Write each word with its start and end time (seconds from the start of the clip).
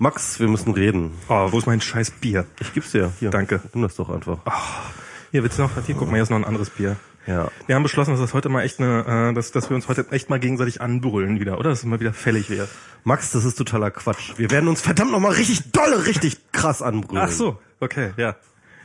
Max, 0.00 0.38
wir 0.38 0.46
müssen 0.46 0.72
reden. 0.72 1.10
Oh, 1.28 1.50
wo 1.50 1.58
ist 1.58 1.66
mein 1.66 1.80
scheiß 1.80 2.12
Bier? 2.12 2.46
Ich 2.60 2.72
geb's 2.72 2.92
dir. 2.92 3.12
Hier. 3.18 3.30
Danke. 3.30 3.60
Nimm 3.74 3.82
das 3.82 3.96
doch 3.96 4.08
einfach. 4.10 4.38
Hier, 5.32 5.42
willst 5.42 5.58
du 5.58 5.62
noch? 5.62 5.70
Hier, 5.84 5.96
guck 5.96 6.06
mal, 6.06 6.14
hier 6.14 6.22
ist 6.22 6.30
noch 6.30 6.36
ein 6.36 6.44
anderes 6.44 6.70
Bier. 6.70 6.96
Ja. 7.26 7.50
Wir 7.66 7.74
haben 7.74 7.82
beschlossen, 7.82 8.12
dass 8.12 8.20
das 8.20 8.32
heute 8.32 8.48
mal 8.48 8.62
echt 8.62 8.78
eine, 8.78 9.30
äh, 9.30 9.34
dass, 9.34 9.50
dass 9.50 9.68
wir 9.68 9.74
uns 9.74 9.88
heute 9.88 10.06
echt 10.12 10.30
mal 10.30 10.38
gegenseitig 10.38 10.80
anbrüllen 10.80 11.40
wieder, 11.40 11.58
oder? 11.58 11.70
Dass 11.70 11.80
es 11.80 11.84
mal 11.84 11.98
wieder 11.98 12.12
fällig 12.12 12.48
wird. 12.48 12.68
Max, 13.02 13.32
das 13.32 13.44
ist 13.44 13.56
totaler 13.56 13.90
Quatsch. 13.90 14.34
Wir 14.36 14.50
werden 14.50 14.68
uns 14.68 14.80
verdammt 14.80 15.10
nochmal 15.10 15.32
richtig 15.32 15.72
dolle, 15.72 16.06
richtig 16.06 16.38
krass 16.52 16.80
anbrüllen. 16.80 17.24
Ach 17.26 17.30
so, 17.30 17.58
okay, 17.80 18.12
ja. 18.16 18.36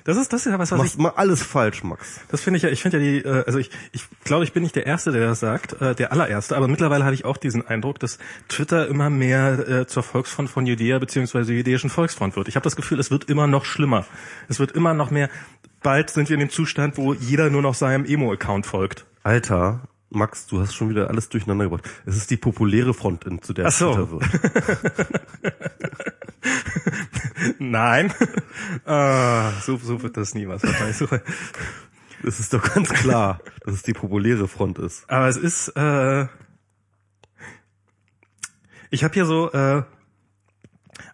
Das 0.06 0.18
ist 0.18 0.34
das 0.34 0.46
ist 0.46 0.52
ja 0.52 0.60
was, 0.60 0.72
was 0.72 0.78
machst 0.78 0.94
ich. 0.96 1.00
mal 1.00 1.14
alles 1.16 1.42
falsch, 1.42 1.84
Max. 1.84 2.20
Das 2.30 2.42
finde 2.42 2.58
ich 2.58 2.64
ja. 2.64 2.70
Ich 2.70 2.82
finde 2.82 3.00
ja 3.00 3.04
die. 3.04 3.18
Äh, 3.20 3.44
also 3.46 3.60
ich, 3.60 3.70
ich 3.94 4.06
glaube, 4.24 4.44
ich 4.44 4.52
bin 4.52 4.64
nicht 4.64 4.76
der 4.76 4.86
Erste, 4.86 5.12
der 5.12 5.28
das 5.28 5.40
sagt, 5.40 5.82
äh, 5.82 5.96
der 5.96 6.12
allererste. 6.12 6.58
Aber 6.58 6.68
mittlerweile 6.68 7.06
habe 7.06 7.16
ich 7.16 7.24
auch 7.26 7.38
diesen 7.38 7.66
Eindruck, 7.66 8.00
dass 8.00 8.18
Twitter 8.50 8.88
immer 8.88 9.10
mehr 9.10 9.68
äh, 9.68 9.88
zur 9.88 10.04
Volksfront 10.04 10.50
von 10.50 10.66
Judäa 10.66 11.00
beziehungsweise 11.00 11.54
jüdischen 11.54 11.90
Volksfront 11.90 12.36
wird. 12.36 12.50
Ich 12.50 12.56
habe 12.56 12.64
das 12.64 12.76
Gefühl, 12.76 13.00
es 13.00 13.12
wird 13.12 13.30
immer 13.30 13.48
noch 13.48 13.66
schlimmer. 13.66 14.06
Es 14.50 14.60
wird 14.60 14.74
immer 14.74 14.94
noch 14.94 15.10
mehr. 15.10 15.30
Bald 15.82 16.10
sind 16.10 16.30
wir 16.30 16.36
in 16.36 16.42
dem 16.42 16.50
Zustand, 16.50 16.98
wo 16.98 17.14
jeder 17.14 17.50
nur 17.50 17.62
noch 17.62 17.74
seinem 17.74 18.06
Emo-Account 18.06 18.66
folgt. 18.66 19.06
Alter, 19.24 19.82
Max, 20.10 20.48
du 20.48 20.62
hast 20.62 20.76
schon 20.76 20.90
wieder 20.90 21.10
alles 21.10 21.30
durcheinander 21.30 21.66
gebracht. 21.66 21.90
Es 22.06 22.18
ist 22.18 22.30
die 22.30 22.38
populäre 22.38 22.94
Front, 22.94 23.26
zu 23.44 23.54
der 23.54 23.68
Ach 23.68 23.72
so. 23.72 23.94
Twitter 23.94 24.12
wird. 24.12 24.24
Nein. 27.60 28.14
ah, 28.86 29.52
so, 29.62 29.78
so 29.78 30.02
wird 30.02 30.18
das 30.18 30.36
nie 30.36 30.48
was. 30.48 30.64
Es 32.26 32.40
ist 32.40 32.54
doch 32.54 32.64
ganz 32.74 32.90
klar, 32.90 33.40
dass 33.66 33.76
es 33.76 33.84
die 33.84 33.94
populäre 33.94 34.48
Front 34.48 34.80
ist. 34.80 35.10
Aber 35.10 35.28
es 35.28 35.38
ist. 35.38 35.70
Äh, 35.70 36.28
ich 38.90 39.04
habe 39.04 39.14
hier 39.14 39.26
so 39.26 39.52
äh, 39.52 39.84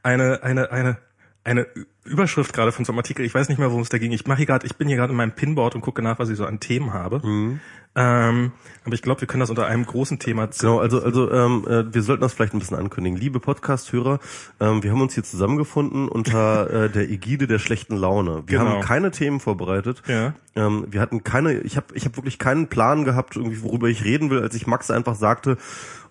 eine 0.03 0.43
eine 0.43 0.71
eine 0.71 0.97
eine 1.43 1.67
Überschrift 2.03 2.53
gerade 2.53 2.71
von 2.71 2.85
so 2.85 2.91
einem 2.91 2.99
Artikel. 2.99 3.25
Ich 3.25 3.33
weiß 3.33 3.49
nicht 3.49 3.57
mehr, 3.57 3.69
worum 3.69 3.81
es 3.81 3.89
da 3.89 3.97
ging. 3.97 4.11
Ich 4.11 4.27
mache 4.27 4.37
hier 4.37 4.45
gerade. 4.45 4.65
Ich 4.65 4.75
bin 4.75 4.87
hier 4.87 4.97
gerade 4.97 5.11
in 5.11 5.17
meinem 5.17 5.31
Pinboard 5.31 5.75
und 5.75 5.81
gucke 5.81 6.01
nach, 6.01 6.19
was 6.19 6.29
ich 6.29 6.37
so 6.37 6.45
an 6.45 6.59
Themen 6.59 6.93
habe. 6.93 7.21
Ähm, 7.95 8.51
aber 8.85 8.93
ich 8.93 9.01
glaube, 9.01 9.21
wir 9.21 9.27
können 9.27 9.41
das 9.41 9.49
unter 9.49 9.65
einem 9.65 9.85
großen 9.85 10.19
Thema. 10.19 10.51
zu- 10.51 10.61
Genau, 10.67 10.79
also 10.79 11.01
also 11.01 11.31
ähm, 11.31 11.65
äh, 11.67 11.93
wir 11.93 12.01
sollten 12.03 12.21
das 12.21 12.33
vielleicht 12.33 12.53
ein 12.53 12.59
bisschen 12.59 12.77
ankündigen. 12.77 13.17
Liebe 13.19 13.39
Podcast-Hörer, 13.39 14.19
ähm, 14.59 14.83
wir 14.83 14.91
haben 14.91 15.01
uns 15.01 15.15
hier 15.15 15.23
zusammengefunden 15.23 16.07
unter 16.07 16.69
äh, 16.85 16.89
der 16.89 17.09
Ägide 17.09 17.47
der 17.47 17.59
schlechten 17.59 17.95
Laune. 17.97 18.43
Wir 18.45 18.59
Genau. 18.59 18.71
haben 18.71 18.81
keine 18.81 19.11
Themen 19.11 19.39
vorbereitet. 19.39 20.03
Ja. 20.07 20.33
Ähm, 20.55 20.85
wir 20.89 21.01
hatten 21.01 21.23
keine, 21.23 21.59
ich 21.61 21.77
habe 21.77 21.87
ich 21.93 22.05
hab 22.05 22.15
wirklich 22.15 22.37
keinen 22.37 22.67
Plan 22.67 23.05
gehabt, 23.05 23.35
irgendwie 23.35 23.61
worüber 23.63 23.87
ich 23.87 24.03
reden 24.03 24.29
will, 24.29 24.41
als 24.41 24.55
ich 24.55 24.67
Max 24.67 24.91
einfach 24.91 25.15
sagte, 25.15 25.57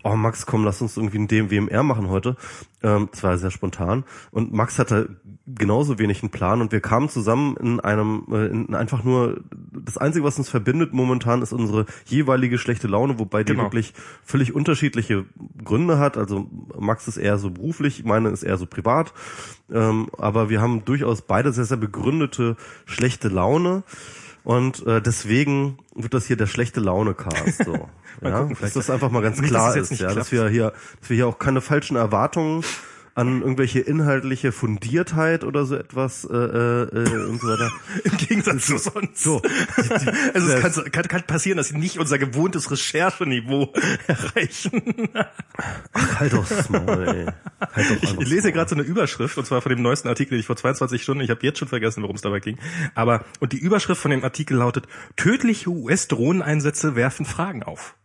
oh 0.03 0.17
Max, 0.17 0.47
komm, 0.47 0.65
lass 0.65 0.81
uns 0.81 0.97
irgendwie 0.97 1.19
ein 1.19 1.29
DMWMR 1.29 1.83
machen 1.83 2.09
heute. 2.09 2.37
Ähm, 2.83 3.09
das 3.11 3.23
war 3.23 3.37
sehr 3.39 3.51
spontan. 3.51 4.05
Und 4.31 4.53
Max 4.53 4.79
hatte 4.79 5.17
genauso 5.47 5.99
wenig 5.99 6.23
einen 6.23 6.31
Plan 6.31 6.61
und 6.61 6.73
wir 6.73 6.81
kamen 6.81 7.09
zusammen 7.09 7.57
in 7.57 7.81
einem, 7.81 8.25
äh, 8.31 8.47
in 8.47 8.75
einfach 8.75 9.03
nur, 9.03 9.41
das 9.73 9.97
Einzige, 9.97 10.25
was 10.25 10.39
uns 10.39 10.49
verbindet 10.49 10.93
momentan, 10.93 11.43
ist 11.43 11.53
unsere 11.53 11.87
jeweilige 12.07 12.59
schlechte 12.59 12.87
Laune, 12.87 13.19
wobei 13.19 13.45
die 13.45 13.53
Genau. 13.53 13.65
wirklich 13.65 13.95
völlig 14.25 14.55
unterschiedliche 14.55 15.25
Gründe 15.65 15.99
hat. 15.99 16.17
Also 16.17 16.49
Max 16.79 17.09
ist 17.09 17.17
eher 17.17 17.39
so 17.39 17.51
beruflich, 17.51 18.05
meine 18.05 18.29
ist 18.29 18.43
eher 18.43 18.59
so 18.59 18.67
privat. 18.67 19.13
Ähm, 19.73 20.09
aber 20.19 20.51
wir 20.51 20.61
haben 20.61 20.85
durchaus 20.85 21.23
beide 21.23 21.53
sehr, 21.53 21.65
sehr 21.65 21.77
begründete 21.77 22.57
schlechte 22.85 23.29
Laune. 23.29 23.83
Und 24.49 24.87
äh, 24.87 25.03
deswegen 25.03 25.77
wird 25.95 26.15
das 26.15 26.25
hier 26.25 26.37
der 26.37 26.47
schlechte 26.47 26.81
Laune-Cast. 26.81 27.67
So. 27.67 27.73
Mal 28.23 28.31
ja, 28.31 28.41
gucken, 28.41 28.57
dass 28.59 28.73
das 28.73 28.89
einfach 28.89 29.11
mal 29.11 29.21
ganz 29.21 29.39
Nicht, 29.43 29.53
dass 29.53 29.61
klar 29.61 29.77
jetzt 29.77 29.93
ist, 29.93 30.01
ja, 30.01 30.15
dass 30.15 30.33
wir 30.33 30.49
hier, 30.49 30.73
dass 31.01 31.11
wir 31.11 31.17
hier 31.17 31.27
auch 31.27 31.39
keine 31.39 31.61
falschen 31.61 31.97
Erwartungen 31.99 32.65
an 33.19 33.43
irgendwelche 33.43 33.81
inhaltliche 33.81 34.53
Fundiertheit 34.53 35.43
oder 35.43 35.67
so 35.67 35.75
etwas 35.75 36.25
äh, 36.25 36.37
äh, 36.37 36.83
äh, 36.85 37.25
und 37.27 37.41
so 37.41 37.49
weiter. 37.49 37.73
Im 38.05 38.17
Gegensatz 38.17 38.67
zu 38.67 38.79
sonst. 38.79 39.19
So. 39.19 39.43
also 40.35 40.53
es 40.53 40.61
kann, 40.61 40.93
kann, 40.93 41.09
kann 41.09 41.23
passieren, 41.25 41.57
dass 41.57 41.69
sie 41.69 41.77
nicht 41.77 41.99
unser 41.99 42.19
gewohntes 42.19 42.71
Rechercheniveau 42.71 43.73
erreichen. 44.07 45.09
Halt 45.93 46.33
doch 46.33 46.49
das 46.49 46.71
Maul, 46.71 47.09
ey. 47.09 47.27
Halt 47.73 47.91
doch 47.91 48.21
Ich 48.21 48.29
lese 48.29 48.53
gerade 48.53 48.71
so 48.71 48.77
eine 48.77 48.85
Überschrift, 48.85 49.37
und 49.37 49.47
zwar 49.47 49.63
von 49.63 49.71
dem 49.71 49.83
neuesten 49.83 50.07
Artikel, 50.07 50.31
den 50.31 50.41
ich 50.41 50.47
vor 50.47 50.57
22 50.57 51.03
Stunden, 51.03 51.25
ich 51.25 51.31
habe 51.31 51.41
jetzt 51.43 51.59
schon 51.59 51.67
vergessen, 51.67 52.05
worum 52.05 52.15
es 52.15 52.23
dabei 52.23 52.39
ging. 52.39 52.57
Aber, 52.95 53.25
und 53.41 53.53
die 53.53 53.59
Überschrift 53.59 54.01
von 54.01 54.13
dem 54.13 54.23
Artikel 54.23 54.59
lautet, 54.59 54.87
tödliche 55.17 55.71
US-Drohneneinsätze 55.71 56.95
werfen 56.95 57.27
Fragen 57.27 57.65
auf. 57.65 57.97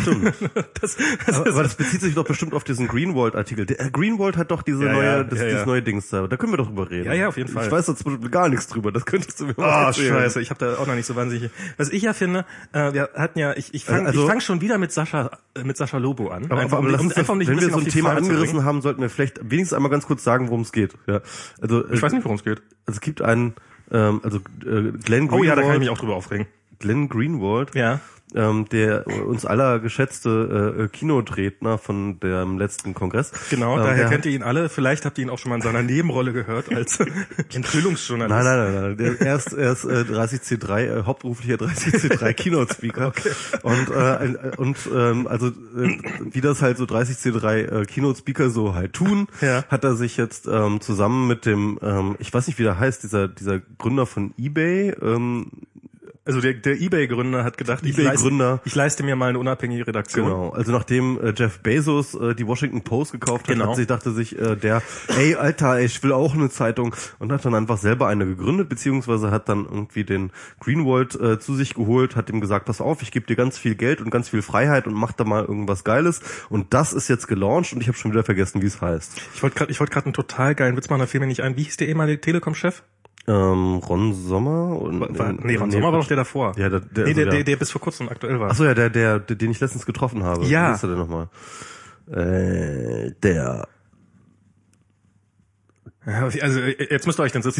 Stimmt. 0.00 0.32
Das, 0.80 0.96
das 1.26 1.36
Aber, 1.36 1.50
aber 1.50 1.62
das 1.62 1.74
bezieht 1.76 2.00
sich 2.00 2.14
doch 2.14 2.24
bestimmt 2.24 2.54
auf 2.54 2.64
diesen 2.64 2.88
Greenwald-Artikel. 2.88 3.66
Der 3.66 3.80
äh, 3.80 3.90
Greenwald 3.90 4.36
hat 4.36 4.50
doch 4.50 4.62
diese 4.62 4.84
Ja, 4.86 4.92
neue, 4.92 5.04
ja, 5.04 5.22
das, 5.24 5.38
ja, 5.38 5.44
dieses 5.46 5.66
neue 5.66 5.82
Dings 5.82 6.08
da. 6.08 6.26
Da 6.26 6.36
können 6.36 6.52
wir 6.52 6.56
doch 6.56 6.66
drüber 6.66 6.90
reden. 6.90 7.06
Ja, 7.06 7.12
ja, 7.14 7.28
auf 7.28 7.36
jeden 7.36 7.48
Fall. 7.50 7.66
Ich 7.66 7.70
weiß 7.70 7.86
jetzt 7.86 8.04
gar 8.30 8.48
nichts 8.48 8.66
drüber. 8.66 8.90
Das 8.90 9.04
könntest 9.06 9.38
du 9.40 9.46
mir 9.46 9.54
mal 9.56 9.84
Oh, 9.84 9.86
erzählen. 9.88 10.14
scheiße, 10.14 10.40
ich 10.40 10.50
habe 10.50 10.58
da 10.64 10.76
auch 10.78 10.86
noch 10.86 10.94
nicht 10.94 11.06
so 11.06 11.14
wahnsinnig. 11.14 11.50
Was 11.76 11.90
ich 11.90 12.02
ja 12.02 12.12
finde, 12.14 12.44
äh, 12.72 12.92
wir 12.92 13.10
hatten 13.14 13.38
ja, 13.38 13.56
ich, 13.56 13.74
ich 13.74 13.84
fange 13.84 14.06
Also- 14.08 14.22
ich 14.22 14.28
fang 14.28 14.40
schon 14.40 14.60
wieder 14.60 14.78
mit 14.78 14.90
Sascha, 14.92 15.30
äh, 15.54 15.62
mit 15.62 15.76
Sascha 15.76 15.98
Lobo 15.98 16.28
an. 16.30 16.46
Aber, 16.50 16.60
Einfach, 16.60 16.78
aber, 16.78 16.88
um, 16.88 16.94
uns, 17.00 17.14
einfach 17.16 17.38
dich 17.38 17.48
wenn 17.48 17.60
wir 17.60 17.70
so 17.70 17.78
ein 17.78 17.86
Thema 17.86 18.10
zu 18.12 18.16
angerissen 18.16 18.64
haben, 18.64 18.82
sollten 18.82 19.02
wir 19.02 19.10
vielleicht 19.10 19.38
wenigstens 19.48 19.74
einmal 19.76 19.90
ganz 19.90 20.06
kurz 20.06 20.24
sagen, 20.24 20.48
worum 20.48 20.62
es 20.62 20.72
geht. 20.72 20.94
Ja. 21.06 21.20
Also 21.60 21.86
äh, 21.86 21.94
Ich 21.94 22.02
weiß 22.02 22.12
nicht, 22.12 22.24
worum 22.24 22.36
es 22.38 22.44
geht. 22.44 22.60
also 22.86 22.96
es 22.96 23.00
gibt 23.00 23.22
einen, 23.22 23.54
ähm, 23.92 24.20
also 24.24 24.38
äh, 24.38 24.40
Glenn 25.04 25.28
Greenwald, 25.28 25.32
Oh 25.32 25.44
ja, 25.44 25.54
da 25.54 25.62
kann 25.62 25.74
ich 25.74 25.78
mich 25.80 25.90
auch 25.90 25.98
drüber 25.98 26.16
aufregen. 26.16 26.46
Glenn 26.80 27.08
Greenwald, 27.08 27.74
Ja. 27.74 28.00
Ähm, 28.34 28.66
der 28.70 29.06
uns 29.26 29.44
aller 29.44 29.78
geschätzte 29.78 30.76
äh, 30.78 30.88
Kinodredner 30.88 31.78
von 31.78 32.18
dem 32.20 32.58
letzten 32.58 32.94
Kongress. 32.94 33.32
Genau, 33.50 33.76
ähm, 33.78 33.84
daher 33.84 34.08
kennt 34.08 34.26
ihr 34.26 34.32
ihn 34.32 34.42
alle. 34.42 34.68
Vielleicht 34.68 35.04
habt 35.04 35.18
ihr 35.18 35.24
ihn 35.24 35.30
auch 35.30 35.38
schon 35.38 35.50
mal 35.50 35.56
in 35.56 35.62
seiner 35.62 35.82
Nebenrolle 35.82 36.32
gehört 36.32 36.72
als 36.74 36.98
Enthüllungsjournalist. 37.54 38.34
Nein, 38.34 38.44
nein, 38.44 38.72
nein, 38.74 38.82
nein. 38.82 38.96
Der, 38.96 39.20
er 39.26 39.36
ist, 39.36 39.52
er 39.52 39.72
ist 39.72 39.84
äh, 39.84 40.04
30C3, 40.10 40.80
äh, 41.00 41.02
hauptberuflicher 41.04 41.56
30C3 41.56 42.32
Keynote 42.34 42.74
Speaker. 42.74 43.12
Und, 43.62 43.88
äh, 43.90 44.24
äh, 44.26 44.56
und 44.56 44.76
ähm, 44.94 45.26
also 45.26 45.48
äh, 45.48 45.98
wie 46.30 46.40
das 46.40 46.62
halt 46.62 46.78
so 46.78 46.84
30C3 46.84 47.82
äh, 47.82 47.84
Keynote 47.84 48.18
Speaker 48.18 48.50
so 48.50 48.74
halt 48.74 48.92
tun, 48.92 49.28
Ja. 49.40 49.64
hat 49.68 49.84
er 49.84 49.94
sich 49.96 50.16
jetzt 50.16 50.46
ähm, 50.48 50.80
zusammen 50.80 51.26
mit 51.28 51.46
dem, 51.46 51.78
ähm, 51.82 52.16
ich 52.18 52.32
weiß 52.32 52.46
nicht, 52.46 52.58
wie 52.58 52.62
der 52.64 52.78
heißt, 52.78 53.02
dieser, 53.02 53.28
dieser 53.28 53.60
Gründer 53.78 54.06
von 54.06 54.32
eBay, 54.38 54.94
ähm, 55.02 55.46
Also 56.24 56.40
der, 56.40 56.54
der 56.54 56.80
Ebay-Gründer 56.80 57.42
hat 57.42 57.58
gedacht, 57.58 57.84
ich, 57.84 57.98
eBay-Gründer. 57.98 58.50
leiste, 58.50 58.68
ich 58.68 58.74
leiste 58.76 59.02
mir 59.02 59.16
mal 59.16 59.30
eine 59.30 59.40
unabhängige 59.40 59.86
Redaktion. 59.88 60.26
Genau, 60.26 60.50
also 60.50 60.70
nachdem 60.70 61.20
äh, 61.20 61.32
Jeff 61.36 61.58
Bezos 61.58 62.14
äh, 62.14 62.36
die 62.36 62.46
Washington 62.46 62.82
Post 62.82 63.10
gekauft 63.10 63.48
hat, 63.48 63.54
Genau. 63.56 63.70
hat 63.70 63.76
sich, 63.76 63.88
dachte 63.88 64.12
sich 64.12 64.38
äh, 64.38 64.54
der, 64.54 64.82
ey 65.18 65.34
Alter, 65.34 65.78
ey, 65.78 65.86
ich 65.86 66.00
will 66.04 66.12
auch 66.12 66.34
eine 66.34 66.48
Zeitung 66.48 66.94
und 67.18 67.32
hat 67.32 67.44
dann 67.44 67.56
einfach 67.56 67.76
selber 67.78 68.06
eine 68.06 68.24
gegründet, 68.24 68.68
beziehungsweise 68.68 69.32
hat 69.32 69.48
dann 69.48 69.64
irgendwie 69.64 70.04
den 70.04 70.30
Greenwald 70.60 71.16
äh, 71.20 71.40
zu 71.40 71.56
sich 71.56 71.74
geholt, 71.74 72.14
hat 72.14 72.30
ihm 72.30 72.40
gesagt, 72.40 72.66
pass 72.66 72.80
auf, 72.80 73.02
ich 73.02 73.10
gebe 73.10 73.26
dir 73.26 73.34
ganz 73.34 73.58
viel 73.58 73.74
Geld 73.74 74.00
und 74.00 74.10
ganz 74.10 74.28
viel 74.28 74.42
Freiheit 74.42 74.86
und 74.86 74.94
mach 74.94 75.10
da 75.12 75.24
mal 75.24 75.44
irgendwas 75.44 75.82
Geiles 75.82 76.20
und 76.50 76.72
das 76.72 76.92
ist 76.92 77.08
jetzt 77.08 77.26
gelauncht 77.26 77.72
und 77.72 77.80
ich 77.80 77.88
habe 77.88 77.98
schon 77.98 78.12
wieder 78.12 78.22
vergessen, 78.22 78.62
wie 78.62 78.66
es 78.66 78.80
heißt. 78.80 79.20
Ich 79.34 79.42
wollte 79.42 79.56
gerade, 79.56 79.72
ich 79.72 79.80
wollte 79.80 79.92
gerade 79.92 80.06
einen 80.06 80.14
total 80.14 80.54
geilen 80.54 80.76
Witz 80.76 80.88
machen, 80.88 81.00
da 81.00 81.06
fiel 81.06 81.18
mir 81.18 81.26
nicht 81.26 81.42
ein. 81.42 81.56
Wie 81.56 81.64
hieß 81.64 81.78
der 81.78 81.88
ehemalige 81.88 82.20
Telekom-Chef? 82.20 82.84
Ähm, 83.28 83.74
Ron 83.76 84.14
Sommer? 84.14 84.80
Und, 84.80 85.00
War, 85.18 85.32
nee, 85.32 85.54
Ron 85.56 85.70
Sommer 85.70 85.92
war 85.92 86.00
doch 86.00 86.08
der 86.08 86.16
davor. 86.16 86.54
Ja, 86.58 86.68
der, 86.68 86.80
der, 86.80 87.04
nee, 87.04 87.10
also 87.10 87.14
der, 87.14 87.24
der- 87.24 87.32
der, 87.34 87.44
der 87.44 87.56
bis 87.56 87.70
vor 87.70 87.80
kurzem 87.80 88.08
aktuell 88.08 88.40
war. 88.40 88.50
Achso, 88.50 88.64
ja, 88.64 88.74
der, 88.74 88.90
der, 88.90 89.20
den 89.20 89.50
ich 89.50 89.60
letztens 89.60 89.86
getroffen 89.86 90.22
habe. 90.24 90.44
Ja. 90.46 90.70
Wie 90.70 90.74
ist 90.74 90.82
er 90.82 90.88
denn 90.88 90.98
nochmal? 90.98 91.28
Äh, 92.10 93.12
der 93.22 93.68
Also 96.04 96.58
äh, 96.60 96.88
jetzt 96.90 97.06
müsst 97.06 97.20
ihr 97.20 97.22
euch 97.22 97.30
dann 97.32 97.42
so, 97.42 97.50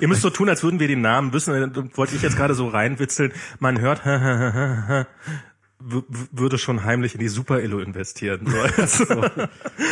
ihr 0.00 0.08
müsst 0.08 0.22
so 0.22 0.30
tun, 0.30 0.48
als 0.48 0.62
würden 0.64 0.80
wir 0.80 0.88
den 0.88 1.02
Namen 1.02 1.32
wissen. 1.32 1.54
Wollte 1.94 2.16
ich 2.16 2.22
jetzt 2.22 2.36
gerade 2.36 2.54
so 2.54 2.66
reinwitzeln. 2.66 3.32
Man 3.60 3.80
hört, 3.80 4.04
würde 6.32 6.58
schon 6.58 6.84
heimlich 6.84 7.14
in 7.14 7.20
die 7.20 7.28
Super-Illo 7.28 7.78
investieren. 7.78 8.46
So, 8.86 9.22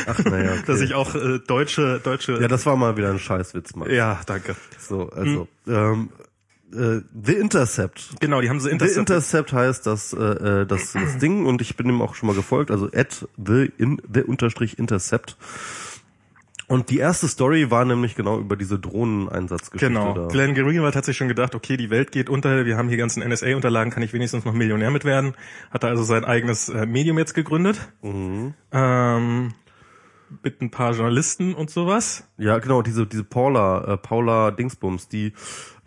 Ach, 0.07 0.19
naja, 0.25 0.53
okay. 0.53 0.63
Dass 0.67 0.81
ich 0.81 0.95
auch 0.95 1.15
äh, 1.15 1.39
deutsche, 1.39 2.01
deutsche. 2.03 2.41
Ja, 2.41 2.49
das 2.49 2.67
war 2.67 2.77
mal 2.77 2.97
wieder 2.97 3.11
ein 3.11 3.19
Scheißwitz, 3.19 3.75
Mann. 3.75 3.91
ja, 3.91 4.21
danke. 4.27 4.57
So, 4.79 5.11
also, 5.11 5.49
ähm, 5.67 6.11
äh, 6.73 7.01
The 7.23 7.33
Intercept. 7.35 8.21
Genau, 8.21 8.41
die 8.41 8.49
haben 8.49 8.61
sie 8.61 8.69
The 8.69 8.73
interessiert. 8.73 8.99
Intercept 8.99 9.53
heißt 9.53 9.87
das, 9.87 10.13
äh, 10.13 10.19
äh, 10.19 10.67
das, 10.67 10.93
das 10.93 11.19
Ding 11.19 11.47
und 11.47 11.61
ich 11.63 11.77
bin 11.77 11.89
ihm 11.89 12.01
auch 12.03 12.15
schon 12.15 12.29
mal 12.29 12.37
gefolgt, 12.37 12.71
also 12.71 12.89
at 12.95 13.27
the, 13.37 13.71
in, 13.79 14.01
the 14.13 14.23
unterstrich 14.23 14.79
Intercept. 14.79 15.37
Und 16.71 16.89
die 16.91 16.99
erste 16.99 17.27
Story 17.27 17.73
war 17.73 17.85
nämlich 17.85 18.15
genau 18.15 18.39
über 18.39 18.55
diese 18.55 18.79
Drohneneinsatzgeschichte 18.79 19.89
Genau. 19.93 20.15
da. 20.15 20.29
Glenn 20.29 20.55
Greenwald 20.55 20.95
hat 20.95 21.05
sich 21.05 21.17
schon 21.17 21.27
gedacht, 21.27 21.57
okay, 21.57 21.77
die 21.77 21.91
Welt 21.91 22.13
geht 22.13 22.31
unter, 22.31 22.65
wir 22.65 22.77
haben 22.77 22.89
hier 22.89 22.97
ganzen 22.97 23.25
NSA-Unterlagen, 23.29 23.91
kann 23.91 24.05
ich 24.05 24.13
wenigstens 24.13 24.45
noch 24.45 24.53
Millionär 24.53 24.93
mit 24.93 25.05
werden. 25.05 25.35
Hat 25.73 25.83
er 25.83 25.91
also 25.91 26.05
sein 26.05 26.25
eigenes 26.25 26.69
äh, 26.69 26.87
Medium 26.87 27.19
jetzt 27.19 27.35
gegründet. 27.35 27.81
Mhm. 28.03 28.55
Ähm, 28.71 29.53
mit 30.45 30.63
ein 30.63 30.71
paar 30.71 30.93
Journalisten 30.93 31.55
und 31.55 31.71
sowas. 31.71 32.29
Ja, 32.39 32.59
genau, 32.59 32.83
diese, 32.83 33.05
diese 33.05 33.25
Paula, 33.25 33.95
äh, 33.95 33.97
Paula 33.97 34.53
Dingsbums, 34.53 35.09
die 35.09 35.33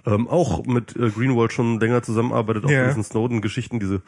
ähm, 0.05 0.27
auch 0.27 0.65
mit 0.65 0.97
äh, 0.97 1.09
Greenwald 1.11 1.53
schon 1.53 1.79
länger 1.79 2.03
zusammenarbeitet, 2.03 2.65
auch 2.65 2.69
Ja. 2.69 2.81
mit 2.81 2.89
diesen 2.89 3.03
Snowden-Geschichten, 3.05 3.79
diese 3.79 4.01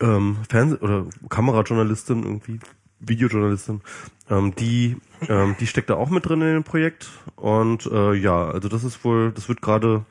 ähm, 0.00 0.36
Fernseh- 0.48 0.78
oder 0.80 1.06
Kamerajournalistin 1.28 2.22
irgendwie. 2.22 2.60
Videojournalistin, 3.00 3.80
ähm, 4.30 4.54
die, 4.54 4.96
ähm, 5.28 5.56
die 5.60 5.66
steckt 5.66 5.90
da 5.90 5.94
auch 5.94 6.10
mit 6.10 6.26
drin 6.26 6.40
in 6.42 6.54
dem 6.54 6.64
Projekt. 6.64 7.08
Und 7.36 7.86
äh, 7.86 8.14
ja, 8.14 8.48
also 8.48 8.68
das 8.68 8.84
ist 8.84 9.04
wohl, 9.04 9.32
das 9.32 9.48
wird 9.48 9.62
gerade 9.62 10.04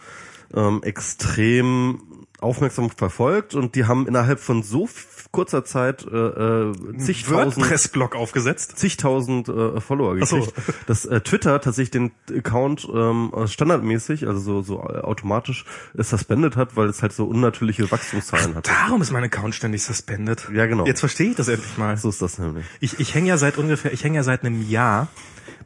ähm, 0.54 0.82
extrem 0.84 2.02
aufmerksam 2.42 2.90
verfolgt 2.90 3.56
und 3.56 3.76
die 3.76 3.86
haben 3.86 4.08
innerhalb 4.08 4.40
von 4.40 4.64
so 4.64 4.88
kurzer 5.32 5.66
Zeit 5.66 6.06
äh, 6.06 6.16
äh, 6.16 6.98
zigtausend 6.98 7.58
WordPress-Blog 7.58 8.16
aufgesetzt. 8.16 8.78
zigtausend 8.78 9.50
äh, 9.50 9.82
Follower 9.82 10.18
Ach 10.22 10.28
so. 10.28 10.40
gekriegt. 10.40 10.74
Dass 10.88 11.06
äh, 11.06 11.22
Twitter 11.22 11.60
tatsächlich 11.60 11.92
den 11.92 12.12
Account 12.34 12.88
ähm, 12.94 13.34
standardmäßig, 13.46 14.28
also 14.28 14.40
so, 14.40 14.62
so 14.62 14.80
äh, 14.80 15.00
automatisch 15.00 15.66
äh, 15.98 16.04
suspendet 16.04 16.56
hat, 16.56 16.76
weil 16.78 16.88
es 16.88 17.02
halt 17.02 17.14
so 17.14 17.26
unnatürliche 17.26 17.90
Wachstumszahlen 17.92 18.56
hat. 18.56 18.68
Darum 18.68 19.02
ist 19.02 19.12
mein 19.12 19.24
Account 19.24 19.56
ständig 19.56 19.84
suspended. 19.84 20.48
Ja, 20.54 20.66
genau. 20.68 20.86
Jetzt 20.86 21.02
verstehe 21.02 21.32
ich 21.32 21.36
das 21.36 21.48
endlich 21.48 21.78
mal. 21.78 21.98
So 21.98 22.10
ist 22.10 22.22
das 22.22 22.38
nämlich. 22.38 22.66
Ich, 22.80 23.00
ich 23.00 23.14
hänge 23.14 23.28
ja 23.28 23.38
seit 23.38 23.58
ungefähr, 23.58 23.92
ich 23.92 24.04
hänge 24.04 24.18
ja 24.18 24.24
seit 24.24 24.44
einem 24.44 24.68
Jahr 24.70 25.10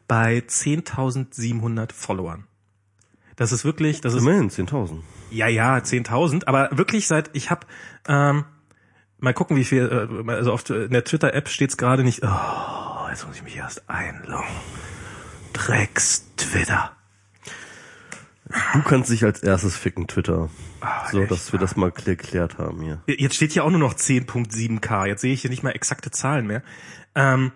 bei 0.08 0.38
10.700 0.38 1.92
Followern. 1.92 2.44
Das 3.36 3.52
ist 3.52 3.64
wirklich, 3.64 4.00
das 4.00 4.14
ist 4.14 4.22
Immerhin 4.22 4.50
10.000. 4.50 4.98
Ja, 5.30 5.46
ja, 5.46 5.76
10.000, 5.76 6.46
aber 6.46 6.68
wirklich 6.72 7.06
seit, 7.06 7.30
ich 7.34 7.50
habe, 7.50 7.66
ähm, 8.08 8.44
mal 9.18 9.32
gucken, 9.34 9.56
wie 9.56 9.64
viel, 9.64 10.08
äh, 10.28 10.30
also 10.32 10.52
auf 10.52 10.68
in 10.70 10.90
der 10.90 11.04
Twitter-App 11.04 11.48
steht's 11.48 11.76
gerade 11.76 12.02
nicht, 12.04 12.22
oh, 12.24 13.08
jetzt 13.10 13.26
muss 13.26 13.36
ich 13.36 13.42
mich 13.42 13.56
erst 13.56 13.88
einloggen. 13.88 14.44
Drecks 15.52 16.26
Twitter. 16.36 16.92
Du 18.72 18.82
kannst 18.82 19.10
dich 19.10 19.24
als 19.24 19.42
erstes 19.42 19.76
ficken, 19.76 20.08
Twitter. 20.08 20.48
so, 21.12 21.18
Ah, 21.18 21.22
echt 21.22 21.30
dass 21.30 21.52
wir 21.52 21.60
das 21.60 21.76
mal 21.76 21.90
klär- 21.90 22.16
geklärt 22.16 22.58
haben 22.58 22.80
hier. 22.82 23.00
Jetzt 23.06 23.36
steht 23.36 23.52
hier 23.52 23.64
auch 23.64 23.70
nur 23.70 23.78
noch 23.78 23.94
10.7k, 23.94 25.06
jetzt 25.06 25.20
sehe 25.20 25.32
ich 25.32 25.42
hier 25.42 25.50
nicht 25.50 25.62
mal 25.62 25.70
exakte 25.70 26.10
Zahlen 26.10 26.46
mehr. 26.48 26.62
Ähm, 27.14 27.52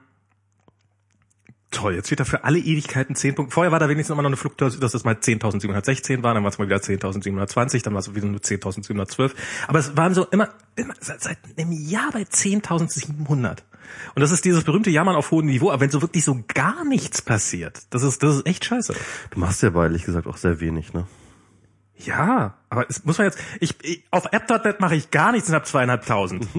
toll, 1.74 1.94
jetzt 1.94 2.06
steht 2.06 2.20
da 2.20 2.24
für 2.24 2.44
alle 2.44 2.58
Ewigkeiten 2.58 3.14
10 3.14 3.34
Punkte. 3.34 3.54
Vorher 3.54 3.72
war 3.72 3.78
da 3.78 3.88
wenigstens 3.88 4.12
immer 4.14 4.22
noch 4.22 4.30
eine 4.30 4.36
Fluktuation, 4.36 4.80
dass 4.80 4.94
es 4.94 5.04
mal 5.04 5.14
10.716 5.14 6.22
war, 6.22 6.34
dann 6.34 6.42
war 6.42 6.50
es 6.50 6.58
mal 6.58 6.66
wieder 6.66 6.78
10.720, 6.78 7.82
dann 7.82 7.92
war 7.94 8.00
es 8.00 8.14
wieder 8.14 8.26
nur 8.26 8.40
10.712. 8.40 9.32
Aber 9.68 9.78
es 9.78 9.96
waren 9.96 10.14
so 10.14 10.24
immer, 10.26 10.48
immer 10.76 10.94
seit, 11.00 11.22
seit 11.22 11.38
einem 11.58 11.72
Jahr 11.72 12.10
bei 12.12 12.22
10.700. 12.22 13.58
Und 14.14 14.20
das 14.20 14.30
ist 14.30 14.44
dieses 14.44 14.64
berühmte 14.64 14.90
Jammern 14.90 15.16
auf 15.16 15.30
hohem 15.30 15.46
Niveau, 15.46 15.70
aber 15.70 15.80
wenn 15.80 15.90
so 15.90 16.00
wirklich 16.00 16.24
so 16.24 16.42
gar 16.54 16.84
nichts 16.84 17.20
passiert, 17.20 17.82
das 17.90 18.02
ist, 18.02 18.22
das 18.22 18.36
ist 18.36 18.46
echt 18.46 18.64
scheiße. 18.64 18.94
Du 19.30 19.40
machst 19.40 19.62
ja 19.62 19.68
aber 19.68 19.84
ehrlich 19.84 20.04
gesagt 20.04 20.26
auch 20.26 20.36
sehr 20.36 20.60
wenig, 20.60 20.92
ne? 20.94 21.06
Ja, 21.96 22.58
aber 22.70 22.88
es 22.88 23.04
muss 23.04 23.18
man 23.18 23.26
jetzt, 23.26 23.38
ich, 23.60 23.76
ich 23.82 24.04
auf 24.10 24.32
app.net 24.32 24.80
mache 24.80 24.96
ich 24.96 25.10
gar 25.10 25.32
nichts 25.32 25.48
und 25.48 25.54
habe 25.54 25.64
zweieinhalbtausend. 25.64 26.48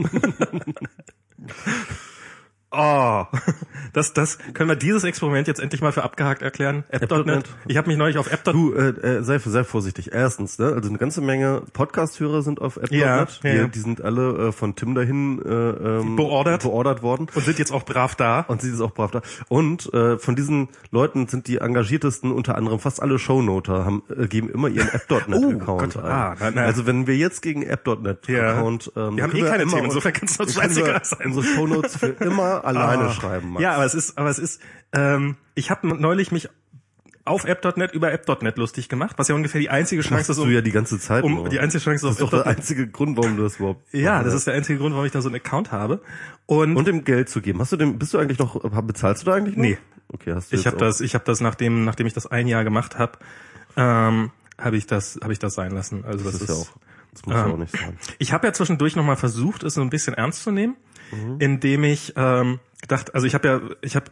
Oh, 2.71 3.25
das, 3.93 4.13
das 4.13 4.37
können 4.53 4.69
wir 4.69 4.75
dieses 4.75 5.03
Experiment 5.03 5.47
jetzt 5.47 5.59
endlich 5.59 5.81
mal 5.81 5.91
für 5.91 6.03
abgehakt 6.03 6.41
erklären. 6.41 6.83
App.net. 6.89 7.45
Ich 7.67 7.77
habe 7.77 7.87
mich 7.87 7.97
neulich 7.97 8.17
auf 8.17 8.31
App.net. 8.31 8.55
Du, 8.55 8.73
äh, 8.73 8.89
äh, 8.89 9.23
sei, 9.23 9.37
sei 9.39 9.63
vorsichtig. 9.63 10.11
Erstens, 10.11 10.59
ne, 10.59 10.73
also 10.73 10.89
eine 10.89 10.97
ganze 10.97 11.21
Menge 11.21 11.61
Podcast-Hörer 11.73 12.41
sind 12.41 12.61
auf 12.61 12.77
App.net. 12.77 12.99
Ja, 12.99 13.17
ja, 13.17 13.27
die, 13.43 13.47
ja. 13.47 13.67
die 13.67 13.79
sind 13.79 14.01
alle 14.01 14.47
äh, 14.47 14.51
von 14.51 14.75
Tim 14.75 14.95
dahin 14.95 15.41
äh, 15.41 15.49
ähm, 15.49 16.15
Beordert. 16.15 16.63
beordert 16.63 17.01
worden. 17.01 17.27
und 17.33 17.45
sind 17.45 17.59
jetzt 17.59 17.71
auch 17.71 17.83
brav 17.83 18.15
da. 18.15 18.41
Und 18.41 18.61
sie 18.61 18.69
ist 18.69 18.81
auch 18.81 18.93
brav 18.93 19.11
da. 19.11 19.21
Und 19.47 19.93
äh, 19.93 20.17
von 20.17 20.35
diesen 20.35 20.69
Leuten 20.91 21.27
sind 21.27 21.47
die 21.47 21.57
engagiertesten 21.57 22.31
unter 22.31 22.55
anderem 22.55 22.79
fast 22.79 23.01
alle 23.01 23.19
Shownoter, 23.19 23.85
haben 23.85 24.03
äh, 24.09 24.27
geben 24.27 24.49
immer 24.49 24.67
ihren 24.67 24.89
App.net-Account 24.89 25.65
Oh, 25.95 25.99
ein. 25.99 26.05
ah, 26.05 26.35
na, 26.39 26.51
na. 26.51 26.61
Also 26.63 26.85
wenn 26.85 27.07
wir 27.07 27.15
jetzt 27.15 27.41
gegen 27.41 27.63
App.net-Account... 27.63 28.91
Ähm, 28.95 29.15
Wir 29.17 29.23
haben 29.23 29.35
eh 29.35 29.41
keine 29.41 29.63
immer 29.63 29.71
Themen, 29.73 29.85
insofern 29.85 30.13
kann's 30.13 30.37
doch 30.37 30.45
können 30.45 30.57
wir 30.57 30.63
scheißegal 30.63 31.01
sein. 31.03 31.27
Unsere 31.27 31.45
Shownotes 31.45 31.97
für 31.97 32.07
immer 32.19 32.54
alleine 32.63 33.03
Ah. 33.09 33.11
schreiben. 33.11 33.51
Max. 33.51 33.63
Ja, 33.63 33.73
aber 33.73 33.85
es 33.85 33.93
ist, 33.93 34.17
aber 34.17 34.29
es 34.29 34.39
ist, 34.39 34.61
ähm, 34.93 35.35
ich 35.55 35.69
habe 35.71 35.87
neulich 35.87 36.31
mich 36.31 36.49
auf 37.27 37.43
app.net 37.45 37.91
über 37.93 38.11
app.net 38.11 38.57
lustig 38.57 38.87
gemacht, 38.87 39.15
was 39.17 39.27
ja 39.29 39.33
ungefähr 39.35 39.59
die 39.59 39.69
einzige 39.71 40.01
Chance 40.03 40.21
ist, 40.31 40.37
Machst 40.37 40.47
du 40.47 40.51
ja 40.53 40.61
die 40.61 40.71
ganze 40.71 40.99
Zeit 40.99 41.23
um 41.23 41.33
nur. 41.33 41.49
die 41.49 41.59
einzige 41.59 41.83
Chance 41.83 42.05
Das 42.05 42.11
ist 42.15 42.17
ist 42.19 42.23
auf 42.23 42.29
doch 42.29 42.43
der 42.43 42.55
einzige 42.55 42.87
Grund, 42.87 43.17
warum 43.17 43.35
du 43.35 43.41
das 43.43 43.55
überhaupt 43.57 43.81
Ja, 43.93 44.21
das 44.23 44.33
ist 44.35 44.45
der 44.45 44.53
einzige 44.53 44.77
Grund, 44.77 44.93
warum 44.93 45.05
ich 45.07 45.11
da 45.11 45.21
so 45.23 45.29
einen 45.29 45.35
Account 45.37 45.71
habe. 45.71 46.01
Und, 46.45 46.75
Und 46.75 46.87
dem 46.87 47.03
Geld 47.03 47.29
zu 47.29 47.41
geben. 47.41 47.59
Hast 47.59 47.71
du 47.71 47.77
dem, 47.77 47.97
bist 47.97 48.13
du 48.13 48.19
eigentlich 48.19 48.37
noch, 48.37 48.59
bezahlst 48.83 49.23
du 49.23 49.25
da 49.31 49.37
eigentlich 49.37 49.55
noch? 49.57 49.63
Nee. 49.63 49.77
Okay, 50.09 50.33
hast 50.35 50.51
du 50.51 50.55
ich 50.55 50.67
habe 50.67 50.77
das, 50.77 51.01
ich 51.01 51.15
habe 51.15 51.25
das 51.25 51.41
nachdem, 51.41 51.83
nachdem 51.83 52.05
ich 52.05 52.13
das 52.13 52.27
ein 52.27 52.47
Jahr 52.47 52.63
gemacht 52.63 52.99
habe, 52.99 53.13
ähm, 53.75 54.29
habe 54.61 54.77
ich 54.77 54.85
das, 54.85 55.17
habe 55.23 55.33
ich 55.33 55.39
das 55.39 55.55
sein 55.55 55.71
lassen. 55.71 56.05
Also 56.05 56.23
das, 56.23 56.33
Das 56.33 56.41
ist 56.43 56.49
ja 56.49 56.55
auch, 56.55 56.67
das 57.11 57.25
muss 57.25 57.35
ähm, 57.35 57.51
auch 57.53 57.57
nicht 57.57 57.75
sein. 57.75 57.97
Ich 58.19 58.33
habe 58.33 58.45
ja 58.45 58.53
zwischendurch 58.53 58.95
noch 58.95 59.03
mal 59.03 59.15
versucht, 59.15 59.63
es 59.63 59.73
so 59.73 59.81
ein 59.81 59.89
bisschen 59.89 60.13
ernst 60.13 60.43
zu 60.43 60.51
nehmen, 60.51 60.75
Mhm. 61.11 61.37
indem 61.39 61.83
ich 61.83 62.13
ähm, 62.15 62.59
gedacht, 62.81 63.13
also 63.13 63.27
ich 63.27 63.33
habe 63.33 63.47
ja, 63.47 63.61
ich 63.81 63.95
habe 63.95 64.11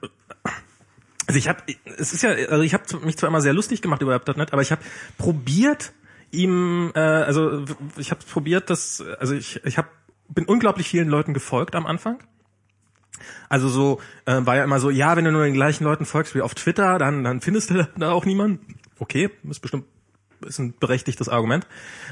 also 1.25 1.37
ich 1.37 1.47
habe, 1.47 1.63
es 1.97 2.13
ist 2.13 2.21
ja, 2.21 2.31
also 2.31 2.61
ich 2.61 2.73
habe 2.73 2.83
mich 3.05 3.17
zwar 3.17 3.29
immer 3.29 3.41
sehr 3.41 3.53
lustig 3.53 3.81
gemacht 3.81 4.01
über 4.01 4.13
App.net, 4.13 4.51
aber 4.51 4.61
ich 4.61 4.71
habe 4.71 4.81
probiert, 5.17 5.93
ihm, 6.31 6.91
äh, 6.95 6.99
also 6.99 7.63
ich 7.97 8.11
habe 8.11 8.21
probiert, 8.29 8.69
dass, 8.69 9.01
also 9.19 9.33
ich, 9.33 9.63
ich 9.63 9.77
habe, 9.77 9.87
bin 10.27 10.45
unglaublich 10.45 10.89
vielen 10.89 11.07
Leuten 11.07 11.33
gefolgt 11.33 11.75
am 11.75 11.85
Anfang. 11.85 12.19
Also 13.47 13.69
so 13.69 14.01
äh, 14.25 14.45
war 14.45 14.55
ja 14.57 14.63
immer 14.63 14.79
so, 14.79 14.89
ja, 14.89 15.15
wenn 15.15 15.25
du 15.25 15.31
nur 15.31 15.43
den 15.43 15.53
gleichen 15.53 15.83
Leuten 15.83 16.05
folgst 16.05 16.35
wie 16.35 16.41
auf 16.41 16.55
Twitter, 16.55 16.97
dann 16.97 17.23
dann 17.23 17.41
findest 17.41 17.69
du 17.69 17.87
da 17.97 18.11
auch 18.11 18.25
niemanden. 18.25 18.75
Okay, 18.99 19.29
ist 19.49 19.59
bestimmt 19.59 19.85
ist 20.45 20.59
ein 20.59 20.73
berechtigtes 20.77 21.29
Argument. 21.29 21.65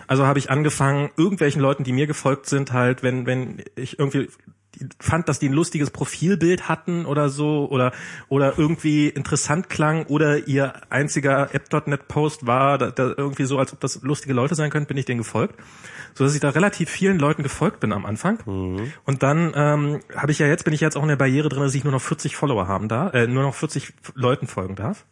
Also 0.07 0.25
habe 0.25 0.39
ich 0.39 0.49
angefangen, 0.49 1.09
irgendwelchen 1.17 1.61
Leuten, 1.61 1.83
die 1.83 1.91
mir 1.91 2.07
gefolgt 2.07 2.45
sind, 2.45 2.71
halt, 2.71 3.03
wenn 3.03 3.25
wenn 3.25 3.61
ich 3.75 3.99
irgendwie 3.99 4.29
fand, 4.99 5.29
dass 5.29 5.39
die 5.39 5.49
ein 5.49 5.53
lustiges 5.53 5.89
Profilbild 5.89 6.69
hatten 6.69 7.05
oder 7.05 7.29
so 7.29 7.67
oder 7.69 7.91
oder 8.29 8.57
irgendwie 8.57 9.09
interessant 9.09 9.69
klang 9.69 10.05
oder 10.07 10.47
ihr 10.47 10.73
einziger 10.89 11.53
App.net 11.53 12.07
Post 12.07 12.47
war 12.47 12.77
da, 12.77 12.91
da 12.91 13.13
irgendwie 13.15 13.45
so, 13.45 13.57
als 13.57 13.73
ob 13.73 13.79
das 13.79 14.01
lustige 14.01 14.33
Leute 14.33 14.55
sein 14.55 14.69
könnten, 14.69 14.87
bin 14.87 14.97
ich 14.97 15.05
denen 15.05 15.19
gefolgt, 15.19 15.55
so 16.13 16.23
dass 16.23 16.33
ich 16.33 16.41
da 16.41 16.49
relativ 16.49 16.89
vielen 16.89 17.19
Leuten 17.19 17.43
gefolgt 17.43 17.79
bin 17.79 17.93
am 17.93 18.05
Anfang. 18.05 18.39
Und 19.05 19.23
dann 19.23 19.53
ähm, 19.55 19.99
habe 20.15 20.31
ich 20.31 20.39
ja 20.39 20.47
jetzt 20.47 20.63
bin 20.63 20.73
ich 20.73 20.81
jetzt 20.81 20.97
auch 20.97 21.03
in 21.03 21.09
der 21.09 21.15
Barriere 21.15 21.49
drin, 21.49 21.63
dass 21.63 21.75
ich 21.75 21.83
nur 21.83 21.93
noch 21.93 22.01
40 22.01 22.35
Follower 22.35 22.67
haben 22.67 22.87
darf, 22.87 23.13
äh, 23.13 23.27
nur 23.27 23.43
noch 23.43 23.55
40 23.55 23.93
Leuten 24.15 24.47
folgen 24.47 24.75
darf. 24.75 25.05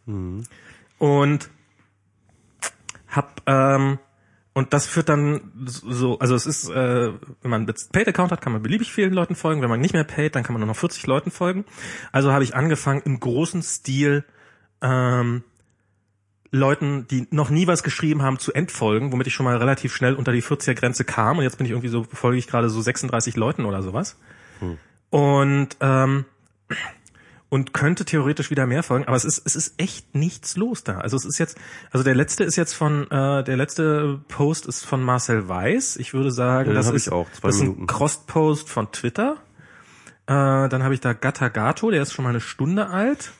Und 0.98 1.50
hab 3.08 3.42
ähm, 3.46 3.98
und 4.52 4.72
das 4.72 4.86
führt 4.86 5.08
dann 5.08 5.52
so, 5.64 6.18
also 6.18 6.34
es 6.34 6.44
ist, 6.44 6.68
äh, 6.68 7.12
wenn 7.42 7.50
man 7.50 7.62
einen 7.62 7.74
Paid-Account 7.92 8.32
hat, 8.32 8.40
kann 8.40 8.52
man 8.52 8.62
beliebig 8.62 8.92
vielen 8.92 9.12
Leuten 9.12 9.36
folgen. 9.36 9.62
Wenn 9.62 9.70
man 9.70 9.80
nicht 9.80 9.94
mehr 9.94 10.04
paid, 10.04 10.34
dann 10.34 10.42
kann 10.42 10.54
man 10.54 10.60
nur 10.60 10.66
noch 10.66 10.76
40 10.76 11.06
Leuten 11.06 11.30
folgen. 11.30 11.64
Also 12.10 12.32
habe 12.32 12.42
ich 12.42 12.54
angefangen 12.56 13.02
im 13.04 13.20
großen 13.20 13.62
Stil 13.62 14.24
ähm, 14.82 15.44
Leuten, 16.50 17.06
die 17.06 17.28
noch 17.30 17.50
nie 17.50 17.68
was 17.68 17.84
geschrieben 17.84 18.22
haben, 18.22 18.40
zu 18.40 18.52
entfolgen, 18.52 19.12
womit 19.12 19.28
ich 19.28 19.34
schon 19.34 19.44
mal 19.44 19.56
relativ 19.56 19.94
schnell 19.94 20.14
unter 20.14 20.32
die 20.32 20.42
40er 20.42 20.74
Grenze 20.74 21.04
kam. 21.04 21.38
Und 21.38 21.44
jetzt 21.44 21.58
bin 21.58 21.66
ich 21.66 21.70
irgendwie 21.70 21.88
so, 21.88 22.02
folge 22.02 22.38
ich 22.38 22.48
gerade 22.48 22.68
so 22.68 22.80
36 22.80 23.36
Leuten 23.36 23.64
oder 23.64 23.82
sowas. 23.84 24.18
Und 25.10 25.76
ähm, 25.80 26.24
und 27.50 27.74
könnte 27.74 28.04
theoretisch 28.04 28.50
wieder 28.50 28.66
mehr 28.66 28.82
folgen, 28.82 29.06
aber 29.06 29.16
es 29.16 29.24
ist 29.24 29.44
es 29.44 29.56
ist 29.56 29.74
echt 29.76 30.14
nichts 30.14 30.56
los 30.56 30.84
da. 30.84 30.98
Also 30.98 31.16
es 31.16 31.24
ist 31.26 31.38
jetzt, 31.38 31.58
also 31.90 32.02
der 32.04 32.14
letzte 32.14 32.44
ist 32.44 32.56
jetzt 32.56 32.72
von 32.72 33.10
äh, 33.10 33.44
der 33.44 33.56
letzte 33.56 34.20
Post 34.28 34.66
ist 34.66 34.86
von 34.86 35.02
Marcel 35.02 35.48
Weiß. 35.48 35.96
Ich 35.96 36.14
würde 36.14 36.30
sagen, 36.30 36.70
Ja, 36.70 36.74
das 36.74 36.88
ist 36.90 37.10
auch, 37.12 37.26
das 37.42 37.56
ist 37.56 37.62
ein. 37.62 37.86
Cross-Post 37.86 38.70
von 38.70 38.90
Twitter. 38.92 39.36
Äh, 40.26 40.68
dann 40.68 40.82
habe 40.84 40.94
ich 40.94 41.00
da 41.00 41.12
Gattagato, 41.12 41.90
der 41.90 42.02
ist 42.02 42.12
schon 42.12 42.22
mal 42.22 42.30
eine 42.30 42.40
Stunde 42.40 42.88
alt. 42.88 43.32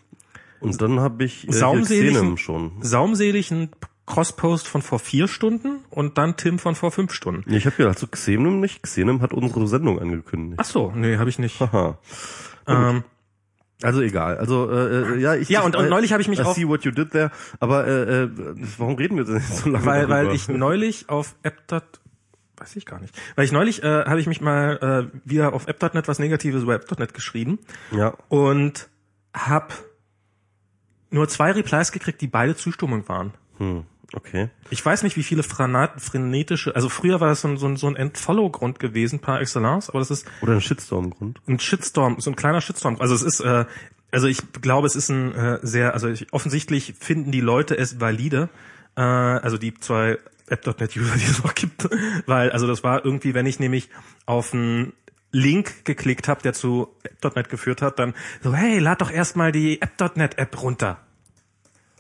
Und 0.58 0.82
dann 0.82 1.00
habe 1.00 1.24
ich 1.24 1.48
äh, 1.48 1.52
Saumselig 1.52 2.12
Xenem 2.12 2.36
schon. 2.36 2.72
Saumselig 2.82 3.50
ein 3.52 3.70
Cross-Post 4.06 4.66
von 4.66 4.82
vor 4.82 4.98
vier 4.98 5.28
Stunden 5.28 5.84
und 5.88 6.18
dann 6.18 6.36
Tim 6.36 6.58
von 6.58 6.74
vor 6.74 6.90
fünf 6.90 7.12
Stunden. 7.12 7.50
Ich 7.54 7.64
habe 7.64 7.76
gedacht, 7.76 7.98
so 7.98 8.08
Xenem 8.08 8.58
nicht. 8.58 8.82
Xenem 8.82 9.22
hat 9.22 9.32
unsere 9.32 9.68
Sendung 9.68 10.00
angekündigt. 10.00 10.60
Ach 10.60 10.64
so, 10.64 10.92
nee, 10.96 11.16
habe 11.16 11.30
ich 11.30 11.38
nicht. 11.38 11.60
Haha. 11.60 11.98
Ähm, 12.66 13.04
Also 13.82 14.00
egal. 14.02 14.36
Also 14.38 14.70
äh, 14.70 15.14
äh, 15.14 15.18
ja, 15.20 15.34
ich 15.34 15.48
Ja, 15.48 15.62
und- 15.62 15.74
und 15.76 15.86
äh, 15.86 15.88
neulich 15.88 16.12
habe 16.12 16.20
ich 16.22 16.28
mich 16.28 16.40
I 16.40 16.42
auf- 16.42 16.54
see 16.56 16.66
what 16.68 16.84
you 16.84 16.90
did 16.90 17.10
there. 17.12 17.30
Aber 17.60 17.86
äh, 17.86 18.22
äh, 18.24 18.28
warum 18.78 18.94
reden 18.96 19.16
wir 19.16 19.24
denn 19.24 19.40
so 19.40 19.70
lange 19.70 19.84
weil, 19.86 20.08
weil 20.08 20.32
ich 20.32 20.48
neulich 20.48 21.08
auf 21.08 21.34
App.net 21.42 21.84
weiß 22.58 22.76
ich 22.76 22.84
gar 22.84 23.00
nicht. 23.00 23.18
Weil 23.36 23.46
ich 23.46 23.52
neulich 23.52 23.82
äh, 23.82 24.04
habe 24.04 24.20
ich 24.20 24.26
mich 24.26 24.42
mal 24.42 25.10
äh, 25.14 25.18
wieder 25.28 25.54
auf 25.54 25.66
App.net 25.66 26.06
was 26.08 26.18
Negatives 26.18 26.62
über 26.62 26.74
App.net 26.74 27.14
geschrieben 27.14 27.58
ja, 27.90 28.12
und 28.28 28.88
hab 29.32 29.72
nur 31.10 31.26
zwei 31.28 31.52
Replies 31.52 31.90
gekriegt, 31.92 32.20
die 32.20 32.28
beide 32.28 32.54
Zustimmung 32.56 33.08
waren. 33.08 33.32
hm, 33.58 33.84
okay. 34.14 34.48
Ich 34.70 34.84
weiß 34.84 35.02
nicht, 35.02 35.16
wie 35.16 35.22
viele 35.22 35.42
Franat, 35.42 36.00
frenetische, 36.00 36.74
also 36.74 36.88
früher 36.88 37.20
war 37.20 37.28
das 37.28 37.40
so 37.42 37.48
ein, 37.48 37.56
so 37.56 37.66
ein, 37.66 37.76
so 37.76 37.86
ein 37.86 37.96
Entfollow-Grund 37.96 38.78
gewesen, 38.78 39.20
par 39.20 39.40
excellence, 39.40 39.88
aber 39.88 39.98
das 40.00 40.10
ist 40.10 40.26
Oder 40.42 40.54
ein 40.54 40.60
Shitstorm-Grund. 40.60 41.40
ein 41.48 41.58
Shitstorm, 41.58 42.20
so 42.20 42.30
ein 42.30 42.36
kleiner 42.36 42.60
Shitstorm. 42.60 43.00
Also 43.00 43.14
es 43.14 43.22
ist, 43.22 43.40
äh, 43.40 43.64
also 44.10 44.26
ich 44.26 44.52
glaube, 44.60 44.86
es 44.86 44.96
ist 44.96 45.08
ein 45.08 45.34
äh, 45.34 45.58
sehr, 45.62 45.94
also 45.94 46.08
ich, 46.08 46.32
offensichtlich 46.32 46.94
finden 46.98 47.30
die 47.30 47.40
Leute 47.40 47.76
es 47.76 48.00
valide, 48.00 48.48
äh, 48.96 49.00
also 49.00 49.56
die 49.58 49.74
zwei 49.74 50.18
App.net-User, 50.48 51.14
die 51.16 51.24
es 51.24 51.42
noch 51.42 51.54
gibt, 51.54 51.88
weil, 52.26 52.50
also 52.50 52.66
das 52.66 52.82
war 52.82 53.04
irgendwie, 53.04 53.34
wenn 53.34 53.46
ich 53.46 53.60
nämlich 53.60 53.88
auf 54.26 54.52
ein 54.52 54.92
Link 55.32 55.84
geklickt 55.84 56.26
habe, 56.26 56.42
der 56.42 56.52
zu 56.54 56.88
App.net 57.04 57.48
geführt 57.48 57.82
hat, 57.82 57.98
dann 57.98 58.14
so, 58.42 58.52
hey, 58.54 58.78
lad 58.80 59.00
doch 59.00 59.12
erstmal 59.12 59.52
die 59.52 59.80
App.net 59.80 60.38
App 60.38 60.60
runter. 60.60 60.98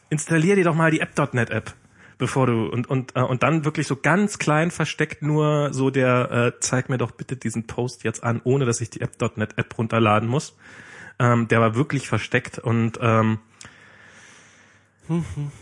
Installier 0.08 0.56
dir 0.56 0.64
doch 0.64 0.74
mal 0.74 0.90
die 0.90 0.98
App.net 1.00 1.50
App, 1.50 1.72
bevor 2.20 2.46
du 2.46 2.66
und 2.66 2.88
und 2.88 3.16
äh, 3.16 3.22
und 3.22 3.42
dann 3.42 3.64
wirklich 3.64 3.88
so 3.88 3.96
ganz 3.96 4.38
klein 4.38 4.70
versteckt 4.70 5.22
nur 5.22 5.72
so 5.72 5.90
der 5.90 6.30
äh, 6.30 6.60
zeig 6.60 6.88
mir 6.88 6.98
doch 6.98 7.10
bitte 7.10 7.36
diesen 7.36 7.66
Post 7.66 8.04
jetzt 8.04 8.22
an, 8.22 8.40
ohne 8.44 8.64
dass 8.66 8.80
ich 8.80 8.90
die 8.90 9.00
App.net 9.00 9.58
App 9.58 9.76
runterladen 9.76 10.28
muss. 10.28 10.56
Ähm, 11.18 11.48
der 11.48 11.60
war 11.60 11.74
wirklich 11.74 12.08
versteckt 12.08 12.58
und 12.58 12.98
ähm, 13.02 13.38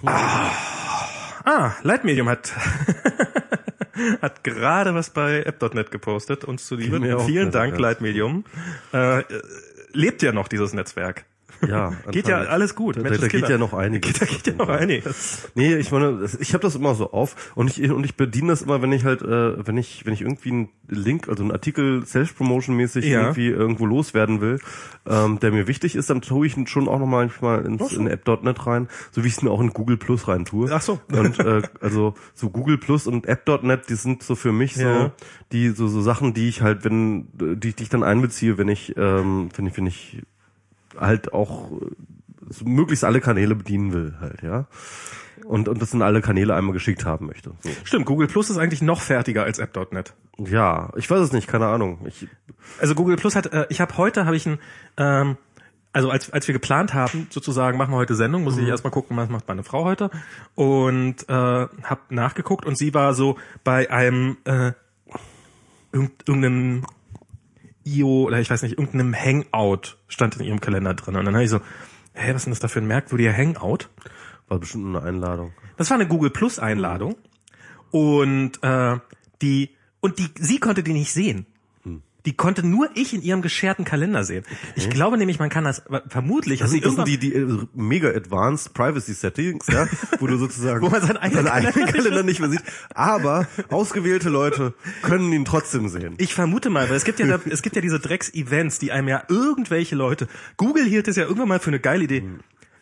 ah, 0.04 0.50
ah, 1.44 1.72
Lightmedium 1.82 2.28
hat 2.28 2.52
hat 4.22 4.44
gerade 4.44 4.94
was 4.94 5.10
bei 5.10 5.42
App.net 5.42 5.90
gepostet, 5.90 6.44
uns 6.44 6.66
zu 6.66 6.76
lieben. 6.76 7.20
Vielen 7.20 7.50
Dank, 7.50 7.74
ja. 7.74 7.80
Lightmedium. 7.80 8.44
Äh, 8.92 9.20
äh, 9.20 9.24
lebt 9.92 10.22
ja 10.22 10.32
noch 10.32 10.48
dieses 10.48 10.74
Netzwerk. 10.74 11.24
Ja, 11.66 11.92
Geht 12.12 12.28
ja 12.28 12.38
alles 12.38 12.74
gut. 12.74 12.96
Da, 12.96 13.02
Mensch, 13.02 13.18
da 13.18 13.26
geht 13.28 13.48
ja 13.48 13.58
noch 13.58 13.72
einiges. 13.74 14.12
Da 14.18 14.26
geht 14.26 14.46
ja 14.46 14.52
noch 14.54 14.68
einiges. 14.68 15.48
Nee, 15.54 15.74
ich 15.76 15.90
meine, 15.90 16.24
ich 16.40 16.52
habe 16.54 16.62
das 16.62 16.74
immer 16.76 16.94
so 16.94 17.10
auf 17.12 17.52
und 17.56 17.68
ich 17.76 17.90
und 17.90 18.04
ich 18.04 18.16
bediene 18.16 18.48
das 18.48 18.62
immer, 18.62 18.80
wenn 18.82 18.92
ich 18.92 19.04
halt, 19.04 19.22
äh, 19.22 19.66
wenn 19.66 19.76
ich 19.76 20.06
wenn 20.06 20.12
ich 20.12 20.20
irgendwie 20.22 20.50
einen 20.50 20.68
Link, 20.88 21.28
also 21.28 21.42
einen 21.42 21.52
Artikel 21.52 22.04
Self-Promotion 22.06 22.76
mäßig 22.76 23.06
Ja. 23.06 23.22
irgendwie 23.22 23.48
irgendwo 23.48 23.86
loswerden 23.86 24.40
will, 24.40 24.60
ähm, 25.06 25.40
der 25.40 25.50
mir 25.50 25.66
wichtig 25.66 25.96
ist, 25.96 26.10
dann 26.10 26.20
tue 26.22 26.46
ich 26.46 26.56
ihn 26.56 26.66
schon 26.66 26.86
auch 26.88 26.98
noch 26.98 27.06
manchmal 27.06 27.64
ins 27.66 27.90
so. 27.90 27.96
in 27.98 28.06
App.net 28.06 28.66
rein, 28.66 28.88
so 29.10 29.24
wie 29.24 29.28
ich 29.28 29.36
es 29.36 29.42
ihn 29.42 29.48
auch 29.48 29.60
in 29.60 29.70
Google 29.72 29.96
Plus 29.96 30.28
rein 30.28 30.44
tue. 30.44 30.70
Ach 30.72 30.80
so. 30.82 31.00
Und 31.12 31.38
äh, 31.40 31.62
also 31.80 32.14
so 32.34 32.50
Google 32.50 32.78
Plus 32.78 33.06
und 33.06 33.26
App.net, 33.26 33.88
die 33.88 33.94
sind 33.94 34.22
so 34.22 34.34
für 34.36 34.52
mich 34.52 34.76
so 34.76 34.82
Ja. 34.82 35.12
die 35.52 35.70
so 35.70 35.88
so 35.88 36.00
Sachen, 36.02 36.34
die 36.34 36.48
ich 36.48 36.62
halt 36.62 36.84
wenn 36.84 37.28
die, 37.34 37.74
die 37.74 37.82
ich 37.82 37.88
dann 37.88 38.02
einbeziehe, 38.04 38.58
wenn 38.58 38.68
ich 38.68 38.94
ähm, 38.96 39.48
wenn 39.56 39.66
ich 39.66 39.76
wenn 39.76 39.86
ich 39.86 40.22
halt 40.98 41.32
auch 41.32 41.70
äh, 41.72 41.86
so 42.50 42.64
möglichst 42.64 43.04
alle 43.04 43.20
Kanäle 43.20 43.54
bedienen 43.54 43.92
will 43.92 44.14
halt, 44.20 44.42
ja. 44.42 44.66
Und, 45.44 45.68
und 45.68 45.80
das 45.80 45.94
in 45.94 46.02
alle 46.02 46.20
Kanäle 46.20 46.54
einmal 46.54 46.72
geschickt 46.74 47.04
haben 47.06 47.26
möchte. 47.26 47.52
So. 47.60 47.70
Stimmt, 47.84 48.04
Google 48.06 48.26
Plus 48.26 48.50
ist 48.50 48.58
eigentlich 48.58 48.82
noch 48.82 49.00
fertiger 49.00 49.44
als 49.44 49.58
App.net. 49.58 50.12
Ja, 50.38 50.90
ich 50.96 51.08
weiß 51.10 51.20
es 51.20 51.32
nicht, 51.32 51.46
keine 51.48 51.66
Ahnung. 51.66 52.00
Ich, 52.06 52.26
Also 52.80 52.94
Google 52.94 53.16
Plus 53.16 53.34
hat, 53.36 53.46
äh, 53.52 53.66
ich 53.70 53.80
habe 53.80 53.96
heute 53.96 54.26
habe 54.26 54.36
ich 54.36 54.44
ein, 54.46 54.58
ähm, 54.98 55.36
also 55.92 56.10
als 56.10 56.30
als 56.30 56.46
wir 56.46 56.52
geplant 56.52 56.92
haben, 56.92 57.28
sozusagen 57.30 57.78
machen 57.78 57.92
wir 57.92 57.96
heute 57.96 58.14
Sendung, 58.14 58.44
muss 58.44 58.58
ich 58.58 58.68
erstmal 58.68 58.90
gucken, 58.90 59.16
was 59.16 59.30
macht 59.30 59.48
meine 59.48 59.64
Frau 59.64 59.84
heute 59.84 60.10
und 60.54 61.26
äh, 61.28 61.32
habe 61.32 62.00
nachgeguckt 62.10 62.66
und 62.66 62.76
sie 62.76 62.92
war 62.92 63.14
so 63.14 63.38
bei 63.64 63.90
einem 63.90 64.36
äh, 64.44 64.72
irgend- 65.92 66.28
irgendeinem 66.28 66.84
IO 67.96 68.24
oder 68.24 68.40
ich 68.40 68.50
weiß 68.50 68.62
nicht 68.62 68.78
irgendeinem 68.78 69.14
Hangout 69.14 69.96
stand 70.08 70.36
in 70.36 70.44
ihrem 70.44 70.60
Kalender 70.60 70.94
drin 70.94 71.16
und 71.16 71.24
dann 71.24 71.34
habe 71.34 71.44
ich 71.44 71.50
so, 71.50 71.60
hä, 72.14 72.30
was 72.32 72.36
ist 72.36 72.44
denn 72.46 72.52
das 72.52 72.60
da 72.60 72.68
für 72.68 72.80
ein 72.80 72.86
merkwürdiger 72.86 73.32
Hangout? 73.32 73.88
war 74.48 74.58
bestimmt 74.58 74.96
eine 74.96 75.06
Einladung. 75.06 75.52
Das 75.76 75.90
war 75.90 75.96
eine 75.96 76.08
Google 76.08 76.30
Plus 76.30 76.58
Einladung 76.58 77.16
und 77.90 78.62
äh, 78.62 78.96
die 79.42 79.70
und 80.00 80.18
die 80.18 80.28
sie 80.38 80.58
konnte 80.58 80.82
die 80.82 80.92
nicht 80.92 81.12
sehen. 81.12 81.46
Die 82.28 82.34
konnte 82.34 82.66
nur 82.66 82.90
ich 82.92 83.14
in 83.14 83.22
ihrem 83.22 83.40
gescherten 83.40 83.86
Kalender 83.86 84.22
sehen. 84.22 84.44
Ich 84.76 84.90
glaube 84.90 85.16
nämlich, 85.16 85.38
man 85.38 85.48
kann 85.48 85.64
das 85.64 85.82
vermutlich. 86.08 86.58
Das 86.58 86.72
also 86.72 86.74
sind, 86.74 86.84
das 86.84 86.94
sind 86.94 87.08
die, 87.08 87.16
die 87.16 87.32
äh, 87.32 87.66
mega 87.72 88.10
advanced 88.10 88.74
Privacy 88.74 89.14
Settings, 89.14 89.66
ja, 89.68 89.88
wo 90.18 90.26
du 90.26 90.36
sozusagen 90.36 90.82
Wo 90.82 90.90
man 90.90 91.00
seinen 91.00 91.16
eigenen 91.16 91.48
eigenen 91.48 91.72
Kalender 91.72 92.18
Kalender 92.18 92.22
nicht 92.22 92.40
mehr 92.40 92.50
sieht. 92.50 92.60
Aber 92.94 93.48
ausgewählte 93.70 94.28
Leute 94.28 94.74
können 95.00 95.32
ihn 95.32 95.46
trotzdem 95.46 95.88
sehen. 95.88 96.16
Ich 96.18 96.34
vermute 96.34 96.68
mal, 96.68 96.90
weil 96.90 96.96
es 96.96 97.04
gibt 97.04 97.18
ja 97.18 97.26
da, 97.26 97.40
es 97.48 97.62
gibt 97.62 97.76
ja 97.76 97.80
diese 97.80 97.98
Drecks-Events, 97.98 98.78
die 98.78 98.92
einem 98.92 99.08
ja 99.08 99.22
irgendwelche 99.28 99.96
Leute. 99.96 100.28
Google 100.58 100.84
hielt 100.84 101.08
es 101.08 101.16
ja 101.16 101.22
irgendwann 101.22 101.48
mal 101.48 101.60
für 101.60 101.70
eine 101.70 101.80
geile 101.80 102.04
Idee. 102.04 102.24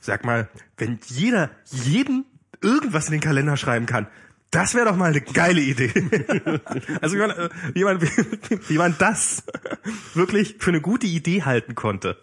Sag 0.00 0.24
mal, 0.24 0.48
wenn 0.76 0.98
jeder 1.06 1.50
jedem 1.70 2.24
irgendwas 2.62 3.06
in 3.06 3.12
den 3.12 3.20
Kalender 3.20 3.56
schreiben 3.56 3.86
kann, 3.86 4.08
das 4.50 4.74
wäre 4.74 4.86
doch 4.86 4.96
mal 4.96 5.10
eine 5.10 5.20
geile 5.20 5.60
Idee. 5.60 5.92
also 7.00 7.16
wie 7.16 7.20
man, 7.20 7.30
äh, 7.30 7.48
wie, 7.74 7.84
man, 7.84 8.00
wie 8.68 8.78
man 8.78 8.94
das 8.98 9.44
wirklich 10.14 10.56
für 10.58 10.70
eine 10.70 10.80
gute 10.80 11.06
Idee 11.06 11.42
halten 11.42 11.74
konnte. 11.74 12.16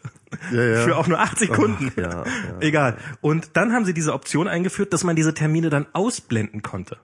Ja, 0.51 0.63
ja. 0.63 0.83
Für 0.83 0.97
auch 0.97 1.07
nur 1.07 1.19
acht 1.19 1.37
Sekunden. 1.37 1.91
Ach, 1.95 2.01
ja. 2.01 2.23
Egal. 2.59 2.97
Und 3.21 3.51
dann 3.53 3.71
haben 3.71 3.85
sie 3.85 3.93
diese 3.93 4.13
Option 4.13 4.47
eingeführt, 4.47 4.93
dass 4.93 5.03
man 5.03 5.15
diese 5.15 5.33
Termine 5.33 5.69
dann 5.69 5.85
ausblenden 5.93 6.63
konnte. 6.63 6.97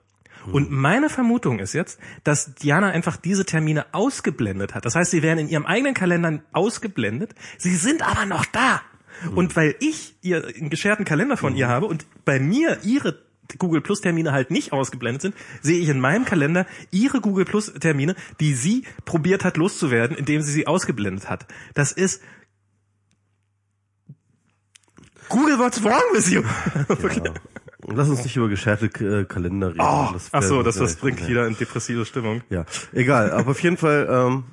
Und 0.46 0.70
meine 0.70 1.10
Vermutung 1.10 1.58
ist 1.58 1.74
jetzt, 1.74 2.00
dass 2.24 2.54
Diana 2.54 2.88
einfach 2.88 3.16
diese 3.16 3.44
Termine 3.44 3.86
ausgeblendet 3.92 4.74
hat. 4.74 4.84
Das 4.84 4.96
heißt, 4.96 5.10
sie 5.10 5.22
werden 5.22 5.38
in 5.38 5.48
ihrem 5.48 5.66
eigenen 5.66 5.94
Kalender 5.94 6.40
ausgeblendet. 6.52 7.34
Sie 7.58 7.76
sind 7.76 8.02
aber 8.02 8.26
noch 8.26 8.46
da. 8.46 8.80
Und 9.34 9.54
weil 9.54 9.74
ich 9.80 10.14
ihr 10.22 10.46
einen 10.46 10.70
gescherten 10.70 11.04
Kalender 11.04 11.36
von 11.36 11.54
ihr 11.54 11.68
habe 11.68 11.86
und 11.86 12.06
bei 12.24 12.40
mir 12.40 12.78
ihre 12.82 13.18
Google 13.58 13.80
Plus 13.80 14.00
Termine 14.00 14.32
halt 14.32 14.50
nicht 14.50 14.72
ausgeblendet 14.72 15.22
sind, 15.22 15.34
sehe 15.62 15.80
ich 15.80 15.88
in 15.88 16.00
meinem 16.00 16.24
Kalender 16.24 16.66
ihre 16.90 17.20
Google 17.20 17.44
Plus 17.44 17.72
Termine, 17.74 18.14
die 18.40 18.54
sie 18.54 18.84
probiert 19.04 19.44
hat 19.44 19.56
loszuwerden, 19.56 20.16
indem 20.16 20.42
sie 20.42 20.52
sie 20.52 20.66
ausgeblendet 20.66 21.28
hat. 21.28 21.46
Das 21.74 21.92
ist 21.92 22.22
Google, 25.28 25.58
what's 25.58 25.82
wrong 25.82 26.02
with 26.12 26.30
you? 26.30 26.42
Ja. 27.24 27.32
Und 27.82 27.96
Lass 27.96 28.08
uns 28.10 28.22
nicht 28.24 28.36
über 28.36 28.48
gescherte 28.48 28.86
äh, 28.86 29.24
Kalender 29.24 29.70
reden. 29.70 29.80
Oh, 29.80 30.10
Das 30.12 30.28
ach 30.32 30.42
so, 30.42 30.62
das, 30.62 30.76
das 30.76 30.96
bringt 30.96 31.26
wieder 31.26 31.46
in 31.46 31.56
depressive 31.56 32.04
Stimmung. 32.04 32.42
Ja, 32.50 32.66
egal. 32.92 33.32
Aber 33.32 33.52
auf 33.52 33.62
jeden 33.62 33.78
Fall, 33.78 34.06
ähm, 34.10 34.44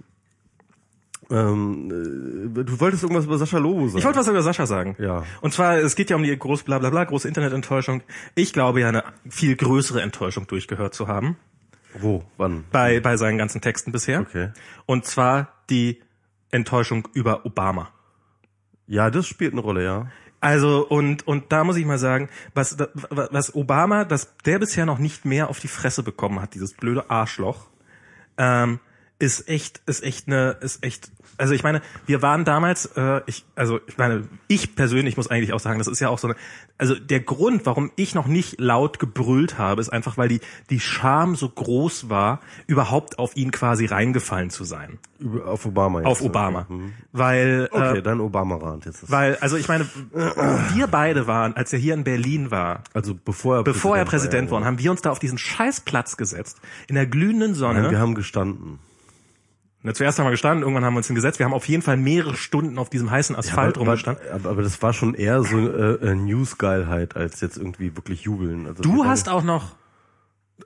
ähm, 1.30 2.54
äh, 2.56 2.64
du 2.64 2.80
wolltest 2.80 3.04
irgendwas 3.04 3.26
über 3.26 3.38
Sascha 3.38 3.58
Lobo 3.58 3.88
sagen. 3.88 4.00
Ich 4.00 4.06
wollte 4.06 4.20
was 4.20 4.28
über 4.28 4.42
Sascha 4.42 4.66
sagen. 4.66 4.96
Ja. 5.00 5.24
Und 5.42 5.54
zwar, 5.54 5.78
es 5.78 5.96
geht 5.96 6.10
ja 6.10 6.16
um 6.16 6.24
die 6.24 6.38
groß 6.38 6.64
bla 6.64 6.80
bla 6.80 6.90
bla, 6.90 7.04
große 7.04 7.28
Internetenttäuschung. 7.28 8.02
Ich 8.36 8.54
glaube 8.54 8.82
ja, 8.82 8.90
eine 8.90 9.04
viel 9.30 9.56
größere 9.56 10.02
Enttäuschung 10.02 10.48
durchgehört 10.48 10.94
zu 10.94 11.08
haben. 11.08 11.38
Wo? 12.00 12.24
Wann? 12.38 12.66
Bei, 12.72 13.00
bei 13.00 13.18
seinen 13.18 13.38
ganzen 13.38 13.62
Texten 13.62 13.92
bisher. 13.92 14.22
Okay. 14.22 14.50
Und 14.86 15.06
zwar 15.06 15.54
die 15.70 16.02
Enttäuschung 16.52 17.08
über 17.14 17.46
Obama. 17.46 17.90
Ja, 18.88 19.10
das 19.10 19.28
spielt 19.28 19.54
eine 19.54 19.62
Rolle, 19.62 19.84
ja. 19.84 20.08
Also 20.40 20.88
und 20.88 21.26
und 21.28 21.52
da 21.52 21.64
muss 21.64 21.78
ich 21.78 21.86
mal 21.86 21.98
sagen, 21.98 22.30
was 22.54 22.78
was 23.10 23.56
Obama, 23.56 24.06
dass 24.06 24.38
der 24.46 24.60
bisher 24.60 24.86
noch 24.86 25.00
nicht 25.00 25.26
mehr 25.26 25.50
auf 25.50 25.60
die 25.60 25.68
Fresse 25.68 26.04
bekommen 26.04 26.40
hat, 26.40 26.54
dieses 26.54 26.74
blöde 26.74 27.10
Arschloch, 27.10 27.68
ähm, 28.38 28.80
ist 29.20 29.50
echt 29.50 29.82
ist 29.86 30.04
echt 30.04 30.28
eine 30.28 30.58
ist 30.62 30.84
echt. 30.84 31.12
Also 31.40 31.54
ich 31.54 31.62
meine, 31.62 31.82
wir 32.08 32.24
waren 32.24 32.46
damals, 32.46 32.88
äh, 32.96 33.22
ich 33.28 33.46
also 33.56 33.80
ich 33.88 33.98
meine, 33.98 34.28
ich 34.48 34.76
persönlich 34.76 35.18
muss 35.18 35.28
eigentlich 35.28 35.54
auch 35.54 35.60
sagen, 35.60 35.78
das 35.78 35.88
ist 35.88 36.00
ja 36.00 36.10
auch 36.10 36.18
so 36.18 36.28
eine. 36.28 36.36
Also 36.80 36.96
der 36.96 37.20
Grund, 37.20 37.66
warum 37.66 37.92
ich 37.96 38.16
noch 38.16 38.28
nicht 38.28 38.60
laut 38.60 38.98
gebrüllt 39.00 39.58
habe, 39.58 39.82
ist 39.82 39.90
einfach, 39.90 40.18
weil 40.18 40.30
die 40.30 40.42
die 40.70 40.80
Scham 40.80 41.36
so 41.36 41.50
groß 41.50 42.10
war, 42.10 42.42
überhaupt 42.66 43.20
auf 43.20 43.36
ihn 43.36 43.52
quasi 43.52 43.86
reingefallen 43.86 44.50
zu 44.50 44.64
sein, 44.64 45.00
Über, 45.20 45.48
auf 45.48 45.66
Obama 45.66 46.00
jetzt. 46.00 46.08
auf 46.08 46.22
Obama, 46.22 46.62
Okay, 46.62 46.74
hm. 46.74 46.94
weil 47.12 47.70
äh, 47.72 47.76
okay 47.76 48.02
dein 48.02 48.20
Obama-Rand 48.20 48.86
jetzt. 48.86 49.10
Weil, 49.12 49.38
also 49.38 49.58
ich 49.58 49.68
meine, 49.68 49.88
wir 50.74 50.88
beide 50.88 51.28
waren, 51.28 51.56
als 51.56 51.74
er 51.74 51.80
hier 51.80 51.94
in 51.96 52.04
Berlin 52.04 52.52
war, 52.52 52.84
also 52.94 53.16
bevor 53.16 53.58
er 53.58 53.64
bevor 53.64 53.98
er 53.98 54.06
Präsident 54.06 54.52
war, 54.52 54.62
war, 54.62 54.68
haben 54.68 54.80
wir 54.80 54.92
uns 54.92 55.02
da 55.02 55.12
auf 55.12 55.20
diesen 55.20 55.38
Scheißplatz 55.38 56.18
gesetzt, 56.18 56.62
in 56.88 56.96
der 56.96 57.08
glühenden 57.08 57.56
Sonne. 57.56 57.82
Nein, 57.82 57.92
wir 57.92 58.00
haben 58.00 58.16
gestanden. 58.16 58.80
Na, 59.88 59.94
zuerst 59.94 60.20
haben 60.20 60.26
wir 60.26 60.32
gestanden, 60.32 60.64
irgendwann 60.64 60.84
haben 60.84 60.96
wir 60.96 60.98
uns 60.98 61.08
hingesetzt. 61.08 61.40
Wir 61.40 61.46
haben 61.46 61.54
auf 61.54 61.70
jeden 61.70 61.82
Fall 61.82 61.96
mehrere 61.96 62.36
Stunden 62.36 62.78
auf 62.78 62.90
diesem 62.90 63.10
heißen 63.10 63.38
Asphalt 63.38 63.78
aber, 63.78 63.86
rumgestanden. 63.86 64.22
aber, 64.34 64.50
aber 64.50 64.62
das 64.62 64.82
war 64.82 64.92
schon 64.92 65.14
eher 65.14 65.44
so 65.44 65.58
äh, 65.58 66.14
News-Geilheit 66.14 67.16
als 67.16 67.40
jetzt 67.40 67.56
irgendwie 67.56 67.96
wirklich 67.96 68.24
jubeln. 68.24 68.68
Also 68.68 68.84
Du 68.84 69.06
hast 69.06 69.30
auch 69.30 69.44
noch, 69.44 69.78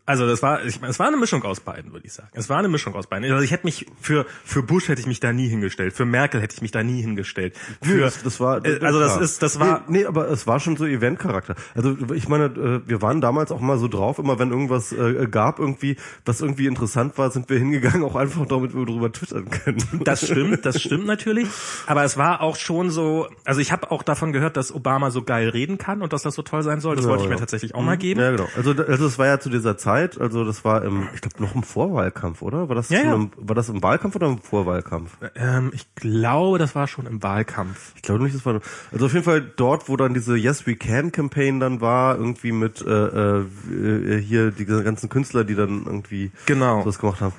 also 0.05 0.27
das 0.27 0.41
war, 0.41 0.65
ich 0.65 0.81
meine, 0.81 0.91
es 0.91 0.99
war 0.99 1.07
eine 1.07 1.17
Mischung 1.17 1.43
aus 1.43 1.59
beiden, 1.59 1.93
würde 1.93 2.05
ich 2.05 2.13
sagen. 2.13 2.29
Es 2.33 2.49
war 2.49 2.57
eine 2.57 2.67
Mischung 2.67 2.95
aus 2.95 3.07
beiden. 3.07 3.29
Also 3.31 3.43
ich 3.43 3.51
hätte 3.51 3.65
mich 3.65 3.85
für 3.99 4.25
für 4.43 4.63
Bush 4.63 4.87
hätte 4.87 5.01
ich 5.01 5.07
mich 5.07 5.19
da 5.19 5.33
nie 5.33 5.47
hingestellt, 5.47 5.93
für 5.93 6.05
Merkel 6.05 6.41
hätte 6.41 6.55
ich 6.55 6.61
mich 6.61 6.71
da 6.71 6.83
nie 6.83 7.01
hingestellt. 7.01 7.55
Für, 7.81 8.01
das, 8.01 8.23
das 8.23 8.39
war 8.39 8.65
äh, 8.65 8.79
also 8.81 8.99
das 8.99 9.17
ist, 9.17 9.41
das 9.41 9.59
war, 9.59 9.83
nee, 9.87 9.99
nee, 9.99 10.05
aber 10.05 10.29
es 10.29 10.47
war 10.47 10.59
schon 10.59 10.77
so 10.77 10.85
Eventcharakter. 10.85 11.55
Also 11.75 11.97
ich 12.13 12.27
meine, 12.27 12.45
äh, 12.45 12.81
wir 12.87 13.01
waren 13.01 13.21
damals 13.21 13.51
auch 13.51 13.59
mal 13.59 13.77
so 13.77 13.87
drauf, 13.87 14.17
immer 14.17 14.39
wenn 14.39 14.51
irgendwas 14.51 14.91
äh, 14.91 15.27
gab 15.29 15.59
irgendwie, 15.59 15.97
was 16.25 16.41
irgendwie 16.41 16.67
interessant 16.67 17.17
war, 17.17 17.29
sind 17.31 17.49
wir 17.49 17.59
hingegangen, 17.59 18.03
auch 18.03 18.15
einfach 18.15 18.45
damit 18.45 18.73
wir 18.73 18.85
drüber 18.85 19.11
twittern 19.11 19.49
können. 19.49 20.01
Das 20.03 20.25
stimmt, 20.25 20.65
das 20.65 20.81
stimmt 20.81 21.05
natürlich. 21.05 21.47
Aber 21.85 22.03
es 22.03 22.17
war 22.17 22.41
auch 22.41 22.55
schon 22.55 22.89
so, 22.89 23.27
also 23.45 23.61
ich 23.61 23.71
habe 23.71 23.91
auch 23.91 24.03
davon 24.03 24.31
gehört, 24.31 24.57
dass 24.57 24.73
Obama 24.73 25.11
so 25.11 25.21
geil 25.23 25.49
reden 25.49 25.77
kann 25.77 26.01
und 26.01 26.13
dass 26.13 26.23
das 26.23 26.35
so 26.35 26.41
toll 26.41 26.63
sein 26.63 26.79
soll. 26.79 26.95
Das 26.95 27.05
Genau, 27.05 27.11
wollte 27.11 27.23
ich 27.23 27.29
mir 27.29 27.35
ja. 27.35 27.39
tatsächlich 27.39 27.75
auch 27.75 27.81
mal 27.81 27.97
geben. 27.97 28.19
Ja, 28.19 28.31
genau. 28.31 28.47
Also, 28.55 28.71
also 28.71 29.05
es 29.05 29.19
war 29.19 29.27
ja 29.27 29.39
zu 29.39 29.49
dieser 29.49 29.77
Zeit, 29.81 30.19
also 30.21 30.45
das 30.45 30.63
war 30.63 30.83
im, 30.83 31.07
ich 31.13 31.21
glaube 31.21 31.41
noch 31.43 31.55
im 31.55 31.63
Vorwahlkampf, 31.63 32.41
oder? 32.41 32.69
War 32.69 32.75
das 32.75 32.89
Ja. 32.89 33.13
Im, 33.13 33.31
war 33.35 33.55
das 33.55 33.69
im 33.69 33.81
Wahlkampf 33.83 34.15
oder 34.15 34.27
im 34.27 34.37
Vorwahlkampf? 34.39 35.17
Ähm, 35.35 35.71
ich 35.73 35.93
glaube, 35.95 36.57
das 36.57 36.75
war 36.75 36.87
schon 36.87 37.05
im 37.07 37.21
Wahlkampf. 37.23 37.93
Ich 37.95 38.01
glaube 38.01 38.23
nicht, 38.23 38.35
das 38.35 38.45
war. 38.45 38.61
Also 38.91 39.05
auf 39.07 39.13
jeden 39.13 39.25
Fall 39.25 39.41
dort, 39.41 39.89
wo 39.89 39.97
dann 39.97 40.13
diese 40.13 40.37
Yes 40.37 40.65
We 40.67 40.75
Can 40.75 41.11
Campaign 41.11 41.59
dann 41.59 41.81
war, 41.81 42.15
irgendwie 42.17 42.51
mit 42.51 42.81
äh, 42.81 43.39
äh, 43.39 44.21
hier 44.21 44.51
die 44.51 44.65
ganzen 44.65 45.09
Künstler, 45.09 45.43
die 45.43 45.55
dann 45.55 45.83
irgendwie 45.85 46.31
Genau. 46.45 46.81
sowas 46.81 46.99
gemacht 46.99 47.21
haben. 47.21 47.33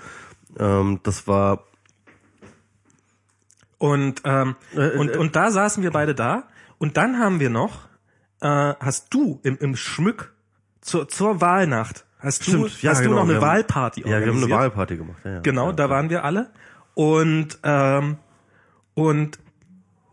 Ähm, 0.58 1.00
das 1.04 1.26
war 1.26 1.64
Und, 3.78 4.22
ähm, 4.24 4.54
Äh, 4.74 4.90
und, 4.98 5.08
äh, 5.10 5.18
und 5.18 5.34
da 5.36 5.50
saßen 5.50 5.82
wir 5.82 5.90
beide 5.90 6.14
da. 6.14 6.44
Und 6.78 6.96
dann 6.96 7.18
haben 7.18 7.40
wir 7.40 7.50
noch, 7.50 7.88
äh, 8.40 8.74
hast 8.80 9.12
du 9.14 9.40
im, 9.42 9.56
im 9.58 9.76
Schmück 9.76 10.32
zur, 10.80 11.08
zur 11.08 11.40
Wahlnacht, 11.40 12.04
hast 12.22 12.46
du, 12.46 12.50
Stimmt, 12.68 12.82
ja, 12.82 12.90
hast 12.92 13.00
genau, 13.02 13.10
du 13.10 13.16
noch 13.16 13.22
eine 13.24 13.32
wir 13.34 13.36
haben- 13.40 13.46
Wahlparty 13.46 14.00
Ja, 14.00 14.06
wir 14.06 14.12
haben 14.14 14.22
eine 14.22 14.30
organisiert. 14.32 14.58
Wahlparty 14.58 14.96
gemacht. 14.96 15.18
Ja, 15.24 15.30
ja. 15.34 15.40
Genau, 15.40 15.72
da 15.72 15.90
waren 15.90 16.08
wir 16.10 16.24
alle. 16.24 16.50
Und, 16.94 17.58
ähm, 17.62 18.16
und 18.94 19.38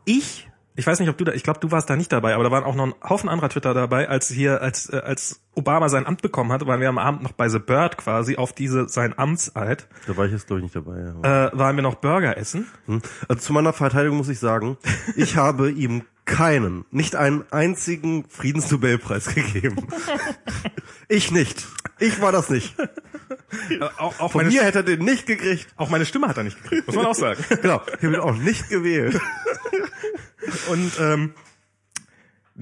ich, 0.06 0.49
ich 0.79 0.88
weiß 0.88 1.00
nicht, 1.01 1.09
ob 1.09 1.17
du 1.17 1.25
da, 1.25 1.33
ich 1.33 1.43
glaube, 1.43 1.59
du 1.59 1.71
warst 1.71 1.89
da 1.89 1.98
nicht 1.98 2.12
dabei, 2.12 2.33
aber 2.33 2.45
da 2.45 2.51
waren 2.51 2.63
auch 2.63 2.74
noch 2.74 2.86
ein 2.86 2.93
Haufen 3.07 3.27
anderer 3.27 3.50
Twitter 3.50 3.74
dabei, 3.74 4.07
als 4.07 4.29
hier, 4.29 4.62
als, 4.62 4.89
äh, 4.89 4.98
als 4.98 5.41
Obama 5.53 5.89
sein 5.89 6.07
Amt 6.07 6.21
bekommen 6.21 6.53
hat, 6.53 6.65
waren 6.65 6.79
wir 6.79 6.88
am 6.88 6.98
Abend 6.98 7.21
noch 7.21 7.33
bei 7.33 7.50
The 7.50 7.59
Bird 7.59 7.98
quasi 7.98 8.38
auf 8.38 8.53
diese, 8.53 8.88
sein 8.88 9.13
Amtseid, 9.17 9.88
Da 10.07 10.15
war 10.15 10.25
ich 10.25 10.31
jetzt, 10.31 10.48
glaube 10.48 10.62
ich, 10.62 10.63
nicht 10.63 10.75
dabei. 10.75 11.12
Ja. 11.24 11.48
äh, 11.48 11.51
waren 11.57 11.75
wir 11.75 11.83
noch 11.83 11.95
Burger 11.95 12.38
essen. 12.38 12.65
Hm. 12.86 13.01
Also 13.27 13.41
zu 13.41 13.51
meiner 13.53 13.74
Verteidigung 13.74 14.17
muss 14.17 14.29
ich 14.29 14.39
sagen, 14.39 14.77
ich 15.17 15.36
habe 15.36 15.69
ihm 15.69 16.03
keinen, 16.24 16.86
nicht 16.91 17.15
einen 17.17 17.43
einzigen 17.51 18.24
Friedensnobelpreis 18.29 19.36
gegeben. 19.36 19.86
Ich 21.12 21.31
nicht. 21.31 21.65
Ich 21.98 22.21
war 22.21 22.31
das 22.31 22.51
nicht. 22.51 22.77
Äh, 22.77 22.86
auch, 23.98 24.19
auch, 24.19 24.31
Von 24.31 24.41
meine, 24.43 24.53
mir 24.53 24.63
hätte 24.63 24.79
er 24.79 24.83
den 24.83 25.00
nicht 25.03 25.25
gekriegt. 25.25 25.67
auch 25.75 25.89
meine 25.89 26.05
Stimme 26.05 26.27
hat 26.27 26.38
er 26.38 26.43
nicht 26.43 26.62
gekriegt, 26.62 26.86
muss 26.86 26.95
man 26.95 27.07
auch 27.07 27.15
sagen. 27.15 27.43
Genau, 27.63 27.81
ich 27.88 28.03
habe 28.03 28.13
ihn 28.13 28.19
auch 28.19 28.36
nicht 28.36 28.69
gewählt. 28.69 29.19
Und, 30.69 30.91
ähm, 31.00 31.34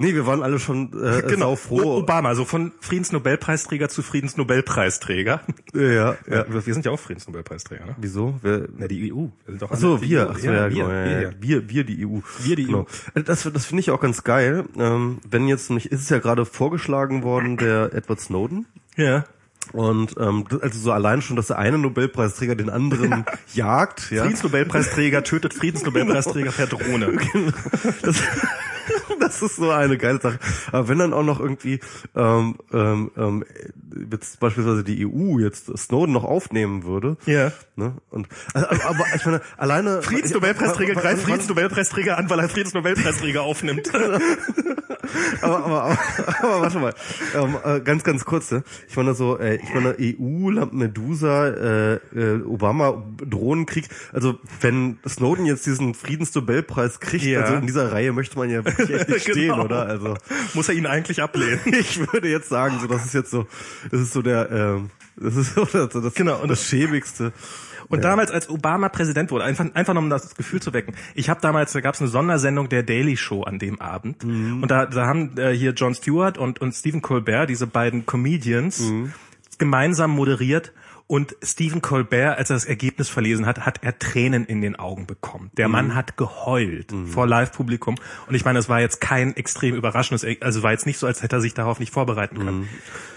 Nee, 0.00 0.14
wir 0.14 0.26
waren 0.26 0.44
alle 0.44 0.60
schon 0.60 0.92
äh, 0.92 1.22
genau, 1.28 1.56
froh. 1.56 1.98
Obama, 1.98 2.36
so 2.36 2.44
von 2.44 2.70
Friedensnobelpreisträger 2.80 3.88
zu 3.88 4.02
Friedensnobelpreisträger. 4.02 5.40
Ja, 5.74 5.82
ja. 5.82 6.16
Wir, 6.24 6.66
wir 6.66 6.72
sind 6.72 6.84
ja 6.84 6.92
auch 6.92 7.00
Friedensnobelpreisträger, 7.00 7.84
ne? 7.84 7.96
Wieso? 7.98 8.38
Wer, 8.42 8.68
Na, 8.76 8.86
die 8.86 9.12
EU. 9.12 9.26
Wir 9.46 9.68
Ach 9.68 9.76
so, 9.76 10.00
wir. 10.00 10.28
EU. 10.28 10.30
Ach 10.30 10.38
so, 10.38 10.46
ja, 10.46 10.68
genau, 10.68 10.88
wir, 10.88 10.94
ja, 10.94 11.04
wir, 11.04 11.22
ja. 11.22 11.30
wir, 11.40 11.68
wir, 11.68 11.84
die 11.84 12.06
EU. 12.06 12.20
Wir, 12.44 12.54
die 12.54 12.66
genau. 12.66 12.86
Das, 13.12 13.42
das 13.42 13.66
finde 13.66 13.80
ich 13.80 13.90
auch 13.90 14.00
ganz 14.00 14.22
geil. 14.22 14.66
Ähm, 14.78 15.18
wenn 15.28 15.48
jetzt 15.48 15.68
nämlich, 15.68 15.90
ist 15.90 16.02
es 16.02 16.08
ja 16.10 16.20
gerade 16.20 16.44
vorgeschlagen 16.44 17.24
worden, 17.24 17.56
der 17.56 17.92
Edward 17.92 18.20
Snowden. 18.20 18.66
ja. 18.96 19.24
Und 19.72 20.16
ähm, 20.18 20.44
also 20.60 20.78
so 20.78 20.92
allein 20.92 21.22
schon, 21.22 21.36
dass 21.36 21.48
der 21.48 21.58
eine 21.58 21.78
Nobelpreisträger 21.78 22.54
den 22.54 22.70
anderen 22.70 23.24
jagt. 23.54 24.10
Ja. 24.10 24.22
Friedensnobelpreisträger 24.22 25.24
tötet 25.24 25.54
Friedensnobelpreisträger 25.54 26.52
per 26.52 26.66
Drohne. 26.66 27.18
Das, 28.02 28.22
das 29.20 29.42
ist 29.42 29.56
so 29.56 29.70
eine 29.70 29.98
geile 29.98 30.20
Sache. 30.20 30.38
Aber 30.72 30.88
wenn 30.88 30.98
dann 30.98 31.12
auch 31.12 31.22
noch 31.24 31.40
irgendwie 31.40 31.80
ähm, 32.14 32.56
ähm, 32.72 33.10
ähm, 33.16 33.44
jetzt 34.10 34.40
beispielsweise 34.40 34.84
die 34.84 35.06
EU 35.06 35.38
jetzt 35.38 35.76
Snowden 35.76 36.12
noch 36.12 36.24
aufnehmen 36.24 36.84
würde, 36.84 37.16
Ja. 37.26 37.52
ne? 37.76 37.94
Und 38.10 38.28
also, 38.54 38.68
aber, 38.84 39.04
ich 39.14 39.24
meine, 39.24 39.40
alleine 39.56 40.02
Friedensnobelpreisträger 40.02 40.94
greift 40.94 41.22
Friedensnobelpreisträger 41.22 42.16
an, 42.18 42.28
weil 42.30 42.38
er 42.40 42.48
Friedensnobelpreisträger 42.48 43.42
aufnimmt. 43.42 43.90
aber, 45.42 45.64
aber, 45.64 45.82
aber, 45.82 45.98
aber 46.42 46.60
warte 46.62 46.78
mal, 46.78 46.94
ähm, 47.34 47.56
äh, 47.64 47.80
ganz, 47.80 48.04
ganz 48.04 48.24
kurz, 48.24 48.50
ne? 48.50 48.62
Ich 48.88 48.96
meine 48.96 49.14
so, 49.14 49.38
äh, 49.38 49.56
ich 49.56 49.74
meine 49.74 49.96
EU, 50.00 50.50
Lampedusa, 50.50 51.48
äh, 51.48 51.94
äh, 52.14 52.42
Obama, 52.44 53.02
Drohnenkrieg. 53.24 53.88
Also 54.12 54.38
wenn 54.60 54.98
Snowden 55.08 55.46
jetzt 55.46 55.66
diesen 55.66 55.94
Friedensnobelpreis 55.94 57.00
kriegt, 57.00 57.24
Ja. 57.24 57.40
also 57.42 57.54
in 57.54 57.66
dieser 57.66 57.92
Reihe 57.92 58.12
möchte 58.12 58.38
man 58.38 58.50
ja 58.50 58.62
echt 58.78 59.08
nicht 59.08 59.22
stehen, 59.30 59.52
Genau. 59.52 59.64
oder? 59.64 59.86
Also 59.86 60.16
Muss 60.54 60.68
er 60.68 60.74
ihn 60.74 60.86
eigentlich 60.86 61.22
ablehnen. 61.22 61.60
ich 61.66 61.98
würde 62.12 62.28
jetzt 62.28 62.48
sagen, 62.48 62.78
so 62.80 62.86
das 62.86 63.04
ist 63.04 63.14
jetzt 63.14 63.30
so, 63.30 63.46
das 63.90 64.00
ist 64.00 64.12
so 64.12 64.22
der, 64.22 64.50
ähm, 64.50 64.90
das 65.16 65.36
ist 65.36 65.54
so 65.54 65.64
das, 65.64 65.88
das, 65.90 66.14
Genau, 66.14 66.40
und 66.40 66.48
das 66.48 66.64
schäbigste. 66.64 67.32
Und 67.90 68.04
damals, 68.04 68.30
als 68.30 68.50
Obama 68.50 68.90
Präsident 68.90 69.30
wurde, 69.30 69.44
einfach, 69.44 69.64
einfach 69.72 69.94
nur 69.94 70.02
um 70.02 70.10
das 70.10 70.34
Gefühl 70.34 70.60
zu 70.60 70.74
wecken. 70.74 70.94
Ich 71.14 71.30
habe 71.30 71.40
damals, 71.40 71.72
da 71.72 71.80
gab 71.80 71.94
es 71.94 72.00
eine 72.02 72.10
Sondersendung 72.10 72.68
der 72.68 72.82
Daily 72.82 73.16
Show 73.16 73.44
an 73.44 73.58
dem 73.58 73.80
Abend. 73.80 74.22
Und 74.24 74.66
da, 74.68 74.84
da 74.84 75.06
haben 75.06 75.38
äh, 75.38 75.52
hier 75.56 75.72
Jon 75.72 75.94
Stewart 75.94 76.36
und, 76.36 76.60
und 76.60 76.72
Stephen 76.74 77.00
Colbert, 77.00 77.48
diese 77.48 77.66
beiden 77.66 78.04
Comedians, 78.04 78.82
gemeinsam 79.56 80.10
moderiert. 80.10 80.72
Und 81.08 81.34
Stephen 81.42 81.80
Colbert, 81.82 82.36
als 82.38 82.50
er 82.50 82.54
das 82.56 82.66
Ergebnis 82.66 83.08
verlesen 83.08 83.46
hat, 83.46 83.64
hat 83.64 83.82
er 83.82 83.98
Tränen 83.98 84.44
in 84.44 84.60
den 84.60 84.76
Augen 84.76 85.06
bekommen. 85.06 85.50
Der 85.56 85.66
Mann 85.66 85.94
hat 85.94 86.16
geheult 86.18 86.92
vor 87.06 87.26
Live-Publikum. 87.26 87.96
Und 88.26 88.34
ich 88.34 88.44
meine, 88.44 88.58
es 88.58 88.68
war 88.68 88.80
jetzt 88.80 89.00
kein 89.00 89.34
extrem 89.34 89.74
überraschendes, 89.74 90.26
also 90.42 90.62
war 90.62 90.72
jetzt 90.72 90.84
nicht 90.84 90.98
so, 90.98 91.06
als 91.06 91.22
hätte 91.22 91.36
er 91.36 91.40
sich 91.40 91.54
darauf 91.54 91.80
nicht 91.80 91.92
vorbereiten 91.94 92.36
können. 92.38 92.68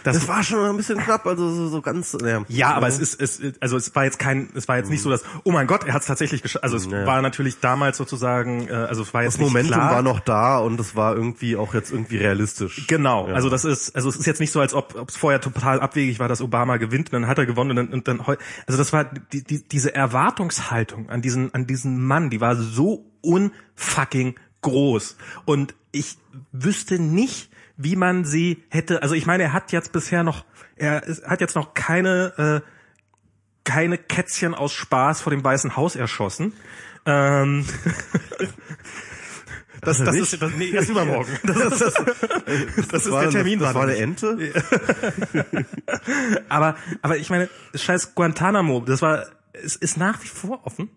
Das 0.06 0.16
Das 0.18 0.28
war 0.30 0.42
schon 0.42 0.60
ein 0.70 0.78
bisschen 0.78 1.00
knapp, 1.00 1.28
also 1.28 1.50
so, 1.54 1.68
so 1.68 1.82
ganz. 1.82 2.18
Ja, 2.26 2.44
ja, 2.48 2.74
aber 2.74 2.88
es 2.88 2.98
ist, 2.98 3.22
es, 3.22 3.42
also 3.60 3.76
es 3.76 3.94
war 3.94 4.06
jetzt 4.06 4.18
kein, 4.20 4.50
es 4.56 4.68
war 4.70 4.78
jetzt 4.78 4.90
nicht 4.90 5.02
so, 5.02 5.10
dass, 5.10 5.24
oh 5.44 5.52
mein 5.52 5.68
Gott, 5.68 5.84
er 5.84 5.94
hat 5.94 6.02
es 6.02 6.08
tatsächlich 6.08 6.42
geschafft. 6.42 6.64
Also 6.64 6.78
es 6.78 6.86
Ja. 6.86 7.06
war 7.06 7.22
natürlich 7.22 7.60
damals 7.60 7.98
sozusagen, 7.98 8.70
äh, 8.70 8.72
also 8.72 9.02
es 9.04 9.14
war 9.14 9.24
jetzt 9.24 9.34
das 9.34 9.40
nicht 9.42 9.50
Momentum 9.50 9.74
klar. 9.74 9.92
war 9.96 10.02
noch 10.02 10.22
da 10.22 10.60
und 10.60 10.80
es 10.80 10.96
war 10.96 11.14
irgendwie 11.16 11.58
auch 11.58 11.74
jetzt 11.74 11.92
irgendwie 11.92 12.18
realistisch. 12.18 12.88
Genau, 12.88 13.28
Ja. 13.28 13.34
also 13.36 13.50
das 13.50 13.66
ist, 13.66 13.96
also 13.98 14.08
es 14.08 14.16
ist 14.16 14.26
jetzt 14.28 14.40
nicht 14.40 14.52
so, 14.54 14.62
als 14.62 14.74
ob 14.74 15.10
es 15.10 15.18
vorher 15.18 15.42
total 15.42 15.82
abwegig 15.82 16.20
war, 16.20 16.30
dass 16.30 16.42
Obama 16.42 16.78
gewinnt 16.78 17.10
und 17.12 17.22
dann 17.22 17.28
hat 17.28 17.38
er 17.38 17.46
gewonnen 17.46 17.81
dann, 17.88 17.94
und 17.94 18.08
dann 18.08 18.20
also 18.20 18.78
das 18.78 18.94
war 18.94 19.06
die, 19.06 19.44
die, 19.44 19.68
diese 19.68 19.94
Erwartungshaltung 19.94 21.10
an 21.10 21.22
diesen 21.22 21.54
an 21.54 21.68
diesen 21.68 22.02
Mann, 22.02 22.30
die 22.30 22.42
war 22.42 22.56
so 22.56 23.06
unfucking 23.22 24.36
groß 24.62 25.18
und 25.46 25.76
ich 25.92 26.18
wüsste 26.52 27.00
nicht, 27.00 27.52
wie 27.78 27.96
man 27.96 28.26
sie 28.26 28.64
hätte, 28.70 29.02
also 29.02 29.16
ich 29.16 29.26
meine, 29.26 29.44
er 29.44 29.54
hat 29.54 29.72
jetzt 29.72 29.92
bisher 29.92 30.24
noch, 30.24 30.46
er 30.76 31.02
hat 31.26 31.42
jetzt 31.42 31.56
noch 31.56 31.74
keine 31.74 32.62
äh, 32.64 32.68
keine 33.64 33.98
Kätzchen 33.98 34.56
aus 34.56 34.74
Spaß 34.74 35.22
vor 35.22 35.32
dem 35.32 35.44
Weißen 35.44 35.76
Haus 35.76 35.96
erschossen. 35.96 36.54
Ähm, 37.06 37.66
das, 39.82 40.00
er 40.00 40.06
das 40.06 40.16
ist 40.16 40.42
das, 40.42 40.52
nee, 40.58 40.70
erst 40.70 40.90
übermorgen. 40.90 41.32
Das, 41.44 41.82
ist- 41.82 42.02
das 42.92 43.06
ist 43.06 43.12
war 43.12 43.22
der 43.24 43.32
Termin. 43.32 43.60
Das, 43.60 43.70
das 43.70 43.76
war 43.76 43.84
eine. 43.84 43.96
Ente. 43.98 44.38
Aber, 46.50 46.76
aber 47.02 47.18
ich 47.18 47.30
meine, 47.30 47.50
scheiß 47.76 48.16
Guantanamo, 48.16 48.82
das 48.82 49.02
war, 49.02 49.26
es 49.54 49.76
ist 49.76 49.98
nach 49.98 50.22
wie 50.24 50.28
vor 50.28 50.66
offen. 50.66 50.90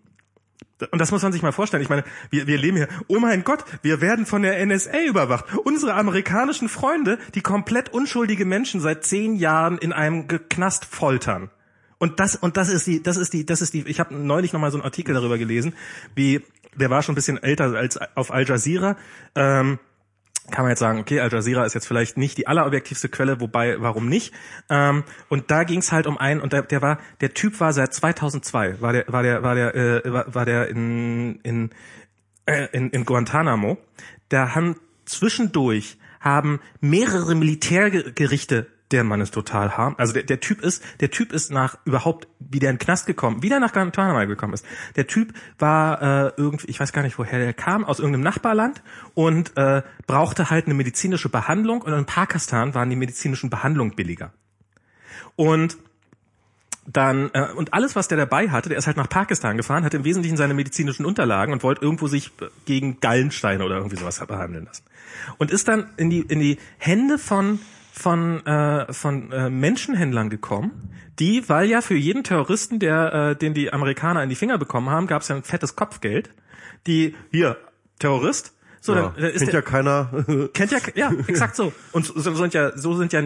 Und 0.91 0.99
das 0.99 1.11
muss 1.11 1.21
man 1.23 1.31
sich 1.31 1.41
mal 1.41 1.53
vorstellen. 1.53 1.81
Ich 1.83 1.89
meine, 1.89 2.03
wir, 2.31 2.47
wir 2.47 2.57
leben 2.57 2.75
hier, 2.75 2.89
oh 3.07 3.19
mein 3.19 3.43
Gott, 3.45 3.63
wir 3.81 4.01
werden 4.01 4.25
von 4.25 4.41
der 4.41 4.63
NSA 4.65 5.03
überwacht. 5.07 5.45
Unsere 5.63 5.93
amerikanischen 5.93 6.67
Freunde, 6.67 7.17
die 7.33 7.41
komplett 7.41 7.89
unschuldige 7.93 8.45
Menschen 8.45 8.81
seit 8.81 9.05
zehn 9.05 9.35
Jahren 9.35 9.77
in 9.77 9.93
einem 9.93 10.27
Knast 10.27 10.83
foltern. 10.83 11.49
Und 11.97 12.19
das, 12.19 12.35
und 12.35 12.57
das 12.57 12.69
ist 12.69 12.87
die, 12.87 13.01
das 13.01 13.17
ist 13.17 13.33
die, 13.33 13.45
das 13.45 13.61
ist 13.61 13.73
die, 13.73 13.87
ich 13.87 13.99
habe 13.99 14.15
neulich 14.15 14.53
nochmal 14.53 14.71
so 14.71 14.77
einen 14.77 14.83
Artikel 14.83 15.13
darüber 15.13 15.37
gelesen, 15.37 15.73
wie, 16.13 16.41
der 16.75 16.89
war 16.89 17.01
schon 17.01 17.13
ein 17.13 17.15
bisschen 17.15 17.41
älter 17.41 17.73
als 17.75 17.97
auf 18.15 18.31
Al 18.31 18.45
Jazeera, 18.45 18.97
ähm, 19.35 19.79
kann 20.51 20.63
man 20.63 20.71
jetzt 20.71 20.79
sagen, 20.79 20.99
okay, 20.99 21.21
Al 21.21 21.31
Jazeera 21.31 21.65
ist 21.65 21.73
jetzt 21.73 21.87
vielleicht 21.87 22.17
nicht 22.17 22.37
die 22.37 22.47
allerobjektivste 22.47 23.09
Quelle, 23.09 23.39
wobei, 23.39 23.81
warum 23.81 24.07
nicht? 24.07 24.33
Ähm, 24.69 25.03
und 25.29 25.49
da 25.51 25.63
ging 25.63 25.79
es 25.79 25.91
halt 25.91 26.05
um 26.05 26.17
einen, 26.17 26.41
und 26.41 26.53
der, 26.53 26.63
der 26.63 26.81
war, 26.81 26.99
der 27.21 27.33
Typ 27.33 27.59
war 27.59 27.73
seit 27.73 27.93
2002, 27.93 28.81
war 28.81 28.93
der, 28.93 29.05
war 29.07 29.23
der, 29.23 29.43
war 29.43 29.55
der, 29.55 29.75
äh, 29.75 30.13
war, 30.13 30.35
war 30.35 30.45
der 30.45 30.67
in 30.69 31.39
in, 31.43 31.69
äh, 32.45 32.67
in 32.73 32.89
in 32.89 33.05
Guantanamo. 33.05 33.77
Da 34.29 34.53
haben 34.53 34.75
zwischendurch 35.05 35.97
haben 36.19 36.59
mehrere 36.81 37.35
Militärgerichte 37.35 38.67
der 38.91 39.03
Mann 39.03 39.21
ist 39.21 39.33
total 39.33 39.77
harm. 39.77 39.95
Also 39.97 40.13
der, 40.13 40.23
der 40.23 40.39
Typ 40.39 40.61
ist, 40.61 40.83
der 40.99 41.09
Typ 41.09 41.33
ist 41.33 41.51
nach 41.51 41.77
überhaupt 41.85 42.27
wieder 42.39 42.69
in 42.69 42.75
den 42.75 42.79
Knast 42.79 43.07
gekommen, 43.07 43.41
wieder 43.41 43.59
nach 43.59 43.73
Guantanamo 43.73 44.27
gekommen 44.27 44.53
ist. 44.53 44.65
Der 44.95 45.07
Typ 45.07 45.33
war 45.57 46.01
äh, 46.01 46.31
irgendwie, 46.37 46.67
ich 46.67 46.79
weiß 46.79 46.93
gar 46.93 47.01
nicht, 47.01 47.17
woher 47.17 47.39
der 47.39 47.53
kam, 47.53 47.83
aus 47.83 47.99
irgendeinem 47.99 48.23
Nachbarland 48.23 48.83
und 49.15 49.57
äh, 49.57 49.81
brauchte 50.05 50.49
halt 50.49 50.65
eine 50.65 50.75
medizinische 50.75 51.29
Behandlung 51.29 51.81
und 51.81 51.93
in 51.93 52.05
Pakistan 52.05 52.75
waren 52.75 52.89
die 52.89 52.95
medizinischen 52.95 53.49
Behandlungen 53.49 53.95
billiger. 53.95 54.33
Und 55.35 55.77
dann 56.87 57.31
äh, 57.33 57.51
und 57.55 57.73
alles, 57.73 57.95
was 57.95 58.07
der 58.07 58.17
dabei 58.17 58.49
hatte, 58.49 58.69
der 58.69 58.77
ist 58.77 58.85
halt 58.85 58.97
nach 58.97 59.09
Pakistan 59.09 59.57
gefahren, 59.57 59.83
hat 59.83 59.95
im 59.95 60.03
Wesentlichen 60.03 60.37
seine 60.37 60.53
medizinischen 60.53 61.05
Unterlagen 61.05 61.51
und 61.51 61.63
wollte 61.63 61.81
irgendwo 61.81 62.07
sich 62.07 62.27
äh, 62.41 62.45
gegen 62.65 62.99
Gallensteine 62.99 63.63
oder 63.65 63.77
irgendwie 63.77 63.97
sowas 63.97 64.23
behandeln 64.25 64.65
lassen. 64.65 64.83
Und 65.39 65.49
ist 65.49 65.67
dann 65.67 65.89
in 65.97 66.11
die 66.11 66.21
in 66.21 66.39
die 66.39 66.59
Hände 66.77 67.17
von 67.17 67.59
von 67.97 68.45
äh, 68.45 68.91
von 68.91 69.31
äh, 69.31 69.49
Menschenhändlern 69.49 70.29
gekommen, 70.29 70.91
die, 71.17 71.47
weil 71.47 71.69
ja 71.69 71.81
für 71.81 71.95
jeden 71.95 72.23
Terroristen, 72.23 72.79
der 72.79 73.13
äh, 73.13 73.35
den 73.35 73.53
die 73.53 73.71
Amerikaner 73.71 74.21
in 74.21 74.29
die 74.29 74.35
Finger 74.35 74.57
bekommen 74.57 74.89
haben, 74.89 75.07
gab 75.07 75.21
es 75.21 75.29
ja 75.29 75.35
ein 75.35 75.43
fettes 75.43 75.75
Kopfgeld. 75.75 76.29
Die 76.87 77.15
hier 77.31 77.57
Terrorist, 77.97 78.53
so 78.81 78.93
Ja, 78.93 79.13
dann 79.15 79.23
äh, 79.23 79.29
ist 79.29 79.39
kennt 79.39 79.47
der, 79.47 79.59
ja 79.59 79.61
keiner. 79.61 80.25
Kennt 80.53 80.71
ja, 80.71 80.79
ja, 80.93 81.11
exakt 81.27 81.55
so. 81.55 81.73
Und 81.93 82.05
so 82.05 82.35
sind 82.35 82.53
ja, 82.53 82.77
so 82.77 82.95
sind 82.95 83.13
ja 83.13 83.23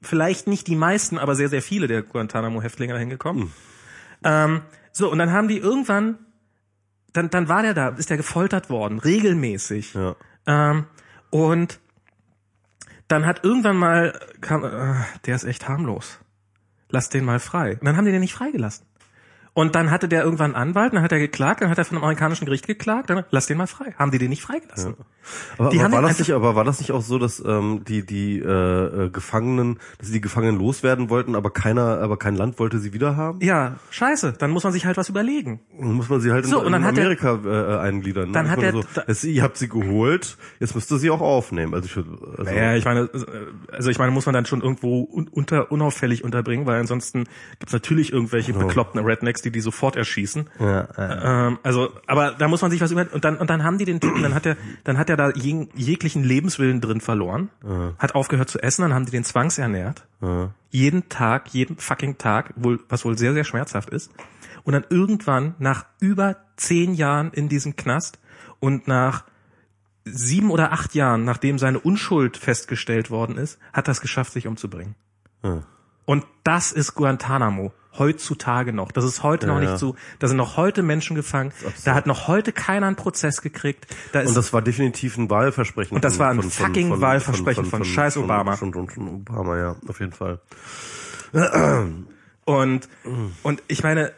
vielleicht 0.00 0.46
nicht 0.46 0.66
die 0.68 0.76
meisten, 0.76 1.18
aber 1.18 1.34
sehr, 1.34 1.48
sehr 1.48 1.60
viele 1.60 1.88
der 1.88 2.02
Guantanamo-Häftlinge 2.02 2.94
dahin 2.94 3.10
gekommen. 3.10 3.52
Ähm, 4.24 4.62
so, 4.92 5.10
und 5.10 5.18
dann 5.18 5.32
haben 5.32 5.48
die 5.48 5.58
irgendwann, 5.58 6.18
dann, 7.12 7.30
dann 7.30 7.48
war 7.48 7.62
der 7.62 7.74
da, 7.74 7.88
ist 7.88 8.10
der 8.10 8.16
gefoltert 8.16 8.70
worden, 8.70 8.98
regelmäßig. 9.00 9.94
ja. 9.94 10.14
Ähm, 10.46 10.86
und 11.30 11.80
dann 13.08 13.26
hat 13.26 13.44
irgendwann 13.44 13.76
mal, 13.76 14.18
kam, 14.40 14.64
äh, 14.64 14.94
der 15.26 15.34
ist 15.34 15.44
echt 15.44 15.68
harmlos. 15.68 16.18
Lass 16.88 17.08
den 17.08 17.24
mal 17.24 17.40
frei. 17.40 17.72
Und 17.72 17.84
dann 17.84 17.96
haben 17.96 18.04
die 18.04 18.12
den 18.12 18.20
nicht 18.20 18.34
freigelassen. 18.34 18.86
Und 19.54 19.74
dann 19.74 19.90
hatte 19.90 20.08
der 20.08 20.24
irgendwann 20.24 20.54
einen 20.54 20.70
Anwalt, 20.70 20.94
dann 20.94 21.02
hat 21.02 21.12
er 21.12 21.18
geklagt, 21.18 21.60
dann 21.60 21.68
hat 21.68 21.76
er 21.76 21.84
von 21.84 21.96
einem 21.98 22.04
amerikanischen 22.04 22.46
Gericht 22.46 22.66
geklagt, 22.66 23.10
dann 23.10 23.24
lass 23.30 23.46
den 23.46 23.58
mal 23.58 23.66
frei. 23.66 23.92
Haben 23.98 24.10
die 24.10 24.16
den 24.18 24.30
nicht 24.30 24.40
freigelassen? 24.40 24.94
Ja. 24.98 25.04
Aber, 25.58 25.68
die 25.70 25.78
aber 25.80 25.92
war 25.92 26.02
das 26.02 26.18
nicht, 26.18 26.32
aber 26.32 26.56
war 26.56 26.64
das 26.64 26.80
nicht 26.80 26.90
auch 26.90 27.02
so, 27.02 27.18
dass 27.18 27.38
ähm, 27.44 27.84
die 27.86 28.04
die 28.06 28.38
äh, 28.38 28.46
äh, 29.06 29.10
Gefangenen, 29.10 29.78
dass 29.98 30.08
sie 30.08 30.14
die 30.14 30.20
Gefangenen 30.22 30.58
loswerden 30.58 31.10
wollten, 31.10 31.36
aber 31.36 31.50
keiner, 31.50 31.98
aber 32.00 32.16
kein 32.16 32.34
Land 32.34 32.58
wollte 32.58 32.78
sie 32.78 32.92
wieder 32.94 33.14
haben? 33.16 33.40
Ja, 33.42 33.76
scheiße. 33.90 34.32
Dann 34.38 34.50
muss 34.50 34.64
man 34.64 34.72
sich 34.72 34.86
halt 34.86 34.96
was 34.96 35.10
überlegen. 35.10 35.60
Dann 35.78 35.92
muss 35.92 36.08
man 36.08 36.20
sie 36.22 36.32
halt 36.32 36.44
in, 36.46 36.50
So, 36.50 36.58
und 36.64 36.72
dann 36.72 36.80
in 36.82 36.86
er- 36.86 37.02
Amerika 37.02 37.38
äh, 37.44 37.78
eingliedern. 37.78 38.28
ne? 38.28 38.32
Dann 38.32 38.50
hat 38.50 38.62
er- 38.62 38.72
so, 38.72 38.82
es, 39.06 39.22
ihr 39.22 39.42
habt 39.42 39.58
sie 39.58 39.68
geholt, 39.68 40.38
jetzt 40.60 40.74
müsst 40.74 40.90
ihr 40.90 40.98
sie 40.98 41.10
auch 41.10 41.20
aufnehmen. 41.20 41.74
Also 41.74 41.86
ich 41.86 41.96
also, 41.98 42.42
Naja, 42.42 42.74
ich 42.76 42.84
meine, 42.86 43.08
also 43.70 43.90
ich 43.90 43.98
meine, 43.98 44.12
muss 44.12 44.24
man 44.26 44.32
dann 44.32 44.46
schon 44.46 44.62
irgendwo 44.62 45.02
un 45.12 45.28
unter 45.28 45.70
unauffällig 45.70 46.24
unterbringen, 46.24 46.64
weil 46.66 46.80
ansonsten 46.80 47.24
gibt's 47.58 47.72
natürlich 47.74 48.12
irgendwelche 48.12 48.54
bekloppten 48.54 48.98
Rednecks, 49.04 49.41
die 49.42 49.50
die 49.50 49.60
sofort 49.60 49.96
erschießen. 49.96 50.48
ja, 50.58 50.88
ja. 50.96 51.48
Ähm, 51.48 51.58
also, 51.62 51.90
aber 52.06 52.32
da 52.32 52.48
muss 52.48 52.62
man 52.62 52.70
sich 52.70 52.80
was 52.80 52.90
über 52.90 53.06
und 53.12 53.24
dann 53.24 53.36
und 53.36 53.50
dann 53.50 53.64
haben 53.64 53.78
die 53.78 53.84
den 53.84 54.00
Typen, 54.00 54.22
dann 54.22 54.34
hat 54.34 54.46
er 54.46 54.56
dann 54.84 54.98
hat 54.98 55.10
er 55.10 55.16
da 55.16 55.30
je, 55.30 55.68
jeglichen 55.74 56.24
Lebenswillen 56.24 56.80
drin 56.80 57.00
verloren, 57.00 57.50
hat 57.98 58.14
aufgehört 58.14 58.48
zu 58.48 58.58
essen, 58.62 58.82
dann 58.82 58.94
haben 58.94 59.06
die 59.06 59.12
den 59.12 59.24
zwangsernährt, 59.24 60.06
jeden 60.70 61.08
Tag, 61.08 61.48
jeden 61.52 61.76
fucking 61.76 62.18
Tag, 62.18 62.52
wohl 62.56 62.80
was 62.88 63.04
wohl 63.04 63.18
sehr 63.18 63.32
sehr 63.32 63.44
schmerzhaft 63.44 63.90
ist. 63.90 64.10
Und 64.64 64.74
dann 64.74 64.84
irgendwann 64.90 65.54
nach 65.58 65.86
über 66.00 66.36
zehn 66.56 66.94
Jahren 66.94 67.32
in 67.32 67.48
diesem 67.48 67.74
Knast 67.74 68.20
und 68.60 68.86
nach 68.86 69.24
sieben 70.04 70.50
oder 70.50 70.72
acht 70.72 70.94
Jahren, 70.94 71.24
nachdem 71.24 71.58
seine 71.58 71.80
Unschuld 71.80 72.36
festgestellt 72.36 73.10
worden 73.10 73.36
ist, 73.36 73.58
hat 73.72 73.88
er 73.88 73.92
es 73.92 74.00
geschafft, 74.00 74.32
sich 74.32 74.46
umzubringen. 74.46 74.94
Und 76.04 76.24
das 76.44 76.72
ist 76.72 76.94
Guantanamo. 76.94 77.72
Heutzutage 77.98 78.72
noch. 78.72 78.90
Das 78.92 79.04
ist 79.04 79.22
heute 79.22 79.46
Ja, 79.46 79.52
noch 79.54 79.60
nicht 79.60 79.78
so. 79.78 79.96
Da 80.18 80.26
sind 80.28 80.38
noch 80.38 80.56
heute 80.56 80.82
Menschen 80.82 81.14
gefangen. 81.14 81.52
Da 81.84 81.94
hat 81.94 82.06
noch 82.06 82.26
heute 82.26 82.52
keiner 82.52 82.86
einen 82.86 82.96
Prozess 82.96 83.42
gekriegt. 83.42 83.86
Da 84.12 84.20
Und 84.22 84.34
das 84.36 84.52
war 84.52 84.62
definitiv 84.62 85.18
ein 85.18 85.28
Wahlversprechen. 85.28 85.94
Und 85.94 86.02
das 86.04 86.18
war 86.18 86.30
ein 86.30 86.40
von- 86.40 86.50
von- 86.50 86.66
fucking 86.66 86.88
von- 86.88 87.00
Wahlversprechen 87.02 87.64
von 87.66 87.84
scheiß 87.84 88.14
von- 88.14 88.24
Obama. 88.24 88.56
Von, 88.56 88.72
von, 88.72 88.88
von 88.88 89.08
Obama, 89.08 89.58
ja, 89.58 89.76
auf 89.86 90.00
jeden 90.00 90.12
Fall. 90.12 90.40
Und, 92.44 92.88
und 93.42 93.62
ich 93.68 93.82
meine, 93.82 94.12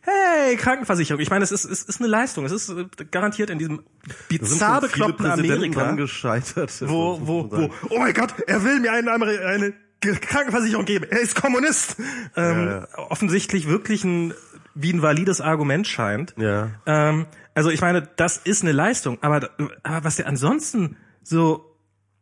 hey, 0.00 0.56
Krankenversicherung. 0.56 1.20
Ich 1.20 1.30
meine, 1.30 1.44
es 1.44 1.52
ist, 1.52 1.64
es 1.64 1.82
ist 1.82 2.00
eine 2.00 2.08
Leistung. 2.08 2.44
Es 2.44 2.52
ist 2.52 2.68
äh, 2.70 2.86
garantiert 3.10 3.50
in 3.50 3.58
diesem 3.58 3.82
bizarr 4.28 4.80
bekloppten 4.80 5.26
Amerika, 5.26 5.92
gescheitert. 5.92 6.72
wo, 6.88 7.18
wo, 7.22 7.50
wo, 7.50 7.70
oh 7.90 7.98
mein 7.98 8.14
Gott, 8.14 8.34
er 8.46 8.64
will 8.64 8.80
mir 8.80 8.92
eine, 8.92 9.10
Ameri- 9.12 9.38
eine 9.44 9.74
Krankenversicherung 10.00 10.84
geben. 10.84 11.06
Er 11.10 11.20
ist 11.20 11.40
Kommunist. 11.40 11.96
Ähm, 12.36 12.66
Ja, 12.66 12.88
Offensichtlich 13.10 13.66
wirklich 13.66 14.04
ein, 14.04 14.34
wie 14.74 14.92
ein 14.92 15.02
valides 15.02 15.40
Argument 15.40 15.86
scheint. 15.86 16.34
Ja. 16.36 16.70
Ähm, 16.86 17.26
also 17.54 17.70
ich 17.70 17.80
meine, 17.80 18.08
das 18.16 18.36
ist 18.36 18.62
eine 18.62 18.72
Leistung, 18.72 19.18
aber, 19.22 19.50
aber 19.82 20.04
was 20.04 20.16
der 20.16 20.26
ansonsten 20.26 20.96
so, 21.22 21.74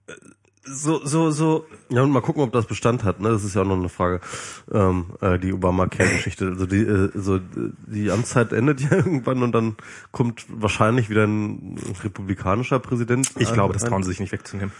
äh, 0.07 0.13
so, 0.67 1.05
so, 1.05 1.31
so, 1.31 1.67
Ja, 1.91 2.03
und 2.03 2.11
mal 2.11 2.23
gucken, 2.23 2.43
ob 2.43 2.53
das 2.53 2.67
Bestand 2.67 3.05
hat. 3.05 3.21
Ne? 3.21 3.29
Das 3.29 3.45
ist 3.45 3.55
ja 3.55 3.63
auch 3.63 3.67
noch 3.67 3.77
eine 3.77 3.89
Frage, 3.91 4.21
ähm, 4.73 5.07
äh, 5.21 5.39
die 5.39 5.53
Obama-Care-Geschichte. 5.53 6.47
Also 6.47 6.67
die, 6.67 6.83
äh, 6.83 7.11
so, 7.15 7.39
die 7.87 8.11
Amtszeit 8.11 8.53
endet 8.53 8.81
ja 8.91 8.93
irgendwann 8.93 9.43
und 9.43 9.53
dann 9.53 9.77
kommt 10.11 10.47
wahrscheinlich 10.49 11.11
wieder 11.11 11.25
ein 11.27 11.79
republikanischer 12.03 12.79
Präsident. 12.79 13.33
ich 13.39 13.53
glaube, 13.53 13.75
das 13.75 13.85
trauen 13.85 14.03
sie 14.05 14.11
sich 14.11 14.21
nicht 14.21 14.33
wegzunehmen. 14.33 14.73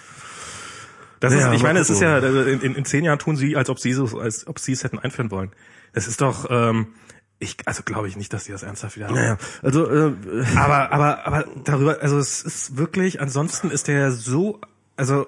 Das 1.25 1.33
Ja, 1.35 1.51
ist, 1.51 1.57
ich 1.57 1.63
meine, 1.63 1.79
es 1.81 1.91
ist 1.91 2.01
ja, 2.01 2.15
also 2.15 2.43
in, 2.43 2.61
in, 2.61 2.75
in 2.75 2.85
zehn 2.85 3.05
Jahren 3.05 3.19
tun 3.19 3.37
sie, 3.37 3.57
als 3.57 3.69
ob 3.71 3.79
sie 3.79 3.93
so, 3.93 4.19
als 4.19 4.47
ob 4.47 4.59
sie 4.59 4.73
es 4.73 4.85
hätten 4.85 4.99
einführen 4.99 5.31
wollen. 5.31 5.53
Es 5.93 6.07
ist 6.07 6.21
doch, 6.21 6.47
ähm, 6.51 6.89
ich, 7.39 7.57
also 7.67 7.83
glaube 7.83 8.09
ich 8.09 8.17
nicht, 8.17 8.33
dass 8.33 8.45
die 8.45 8.53
das 8.53 8.63
ernsthaft 8.63 8.97
wieder 8.97 9.09
haben. 9.09 9.15
Naja, 9.15 9.39
also 9.63 9.89
äh, 9.91 10.13
Aber, 10.57 10.93
aber, 10.93 11.27
aber 11.27 11.45
darüber, 11.65 12.01
also 12.01 12.19
es 12.19 12.43
ist 12.43 12.77
wirklich, 12.77 13.21
ansonsten 13.21 13.71
ist 13.71 13.89
der 13.89 14.11
so, 14.13 14.61
also, 14.97 15.27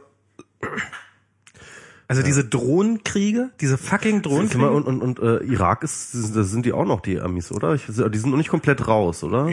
also 2.09 2.23
diese 2.23 2.45
Drohnenkriege, 2.45 3.51
diese 3.61 3.77
fucking 3.79 4.23
Drohnenkriege. 4.23 4.71
und, 4.71 4.85
und, 4.87 5.03
und 5.03 5.19
äh, 5.19 5.45
Irak 5.45 5.83
ist, 5.83 6.15
da 6.37 6.45
sind 6.45 6.65
die 6.65 6.73
auch 6.73 6.85
noch 6.85 7.01
die 7.01 7.21
Amis, 7.21 7.51
oder? 7.51 7.75
Ich, 7.75 7.87
die 7.87 7.93
sind 8.19 8.31
noch 8.31 8.37
nicht 8.37 8.49
komplett 8.49 8.87
raus, 8.87 9.25
oder? 9.25 9.49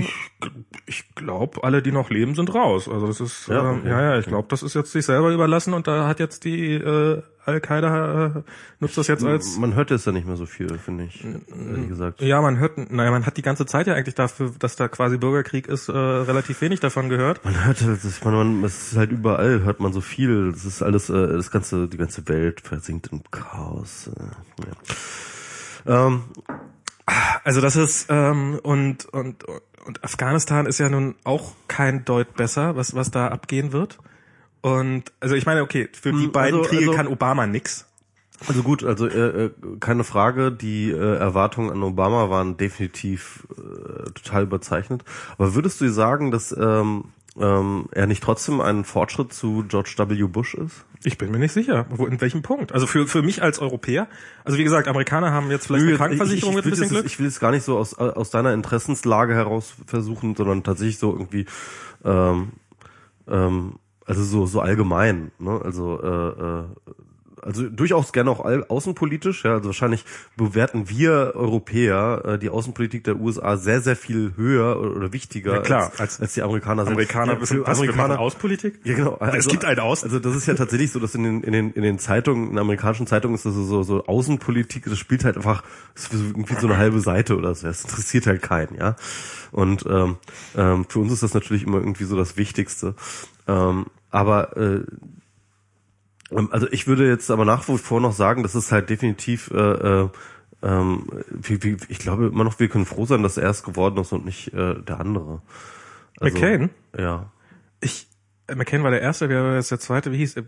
Ich 0.86 1.16
glaube, 1.16 1.64
alle, 1.64 1.82
die 1.82 1.92
noch 1.92 2.10
leben, 2.10 2.36
sind 2.36 2.54
raus. 2.54 2.88
Also 2.88 3.08
das 3.08 3.20
ist, 3.22 3.48
Ja, 3.48 3.56
ja, 3.56 3.72
okay. 3.72 3.80
ähm, 3.84 3.88
ja, 3.88 4.02
ja, 4.02 4.20
ich 4.20 4.26
glaube, 4.28 4.48
das 4.50 4.62
ist 4.62 4.76
jetzt 4.76 4.92
sich 4.92 5.06
selber 5.06 5.32
überlassen 5.32 5.74
und 5.74 5.88
da 5.88 6.08
hat 6.08 6.20
jetzt 6.20 6.44
die 6.44 6.74
äh, 6.74 7.24
Al-Qaida 7.46 8.26
äh, 8.26 8.42
nutzt 8.80 8.98
das 8.98 9.08
jetzt 9.08 9.24
als 9.24 9.58
Man 9.58 9.76
hört 9.76 9.92
jetzt 9.92 10.06
ja 10.06 10.12
nicht 10.12 10.26
mehr 10.28 10.36
so 10.38 10.46
viel, 10.46 10.78
finde 10.78 11.06
ich, 11.06 11.24
ehrlich 11.24 11.88
gesagt. 11.88 12.22
ja, 12.22 12.42
man 12.42 12.58
hört, 12.60 12.78
naja, 12.92 13.12
man 13.12 13.26
hat 13.26 13.38
die 13.38 13.42
ganze 13.42 13.66
Zeit 13.66 13.88
ja 13.88 13.94
eigentlich 13.94 14.16
dafür, 14.16 14.52
dass 14.60 14.76
da 14.76 14.88
quasi 14.88 15.18
Bürgerkrieg 15.18 15.68
ist, 15.68 15.90
äh, 15.90 15.92
relativ 15.94 16.62
wenig 16.62 16.80
davon 16.80 17.10
gehört. 17.10 17.44
Man 17.44 17.66
hört 17.66 17.82
halt, 17.82 18.00
ich 18.04 18.24
meine, 18.24 18.38
man, 18.38 18.64
es 18.64 18.92
ist 18.92 18.98
halt 18.98 19.12
überall, 19.12 19.62
hört 19.62 19.80
man 19.80 19.94
so 19.94 20.02
viel. 20.02 20.50
Es 20.56 20.66
ist 20.66 20.82
alles, 20.82 21.10
äh, 21.10 21.28
das 21.28 21.52
ganze, 21.52 21.88
die 21.88 21.98
ganze 21.98 22.28
Welt 22.28 22.62
versinkt 22.62 23.10
im 23.12 23.22
Chaos. 23.32 24.10
Äh, 24.16 25.90
ja. 25.90 26.06
ähm, 26.06 26.24
Also 27.44 27.60
das 27.60 27.76
ist 27.76 28.08
ähm, 28.10 28.60
und 28.64 29.06
und 29.06 29.44
und 29.86 30.04
Afghanistan 30.04 30.66
ist 30.66 30.80
ja 30.80 30.90
nun 30.90 31.16
auch 31.26 31.52
kein 31.68 32.06
Deut 32.06 32.36
besser, 32.36 32.78
was 32.78 32.96
was 32.96 33.12
da 33.12 33.28
abgehen 33.28 33.74
wird. 33.74 33.98
Und 34.64 35.12
also 35.20 35.36
ich 35.36 35.46
meine, 35.46 35.62
okay, 35.62 35.90
für 35.92 36.14
die 36.14 36.24
Hm, 36.24 36.32
beiden 36.32 36.60
also- 36.60 36.70
Kriege 36.70 36.84
also- 36.86 36.94
kann 36.96 37.08
Obama 37.08 37.46
nix. 37.46 37.86
Also 38.48 38.64
gut, 38.64 38.84
also 38.84 39.08
äh, 39.08 39.46
äh, 39.46 39.52
keine 39.80 40.04
Frage, 40.04 40.52
die 40.52 40.90
äh, 40.90 41.16
Erwartungen 41.18 41.70
an 41.70 41.82
Obama 41.84 42.30
waren 42.30 42.58
definitiv 42.58 43.48
äh, 43.52 44.10
total 44.12 44.44
überzeichnet. 44.44 45.04
Aber 45.38 45.54
würdest 45.56 45.80
du 45.80 45.90
sagen, 45.90 46.32
dass 46.32 46.52
ähm, 46.58 47.06
ähm, 47.40 47.86
er 47.92 48.06
nicht 48.08 48.22
trotzdem 48.24 48.60
ein 48.62 48.84
Fortschritt 48.84 49.32
zu 49.34 49.64
George 49.68 49.96
W. 49.98 50.24
Bush 50.24 50.56
ist? 50.56 50.86
Ich 51.04 51.18
bin 51.18 51.32
mir 51.32 51.40
nicht 51.40 51.54
sicher, 51.54 51.86
wo 51.90 52.06
in 52.06 52.20
welchem 52.22 52.42
Punkt. 52.42 52.72
Also 52.74 52.86
für 52.88 53.08
für 53.08 53.22
mich 53.22 53.42
als 53.42 53.60
Europäer, 53.60 54.08
also 54.44 54.58
wie 54.58 54.64
gesagt, 54.64 54.88
Amerikaner 54.88 55.32
haben 55.32 55.50
jetzt 55.52 55.68
vielleicht 55.68 55.86
eine 55.86 55.96
Krankenversicherung 55.98 56.56
mit 56.56 56.66
ich, 56.66 56.72
ein 56.72 56.74
ich, 56.74 56.80
bisschen 56.80 56.90
will 56.92 56.96
Glück. 56.96 57.04
das, 57.06 57.12
ich 57.14 57.20
will 57.20 57.28
es 57.28 57.40
gar 57.40 57.52
nicht 57.52 57.64
so 57.64 57.78
aus, 57.78 57.94
aus 57.96 58.30
deiner 58.30 58.54
Interessenslage 58.54 59.34
heraus 59.36 59.74
versuchen, 59.88 60.36
sondern 60.36 60.64
tatsächlich 60.64 60.98
so 61.00 61.12
irgendwie, 61.14 61.46
ähm, 62.04 62.50
ähm, 63.28 63.76
also 64.06 64.24
so 64.24 64.46
so 64.46 64.62
allgemein, 64.62 65.32
ne? 65.40 65.62
Also 65.64 66.02
äh, 66.02 66.62
äh, 66.62 66.64
also 67.44 67.70
durchaus 67.70 68.14
gerne 68.14 68.32
auch 68.32 68.40
außenpolitisch, 68.40 69.44
ja, 69.44 69.54
also 69.54 69.66
wahrscheinlich 69.66 70.06
bewerten 70.38 70.90
wir 70.90 71.34
Europäer 71.36 72.24
äh, 72.26 72.40
die 72.40 72.50
Außenpolitik 72.50 73.04
der 73.04 73.20
USA 73.20 73.58
sehr, 73.58 73.82
sehr 73.82 73.96
viel 73.96 74.34
höher 74.36 74.80
oder, 74.80 75.14
wichtiger 75.14 75.56
Ja, 75.56 75.62
klar, 75.62 75.92
als, 75.98 76.00
als 76.00 76.22
als 76.22 76.34
die 76.34 76.42
Amerikaner 76.42 76.86
sind. 76.86 76.94
Amerikaner 76.94 77.34
ja, 77.34 77.42
wissen, 77.42 77.58
für 77.58 77.68
was 77.68 77.78
Amerikaner, 77.78 78.20
Außenpolitik. 78.20 78.80
ja, 78.84 78.96
genau. 78.96 79.20
es 79.20 79.48
gibt 79.48 79.66
einen 79.66 79.80
Aus. 79.80 80.04
Also 80.04 80.20
das 80.20 80.36
ist 80.36 80.48
ja 80.48 80.54
tatsächlich 80.56 80.92
so, 80.92 81.00
dass 81.00 81.16
in 81.16 81.24
den, 81.24 81.44
in 81.44 81.52
den, 81.52 81.72
in 81.74 81.84
den 81.84 82.00
Zeitungen, 82.00 82.52
in 82.52 82.58
amerikanischen 82.58 83.08
Zeitungen 83.08 83.36
ist 83.36 83.46
das 83.46 83.54
so, 83.54 83.84
so 83.84 84.06
Außenpolitik, 84.06 84.86
das 84.86 84.98
spielt 84.98 85.26
halt 85.26 85.36
einfach 85.36 85.64
ist 85.96 86.12
irgendwie 86.14 86.56
so 86.56 86.68
eine 86.68 86.78
halbe 86.78 87.00
Seite 87.02 87.38
oder 87.38 87.54
so. 87.54 87.68
Das 87.68 87.84
interessiert 87.84 88.26
halt 88.26 88.42
keinen, 88.42 88.76
ja. 88.76 88.96
Und 89.52 89.86
ähm, 89.88 90.18
ähm, 90.58 90.86
für 90.90 91.00
uns 91.00 91.14
ist 91.14 91.22
das 91.22 91.36
natürlich 91.36 91.64
immer 91.64 91.78
irgendwie 91.78 92.06
so 92.06 92.18
das 92.18 92.38
Wichtigste. 92.38 92.96
Ähm, 93.48 93.88
aber 94.10 94.58
äh, 94.58 94.82
ähm, 96.32 96.50
also 96.52 96.68
ich 96.72 96.88
würde 96.88 97.08
jetzt 97.08 97.30
aber 97.32 97.46
nach 97.46 97.68
wie 97.68 97.78
vor 97.78 98.00
noch 98.00 98.14
sagen, 98.14 98.44
das 98.44 98.56
ist 98.56 98.72
halt 98.72 98.90
definitiv 98.90 99.52
äh, 99.52 100.04
äh, 100.04 100.10
ähm, 100.62 101.08
ich 101.90 102.00
glaube 102.00 102.28
immer 102.28 102.46
noch, 102.46 102.60
wir 102.60 102.70
können 102.70 102.86
froh 102.86 103.06
sein, 103.06 103.22
dass 103.22 103.38
er 103.38 103.50
es 103.50 103.64
geworden 103.64 103.98
ist 103.98 104.14
und 104.14 104.26
nicht 104.26 104.54
äh, 104.54 104.76
der 104.82 105.00
andere. 105.00 105.42
Also, 106.20 106.36
McCain? 106.36 106.70
Ja. 106.98 107.32
Ich 107.82 108.08
McCain 108.54 108.84
war 108.84 108.92
der 108.92 109.02
erste, 109.02 109.30
wer 109.30 109.42
war 109.44 109.56
jetzt 109.56 109.72
der 109.72 109.80
zweite? 109.80 110.12
Wie 110.12 110.18
hieß? 110.18 110.36
er? 110.36 110.44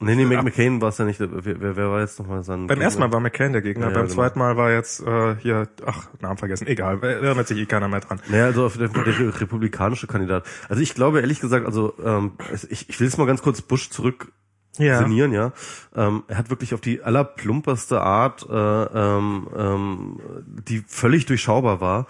Nee, 0.00 0.14
nee, 0.14 0.36
Ab- 0.36 0.44
McCain 0.44 0.80
war 0.80 0.90
es 0.90 0.98
ja 0.98 1.04
nicht. 1.04 1.18
Wer, 1.18 1.28
wer, 1.44 1.76
wer 1.76 1.90
war 1.90 2.00
jetzt 2.00 2.18
nochmal 2.18 2.44
sein... 2.44 2.66
Beim 2.68 2.80
ersten 2.80 3.00
Mal 3.00 3.12
war 3.12 3.18
McCain 3.20 3.52
der 3.52 3.60
Gegner, 3.62 3.86
Ja, 3.86 3.90
ja, 3.90 3.94
beim 3.98 4.04
genau. 4.06 4.14
zweiten 4.14 4.38
Mal 4.38 4.56
war 4.56 4.70
jetzt 4.70 5.00
äh, 5.04 5.34
hier, 5.40 5.68
ach, 5.84 6.08
Namen 6.20 6.38
vergessen, 6.38 6.66
egal, 6.68 6.98
da 7.00 7.08
erinnert 7.08 7.48
sich 7.48 7.58
eh 7.58 7.66
keiner 7.66 7.88
mehr 7.88 8.00
dran. 8.00 8.20
Naja, 8.28 8.44
also 8.46 8.66
auf 8.66 8.76
der, 8.76 8.88
der 8.88 9.40
republikanische 9.40 10.06
Kandidat. 10.06 10.44
Also 10.68 10.80
ich 10.80 10.94
glaube 10.94 11.20
ehrlich 11.20 11.40
gesagt, 11.40 11.66
also 11.66 11.94
ähm, 12.04 12.32
ich, 12.70 12.88
ich 12.88 13.00
will 13.00 13.06
jetzt 13.08 13.18
mal 13.18 13.26
ganz 13.26 13.42
kurz 13.42 13.62
Bush 13.62 13.90
zurück 13.90 14.32
Ja. 14.78 14.98
sinnieren, 14.98 15.32
ja. 15.32 15.52
Ähm, 15.94 16.24
er 16.26 16.38
hat 16.38 16.50
wirklich 16.50 16.74
auf 16.74 16.80
die 16.80 17.02
allerplumperste 17.02 18.00
Art, 18.00 18.44
äh, 18.50 18.54
ähm, 18.54 19.48
ähm, 19.56 20.20
die 20.68 20.82
völlig 20.86 21.26
durchschaubar 21.26 21.80
war, 21.80 22.06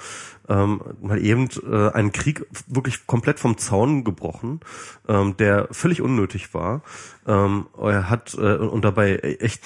ähm, 0.48 0.80
mal 1.02 1.22
eben 1.22 1.48
äh, 1.70 1.90
einen 1.90 2.12
Krieg 2.12 2.46
wirklich 2.66 3.06
komplett 3.06 3.38
vom 3.38 3.58
Zaun 3.58 4.04
gebrochen, 4.04 4.60
ähm, 5.08 5.36
der 5.36 5.68
völlig 5.72 6.00
unnötig 6.00 6.54
war. 6.54 6.82
Ähm, 7.26 7.66
er 7.78 8.08
hat 8.08 8.34
äh, 8.34 8.56
und 8.56 8.84
dabei 8.84 9.16
echt 9.16 9.62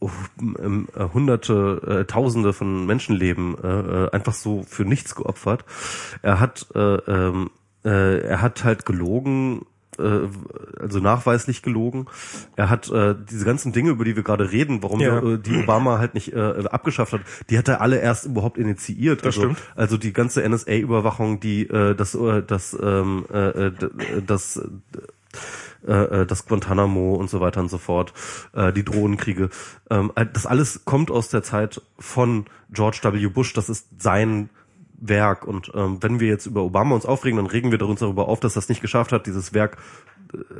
oh, 0.00 0.10
ähm, 0.40 0.88
äh, 0.96 1.04
hunderte, 1.12 2.00
äh, 2.00 2.04
tausende 2.04 2.52
von 2.52 2.86
Menschenleben 2.86 3.56
äh, 3.62 3.68
äh, 3.68 4.10
einfach 4.10 4.34
so 4.34 4.64
für 4.64 4.84
nichts 4.84 5.14
geopfert. 5.14 5.64
Er 6.22 6.40
hat 6.40 6.66
äh, 6.74 6.80
ähm, 6.94 7.50
äh, 7.84 8.20
er 8.20 8.42
hat 8.42 8.64
halt 8.64 8.84
gelogen 8.84 9.66
äh, 10.00 10.80
also 10.80 10.98
nachweislich 11.00 11.62
gelogen. 11.62 12.06
Er 12.56 12.70
hat 12.70 12.90
äh, 12.90 13.14
diese 13.30 13.44
ganzen 13.44 13.72
Dinge, 13.72 13.90
über 13.90 14.04
die 14.04 14.16
wir 14.16 14.22
gerade 14.22 14.50
reden, 14.50 14.82
warum 14.82 15.00
Ja. 15.00 15.18
äh, 15.22 15.38
die 15.38 15.56
Obama 15.62 15.98
halt 15.98 16.14
nicht 16.14 16.32
äh, 16.32 16.64
abgeschafft 16.70 17.12
hat, 17.12 17.20
die 17.50 17.58
hat 17.58 17.68
er 17.68 17.80
alle 17.80 17.98
erst 18.00 18.26
überhaupt 18.26 18.58
initiiert. 18.58 19.20
Das 19.20 19.36
also, 19.36 19.40
stimmt. 19.54 19.58
also 19.76 19.96
die 19.96 20.12
ganze 20.12 20.42
NSA-Überwachung, 20.48 21.40
die 21.40 21.68
äh, 21.68 21.94
das 21.94 22.14
äh, 22.14 22.42
das 22.42 22.76
ähm, 22.82 23.24
äh, 23.32 23.66
äh, 23.66 23.70
d- 23.72 23.88
das 24.26 24.56
äh, 25.86 25.92
äh, 25.92 26.26
das 26.26 26.46
Guantanamo 26.46 27.14
und 27.14 27.30
so 27.30 27.40
weiter 27.40 27.60
und 27.60 27.68
so 27.70 27.78
fort, 27.78 28.12
äh, 28.52 28.72
die 28.72 28.84
Drohnenkriege. 28.84 29.50
Ähm, 29.90 30.12
das 30.32 30.46
alles 30.46 30.84
kommt 30.84 31.10
aus 31.10 31.28
der 31.28 31.42
Zeit 31.42 31.80
von 31.98 32.46
George 32.72 33.00
W. 33.02 33.26
Bush. 33.28 33.52
Das 33.52 33.68
ist 33.68 33.86
sein 33.98 34.50
Werk. 35.00 35.46
Und 35.46 35.72
ähm, 35.74 35.98
wenn 36.00 36.20
wir 36.20 36.28
jetzt 36.28 36.46
über 36.46 36.62
Obama 36.62 36.94
uns 36.94 37.06
aufregen, 37.06 37.36
dann 37.38 37.46
regen 37.46 37.72
wir 37.72 37.80
uns 37.82 38.00
darüber 38.00 38.28
auf, 38.28 38.40
dass 38.40 38.54
das 38.54 38.68
nicht 38.68 38.80
geschafft 38.80 39.12
hat, 39.12 39.26
dieses 39.26 39.52
Werk 39.54 39.78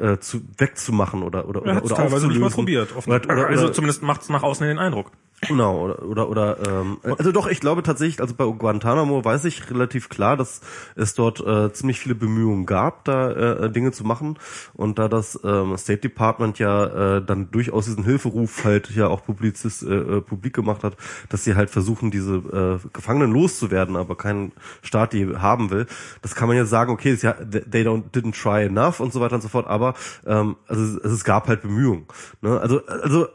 äh, 0.01 0.19
zu, 0.19 0.41
wegzumachen 0.59 1.23
oder 1.23 1.47
oder 1.49 1.61
Er 1.65 1.77
oder, 1.77 1.85
oder 1.85 1.95
teilweise 1.95 2.27
nicht 2.29 2.39
mal 2.41 2.47
aufzulösen. 2.47 2.55
probiert. 2.55 2.97
Offen- 2.97 3.13
Oder, 3.13 3.25
oder, 3.25 3.47
also 3.49 3.65
oder, 3.67 3.73
zumindest 3.73 4.03
macht 4.03 4.23
es 4.23 4.29
nach 4.29 4.43
außen 4.43 4.67
den 4.67 4.79
Eindruck. 4.79 5.13
Genau, 5.49 5.85
oder, 5.85 6.03
oder, 6.03 6.29
oder 6.29 6.59
ähm, 6.69 6.99
also 7.19 7.33
doch, 7.33 7.47
ich 7.47 7.61
glaube 7.61 7.83
tatsächlich, 7.83 8.21
also 8.21 8.35
bei 8.35 8.45
Guantanamo 8.45 9.25
weiß 9.25 9.47
ich 9.47 9.71
relativ 9.71 10.11
klar, 10.11 10.37
dass 10.37 10.61
es 10.97 11.15
dort 11.15 11.41
äh, 11.41 11.73
ziemlich 11.73 11.99
viele 11.99 12.15
Bemühungen 12.15 12.67
gab, 12.67 13.05
da 13.05 13.31
äh, 13.31 13.71
Dinge 13.71 13.93
zu 13.93 14.05
machen. 14.05 14.39
Und 14.75 14.99
da 14.99 15.09
das 15.09 15.41
ähm, 15.43 15.77
State 15.79 16.03
Department 16.03 16.59
ja 16.59 17.17
äh, 17.17 17.25
dann 17.25 17.51
durchaus 17.51 17.87
diesen 17.87 18.05
Hilferuf 18.05 18.65
halt 18.65 18.91
ja 18.91 19.09
auch 19.09 19.25
Publizist, 19.25 19.83
äh, 19.83 19.95
äh, 19.95 20.21
publik 20.21 20.55
gemacht 20.55 20.85
hat, 20.85 20.97
dass 21.31 21.45
sie 21.45 21.55
halt 21.55 21.71
versuchen, 21.71 22.11
diese 22.11 22.81
äh, 22.83 22.89
Gefangenen 22.93 23.33
loszuwerden, 23.33 23.97
aber 23.97 24.17
keinen 24.17 24.53
Staat 24.83 25.15
die 25.15 25.37
haben 25.37 25.71
will. 25.71 25.87
Das 26.21 26.35
kann 26.35 26.49
man 26.49 26.57
ja 26.59 26.67
sagen, 26.67 26.93
okay, 26.93 27.13
ist 27.13 27.23
ja, 27.23 27.33
they 27.33 27.83
don't, 27.83 28.11
didn't 28.13 28.41
try 28.41 28.67
enough 28.67 29.01
und 29.01 29.11
so 29.13 29.23
weiter 29.23 29.37
und 29.37 29.43
so 29.43 29.49
fort, 29.49 29.67
aber 29.69 29.95
ähm, 30.27 30.57
also 30.67 30.99
es, 30.99 31.13
es 31.13 31.25
gab 31.25 31.49
halt 31.49 31.63
Bemühungen. 31.63 32.05
Ne? 32.43 32.61
Also, 32.61 32.85
also 32.87 33.29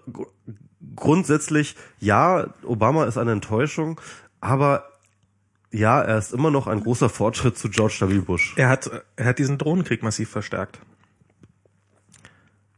grundsätzlich, 0.95 1.76
ja, 2.00 2.48
Obama 2.63 3.06
ist 3.06 3.17
eine 3.17 3.32
Enttäuschung, 3.32 4.00
aber 4.41 4.86
ja, 5.71 6.02
er 6.02 6.17
ist 6.17 6.34
immer 6.34 6.52
noch 6.52 6.67
ein 6.67 6.82
großer 6.82 7.10
Fortschritt 7.10 7.58
zu 7.58 7.69
George 7.69 7.98
W. 8.02 8.19
Bush. 8.19 8.54
Er 8.56 8.69
hat, 8.69 8.89
er 9.15 9.26
hat 9.26 9.39
diesen 9.39 9.58
Drohnenkrieg 9.58 10.04
massiv 10.04 10.30
verstärkt. 10.30 10.80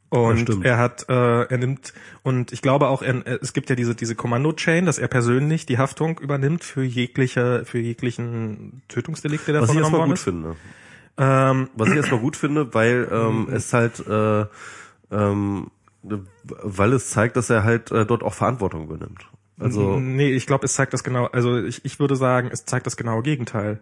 Und 0.10 0.64
er 0.64 0.78
hat, 0.78 1.10
äh, 1.10 1.44
er 1.44 1.58
nimmt, 1.58 1.94
und 2.24 2.54
ich 2.54 2.62
glaube 2.62 2.88
auch, 2.88 3.02
er, 3.02 3.28
es 3.42 3.52
gibt 3.52 3.70
ja 3.70 3.76
diese, 3.76 3.94
diese 3.94 4.16
Kommando-Chain, 4.16 4.86
dass 4.86 5.00
er 5.00 5.10
persönlich 5.10 5.66
die 5.66 5.78
Haftung 5.78 6.18
übernimmt 6.20 6.64
für 6.64 6.84
jegliche, 6.84 7.66
für 7.66 7.80
jeglichen 7.80 8.82
Tötungsdelikte, 8.88 9.52
der 9.52 9.64
Was 9.64 9.72
ich 9.72 9.78
erstmal 9.78 10.06
gut 10.06 10.14
ist. 10.14 10.24
finde. 10.24 10.56
Ähm, 11.18 11.70
Was 11.76 11.90
ich 11.90 11.96
erstmal 11.96 12.22
gut 12.22 12.38
finde, 12.38 12.74
weil 12.74 13.08
ähm, 13.12 13.50
es 13.52 13.74
halt, 13.74 14.00
äh, 14.08 14.46
ähm, 15.12 15.72
weil 16.04 16.94
es 16.94 17.10
zeigt, 17.10 17.36
dass 17.38 17.50
er 17.50 17.64
halt 17.64 17.92
äh, 17.92 18.06
dort 18.06 18.24
auch 18.24 18.34
Verantwortung 18.34 18.84
übernimmt. 18.86 19.28
Also 19.60 20.00
nee, 20.00 20.32
ich 20.32 20.46
glaube, 20.46 20.66
es 20.66 20.74
zeigt 20.76 20.94
das 20.94 21.04
genau, 21.04 21.26
also 21.26 21.58
ich, 21.58 21.84
ich 21.84 22.00
würde 22.00 22.16
sagen, 22.16 22.50
es 22.52 22.66
zeigt 22.66 22.86
das 22.86 22.96
genaue 22.96 23.24
Gegenteil. 23.24 23.82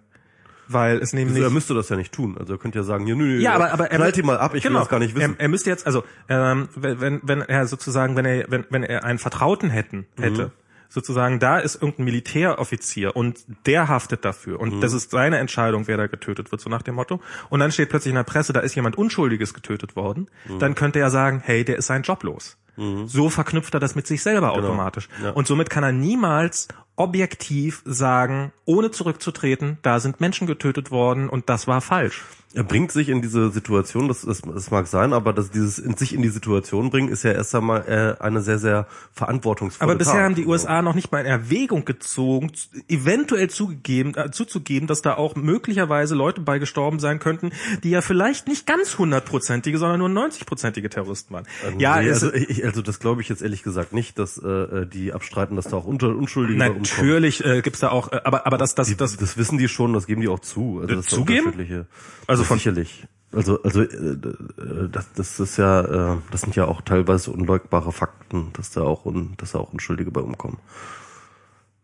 Weil 0.67 0.97
es 0.97 1.13
nämlich. 1.13 1.36
also 1.36 1.47
er 1.47 1.51
müsste 1.54 1.73
das 1.75 1.89
ja 1.89 1.95
nicht 1.95 2.12
tun. 2.12 2.38
Also 2.39 2.54
er 2.54 2.58
könnte 2.58 2.80
ja 2.80 2.84
sagen, 2.84 3.06
ja, 3.06 3.13
nö, 3.13 3.23
nö, 3.23 3.39
Ja, 3.39 3.54
aber, 3.54 3.71
aber 3.71 3.91
er 3.91 3.97
knallt 3.97 4.15
die 4.15 4.23
mal 4.23 4.39
ab, 4.39 4.56
ich 4.56 4.63
will 4.63 4.73
das 4.73 4.89
gar 4.89 4.97
nicht 4.99 5.13
wissen. 5.15 5.36
Er, 5.38 5.41
er 5.41 5.47
müsste 5.47 5.69
jetzt, 5.69 5.86
also 5.86 6.04
ähm, 6.28 6.69
wenn, 6.75 7.19
wenn- 7.23 7.41
er 7.41 7.67
sozusagen, 7.67 8.15
wenn 8.15 8.25
er, 8.25 8.45
wenn, 8.49 8.65
wenn 8.71 8.82
er 8.84 9.04
einen 9.04 9.19
Vertrauten 9.19 9.69
hätten, 9.69 10.08
Mhm. 10.17 10.49
Sozusagen, 10.95 11.39
da 11.39 11.60
ist 11.60 11.75
irgendein 11.75 12.05
Militäroffizier 12.05 13.15
und 13.15 13.38
der 13.67 13.88
haftet 13.88 14.25
dafür 14.25 14.60
und 14.60 14.75
Mhm. 14.77 14.81
das 14.81 14.93
ist 14.93 15.12
seine 15.12 15.38
Entscheidung, 15.38 15.88
wer 15.88 15.97
da 15.97 16.08
getötet 16.08 16.51
wird, 16.51 16.62
so 16.62 16.69
nach 16.71 16.81
dem 16.81 16.95
Motto. 16.95 17.21
Und 17.49 17.60
dann 17.60 17.71
steht 17.71 17.89
plötzlich 17.89 18.10
in 18.12 18.15
der 18.15 18.23
Presse, 18.23 18.53
da 18.53 18.62
ist 18.62 18.73
jemand 18.75 18.97
Unschuldiges 18.97 19.53
getötet 19.53 19.95
worden, 19.95 20.27
Mhm. 20.47 20.60
dann 20.60 20.73
könnte 20.73 20.99
er 20.99 21.12
sagen, 21.12 21.41
hey, 21.45 21.63
der 21.63 21.77
ist 21.77 21.86
sein 21.88 22.01
Job 22.01 22.23
los. 22.23 22.58
So 23.05 23.29
verknüpft 23.29 23.73
er 23.73 23.79
das 23.79 23.95
mit 23.95 24.05
sich 24.05 24.21
selber 24.21 24.51
automatisch. 24.51 25.08
Genau. 25.08 25.27
Ja. 25.29 25.34
Und 25.34 25.47
somit 25.47 25.69
kann 25.69 25.86
er 25.86 25.93
niemals 25.93 26.67
objektiv 26.95 27.81
sagen, 27.86 28.51
ohne 28.65 28.91
zurückzutreten, 28.91 29.77
da 29.81 29.99
sind 29.99 30.21
Menschen 30.21 30.47
getötet 30.47 30.91
worden 30.91 31.29
und 31.29 31.49
das 31.49 31.67
war 31.67 31.81
falsch. 31.81 32.23
Er 32.55 32.63
bringt 32.63 32.89
sich 32.89 33.10
in 33.10 33.21
diese 33.21 33.51
Situation, 33.51 34.08
das, 34.08 34.21
das, 34.21 34.41
das 34.41 34.71
mag 34.71 34.88
sein, 34.88 35.12
aber 35.12 35.34
dass 35.34 35.51
dieses 35.51 35.77
in 35.77 35.97
sich 35.97 36.13
in 36.13 36.21
die 36.21 36.29
Situation 36.29 36.89
bringen, 36.89 37.10
ist 37.10 37.23
ja 37.23 37.34
erst 37.34 37.53
einmal 37.53 37.81
äh, 37.86 38.23
eine 38.23 38.39
sehr, 38.39 38.60
sehr 38.60 38.88
verantwortungsvolle 39.12 39.91
Aber 39.91 39.97
bisher 39.97 40.13
Tat. 40.13 40.23
haben 40.23 40.36
die 40.36 40.45
USA 40.45 40.81
noch 40.81 40.95
nicht 40.95 41.12
mal 41.12 41.19
in 41.19 41.25
Erwägung 41.25 41.84
gezogen, 41.84 42.53
eventuell 42.88 43.49
zugegeben, 43.49 44.15
äh, 44.15 44.31
zuzugeben, 44.31 44.88
dass 44.88 45.01
da 45.01 45.15
auch 45.15 45.36
möglicherweise 45.36 46.15
Leute 46.15 46.39
bei 46.39 46.58
gestorben 46.58 46.99
sein 46.99 47.19
könnten, 47.19 47.51
die 47.84 47.89
ja 47.89 47.99
vielleicht 47.99 48.47
nicht 48.47 48.65
ganz 48.65 48.97
hundertprozentige, 48.97 49.77
sondern 49.77 49.99
nur 49.99 50.25
90-prozentige 50.25 50.88
Terroristen 50.88 51.34
waren. 51.34 51.47
ja, 51.77 51.99
nee, 51.99 52.08
also, 52.08 52.34
ich, 52.34 52.63
also 52.63 52.81
das 52.81 53.01
glaube 53.01 53.21
ich 53.21 53.27
jetzt 53.27 53.41
ehrlich 53.41 53.63
gesagt 53.63 53.91
nicht, 53.91 54.17
dass 54.17 54.38
äh, 54.38 54.88
die 54.88 55.12
abstreiten, 55.12 55.58
dass 55.58 55.65
da 55.65 55.75
auch 55.75 55.86
Unschuldige 55.86 56.58
bei 56.58 56.71
natürlich 56.91 57.43
äh, 57.45 57.62
gibt's 57.62 57.80
da 57.80 57.89
auch, 57.89 58.12
äh, 58.12 58.21
aber 58.24 58.45
aber 58.45 58.58
das 58.58 58.76
das 58.76 58.88
Die, 58.88 58.95
das 58.95 59.17
das 59.17 59.38
wissen 59.38 59.58
die 59.58 59.67
schon, 59.67 59.93
das 59.93 60.08
geben 60.08 60.21
die 60.21 60.28
auch 60.28 60.39
zu. 60.39 60.80
Also 60.82 60.95
das 60.95 61.06
ist 61.06 61.12
zugeben? 61.12 61.88
Also 62.28 62.43
von- 62.43 62.58
sicherlich. 62.58 63.06
Also 63.32 63.62
also 63.63 63.82
äh, 63.82 63.86
äh, 63.86 64.89
das, 64.91 65.12
das 65.13 65.39
ist 65.39 65.58
ja, 65.58 66.13
äh, 66.13 66.17
das 66.32 66.41
sind 66.41 66.56
ja 66.56 66.65
auch 66.65 66.82
teilweise 66.82 67.32
unleugbare 67.32 67.91
Fakten, 67.91 68.52
dass 68.54 68.71
da 68.71 68.82
auch 68.82 69.06
un, 69.06 69.34
dass 69.38 69.52
da 69.54 69.60
auch 69.60 69.74
Unschuldige 69.74 70.12
bei 70.12 70.21
umkommen. 70.21 70.58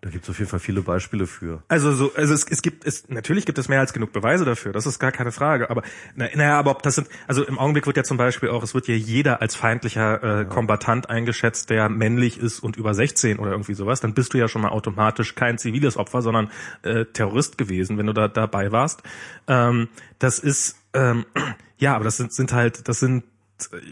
Da 0.02 0.10
gibt 0.10 0.24
es 0.24 0.32
auf 0.32 0.40
jeden 0.40 0.50
Fall 0.50 0.60
viele 0.60 0.82
Beispiele 0.82 1.28
für. 1.28 1.62
Also 1.68 1.94
so, 1.94 2.12
also 2.16 2.34
es, 2.34 2.44
es 2.50 2.64
gibt 2.64 2.88
es 2.88 3.08
natürlich 3.10 3.46
gibt 3.46 3.60
es 3.60 3.70
mehr 3.70 3.80
als 3.80 3.94
genug 3.94 4.12
Beweise 4.12 4.46
dafür, 4.46 4.74
das 4.74 4.88
ist 4.88 4.98
gar 4.98 5.12
keine 5.12 5.32
Frage. 5.32 5.70
Aber 5.70 5.84
na, 6.16 6.28
naja, 6.34 6.58
aber 6.58 6.72
ob 6.72 6.82
das 6.82 6.96
sind, 6.96 7.08
also 7.28 7.44
im 7.44 7.60
Augenblick 7.60 7.86
wird 7.86 7.98
ja 7.98 8.04
zum 8.04 8.18
Beispiel 8.18 8.50
auch, 8.50 8.64
es 8.64 8.74
wird 8.74 8.88
ja 8.88 8.96
jeder 8.96 9.42
als 9.42 9.56
feindlicher 9.56 10.42
äh, 10.42 10.46
Kombatant 10.46 11.12
eingeschätzt, 11.12 11.70
der 11.70 11.88
männlich 11.88 12.40
ist 12.40 12.62
und 12.62 12.78
über 12.78 12.96
16 12.96 13.38
oder 13.38 13.52
irgendwie 13.52 13.76
sowas. 13.76 14.02
Dann 14.02 14.16
bist 14.16 14.34
du 14.34 14.40
ja 14.40 14.48
schon 14.48 14.64
mal 14.64 14.70
automatisch 14.70 15.36
kein 15.36 15.60
ziviles 15.60 15.98
Opfer, 15.98 16.24
sondern 16.24 16.50
äh, 16.82 17.06
Terrorist 17.06 17.60
gewesen, 17.60 18.00
wenn 18.00 18.08
du 18.08 18.14
da 18.14 18.28
dabei 18.28 18.72
warst. 18.72 19.04
Ähm, 19.48 19.88
das 20.18 20.40
ist 20.40 20.78
ähm, 20.94 21.26
ja, 21.78 21.96
aber 21.96 22.06
das 22.06 22.18
sind, 22.18 22.34
sind 22.34 22.54
halt, 22.54 22.88
das 22.88 23.00
sind 23.00 23.24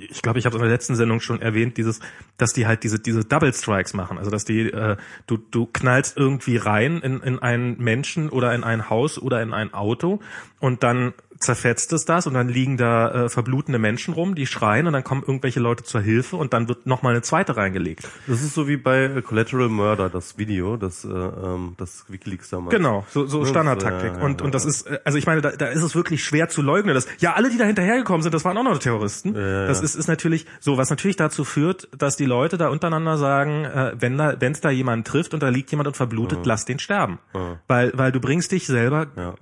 ich 0.10 0.22
glaube, 0.22 0.40
ich 0.40 0.46
habe 0.46 0.56
es 0.56 0.62
in 0.62 0.68
der 0.68 0.76
letzten 0.76 0.96
Sendung 0.96 1.20
schon 1.20 1.42
erwähnt, 1.42 1.78
dieses, 1.78 2.00
dass 2.38 2.54
die 2.54 2.68
halt 2.68 2.84
diese 2.84 3.00
diese 3.00 3.26
Double 3.26 3.54
Strikes 3.54 3.94
machen, 3.94 4.18
also 4.18 4.32
dass 4.32 4.46
die 4.46 4.70
äh, 4.70 4.98
du 5.28 5.38
du 5.38 5.66
knallst 5.66 6.18
irgendwie 6.18 6.58
rein 6.58 7.00
in 7.02 7.22
in 7.22 7.40
einen 7.40 7.78
Menschen 7.78 8.30
oder 8.30 8.54
in 8.54 8.64
ein 8.64 8.90
Haus 8.90 9.20
oder 9.20 9.42
in 9.42 9.54
ein 9.54 9.74
Auto 9.74 10.20
und 10.60 10.84
dann 10.84 11.14
zerfetzt 11.40 11.94
es 11.94 12.06
das 12.06 12.28
und 12.28 12.34
dann 12.34 12.50
liegen 12.50 12.78
da 12.78 13.26
äh, 13.26 13.30
verblutende 13.30 13.80
Menschen 13.80 14.14
rum, 14.14 14.36
die 14.36 14.46
schreien 14.46 14.88
und 14.88 14.94
dann 14.94 15.04
kommen 15.04 15.24
irgendwelche 15.26 15.60
Leute 15.60 15.84
zur 15.84 16.02
Hilfe 16.02 16.36
und 16.36 16.54
dann 16.54 16.68
wird 16.68 16.86
noch 16.86 17.02
mal 17.02 17.12
eine 17.12 17.22
zweite 17.22 17.56
reingelegt. 17.56 18.08
Das 18.28 18.42
ist 18.42 18.54
so 18.54 18.68
wie 18.68 18.78
bei 18.78 19.04
äh, 19.06 19.22
Collateral 19.22 19.70
Murder, 19.70 20.10
das 20.10 20.38
Video, 20.38 20.76
das, 20.78 21.06
äh, 21.06 21.08
ähm, 21.08 21.76
das 21.78 22.06
WikiLeaks 22.10 22.50
damals. 22.50 22.76
Genau, 22.76 23.06
so, 23.10 23.26
so 23.26 23.42
Ja, 23.42 23.46
Standardtaktik. 23.48 24.12
ja, 24.14 24.18
ja, 24.20 24.26
und, 24.26 24.42
ja. 24.42 24.46
und 24.46 24.54
das 24.54 24.66
ist, 24.66 24.88
äh, 24.88 25.00
also 25.06 25.18
ich 25.18 25.26
meine, 25.28 25.42
da, 25.42 25.52
da 25.52 25.68
ist 25.68 25.82
es 25.82 25.96
wirklich 25.96 26.24
schwer 26.24 26.50
zu 26.50 26.62
leugnen, 26.62 26.94
dass, 26.94 27.08
ja, 27.20 27.34
alle, 27.34 27.50
die 27.50 27.58
da 27.58 27.64
hinterhergekommen 27.66 28.22
sind, 28.22 28.34
das 28.34 28.44
waren 28.44 28.58
auch 28.58 28.64
noch 28.64 28.78
Terroristen. 28.80 29.34
ja, 29.36 29.66
das 29.66 29.80
ja. 29.80 29.86
ist, 29.86 29.96
ist 29.96 30.08
natürlich 30.08 30.46
so, 30.60 30.78
was 30.78 30.90
natürlich 30.90 31.16
dazu 31.16 31.46
führt, 31.46 31.88
dass 31.98 32.18
die 32.18 32.26
Leute 32.26 32.58
da 32.58 32.68
untereinander 32.70 33.18
sagen, 33.18 33.66
äh, 33.66 33.94
wenn 33.98 34.18
da, 34.18 34.36
wenn 34.40 34.52
es 34.52 34.62
da 34.62 34.70
jemanden 34.70 35.06
trifft 35.06 35.34
und 35.34 35.42
da 35.42 35.50
liegt 35.50 35.72
jemand 35.72 35.88
und 35.88 35.96
verblutet, 35.98 36.46
lass 36.46 36.66
den 36.66 36.80
sterben. 36.80 37.20
Weil, 37.68 37.92
weil 37.96 38.12
du 38.12 38.20
bringst 38.20 38.52
dich 38.52 38.68
selber, 38.68 39.08
Ja. 39.16 39.36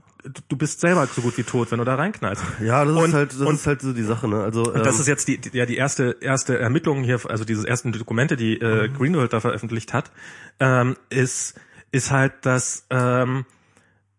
Du- 0.50 0.58
bist 0.58 0.80
selber 0.82 1.08
so 1.08 1.22
gut 1.22 1.38
wie 1.38 1.44
tot, 1.44 1.72
wenn 1.72 1.80
du 1.80 1.86
da 1.86 1.96
reinknallst. 1.96 2.44
Ja, 2.63 2.84
das 2.86 2.96
Und- 2.96 3.06
ist 3.10 3.13
halt, 3.13 3.32
das 3.34 3.40
und- 3.42 3.56
ist 3.56 3.68
halt 3.68 3.82
so 3.82 3.94
die 3.94 4.04
Sache, 4.04 4.28
ne? 4.28 4.42
Also 4.44 4.74
ähm, 4.74 4.84
das 4.84 5.00
ist 5.00 5.08
jetzt 5.08 5.28
die, 5.28 5.38
die, 5.38 5.58
ja, 5.58 5.66
die 5.66 5.78
erste, 5.78 6.18
erste 6.22 6.58
Ermittlung 6.60 7.04
hier, 7.04 7.20
also 7.30 7.46
diese 7.46 7.68
ersten 7.68 7.92
Dokumente, 7.92 8.36
die 8.38 8.60
äh, 8.60 8.90
Greenwald 8.90 9.34
da 9.34 9.40
veröffentlicht 9.40 9.94
hat, 9.94 10.12
ähm, 10.60 10.96
ist, 11.10 11.60
ist 11.92 12.12
halt, 12.12 12.34
dass, 12.46 12.86
ähm, 12.90 13.46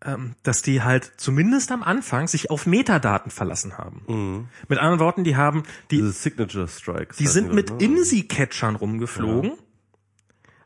ähm, 0.05 0.35
dass 0.43 0.61
die 0.61 0.81
halt 0.81 1.11
zumindest 1.17 1.71
am 1.73 1.83
Anfang 1.83 2.27
sich 2.27 2.49
auf 2.49 2.65
Metadaten 2.65 3.31
verlassen 3.31 3.77
haben. 3.77 4.47
Mit 4.69 4.79
anderen 4.79 4.99
Worten, 4.99 5.23
die 5.25 5.35
haben, 5.35 5.63
die, 5.91 5.97
diese 5.97 6.11
Signature 6.13 6.67
Strikes. 6.69 7.17
die 7.17 7.25
heißen 7.25 7.43
sind 7.47 7.53
mit 7.53 7.69
ne? 7.71 7.83
INSI-Catchern 7.83 8.75
rumgeflogen, 8.77 9.53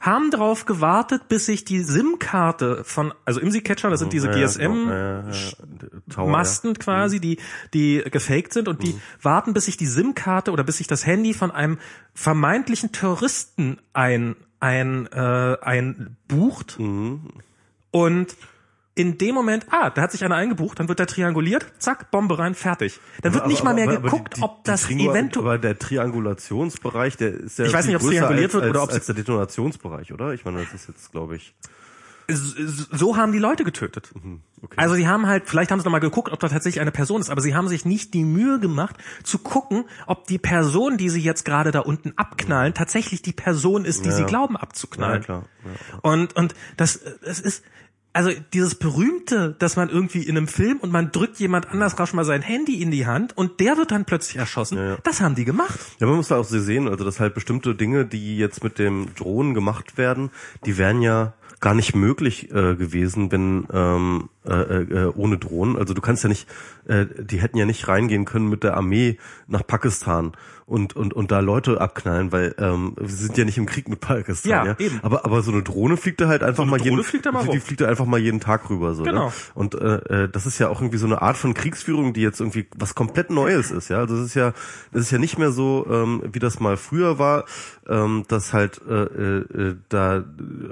haben 0.03 0.31
darauf 0.31 0.65
gewartet, 0.65 1.29
bis 1.29 1.45
sich 1.45 1.63
die 1.63 1.79
SIM-Karte 1.79 2.83
von, 2.83 3.13
also 3.23 3.39
INSI-Catcher, 3.39 3.89
das 3.89 4.01
sind 4.01 4.11
diese 4.11 4.27
Ja, 4.27 4.33
ja. 4.33 4.37
Ja, 4.89 6.83
quasi, 6.83 7.21
die, 7.21 7.37
die 7.73 8.03
gefaked 8.11 8.51
sind 8.53 8.67
und 8.67 8.79
Mhm. 8.79 8.83
die 8.83 8.99
warten, 9.21 9.53
bis 9.53 9.65
sich 9.65 9.77
die 9.77 9.85
SIM-Karte 9.85 10.51
oder 10.51 10.65
bis 10.65 10.77
sich 10.77 10.87
das 10.87 11.05
Handy 11.05 11.33
von 11.33 11.51
einem 11.51 11.77
vermeintlichen 12.13 12.91
Terroristen 12.91 13.79
ein, 13.93 14.35
ein, 14.59 15.07
äh, 15.07 15.57
ein 15.61 16.17
bucht. 16.27 16.79
Mhm. 16.79 17.29
Und 17.91 18.35
in 18.95 19.17
dem 19.17 19.33
Moment, 19.33 19.65
ah, 19.71 19.89
da 19.89 20.01
hat 20.03 20.11
sich 20.11 20.23
einer 20.23 20.35
eingebucht, 20.35 20.79
dann 20.79 20.87
wird 20.87 20.99
der 20.99 21.07
trianguliert, 21.07 21.65
zack, 21.79 22.11
Bombe 22.11 22.37
rein, 22.37 22.53
fertig. 22.55 22.99
Dann 23.23 23.33
wird 23.33 23.43
Aber- 23.43 23.51
nicht 23.51 23.63
mal 23.63 23.73
mehr 23.73 23.85
aber- 23.85 23.93
aber 23.97 24.03
geguckt, 24.09 24.35
die- 24.35 24.41
die- 24.41 24.43
ob 24.43 24.63
das 24.63 24.89
eventuell 24.89 25.45
Aber 25.45 25.57
der 25.57 25.79
Triangulationsbereich, 25.79 27.17
der 27.17 27.33
ist 27.33 27.57
ja 27.59 27.65
Ich 27.65 27.73
weiß 27.73 27.85
nicht, 27.87 27.95
ob's 27.95 28.05
größer 28.05 28.17
trianguliert 28.19 28.53
als, 28.53 28.61
wird 28.63 28.69
oder 28.69 28.83
ob's- 28.83 28.93
als 28.93 29.05
der 29.07 29.15
Detonationsbereich, 29.15 30.13
oder? 30.13 30.33
Ich 30.33 30.45
meine, 30.45 30.59
das 30.63 30.73
ist 30.73 30.87
jetzt, 30.87 31.11
glaube 31.11 31.35
ich. 31.35 31.53
so 32.29 33.17
haben 33.17 33.31
die 33.33 33.39
Leute 33.39 33.63
getötet. 33.65 34.11
Mhm, 34.15 34.39
okay. 34.61 34.75
Also 34.77 34.95
sie 34.95 35.07
haben 35.07 35.27
halt, 35.27 35.43
vielleicht 35.49 35.71
haben 35.71 35.79
sie 35.79 35.83
noch 35.85 35.91
mal 35.91 35.99
geguckt, 35.99 36.31
ob 36.31 36.39
da 36.39 36.47
tatsächlich 36.47 36.79
eine 36.79 36.91
Person 36.91 37.19
ist, 37.19 37.29
aber 37.29 37.41
sie 37.41 37.53
haben 37.53 37.67
sich 37.67 37.83
nicht 37.85 38.13
die 38.13 38.23
Mühe 38.23 38.59
gemacht, 38.59 38.95
zu 39.23 39.39
gucken, 39.39 39.83
ob 40.07 40.25
die 40.27 40.37
Person, 40.37 40.97
die 40.97 41.09
sie 41.09 41.19
jetzt 41.21 41.43
gerade 41.43 41.71
da 41.71 41.79
unten 41.81 42.13
abknallen, 42.15 42.73
tatsächlich 42.73 43.21
die 43.23 43.33
Person 43.33 43.83
ist, 43.83 44.05
die 44.05 44.09
Ja. 44.09 44.15
sie 44.15 44.23
glauben 44.23 44.55
abzuknallen. 44.55 45.21
Ja, 45.21 45.25
klar. 45.25 45.45
Ja. 45.65 45.99
Und, 46.11 46.35
und 46.37 46.55
das, 46.77 46.95
es 46.95 47.39
ist, 47.41 47.63
also 48.13 48.31
dieses 48.53 48.75
berühmte, 48.75 49.55
dass 49.57 49.75
man 49.75 49.89
irgendwie 49.89 50.23
in 50.23 50.37
einem 50.37 50.47
Film 50.47 50.77
und 50.77 50.91
man 50.91 51.11
drückt 51.11 51.39
jemand 51.39 51.69
anders 51.69 51.99
rasch 51.99 52.13
mal 52.13 52.25
sein 52.25 52.41
Handy 52.41 52.81
in 52.81 52.91
die 52.91 53.05
Hand 53.05 53.35
und 53.35 53.59
der 53.59 53.77
wird 53.77 53.91
dann 53.91 54.05
plötzlich 54.05 54.37
erschossen, 54.37 54.77
ja. 54.77 54.97
das 55.03 55.19
haben 55.19 55.35
die 55.35 55.45
gemacht. 55.45 55.79
Ja, 55.99 56.07
man 56.07 56.17
muss 56.17 56.27
da 56.27 56.37
auch 56.37 56.45
so 56.45 56.59
sehen, 56.59 56.87
also 56.87 57.03
dass 57.03 57.19
halt 57.19 57.33
bestimmte 57.33 57.75
Dinge, 57.75 58.05
die 58.05 58.37
jetzt 58.37 58.63
mit 58.63 58.79
dem 58.79 59.13
Drohnen 59.15 59.53
gemacht 59.53 59.97
werden, 59.97 60.29
die 60.65 60.77
wären 60.77 61.01
ja 61.01 61.33
gar 61.59 61.73
nicht 61.73 61.95
möglich 61.95 62.51
äh, 62.51 62.75
gewesen, 62.75 63.31
wenn 63.31 63.65
ähm, 63.71 64.29
äh, 64.45 64.51
äh, 64.51 65.13
ohne 65.15 65.37
Drohnen. 65.37 65.77
Also 65.77 65.93
du 65.93 66.01
kannst 66.01 66.21
ja 66.23 66.27
nicht, 66.27 66.45
äh, 66.87 67.05
die 67.17 67.41
hätten 67.41 67.57
ja 67.57 67.65
nicht 67.65 67.87
reingehen 67.87 68.25
können 68.25 68.49
mit 68.49 68.63
der 68.65 68.75
Armee 68.75 69.17
nach 69.47 69.65
Pakistan 69.65 70.33
und 70.65 70.95
und 70.95 71.13
und 71.13 71.31
da 71.31 71.39
Leute 71.39 71.81
abknallen, 71.81 72.31
weil 72.31 72.55
ähm, 72.57 72.93
wir 72.97 73.07
sind 73.07 73.37
ja 73.37 73.45
nicht 73.45 73.57
im 73.57 73.65
Krieg 73.65 73.87
mit 73.89 73.99
Pakistan. 73.99 74.51
Ja, 74.51 74.63
Ja, 74.65 74.75
eben. 74.79 74.99
Aber 75.03 75.25
aber 75.25 75.41
so 75.41 75.51
eine 75.51 75.63
Drohne 75.63 75.97
fliegt 75.97 76.21
da 76.21 76.27
halt 76.27 76.43
einfach 76.43 76.63
eine 76.63 76.71
mal 76.71 76.81
jeden, 76.81 77.03
fliegt 77.03 77.25
da 77.25 77.31
mal 77.31 77.45
die, 77.47 77.59
fliegt 77.59 77.81
da 77.81 77.87
einfach 77.87 78.05
mal 78.05 78.19
jeden 78.19 78.39
Tag 78.39 78.69
rüber 78.69 78.95
so. 78.95 79.03
Genau. 79.03 79.27
Ne? 79.27 79.33
Und 79.53 79.75
äh, 79.75 80.23
äh, 80.23 80.29
das 80.29 80.45
ist 80.45 80.59
ja 80.59 80.69
auch 80.69 80.81
irgendwie 80.81 80.97
so 80.97 81.05
eine 81.05 81.21
Art 81.21 81.37
von 81.37 81.53
Kriegsführung, 81.53 82.13
die 82.13 82.21
jetzt 82.21 82.39
irgendwie 82.39 82.67
was 82.75 82.95
komplett 82.95 83.29
Neues 83.29 83.71
ist, 83.71 83.89
ja. 83.89 83.99
Also 83.99 84.15
das 84.15 84.27
ist 84.27 84.35
ja, 84.35 84.53
das 84.91 85.03
ist 85.03 85.11
ja 85.11 85.17
nicht 85.17 85.37
mehr 85.37 85.51
so, 85.51 85.85
ähm, 85.89 86.23
wie 86.31 86.39
das 86.39 86.59
mal 86.59 86.77
früher 86.77 87.19
war, 87.19 87.45
ähm, 87.87 88.23
dass 88.27 88.53
halt 88.53 88.81
äh, 88.87 89.03
äh, 89.03 89.75
da 89.89 90.23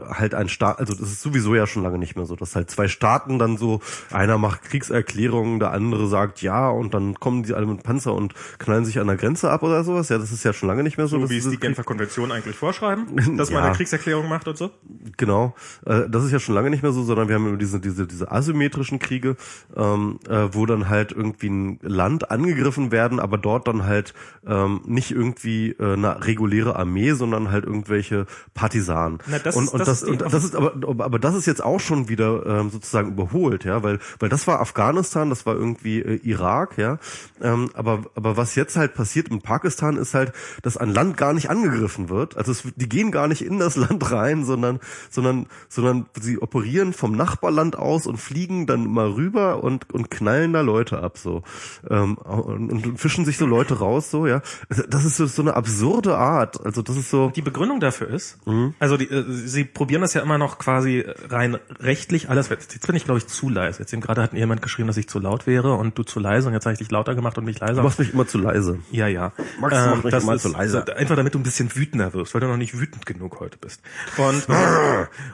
halt 0.10 0.34
ein 0.36 0.50
Staat, 0.50 0.80
also 0.80 0.94
das 0.94 1.12
ist 1.12 1.22
sowieso 1.22 1.56
ja 1.56 1.68
schon 1.68 1.84
lange 1.84 1.98
nicht 1.98 2.16
mehr 2.16 2.26
so, 2.26 2.36
dass 2.36 2.56
halt 2.56 2.70
zwei 2.70 2.88
Staaten 2.88 3.40
dann 3.40 3.58
so, 3.58 3.82
einer 4.12 4.38
macht 4.38 4.64
Kriegserklärungen, 4.64 5.60
der 5.60 5.72
andere 5.72 6.08
sagt 6.08 6.42
ja 6.42 6.70
und 6.70 6.94
dann 6.94 7.16
kommen 7.20 7.44
die 7.44 7.54
alle 7.54 7.66
mit 7.66 7.84
Panzer 7.84 8.14
und 8.14 8.34
knallen 8.60 8.86
sich 8.86 9.00
an 9.00 9.08
der 9.08 9.18
Grenze 9.18 9.50
ab 9.52 9.64
oder 9.64 9.81
sowas. 9.84 10.10
Ja, 10.10 10.18
das 10.18 10.32
ist 10.32 10.44
ja 10.44 10.54
schon 10.54 10.68
lange 10.68 10.84
nicht 10.84 10.98
mehr 10.98 11.08
so. 11.08 11.20
So 11.20 11.30
wie 11.30 11.38
es 11.38 11.50
die 11.50 11.58
Genfer 11.58 11.84
Konvention 11.84 12.32
eigentlich 12.32 12.56
vorschreiben, 12.56 13.06
dass 13.38 13.50
man 13.52 13.62
Ja. 13.62 13.68
eine 13.68 13.76
Kriegserklärung 13.76 14.28
macht 14.30 14.48
und 14.48 14.58
so. 14.58 14.72
Genau, 15.18 15.56
äh, 15.86 16.04
das 16.10 16.24
ist 16.24 16.32
ja 16.32 16.40
schon 16.40 16.56
lange 16.56 16.70
nicht 16.70 16.84
mehr 16.84 16.92
so, 16.92 17.04
sondern 17.04 17.28
wir 17.28 17.36
haben 17.36 17.48
immer 17.48 17.58
diese 17.58 17.80
diese 17.80 18.08
diese 18.08 18.32
asymmetrischen 18.32 19.00
Kriege, 19.00 19.36
ähm, 19.76 20.20
äh, 20.28 20.48
wo 20.52 20.66
dann 20.66 20.90
halt 20.90 21.12
irgendwie 21.12 21.50
ein 21.50 21.80
Land 21.82 22.32
angegriffen 22.32 22.92
werden, 22.92 23.20
aber 23.20 23.38
dort 23.38 23.68
dann 23.68 23.86
halt 23.86 24.14
ähm, 24.46 24.82
nicht 24.86 25.12
irgendwie 25.12 25.72
äh, 25.80 25.94
eine 25.94 26.26
reguläre 26.26 26.76
Armee, 26.76 27.12
sondern 27.14 27.52
halt 27.52 27.66
irgendwelche 27.66 28.26
Partisanen. 28.54 29.20
Na, 29.28 29.40
das 29.40 29.56
und 29.56 29.66
ist- 29.66 29.74
und 29.74 29.80
das 29.80 29.88
das, 29.88 30.04
und 30.04 30.22
das 30.22 30.44
ist 30.44 30.56
aber 30.56 30.74
aber 30.88 31.20
das 31.20 31.36
ist 31.36 31.46
jetzt 31.46 31.64
auch 31.64 31.80
schon 31.80 32.10
wieder 32.10 32.46
ähm, 32.46 32.70
sozusagen 32.70 33.10
überholt, 33.12 33.64
ja, 33.66 33.84
weil 33.84 34.00
weil 34.20 34.30
das 34.30 34.48
war 34.48 34.60
Afghanistan, 34.62 35.30
das 35.30 35.46
war 35.46 35.56
irgendwie 35.56 36.00
äh, 36.02 36.16
Irak, 36.24 36.78
ja, 36.78 36.98
ähm, 37.42 37.70
aber 37.74 38.04
aber 38.16 38.38
was 38.38 38.56
jetzt 38.56 38.76
halt 38.76 38.94
passiert 38.94 39.28
in 39.30 39.42
Pakistan 39.42 39.71
ist 39.98 40.14
halt, 40.14 40.34
dass 40.62 40.78
ein 40.78 40.90
Land 40.90 41.18
gar 41.18 41.34
nicht 41.34 41.50
angegriffen 41.50 42.10
wird, 42.10 42.38
also 42.38 42.52
es, 42.52 42.64
die 42.76 42.90
gehen 42.90 43.12
gar 43.12 43.28
nicht 43.28 43.44
in 43.44 43.60
das 43.60 43.76
Land 43.84 44.12
rein, 44.12 44.44
sondern 44.46 44.80
sondern 45.10 45.48
sondern 45.70 46.06
sie 46.20 46.42
operieren 46.42 46.94
vom 46.94 47.16
Nachbarland 47.16 47.78
aus 47.78 48.08
und 48.08 48.18
fliegen 48.18 48.66
dann 48.68 48.86
mal 48.86 49.10
rüber 49.10 49.64
und 49.64 49.92
und 49.94 50.12
knallen 50.12 50.54
da 50.54 50.62
Leute 50.62 51.02
ab 51.02 51.18
so 51.18 51.44
ähm, 51.90 52.18
und, 52.18 52.72
und 52.72 53.00
fischen 53.00 53.26
sich 53.26 53.38
so 53.38 53.46
Leute 53.46 53.80
raus 53.80 54.12
so, 54.12 54.28
ja, 54.28 54.42
das 54.90 55.06
ist 55.06 55.18
so, 55.18 55.26
so 55.26 55.42
eine 55.42 55.56
absurde 55.56 56.18
Art, 56.18 56.66
also 56.66 56.82
das 56.82 56.98
ist 56.98 57.10
so 57.10 57.32
Die 57.36 57.42
Begründung 57.42 57.80
dafür 57.80 58.10
ist, 58.10 58.38
Mhm. 58.46 58.74
also 58.80 58.98
die, 58.98 59.06
äh, 59.10 59.24
sie 59.28 59.64
probieren 59.64 60.02
das 60.02 60.14
ja 60.14 60.22
immer 60.22 60.38
noch 60.38 60.58
quasi 60.58 61.06
rein 61.30 61.58
rechtlich 61.80 62.30
alles. 62.30 62.50
Jetzt 62.50 62.86
bin 62.88 62.96
ich 62.96 63.06
glaube 63.06 63.20
ich 63.20 63.28
zu 63.28 63.50
leise. 63.50 63.80
Jetzt 63.80 63.94
eben 63.94 64.02
gerade 64.02 64.22
hat 64.22 64.34
jemand 64.34 64.62
geschrieben, 64.62 64.88
dass 64.88 64.98
ich 64.98 65.08
zu 65.08 65.20
laut 65.20 65.48
wäre 65.48 65.74
und 65.74 65.98
du 65.98 66.04
zu 66.04 66.20
leise 66.20 66.48
und 66.48 66.54
jetzt 66.54 66.66
habe 66.66 66.74
ich 66.74 66.80
dich 66.80 66.92
lauter 66.92 67.16
gemacht 67.16 67.38
und 67.38 67.46
mich 67.46 67.60
leiser. 67.60 67.76
Du 67.76 67.84
machst 67.84 68.00
mich 68.00 68.14
immer 68.14 68.28
zu 68.28 68.38
leise. 68.38 68.80
Ja, 68.92 69.08
ja. 69.08 69.32
Max, 69.62 69.76
du 69.76 69.96
mich 69.96 70.12
das 70.12 70.24
ist 70.24 70.42
zu 70.42 70.50
leise. 70.50 70.96
Einfach 70.96 71.16
damit 71.16 71.34
du 71.34 71.40
ein 71.40 71.44
bisschen 71.44 71.74
wütender 71.76 72.14
wirst, 72.14 72.34
weil 72.34 72.42
du 72.42 72.48
noch 72.48 72.58
nicht 72.58 72.78
wütend 72.78 73.06
genug 73.06 73.40
heute 73.40 73.58
bist. 73.58 73.82
Und 74.18 74.48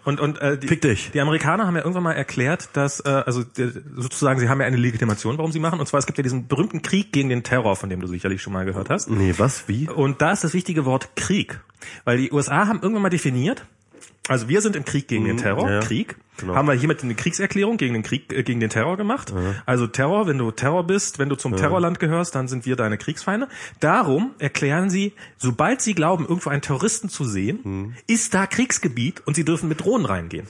und 0.06 0.20
und 0.20 0.42
äh, 0.42 0.58
die, 0.58 0.68
Fick 0.68 0.82
dich. 0.82 1.12
die 1.12 1.22
Amerikaner 1.22 1.66
haben 1.66 1.76
ja 1.76 1.82
irgendwann 1.82 2.04
mal 2.04 2.14
erklärt, 2.14 2.70
dass 2.74 3.00
äh, 3.00 3.10
also 3.10 3.44
sozusagen 3.96 4.40
sie 4.40 4.50
haben 4.50 4.62
ja 4.62 4.68
eine 4.68 4.78
Legitimation, 4.78 5.38
warum 5.38 5.52
sie 5.52 5.60
machen. 5.60 5.80
Und 5.80 5.88
zwar 5.88 6.00
es 6.00 6.06
gibt 6.06 6.18
ja 6.18 6.24
diesen 6.24 6.48
berühmten 6.48 6.82
Krieg 6.82 7.12
gegen 7.12 7.30
den 7.30 7.44
Terror, 7.44 7.76
von 7.76 7.90
dem 7.90 8.00
du 8.00 8.08
sicherlich 8.08 8.42
schon 8.42 8.54
mal 8.54 8.66
gehört 8.66 8.90
hast. 8.90 9.10
Nee, 9.10 9.34
was? 9.38 9.68
Wie? 9.68 9.90
Und 9.90 10.22
da 10.22 10.32
ist 10.32 10.44
das 10.44 10.54
wichtige 10.54 10.86
Wort 10.86 11.16
Krieg, 11.16 11.60
weil 12.06 12.18
die 12.18 12.32
USA 12.32 12.68
haben 12.68 12.80
irgendwann 12.82 13.04
mal 13.04 13.10
definiert. 13.10 13.66
Also 14.28 14.50
wir 14.50 14.62
sind 14.62 14.76
im 14.76 14.86
Krieg 14.86 15.08
gegen 15.08 15.26
den 15.26 15.38
Terror, 15.38 15.64
Mhm. 15.66 15.70
ja, 15.70 15.76
ja. 15.76 15.80
Krieg. 15.82 16.16
Genau. 16.38 16.54
Haben 16.56 16.68
wir 16.68 16.76
hiermit 16.76 17.04
eine 17.04 17.16
Kriegserklärung 17.16 17.78
gegen 17.78 17.94
den 17.96 18.04
Krieg, 18.04 18.32
äh, 18.32 18.44
gegen 18.44 18.60
den 18.60 18.70
Terror 18.70 18.96
gemacht. 18.98 19.34
Also 19.66 19.88
Terror, 19.88 20.28
wenn 20.28 20.38
du 20.38 20.52
Terror 20.52 20.86
bist, 20.86 21.18
wenn 21.18 21.30
du 21.30 21.36
zum 21.36 21.56
Terrorland 21.56 22.00
gehörst, 22.00 22.36
dann 22.36 22.48
sind 22.48 22.66
wir 22.66 22.76
deine 22.76 22.98
Kriegsfeinde. 22.98 23.48
Darum 23.80 24.32
erklären 24.38 24.90
sie, 24.90 25.14
sobald 25.38 25.82
sie 25.82 25.96
glauben, 25.96 26.26
irgendwo 26.28 26.50
einen 26.52 26.62
Terroristen 26.62 27.10
zu 27.10 27.24
sehen, 27.26 27.60
Mhm. 27.64 27.94
ist 28.06 28.34
da 28.36 28.46
Kriegsgebiet 28.46 29.24
und 29.26 29.36
sie 29.36 29.46
dürfen 29.46 29.68
mit 29.70 29.84
Drohnen 29.84 30.06
reingehen. 30.06 30.48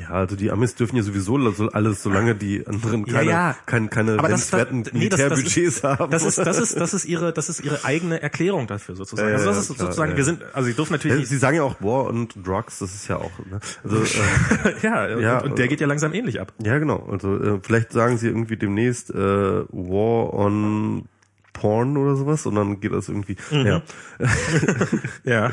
Ja, 0.00 0.10
also 0.10 0.36
die 0.36 0.50
Amis 0.50 0.74
dürfen 0.74 0.96
ja 0.96 1.02
sowieso 1.02 1.38
so 1.52 1.68
alles, 1.68 2.02
solange 2.02 2.34
die 2.34 2.66
anderen 2.66 3.04
keine, 3.06 3.30
ja. 3.30 3.56
keine, 3.66 3.88
keine 3.88 4.18
Aber 4.18 4.28
das, 4.28 4.50
das, 4.50 4.70
nennenswerten 4.70 4.98
nee, 4.98 5.08
das, 5.08 5.20
das, 5.20 5.30
Militärbudgets 5.30 5.76
ist, 5.76 5.84
haben. 5.84 6.10
das 6.10 6.24
ist 6.24 6.38
das 6.38 6.58
ist 6.58 6.80
das 6.80 6.94
ist 6.94 7.04
ihre 7.04 7.32
das 7.32 7.48
ist 7.48 7.60
ihre 7.60 7.84
eigene 7.84 8.22
Erklärung 8.22 8.66
dafür 8.66 8.96
sozusagen. 8.96 9.28
Ja, 9.28 9.34
also 9.34 9.46
das 9.46 9.56
ja, 9.56 9.60
ist 9.60 9.76
klar, 9.76 9.86
sozusagen 9.86 10.10
ja. 10.12 10.16
wir 10.16 10.24
sind 10.24 10.42
also 10.52 10.68
sie 10.68 10.74
dürfen 10.74 10.92
natürlich 10.92 11.14
Ja, 11.14 11.20
nicht 11.20 11.28
Sie 11.28 11.38
sagen 11.38 11.56
ja 11.56 11.62
auch 11.62 11.80
War 11.80 12.06
und 12.06 12.34
Drugs, 12.46 12.78
das 12.78 12.94
ist 12.94 13.08
ja 13.08 13.16
auch. 13.16 13.32
Ne? 13.50 13.60
Also, 13.82 13.96
äh, 13.96 14.74
ja, 14.82 15.18
Ja, 15.18 15.38
und, 15.38 15.50
und 15.50 15.58
der 15.58 15.68
geht 15.68 15.80
ja 15.80 15.86
langsam 15.86 16.12
ähnlich 16.12 16.40
ab. 16.40 16.52
ja, 16.62 16.78
genau. 16.78 17.08
Also 17.10 17.36
äh, 17.42 17.60
vielleicht 17.62 17.92
sagen 17.92 18.18
Sie 18.18 18.28
irgendwie 18.28 18.56
demnächst 18.56 19.10
äh, 19.10 19.16
War 19.16 20.34
on 20.34 21.08
Porn 21.54 21.96
oder 21.96 22.16
sowas 22.16 22.44
und 22.44 22.56
dann 22.56 22.80
geht 22.80 22.92
das 22.92 23.08
irgendwie. 23.08 23.36
Mhm. 23.50 23.66
Ja, 23.66 23.82
Ja, 25.24 25.46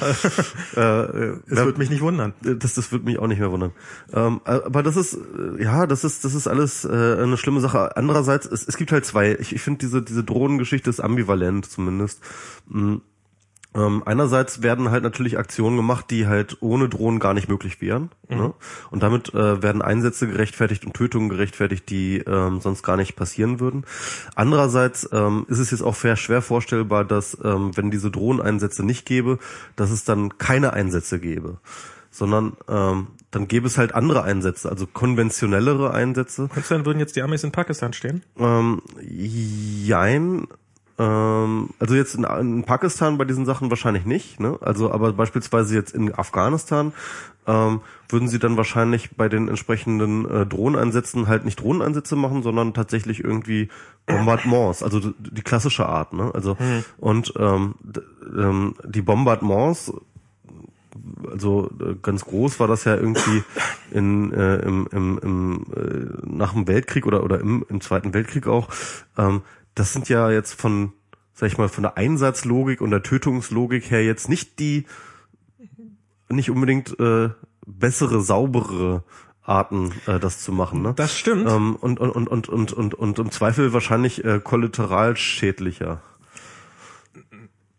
äh, 0.75 0.79
äh, 0.79 1.39
es 1.47 1.57
würde 1.57 1.77
mich 1.77 1.89
nicht 1.89 2.01
wundern. 2.01 2.33
Das, 2.41 2.73
das 2.73 2.91
würde 2.91 3.05
mich 3.05 3.17
auch 3.19 3.27
nicht 3.27 3.39
mehr 3.39 3.51
wundern. 3.51 3.71
Ähm, 4.11 4.41
aber 4.43 4.83
das 4.83 4.97
ist, 4.97 5.13
äh, 5.13 5.63
ja, 5.63 5.87
das 5.87 6.03
ist, 6.03 6.25
das 6.25 6.33
ist 6.33 6.47
alles 6.47 6.83
äh, 6.83 6.89
eine 6.89 7.37
schlimme 7.37 7.61
Sache. 7.61 7.95
Andererseits, 7.95 8.45
es, 8.45 8.67
es 8.67 8.75
gibt 8.75 8.91
halt 8.91 9.05
zwei. 9.05 9.37
Ich, 9.39 9.55
ich 9.55 9.61
finde 9.61 9.79
diese, 9.79 10.01
diese 10.01 10.23
Drohnengeschichte 10.23 10.89
ist 10.89 10.99
ambivalent 10.99 11.65
zumindest. 11.65 12.21
Mm, 12.67 12.97
Ähm, 13.73 14.03
einerseits 14.05 14.61
werden 14.61 14.91
halt 14.91 15.03
natürlich 15.03 15.37
Aktionen 15.37 15.77
gemacht, 15.77 16.05
die 16.09 16.27
halt 16.27 16.57
ohne 16.59 16.89
Drohnen 16.89 17.19
gar 17.19 17.33
nicht 17.33 17.47
möglich 17.47 17.81
wären. 17.81 18.09
Ne? 18.27 18.53
Und 18.89 19.03
damit 19.03 19.33
äh, 19.33 19.61
werden 19.61 19.81
Einsätze 19.81 20.27
gerechtfertigt 20.27 20.85
und 20.85 20.93
Tötungen 20.93 21.29
gerechtfertigt, 21.29 21.89
die 21.89 22.17
ähm, 22.19 22.59
sonst 22.61 22.83
gar 22.83 22.97
nicht 22.97 23.15
passieren 23.15 23.59
würden. 23.59 23.85
Andererseits 24.35 25.09
ähm, 25.11 25.45
ist 25.47 25.59
es 25.59 25.71
jetzt 25.71 25.83
auch 25.83 25.95
schwer 25.95 26.41
vorstellbar, 26.41 27.05
dass 27.05 27.37
ähm, 27.43 27.75
wenn 27.75 27.91
diese 27.91 28.11
Drohneneinsätze 28.11 28.85
nicht 28.85 29.05
gäbe, 29.05 29.39
dass 29.75 29.91
es 29.91 30.03
dann 30.03 30.37
keine 30.37 30.73
Einsätze 30.73 31.19
gäbe 31.19 31.57
sondern 32.11 32.57
ähm, 32.67 33.07
dann 33.31 33.47
gäbe 33.47 33.65
es 33.65 33.77
halt 33.77 33.95
andere 33.95 34.23
Einsätze, 34.23 34.69
also 34.69 34.85
konventionellere 34.85 35.93
Einsätze. 35.93 36.49
Meinst 36.53 36.69
du, 36.69 36.75
dann 36.75 36.85
würden 36.85 36.99
jetzt 36.99 37.15
die 37.15 37.21
Amis 37.21 37.43
in 37.43 37.53
Pakistan 37.53 37.93
stehen? 37.93 38.23
Ähm, 38.37 38.81
jein. 39.01 40.47
Ähm, 41.01 41.69
also 41.79 41.95
jetzt 41.95 42.13
in, 42.15 42.23
in 42.25 42.63
Pakistan 42.63 43.17
bei 43.17 43.25
diesen 43.25 43.45
Sachen 43.45 43.69
wahrscheinlich 43.71 44.05
nicht, 44.05 44.39
ne? 44.39 44.57
Also 44.61 44.91
aber 44.91 45.13
beispielsweise 45.13 45.73
jetzt 45.73 45.95
in 45.95 46.13
Afghanistan 46.13 46.93
ähm, 47.47 47.81
würden 48.09 48.27
sie 48.27 48.37
dann 48.37 48.55
wahrscheinlich 48.55 49.15
bei 49.17 49.27
den 49.27 49.47
entsprechenden 49.47 50.29
äh, 50.29 50.45
Drohneneinsätzen 50.45 51.27
halt 51.27 51.43
nicht 51.43 51.59
Drohneneinsätze 51.59 52.15
machen, 52.15 52.43
sondern 52.43 52.75
tatsächlich 52.75 53.23
irgendwie 53.23 53.69
Bombardements, 54.05 54.83
also 54.83 54.99
d- 54.99 55.13
die 55.17 55.41
klassische 55.41 55.87
Art, 55.87 56.13
ne? 56.13 56.29
Also 56.35 56.55
und 56.99 57.33
ähm, 57.39 57.75
ähm, 58.37 58.75
die 58.85 59.01
Bombardements 59.01 59.91
also 61.31 61.71
äh, 61.79 61.95
ganz 62.01 62.25
groß 62.25 62.59
war 62.59 62.67
das 62.67 62.83
ja 62.83 62.95
irgendwie 62.95 63.43
in, 63.91 64.31
äh, 64.33 64.57
im, 64.57 64.87
im, 64.91 65.19
im, 65.23 65.65
äh, 65.75 66.27
nach 66.27 66.53
dem 66.53 66.67
Weltkrieg 66.67 67.05
oder, 67.07 67.23
oder 67.23 67.39
im, 67.39 67.65
im 67.69 67.81
Zweiten 67.81 68.13
Weltkrieg 68.13 68.45
auch. 68.45 68.67
Ähm, 69.17 69.41
das 69.75 69.93
sind 69.93 70.09
ja 70.09 70.29
jetzt 70.31 70.53
von, 70.53 70.93
sag 71.33 71.47
ich 71.47 71.57
mal, 71.57 71.69
von 71.69 71.83
der 71.83 71.97
Einsatzlogik 71.97 72.81
und 72.81 72.91
der 72.91 73.03
Tötungslogik 73.03 73.89
her 73.89 74.03
jetzt 74.03 74.29
nicht 74.29 74.59
die, 74.59 74.85
nicht 76.29 76.49
unbedingt 76.49 76.99
äh, 76.99 77.29
bessere, 77.65 78.21
saubere 78.21 79.03
Arten, 79.43 79.91
äh, 80.07 80.19
das 80.19 80.41
zu 80.41 80.51
machen. 80.51 80.81
Ne? 80.81 80.93
Das 80.95 81.17
stimmt. 81.17 81.49
Ähm, 81.49 81.75
und, 81.75 81.99
und, 81.99 82.11
und, 82.11 82.27
und, 82.29 82.49
und, 82.49 82.73
und, 82.73 82.93
und 82.93 83.19
im 83.19 83.31
Zweifel 83.31 83.73
wahrscheinlich 83.73 84.23
äh, 84.23 84.39
kollateral 84.39 85.17
schädlicher. 85.17 86.01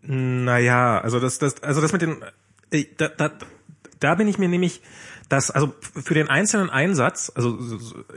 Naja, 0.02 0.98
also 1.00 1.20
das, 1.20 1.38
das, 1.38 1.62
also 1.62 1.80
das 1.80 1.92
mit 1.92 2.02
den, 2.02 2.24
äh, 2.70 2.84
da, 2.96 3.08
da, 3.08 3.30
da 4.00 4.14
bin 4.16 4.26
ich 4.26 4.38
mir 4.38 4.48
nämlich, 4.48 4.82
dass, 5.32 5.50
also 5.50 5.72
für 6.02 6.14
den 6.14 6.28
einzelnen 6.28 6.68
Einsatz, 6.70 7.32
also 7.34 7.58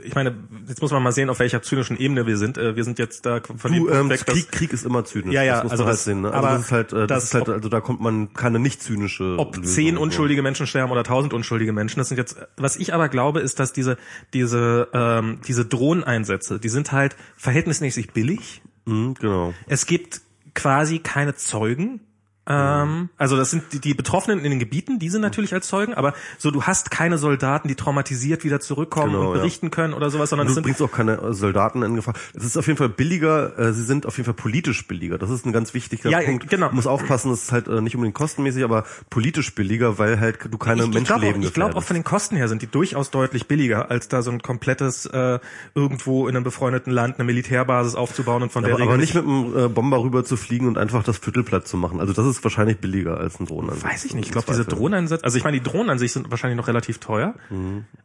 ich 0.04 0.14
meine, 0.14 0.36
jetzt 0.68 0.82
muss 0.82 0.90
man 0.92 1.02
mal 1.02 1.12
sehen, 1.12 1.30
auf 1.30 1.38
welcher 1.38 1.62
zynischen 1.62 1.98
Ebene 1.98 2.26
wir 2.26 2.36
sind. 2.36 2.58
Äh, 2.58 2.76
wir 2.76 2.84
sind 2.84 2.98
jetzt 2.98 3.24
da 3.26 3.40
von 3.40 3.72
Du, 3.72 3.86
dem 3.86 3.92
ähm, 3.92 4.10
weg, 4.10 4.26
Krieg, 4.26 4.50
Krieg 4.52 4.72
ist 4.72 4.84
immer 4.84 5.04
zynisch. 5.04 5.32
Ja, 5.32 5.42
ja, 5.42 5.54
das 5.54 5.62
muss 5.64 5.72
also 5.72 5.84
man 5.84 5.88
halt 5.88 5.96
das- 5.98 6.04
sehen. 6.04 6.20
Ne? 6.20 6.28
Also 6.32 6.38
aber 6.46 6.56
das 6.56 6.64
ist 6.66 6.72
halt, 6.72 6.92
äh, 6.92 6.96
das, 6.96 7.08
das- 7.08 7.24
ist 7.24 7.34
halt, 7.34 7.48
also 7.48 7.68
da 7.68 7.80
kommt 7.80 8.00
man 8.00 8.32
keine 8.34 8.58
nicht 8.58 8.82
zynische. 8.82 9.36
ob 9.38 9.56
Lösung 9.56 9.72
zehn 9.74 9.96
unschuldige 9.96 10.42
Menschen 10.42 10.66
sterben 10.66 10.92
oder 10.92 11.04
tausend 11.04 11.32
unschuldige 11.32 11.72
Menschen. 11.72 11.98
Das 11.98 12.08
sind 12.08 12.18
jetzt, 12.18 12.36
was 12.56 12.76
ich 12.76 12.92
aber 12.94 13.08
glaube, 13.08 13.40
ist, 13.40 13.58
dass 13.58 13.72
diese 13.72 13.96
diese 14.34 14.88
ähm, 14.92 15.38
diese 15.48 15.64
Drohneneinsätze, 15.64 16.58
die 16.58 16.68
sind 16.68 16.92
halt 16.92 17.16
verhältnismäßig 17.36 18.12
billig. 18.12 18.62
Mhm, 18.84 19.14
genau. 19.14 19.54
Es 19.66 19.86
gibt 19.86 20.20
quasi 20.54 20.98
keine 20.98 21.34
Zeugen. 21.34 22.00
Ähm, 22.48 23.08
also 23.18 23.36
das 23.36 23.50
sind 23.50 23.64
die, 23.72 23.80
die 23.80 23.94
Betroffenen 23.94 24.44
in 24.44 24.50
den 24.50 24.58
Gebieten, 24.60 24.98
die 24.98 25.08
sind 25.08 25.20
natürlich 25.20 25.52
als 25.52 25.66
Zeugen, 25.68 25.94
aber 25.94 26.14
so 26.38 26.50
du 26.50 26.62
hast 26.62 26.90
keine 26.90 27.18
Soldaten, 27.18 27.68
die 27.68 27.74
traumatisiert 27.74 28.44
wieder 28.44 28.60
zurückkommen 28.60 29.12
Genau, 29.12 29.28
und 29.30 29.34
ja. 29.36 29.40
berichten 29.40 29.70
können 29.70 29.94
oder 29.94 30.10
sowas, 30.10 30.30
sondern 30.30 30.46
Du 30.46 30.50
es 30.50 30.54
sind 30.54 30.62
bringst 30.64 30.80
auch 30.82 30.92
keine 30.92 31.34
Soldaten 31.34 31.82
in 31.82 31.96
Gefahr. 31.96 32.14
Es 32.34 32.44
ist 32.44 32.56
auf 32.56 32.66
jeden 32.66 32.76
Fall 32.76 32.88
billiger, 32.88 33.58
äh, 33.58 33.72
sie 33.72 33.82
sind 33.82 34.06
auf 34.06 34.16
jeden 34.16 34.26
Fall 34.26 34.34
politisch 34.34 34.86
billiger. 34.86 35.18
Das 35.18 35.30
ist 35.30 35.44
ein 35.44 35.52
ganz 35.52 35.74
wichtiger 35.74 36.08
Ja, 36.10 36.20
Punkt. 36.20 36.48
genau. 36.48 36.68
Du 36.68 36.76
musst 36.76 36.86
aufpassen, 36.88 37.30
das 37.30 37.42
ist 37.44 37.52
halt 37.52 37.68
äh, 37.68 37.80
nicht 37.80 37.94
unbedingt 37.96 38.14
kostenmäßig, 38.14 38.62
aber 38.64 38.84
politisch 39.10 39.54
billiger, 39.54 39.98
weil 39.98 40.20
halt 40.20 40.38
du 40.50 40.56
keine 40.58 40.82
ich, 40.84 40.88
ich 40.88 40.92
glaube 40.92 41.14
auch, 41.14 41.20
Menschenleben 41.22 41.52
glaub 41.52 41.74
auch 41.74 41.82
von 41.82 41.94
den 41.94 42.04
Kosten 42.04 42.36
her 42.36 42.48
sind 42.48 42.62
die 42.62 42.66
durchaus 42.68 43.10
deutlich 43.10 43.48
billiger, 43.48 43.90
als 43.90 44.08
da 44.08 44.22
so 44.22 44.30
ein 44.30 44.40
komplettes 44.42 45.06
äh, 45.06 45.38
irgendwo 45.74 46.28
in 46.28 46.36
einem 46.36 46.44
befreundeten 46.44 46.92
Land 46.92 47.16
eine 47.16 47.24
Militärbasis 47.24 47.94
aufzubauen 47.94 48.42
und 48.42 48.52
von 48.52 48.62
der 48.62 48.74
aber, 48.74 48.84
aber 48.84 48.96
nicht 48.98 49.14
mit 49.14 49.24
einem 49.24 49.56
äh, 49.56 49.68
Bomber 49.68 50.00
rüber 50.02 50.24
zu 50.24 50.36
fliegen 50.36 50.68
und 50.68 50.78
einfach 50.78 51.02
das 51.02 51.18
Viertel 51.18 51.42
platt 51.42 51.66
zu 51.66 51.76
machen. 51.76 52.00
Also 52.00 52.12
das 52.12 52.26
ist 52.26 52.35
wahrscheinlich 52.42 52.78
billiger 52.78 53.18
als 53.18 53.40
ein 53.40 53.46
Drohnen. 53.46 53.82
Weiß 53.82 54.04
ich 54.04 54.14
nicht. 54.14 54.26
Ich 54.26 54.32
glaube, 54.32 54.46
diese 54.48 54.64
Drohneneinsätze, 54.64 55.24
also 55.24 55.38
ich 55.38 55.44
meine, 55.44 55.58
die 55.58 55.62
Drohnen 55.62 55.90
an 55.90 55.98
sich 55.98 56.12
sind 56.12 56.30
wahrscheinlich 56.30 56.56
noch 56.56 56.68
relativ 56.68 56.98
teuer, 56.98 57.34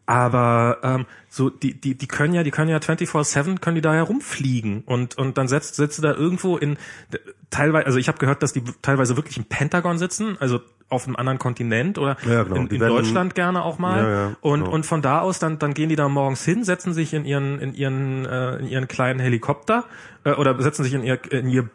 aber 0.05 0.77
ähm, 0.83 1.05
so 1.29 1.49
die 1.49 1.79
die 1.79 1.95
die 1.95 2.07
können 2.07 2.33
ja, 2.33 2.43
die 2.43 2.51
können 2.51 2.69
ja 2.69 2.77
24/7 2.77 3.59
können 3.59 3.75
die 3.75 3.81
da 3.81 3.93
herumfliegen 3.93 4.83
und 4.85 5.17
und 5.17 5.37
dann 5.37 5.47
setzt 5.47 5.75
setzt 5.75 5.97
du 5.97 6.01
da 6.01 6.13
irgendwo 6.13 6.57
in 6.57 6.77
teilweise, 7.49 7.85
also 7.85 7.99
ich 7.99 8.07
habe 8.07 8.17
gehört, 8.17 8.41
dass 8.41 8.53
die 8.53 8.63
teilweise 8.81 9.15
wirklich 9.15 9.37
im 9.37 9.45
Pentagon 9.45 9.97
sitzen, 9.97 10.37
also 10.39 10.61
auf 10.91 11.07
einem 11.07 11.15
anderen 11.15 11.39
Kontinent 11.39 11.97
oder 11.97 12.17
Ja, 12.27 12.43
genau. 12.43 12.55
in, 12.57 12.67
in 12.67 12.79
Deutschland 12.79 13.33
gerne 13.35 13.63
auch 13.63 13.79
mal 13.79 14.03
Ja, 14.03 14.09
ja, 14.09 14.35
und 14.41 14.61
genau. 14.61 14.73
und 14.75 14.85
von 14.85 15.01
da 15.01 15.21
aus 15.21 15.39
dann 15.39 15.57
dann 15.59 15.73
gehen 15.73 15.89
die 15.89 15.95
da 15.95 16.09
morgens 16.09 16.43
hin, 16.43 16.63
setzen 16.63 16.93
sich 16.93 17.13
in 17.13 17.25
ihren 17.25 17.59
in 17.59 17.73
ihren 17.73 18.25
äh, 18.25 18.57
in 18.57 18.67
ihren 18.67 18.87
kleinen 18.87 19.19
Helikopter 19.19 19.85
äh, 20.23 20.31
oder 20.33 20.61
setzen 20.61 20.83
sich 20.83 20.93
in 20.93 21.03
ihr 21.03 21.19
in 21.31 21.49
ihr 21.49 21.69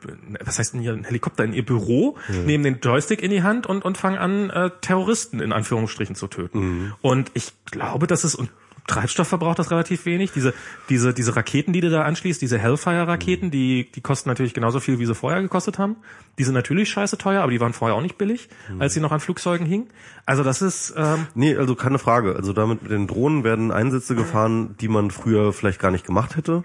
was 0.44 0.58
heißt 0.58 0.74
in 0.74 0.82
ihren 0.82 1.04
Helikopter 1.04 1.44
in 1.44 1.52
ihr 1.52 1.64
Büro, 1.64 2.16
nehmen 2.44 2.64
den 2.64 2.78
Joystick 2.80 3.22
in 3.22 3.30
die 3.30 3.42
Hand 3.42 3.66
und 3.66 3.84
und 3.84 3.96
fangen 3.96 4.18
an 4.18 4.50
äh, 4.50 4.70
Terroristen 4.80 5.40
in 5.40 5.52
Anführungsstrichen 5.52 6.14
zu 6.14 6.26
töten. 6.26 6.58
Mhm. 6.60 6.92
Und 7.02 7.30
ich 7.34 7.52
glaube, 7.70 8.06
das 8.06 8.24
ist 8.24 8.34
und 8.34 8.50
Treibstoff 8.86 9.28
verbraucht 9.28 9.58
das 9.58 9.70
relativ 9.70 10.06
wenig. 10.06 10.32
Diese, 10.32 10.54
diese, 10.88 11.12
diese 11.12 11.34
Raketen, 11.36 11.72
die 11.72 11.80
du 11.80 11.90
da 11.90 12.02
anschließt, 12.02 12.40
diese 12.40 12.58
Hellfire-Raketen, 12.58 13.50
die, 13.50 13.90
die 13.92 14.00
kosten 14.00 14.28
natürlich 14.28 14.54
genauso 14.54 14.80
viel, 14.80 14.98
wie 14.98 15.06
sie 15.06 15.14
vorher 15.14 15.42
gekostet 15.42 15.78
haben. 15.78 15.96
Die 16.38 16.44
sind 16.44 16.54
natürlich 16.54 16.90
scheiße 16.90 17.18
teuer, 17.18 17.42
aber 17.42 17.50
die 17.50 17.60
waren 17.60 17.72
vorher 17.72 17.96
auch 17.96 18.02
nicht 18.02 18.18
billig, 18.18 18.48
Mhm. 18.70 18.82
als 18.82 18.94
sie 18.94 19.00
noch 19.00 19.12
an 19.12 19.20
Flugzeugen 19.20 19.66
hingen. 19.66 19.88
Also 20.26 20.42
das 20.42 20.60
ist, 20.62 20.94
ähm, 20.96 21.26
Nee, 21.34 21.56
also 21.56 21.74
keine 21.74 21.98
Frage. 21.98 22.36
Also 22.36 22.52
damit 22.52 22.82
mit 22.82 22.90
den 22.92 23.06
Drohnen 23.06 23.42
werden 23.44 23.70
Einsätze 23.72 24.14
gefahren, 24.14 24.76
die 24.80 24.88
man 24.88 25.10
früher 25.10 25.52
vielleicht 25.52 25.80
gar 25.80 25.90
nicht 25.90 26.04
gemacht 26.06 26.36
hätte. 26.36 26.64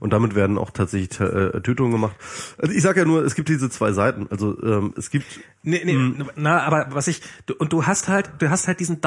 Und 0.00 0.12
damit 0.12 0.34
werden 0.34 0.58
auch 0.58 0.70
tatsächlich 0.70 1.18
äh, 1.20 1.60
Tötungen 1.60 1.92
gemacht. 1.92 2.16
Also 2.58 2.74
ich 2.74 2.82
sage 2.82 3.00
ja 3.00 3.06
nur, 3.06 3.22
es 3.24 3.34
gibt 3.34 3.48
diese 3.48 3.70
zwei 3.70 3.92
Seiten. 3.92 4.26
Also 4.30 4.60
ähm, 4.62 4.94
es 4.96 5.10
gibt 5.10 5.26
Nee, 5.62 5.82
nee, 5.84 5.92
Hm. 5.92 6.24
na, 6.34 6.62
aber 6.64 6.86
was 6.90 7.06
ich, 7.06 7.22
du, 7.46 7.54
und 7.54 7.72
du 7.72 7.86
hast 7.86 8.08
halt, 8.08 8.30
du 8.40 8.50
hast 8.50 8.66
halt 8.66 8.80
diesen 8.80 9.00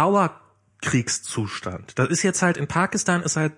Dauerkriegszustand. 0.81 1.97
Das 1.97 2.09
ist 2.09 2.23
jetzt 2.23 2.41
halt 2.41 2.57
in 2.57 2.67
Pakistan 2.67 3.23
ist 3.23 3.37
halt, 3.37 3.53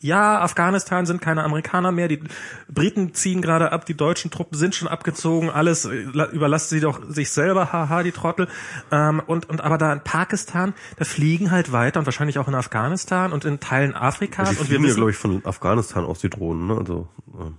ja, 0.00 0.40
Afghanistan 0.40 1.06
sind 1.06 1.20
keine 1.20 1.42
Amerikaner 1.42 1.90
mehr, 1.90 2.06
die 2.06 2.22
Briten 2.68 3.14
ziehen 3.14 3.42
gerade 3.42 3.72
ab, 3.72 3.84
die 3.84 3.96
deutschen 3.96 4.30
Truppen 4.30 4.56
sind 4.56 4.76
schon 4.76 4.86
abgezogen, 4.86 5.50
alles 5.50 5.86
äh, 5.86 6.02
la- 6.12 6.30
überlassen 6.30 6.68
sie 6.76 6.80
doch 6.80 7.00
sich 7.08 7.30
selber, 7.30 7.72
haha, 7.72 8.04
die 8.04 8.12
Trottel. 8.12 8.46
Ähm, 8.92 9.20
und, 9.26 9.48
und 9.48 9.60
aber 9.60 9.76
da 9.76 9.92
in 9.92 10.00
Pakistan, 10.04 10.72
da 10.96 11.04
fliegen 11.04 11.50
halt 11.50 11.72
weiter 11.72 11.98
und 11.98 12.06
wahrscheinlich 12.06 12.38
auch 12.38 12.46
in 12.46 12.54
Afghanistan 12.54 13.32
und 13.32 13.44
in 13.44 13.58
Teilen 13.58 13.94
Afrikas 13.94 14.50
die 14.50 14.56
und 14.56 14.60
wir 14.60 14.66
fliegen 14.66 14.82
ja, 14.84 14.88
wissen, 14.88 14.96
glaube 14.98 15.10
ich, 15.10 15.16
von 15.16 15.44
Afghanistan 15.44 16.04
aus 16.04 16.20
die 16.20 16.30
Drohnen. 16.30 16.68
Ne? 16.68 16.76
Also 16.78 17.08
ähm, 17.36 17.56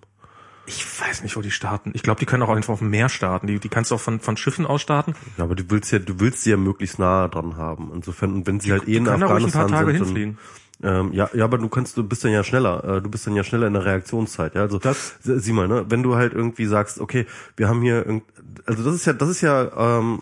ich 0.69 0.85
weiß 1.01 1.23
nicht, 1.23 1.35
wo 1.35 1.41
die 1.41 1.51
starten. 1.51 1.91
Ich 1.95 2.03
glaube, 2.03 2.19
die 2.19 2.25
können 2.25 2.43
auch 2.43 2.49
einfach 2.49 2.71
auf 2.73 2.79
dem 2.79 2.89
Meer 2.91 3.09
starten. 3.09 3.47
Die, 3.47 3.59
die 3.59 3.69
kannst 3.69 3.91
du 3.91 3.95
auch 3.95 3.99
von, 3.99 4.19
von 4.19 4.37
Schiffen 4.37 4.65
aus 4.65 4.81
starten. 4.81 5.13
ja, 5.37 5.43
aber 5.43 5.55
du 5.55 5.63
willst 5.69 5.91
ja, 5.91 5.99
du 5.99 6.19
willst 6.19 6.43
sie 6.43 6.51
ja 6.51 6.57
möglichst 6.57 6.99
nah 6.99 7.27
dran 7.27 7.57
haben. 7.57 7.91
Insofern, 7.93 8.33
und 8.33 8.47
wenn 8.47 8.59
sie 8.59 8.71
halt 8.71 8.87
eh 8.87 8.95
in 8.97 9.07
Afghanistan 9.07 9.67
Tage 9.67 9.91
sind, 9.91 10.05
hinfliegen. 10.05 10.37
Dann, 10.81 11.07
ähm, 11.07 11.13
ja, 11.13 11.29
ja, 11.33 11.43
aber 11.43 11.57
du 11.57 11.67
kannst, 11.67 11.97
du 11.97 12.03
bist 12.03 12.23
dann 12.23 12.31
ja 12.31 12.43
schneller. 12.43 12.83
Äh, 12.85 13.01
du 13.01 13.09
bist 13.09 13.27
dann 13.27 13.35
ja 13.35 13.43
schneller 13.43 13.67
in 13.67 13.73
der 13.73 13.83
Reaktionszeit. 13.83 14.55
Ja, 14.55 14.61
also 14.61 14.79
Das- 14.79 15.15
sie- 15.21 15.37
sieh 15.39 15.51
mal, 15.51 15.67
ne, 15.67 15.85
wenn 15.89 16.03
du 16.03 16.15
halt 16.15 16.33
irgendwie 16.33 16.65
sagst, 16.67 17.01
okay, 17.01 17.25
wir 17.57 17.67
haben 17.67 17.81
hier, 17.81 18.05
irgend, 18.05 18.23
also 18.65 18.83
das 18.83 18.95
ist 18.95 19.05
ja, 19.05 19.11
das 19.13 19.27
ist 19.29 19.41
ja. 19.41 19.97
Ähm, 19.99 20.21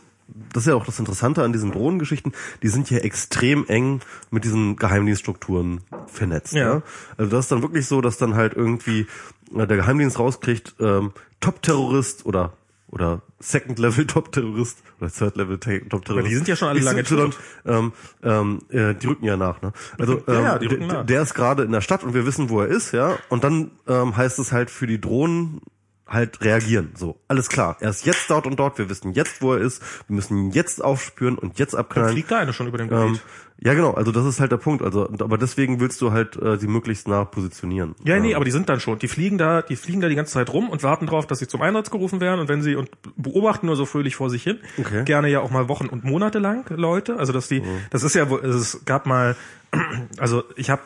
das 0.54 0.64
ist 0.64 0.68
ja 0.68 0.76
auch 0.76 0.86
das 0.86 1.00
Interessante 1.00 1.44
an 1.44 1.54
diesen 1.54 1.72
Drohnengeschichten, 1.72 2.34
die 2.62 2.68
sind 2.68 2.90
ja 2.90 3.00
extrem 3.00 3.66
eng 3.68 4.02
mit 4.32 4.44
diesen 4.44 4.76
Geheimdienststrukturen 4.76 5.82
vernetzt. 6.08 6.54
Ja. 6.54 6.76
Ja. 6.76 6.82
Also 7.18 7.32
das 7.32 7.46
ist 7.46 7.52
dann 7.52 7.62
wirklich 7.62 7.86
so, 7.86 8.02
dass 8.02 8.18
dann 8.18 8.36
halt 8.36 8.54
irgendwie 8.54 9.08
äh, 9.56 9.68
der 9.68 9.78
Geheimdienst 9.78 10.20
rauskriegt, 10.20 10.76
ähm, 10.80 11.12
Top-Terrorist 11.40 12.26
oder 12.26 12.54
oder 12.90 13.22
Second 13.40 13.80
Level 13.80 14.08
Top 14.08 14.32
Terrorist 14.32 14.82
oder 15.00 15.12
Third 15.12 15.36
Level 15.36 15.60
Top 15.60 16.06
Terrorist. 16.06 16.10
Aber 16.10 16.22
die 16.24 16.36
sind 16.36 16.48
ja 16.48 16.56
schon 16.56 16.70
alle 16.70 16.80
lange 16.80 17.04
tot. 17.04 17.38
ähm, 17.66 17.92
ähm, 18.24 18.62
äh, 18.70 18.96
die 18.96 19.08
rücken 19.08 19.26
ja 19.26 19.38
nach, 19.38 19.62
ne? 19.62 19.74
Also 19.98 20.24
Ja, 20.28 20.34
ähm, 20.34 20.44
ja, 20.44 20.60
die 20.60 20.68
rücken 20.68 20.88
der, 20.88 20.98
nach. 21.00 21.06
der 21.06 21.22
ist 21.22 21.34
gerade 21.34 21.64
in 21.64 21.72
der 21.72 21.82
Stadt 21.82 22.04
und 22.04 22.14
wir 22.14 22.26
wissen, 22.26 22.50
wo 22.50 22.62
er 22.62 22.68
ist, 22.68 22.94
ja. 22.94 23.18
Und 23.30 23.44
dann 23.44 23.72
ähm, 23.88 24.16
heißt 24.16 24.40
es 24.40 24.52
halt 24.52 24.70
für 24.70 24.88
die 24.88 25.02
Drohnen 25.02 25.62
halt 26.08 26.42
reagieren. 26.42 26.92
So, 26.96 27.20
alles 27.28 27.50
klar. 27.50 27.78
Er 27.80 27.90
ist 27.90 28.06
jetzt 28.06 28.30
dort 28.30 28.46
und 28.48 28.58
dort. 28.58 28.78
Wir 28.78 28.90
wissen 28.90 29.14
jetzt, 29.14 29.42
wo 29.42 29.54
er 29.54 29.60
ist. 29.60 29.82
Wir 30.08 30.16
müssen 30.16 30.38
ihn 30.38 30.52
jetzt 30.52 30.84
aufspüren 30.84 31.38
und 31.38 31.60
jetzt 31.60 31.74
Dann 31.74 31.82
abknallen. 31.82 32.12
fliegt 32.14 32.32
da 32.32 32.38
eine 32.40 32.54
schon 32.54 32.68
über 32.68 32.78
dem 32.78 32.92
Ähm, 32.92 33.08
Gebiet. 33.08 33.22
ja, 33.60 33.74
genau. 33.74 33.92
Also 33.92 34.12
das 34.12 34.26
ist 34.26 34.40
halt 34.40 34.52
der 34.52 34.58
Punkt. 34.58 34.82
Also, 34.84 35.10
aber 35.20 35.38
deswegen 35.38 35.80
willst 35.80 36.02
du 36.02 36.12
halt 36.12 36.36
äh, 36.42 36.58
sie 36.58 36.68
möglichst 36.68 37.08
nah 37.08 37.26
positionieren. 37.26 37.96
Ja, 38.06 38.20
nee, 38.20 38.30
Ähm, 38.32 38.36
aber 38.36 38.46
die 38.46 38.52
sind 38.52 38.70
dann 38.70 38.80
schon. 38.80 39.00
Die 39.00 39.08
fliegen 39.08 39.38
da, 39.38 39.62
die 39.62 39.76
fliegen 39.76 40.00
da 40.02 40.08
die 40.10 40.16
ganze 40.16 40.34
Zeit 40.34 40.52
rum 40.54 40.70
und 40.70 40.82
warten 40.84 41.08
drauf, 41.08 41.28
dass 41.28 41.40
sie 41.40 41.48
zum 41.48 41.62
Einsatz 41.62 41.92
gerufen 41.92 42.22
werden 42.22 42.40
und 42.40 42.48
wenn 42.48 42.62
sie 42.62 42.76
und 42.76 42.90
beobachten 43.18 43.66
nur 43.66 43.76
so 43.76 43.86
fröhlich 43.86 44.16
vor 44.16 44.30
sich 44.30 44.44
hin. 44.44 44.60
Okay. 44.78 45.04
Gerne 45.04 45.30
ja 45.30 45.42
auch 45.42 45.52
mal 45.52 45.68
Wochen 45.68 45.88
und 45.88 46.04
Monate 46.04 46.40
lang 46.40 46.66
Leute. 46.70 47.18
Also 47.18 47.34
dass 47.34 47.48
die, 47.48 47.62
das 47.90 48.04
ist 48.04 48.16
ja, 48.16 48.24
es 48.32 48.82
gab 48.86 49.06
mal, 49.06 49.36
also 50.18 50.44
ich 50.56 50.70
habe 50.70 50.82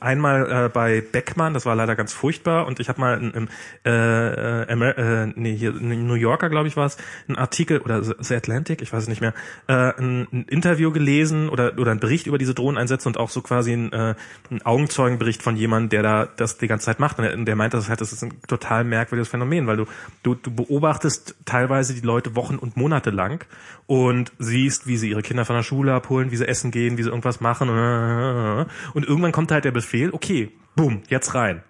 einmal 0.00 0.66
äh, 0.66 0.68
bei 0.68 1.00
Beckmann, 1.00 1.54
das 1.54 1.66
war 1.66 1.74
leider 1.74 1.96
ganz 1.96 2.12
furchtbar, 2.12 2.66
und 2.66 2.80
ich 2.80 2.88
habe 2.88 3.00
mal 3.00 3.20
im, 3.20 3.48
äh, 3.84 4.62
äh, 4.62 5.24
äh, 5.24 5.32
nee, 5.34 5.56
hier 5.56 5.72
New 5.72 6.14
Yorker, 6.14 6.48
glaube 6.48 6.68
ich, 6.68 6.76
war 6.76 6.86
es, 6.86 6.96
ein 7.28 7.36
Artikel 7.36 7.80
oder 7.80 8.02
The 8.02 8.34
Atlantic, 8.34 8.82
ich 8.82 8.92
weiß 8.92 9.04
es 9.04 9.08
nicht 9.08 9.20
mehr, 9.20 9.34
äh, 9.66 9.92
ein, 9.98 10.28
ein 10.32 10.44
Interview 10.48 10.90
gelesen 10.92 11.48
oder 11.48 11.78
oder 11.78 11.92
ein 11.92 12.00
Bericht 12.00 12.26
über 12.26 12.38
diese 12.38 12.54
Drohneneinsätze 12.54 13.08
und 13.08 13.18
auch 13.18 13.30
so 13.30 13.40
quasi 13.40 13.72
ein, 13.72 13.92
äh, 13.92 14.14
ein 14.50 14.62
Augenzeugenbericht 14.64 15.42
von 15.42 15.56
jemandem, 15.56 15.90
der 15.90 16.02
da 16.02 16.28
das 16.36 16.58
die 16.58 16.68
ganze 16.68 16.86
Zeit 16.86 17.00
macht. 17.00 17.18
Und 17.18 17.24
der, 17.24 17.36
der 17.36 17.56
meint, 17.56 17.74
das 17.74 17.88
halt, 17.88 18.00
das 18.00 18.12
ist 18.12 18.22
ein 18.22 18.34
total 18.46 18.84
merkwürdiges 18.84 19.28
Phänomen, 19.28 19.66
weil 19.66 19.76
du 19.76 19.86
du 20.22 20.34
du 20.34 20.50
beobachtest 20.50 21.36
teilweise 21.44 21.94
die 21.94 22.00
Leute 22.00 22.36
Wochen 22.36 22.56
und 22.56 22.76
Monate 22.76 23.10
lang 23.10 23.44
und 23.86 24.32
siehst, 24.38 24.86
wie 24.86 24.96
sie 24.96 25.10
ihre 25.10 25.22
Kinder 25.22 25.44
von 25.44 25.56
der 25.56 25.62
Schule 25.62 25.94
abholen, 25.94 26.30
wie 26.30 26.36
sie 26.36 26.46
essen 26.46 26.70
gehen, 26.70 26.98
wie 26.98 27.02
sie 27.02 27.08
irgendwas 27.08 27.40
machen 27.40 27.68
und 27.68 29.06
irgendwann 29.06 29.32
kommt 29.38 29.52
halt 29.52 29.64
der 29.64 29.70
Befehl, 29.70 30.10
okay, 30.10 30.50
boom, 30.74 31.02
jetzt 31.06 31.32
rein. 31.36 31.62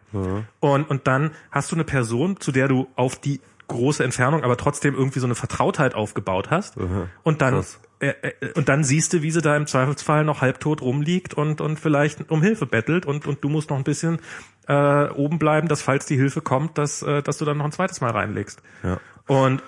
Und, 0.59 0.89
und 0.89 1.07
dann 1.07 1.33
hast 1.51 1.71
du 1.71 1.77
eine 1.77 1.85
Person, 1.85 2.41
zu 2.41 2.51
der 2.51 2.67
du 2.67 2.89
auf 2.97 3.17
die 3.17 3.43
große 3.67 4.03
Entfernung, 4.03 4.43
aber 4.43 4.57
trotzdem 4.57 4.95
irgendwie 4.95 5.19
so 5.19 5.27
eine 5.27 5.35
Vertrautheit 5.35 5.95
aufgebaut 5.95 6.51
hast. 6.51 6.79
Und 7.25 7.43
dann 7.43 7.57
Krass. 7.57 7.79
äh, 8.01 8.15
äh, 8.23 8.53
und 8.55 8.71
dann 8.71 8.85
siehst 8.85 9.13
du, 9.13 9.21
wie 9.21 9.31
sie 9.31 9.43
da 9.43 9.55
im 9.55 9.67
Zweifelsfall 9.67 10.25
noch 10.25 10.41
halbtot 10.41 10.81
rumliegt 10.81 11.35
und 11.35 11.61
und 11.61 11.79
vielleicht 11.79 12.31
um 12.31 12.41
Hilfe 12.43 12.65
bettelt 12.65 13.05
und 13.05 13.27
und 13.27 13.45
du 13.45 13.51
musst 13.51 13.69
noch 13.69 13.77
ein 13.77 13.85
bisschen 13.85 14.21
äh, 14.67 15.11
oben 15.11 15.39
bleiben, 15.39 15.69
dass 15.69 15.83
falls 15.83 16.07
die 16.07 16.17
Hilfe 16.17 16.41
kommt, 16.41 16.79
dass 16.79 17.03
äh, 17.03 17.23
dass 17.23 17.37
du 17.37 17.45
dann 17.45 17.59
noch 17.59 17.67
ein 17.67 17.73
zweites 17.73 18.01
Mal 18.01 18.13
reinlegst. 18.13 18.63
Ja. 18.83 18.99
Und 19.27 19.63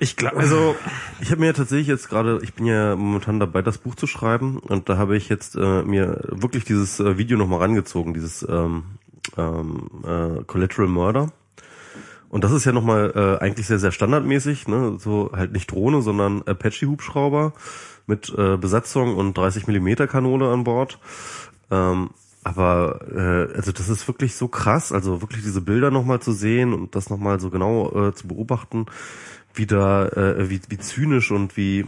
ich 0.00 0.16
glaube, 0.16 0.36
also 0.36 0.76
Ich 1.20 1.30
habe 1.30 1.40
mir 1.40 1.54
tatsächlich 1.54 1.88
jetzt 1.88 2.08
gerade, 2.08 2.38
ich 2.42 2.54
bin 2.54 2.66
ja 2.66 2.94
momentan 2.96 3.40
dabei, 3.40 3.62
das 3.62 3.78
Buch 3.78 3.94
zu 3.94 4.06
schreiben 4.06 4.58
und 4.58 4.88
da 4.88 4.96
habe 4.96 5.16
ich 5.16 5.28
jetzt 5.28 5.56
äh, 5.56 5.82
mir 5.82 6.20
wirklich 6.30 6.64
dieses 6.64 7.00
äh, 7.00 7.18
Video 7.18 7.36
nochmal 7.36 7.60
rangezogen, 7.60 8.14
dieses 8.14 8.46
ähm, 8.48 8.84
ähm, 9.36 9.88
äh, 10.04 10.44
Collateral 10.44 10.88
Murder. 10.88 11.32
Und 12.28 12.44
das 12.44 12.52
ist 12.52 12.64
ja 12.66 12.72
nochmal 12.72 13.12
äh, 13.14 13.42
eigentlich 13.42 13.66
sehr, 13.66 13.78
sehr 13.78 13.92
standardmäßig, 13.92 14.68
ne? 14.68 14.96
so 14.98 15.30
halt 15.34 15.52
nicht 15.52 15.70
Drohne, 15.70 16.02
sondern 16.02 16.42
Apache-Hubschrauber 16.42 17.54
mit 18.06 18.32
äh, 18.36 18.56
Besatzung 18.56 19.16
und 19.16 19.36
30 19.36 19.66
Millimeter 19.66 20.06
Kanone 20.06 20.50
an 20.50 20.64
Bord. 20.64 20.98
Ähm, 21.70 22.10
aber 22.44 23.00
äh, 23.14 23.54
also 23.56 23.72
das 23.72 23.88
ist 23.88 24.06
wirklich 24.08 24.36
so 24.36 24.48
krass, 24.48 24.92
also 24.92 25.20
wirklich 25.20 25.42
diese 25.42 25.60
Bilder 25.60 25.90
nochmal 25.90 26.20
zu 26.20 26.32
sehen 26.32 26.72
und 26.72 26.94
das 26.94 27.10
nochmal 27.10 27.40
so 27.40 27.50
genau 27.50 28.08
äh, 28.08 28.14
zu 28.14 28.28
beobachten, 28.28 28.86
wie 29.54 29.66
da, 29.66 30.08
äh, 30.08 30.50
wie, 30.50 30.60
wie 30.68 30.78
zynisch 30.78 31.30
und 31.30 31.56
wie 31.56 31.86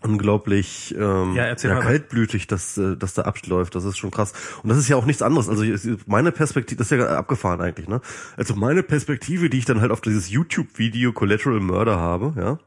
unglaublich 0.00 0.94
ähm, 0.96 1.34
Ja, 1.34 1.46
ja, 1.46 1.54
kaltblütig, 1.54 2.46
dass 2.46 2.78
äh, 2.78 2.96
dass 2.96 3.14
da 3.14 3.22
abläuft. 3.22 3.74
Das 3.74 3.84
ist 3.84 3.98
schon 3.98 4.10
krass. 4.10 4.32
Und 4.62 4.70
das 4.70 4.78
ist 4.78 4.88
ja 4.88 4.96
auch 4.96 5.06
nichts 5.06 5.22
anderes. 5.22 5.48
Also 5.48 5.64
meine 6.06 6.32
Perspektive, 6.32 6.78
das 6.78 6.90
ist 6.90 6.98
ja 6.98 7.06
abgefahren 7.06 7.60
eigentlich, 7.60 7.88
ne? 7.88 8.00
Also 8.36 8.54
meine 8.54 8.82
Perspektive, 8.82 9.50
die 9.50 9.58
ich 9.58 9.64
dann 9.64 9.80
halt 9.80 9.90
auf 9.90 10.00
dieses 10.00 10.30
YouTube-Video 10.30 11.12
Collateral 11.12 11.60
Murder 11.60 11.98
habe, 11.98 12.32
ja, 12.36 12.58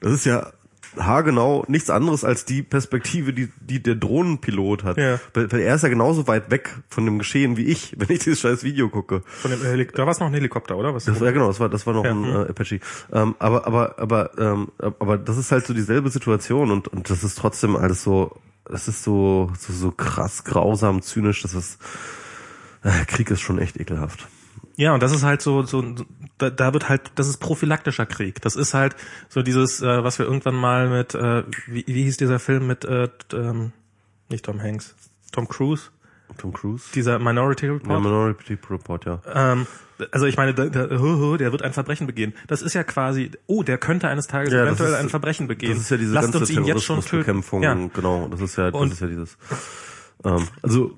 das 0.00 0.12
ist 0.12 0.24
ja 0.24 0.52
haargenau 0.96 1.64
nichts 1.68 1.90
anderes 1.90 2.24
als 2.24 2.44
die 2.44 2.62
Perspektive, 2.62 3.32
die, 3.32 3.48
die 3.60 3.82
der 3.82 3.94
Drohnenpilot 3.94 4.84
hat. 4.84 4.98
Ja. 4.98 5.18
Weil, 5.34 5.50
weil 5.50 5.60
er 5.60 5.74
ist 5.74 5.82
ja 5.82 5.88
genauso 5.88 6.26
weit 6.26 6.50
weg 6.50 6.78
von 6.88 7.04
dem 7.04 7.18
Geschehen 7.18 7.56
wie 7.56 7.64
ich, 7.64 7.94
wenn 7.98 8.10
ich 8.10 8.20
dieses 8.20 8.40
scheiß 8.40 8.62
Video 8.64 8.88
gucke. 8.88 9.22
Von 9.26 9.50
dem 9.50 9.62
Helik 9.62 9.92
da 9.94 10.04
war 10.04 10.12
es 10.12 10.20
noch 10.20 10.26
ein 10.26 10.34
Helikopter, 10.34 10.76
oder? 10.76 10.94
Was? 10.94 11.04
Das 11.04 11.20
war, 11.20 11.26
ja 11.26 11.32
genau, 11.32 11.48
das 11.48 11.60
war, 11.60 11.68
das 11.68 11.86
war 11.86 11.94
noch 11.94 12.04
Ja, 12.04 12.10
ein 12.10 12.20
mhm. 12.20 12.36
äh, 12.36 12.48
Apache. 12.48 12.80
Ähm, 13.12 13.34
aber, 13.38 13.66
aber, 13.66 13.98
aber, 13.98 14.38
ähm, 14.38 14.72
aber 14.78 15.18
das 15.18 15.36
ist 15.38 15.52
halt 15.52 15.66
so 15.66 15.74
dieselbe 15.74 16.10
Situation 16.10 16.70
und, 16.70 16.88
und 16.88 17.10
das 17.10 17.24
ist 17.24 17.38
trotzdem 17.38 17.76
alles 17.76 18.02
so, 18.02 18.36
das 18.64 18.88
ist 18.88 19.02
so, 19.02 19.50
so, 19.58 19.72
so 19.72 19.90
krass, 19.90 20.44
grausam, 20.44 21.02
zynisch, 21.02 21.42
das 21.42 21.54
ist, 21.54 21.80
äh, 22.82 23.04
Krieg 23.06 23.30
ist 23.30 23.40
schon 23.40 23.58
echt 23.58 23.78
ekelhaft. 23.80 24.26
Ja, 24.76 24.94
und 24.94 25.02
das 25.02 25.12
ist 25.12 25.22
halt 25.22 25.42
so, 25.42 25.62
so 25.62 25.82
da, 26.38 26.50
da 26.50 26.72
wird 26.72 26.88
halt, 26.88 27.12
das 27.14 27.28
ist 27.28 27.38
prophylaktischer 27.38 28.06
Krieg. 28.06 28.40
Das 28.42 28.56
ist 28.56 28.74
halt 28.74 28.96
so 29.28 29.42
dieses, 29.42 29.80
äh, 29.82 30.02
was 30.04 30.18
wir 30.18 30.26
irgendwann 30.26 30.54
mal 30.56 30.88
mit, 30.88 31.14
äh, 31.14 31.44
wie, 31.66 31.84
wie 31.86 32.02
hieß 32.04 32.16
dieser 32.16 32.38
Film 32.38 32.66
mit, 32.66 32.84
äh, 32.84 33.08
ähm, 33.32 33.72
nicht 34.28 34.44
Tom 34.44 34.60
Hanks, 34.60 34.94
Tom 35.30 35.48
Cruise, 35.48 35.90
Tom 36.38 36.52
Cruise? 36.52 36.84
dieser 36.94 37.18
Minority 37.18 37.68
Report. 37.68 37.90
ja, 37.90 38.00
Minority 38.00 38.58
Report, 38.70 39.04
ja. 39.04 39.20
Ähm, 39.32 39.66
also 40.10 40.26
ich 40.26 40.36
meine, 40.36 40.52
der, 40.54 40.68
der, 40.70 40.86
der 40.88 40.98
wird 41.52 41.62
ein 41.62 41.72
Verbrechen 41.72 42.06
begehen. 42.08 42.34
Das 42.48 42.60
ist 42.62 42.72
ja 42.74 42.82
quasi, 42.82 43.30
oh, 43.46 43.62
der 43.62 43.78
könnte 43.78 44.08
eines 44.08 44.26
Tages 44.26 44.52
Ja, 44.52 44.64
eventuell 44.64 44.92
ist- 44.94 44.98
ein 44.98 45.10
Verbrechen 45.10 45.46
begehen. 45.46 45.72
Das 45.74 45.80
ist 45.82 45.90
ja 45.90 45.96
diese 45.96 46.12
Lasst 46.14 46.24
ganze 46.32 46.38
uns 46.40 46.50
ihn 46.50 46.64
jetzt 46.64 46.82
schon 46.82 46.96
töten. 47.02 47.24
Terrorismusbekämpfung, 47.24 47.62
Ja. 47.62 47.74
genau, 47.94 48.26
das 48.28 48.40
ist 48.40 48.56
ja, 48.56 48.70
das 48.70 48.80
Und- 48.80 48.92
ist 48.92 49.00
ja 49.00 49.06
dieses, 49.06 49.36
ähm, 50.24 50.48
also, 50.62 50.96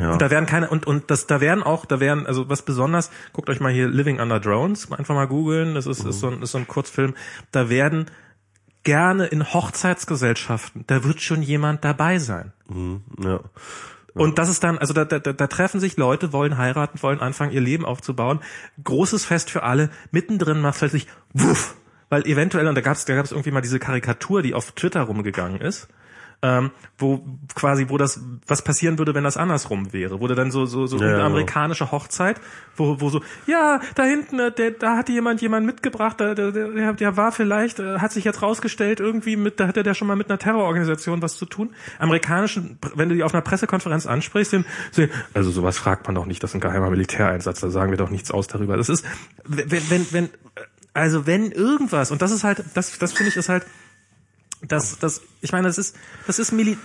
ja. 0.00 0.16
Da 0.16 0.30
werden 0.30 0.46
keine 0.46 0.68
und 0.68 0.86
und 0.86 1.10
das 1.10 1.26
da 1.26 1.40
werden 1.40 1.62
auch 1.62 1.84
da 1.84 2.00
werden 2.00 2.26
also 2.26 2.48
was 2.48 2.62
besonders 2.62 3.10
guckt 3.32 3.48
euch 3.48 3.60
mal 3.60 3.72
hier 3.72 3.88
Living 3.88 4.20
Under 4.20 4.40
Drones 4.40 4.90
einfach 4.92 5.14
mal 5.14 5.26
googeln. 5.26 5.74
Das 5.74 5.86
ist, 5.86 6.04
ist 6.04 6.20
so 6.20 6.28
ein 6.28 6.42
ist 6.42 6.52
so 6.52 6.58
ein 6.58 6.68
Kurzfilm. 6.68 7.14
Da 7.52 7.68
werden 7.68 8.06
gerne 8.82 9.26
in 9.26 9.52
Hochzeitsgesellschaften 9.52 10.84
da 10.86 11.04
wird 11.04 11.20
schon 11.20 11.42
jemand 11.42 11.84
dabei 11.84 12.18
sein. 12.18 12.52
Mhm, 12.68 13.02
ja. 13.22 13.40
und 14.14 14.38
das 14.38 14.48
ist 14.48 14.64
dann 14.64 14.78
also 14.78 14.92
da, 14.92 15.04
da, 15.04 15.18
da 15.18 15.46
treffen 15.46 15.80
sich 15.80 15.96
Leute 15.96 16.32
wollen 16.32 16.58
heiraten 16.58 17.02
wollen 17.02 17.20
anfangen 17.20 17.52
ihr 17.52 17.60
Leben 17.60 17.84
aufzubauen. 17.84 18.40
Großes 18.82 19.24
Fest 19.24 19.50
für 19.50 19.62
alle. 19.62 19.90
Mittendrin 20.10 20.60
macht 20.60 20.78
plötzlich 20.78 21.06
wuff 21.32 21.76
weil 22.08 22.26
eventuell 22.26 22.66
und 22.66 22.74
da 22.74 22.80
gab 22.80 22.96
es 22.96 23.04
da 23.04 23.14
gab 23.14 23.24
es 23.24 23.30
irgendwie 23.32 23.52
mal 23.52 23.60
diese 23.60 23.78
Karikatur 23.78 24.42
die 24.42 24.54
auf 24.54 24.72
Twitter 24.72 25.02
rumgegangen 25.02 25.60
ist 25.60 25.88
ähm, 26.42 26.70
wo 26.96 27.22
quasi, 27.54 27.86
wo 27.88 27.98
das, 27.98 28.20
was 28.46 28.62
passieren 28.62 28.98
würde, 28.98 29.14
wenn 29.14 29.24
das 29.24 29.36
andersrum 29.36 29.92
wäre, 29.92 30.20
wo 30.20 30.26
du 30.26 30.34
dann 30.34 30.50
so, 30.50 30.64
so, 30.64 30.86
so 30.86 30.96
Ja, 30.96 31.02
eine 31.02 31.12
genau. 31.12 31.26
amerikanische 31.26 31.92
Hochzeit, 31.92 32.40
wo, 32.76 33.00
wo 33.00 33.10
so, 33.10 33.20
ja, 33.46 33.80
da 33.94 34.04
hinten, 34.04 34.38
äh, 34.38 34.50
der, 34.50 34.70
da 34.70 34.96
hatte 34.96 35.12
jemand 35.12 35.42
jemand 35.42 35.66
mitgebracht, 35.66 36.18
der, 36.18 36.34
der, 36.34 36.50
der, 36.50 36.92
der 36.94 37.16
war 37.16 37.32
vielleicht, 37.32 37.78
äh, 37.78 37.98
hat 37.98 38.12
sich 38.12 38.24
jetzt 38.24 38.40
rausgestellt, 38.40 39.00
irgendwie 39.00 39.36
mit, 39.36 39.60
da 39.60 39.66
hatte 39.66 39.82
der 39.82 39.94
schon 39.94 40.08
mal 40.08 40.16
mit 40.16 40.30
einer 40.30 40.38
Terrororganisation 40.38 41.20
was 41.20 41.36
zu 41.36 41.44
tun. 41.44 41.74
Amerikanischen, 41.98 42.78
wenn 42.94 43.10
du 43.10 43.14
die 43.14 43.22
auf 43.22 43.34
einer 43.34 43.42
Pressekonferenz 43.42 44.06
ansprichst, 44.06 44.54
dann, 44.54 44.64
so, 44.92 45.02
also 45.34 45.50
sowas 45.50 45.76
fragt 45.76 46.06
man 46.06 46.14
doch 46.14 46.26
nicht, 46.26 46.42
das 46.42 46.50
ist 46.50 46.54
ein 46.54 46.60
geheimer 46.60 46.90
Militäreinsatz, 46.90 47.60
da 47.60 47.68
sagen 47.68 47.90
wir 47.90 47.98
doch 47.98 48.10
nichts 48.10 48.30
aus 48.30 48.46
darüber. 48.46 48.78
Das 48.78 48.88
ist, 48.88 49.04
wenn, 49.44 49.90
wenn, 49.90 50.06
wenn, 50.12 50.28
also 50.94 51.26
wenn 51.26 51.52
irgendwas, 51.52 52.10
und 52.10 52.22
das 52.22 52.30
ist 52.30 52.44
halt, 52.44 52.64
das, 52.74 52.98
das 52.98 53.12
finde 53.12 53.28
ich 53.28 53.36
ist 53.36 53.50
halt, 53.50 53.66
das, 54.62 54.98
das, 54.98 55.22
ich 55.42 55.52
meine, 55.52 55.66
das 55.66 55.78
ist, 55.78 55.96
das 56.26 56.38
ist 56.38 56.52
Mili 56.52 56.76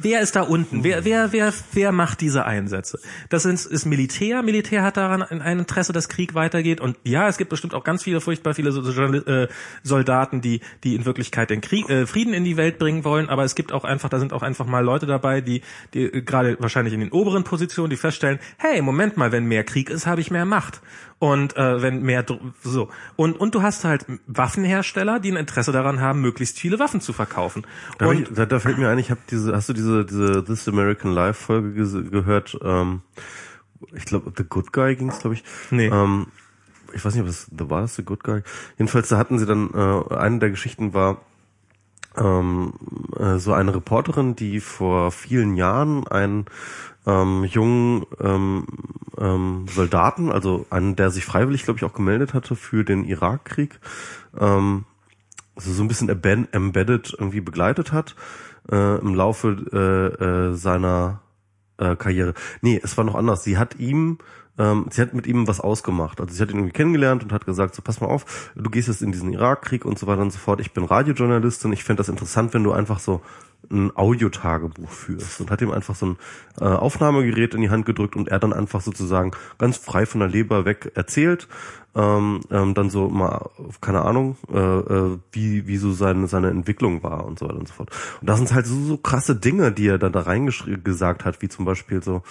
wer 0.00 0.20
ist 0.20 0.36
da 0.36 0.42
unten? 0.42 0.84
Wer, 0.84 1.04
wer, 1.04 1.32
wer, 1.32 1.52
wer 1.72 1.92
macht 1.92 2.20
diese 2.20 2.44
Einsätze? 2.44 3.00
Das 3.28 3.44
ist, 3.44 3.66
ist 3.66 3.84
Militär. 3.86 4.42
Militär 4.42 4.82
hat 4.82 4.96
daran 4.96 5.22
ein 5.22 5.58
Interesse, 5.58 5.92
dass 5.92 6.08
Krieg 6.08 6.34
weitergeht. 6.34 6.80
Und 6.80 6.96
ja, 7.04 7.28
es 7.28 7.36
gibt 7.38 7.50
bestimmt 7.50 7.74
auch 7.74 7.82
ganz 7.84 8.02
viele, 8.04 8.20
furchtbar 8.20 8.54
viele 8.54 8.70
so- 8.72 8.82
so- 8.82 9.02
äh, 9.02 9.48
Soldaten, 9.82 10.40
die, 10.40 10.60
die 10.84 10.94
in 10.94 11.04
Wirklichkeit 11.04 11.50
den 11.50 11.60
Krieg, 11.60 11.88
äh, 11.90 12.06
Frieden 12.06 12.34
in 12.34 12.44
die 12.44 12.56
Welt 12.56 12.78
bringen 12.78 13.04
wollen. 13.04 13.28
Aber 13.28 13.44
es 13.44 13.54
gibt 13.54 13.72
auch 13.72 13.84
einfach, 13.84 14.08
da 14.08 14.18
sind 14.18 14.32
auch 14.32 14.42
einfach 14.42 14.66
mal 14.66 14.84
Leute 14.84 15.06
dabei, 15.06 15.40
die, 15.40 15.62
die 15.94 16.04
äh, 16.04 16.22
gerade 16.22 16.56
wahrscheinlich 16.60 16.94
in 16.94 17.00
den 17.00 17.10
oberen 17.12 17.44
Positionen, 17.44 17.90
die 17.90 17.96
feststellen, 17.96 18.38
hey, 18.58 18.82
Moment 18.82 19.16
mal, 19.16 19.32
wenn 19.32 19.46
mehr 19.46 19.64
Krieg 19.64 19.90
ist, 19.90 20.06
habe 20.06 20.20
ich 20.20 20.30
mehr 20.30 20.44
Macht. 20.44 20.80
Und 21.18 21.56
äh, 21.56 21.80
wenn 21.80 22.02
mehr 22.02 22.26
so 22.62 22.90
und 23.16 23.40
und 23.40 23.54
du 23.54 23.62
hast 23.62 23.84
halt 23.84 24.04
Waffenhersteller, 24.26 25.18
die 25.18 25.32
ein 25.32 25.36
Interesse 25.38 25.72
daran 25.72 26.00
haben, 26.00 26.20
möglichst 26.20 26.58
viele 26.58 26.78
Waffen 26.78 27.00
zu 27.00 27.14
verkaufen. 27.14 27.66
Da, 27.98 28.12
ich, 28.12 28.28
da, 28.32 28.46
da 28.46 28.58
fällt 28.58 28.78
mir 28.78 28.88
ein, 28.88 28.98
ich 28.98 29.10
habe 29.10 29.20
diese, 29.30 29.54
hast 29.54 29.68
du 29.68 29.72
diese, 29.72 30.04
diese 30.04 30.44
This 30.44 30.68
American 30.68 31.12
Life 31.12 31.44
Folge 31.44 31.80
ges- 31.80 32.10
gehört? 32.10 32.58
Ähm, 32.62 33.00
ich 33.94 34.04
glaube, 34.04 34.32
The 34.36 34.44
Good 34.44 34.72
Guy 34.72 34.96
ging's, 34.96 35.20
glaube 35.20 35.34
ich. 35.34 35.44
Nee. 35.70 35.86
Ähm, 35.88 36.26
ich 36.92 37.04
weiß 37.04 37.14
nicht, 37.14 37.22
ob 37.22 37.28
es, 37.28 37.48
da 37.50 37.68
war 37.68 37.80
das 37.82 37.96
The 37.96 38.04
Good 38.04 38.22
Guy. 38.24 38.42
Jedenfalls, 38.78 39.08
da 39.08 39.18
hatten 39.18 39.38
sie 39.38 39.46
dann, 39.46 39.70
äh, 39.74 40.14
eine 40.14 40.38
der 40.38 40.50
Geschichten 40.50 40.94
war, 40.94 41.22
ähm, 42.16 42.72
äh, 43.18 43.38
so 43.38 43.52
eine 43.52 43.74
Reporterin, 43.74 44.36
die 44.36 44.60
vor 44.60 45.10
vielen 45.10 45.56
Jahren 45.56 46.06
einen 46.06 46.46
ähm, 47.06 47.44
jungen 47.44 48.06
ähm, 48.20 48.66
ähm, 49.18 49.66
Soldaten, 49.70 50.32
also 50.32 50.66
einen, 50.70 50.96
der 50.96 51.10
sich 51.10 51.24
freiwillig, 51.24 51.64
glaube 51.64 51.78
ich, 51.78 51.84
auch 51.84 51.92
gemeldet 51.92 52.34
hatte 52.34 52.56
für 52.56 52.84
den 52.84 53.04
Irakkrieg, 53.04 53.78
ähm, 54.38 54.84
also 55.56 55.72
so 55.72 55.82
ein 55.82 55.88
bisschen 55.88 56.10
embe- 56.10 56.52
embedded 56.52 57.16
irgendwie 57.18 57.40
begleitet 57.40 57.92
hat 57.92 58.14
äh, 58.70 58.98
im 58.98 59.14
Laufe 59.14 59.48
äh, 59.72 60.24
äh, 60.24 60.54
seiner 60.54 61.22
äh, 61.78 61.96
Karriere. 61.96 62.34
Nee, 62.60 62.80
es 62.82 62.96
war 62.96 63.04
noch 63.04 63.14
anders. 63.14 63.42
Sie 63.42 63.58
hat 63.58 63.78
ihm, 63.78 64.18
ähm, 64.58 64.86
sie 64.90 65.02
hat 65.02 65.14
mit 65.14 65.26
ihm 65.26 65.48
was 65.48 65.60
ausgemacht. 65.60 66.20
Also 66.20 66.34
sie 66.34 66.42
hat 66.42 66.50
ihn 66.50 66.58
irgendwie 66.58 66.72
kennengelernt 66.72 67.22
und 67.22 67.32
hat 67.32 67.46
gesagt, 67.46 67.74
so 67.74 67.82
pass 67.82 68.00
mal 68.00 68.08
auf, 68.08 68.52
du 68.54 68.70
gehst 68.70 68.88
jetzt 68.88 69.02
in 69.02 69.12
diesen 69.12 69.32
Irakkrieg 69.32 69.84
und 69.84 69.98
so 69.98 70.06
weiter 70.06 70.22
und 70.22 70.32
so 70.32 70.38
fort. 70.38 70.60
Ich 70.60 70.72
bin 70.72 70.84
Radiojournalistin. 70.84 71.72
Ich 71.72 71.84
fände 71.84 72.00
das 72.00 72.08
interessant, 72.08 72.54
wenn 72.54 72.64
du 72.64 72.72
einfach 72.72 72.98
so 72.98 73.22
ein 73.70 73.96
Audiotagebuch 73.96 74.90
führst 74.90 75.40
und 75.40 75.50
hat 75.50 75.62
ihm 75.62 75.70
einfach 75.70 75.94
so 75.94 76.06
ein 76.06 76.16
äh, 76.60 76.64
Aufnahmegerät 76.64 77.54
in 77.54 77.60
die 77.60 77.70
Hand 77.70 77.86
gedrückt 77.86 78.16
und 78.16 78.28
er 78.28 78.38
dann 78.38 78.52
einfach 78.52 78.80
sozusagen 78.80 79.32
ganz 79.58 79.76
frei 79.76 80.06
von 80.06 80.20
der 80.20 80.28
Leber 80.28 80.64
weg 80.64 80.92
erzählt, 80.94 81.48
ähm, 81.94 82.40
ähm, 82.50 82.74
dann 82.74 82.90
so 82.90 83.08
mal, 83.08 83.50
keine 83.80 84.02
Ahnung, 84.02 84.36
äh, 84.52 84.58
äh, 84.58 85.18
wie, 85.32 85.66
wie 85.66 85.76
so 85.78 85.92
seine, 85.92 86.28
seine 86.28 86.50
Entwicklung 86.50 87.02
war 87.02 87.24
und 87.24 87.38
so 87.38 87.46
weiter 87.46 87.58
und 87.58 87.68
so 87.68 87.74
fort. 87.74 87.90
Und 88.20 88.28
das 88.28 88.38
sind 88.38 88.52
halt 88.52 88.66
so, 88.66 88.74
so 88.84 88.96
krasse 88.98 89.34
Dinge, 89.34 89.72
die 89.72 89.88
er 89.88 89.98
dann 89.98 90.12
da 90.12 90.20
reingesagt 90.20 91.24
hat, 91.24 91.40
wie 91.40 91.48
zum 91.48 91.64
Beispiel 91.64 92.02
so, 92.02 92.22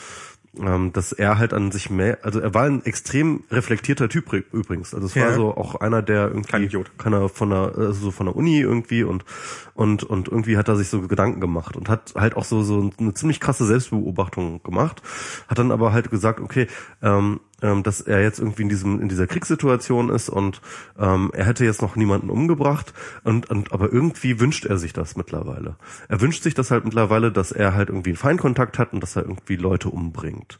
ähm, 0.60 0.94
dass 0.94 1.12
er 1.12 1.38
halt 1.38 1.54
an 1.54 1.72
sich 1.72 1.90
mehr, 1.90 2.20
also 2.24 2.40
er 2.40 2.54
war 2.54 2.64
ein 2.64 2.84
extrem 2.86 3.44
reflektierter 3.52 4.10
Typ 4.10 4.32
ri- 4.32 4.44
übrigens. 4.52 4.94
Also 4.94 5.08
es 5.08 5.16
war 5.16 5.30
Ja. 5.30 5.34
so 5.34 5.56
auch 5.56 5.76
einer, 5.76 6.02
der 6.02 6.28
irgendwie 6.28 6.52
Kein 6.52 6.64
Idiot. 6.64 6.92
keiner 6.98 7.30
von 7.30 7.50
der, 7.50 7.74
also 7.78 7.94
so 7.94 8.12
von 8.12 8.26
der 8.28 8.36
Uni 8.36 8.60
irgendwie 8.60 9.04
und 9.04 9.26
und 9.74 10.04
und 10.04 10.28
irgendwie 10.28 10.58
hat 10.58 10.68
er 10.68 10.76
sich 10.76 10.90
so 10.90 11.02
Gedanken 11.02 11.42
gemacht 11.42 11.76
und 11.76 11.90
hat 11.90 12.14
halt 12.16 12.36
auch 12.38 12.46
so 12.46 12.62
so 12.64 12.92
eine 13.00 13.14
ziemlich 13.14 13.40
krasse 13.40 13.66
Selbstbeobachtung 13.66 14.64
gemacht, 14.64 15.02
hat 15.48 15.60
dann 15.60 15.72
aber 15.72 15.92
halt 15.94 16.10
gesagt, 16.12 16.40
okay, 16.40 16.68
ähm, 17.02 17.40
ähm, 17.66 17.82
dass 17.84 18.02
er 18.02 18.22
jetzt 18.22 18.40
irgendwie 18.40 18.62
in 18.62 18.70
diesem 18.70 19.02
in 19.02 19.10
dieser 19.10 19.26
Kriegssituation 19.26 20.10
ist 20.10 20.30
und 20.30 20.62
ähm, 21.00 21.32
er 21.34 21.46
hätte 21.46 21.66
jetzt 21.66 21.82
noch 21.82 21.96
niemanden 21.96 22.30
umgebracht 22.30 22.94
und, 23.24 23.50
und 23.50 23.74
aber 23.74 23.92
irgendwie 23.92 24.40
wünscht 24.40 24.66
er 24.66 24.78
sich 24.78 24.94
das 24.94 25.16
mittlerweile. 25.16 25.76
Er 26.08 26.22
wünscht 26.22 26.44
sich 26.44 26.54
das 26.54 26.70
halt 26.70 26.86
mittlerweile, 26.86 27.32
dass 27.32 27.52
er 27.52 27.74
halt 27.74 27.90
irgendwie 27.90 28.12
einen 28.12 28.18
Feindkontakt 28.18 28.78
hat 28.78 28.94
und 28.94 29.02
dass 29.02 29.16
er 29.16 29.24
irgendwie 29.24 29.56
Leute 29.56 29.90
umbringt. 29.90 30.60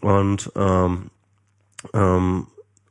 Und 0.00 0.52
ähm, 0.56 1.10
ähm, 1.94 2.46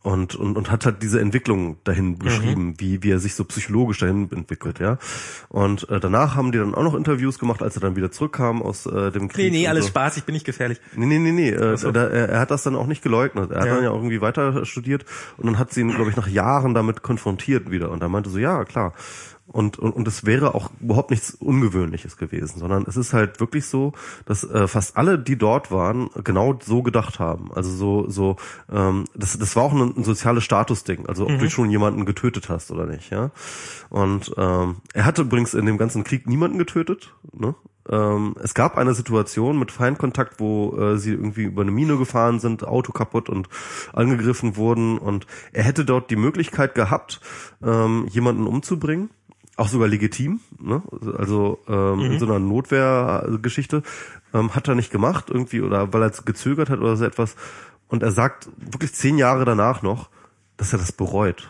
und, 0.07 0.35
und, 0.35 0.55
und 0.55 0.71
hat 0.71 0.85
halt 0.85 1.03
diese 1.03 1.19
Entwicklung 1.19 1.75
dahin 1.83 2.17
beschrieben, 2.17 2.75
wie, 2.77 3.03
wie 3.03 3.11
er 3.11 3.19
sich 3.19 3.35
so 3.35 3.43
psychologisch 3.43 3.99
dahin 3.99 4.31
entwickelt, 4.31 4.79
ja. 4.79 4.99
Und 5.49 5.89
äh, 5.89 5.99
danach 5.99 6.33
haben 6.35 6.53
die 6.53 6.59
dann 6.59 6.73
auch 6.75 6.83
noch 6.83 6.95
Interviews 6.95 7.39
gemacht, 7.39 7.61
als 7.61 7.75
er 7.75 7.81
dann 7.81 7.97
wieder 7.97 8.09
zurückkam 8.09 8.61
aus 8.61 8.85
äh, 8.85 9.11
dem 9.11 9.27
Krieg. 9.27 9.51
nee, 9.51 9.59
nee, 9.59 9.67
alles 9.67 9.83
so. 9.83 9.89
Spaß, 9.89 10.15
ich 10.15 10.23
bin 10.23 10.31
nicht 10.31 10.45
gefährlich. 10.45 10.79
Nee, 10.95 11.07
nee, 11.07 11.19
nee, 11.19 11.33
nee. 11.33 11.49
Äh, 11.49 11.75
so. 11.75 11.91
da, 11.91 12.03
er, 12.07 12.29
er 12.29 12.39
hat 12.39 12.51
das 12.51 12.63
dann 12.63 12.77
auch 12.77 12.87
nicht 12.87 13.03
geleugnet. 13.03 13.51
Er 13.51 13.59
hat 13.59 13.65
Ja. 13.67 13.75
dann 13.75 13.83
ja 13.83 13.89
auch 13.91 13.97
irgendwie 13.97 14.21
weiter 14.21 14.63
studiert 14.65 15.03
und 15.35 15.45
dann 15.45 15.59
hat 15.59 15.73
sie 15.73 15.81
ihn, 15.81 15.93
glaube 15.93 16.09
ich, 16.09 16.15
nach 16.15 16.29
Jahren 16.29 16.73
damit 16.73 17.01
konfrontiert 17.03 17.69
wieder. 17.69 17.91
Und 17.91 18.01
er 18.01 18.07
meinte 18.07 18.29
so, 18.29 18.37
ja, 18.37 18.63
klar. 18.63 18.93
Und, 19.49 19.79
und, 19.79 19.91
und 19.91 20.07
es 20.07 20.25
wäre 20.25 20.55
auch 20.55 20.71
überhaupt 20.81 21.09
nichts 21.09 21.33
Ungewöhnliches 21.35 22.17
gewesen, 22.17 22.59
sondern 22.59 22.83
es 22.85 22.97
ist 22.97 23.13
halt 23.13 23.39
wirklich 23.39 23.65
so, 23.65 23.93
dass 24.25 24.43
äh, 24.43 24.67
fast 24.67 24.97
alle, 24.97 25.17
die 25.17 25.37
dort 25.37 25.71
waren, 25.71 26.09
genau 26.23 26.59
so 26.61 26.83
gedacht 26.83 27.19
haben. 27.19 27.51
Also 27.53 27.71
so, 27.71 28.09
so, 28.09 28.35
ähm, 28.69 29.05
das, 29.15 29.37
das 29.39 29.55
war 29.55 29.63
auch 29.63 29.73
ein, 29.73 29.95
ein 29.95 30.03
soziales 30.03 30.43
Statusding, 30.43 31.05
also 31.07 31.25
ob 31.25 31.39
du 31.39 31.49
schon 31.49 31.69
jemanden 31.69 32.05
getötet 32.05 32.49
hast 32.49 32.71
oder 32.71 32.85
nicht, 32.85 33.09
ja. 33.09 33.31
Und 33.89 34.33
ähm, 34.37 34.77
er 34.93 35.05
hatte 35.05 35.21
übrigens 35.21 35.53
in 35.53 35.65
dem 35.65 35.77
ganzen 35.77 36.03
Krieg 36.03 36.27
niemanden 36.27 36.57
getötet, 36.57 37.13
ne? 37.31 37.55
Ähm, 37.89 38.35
es 38.43 38.53
gab 38.53 38.77
eine 38.77 38.93
Situation 38.93 39.57
mit 39.57 39.71
Feindkontakt, 39.71 40.39
wo 40.39 40.77
äh, 40.77 40.97
sie 40.97 41.11
irgendwie 41.11 41.43
über 41.43 41.61
eine 41.61 41.71
Mine 41.71 41.97
gefahren 41.97 42.39
sind, 42.39 42.67
Auto 42.67 42.91
kaputt 42.91 43.29
und 43.29 43.47
angegriffen 43.93 44.57
wurden 44.57 44.97
und 44.97 45.25
er 45.53 45.63
hätte 45.63 45.85
dort 45.85 46.11
die 46.11 46.17
Möglichkeit 46.17 46.75
gehabt, 46.75 47.21
ähm, 47.63 48.05
jemanden 48.09 48.45
umzubringen. 48.45 49.09
Auch 49.57 49.67
sogar 49.67 49.87
legitim, 49.87 50.39
ne? 50.61 50.81
also 51.17 51.59
ähm, 51.67 51.99
in 52.01 52.19
so 52.19 52.27
einer 52.27 52.39
Notwehrgeschichte, 52.39 53.81
ähm, 54.33 54.55
hat 54.55 54.67
er 54.67 54.75
nicht 54.75 54.91
gemacht 54.91 55.29
irgendwie 55.29 55.61
oder 55.61 55.91
weil 55.91 56.03
er 56.03 56.11
gezögert 56.11 56.69
hat 56.69 56.79
oder 56.79 56.95
so 56.95 57.03
etwas. 57.03 57.35
Und 57.87 58.03
er 58.03 58.11
sagt 58.11 58.47
wirklich 58.57 58.93
zehn 58.93 59.17
Jahre 59.17 59.45
danach 59.45 59.81
noch, 59.81 60.09
dass 60.57 60.73
er 60.73 60.79
das 60.79 60.91
bereut. 60.91 61.49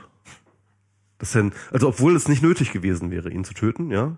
Dass 1.17 1.35
er, 1.35 1.51
also 1.71 1.89
obwohl 1.89 2.15
es 2.15 2.29
nicht 2.29 2.41
nötig 2.41 2.71
gewesen 2.71 3.11
wäre, 3.11 3.29
ihn 3.29 3.43
zu 3.43 3.53
töten, 3.53 3.91
ja, 3.91 4.17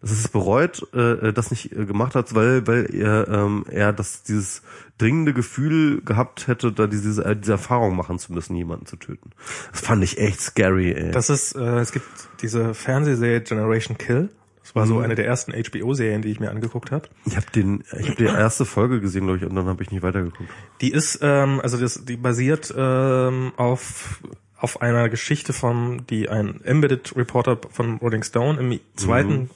dass 0.00 0.10
er 0.10 0.16
es 0.16 0.28
bereut, 0.28 0.92
äh, 0.92 1.32
das 1.32 1.50
nicht 1.50 1.72
äh, 1.72 1.84
gemacht 1.84 2.14
hat, 2.16 2.34
weil 2.34 2.66
weil 2.66 2.92
er 2.92 3.28
ähm, 3.28 3.64
er 3.68 3.92
das 3.92 4.24
dieses 4.24 4.62
dringende 4.98 5.32
Gefühl 5.32 6.02
gehabt 6.02 6.48
hätte, 6.48 6.72
da 6.72 6.86
diese 6.86 7.24
äh, 7.24 7.36
diese 7.36 7.52
Erfahrung 7.52 7.96
machen 7.96 8.18
zu 8.18 8.32
müssen, 8.32 8.56
jemanden 8.56 8.86
zu 8.86 8.96
töten. 8.96 9.30
Das 9.72 9.80
fand 9.80 10.04
ich 10.04 10.18
echt 10.18 10.40
scary. 10.40 10.92
Ey. 10.92 11.10
Das 11.12 11.30
ist, 11.30 11.54
äh, 11.54 11.78
es 11.78 11.92
gibt 11.92 12.06
diese 12.42 12.74
Fernsehserie 12.74 13.40
Generation 13.40 13.96
Kill. 13.96 14.30
Das 14.62 14.74
war 14.74 14.86
so 14.86 14.98
eine 14.98 15.14
der 15.14 15.24
ersten 15.24 15.52
HBO-Serien, 15.52 16.20
die 16.20 16.30
ich 16.30 16.40
mir 16.40 16.50
angeguckt 16.50 16.90
habe. 16.90 17.08
ich 17.24 17.36
habe 17.36 17.46
den 17.54 17.84
ich 17.98 18.10
habe 18.10 18.16
die 18.16 18.24
erste 18.24 18.66
Folge 18.66 19.00
gesehen, 19.00 19.24
glaube 19.24 19.38
ich, 19.38 19.44
und 19.46 19.54
dann 19.54 19.64
habe 19.64 19.82
ich 19.82 19.90
nicht 19.90 20.02
weitergeguckt. 20.02 20.50
Die 20.82 20.92
ist, 20.92 21.20
ähm, 21.22 21.60
also 21.62 21.78
das, 21.78 22.04
die 22.04 22.18
basiert 22.18 22.74
ähm, 22.76 23.52
auf 23.56 24.20
auf 24.58 24.82
einer 24.82 25.08
Geschichte 25.08 25.52
von, 25.52 26.04
die 26.10 26.28
ein 26.28 26.60
Embedded 26.64 27.16
Reporter 27.16 27.58
von 27.70 27.98
Rolling 27.98 28.24
Stone 28.24 28.58
im 28.58 28.80
zweiten 28.96 29.50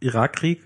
Irakkrieg, 0.00 0.62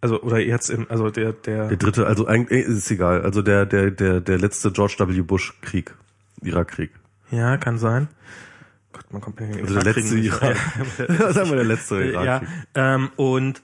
also 0.00 0.20
oder 0.22 0.38
jetzt 0.38 0.68
im, 0.70 0.86
also 0.90 1.10
der 1.10 1.32
der, 1.32 1.68
Der 1.68 1.76
dritte, 1.76 2.06
also 2.06 2.26
eigentlich 2.26 2.66
äh, 2.66 2.70
ist 2.70 2.90
egal, 2.90 3.22
also 3.22 3.42
der 3.42 3.66
der 3.66 3.90
der 3.90 4.20
der 4.20 4.38
letzte 4.38 4.70
George 4.72 4.96
W. 4.98 5.20
Bush 5.22 5.54
Krieg, 5.62 5.94
Irakkrieg. 6.42 6.90
ja 7.30 7.56
kann 7.56 7.78
sein. 7.78 8.08
Gott, 8.92 9.12
man 9.12 9.20
kommt 9.20 9.40
ja 9.40 9.46
Also 9.62 9.74
der 9.80 9.84
letzte 9.94 10.16
Irak. 10.18 10.56
Sagen 11.34 11.50
wir 11.50 11.56
der 11.56 11.64
letzte 11.64 12.02
ja, 12.04 12.22
Irakkrieg. 12.22 12.48
ähm, 12.74 13.10
und 13.16 13.62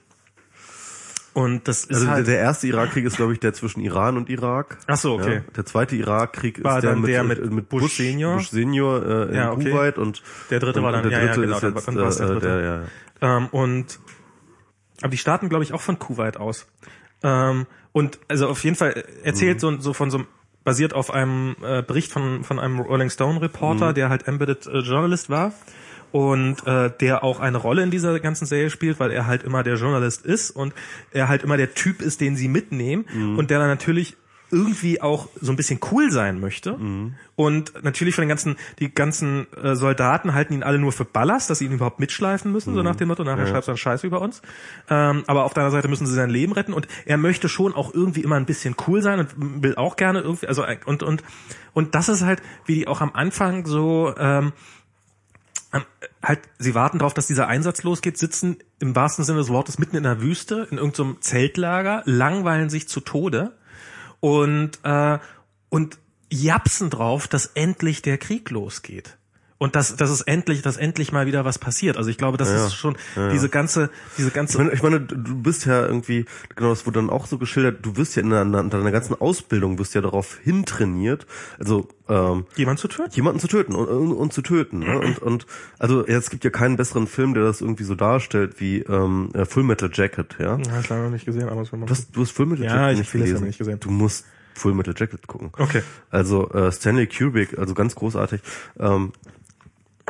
und 1.35 1.67
das 1.67 1.85
ist 1.85 1.95
Also 1.95 2.09
halt 2.09 2.27
der 2.27 2.37
erste 2.37 2.67
Irakkrieg 2.67 3.05
ist, 3.05 3.15
glaube 3.15 3.33
ich, 3.33 3.39
der 3.39 3.53
zwischen 3.53 3.79
Iran 3.79 4.17
und 4.17 4.29
Irak. 4.29 4.77
Ach 4.85 4.97
so, 4.97 5.13
okay. 5.15 5.35
Ja, 5.37 5.41
der 5.55 5.65
zweite 5.65 5.95
Irakkrieg 5.95 6.59
ist 6.59 6.63
War 6.63 6.79
der 6.79 6.91
dann 6.91 7.01
mit, 7.01 7.09
der 7.09 7.21
äh, 7.21 7.23
mit 7.23 7.51
mit 7.51 7.69
Bush 7.69 7.81
Bush, 7.81 7.97
Senior? 7.97 8.35
Bush 8.37 8.49
Senior 8.51 9.03
äh, 9.03 9.23
in 9.29 9.33
Ja, 9.35 9.51
okay. 9.51 9.71
Kuwait 9.71 9.97
und 9.97 10.21
Der 10.51 10.59
dritte 10.59 10.77
und, 10.79 10.85
war 10.85 10.91
dann- 10.91 11.05
und 11.05 11.09
der 11.09 11.19
ja, 11.19 11.25
ja, 11.25 11.33
dritte 11.33 11.41
genau, 11.47 11.55
ist 11.57 11.63
dann- 11.63 11.73
jetzt 11.73 11.87
dann 11.87 11.95
der 11.95 12.05
äh, 12.05 12.33
dritte. 12.33 12.47
der, 12.47 12.59
ja, 12.61 12.81
ja. 13.29 13.37
Ähm, 13.37 13.47
und 13.47 13.99
aber 15.01 15.11
die 15.11 15.17
starten, 15.17 15.49
glaube 15.49 15.63
ich, 15.63 15.73
auch 15.73 15.81
von 15.81 15.99
Kuwait 15.99 16.37
aus. 16.37 16.67
Ähm, 17.23 17.65
und 17.91 18.19
also 18.27 18.47
auf 18.47 18.63
jeden 18.63 18.75
Fall 18.75 19.03
erzählt 19.23 19.59
so, 19.59 19.79
so 19.79 19.93
von 19.93 20.09
so 20.11 20.19
einem 20.19 20.27
basiert 20.63 20.93
auf 20.93 21.11
einem 21.11 21.55
äh, 21.61 21.81
Bericht 21.81 22.11
von 22.11 22.43
von 22.43 22.59
einem 22.59 22.79
Rolling 22.79 23.09
Stone 23.09 23.41
Reporter, 23.41 23.93
der 23.93 24.09
halt 24.09 24.27
Embedded 24.27 24.65
äh, 24.67 24.79
Journalist 24.79 25.29
war. 25.29 25.53
Und 26.11 26.67
äh, 26.67 26.91
der 26.99 27.23
auch 27.23 27.39
eine 27.39 27.57
Rolle 27.57 27.81
in 27.81 27.89
dieser 27.89 28.19
ganzen 28.19 28.45
Serie 28.45 28.69
spielt, 28.69 28.99
weil 28.99 29.09
er 29.09 29.25
halt 29.25 29.41
immer 29.41 29.63
der 29.63 29.77
Journalist 29.77 30.23
ist 30.23 30.51
und 30.51 30.71
er 31.11 31.27
halt 31.27 31.41
immer 31.41 31.57
der 31.57 31.73
Typ 31.73 32.03
ist, 32.03 32.21
den 32.21 32.35
sie 32.35 32.47
mitnehmen. 32.47 33.05
Und 33.35 33.49
der 33.49 33.57
dann 33.57 33.67
natürlich 33.67 34.15
irgendwie 34.53 35.01
auch 35.01 35.27
so 35.41 35.51
ein 35.51 35.55
bisschen 35.55 35.79
cool 35.91 36.11
sein 36.11 36.39
möchte. 36.39 36.73
Und 37.35 37.83
natürlich 37.83 38.15
von 38.15 38.21
den 38.21 38.29
ganzen, 38.29 38.55
die 38.79 38.93
ganzen 38.93 39.47
äh, 39.61 39.75
Soldaten 39.75 40.33
halten 40.33 40.53
ihn 40.53 40.63
alle 40.63 40.77
nur 40.77 40.91
für 40.91 41.05
Ballast, 41.05 41.49
dass 41.49 41.59
sie 41.59 41.65
ihn 41.65 41.73
überhaupt 41.73 41.99
mitschleifen 41.99 42.51
müssen, 42.51 42.75
so 42.75 42.83
nach 42.83 42.95
dem 42.95 43.07
Motto, 43.07 43.23
nachher 43.23 43.47
schreibst 43.47 43.67
du 43.67 43.71
dann 43.71 43.77
Scheiße 43.77 44.05
über 44.05 44.21
uns. 44.21 44.41
Ähm, 44.89 45.23
aber 45.27 45.43
auf 45.43 45.53
deiner 45.53 45.71
Seite 45.71 45.87
müssen 45.87 46.05
sie 46.05 46.13
sein 46.13 46.29
Leben 46.29 46.53
retten 46.53 46.73
und 46.73 46.87
er 47.05 47.17
möchte 47.17 47.49
schon 47.49 47.73
auch 47.73 47.93
irgendwie 47.93 48.21
immer 48.21 48.35
ein 48.35 48.45
bisschen 48.45 48.75
cool 48.87 49.01
sein 49.01 49.19
und 49.19 49.63
will 49.63 49.75
auch 49.75 49.95
gerne 49.95 50.21
irgendwie, 50.21 50.47
also 50.47 50.63
und 50.85 51.01
und 51.01 51.23
und 51.73 51.95
das 51.95 52.07
ist 52.07 52.23
halt, 52.23 52.41
wie 52.65 52.75
die 52.75 52.87
auch 52.87 53.01
am 53.01 53.11
Anfang 53.13 53.65
so 53.65 54.13
ähm, 54.17 54.53
ähm, 55.73 55.83
halt, 56.21 56.39
sie 56.59 56.75
warten 56.75 56.99
darauf, 56.99 57.15
dass 57.15 57.25
dieser 57.25 57.47
Einsatz 57.47 57.81
losgeht, 57.81 58.17
sitzen 58.17 58.57
im 58.79 58.95
wahrsten 58.95 59.25
Sinne 59.25 59.39
des 59.39 59.49
Wortes 59.49 59.79
mitten 59.79 59.97
in 59.97 60.03
der 60.03 60.21
Wüste, 60.21 60.67
in 60.69 60.77
irgendeinem 60.77 61.19
Zeltlager, 61.19 62.03
langweilen 62.05 62.69
sich 62.69 62.87
zu 62.87 62.99
Tode 62.99 63.53
und, 64.23 64.79
äh, 64.83 65.19
und 65.67 65.97
japsen 66.31 66.89
drauf, 66.89 67.27
dass 67.27 67.47
endlich 67.47 68.01
der 68.01 68.17
Krieg 68.17 68.49
losgeht. 68.51 69.17
Und 69.63 69.77
dass, 69.77 69.95
dass 69.95 70.09
es 70.09 70.19
endlich, 70.19 70.61
dass 70.61 70.75
endlich 70.75 71.13
mal 71.13 71.25
wieder 71.25 71.45
was 71.45 71.57
passiert. 71.57 71.95
Also 71.95 72.09
ich 72.09 72.17
glaube, 72.17 72.37
das 72.37 72.49
ist 72.49 72.75
schon 72.75 72.97
diese 73.31 73.47
ganze, 73.47 73.89
diese 74.17 74.29
ganze. 74.29 74.57
Ich 74.57 74.59
meine, 74.59 74.73
ich 74.73 74.83
meine, 74.83 74.99
du 74.99 75.41
bist 75.41 75.65
ja 75.65 75.85
irgendwie, 75.85 76.25
genau, 76.57 76.71
das 76.71 76.85
wurde 76.85 76.99
dann 76.99 77.09
auch 77.09 77.27
so 77.27 77.37
geschildert, 77.37 77.77
du 77.85 77.95
wirst 77.95 78.17
ja 78.17 78.23
in 78.23 78.29
deiner, 78.29 78.59
in 78.59 78.69
deiner 78.69 78.91
ganzen 78.91 79.15
Ausbildung, 79.21 79.79
wirst 79.79 79.95
ja 79.95 80.01
darauf 80.01 80.37
hintrainiert, 80.43 81.27
also 81.59 81.87
ähm, 82.09 82.45
jemand 82.57 82.79
zu 82.79 82.89
töten. 82.89 83.11
jemanden 83.13 83.39
zu 83.39 83.47
töten 83.47 83.73
und, 83.73 83.87
und, 83.87 84.11
und 84.11 84.33
zu 84.33 84.41
töten. 84.41 84.79
Ne? 84.79 84.99
Und, 84.99 85.19
und 85.19 85.45
also 85.79 86.05
ja, 86.05 86.17
es 86.17 86.29
gibt 86.29 86.43
ja 86.43 86.49
keinen 86.49 86.75
besseren 86.75 87.07
Film, 87.07 87.33
der 87.33 87.43
das 87.45 87.61
irgendwie 87.61 87.85
so 87.85 87.95
darstellt 87.95 88.59
wie 88.59 88.79
ähm, 88.79 89.29
äh, 89.33 89.45
Full 89.45 89.63
Metal 89.63 89.89
Jacket, 89.93 90.35
ja. 90.39 90.57
Ja, 90.57 90.79
ich 90.81 90.89
leider 90.89 91.03
noch 91.03 91.09
nicht 91.11 91.25
gesehen, 91.25 91.47
aber 91.47 91.61
es 91.61 91.71
war 91.71 91.79
mal. 91.79 91.85
Du 91.85 91.91
hast, 91.91 92.13
du 92.13 92.21
hast 92.21 92.31
Full 92.31 92.47
Metal 92.47 92.65
Ja, 92.65 92.89
Jacket 92.89 92.91
ich 92.91 92.99
nicht 92.99 93.11
gelesen. 93.13 93.47
nicht 93.47 93.59
gesehen. 93.59 93.79
Du 93.79 93.91
musst 93.91 94.25
Full 94.55 94.73
Metal 94.73 94.93
Jacket 94.97 95.25
gucken. 95.25 95.51
Okay. 95.57 95.83
Also 96.09 96.51
äh, 96.51 96.69
Stanley 96.69 97.07
Kubrick, 97.07 97.57
also 97.57 97.73
ganz 97.73 97.95
großartig. 97.95 98.41
Ähm, 98.77 99.13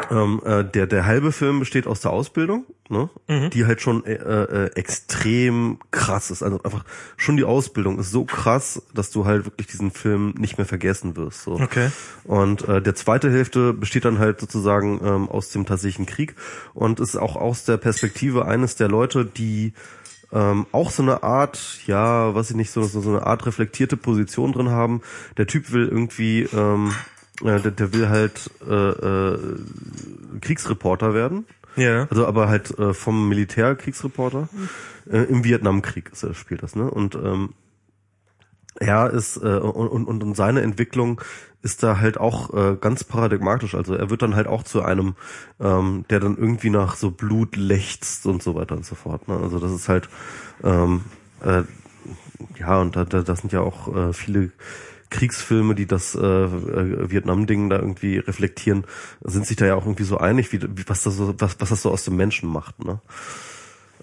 ähm, 0.10 0.41
äh, 0.44 0.64
der 0.64 0.88
der 0.88 1.06
halbe 1.06 1.32
Film 1.32 1.60
besteht 1.60 1.86
aus 1.86 2.02
der 2.02 2.12
Ausbildung, 2.12 2.66
ne? 2.89 3.10
Mhm. 3.28 3.52
die 3.52 3.66
halt 3.66 3.80
schon 3.80 4.04
äh, 4.06 4.14
äh, 4.14 4.72
extrem 4.76 5.78
krass 5.91 6.32
ist. 6.32 6.41
Also 6.41 6.62
einfach 6.64 6.84
schon 7.16 7.38
die 7.38 7.44
Ausbildung 7.44 8.00
ist 8.00 8.12
so 8.12 8.26
krass, 8.26 8.82
dass 8.96 9.12
du 9.12 9.26
halt 9.26 9.46
wirklich 9.46 9.68
diesen 9.68 9.91
Film 9.91 10.34
nicht 10.38 10.58
mehr 10.58 10.66
vergessen 10.66 11.16
wirst. 11.16 11.44
So. 11.44 11.54
Okay. 11.54 11.91
Und 12.24 12.68
äh, 12.68 12.82
der 12.82 12.96
zweite 12.96 13.32
Hälfte 13.32 13.74
besteht 13.74 14.06
dann 14.06 14.18
halt 14.18 14.39
sozusagen 14.39 15.00
ähm, 15.04 15.30
aus 15.30 15.50
dem 15.50 15.66
tatsächlichen 15.66 16.08
Krieg 16.08 16.36
und 16.74 17.00
ist 17.00 17.16
auch 17.16 17.36
aus 17.36 17.64
der 17.66 17.78
Perspektive 17.78 18.46
eines 18.46 18.76
der 18.76 18.88
Leute, 18.88 19.26
die 19.26 19.74
ähm, 20.34 20.66
auch 20.72 20.89
so 20.89 21.04
eine 21.04 21.22
Art, 21.22 21.80
ja, 21.86 22.34
was 22.34 22.50
ich 22.50 22.56
nicht, 22.56 22.72
so, 22.72 22.82
so, 22.82 23.08
eine 23.08 23.26
Art 23.26 23.46
reflektierte 23.46 23.98
Position 23.98 24.52
drin 24.52 24.70
haben. 24.70 25.02
Der 25.38 25.46
Typ 25.46 25.72
will 25.72 25.88
irgendwie, 25.88 26.41
ähm, 26.52 26.91
äh, 27.44 27.60
der, 27.60 27.72
der 27.72 27.94
will 27.94 28.10
halt 28.10 28.50
äh, 28.68 28.74
äh, 28.74 29.39
Kriegsreporter 30.41 31.14
werden. 31.14 31.46
Ja. 31.76 32.08
Also 32.10 32.28
aber 32.28 32.50
halt 32.50 32.78
äh, 32.78 32.94
vom 32.94 33.30
Militär 33.30 33.76
Kriegsreporter. 33.76 34.48
Äh, 35.10 35.24
Im 35.24 35.44
Vietnamkrieg 35.44 36.12
ist 36.12 36.24
er, 36.24 36.34
spielt 36.34 36.64
das, 36.64 36.76
ne? 36.76 36.89
Und 36.89 37.16
ähm, 37.16 37.54
er 38.80 39.12
ist 39.12 39.38
äh, 39.38 39.58
und, 39.58 40.08
und, 40.08 40.24
und 40.24 40.36
seine 40.36 40.62
Entwicklung 40.62 41.22
ist 41.62 41.82
da 41.82 42.00
halt 42.00 42.18
auch 42.18 42.54
äh, 42.54 42.76
ganz 42.80 43.04
paradigmatisch. 43.04 43.74
Also 43.76 43.96
er 43.96 44.10
wird 44.10 44.22
dann 44.22 44.36
halt 44.36 44.48
auch 44.48 44.64
zu 44.64 44.82
einem, 44.82 45.16
ähm, 45.62 46.06
der 46.10 46.20
dann 46.20 46.38
irgendwie 46.38 46.70
nach 46.70 46.96
so 46.96 47.10
Blut 47.12 47.56
lechzt 47.56 48.26
und 48.26 48.44
so 48.44 48.56
weiter 48.56 48.76
und 48.76 48.86
so 48.86 48.96
fort. 48.96 49.28
Ne? 49.28 49.38
Also 49.38 49.60
das 49.60 49.72
ist 49.72 49.88
halt 49.88 50.10
ähm, 50.64 51.04
äh, 51.41 51.64
ja 52.60 52.82
und 52.82 52.96
da, 52.96 53.06
da 53.06 53.22
das 53.22 53.39
sind 53.39 53.54
ja 53.54 53.62
auch 53.62 53.96
äh, 53.96 54.14
viele 54.14 54.52
Kriegsfilme, 55.14 55.76
die 55.76 55.86
das 55.86 56.16
äh, 56.16 56.20
äh, 56.20 57.09
Vietnam-Ding 57.09 57.70
da 57.70 57.78
irgendwie 57.78 58.18
reflektieren, 58.18 58.84
sind 59.24 59.45
sich 59.47 59.55
da 59.55 59.66
ja 59.66 59.76
auch 59.76 59.86
irgendwie 59.86 60.03
so 60.03 60.18
einig, 60.18 60.51
wie, 60.51 60.59
was 60.88 61.03
das 61.03 61.16
so 61.16 61.34
was, 61.39 61.55
was 61.59 61.70
das 61.70 61.82
so 61.82 61.91
aus 61.91 62.03
dem 62.03 62.18
Menschen 62.18 62.49
macht. 62.49 62.84
Ne? 62.84 62.99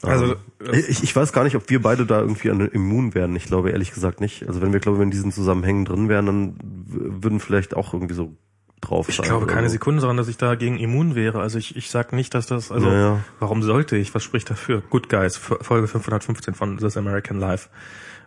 Also, 0.02 0.36
Ähm, 0.64 0.72
ich, 0.88 1.02
ich 1.02 1.14
weiß 1.14 1.32
gar 1.32 1.44
nicht, 1.44 1.56
ob 1.56 1.68
wir 1.68 1.82
beide 1.82 2.06
da 2.06 2.20
irgendwie 2.20 2.48
immun 2.48 3.14
werden. 3.14 3.36
Ich 3.36 3.44
glaube 3.44 3.70
ehrlich 3.70 3.92
gesagt 3.92 4.20
nicht. 4.20 4.46
Also 4.48 4.62
wenn 4.62 4.72
wir, 4.72 4.80
glaube 4.80 4.98
ich, 4.98 5.02
in 5.02 5.11
diesen 5.11 5.32
Zusammenhängen 5.32 5.84
drin 5.84 6.08
wären, 6.08 6.26
dann 6.26 6.54
würden 6.62 7.38
vielleicht 7.40 7.76
auch 7.76 7.92
irgendwie 7.92 8.14
so 8.14 8.34
drauf 8.80 9.11
Ich 9.11 9.16
sein. 9.16 9.26
glaube 9.26 9.44
oder 9.44 9.52
keine 9.54 9.68
so. 9.68 9.72
Sekunde 9.72 10.00
daran, 10.00 10.16
dass 10.16 10.28
ich 10.28 10.38
dagegen 10.38 10.78
immun 10.78 11.14
wäre. 11.14 11.40
Also 11.40 11.58
ich, 11.58 11.76
ich 11.76 11.90
sag 11.90 12.14
nicht, 12.14 12.32
dass 12.34 12.46
das, 12.46 12.72
also 12.72 12.86
Ja, 12.88 12.98
ja. 12.98 13.20
warum 13.40 13.62
sollte 13.62 13.96
ich? 13.98 14.14
Was 14.14 14.22
spricht 14.24 14.48
dafür? 14.48 14.82
Good 14.88 15.11
Guys, 15.11 15.36
Folge 15.36 15.86
515 15.86 16.54
von 16.54 16.78
This 16.78 16.96
American 16.96 17.38
Life. 17.38 17.68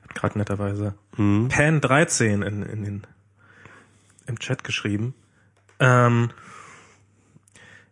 Hat 0.04 0.16
gerade 0.16 0.38
netterweise 0.38 0.94
Mhm. 1.18 1.48
Pan 1.50 1.82
13 1.82 2.42
in, 2.42 2.64
in 2.64 2.84
den, 2.84 3.08
im 4.28 4.40
Chat 4.40 4.64
geschrieben. 4.64 5.14
Ähm, 5.80 6.30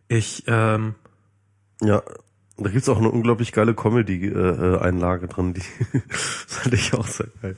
ich, 0.07 0.43
ähm, 0.47 0.95
Ja, 1.82 2.03
da 2.57 2.70
gibt's 2.70 2.89
auch 2.89 2.97
eine 2.99 3.09
unglaublich 3.09 3.51
geile 3.53 3.74
Comedy-Einlage 3.74 5.28
drin, 5.28 5.53
die 5.53 5.62
fand 6.09 6.74
ich 6.74 6.93
auch 6.93 7.07
sehr 7.07 7.28
geil. 7.41 7.55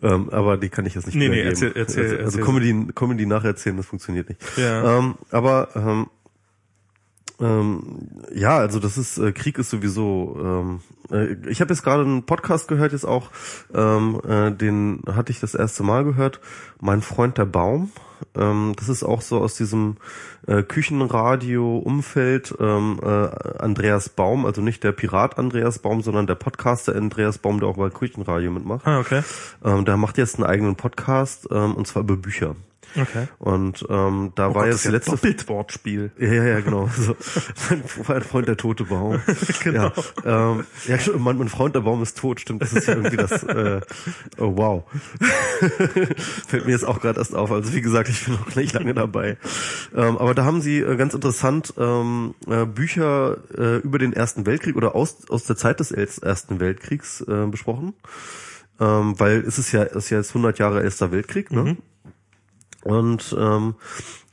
Ähm, 0.00 0.30
aber 0.30 0.56
die 0.56 0.68
kann 0.68 0.86
ich 0.86 0.94
jetzt 0.94 1.06
nicht 1.06 1.14
Nee, 1.16 1.28
nee, 1.28 1.36
wiedergeben. 1.44 1.72
erzähl- 1.74 1.76
erzähl- 1.76 2.02
also, 2.04 2.16
also 2.24 2.38
erzähl. 2.38 2.44
Comedy, 2.44 2.92
Comedy 2.94 3.26
nacherzählen, 3.26 3.76
das 3.76 3.86
funktioniert 3.86 4.28
nicht. 4.28 4.40
Ja. 4.56 4.98
Ähm, 4.98 5.14
aber 5.30 5.68
ähm, 5.76 6.06
ähm, 7.40 8.08
ja, 8.34 8.58
also 8.58 8.78
das 8.78 8.98
ist 8.98 9.18
äh, 9.18 9.32
Krieg 9.32 9.58
ist 9.58 9.70
sowieso. 9.70 10.36
Ähm, 10.38 10.80
äh, 11.10 11.36
ich 11.48 11.60
habe 11.60 11.72
jetzt 11.72 11.82
gerade 11.82 12.02
einen 12.02 12.24
Podcast 12.24 12.68
gehört, 12.68 12.92
jetzt 12.92 13.04
auch, 13.06 13.30
ähm, 13.74 14.20
äh, 14.26 14.52
den 14.52 15.02
hatte 15.06 15.32
ich 15.32 15.40
das 15.40 15.54
erste 15.54 15.82
Mal 15.82 16.04
gehört. 16.04 16.40
Mein 16.80 17.02
Freund 17.02 17.38
der 17.38 17.46
Baum. 17.46 17.90
Ähm, 18.36 18.74
das 18.76 18.88
ist 18.88 19.02
auch 19.02 19.20
so 19.20 19.40
aus 19.40 19.56
diesem 19.56 19.96
äh, 20.46 20.62
Küchenradio-Umfeld. 20.62 22.54
Ähm, 22.60 23.00
äh, 23.02 23.06
Andreas 23.58 24.08
Baum, 24.08 24.46
also 24.46 24.62
nicht 24.62 24.84
der 24.84 24.92
Pirat 24.92 25.38
Andreas 25.38 25.80
Baum, 25.80 26.02
sondern 26.02 26.26
der 26.26 26.36
Podcaster 26.36 26.94
Andreas 26.94 27.38
Baum, 27.38 27.60
der 27.60 27.68
auch 27.68 27.76
bei 27.76 27.90
Küchenradio 27.90 28.50
mitmacht. 28.50 28.86
ah, 28.86 29.00
okay. 29.00 29.22
Ähm, 29.64 29.84
der 29.84 29.96
macht 29.96 30.18
jetzt 30.18 30.36
einen 30.36 30.44
eigenen 30.46 30.76
Podcast 30.76 31.48
ähm, 31.50 31.74
und 31.74 31.86
zwar 31.86 32.02
über 32.02 32.16
Bücher. 32.16 32.54
Okay. 32.96 33.28
Und 33.38 33.84
ähm, 33.88 34.32
da 34.34 34.48
Oh 34.48 34.54
war 34.54 34.62
Gott, 34.62 34.72
jetzt 34.72 34.84
das 34.84 34.92
letzte 34.92 35.10
Doppeltwortspiel. 35.12 36.12
Ja, 36.18 36.26
ja, 36.32 36.44
ja, 36.44 36.60
genau. 36.60 36.88
So, 36.88 37.16
mein 38.08 38.22
Freund 38.22 38.48
der 38.48 38.56
tote 38.56 38.84
Baum. 38.84 39.20
Genau. 39.62 39.92
Ja, 40.24 40.52
ähm, 40.52 40.66
ja 40.86 40.98
mein, 41.18 41.38
mein 41.38 41.48
Freund 41.48 41.74
der 41.74 41.80
Baum 41.80 42.02
ist 42.02 42.18
tot, 42.18 42.40
stimmt. 42.40 42.62
Das 42.62 42.72
ist 42.72 42.88
ja 42.88 42.94
irgendwie 42.94 43.16
das. 43.16 43.42
Äh, 43.42 43.80
oh 44.38 44.56
wow. 44.56 44.84
Fällt 46.48 46.66
mir 46.66 46.72
jetzt 46.72 46.84
auch 46.84 47.00
gerade 47.00 47.18
erst 47.18 47.34
auf. 47.34 47.52
Also 47.52 47.72
wie 47.72 47.80
gesagt, 47.80 48.08
ich 48.08 48.24
bin 48.24 48.34
noch 48.34 48.54
nicht 48.56 48.72
lange 48.72 48.94
dabei. 48.94 49.36
Ähm, 49.94 50.18
aber 50.18 50.34
da 50.34 50.44
haben 50.44 50.60
sie 50.60 50.80
äh, 50.80 50.96
ganz 50.96 51.14
interessant 51.14 51.74
ähm, 51.78 52.34
äh, 52.48 52.64
Bücher 52.66 53.38
äh, 53.56 53.76
über 53.78 53.98
den 53.98 54.12
Ersten 54.12 54.46
Weltkrieg 54.46 54.76
oder 54.76 54.94
aus 54.94 55.28
aus 55.28 55.44
der 55.44 55.56
Zeit 55.56 55.80
des 55.80 55.92
Ersten 55.92 56.60
Weltkriegs 56.60 57.20
äh, 57.22 57.46
besprochen. 57.46 57.94
Ähm, 58.80 59.18
weil 59.18 59.40
es 59.40 59.58
ist 59.58 59.72
ja, 59.72 59.84
es 59.84 59.96
ist 59.96 60.10
ja 60.10 60.18
jetzt 60.18 60.30
100 60.30 60.58
Jahre 60.58 60.82
Erster 60.82 61.12
Weltkrieg, 61.12 61.52
ne? 61.52 61.76
Und 62.82 63.34
ähm, 63.38 63.74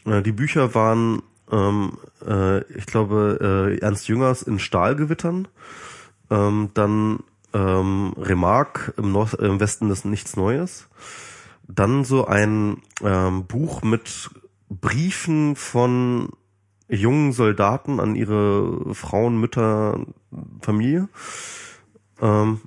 äh, 0.05 0.21
die 0.21 0.31
Bücher 0.31 0.73
waren, 0.75 1.21
ähm, 1.51 1.93
äh, 2.25 2.63
ich 2.73 2.85
glaube, 2.85 3.39
äh, 3.41 3.79
Ernst 3.79 4.07
Jüngers 4.07 4.41
in 4.41 4.59
Stahlgewittern, 4.59 5.47
ähm, 6.29 6.69
dann 6.73 7.19
ähm, 7.53 8.13
Remarque 8.17 8.93
im, 8.97 9.11
Nord 9.11 9.33
im 9.35 9.59
Westen 9.59 9.89
ist 9.89 10.05
nichts 10.05 10.35
Neues, 10.35 10.87
dann 11.67 12.03
so 12.03 12.25
ein 12.25 12.81
ähm, 13.03 13.45
Buch 13.45 13.81
mit 13.81 14.29
Briefen 14.69 15.55
von 15.55 16.29
jungen 16.87 17.33
Soldaten 17.33 17.99
an 17.99 18.15
ihre 18.15 18.93
Frauen, 18.93 19.39
Mütter, 19.39 19.99
Familie. 20.61 21.09
Ähm, 22.21 22.61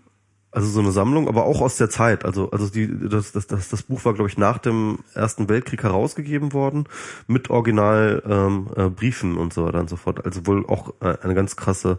also 0.52 0.68
so 0.68 0.80
eine 0.80 0.92
Sammlung, 0.92 1.28
aber 1.28 1.44
auch 1.44 1.62
aus 1.62 1.78
der 1.78 1.88
Zeit. 1.88 2.24
Also 2.24 2.50
also 2.50 2.68
die 2.68 2.88
das 3.08 3.32
das 3.32 3.46
das, 3.46 3.70
das 3.70 3.82
Buch 3.82 4.04
war 4.04 4.12
glaube 4.12 4.28
ich 4.28 4.36
nach 4.36 4.58
dem 4.58 4.98
Ersten 5.14 5.48
Weltkrieg 5.48 5.82
herausgegeben 5.82 6.52
worden 6.52 6.84
mit 7.26 7.48
Original 7.50 8.22
ähm, 8.28 8.68
äh, 8.76 8.90
Briefen 8.90 9.38
und 9.38 9.54
so 9.54 9.64
weiter 9.64 9.80
und 9.80 9.88
so 9.88 9.96
fort. 9.96 10.24
Also 10.24 10.46
wohl 10.46 10.66
auch 10.66 10.92
äh, 11.00 11.16
eine 11.22 11.34
ganz 11.34 11.56
krasse 11.56 11.98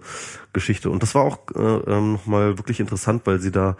Geschichte. 0.53 0.91
Und 0.91 1.01
das 1.01 1.15
war 1.15 1.23
auch 1.23 1.39
äh, 1.55 1.59
ähm, 1.59 2.13
nochmal 2.13 2.59
wirklich 2.59 2.79
interessant, 2.79 3.23
weil 3.25 3.39
sie 3.39 3.51
da 3.51 3.75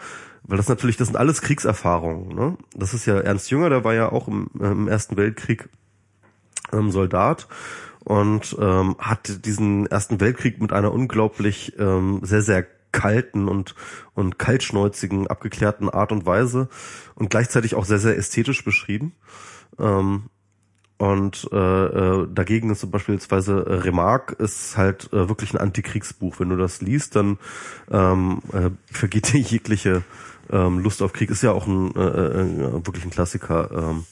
weil 0.45 0.57
das 0.57 0.67
natürlich, 0.67 0.97
das 0.97 1.07
sind 1.07 1.15
alles 1.15 1.41
Kriegserfahrungen. 1.41 2.36
Ne? 2.36 2.57
Das 2.76 2.93
ist 2.93 3.05
ja 3.05 3.17
Ernst 3.17 3.49
Jünger, 3.49 3.69
der 3.69 3.86
war 3.86 3.93
ja 3.93 4.11
auch 4.11 4.28
im, 4.28 4.49
äh, 4.59 4.65
im 4.65 4.89
Ersten 4.89 5.15
Weltkrieg 5.15 5.69
ähm, 6.74 6.91
Soldat 6.91 7.47
und 8.03 8.57
ähm, 8.59 8.95
hat 8.99 9.45
diesen 9.45 9.86
Ersten 9.86 10.19
Weltkrieg 10.19 10.61
mit 10.61 10.74
einer 10.74 10.91
unglaublich 10.91 11.80
ähm, 11.80 12.19
sehr, 12.24 12.41
sehr 12.41 12.65
kalten 12.93 13.49
und, 13.49 13.75
und 14.13 14.39
kaltschnäuzigen, 14.39 15.27
abgeklärten 15.27 15.89
Art 15.89 16.13
und 16.13 16.25
Weise 16.25 16.69
und 17.15 17.29
gleichzeitig 17.29 17.75
auch 17.75 17.83
sehr, 17.83 17.99
sehr 17.99 18.17
ästhetisch 18.17 18.63
beschrieben. 18.63 19.13
Ähm, 19.77 20.29
und 20.97 21.49
äh, 21.51 21.57
äh, 21.57 22.27
dagegen 22.31 22.69
ist 22.69 22.89
Beispiel 22.89 23.15
beispielsweise 23.15 23.65
äh, 23.65 23.73
Remarque 23.79 24.35
ist 24.41 24.77
halt 24.77 25.11
äh, 25.11 25.27
wirklich 25.27 25.53
ein 25.53 25.57
Antikriegsbuch. 25.57 26.39
Wenn 26.39 26.49
du 26.49 26.55
das 26.55 26.81
liest, 26.81 27.17
dann 27.17 27.39
ähm, 27.91 28.39
äh, 28.53 28.69
vergeht 28.89 29.33
dir 29.33 29.39
jegliche 29.41 30.03
ähm, 30.49 30.79
Lust 30.79 31.01
auf 31.01 31.11
Krieg. 31.11 31.29
Ist 31.29 31.43
ja 31.43 31.51
auch 31.51 31.67
ein 31.67 31.93
äh, 31.95 31.99
äh, 31.99 32.85
wirklich 32.85 33.03
ein 33.03 33.09
Klassiker. 33.09 33.69
Ähm, 33.73 34.05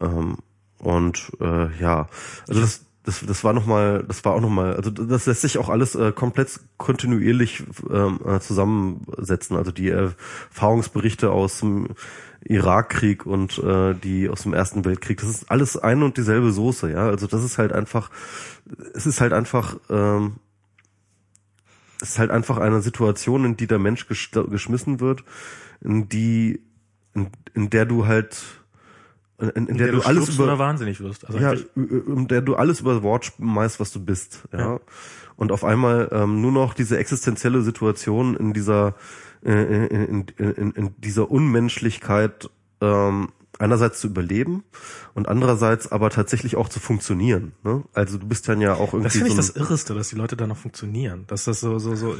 ähm, 0.00 0.36
und 0.78 1.32
äh, 1.40 1.74
ja, 1.80 2.08
also 2.48 2.60
das 2.60 2.84
das, 3.04 3.24
das 3.26 3.42
war 3.42 3.52
noch 3.52 3.66
mal, 3.66 4.04
das 4.06 4.24
war 4.24 4.34
auch 4.34 4.40
noch 4.40 4.50
mal, 4.50 4.76
also 4.76 4.90
das 4.90 5.26
lässt 5.26 5.40
sich 5.40 5.58
auch 5.58 5.68
alles 5.68 5.94
äh, 5.94 6.12
komplett 6.12 6.60
kontinuierlich 6.76 7.64
ähm, 7.90 8.20
äh, 8.24 8.38
zusammensetzen. 8.38 9.56
Also 9.56 9.72
die 9.72 9.88
Erfahrungsberichte 9.88 11.30
aus 11.30 11.60
dem 11.60 11.88
Irakkrieg 12.44 13.26
und 13.26 13.58
äh, 13.58 13.94
die 13.94 14.28
aus 14.28 14.42
dem 14.42 14.54
Ersten 14.54 14.84
Weltkrieg, 14.84 15.20
das 15.20 15.30
ist 15.30 15.50
alles 15.50 15.76
eine 15.76 16.04
und 16.04 16.16
dieselbe 16.16 16.52
Soße, 16.52 16.90
ja. 16.90 17.06
Also 17.06 17.26
das 17.26 17.42
ist 17.42 17.58
halt 17.58 17.72
einfach, 17.72 18.10
es 18.94 19.06
ist 19.06 19.20
halt 19.20 19.32
einfach, 19.32 19.76
ähm, 19.90 20.34
es 22.00 22.10
ist 22.10 22.18
halt 22.18 22.30
einfach 22.30 22.58
eine 22.58 22.82
Situation, 22.82 23.44
in 23.44 23.56
die 23.56 23.66
der 23.68 23.78
Mensch 23.78 24.06
gesch- 24.06 24.48
geschmissen 24.48 25.00
wird, 25.00 25.24
in 25.80 26.08
die, 26.08 26.60
in, 27.14 27.30
in 27.54 27.70
der 27.70 27.86
du 27.86 28.06
halt 28.06 28.42
in, 29.42 29.50
in, 29.50 29.66
in 29.66 29.76
der, 29.78 29.92
du 29.92 30.02
alles 30.02 30.28
über 30.28 30.58
wahnsinnig 30.58 31.00
wirst. 31.00 31.26
Also 31.26 31.38
ja, 31.38 31.52
in 31.74 32.28
der 32.28 32.42
du 32.42 32.54
alles 32.54 32.80
über 32.80 33.02
Wort 33.02 33.24
schmeißt, 33.26 33.80
was 33.80 33.92
du 33.92 34.04
bist, 34.04 34.44
ja. 34.52 34.58
Ja. 34.58 34.80
Und 35.36 35.50
auf 35.50 35.64
einmal 35.64 36.08
ähm, 36.12 36.40
nur 36.40 36.52
noch 36.52 36.74
diese 36.74 36.98
existenzielle 36.98 37.62
Situation 37.62 38.36
in 38.36 38.52
dieser 38.52 38.94
äh, 39.44 39.86
in, 39.86 40.28
in, 40.28 40.52
in, 40.52 40.70
in 40.72 40.94
dieser 40.98 41.30
Unmenschlichkeit 41.30 42.48
ähm, 42.80 43.30
einerseits 43.62 44.00
zu 44.00 44.08
überleben 44.08 44.64
und 45.14 45.28
andererseits 45.28 45.90
aber 45.90 46.10
tatsächlich 46.10 46.56
auch 46.56 46.68
zu 46.68 46.80
funktionieren. 46.80 47.52
Ne? 47.62 47.84
Also 47.94 48.18
du 48.18 48.26
bist 48.26 48.48
dann 48.48 48.60
ja 48.60 48.74
auch 48.74 48.92
irgendwie 48.92 49.04
das 49.04 49.12
finde 49.12 49.28
ich 49.28 49.34
so 49.34 49.40
das 49.40 49.50
Irreste, 49.50 49.94
dass 49.94 50.08
die 50.08 50.16
Leute 50.16 50.36
da 50.36 50.46
noch 50.46 50.56
funktionieren. 50.56 51.24
Dass 51.28 51.44
das 51.44 51.60
so, 51.60 51.78
so, 51.78 51.94
so, 51.94 52.14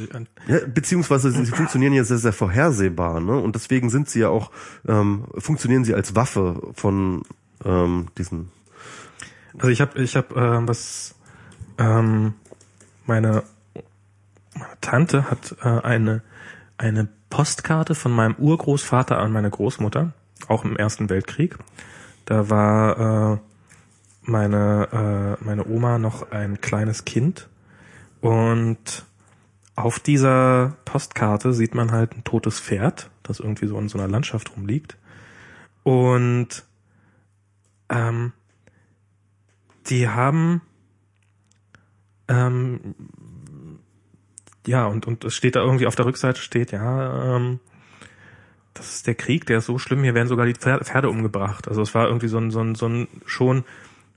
ja, 0.47 0.59
beziehungsweise 0.73 1.31
sie, 1.31 1.45
sie 1.45 1.51
funktionieren 1.51 1.93
ja 1.93 2.03
sehr, 2.03 2.17
sehr 2.17 2.33
vorhersehbar, 2.33 3.19
ne? 3.19 3.37
Und 3.37 3.55
deswegen 3.55 3.89
sind 3.89 4.09
sie 4.09 4.21
ja 4.21 4.29
auch, 4.29 4.51
ähm, 4.87 5.25
funktionieren 5.37 5.83
sie 5.83 5.93
als 5.93 6.15
Waffe 6.15 6.61
von 6.73 7.23
ähm, 7.65 8.07
diesen 8.17 8.49
Also 9.57 9.69
ich 9.69 9.81
habe 9.81 10.01
ich 10.01 10.15
hab, 10.15 10.35
ähm, 10.35 10.67
was 10.67 11.15
ähm, 11.77 12.33
meine, 13.05 13.43
meine 14.53 14.77
Tante 14.81 15.29
hat 15.29 15.55
äh, 15.61 15.67
eine 15.67 16.23
eine 16.77 17.07
Postkarte 17.29 17.95
von 17.95 18.11
meinem 18.11 18.35
Urgroßvater 18.35 19.17
an 19.17 19.31
meine 19.31 19.49
Großmutter, 19.49 20.13
auch 20.49 20.65
im 20.65 20.75
Ersten 20.75 21.09
Weltkrieg. 21.09 21.57
Da 22.25 22.49
war 22.49 23.33
äh, 23.33 23.37
meine 24.21 25.37
äh, 25.41 25.43
meine 25.43 25.65
Oma 25.65 25.97
noch 25.97 26.31
ein 26.31 26.61
kleines 26.61 27.05
Kind 27.05 27.49
und 28.21 29.05
auf 29.75 29.99
dieser 29.99 30.77
Postkarte 30.85 31.53
sieht 31.53 31.75
man 31.75 31.91
halt 31.91 32.15
ein 32.15 32.23
totes 32.23 32.59
Pferd, 32.59 33.09
das 33.23 33.39
irgendwie 33.39 33.67
so 33.67 33.77
in 33.77 33.89
so 33.89 33.97
einer 33.97 34.07
Landschaft 34.07 34.55
rumliegt 34.55 34.97
und 35.83 36.63
ähm, 37.89 38.33
die 39.87 40.07
haben 40.07 40.61
ähm, 42.29 42.95
ja 44.65 44.85
und 44.85 45.05
und 45.05 45.25
es 45.25 45.35
steht 45.35 45.57
da 45.57 45.61
irgendwie 45.61 45.87
auf 45.87 45.95
der 45.95 46.05
Rückseite 46.05 46.39
steht 46.39 46.71
ja 46.71 47.35
ähm, 47.35 47.59
das 48.73 48.95
ist 48.95 49.07
der 49.07 49.15
Krieg, 49.15 49.45
der 49.45 49.59
ist 49.59 49.67
so 49.67 49.77
schlimm, 49.77 50.03
hier 50.03 50.15
werden 50.15 50.27
sogar 50.27 50.45
die 50.45 50.55
Pfer- 50.55 50.83
Pferde 50.83 51.09
umgebracht. 51.09 51.67
Also 51.67 51.81
es 51.81 51.93
war 51.93 52.07
irgendwie 52.07 52.27
so 52.27 52.37
ein, 52.37 52.51
so 52.51 52.59
ein, 52.61 52.75
so 52.75 52.87
ein 52.87 53.07
schon, 53.25 53.63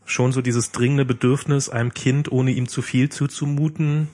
schon 0.05 0.33
so 0.33 0.41
dieses 0.41 0.73
dringende 0.73 1.05
Bedürfnis, 1.05 1.69
einem 1.69 1.93
Kind, 1.93 2.31
ohne 2.33 2.53
ihm 2.53 2.69
zu 2.69 2.81
viel 2.83 3.09
zuzumuten, 3.09 4.09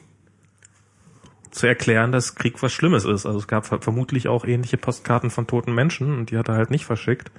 zu 1.50 1.66
erklären, 1.66 2.12
dass 2.12 2.34
Krieg 2.34 2.62
was 2.62 2.72
Schlimmes 2.72 3.04
ist. 3.04 3.26
Also 3.26 3.38
es 3.38 3.46
gab 3.46 3.66
ver- 3.66 3.82
vermutlich 3.82 4.26
auch 4.26 4.44
ähnliche 4.44 4.78
Postkarten 4.78 5.30
von 5.30 5.46
toten 5.46 5.74
Menschen 5.74 6.16
und 6.16 6.30
die 6.30 6.38
hat 6.38 6.48
er 6.48 6.54
halt 6.56 6.70
nicht 6.70 6.86
verschickt. 6.86 7.30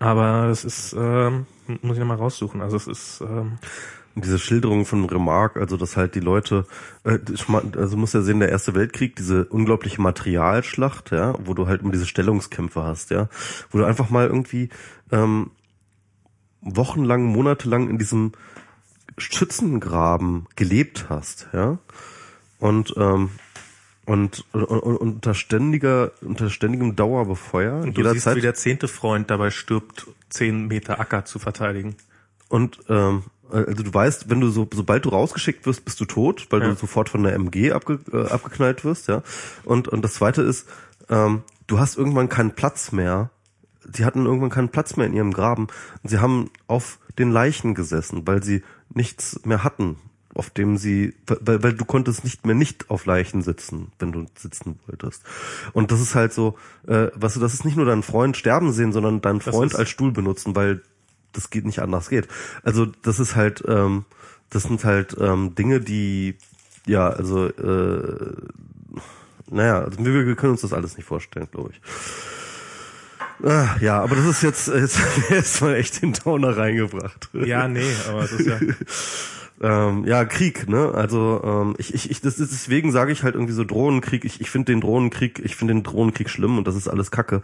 Aber 0.00 0.46
das 0.48 0.64
ist, 0.64 0.94
ähm, 0.98 1.46
muss 1.82 1.96
ich 1.96 2.00
nochmal 2.00 2.18
raussuchen. 2.18 2.60
Also 2.60 2.76
es 2.76 2.86
ist, 2.86 3.20
ähm, 3.20 3.58
diese 4.20 4.38
Schilderung 4.38 4.84
von 4.84 5.04
Remarque, 5.04 5.60
also 5.60 5.76
dass 5.76 5.96
halt 5.96 6.14
die 6.14 6.20
Leute, 6.20 6.66
äh, 7.04 7.18
also 7.76 7.90
du 7.90 7.96
musst 7.96 8.14
ja 8.14 8.22
sehen, 8.22 8.40
der 8.40 8.50
Erste 8.50 8.74
Weltkrieg, 8.74 9.16
diese 9.16 9.44
unglaubliche 9.46 10.00
Materialschlacht, 10.00 11.10
ja, 11.10 11.34
wo 11.44 11.54
du 11.54 11.66
halt 11.66 11.82
immer 11.82 11.92
diese 11.92 12.06
Stellungskämpfe 12.06 12.82
hast, 12.82 13.10
ja, 13.10 13.28
wo 13.70 13.78
du 13.78 13.84
einfach 13.84 14.10
mal 14.10 14.26
irgendwie 14.26 14.68
ähm, 15.10 15.50
wochenlang, 16.60 17.24
monatelang 17.24 17.88
in 17.88 17.98
diesem 17.98 18.32
Schützengraben 19.16 20.46
gelebt 20.56 21.06
hast, 21.08 21.48
ja, 21.52 21.78
und 22.58 22.94
ähm, 22.96 23.30
und, 24.08 24.46
und, 24.52 24.64
und 24.64 24.96
unter 24.96 25.34
ständiger, 25.34 26.12
unter 26.22 26.48
ständigem 26.48 26.96
Dauerbefeuer, 26.96 27.82
und 27.82 27.94
du 27.94 28.10
siehst, 28.10 28.34
wie 28.34 28.40
der 28.40 28.54
zehnte 28.54 28.88
Freund 28.88 29.30
dabei 29.30 29.50
stirbt, 29.50 30.06
zehn 30.30 30.66
Meter 30.66 30.98
Acker 30.98 31.26
zu 31.26 31.38
verteidigen. 31.38 31.94
Und 32.48 32.80
ähm, 32.88 33.24
also 33.50 33.82
du 33.82 33.92
weißt, 33.94 34.28
wenn 34.30 34.40
du 34.40 34.50
so, 34.50 34.68
sobald 34.72 35.04
du 35.04 35.08
rausgeschickt 35.10 35.66
wirst, 35.66 35.84
bist 35.84 36.00
du 36.00 36.04
tot, 36.04 36.46
weil 36.50 36.60
Ja. 36.62 36.68
du 36.68 36.74
sofort 36.76 37.08
von 37.08 37.22
der 37.22 37.34
MG 37.34 37.72
abge, 37.72 37.98
äh, 38.12 38.28
abgeknallt 38.28 38.84
wirst, 38.84 39.08
ja. 39.08 39.22
Und 39.64 39.88
und 39.88 40.02
das 40.04 40.14
zweite 40.14 40.42
ist, 40.42 40.68
ähm, 41.08 41.42
du 41.66 41.78
hast 41.78 41.96
irgendwann 41.96 42.28
keinen 42.28 42.52
Platz 42.52 42.92
mehr. 42.92 43.30
Sie 43.90 44.04
hatten 44.04 44.26
irgendwann 44.26 44.50
keinen 44.50 44.68
Platz 44.68 44.96
mehr 44.96 45.06
in 45.06 45.14
ihrem 45.14 45.32
Graben. 45.32 45.68
Und 46.02 46.10
sie 46.10 46.18
haben 46.18 46.50
auf 46.66 46.98
den 47.18 47.30
Leichen 47.30 47.74
gesessen, 47.74 48.26
weil 48.26 48.42
sie 48.42 48.62
nichts 48.92 49.40
mehr 49.46 49.64
hatten, 49.64 49.96
auf 50.34 50.50
dem 50.50 50.76
sie, 50.76 51.14
weil, 51.26 51.62
weil 51.62 51.72
du 51.72 51.84
konntest 51.86 52.22
nicht 52.24 52.44
mehr 52.44 52.54
nicht 52.54 52.90
auf 52.90 53.06
Leichen 53.06 53.40
sitzen, 53.42 53.92
wenn 53.98 54.12
du 54.12 54.26
sitzen 54.36 54.78
wolltest. 54.86 55.22
Und 55.72 55.90
das 55.90 56.00
ist 56.00 56.14
halt 56.14 56.32
so, 56.34 56.56
äh, 56.86 57.08
was 57.14 57.34
du, 57.34 57.40
das 57.40 57.54
ist 57.54 57.64
nicht 57.64 57.76
nur 57.76 57.86
dein 57.86 58.02
Freund 58.02 58.36
sterben 58.36 58.72
sehen, 58.72 58.92
sondern 58.92 59.20
dein 59.22 59.38
Das 59.38 59.54
Freund 59.54 59.74
als 59.74 59.88
Stuhl 59.88 60.12
benutzen, 60.12 60.54
weil 60.54 60.82
das 61.38 61.50
geht 61.50 61.64
nicht 61.64 61.80
anders 61.80 62.08
geht. 62.08 62.28
Also 62.62 62.86
das 63.02 63.20
ist 63.20 63.36
halt, 63.36 63.62
ähm, 63.66 64.04
das 64.50 64.64
sind 64.64 64.84
halt 64.84 65.16
ähm, 65.20 65.54
Dinge, 65.54 65.80
die, 65.80 66.36
ja, 66.86 67.08
also, 67.08 67.46
äh, 67.46 68.32
naja, 69.50 69.80
also 69.80 70.04
wir, 70.04 70.26
wir 70.26 70.36
können 70.36 70.52
uns 70.52 70.62
das 70.62 70.72
alles 70.72 70.96
nicht 70.96 71.06
vorstellen, 71.06 71.48
glaube 71.50 71.70
ich. 71.72 71.80
Ah, 73.44 73.76
ja, 73.80 74.02
aber 74.02 74.16
das 74.16 74.24
ist 74.26 74.42
jetzt, 74.42 74.68
jetzt, 74.74 75.00
jetzt 75.30 75.60
mal 75.60 75.74
echt 75.74 76.02
den 76.02 76.12
Downer 76.12 76.56
reingebracht. 76.56 77.28
Ja, 77.32 77.68
nee, 77.68 77.92
aber 78.08 78.22
das 78.22 78.32
ist 78.32 78.46
ja. 78.46 78.58
ähm, 79.60 80.04
ja, 80.04 80.24
Krieg, 80.24 80.68
ne? 80.68 80.92
Also 80.94 81.40
ähm, 81.44 81.74
ich, 81.78 81.92
ich, 81.94 82.10
ich 82.10 82.20
das 82.20 82.38
ist, 82.38 82.52
deswegen 82.52 82.92
sage 82.92 83.12
ich 83.12 83.22
halt 83.22 83.34
irgendwie 83.34 83.54
so 83.54 83.64
Drohnenkrieg. 83.64 84.24
Ich, 84.24 84.40
ich 84.40 84.50
finde 84.50 84.72
den 84.72 84.80
Drohnenkrieg, 84.80 85.40
ich 85.44 85.56
finde 85.56 85.74
den 85.74 85.82
Drohnenkrieg 85.82 86.30
schlimm 86.30 86.58
und 86.58 86.66
das 86.66 86.76
ist 86.76 86.88
alles 86.88 87.10
Kacke. 87.10 87.42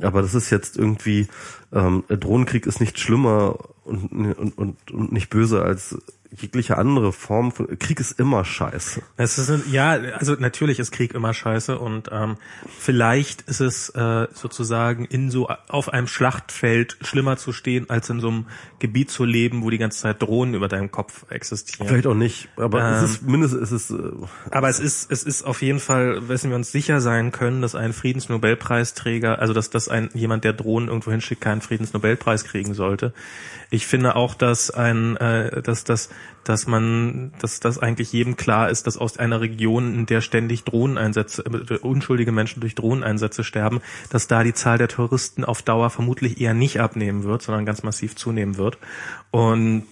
Aber 0.00 0.20
das 0.20 0.34
ist 0.34 0.50
jetzt 0.50 0.76
irgendwie 0.76 1.26
ähm, 1.72 2.04
Drohnenkrieg 2.08 2.66
ist 2.66 2.80
nicht 2.80 2.98
schlimmer 2.98 3.58
und, 3.84 4.12
und, 4.12 4.58
und, 4.58 4.90
und 4.90 5.12
nicht 5.12 5.30
böse 5.30 5.62
als 5.62 5.96
jegliche 6.36 6.78
andere 6.78 7.12
Form 7.12 7.52
von 7.52 7.78
Krieg 7.78 8.00
ist 8.00 8.18
immer 8.18 8.44
scheiße. 8.44 9.02
Es 9.16 9.38
ist 9.38 9.70
ja, 9.70 9.92
also 9.92 10.34
natürlich 10.34 10.78
ist 10.78 10.90
Krieg 10.90 11.14
immer 11.14 11.32
scheiße 11.32 11.78
und 11.78 12.08
ähm, 12.12 12.36
vielleicht 12.78 13.42
ist 13.42 13.60
es 13.60 13.90
äh, 13.90 14.26
sozusagen 14.32 15.04
in 15.04 15.30
so 15.30 15.48
auf 15.68 15.92
einem 15.92 16.06
Schlachtfeld 16.06 16.96
schlimmer 17.02 17.36
zu 17.36 17.52
stehen, 17.52 17.88
als 17.90 18.10
in 18.10 18.20
so 18.20 18.28
einem 18.28 18.46
Gebiet 18.78 19.10
zu 19.10 19.24
leben, 19.24 19.62
wo 19.62 19.70
die 19.70 19.78
ganze 19.78 20.00
Zeit 20.00 20.22
Drohnen 20.22 20.54
über 20.54 20.68
deinem 20.68 20.90
Kopf 20.90 21.24
existieren. 21.30 21.88
Vielleicht 21.88 22.06
auch 22.06 22.14
nicht, 22.14 22.48
aber 22.56 22.82
ähm, 22.82 22.94
es 22.94 23.10
ist 23.10 23.22
mindestens 23.22 23.70
es 23.70 23.72
ist. 23.72 23.90
Äh, 23.90 24.10
aber 24.50 24.68
es 24.68 24.80
ist 24.80 25.10
es 25.10 25.24
ist 25.24 25.44
auf 25.44 25.62
jeden 25.62 25.80
Fall, 25.80 26.28
wissen 26.28 26.50
wir 26.50 26.56
uns 26.56 26.72
sicher 26.72 27.00
sein 27.00 27.32
können, 27.32 27.62
dass 27.62 27.74
ein 27.74 27.92
Friedensnobelpreisträger, 27.92 29.38
also 29.38 29.52
dass 29.52 29.70
dass 29.70 29.88
ein 29.88 30.10
jemand, 30.14 30.44
der 30.44 30.52
Drohnen 30.52 30.88
irgendwo 30.88 31.10
hinschickt, 31.10 31.40
keinen 31.40 31.60
Friedensnobelpreis 31.60 32.44
kriegen 32.44 32.74
sollte. 32.74 33.12
Ich 33.70 33.86
finde 33.86 34.16
auch, 34.16 34.34
dass 34.34 34.70
ein, 34.70 35.16
äh, 35.16 35.62
dass, 35.62 35.84
dass, 35.84 36.08
dass 36.44 36.66
man, 36.66 37.32
dass 37.40 37.60
das 37.60 37.78
eigentlich 37.78 38.12
jedem 38.12 38.36
klar 38.36 38.70
ist, 38.70 38.86
dass 38.86 38.98
aus 38.98 39.16
einer 39.16 39.40
Region, 39.40 39.94
in 39.94 40.06
der 40.06 40.20
ständig 40.20 40.64
Drohneneinsätze, 40.64 41.42
äh, 41.42 41.78
unschuldige 41.78 42.32
Menschen 42.32 42.60
durch 42.60 42.74
Drohneneinsätze 42.74 43.44
sterben, 43.44 43.80
dass 44.10 44.26
da 44.26 44.44
die 44.44 44.54
Zahl 44.54 44.78
der 44.78 44.88
Touristen 44.88 45.44
auf 45.44 45.62
Dauer 45.62 45.90
vermutlich 45.90 46.40
eher 46.40 46.54
nicht 46.54 46.80
abnehmen 46.80 47.24
wird, 47.24 47.42
sondern 47.42 47.64
ganz 47.64 47.82
massiv 47.82 48.16
zunehmen 48.16 48.56
wird. 48.56 48.78
Und 49.30 49.86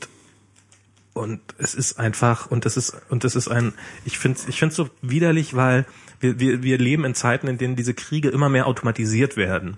und 1.15 1.41
es 1.59 1.75
ist 1.75 1.99
einfach 1.99 2.51
und 2.51 2.65
es 2.65 2.79
ist 2.79 2.97
und 3.11 3.25
es 3.25 3.37
ist 3.37 3.49
ein 3.49 3.75
ich 4.07 4.19
finde 4.19 4.41
ich 4.49 4.59
finde 4.59 4.75
so 4.75 4.89
widerlich, 5.03 5.55
weil 5.55 5.85
wir, 6.21 6.41
wir 6.41 6.63
wir 6.63 6.79
leben 6.79 7.05
in 7.05 7.15
Zeiten, 7.15 7.49
in 7.49 7.59
denen 7.59 7.77
diese 7.77 7.93
Kriege 7.93 8.31
immer 8.31 8.49
mehr 8.49 8.67
automatisiert 8.67 9.37
werden. 9.37 9.77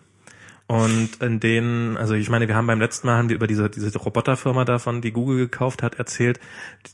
Und 0.66 1.20
in 1.20 1.40
denen, 1.40 1.98
also 1.98 2.14
ich 2.14 2.30
meine, 2.30 2.48
wir 2.48 2.54
haben 2.54 2.66
beim 2.66 2.80
letzten 2.80 3.06
Mal 3.06 3.18
haben 3.18 3.28
wir 3.28 3.36
über 3.36 3.46
diese 3.46 3.68
diese 3.68 3.98
Roboterfirma 3.98 4.64
davon, 4.64 5.02
die 5.02 5.12
Google 5.12 5.36
gekauft 5.36 5.82
hat, 5.82 5.96
erzählt, 5.96 6.40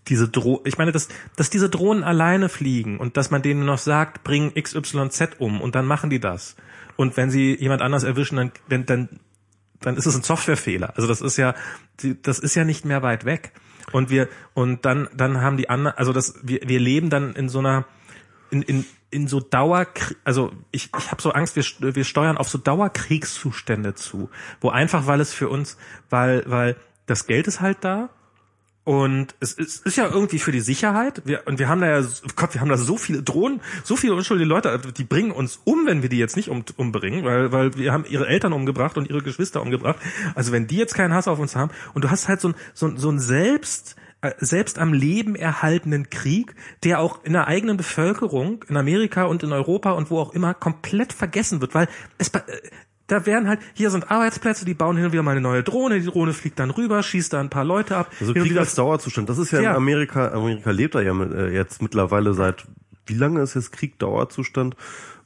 diese 0.09 0.29
Dro 0.29 0.61
ich 0.65 0.77
meine, 0.77 0.91
dass 0.91 1.09
dass 1.37 1.51
diese 1.51 1.71
Drohnen 1.71 2.03
alleine 2.03 2.49
fliegen 2.49 2.99
und 2.99 3.17
dass 3.17 3.31
man 3.31 3.43
denen 3.43 3.65
noch 3.65 3.79
sagt, 3.79 4.25
bring 4.25 4.53
XYZ 4.55 5.37
um 5.39 5.61
und 5.61 5.77
dann 5.77 5.87
machen 5.87 6.11
die 6.11 6.19
das. 6.19 6.57
Und 6.97 7.17
wenn 7.17 7.31
sie 7.31 7.55
jemand 7.55 7.81
anders 7.81 8.03
erwischen, 8.03 8.37
dann 8.37 8.53
wenn, 8.67 8.87
dann 8.87 9.09
dann 9.79 9.97
ist 9.97 10.07
es 10.07 10.17
ein 10.17 10.25
Softwarefehler. 10.25 10.95
Also 10.97 11.07
das 11.07 11.21
ist 11.21 11.37
ja 11.37 11.55
das 12.23 12.41
ist 12.41 12.57
ja 12.57 12.65
nicht 12.65 12.85
mehr 12.85 13.03
weit 13.03 13.25
weg. 13.25 13.53
Und 13.93 14.11
wir 14.11 14.29
und 14.53 14.85
dann 14.85 15.09
dann 15.17 15.43
haben 15.43 15.57
die 15.57 15.71
anderen, 15.71 15.97
also 15.97 16.13
das 16.13 16.41
wir 16.43 16.61
wir 16.67 16.81
leben 16.81 17.09
dann 17.09 17.35
in 17.35 17.49
so 17.49 17.61
einer 17.61 17.85
in, 18.51 18.63
in 18.63 18.85
in 19.11 19.29
so 19.29 19.41
Dauer, 19.41 19.87
also 20.25 20.53
ich, 20.71 20.91
ich 20.97 21.11
habe 21.11 21.21
so 21.21 21.33
Angst, 21.33 21.57
wir, 21.57 21.95
wir 21.95 22.05
steuern 22.05 22.39
auf 22.39 22.49
so 22.49 22.59
Dauerkriegszustände 22.59 23.95
zu, 23.95 24.31
wo 24.61 24.71
einfach, 24.71 25.07
weil 25.07 25.21
es 25.21 25.33
für 25.33 25.49
uns, 25.49 25.77
weil, 26.09 26.45
weil 26.47 26.77
das 27.07 27.27
Geld 27.27 27.49
ist 27.49 27.61
halt 27.61 27.79
da 27.83 28.11
und 28.85 29.35
es 29.41 29.53
ist, 29.53 29.85
ist 29.85 29.97
ja 29.97 30.09
irgendwie 30.09 30.39
für 30.39 30.53
die 30.53 30.61
Sicherheit. 30.61 31.23
Wir, 31.25 31.47
und 31.47 31.59
wir 31.59 31.69
haben 31.69 31.81
da 31.81 32.01
ja, 32.01 32.07
Gott, 32.35 32.55
wir 32.55 32.61
haben 32.61 32.71
da 32.71 32.77
so 32.77 32.97
viele 32.97 33.23
Drohnen, 33.23 33.61
so 33.85 33.95
viele 33.95 34.15
unschuldige 34.15 34.49
Leute, 34.49 34.81
die 34.97 35.05
bringen 35.05 35.33
uns 35.33 35.61
um, 35.65 35.87
wenn 35.87 36.03
wir 36.03 36.09
die 36.09 36.19
jetzt 36.19 36.37
nicht 36.37 36.49
um, 36.49 36.65
umbringen, 36.77 37.25
weil, 37.25 37.53
weil 37.53 37.77
wir 37.77 37.93
haben 37.93 38.05
ihre 38.09 38.27
Eltern 38.27 38.53
umgebracht 38.53 38.97
und 38.97 39.09
ihre 39.09 39.23
Geschwister 39.23 39.61
umgebracht. 39.61 39.99
Also 40.35 40.53
wenn 40.53 40.67
die 40.67 40.77
jetzt 40.77 40.95
keinen 40.95 41.15
Hass 41.15 41.29
auf 41.29 41.39
uns 41.39 41.57
haben 41.57 41.71
und 41.95 42.05
du 42.05 42.11
hast 42.11 42.29
halt 42.29 42.41
so 42.41 42.49
ein, 42.49 42.55
so, 42.73 42.97
so 42.97 43.11
ein 43.11 43.19
Selbst, 43.19 43.97
selbst 44.39 44.79
am 44.79 44.93
Leben 44.93 45.35
erhaltenen 45.35 46.11
Krieg, 46.11 46.55
der 46.85 47.01
auch 47.01 47.25
in 47.25 47.33
der 47.33 47.47
eigenen 47.47 47.77
Bevölkerung 47.77 48.65
in 48.69 48.77
Amerika 48.77 49.25
und 49.25 49.43
in 49.43 49.53
Europa 49.53 49.93
und 49.93 50.11
wo 50.11 50.19
auch 50.19 50.35
immer 50.35 50.53
komplett 50.55 51.13
vergessen 51.13 51.61
wird, 51.61 51.75
weil 51.75 51.89
es 52.19 52.29
äh, 52.29 52.41
da 53.07 53.27
werden 53.27 53.49
halt, 53.49 53.61
hier 53.75 53.91
sind 53.91 54.11
Arbeitsplätze, 54.11 54.65
die 54.65 54.75
bauen 54.75 54.97
hin 54.97 55.07
und 55.07 55.13
wieder 55.13 55.25
mal 55.25 55.33
eine 55.33 55.41
neue 55.41 55.65
Drohne, 55.65 55.99
die 55.99 56.07
Drohne 56.07 56.33
fliegt 56.33 56.61
dann 56.61 56.71
rüber, 56.71 57.03
schießt 57.03 57.33
da 57.33 57.41
ein 57.41 57.51
paar 57.51 57.65
Leute 57.65 57.97
ab. 57.97 58.13
Also 58.21 58.35
Krieg 58.35 58.57
als 58.57 58.77
Dauerzustand, 58.77 59.29
das 59.29 59.39
ist 59.39 59.51
ja, 59.51 59.61
ja, 59.61 59.71
in 59.71 59.77
Amerika, 59.77 60.29
Amerika 60.29 60.71
lebt 60.71 60.95
da 60.95 61.01
ja 61.01 61.13
äh, 61.21 61.53
jetzt 61.53 61.83
mittlerweile 61.83 62.35
seit, 62.35 62.67
wie 63.07 63.15
lange 63.15 63.41
ist 63.41 63.55
jetzt 63.55 63.73
Krieg 63.73 63.99
Dauerzustand? 63.99 64.77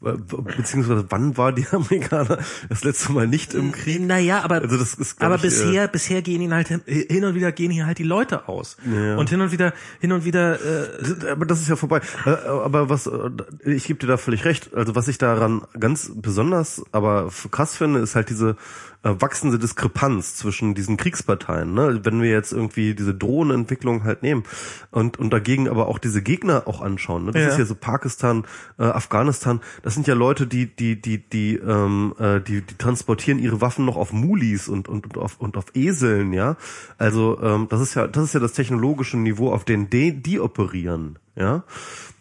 Beziehungsweise 0.05 1.07
wann 1.09 1.36
war 1.36 1.52
die 1.52 1.66
Amerikaner 1.72 2.38
das 2.68 2.84
letzte 2.84 3.12
Mal 3.12 3.26
nicht 3.26 3.55
im 3.55 3.72
Krieg? 3.72 4.00
Naja, 4.00 4.42
aber, 4.42 4.57
also 4.57 4.76
das 4.76 4.94
ist, 4.94 5.20
aber 5.20 5.36
ich, 5.36 5.42
bisher, 5.42 5.84
äh, 5.84 5.88
bisher 5.88 6.22
gehen 6.22 6.40
ihnen 6.40 6.55
halt 6.55 6.68
hin 6.68 7.24
und 7.24 7.34
wieder 7.34 7.52
gehen 7.52 7.70
hier 7.70 7.86
halt 7.86 7.98
die 7.98 8.05
Leute 8.05 8.48
aus. 8.48 8.76
Ja. 8.84 9.16
Und 9.16 9.30
hin 9.30 9.40
und 9.40 9.52
wieder, 9.52 9.72
hin 10.00 10.12
und 10.12 10.24
wieder, 10.24 10.59
äh, 10.61 11.30
aber 11.30 11.46
das 11.46 11.61
ist 11.61 11.68
ja 11.68 11.76
vorbei. 11.76 12.00
Äh, 12.26 12.30
aber 12.30 12.88
was, 12.88 13.07
äh, 13.07 13.30
ich 13.64 13.86
gebe 13.86 13.98
dir 13.98 14.07
da 14.07 14.16
völlig 14.16 14.44
recht. 14.44 14.74
Also 14.74 14.94
was 14.94 15.09
ich 15.09 15.18
daran 15.18 15.62
ganz 15.78 16.11
besonders, 16.14 16.82
aber 16.92 17.30
krass 17.50 17.76
finde, 17.76 18.00
ist 18.00 18.14
halt 18.14 18.30
diese 18.30 18.57
wachsende 19.05 19.59
Diskrepanz 19.59 20.34
zwischen 20.36 20.74
diesen 20.74 20.96
Kriegsparteien. 20.96 21.74
Ne? 21.74 22.00
Wenn 22.02 22.22
wir 22.22 22.30
jetzt 22.30 22.52
irgendwie 22.52 22.94
diese 22.94 23.14
Drohnenentwicklung 23.14 24.05
halt 24.05 24.22
nehmen 24.22 24.44
und, 24.90 25.18
und 25.18 25.30
dagegen 25.30 25.68
aber 25.68 25.88
auch 25.88 25.98
diese 25.98 26.22
Gegner 26.22 26.66
auch 26.66 26.80
anschauen. 26.80 27.26
Ne? 27.26 27.32
Das 27.32 27.42
ja. 27.42 27.48
ist 27.48 27.59
ja 27.59 27.64
so 27.64 27.74
Pakistan, 27.74 28.44
äh, 28.78 28.84
Afghanistan. 28.84 29.61
Das 29.82 29.94
sind 29.94 30.07
ja 30.07 30.14
Leute, 30.14 30.46
die 30.46 30.66
die 30.66 31.00
die 31.00 31.18
die 31.18 31.57
ähm, 31.57 32.14
äh, 32.18 32.40
die, 32.40 32.62
die 32.62 32.76
transportieren 32.76 33.38
ihre 33.38 33.61
Waffen 33.61 33.84
noch 33.84 33.96
auf 33.96 34.12
Mulis 34.12 34.68
und 34.68 34.88
und, 34.88 35.07
und 35.07 35.18
auf 35.18 35.38
und 35.38 35.57
auf 35.57 35.66
Eseln. 35.74 36.32
Ja, 36.32 36.57
also 36.98 37.38
ähm, 37.42 37.66
das 37.68 37.80
ist 37.80 37.94
ja 37.94 38.07
das 38.07 38.24
ist 38.24 38.34
ja 38.34 38.40
das 38.40 38.52
technologische 38.52 39.16
Niveau, 39.16 39.52
auf 39.52 39.64
dem 39.64 39.90
die, 39.90 40.12
die 40.12 40.40
operieren. 40.40 41.18
Ja, 41.37 41.64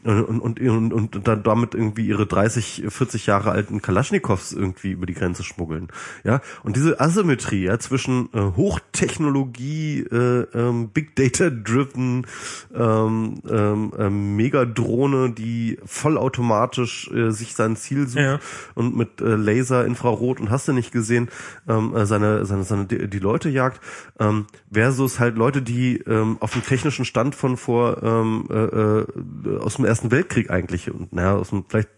und, 0.03 0.39
und, 0.41 0.59
und, 0.59 0.93
und 0.93 1.27
dann 1.27 1.43
damit 1.43 1.75
irgendwie 1.75 2.07
ihre 2.07 2.25
30, 2.25 2.83
40 2.89 3.25
Jahre 3.25 3.51
alten 3.51 3.81
Kalaschnikows 3.81 4.51
irgendwie 4.51 4.91
über 4.91 5.05
die 5.05 5.13
Grenze 5.13 5.43
schmuggeln. 5.43 5.87
Ja, 6.23 6.41
und 6.63 6.75
diese 6.75 6.99
Asymmetrie 6.99 7.63
ja, 7.63 7.79
zwischen 7.79 8.29
äh, 8.33 8.41
Hochtechnologie, 8.41 10.01
äh, 10.01 10.45
ähm, 10.53 10.89
Big 10.89 11.15
Data 11.15 11.49
driven, 11.49 12.27
ähm, 12.73 13.35
ähm, 13.49 13.93
äh, 13.97 14.09
Megadrohne, 14.09 15.31
die 15.31 15.79
vollautomatisch 15.85 17.09
äh, 17.11 17.31
sich 17.31 17.55
sein 17.55 17.77
Ziel 17.77 18.07
sucht 18.07 18.21
ja. 18.21 18.39
und 18.75 18.97
mit 18.97 19.21
äh, 19.21 19.35
Laser, 19.35 19.85
Infrarot 19.85 20.41
und 20.41 20.49
hast 20.49 20.67
du 20.67 20.73
nicht 20.73 20.91
gesehen, 20.91 21.29
ähm, 21.67 21.95
äh, 21.95 22.05
seine, 22.05 22.45
seine, 22.45 22.63
seine 22.63 22.85
die, 22.85 23.07
die 23.07 23.19
Leute 23.19 23.49
jagt, 23.49 23.79
ähm, 24.19 24.47
versus 24.71 25.19
halt 25.19 25.37
Leute, 25.37 25.61
die 25.61 25.97
ähm, 25.99 26.37
auf 26.41 26.51
dem 26.51 26.63
technischen 26.63 27.05
Stand 27.05 27.35
von 27.35 27.55
vor 27.55 28.03
ähm, 28.03 28.47
äh, 28.49 29.02
äh, 29.45 29.57
aus 29.57 29.75
dem 29.75 29.85
Ersten 29.85 30.11
Weltkrieg 30.11 30.49
eigentlich 30.49 30.91
und 30.91 31.13
naja, 31.13 31.35
aus 31.35 31.49
dem 31.49 31.65
vielleicht 31.67 31.89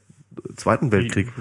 Zweiten 0.56 0.92
Weltkrieg. 0.92 1.32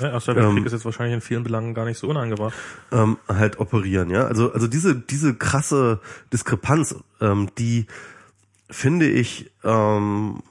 Ja, 0.00 0.10
Erster 0.10 0.36
Weltkrieg 0.36 0.58
ähm, 0.58 0.66
ist 0.66 0.72
jetzt 0.72 0.84
wahrscheinlich 0.84 1.14
in 1.14 1.20
vielen 1.20 1.44
Belangen 1.44 1.74
gar 1.74 1.84
nicht 1.84 1.98
so 1.98 2.08
unangebracht. 2.08 2.54
Ähm, 2.92 3.18
halt 3.28 3.58
operieren, 3.58 4.10
ja. 4.10 4.26
Also, 4.26 4.52
also 4.52 4.66
diese, 4.66 4.94
diese 4.94 5.34
krasse 5.34 6.00
Diskrepanz, 6.32 6.96
ähm, 7.20 7.48
die 7.58 7.86
finde 8.70 9.08
ich, 9.08 9.52
ähm, 9.62 10.42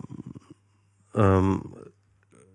ähm, 1.15 1.61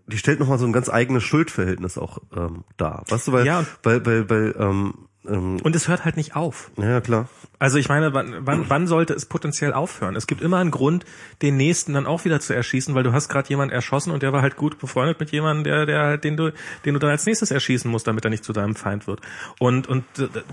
die 0.07 0.19
stellt 0.19 0.41
nochmal 0.41 0.59
so 0.59 0.67
ein 0.67 0.73
ganz 0.73 0.89
eigenes 0.89 1.23
Schuldverhältnis 1.25 1.99
auch 1.99 2.19
ähm, 2.35 2.65
dar. 2.77 3.05
Weißt 3.09 3.29
du, 3.29 3.33
weil, 3.33 3.47
ja. 3.47 3.67
weil, 3.83 4.05
weil, 4.07 4.31
weil 4.31 4.55
ähm, 4.59 5.08
und 5.25 5.75
es 5.77 5.89
hört 5.89 6.05
halt 6.05 6.17
nicht 6.17 6.37
auf. 6.37 6.71
Ja, 6.77 7.01
klar. 7.01 7.29
Also 7.59 7.77
ich 7.77 7.89
meine, 7.89 8.15
wann, 8.15 8.47
wann, 8.47 8.71
wann 8.71 8.87
sollte 8.87 9.15
es 9.15 9.27
potenziell 9.27 9.73
aufhören? 9.73 10.15
Es 10.15 10.29
gibt 10.29 10.41
immer 10.41 10.59
einen 10.59 10.71
Grund, 10.71 11.05
den 11.43 11.57
nächsten 11.57 11.93
dann 11.95 12.07
auch 12.07 12.25
wieder 12.25 12.41
zu 12.41 12.55
erschießen, 12.55 12.95
weil 12.95 13.03
du 13.03 13.13
hast 13.13 13.29
gerade 13.29 13.49
jemanden 13.49 13.75
erschossen 13.75 14.13
und 14.13 14.23
der 14.23 14.33
war 14.33 14.43
halt 14.43 14.57
gut 14.57 14.79
befreundet 14.79 15.19
mit 15.19 15.31
jemandem, 15.33 15.65
der, 15.65 15.87
der 15.87 16.03
halt, 16.05 16.25
den 16.25 16.37
du, 16.37 16.53
den 16.85 16.95
du 16.95 17.01
dann 17.01 17.11
als 17.11 17.27
nächstes 17.27 17.51
erschießen 17.51 17.91
musst, 17.91 18.07
damit 18.07 18.25
er 18.25 18.31
nicht 18.31 18.45
zu 18.45 18.53
deinem 18.53 18.77
Feind 18.77 19.09
wird. 19.09 19.21
Und 19.59 19.89
und 19.89 20.05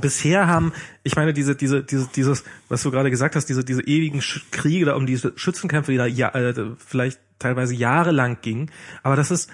bisher 0.02 0.48
haben, 0.48 0.74
ich 1.04 1.16
meine, 1.16 1.34
diese 1.34 1.56
diese 1.56 1.84
diese 1.84 2.10
dieses, 2.16 2.44
was 2.68 2.82
du 2.82 2.90
gerade 2.90 3.12
gesagt 3.12 3.36
hast, 3.36 3.46
diese 3.46 3.64
diese 3.64 3.84
ewigen 3.84 4.22
Kriege 4.52 4.86
da 4.86 4.96
um 4.96 5.06
diese 5.06 5.34
Schützenkämpfe, 5.36 5.92
die 5.92 5.98
da 6.00 6.08
ja, 6.08 6.30
äh, 6.30 6.54
vielleicht 6.78 7.20
teilweise 7.38 7.76
jahrelang 7.76 8.40
gingen, 8.42 8.72
aber 9.04 9.16
das 9.16 9.30
ist 9.30 9.52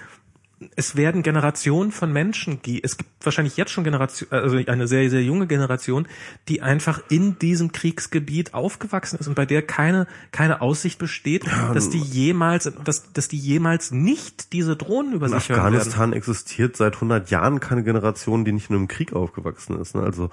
es 0.76 0.96
werden 0.96 1.22
Generationen 1.22 1.92
von 1.92 2.12
Menschen, 2.12 2.60
es 2.82 2.96
gibt 2.96 3.10
wahrscheinlich 3.24 3.56
jetzt 3.56 3.70
schon 3.70 3.84
Generation, 3.84 4.28
also 4.30 4.56
eine 4.56 4.86
sehr, 4.86 5.08
sehr 5.10 5.22
junge 5.22 5.46
Generation, 5.46 6.06
die 6.48 6.62
einfach 6.62 7.02
in 7.08 7.38
diesem 7.38 7.72
Kriegsgebiet 7.72 8.54
aufgewachsen 8.54 9.18
ist 9.18 9.28
und 9.28 9.34
bei 9.34 9.46
der 9.46 9.62
keine, 9.62 10.06
keine 10.30 10.60
Aussicht 10.60 10.98
besteht, 10.98 11.46
ja, 11.46 11.72
dass 11.74 11.90
die 11.90 11.98
jemals, 11.98 12.70
dass, 12.84 13.12
dass 13.12 13.28
die 13.28 13.38
jemals 13.38 13.90
nicht 13.90 14.52
diese 14.52 14.76
Drohnen 14.76 15.12
über 15.12 15.28
sich 15.28 15.48
hören 15.48 15.60
Afghanistan 15.60 16.12
existiert 16.12 16.76
seit 16.76 16.94
100 16.94 17.30
Jahren 17.30 17.60
keine 17.60 17.82
Generation, 17.82 18.44
die 18.44 18.52
nicht 18.52 18.70
in 18.70 18.76
einem 18.76 18.88
Krieg 18.88 19.12
aufgewachsen 19.12 19.80
ist. 19.80 19.94
Ne? 19.94 20.02
Also 20.02 20.30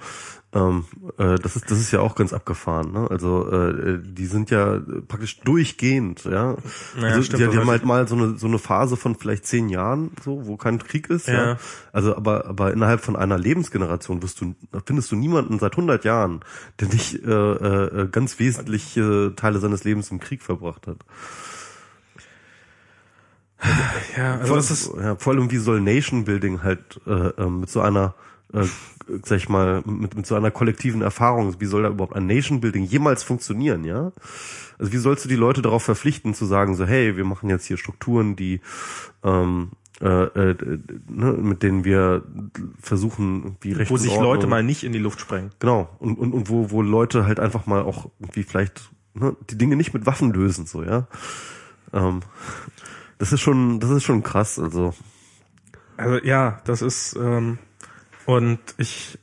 ähm, 0.52 0.84
äh, 1.16 1.36
das 1.36 1.54
ist 1.56 1.70
das 1.70 1.78
ist 1.78 1.92
ja 1.92 2.00
auch 2.00 2.16
ganz 2.16 2.32
abgefahren. 2.32 2.92
Ne? 2.92 3.06
Also 3.08 3.48
äh, 3.50 4.00
die 4.02 4.26
sind 4.26 4.50
ja 4.50 4.80
praktisch 5.06 5.38
durchgehend. 5.40 6.24
Ja, 6.24 6.56
naja, 6.98 7.14
also, 7.14 7.36
die, 7.36 7.48
die 7.48 7.58
haben 7.58 7.70
halt 7.70 7.84
mal 7.84 8.08
so 8.08 8.16
eine 8.16 8.36
so 8.36 8.48
eine 8.48 8.58
Phase 8.58 8.96
von 8.96 9.14
vielleicht 9.14 9.46
zehn 9.46 9.68
Jahren 9.68 10.10
so, 10.24 10.46
wo 10.46 10.56
kein 10.56 10.78
Krieg 10.78 11.08
ist. 11.08 11.28
Ja. 11.28 11.50
Ja. 11.50 11.58
Also, 11.92 12.16
aber, 12.16 12.46
aber 12.46 12.72
innerhalb 12.72 13.00
von 13.00 13.16
einer 13.16 13.38
Lebensgeneration 13.38 14.22
wirst 14.22 14.40
du, 14.40 14.54
findest 14.84 15.12
du 15.12 15.16
niemanden 15.16 15.58
seit 15.58 15.72
100 15.72 16.04
Jahren, 16.04 16.40
der 16.80 16.88
nicht 16.88 17.22
äh, 17.24 17.30
äh, 17.30 18.08
ganz 18.08 18.38
wesentliche 18.38 19.32
Teile 19.36 19.58
seines 19.58 19.84
Lebens 19.84 20.10
im 20.10 20.20
Krieg 20.20 20.42
verbracht 20.42 20.86
hat. 20.86 20.98
Ja, 24.16 24.36
also 24.36 24.46
vor, 24.46 24.56
das 24.56 24.70
ist, 24.70 24.90
ja, 24.96 25.16
vor 25.16 25.34
allem 25.34 25.50
wie 25.50 25.58
soll 25.58 25.80
Nation 25.80 26.24
Building 26.24 26.62
halt 26.62 27.00
äh, 27.06 27.28
äh, 27.28 27.50
mit 27.50 27.68
so 27.68 27.80
einer 27.80 28.14
äh, 28.52 28.64
sag 29.24 29.38
ich 29.38 29.48
mal, 29.48 29.82
mit, 29.86 30.14
mit 30.16 30.26
so 30.26 30.34
einer 30.34 30.50
kollektiven 30.50 31.02
Erfahrung, 31.02 31.60
wie 31.60 31.66
soll 31.66 31.82
da 31.82 31.88
überhaupt 31.88 32.14
ein 32.14 32.26
Nation 32.26 32.60
Building 32.60 32.84
jemals 32.84 33.22
funktionieren, 33.22 33.84
ja? 33.84 34.12
Also 34.78 34.92
wie 34.92 34.98
sollst 34.98 35.24
du 35.24 35.28
die 35.28 35.36
Leute 35.36 35.62
darauf 35.62 35.82
verpflichten, 35.82 36.32
zu 36.34 36.46
sagen, 36.46 36.74
so, 36.74 36.86
hey, 36.86 37.16
wir 37.16 37.24
machen 37.24 37.50
jetzt 37.50 37.66
hier 37.66 37.76
Strukturen, 37.76 38.36
die 38.36 38.60
ähm, 39.22 39.70
äh, 40.00 40.06
äh, 40.06 40.56
ne, 41.08 41.32
mit 41.32 41.62
denen 41.62 41.84
wir 41.84 42.22
versuchen, 42.80 43.56
wie 43.60 43.72
Recht 43.72 43.90
wo 43.90 43.98
sich 43.98 44.12
Ordnung- 44.12 44.32
Leute 44.32 44.46
mal 44.46 44.62
nicht 44.62 44.84
in 44.84 44.92
die 44.92 44.98
Luft 44.98 45.20
sprengen. 45.20 45.50
Genau. 45.58 45.90
Und, 45.98 46.18
und, 46.18 46.32
und 46.32 46.48
wo, 46.48 46.70
wo 46.70 46.80
Leute 46.80 47.26
halt 47.26 47.38
einfach 47.38 47.66
mal 47.66 47.82
auch 47.82 48.10
irgendwie 48.18 48.44
vielleicht 48.44 48.90
ne, 49.12 49.36
die 49.50 49.58
Dinge 49.58 49.76
nicht 49.76 49.92
mit 49.92 50.06
Waffen 50.06 50.32
lösen, 50.32 50.64
so, 50.64 50.82
ja. 50.82 51.06
Ähm, 51.92 52.20
das 53.18 53.32
ist 53.32 53.40
schon, 53.40 53.80
das 53.80 53.90
ist 53.90 54.04
schon 54.04 54.22
krass, 54.22 54.58
also. 54.58 54.94
Also 55.98 56.24
ja, 56.24 56.62
das 56.64 56.80
ist 56.80 57.14
ähm, 57.20 57.58
und 58.30 58.58
ich 58.78 59.18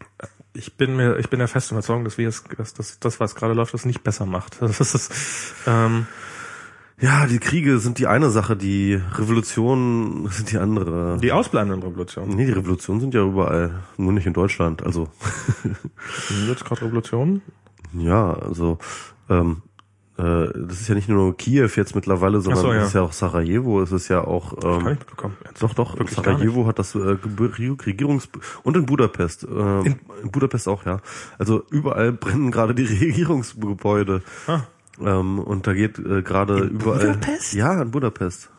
ich 0.53 0.74
bin 0.76 0.95
mir 0.95 1.18
ich 1.18 1.30
bin 1.30 1.39
der 1.39 1.47
festen 1.47 1.76
Überzeugung, 1.76 2.03
dass 2.03 2.18
wir 2.18 2.28
es 2.28 2.43
dass 2.58 2.74
das 2.74 2.99
das 2.99 3.20
was 3.20 3.36
gerade 3.36 3.53
läuft, 3.53 3.74
das 3.74 3.86
nicht 3.86 4.03
besser 4.03 4.26
macht. 4.26 4.58
Das 4.62 4.80
ist 4.82 5.12
ähm, 5.66 6.08
Ja, 6.99 7.28
die 7.28 7.39
Kriege 7.39 7.78
sind 7.80 7.99
die 7.99 8.08
eine 8.08 8.30
Sache, 8.32 8.55
die 8.55 8.99
Revolutionen 9.20 10.28
sind 10.30 10.51
die 10.51 10.58
andere. 10.58 11.20
die 11.22 11.32
ausbleibenden 11.32 11.84
Revolutionen. 11.84 12.36
nee, 12.36 12.45
die 12.47 12.53
Revolutionen 12.53 12.99
sind 13.01 13.14
ja 13.14 13.22
überall, 13.24 13.84
nur 13.97 14.14
nicht 14.14 14.26
in 14.28 14.34
Deutschland. 14.34 14.84
Also 14.84 15.08
Jetzt 16.47 16.66
gerade 16.66 16.82
Revolutionen? 16.82 17.41
ja, 17.93 18.34
also 18.34 18.78
ähm, 19.30 19.62
äh, 20.18 20.49
das 20.55 20.82
ist 20.82 20.88
ja 20.88 20.95
nicht 20.95 21.09
nur 21.09 21.38
Kiew 21.38 21.70
jetzt 21.76 21.93
mittlerweile, 21.93 22.41
sondern 22.41 22.61
so, 22.61 22.74
ja. 22.74 22.82
es 22.82 22.88
ist 22.88 22.93
ja 22.93 23.01
auch 23.01 23.11
Sarajevo, 23.11 23.82
es 23.82 23.91
ist 23.91 24.07
ja 24.07 24.22
auch 24.22 24.53
ähm. 24.63 24.97
Doch, 25.59 25.74
doch. 25.76 25.97
Wirklich 25.99 26.15
Sarajevo 26.15 26.65
hat 26.65 26.80
das 26.80 26.95
äh, 26.95 27.18
Regierungs 27.39 28.28
und 28.63 28.78
in 28.78 28.86
Budapest. 28.86 29.43
Äh, 29.43 29.47
In- 29.47 29.99
in, 30.24 30.32
Budapest 30.32 30.68
auch, 30.68 30.86
ja. 30.86 31.01
Also 31.38 31.63
überall 31.70 32.11
brennen 32.13 32.49
gerade 32.49 32.74
die 32.74 32.86
Regierungsgebäude. 33.05 34.24
Ah. 34.47 34.61
Ähm, 34.99 35.38
und 35.39 35.68
da 35.68 35.74
geht 35.74 35.99
äh, 35.99 36.24
gerade 36.24 36.59
In 36.59 36.70
überall. 36.70 37.07
Budapest? 37.13 37.53
Ja, 37.53 37.80
in 37.82 37.91
Budapest. 37.91 38.49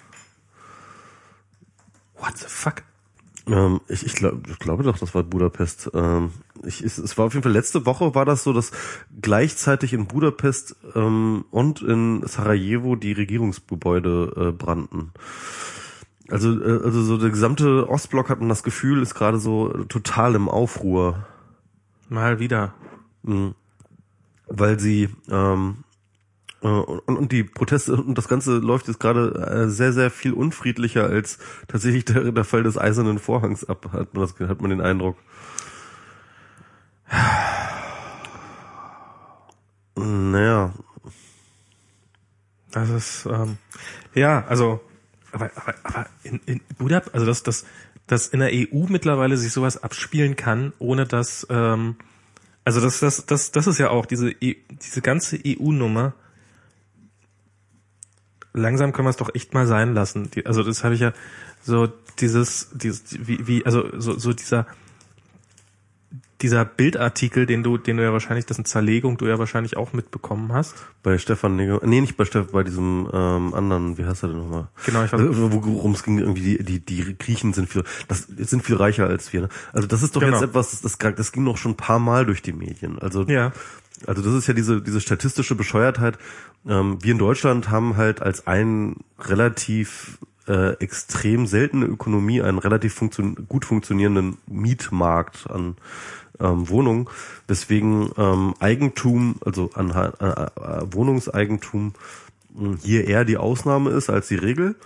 What 2.19 2.37
the 2.39 2.47
fuck? 2.49 2.83
Ähm, 3.49 3.81
ich 3.89 4.05
ich, 4.05 4.15
glaub, 4.15 4.47
ich 4.49 4.59
glaube 4.59 4.83
doch, 4.83 4.99
das 4.99 5.15
war 5.15 5.23
Budapest. 5.23 5.91
Ähm, 5.95 6.31
ich, 6.65 6.83
es, 6.83 6.99
es 6.99 7.17
war 7.17 7.27
auf 7.27 7.35
jeden 7.35 7.43
Fall 7.43 7.53
letzte 7.53 7.87
Woche 7.87 8.15
war 8.15 8.25
das 8.25 8.45
so, 8.45 8.53
dass 8.53 8.73
gleichzeitig 9.21 9.93
in 9.93 10.07
Budapest 10.07 10.77
ähm, 10.95 11.45
und 11.51 11.83
in 11.83 12.27
Sarajevo 12.27 12.97
die 12.97 13.13
Regierungsgebäude 13.13 14.33
äh, 14.37 14.53
brannten. 14.53 15.13
Also, 16.31 16.61
äh, 16.61 16.85
also 16.85 17.03
so 17.03 17.17
der 17.17 17.31
gesamte 17.31 17.89
Ostblock 17.89 18.29
hat 18.29 18.41
man 18.41 18.49
das 18.49 18.63
Gefühl, 18.63 19.03
ist 19.03 19.15
gerade 19.15 19.39
so 19.39 19.69
total 19.85 20.35
im 20.35 20.49
Aufruhr, 20.49 21.27
Mal 22.09 22.41
wieder. 22.41 22.75
weil 24.47 24.81
sie 24.81 25.11
ähm, 25.31 25.85
äh, 25.85 25.88
und, 26.61 27.17
und 27.17 27.33
die 27.33 27.45
Proteste 27.45 27.95
und 27.97 28.17
das 28.19 28.29
Ganze 28.29 28.59
läuft 28.59 28.89
jetzt 28.89 29.01
gerade 29.01 29.67
äh, 29.67 29.69
sehr, 29.71 29.93
sehr 29.93 30.11
viel 30.11 30.33
unfriedlicher 30.33 31.05
als 31.07 31.39
tatsächlich 31.69 32.05
der, 32.05 32.33
der 32.33 32.45
Fall 32.45 32.63
des 32.65 32.77
Eisernen 32.79 33.19
Vorhangs 33.19 33.65
ab, 33.65 33.91
hat 33.93 34.15
man, 34.15 34.23
das, 34.27 34.49
hat 34.49 34.61
man 34.61 34.71
den 34.71 34.81
Eindruck. 34.81 35.17
Naja, 39.97 40.73
Das 42.71 42.91
ist 42.91 43.27
ähm, 43.27 43.57
ja, 44.15 44.45
also 44.47 44.81
aber 45.33 45.51
aber, 45.57 45.75
aber 45.83 46.07
in, 46.23 46.41
in 46.47 46.61
Budapest, 46.79 47.15
also 47.15 47.27
dass 47.27 47.43
das 47.43 47.65
dass 48.07 48.29
in 48.29 48.41
der 48.41 48.51
EU 48.53 48.87
mittlerweile 48.89 49.37
sich 49.37 49.53
sowas 49.53 49.83
abspielen 49.83 50.37
kann, 50.37 50.73
ohne 50.79 51.07
dass 51.07 51.47
ähm, 51.51 51.97
also 52.65 52.81
das 52.81 53.01
das 53.01 53.27
das 53.27 53.53
das 53.53 53.67
ist 53.67 53.79
ja 53.79 53.91
auch 53.91 54.07
diese 54.07 54.31
E- 54.31 54.57
diese 54.71 55.03
ganze 55.03 55.39
EU-Nummer. 55.45 56.15
Langsam 58.61 58.93
können 58.93 59.07
wir 59.07 59.11
es 59.11 59.17
doch 59.17 59.35
echt 59.35 59.55
mal 59.55 59.67
sein 59.67 59.95
lassen. 59.95 60.31
Die, 60.33 60.47
also 60.47 60.63
das 60.63 60.85
habe 60.85 60.95
ich 60.95 61.01
ja 61.01 61.13
so 61.63 61.89
dieses 62.21 62.71
dieses 62.73 63.03
wie 63.27 63.47
wie 63.47 63.65
also 63.67 63.85
so 63.99 64.19
so 64.19 64.33
dieser 64.33 64.67
dieser 66.41 66.65
Bildartikel, 66.65 67.47
den 67.47 67.65
du, 67.65 67.79
den 67.79 67.97
du 67.97 68.05
ja 68.05 68.13
wahrscheinlich, 68.13 68.47
das 68.47 68.55
ist 68.55 68.59
eine 68.61 68.65
Zerlegung, 68.67 69.19
du 69.19 69.27
ja 69.27 69.41
wahrscheinlich 69.41 69.77
auch 69.77 69.93
mitbekommen 69.93 70.53
hast. 70.53 70.77
bei 71.03 71.19
Stefan 71.19 71.57
Nigger, 71.57 71.81
nee, 71.85 72.01
nicht 72.01 72.17
bei 72.17 72.25
Stefan, 72.25 72.53
bei 72.53 72.63
diesem 72.63 73.09
ähm, 73.13 73.55
anderen, 73.55 73.99
wie 73.99 74.05
heißt 74.05 74.23
er 74.23 74.29
denn 74.29 74.39
nochmal? 74.39 74.69
Genau, 74.87 75.03
ich 75.03 75.11
weiß- 75.11 75.19
also, 75.19 75.53
worum 75.65 75.93
es 75.95 76.05
ging, 76.05 76.19
irgendwie 76.21 76.43
die, 76.43 76.63
die, 76.63 76.79
die 76.79 77.19
Griechen 77.19 77.53
sind 77.55 77.69
viel, 77.69 77.83
das 78.07 78.29
sind 78.29 78.63
viel 78.63 78.77
reicher 78.77 79.09
als 79.09 79.33
wir. 79.33 79.43
Ne? 79.43 79.49
Also 79.73 79.89
das 79.89 80.05
ist 80.05 80.15
doch 80.15 80.21
Genau. 80.21 80.35
jetzt 80.37 80.45
etwas, 80.51 80.81
das, 80.81 80.97
das, 80.97 81.15
das 81.17 81.33
ging 81.33 81.43
noch 81.43 81.57
schon 81.57 81.73
ein 81.73 81.77
paar 81.77 81.99
Mal 81.99 82.25
durch 82.25 82.41
die 82.41 82.53
Medien. 82.53 83.01
Also 83.01 83.25
Ja. 83.25 83.53
Also 84.07 84.23
das 84.23 84.33
ist 84.35 84.47
ja 84.47 84.55
diese, 84.55 84.81
diese 84.81 85.01
statistische 85.01 85.57
Bescheuertheit. 85.57 86.19
Ähm, 86.67 86.99
wir 87.03 87.13
in 87.13 87.19
Deutschland 87.19 87.71
haben 87.71 87.97
halt 87.97 88.23
als 88.23 88.47
ein 88.47 88.97
relativ 89.19 90.19
äh, 90.49 90.73
extrem 90.79 91.47
seltene 91.47 91.87
Ökonomie 91.87 92.43
einen 92.43 92.59
relativ 92.59 92.95
funktio 92.95 93.35
gut 93.49 93.65
funktionierenden 93.65 94.39
Mietmarkt 94.47 95.49
an 95.51 95.77
ähm, 96.41 96.69
Wohnungen, 96.69 97.09
weswegen 97.47 98.11
ähm, 98.17 98.55
Eigentum, 98.59 99.37
also 99.45 99.71
an 99.75 99.91
äh, 99.91 100.25
äh, 100.27 100.49
Wohnungseigentum 100.93 101.95
hier 102.83 103.07
eher 103.07 103.25
die 103.25 103.37
Ausnahme 103.37 103.91
ist 103.91 104.11
als 104.11 104.29
die 104.29 104.37
Regel, 104.37 104.77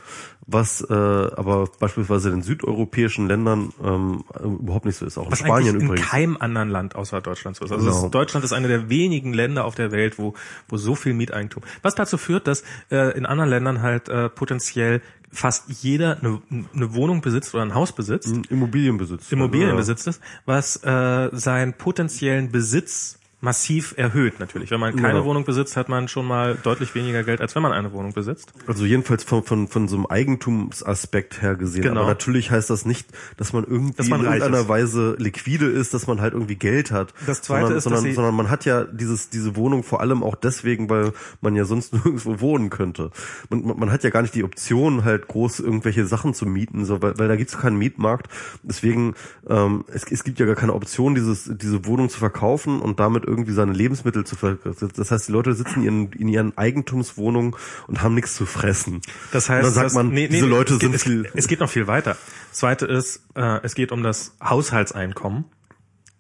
was 0.47 0.81
äh, 0.89 0.93
aber 0.93 1.69
beispielsweise 1.79 2.31
in 2.31 2.43
südeuropäischen 2.43 3.29
Ländern 3.29 3.73
ähm, 3.83 4.25
überhaupt 4.43 4.85
nicht 4.87 4.97
so 4.97 5.07
ist, 5.07 5.17
auch 5.19 5.27
in 5.27 5.33
Was 5.33 5.39
Spanien 5.39 5.69
eigentlich 5.71 5.75
in 5.83 5.87
übrigens. 5.87 6.09
keinem 6.09 6.37
anderen 6.39 6.69
Land 6.69 6.95
außer 6.97 7.21
Deutschland 7.21 7.57
so 7.57 7.65
ist. 7.65 7.73
Also 7.73 7.85
Genau. 7.87 8.05
es, 8.07 8.11
Deutschland 8.11 8.45
ist 8.45 8.53
eine 8.53 8.69
der 8.69 8.89
wenigen 8.89 9.33
Länder 9.33 9.65
auf 9.65 9.75
der 9.75 9.93
Welt, 9.93 10.19
wo, 10.19 10.35
wo 10.69 10.77
so 10.77 10.95
viel 10.95 11.15
Mieteigentum. 11.15 11.63
Was 11.83 11.95
dazu 11.95 12.19
führt, 12.19 12.47
dass 12.47 12.65
äh, 12.91 13.17
in 13.17 13.25
anderen 13.27 13.51
Ländern 13.51 13.83
halt 13.83 14.09
äh, 14.09 14.29
potenziell 14.29 15.01
fast 15.31 15.65
jeder 15.83 16.19
eine, 16.19 16.43
eine 16.75 16.95
Wohnung 16.95 17.23
besitzt 17.23 17.55
oder 17.55 17.63
ein 17.65 17.75
Haus 17.75 17.93
besitzt, 17.93 18.35
Immobilienbesitz. 18.51 19.33
Immobilienbesitz 19.33 20.07
ist, 20.07 20.21
was 20.45 20.77
äh, 20.85 21.31
seinen 21.33 21.73
potenziellen 21.73 22.53
Besitz 22.53 23.19
massiv 23.43 23.93
erhöht 23.99 24.41
natürlich. 24.41 24.71
Wenn 24.71 24.81
man 24.81 24.97
keine 24.97 25.19
Ja. 25.19 25.25
Wohnung 25.25 25.45
besitzt, 25.45 25.77
hat 25.77 25.89
man 25.91 26.09
schon 26.09 26.27
mal 26.27 26.57
deutlich 26.63 26.95
weniger 26.95 27.25
Geld, 27.25 27.41
als 27.41 27.55
wenn 27.55 27.63
man 27.63 27.73
eine 27.73 27.93
Wohnung 27.93 28.13
besitzt. 28.15 28.53
Also 28.67 28.85
jedenfalls 28.87 29.25
von, 29.25 29.43
von, 29.43 29.67
von 29.69 29.89
so 29.89 29.97
einem 29.97 30.07
Eigentumsaspekt 30.07 31.43
her 31.43 31.57
gesehen. 31.57 31.83
Genau. 31.83 32.01
Aber 32.03 32.09
natürlich 32.11 32.51
heißt 32.51 32.71
das 32.71 32.85
nicht, 32.85 33.09
dass 33.37 33.53
man 33.53 33.65
irgendwie 33.65 33.95
Dass 33.95 34.09
man 34.09 34.21
in 34.21 34.27
irgendeiner. 34.27 34.69
Weise 34.69 35.17
liquide 35.19 35.67
ist, 35.67 35.93
dass 35.93 36.07
man 36.07 36.21
halt 36.21 36.35
irgendwie 36.35 36.55
Geld 36.55 36.93
hat. 36.93 37.13
Das 37.27 37.43
Zweite 37.43 37.63
sondern, 37.63 37.79
ist, 37.79 37.85
dass 37.85 37.85
sondern, 37.85 38.03
sie- 38.05 38.13
sondern 38.15 38.35
man 38.37 38.49
hat 38.49 38.65
ja 38.65 38.85
dieses, 38.85 39.29
diese 39.29 39.57
Wohnung 39.57 39.83
vor 39.83 40.01
allem 40.01 40.23
auch 40.23 40.37
deswegen, 40.37 40.89
weil 40.89 41.13
man 41.41 41.57
ja 41.57 41.65
sonst 41.65 41.93
nirgendwo 42.05 42.41
wohnen 42.41 42.71
könnte. 42.71 43.11
Man, 43.51 43.65
man, 43.67 43.79
man 43.79 43.91
hat 43.93 44.05
ja 44.05 44.11
gar 44.11 44.23
nicht 44.23 44.35
die 44.37 44.45
Option, 44.45 45.05
halt 45.05 45.27
groß 45.27 45.59
irgendwelche 45.61 46.07
Sachen 46.07 46.33
zu 46.33 46.47
mieten, 46.47 46.85
so, 46.85 47.03
weil, 47.03 47.19
weil 47.19 47.27
da 47.29 47.35
gibt's 47.37 47.59
keinen 47.59 47.77
Mietmarkt. 47.77 48.29
Deswegen, 48.63 49.15
ähm, 49.49 49.85
es, 49.89 50.05
es 50.11 50.23
gibt 50.23 50.39
ja 50.39 50.47
gar 50.47 50.55
keine 50.55 50.75
Option, 50.75 51.15
dieses, 51.17 51.51
diese 51.57 51.85
Wohnung 51.87 52.09
zu 52.09 52.19
verkaufen 52.21 52.81
und 52.81 53.01
damit 53.01 53.25
irgendwie 53.33 53.53
seine 53.53 53.73
Lebensmittel 53.73 54.25
zu 54.25 54.37
ver 54.37 54.57
Das 54.97 55.11
heißt, 55.11 55.29
die 55.29 55.33
Leute 55.33 55.55
sitzen 55.55 55.81
in 55.81 55.85
ihren, 55.85 56.13
in 56.13 56.29
ihren 56.29 56.57
Eigentumswohnungen 56.59 57.57
und 57.89 58.03
haben 58.03 58.15
nichts 58.15 58.35
zu 58.35 58.47
fressen. 58.47 59.01
Das 59.33 59.49
heißt, 59.49 59.61
und 59.61 59.65
dann 59.67 59.75
sagt 59.75 59.87
dass- 59.87 59.95
man, 59.95 60.09
nee, 60.09 60.23
nee, 60.23 60.29
diese 60.29 60.47
Leute 60.47 60.75
es 60.75 60.79
geht, 60.79 60.89
sind 60.91 60.95
es, 60.95 61.03
viel. 61.03 61.29
es 61.35 61.49
geht 61.49 61.61
noch 61.61 61.71
viel 61.71 61.87
weiter. 61.87 62.17
Das 62.51 62.59
zweite 62.59 62.87
ist, 62.87 63.23
äh, 63.35 63.61
es 63.63 63.75
geht 63.75 63.91
um 63.93 64.03
das 64.03 64.37
Haushaltseinkommen. 64.43 65.45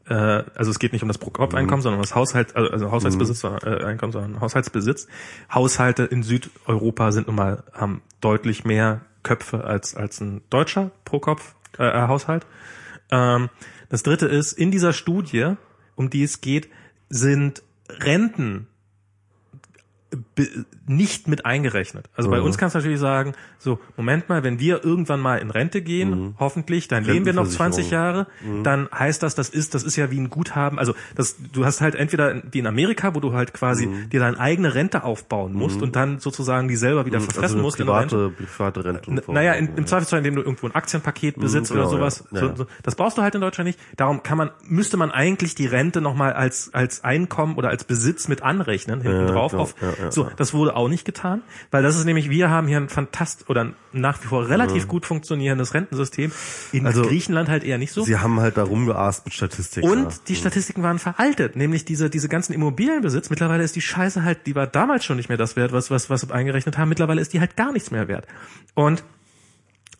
Äh, 0.08 0.14
also 0.14 0.70
es 0.70 0.78
geht 0.80 0.92
nicht 0.92 1.02
um 1.02 1.08
das 1.08 1.18
Pro-Kopf-Einkommen, 1.18 1.78
Mhm. 1.80 1.82
sondern 1.82 1.98
um 2.00 2.02
das 2.02 2.14
Haushalt, 2.14 2.56
also, 2.56 2.70
also 2.70 2.90
Haushaltsbesitz, 2.90 3.40
sondern, 3.40 3.72
äh, 3.80 3.84
Einkommen, 3.84 4.12
sondern 4.12 4.40
Haushaltsbesitz. 4.40 5.06
Haushalte 5.52 6.02
in 6.04 6.22
Südeuropa 6.24 7.12
sind 7.12 7.28
nun 7.28 7.36
mal 7.36 7.62
haben 7.72 8.02
deutlich 8.20 8.64
mehr 8.64 9.02
Köpfe 9.22 9.62
als 9.64 9.94
als 9.94 10.20
ein 10.20 10.42
deutscher 10.50 10.90
pro 11.04 11.20
Kopf 11.20 11.54
äh, 11.78 11.84
äh. 11.84 12.40
Ähm, 13.12 13.48
das 13.88 14.02
dritte 14.02 14.26
ist 14.26 14.52
in 14.52 14.70
dieser 14.72 14.92
Studie, 14.92 15.54
um 15.94 16.10
die 16.10 16.24
es 16.24 16.40
geht, 16.40 16.68
sind 17.12 17.62
Renten 17.90 18.66
nicht 20.86 21.28
mit 21.28 21.44
eingerechnet. 21.46 22.08
Also 22.16 22.30
bei 22.30 22.38
Mhm. 22.38 22.44
uns 22.46 22.58
kannst 22.58 22.74
du 22.74 22.78
natürlich 22.78 22.98
sagen, 22.98 23.34
so, 23.58 23.78
Moment 23.96 24.28
mal, 24.28 24.42
wenn 24.42 24.58
wir 24.58 24.82
irgendwann 24.84 25.20
mal 25.20 25.36
in 25.38 25.50
Rente 25.50 25.82
gehen, 25.82 26.10
Mhm. 26.10 26.34
hoffentlich, 26.38 26.88
dann 26.88 27.04
leben 27.04 27.24
wir 27.26 27.32
noch 27.34 27.46
20 27.46 27.90
Jahre, 27.90 28.26
Mhm. 28.44 28.64
dann 28.64 28.88
heißt 28.92 29.22
das, 29.22 29.34
das 29.34 29.48
ist, 29.50 29.74
das 29.74 29.82
ist 29.84 29.96
ja 29.96 30.10
wie 30.10 30.18
ein 30.18 30.30
Guthaben. 30.30 30.78
Also 30.78 30.94
das, 31.14 31.36
du 31.52 31.64
hast 31.64 31.80
halt 31.80 31.94
entweder 31.94 32.42
wie 32.50 32.58
in 32.60 32.66
Amerika, 32.66 33.14
wo 33.14 33.20
du 33.20 33.32
halt 33.34 33.52
quasi 33.52 33.86
Mhm. 33.86 34.10
dir 34.10 34.20
deine 34.20 34.38
eigene 34.40 34.74
Rente 34.74 35.04
aufbauen 35.04 35.52
musst 35.52 35.82
und 35.82 35.96
dann 35.96 36.18
sozusagen 36.18 36.66
die 36.68 36.76
selber 36.76 37.04
wieder 37.06 37.20
verfressen 37.20 37.42
also 37.42 37.54
eine 37.56 37.62
musst 37.62 37.80
in 37.80 37.86
der 37.86 38.00
Rente. 38.00 38.16
private, 38.30 38.42
private 38.56 38.84
Rente. 38.84 39.10
N- 39.10 39.34
Naja, 39.34 39.52
in, 39.52 39.76
im 39.76 39.86
Zweifelsfall, 39.86 40.18
indem 40.18 40.36
du 40.36 40.42
irgendwo 40.42 40.66
ein 40.66 40.74
Aktienpaket 40.74 41.38
besitzt 41.38 41.70
genau, 41.70 41.82
oder 41.82 41.90
sowas. 41.90 42.24
ja. 42.32 42.40
So, 42.40 42.46
Ja. 42.46 42.56
so, 42.56 42.66
das 42.82 42.94
brauchst 42.96 43.18
du 43.18 43.22
halt 43.22 43.34
in 43.34 43.40
Deutschland 43.40 43.66
nicht. 43.66 43.78
Darum 43.96 44.22
kann 44.22 44.38
man, 44.38 44.50
müsste 44.66 44.96
man 44.96 45.10
eigentlich 45.10 45.54
die 45.54 45.66
Rente 45.66 46.00
nochmal 46.00 46.32
als, 46.32 46.72
als 46.74 47.04
Einkommen 47.04 47.56
oder 47.56 47.68
als 47.68 47.84
Besitz 47.84 48.28
mit 48.28 48.42
anrechnen, 48.42 49.00
hinten 49.02 49.26
Ja, 49.26 49.32
drauf. 49.32 49.52
genau. 49.52 49.62
auf. 49.64 49.74
Ja, 49.80 50.10
so, 50.30 50.30
das 50.36 50.54
wurde 50.54 50.76
auch 50.76 50.88
nicht 50.88 51.04
getan, 51.04 51.42
weil 51.70 51.82
das 51.82 51.96
ist 51.96 52.04
nämlich, 52.04 52.30
wir 52.30 52.50
haben 52.50 52.66
hier 52.66 52.78
ein 52.78 52.88
fantast 52.88 53.48
oder 53.48 53.64
ein 53.64 53.74
nach 53.92 54.22
wie 54.22 54.26
vor 54.28 54.48
relativ 54.48 54.88
gut 54.88 55.04
funktionierendes 55.04 55.74
Rentensystem. 55.74 56.32
In 56.72 56.86
Also, 56.86 57.02
Griechenland 57.02 57.48
halt 57.48 57.64
eher 57.64 57.78
nicht 57.78 57.92
so. 57.92 58.04
Sie 58.04 58.16
haben 58.16 58.40
halt 58.40 58.56
da 58.56 58.62
rumgeast 58.62 59.24
mit 59.24 59.34
Statistik. 59.34 59.84
Und 59.84 60.04
ja. 60.04 60.18
die 60.28 60.36
Statistiken 60.36 60.82
waren 60.82 60.98
veraltet, 60.98 61.56
nämlich 61.56 61.84
diese, 61.84 62.08
diese 62.08 62.28
ganzen 62.28 62.52
Immobilienbesitz. 62.54 63.30
Mittlerweile 63.30 63.62
ist 63.62 63.76
die 63.76 63.80
Scheiße 63.80 64.24
halt, 64.24 64.46
die 64.46 64.54
war 64.54 64.66
damals 64.66 65.04
schon 65.04 65.16
nicht 65.16 65.28
mehr 65.28 65.38
das 65.38 65.56
wert, 65.56 65.72
was, 65.72 65.90
was, 65.90 66.10
was 66.10 66.26
wir 66.28 66.34
eingerechnet 66.34 66.78
haben. 66.78 66.88
Mittlerweile 66.88 67.20
ist 67.20 67.32
die 67.32 67.40
halt 67.40 67.56
gar 67.56 67.72
nichts 67.72 67.90
mehr 67.90 68.08
wert. 68.08 68.26
Und 68.74 69.04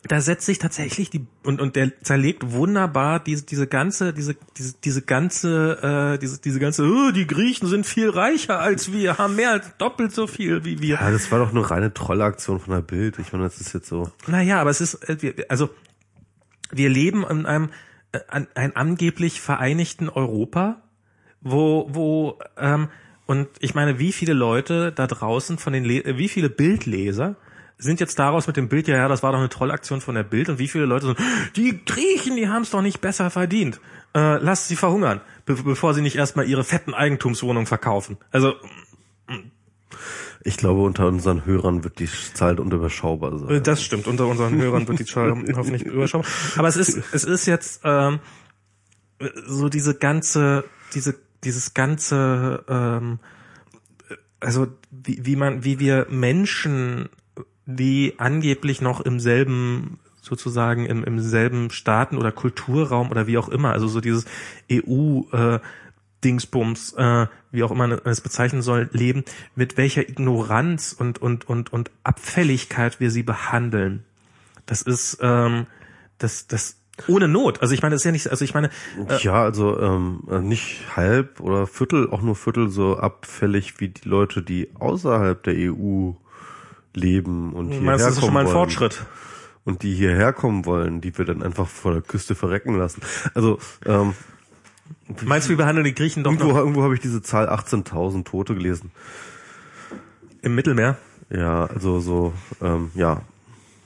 da 0.05 0.19
setzt 0.19 0.45
sich 0.45 0.59
tatsächlich 0.59 1.09
die, 1.09 1.25
und, 1.43 1.61
und 1.61 1.75
der 1.77 1.97
zerlegt 2.01 2.51
wunderbar 2.51 3.21
diese, 3.21 3.45
diese 3.45 3.67
ganze, 3.67 4.13
diese, 4.13 4.35
diese, 4.57 4.75
diese 4.83 5.01
ganze, 5.01 6.13
äh, 6.15 6.17
diese, 6.19 6.41
diese 6.41 6.59
ganze, 6.59 6.83
oh, 6.83 7.11
die 7.11 7.25
Griechen 7.25 7.67
sind 7.67 7.85
viel 7.85 8.09
reicher 8.09 8.59
als 8.59 8.91
wir, 8.91 9.17
haben 9.17 9.35
mehr 9.37 9.51
als 9.51 9.77
doppelt 9.77 10.13
so 10.13 10.27
viel 10.27 10.65
wie 10.65 10.81
wir. 10.81 10.95
Ja, 10.95 11.11
das 11.11 11.31
war 11.31 11.39
doch 11.39 11.51
eine 11.51 11.69
reine 11.69 11.93
Trollaktion 11.93 12.59
von 12.59 12.73
der 12.73 12.81
Bild. 12.81 13.17
Ich 13.19 13.31
meine, 13.31 13.45
das 13.45 13.61
ist 13.61 13.73
jetzt 13.73 13.87
so. 13.87 14.11
Naja, 14.27 14.59
aber 14.59 14.71
es 14.71 14.81
ist, 14.81 14.95
äh, 15.07 15.45
also 15.47 15.69
wir 16.69 16.89
leben 16.89 17.23
in 17.23 17.45
einem 17.45 17.69
äh, 18.11 18.19
an, 18.27 18.47
ein 18.55 18.75
angeblich 18.75 19.39
vereinigten 19.39 20.09
Europa, 20.09 20.81
wo, 21.39 21.87
wo 21.91 22.39
ähm, 22.57 22.89
und 23.25 23.47
ich 23.59 23.73
meine, 23.73 23.99
wie 23.99 24.11
viele 24.11 24.33
Leute 24.33 24.91
da 24.91 25.07
draußen 25.07 25.57
von 25.57 25.71
den, 25.71 25.85
Le 25.85 26.03
äh, 26.03 26.17
wie 26.17 26.27
viele 26.27 26.49
Bildleser 26.49 27.37
sind 27.83 27.99
jetzt 27.99 28.17
daraus 28.19 28.47
mit 28.47 28.57
dem 28.57 28.69
Bild, 28.69 28.87
ja, 28.87 28.95
ja, 28.97 29.07
das 29.07 29.23
war 29.23 29.31
doch 29.31 29.39
eine 29.39 29.49
Trollaktion 29.49 30.01
von 30.01 30.15
der 30.15 30.23
Bild 30.23 30.49
und 30.49 30.59
wie 30.59 30.67
viele 30.67 30.85
Leute 30.85 31.07
sind, 31.07 31.19
die 31.55 31.83
Griechen, 31.85 32.35
die 32.35 32.47
haben 32.49 32.63
es 32.63 32.71
doch 32.71 32.81
nicht 32.81 33.01
besser 33.01 33.29
verdient. 33.29 33.79
Äh, 34.15 34.37
lasst 34.37 34.67
sie 34.67 34.75
verhungern, 34.75 35.21
be 35.45 35.55
bevor 35.55 35.93
sie 35.93 36.01
nicht 36.01 36.15
erstmal 36.15 36.47
ihre 36.47 36.63
fetten 36.63 36.93
Eigentumswohnungen 36.93 37.65
verkaufen. 37.67 38.17
Also 38.31 38.53
Ich 40.43 40.57
glaube, 40.57 40.81
unter 40.81 41.07
unseren 41.07 41.45
Hörern 41.45 41.83
wird 41.83 41.99
die 41.99 42.07
Zahl 42.07 42.59
unüberschaubar 42.59 43.37
sein. 43.39 43.49
Äh, 43.49 43.61
Das 43.61 43.81
stimmt. 43.83 44.07
Unter 44.07 44.27
unseren 44.27 44.59
Hörern 44.61 44.87
wird 44.87 44.99
die 44.99 45.05
Zahl 45.05 45.31
hoffentlich 45.55 45.83
überschaubar. 45.83 46.29
Aber 46.57 46.67
es 46.67 46.75
ist, 46.77 47.01
es 47.13 47.23
ist 47.23 47.45
jetzt 47.45 47.81
ähm, 47.83 48.19
so 49.45 49.69
diese 49.69 49.95
ganze, 49.95 50.65
diese, 50.93 51.15
dieses 51.43 51.73
ganze, 51.73 52.63
ähm, 52.67 53.19
also 54.41 54.67
wie, 54.91 55.25
wie 55.25 55.35
man, 55.37 55.63
wie 55.63 55.79
wir 55.79 56.07
Menschen, 56.09 57.09
die 57.65 58.15
angeblich 58.17 58.81
noch 58.81 59.01
im 59.01 59.19
selben 59.19 59.99
sozusagen 60.21 60.85
im, 60.85 61.03
im 61.03 61.19
selben 61.19 61.69
Staaten 61.69 62.17
oder 62.17 62.31
Kulturraum 62.31 63.11
oder 63.11 63.27
wie 63.27 63.37
auch 63.37 63.49
immer, 63.49 63.73
also 63.73 63.87
so 63.87 63.99
dieses 63.99 64.25
EU 64.71 65.21
äh, 65.33 65.59
äh, 66.23 67.27
wie 67.51 67.63
auch 67.63 67.71
immer 67.71 67.87
man 67.87 67.99
es 68.05 68.21
bezeichnen 68.21 68.61
soll, 68.61 68.89
leben, 68.93 69.25
mit 69.55 69.75
welcher 69.75 70.07
Ignoranz 70.07 70.95
und, 70.97 71.21
und, 71.21 71.47
und, 71.49 71.73
und 71.73 71.91
Abfälligkeit 72.03 73.01
wir 73.01 73.11
sie 73.11 73.23
behandeln. 73.23 74.05
Das 74.65 74.81
ist, 74.81 75.17
ähm, 75.21 75.67
das, 76.17 76.47
das, 76.47 76.77
ohne 77.09 77.27
Not. 77.27 77.61
Also 77.61 77.73
ich 77.73 77.81
meine, 77.81 77.95
das 77.95 78.01
ist 78.01 78.05
ja 78.05 78.11
nicht, 78.13 78.29
also 78.29 78.45
ich 78.45 78.53
meine, 78.53 78.69
äh, 79.09 79.17
Ja, 79.21 79.43
also 79.43 79.77
ähm, 79.79 80.23
nicht 80.41 80.95
halb 80.95 81.41
oder 81.41 81.67
Viertel, 81.67 82.09
auch 82.09 82.21
nur 82.21 82.35
Viertel 82.35 82.69
so 82.69 82.97
abfällig 82.97 83.79
wie 83.81 83.89
die 83.89 84.07
Leute, 84.07 84.41
die 84.41 84.69
außerhalb 84.75 85.43
der 85.43 85.55
EU 85.57 86.13
leben 86.93 87.53
und 87.53 87.67
du 87.67 87.71
hierher 87.73 87.85
meinst, 87.85 88.05
das 88.05 88.13
ist 88.17 88.19
schon 88.23 88.33
mal 88.33 88.41
ein 88.41 88.45
wollen. 88.47 88.55
Fortschritt. 88.55 89.05
Und 89.65 89.83
die 89.83 89.93
hierher 89.93 90.33
kommen 90.33 90.65
wollen, 90.65 90.99
die 90.99 91.17
wir 91.17 91.25
dann 91.25 91.41
einfach 91.41 91.67
vor 91.67 91.93
der 91.93 92.01
Küste 92.01 92.35
verrecken 92.35 92.77
lassen. 92.77 93.01
Also 93.33 93.59
ähm, 93.85 94.13
Meinst 95.25 95.47
du, 95.47 95.51
wir 95.51 95.57
behandeln 95.57 95.85
die 95.85 95.95
Griechen 95.95 96.23
doch 96.23 96.31
irgendwo, 96.31 96.51
noch 96.53 96.57
irgendwo 96.59 96.83
habe 96.83 96.93
ich 96.93 96.99
diese 96.99 97.21
Zahl 97.21 97.49
18.000 97.49 98.25
Tote 98.25 98.55
gelesen. 98.55 98.91
im 100.41 100.55
Mittelmeer? 100.55 100.97
Ja, 101.29 101.65
also 101.65 101.99
so, 101.99 102.33
ähm, 102.61 102.91
ja. 102.95 103.21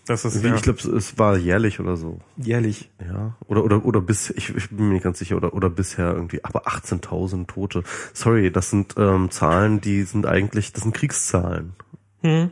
Das 0.07 0.23
ist 0.25 0.41
Wie, 0.43 0.47
ja 0.47 0.55
Ich 0.55 0.61
glaube, 0.61 0.79
es 0.95 1.17
war 1.19 1.37
jährlich 1.37 1.79
oder 1.79 1.97
so. 1.97 2.19
jährlich. 2.37 2.89
Ja, 3.05 3.35
oder 3.45 3.63
oder 3.65 3.83
oder 3.85 3.99
bis 4.01 4.29
ich, 4.31 4.55
ich 4.55 4.69
bin 4.69 4.87
mir 4.87 4.93
nicht 4.95 5.03
ganz 5.03 5.19
sicher 5.19 5.35
oder 5.35 5.53
oder 5.53 5.69
bisher 5.69 6.13
irgendwie, 6.13 6.43
aber 6.45 6.65
18.000 6.67 7.45
Tote. 7.47 7.83
Sorry, 8.13 8.51
das 8.51 8.69
sind 8.69 8.95
ähm, 8.97 9.29
Zahlen, 9.31 9.81
die 9.81 10.03
sind 10.03 10.25
eigentlich, 10.25 10.71
das 10.71 10.83
sind 10.83 10.95
Kriegszahlen. 10.95 11.73
Hm. 12.21 12.51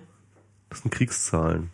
Das 0.76 0.82
sind 0.82 0.91
Kriegszahlen. 0.91 1.69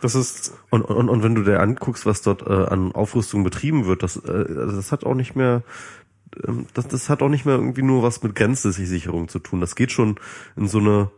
Das 0.00 0.14
ist 0.14 0.54
Und 0.70 0.82
und 0.82 1.10
und 1.10 1.22
wenn 1.22 1.34
du 1.34 1.42
dir 1.42 1.60
anguckst, 1.60 2.06
was 2.06 2.22
dort 2.22 2.42
äh, 2.42 2.72
an 2.72 2.92
Aufrüstung 2.92 3.44
betrieben 3.44 3.84
wird, 3.84 4.02
das 4.02 4.16
äh, 4.16 4.30
also 4.30 4.76
das 4.76 4.92
hat 4.92 5.04
auch 5.04 5.14
nicht 5.14 5.36
mehr 5.36 5.62
ähm, 6.46 6.66
das 6.72 6.88
das 6.88 7.10
hat 7.10 7.22
auch 7.22 7.28
nicht 7.28 7.44
mehr 7.44 7.56
irgendwie 7.56 7.82
nur 7.82 8.02
was 8.02 8.22
mit 8.22 8.34
Grenzsicherung 8.34 9.28
zu 9.28 9.40
tun. 9.40 9.60
Das 9.60 9.76
geht 9.76 9.92
schon 9.92 10.18
in 10.56 10.68
so 10.68 10.78
eine 10.78 11.10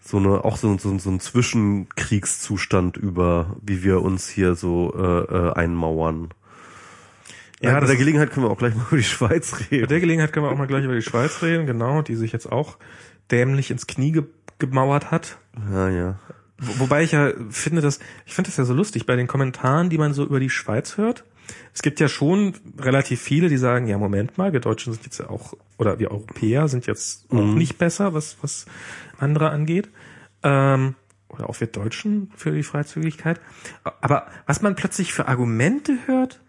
so 0.00 0.16
eine 0.16 0.44
auch 0.44 0.56
so, 0.56 0.78
so, 0.78 0.96
so 0.98 1.10
ein 1.10 1.20
Zwischenkriegszustand 1.20 2.96
über, 2.96 3.56
wie 3.60 3.82
wir 3.82 4.00
uns 4.00 4.28
hier 4.28 4.54
so 4.54 4.94
äh, 4.96 5.02
äh, 5.02 5.52
einmauern. 5.52 6.30
Ja, 7.60 7.78
bei 7.80 7.86
der 7.86 7.96
Gelegenheit 7.96 8.30
können 8.30 8.46
wir 8.46 8.50
auch 8.50 8.58
gleich 8.58 8.74
mal 8.74 8.86
über 8.88 8.96
die 8.96 9.02
Schweiz 9.02 9.50
Bei 9.50 9.76
reden. 9.76 9.88
der 9.88 10.00
Gelegenheit 10.00 10.32
können 10.32 10.46
wir 10.46 10.52
auch 10.52 10.58
mal 10.58 10.66
gleich 10.66 10.84
über 10.84 10.94
die 10.94 11.02
Schweiz 11.02 11.42
reden, 11.42 11.66
genau, 11.66 12.00
die 12.00 12.14
sich 12.14 12.32
jetzt 12.32 12.50
auch 12.50 12.78
dämlich 13.30 13.70
ins 13.70 13.86
Knie 13.86 14.12
ge 14.12 14.24
gemauert 14.58 15.10
hat. 15.10 15.36
Ja, 15.70 15.90
ja. 15.90 16.18
Wo- 16.58 16.80
Wobei 16.84 17.02
ich 17.02 17.12
ja 17.12 17.32
finde, 17.50 17.82
dass 17.82 18.00
ich 18.26 18.34
finde 18.34 18.50
das 18.50 18.56
ja 18.56 18.64
so 18.64 18.74
lustig 18.74 19.06
bei 19.06 19.16
den 19.16 19.26
Kommentaren, 19.26 19.90
die 19.90 19.98
man 19.98 20.14
so 20.14 20.24
über 20.24 20.40
die 20.40 20.50
Schweiz 20.50 20.96
hört. 20.96 21.24
Es 21.72 21.82
gibt 21.82 22.00
ja 22.00 22.08
schon 22.08 22.54
relativ 22.78 23.20
viele, 23.20 23.48
die 23.48 23.56
sagen, 23.56 23.86
ja 23.86 23.98
Moment 23.98 24.36
mal, 24.36 24.52
wir 24.52 24.60
Deutschen 24.60 24.92
sind 24.92 25.04
jetzt 25.04 25.18
ja 25.18 25.28
auch 25.30 25.54
oder 25.78 25.98
wir 25.98 26.10
Europäer 26.10 26.66
sind 26.68 26.86
jetzt 26.86 27.26
auch 27.30 27.36
nicht 27.54 27.78
besser, 27.78 28.14
was 28.14 28.36
was 28.42 28.66
andere 29.18 29.50
angeht. 29.50 29.88
Ähm, 30.42 30.94
oder 31.28 31.48
auch 31.50 31.60
wir 31.60 31.66
Deutschen 31.66 32.30
für 32.36 32.50
die 32.52 32.62
Freizügigkeit. 32.62 33.40
Aber 34.00 34.26
was 34.46 34.62
man 34.62 34.74
plötzlich 34.74 35.12
für 35.12 35.28
Argumente 35.28 35.98
hört, 36.06 36.40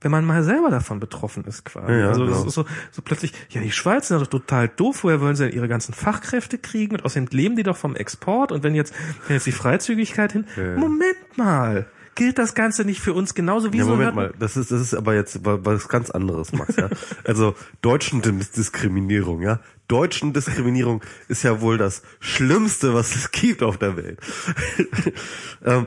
wenn 0.00 0.10
man 0.10 0.24
mal 0.24 0.42
selber 0.44 0.70
davon 0.70 1.00
betroffen 1.00 1.44
ist 1.44 1.64
quasi. 1.64 1.92
Ja, 1.92 2.08
also 2.08 2.26
das 2.26 2.36
genau. 2.36 2.46
ist 2.48 2.54
so, 2.54 2.64
so 2.92 3.02
plötzlich, 3.02 3.32
ja, 3.50 3.60
die 3.62 3.72
Schweiz 3.72 4.08
sind 4.08 4.20
doch 4.20 4.26
total 4.26 4.68
doof, 4.68 5.04
woher 5.04 5.20
wollen 5.20 5.36
sie 5.36 5.44
denn 5.46 5.54
ihre 5.56 5.68
ganzen 5.68 5.94
Fachkräfte 5.94 6.58
kriegen 6.58 6.94
und 6.96 7.04
außerdem 7.04 7.28
leben 7.30 7.56
die 7.56 7.62
doch 7.62 7.76
vom 7.76 7.96
Export 7.96 8.52
und 8.52 8.62
wenn 8.62 8.74
jetzt, 8.74 8.92
wenn 9.26 9.34
jetzt 9.36 9.46
die 9.46 9.52
Freizügigkeit 9.52 10.32
hin, 10.32 10.46
Ja. 10.56 10.76
Moment 10.76 11.16
mal, 11.36 11.86
gilt 12.14 12.38
das 12.38 12.54
Ganze 12.54 12.84
nicht 12.86 13.00
für 13.00 13.12
uns 13.12 13.34
genauso 13.34 13.72
wie 13.74 13.78
Ja, 13.78 13.84
so 13.84 13.90
Moment 13.90 14.14
mal, 14.14 14.32
das 14.38 14.56
ist, 14.56 14.70
das 14.70 14.80
ist 14.80 14.94
aber 14.94 15.14
jetzt 15.14 15.44
wa- 15.44 15.58
was 15.62 15.88
ganz 15.88 16.10
anderes, 16.10 16.52
Max, 16.52 16.76
ja. 16.76 16.88
Also, 17.24 17.54
deutschen 17.82 18.22
Dis- 18.22 18.52
Diskriminierung, 18.52 19.42
ja. 19.42 19.60
Deutschen 19.88 20.32
Diskriminierung 20.32 21.02
ist 21.28 21.42
ja 21.42 21.60
wohl 21.60 21.78
das 21.78 22.02
Schlimmste, 22.20 22.92
was 22.94 23.14
es 23.14 23.30
gibt 23.32 23.62
auf 23.62 23.76
der 23.78 23.96
Welt. 23.96 24.18
ähm, 25.64 25.86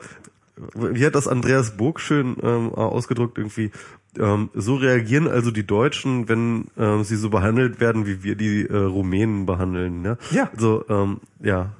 wie 0.75 1.05
hat 1.05 1.15
das 1.15 1.27
Andreas 1.27 1.77
Burg 1.77 1.99
schön 1.99 2.35
ähm, 2.43 2.73
ausgedrückt 2.73 3.37
irgendwie? 3.37 3.71
Ähm, 4.19 4.49
so 4.53 4.75
reagieren 4.75 5.27
also 5.27 5.51
die 5.51 5.65
Deutschen, 5.65 6.27
wenn 6.27 6.65
ähm, 6.77 7.03
sie 7.03 7.15
so 7.15 7.29
behandelt 7.29 7.79
werden, 7.79 8.05
wie 8.05 8.23
wir 8.23 8.35
die 8.35 8.65
äh, 8.67 8.75
Rumänen 8.75 9.45
behandeln. 9.45 10.03
Ja. 10.03 10.17
Ja. 10.31 10.51
So, 10.57 10.85
ähm, 10.89 11.21
ja. 11.41 11.73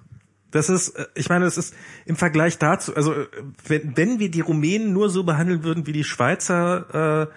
Das 0.52 0.70
ist, 0.70 0.90
äh, 0.90 1.06
ich 1.16 1.30
meine, 1.30 1.46
es 1.46 1.58
ist 1.58 1.76
im 2.06 2.16
Vergleich 2.16 2.58
dazu, 2.58 2.96
also 2.96 3.14
äh, 3.14 3.28
wenn, 3.68 3.96
wenn 3.96 4.20
wir 4.20 4.32
die 4.32 4.42
Rumänen 4.42 4.94
nur 4.94 5.10
so 5.10 5.24
behandeln 5.24 5.64
würden, 5.64 5.86
wie 5.86 5.94
die 5.94 6.04
Schweizer 6.04 7.28
äh, 7.30 7.34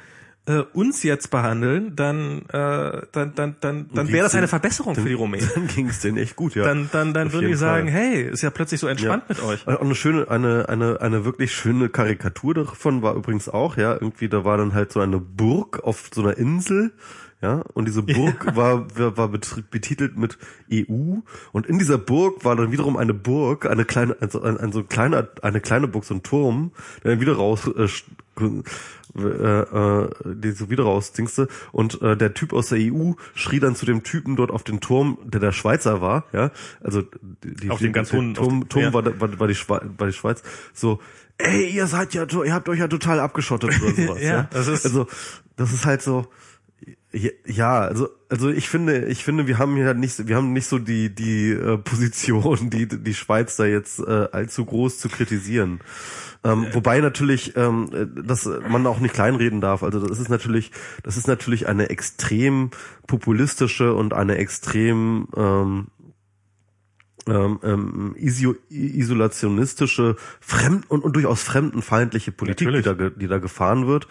äh, 0.47 0.62
uns 0.72 1.05
jetzt 1.05 1.30
behandeln, 1.30 1.95
dann 1.95 2.43
äh, 2.49 3.03
dann 3.12 3.34
dann 3.34 3.57
dann 3.61 3.88
dann 3.95 4.09
wäre 4.09 4.24
das 4.24 4.34
eine 4.34 4.49
Verbesserung 4.49 4.95
für 4.97 5.09
die 5.09 5.14
Rumänen. 5.14 5.49
Dann 5.55 5.68
ging 5.68 5.88
es 5.88 6.01
denen 6.01 6.16
echt 6.16 6.34
gut, 6.34 6.57
ja. 6.57 6.64
Dann 6.64 6.88
dann 6.90 7.14
dann 7.14 7.28
die 7.28 7.36
jeden 7.36 7.57
sagen, 7.57 7.88
Fall. 7.88 8.01
hey, 8.01 8.22
ist 8.22 8.43
ja 8.43 8.51
plötzlich 8.51 8.80
so 8.80 8.88
entspannt 8.88 9.28
mit 9.28 9.40
euch. 9.40 9.66
Auch 9.68 9.80
eine 9.80 9.95
schöne, 9.95 10.28
eine, 10.28 10.68
eine, 10.68 11.01
eine 11.01 11.24
wirklich 11.24 11.55
schöne 11.55 11.89
Karikatur 11.89 12.55
davon 12.55 13.02
war 13.02 13.14
übrigens 13.14 13.48
auch, 13.48 13.77
ja, 13.77 13.93
irgendwie, 13.93 14.28
da 14.28 14.44
war 14.44 14.56
dann 14.59 14.74
halt 14.74 14.93
so 14.93 15.01
eine 15.01 15.19
Burg 15.19 15.85
auf 15.85 16.10
so 16.12 16.23
einer 16.23 16.36
Insel, 16.36 16.93
ja, 17.43 17.64
und 17.74 17.89
diese 17.89 18.05
Burg 18.05 18.44
ja. 18.47 18.56
war, 18.56 19.16
war, 19.16 19.28
betitelt 19.28 20.16
mit 20.16 20.39
EU 20.73 21.16
und 21.51 21.66
in 21.66 21.81
dieser 21.81 21.98
Burg 21.98 22.44
war 22.44 22.55
dann 22.55 22.70
wiederum 22.70 22.97
eine 22.97 23.14
Burg, 23.14 23.66
eine 23.66 23.85
kleine, 23.85 24.16
also 24.20 24.40
ein, 24.43 24.56
ein 24.59 24.70
so 24.70 24.85
kleiner, 24.85 25.27
eine 25.43 25.60
kleine 25.60 25.89
Burg, 25.89 26.05
so 26.05 26.14
ein 26.14 26.23
Turm, 26.23 26.70
der 27.02 27.10
dann 27.10 27.20
wieder 27.20 27.35
raus, 27.35 27.66
äh, 27.66 27.89
äh, 29.19 29.60
äh, 29.60 30.10
die 30.24 30.52
so 30.52 30.70
wieder 30.70 30.85
rausdingste 30.85 31.48
und 31.73 32.01
äh, 32.01 32.16
der 32.16 32.32
Typ 32.32 32.52
aus 32.52 32.69
der 32.69 32.78
EU 32.78 33.14
schrie 33.35 33.59
dann 33.59 33.74
zu 33.74 33.86
dem 33.86 34.05
Typen 34.05 34.36
dort 34.36 34.52
auf 34.52 34.62
den 34.62 34.81
Turm, 34.81 35.19
der 35.24 35.40
der 35.40 35.51
Schweizer 35.51 36.01
war, 36.01 36.27
ja, 36.32 36.52
also 36.81 37.02
die, 37.43 37.70
auf 37.70 37.81
dem 37.81 37.93
ganz 37.93 38.12
hohen 38.12 38.35
Turm, 38.35 38.69
Turm 38.69 38.85
ja. 38.85 38.93
war, 38.94 39.05
war, 39.20 39.40
war, 39.40 39.48
die 39.48 39.56
Schweiz, 39.56 39.82
war 39.98 40.06
die 40.06 40.12
Schweiz, 40.12 40.44
so, 40.73 41.01
ey, 41.39 41.70
ihr 41.70 41.89
seid 41.89 42.14
ja, 42.14 42.24
ihr 42.24 42.55
habt 42.55 42.69
euch 42.69 42.78
ja 42.78 42.86
total 42.86 43.19
abgeschottet 43.19 43.82
oder 43.82 43.90
sowas, 43.97 44.23
ja, 44.23 44.32
ja. 44.32 44.48
Das 44.52 44.69
ist 44.69 44.86
also 44.86 45.09
das 45.56 45.73
ist 45.73 45.85
halt 45.85 46.02
so, 46.02 46.27
ja, 47.47 47.80
also 47.80 48.09
also 48.28 48.48
ich 48.48 48.70
finde, 48.70 49.05
ich 49.06 49.24
finde, 49.24 49.47
wir 49.47 49.59
haben 49.59 49.76
hier 49.76 49.93
nicht, 49.93 50.26
wir 50.26 50.36
haben 50.36 50.55
nicht 50.55 50.66
so 50.66 50.78
die 50.78 51.14
die 51.14 51.51
äh, 51.51 51.76
Position, 51.76 52.70
die 52.70 52.86
die 52.86 53.14
Schweiz 53.14 53.56
da 53.56 53.66
jetzt 53.66 53.98
äh, 54.01 54.28
allzu 54.32 54.64
groß 54.64 54.98
zu 54.98 55.10
kritisieren. 55.10 55.80
Ähm, 56.43 56.64
äh, 56.64 56.74
wobei 56.74 57.01
natürlich, 57.01 57.55
ähm, 57.56 57.90
dass 58.24 58.48
man 58.68 58.86
auch 58.86 59.01
nicht 59.01 59.14
kleinreden 59.14 59.60
darf. 59.60 59.82
Also 59.82 60.01
das 60.06 60.18
ist 60.18 60.30
natürlich, 60.30 60.70
das 61.02 61.18
ist 61.18 61.28
natürlich 61.28 61.68
eine 61.68 61.90
extrem 61.90 62.70
populistische 63.06 63.93
und 63.94 64.14
eine 64.14 64.39
extrem 64.39 65.28
ähm, 65.36 65.89
ähm, 67.28 67.61
ähm, 67.62 68.16
isolationistische 68.16 70.16
fremd 70.40 70.90
und, 70.90 71.05
und 71.05 71.15
durchaus 71.15 71.43
fremdenfeindliche 71.43 72.32
Politik, 72.32 72.73
die 72.73 72.82
da, 72.82 72.94
die 72.94 73.28
da 73.28 73.39
gefahren 73.39 73.86
wird. 73.86 74.09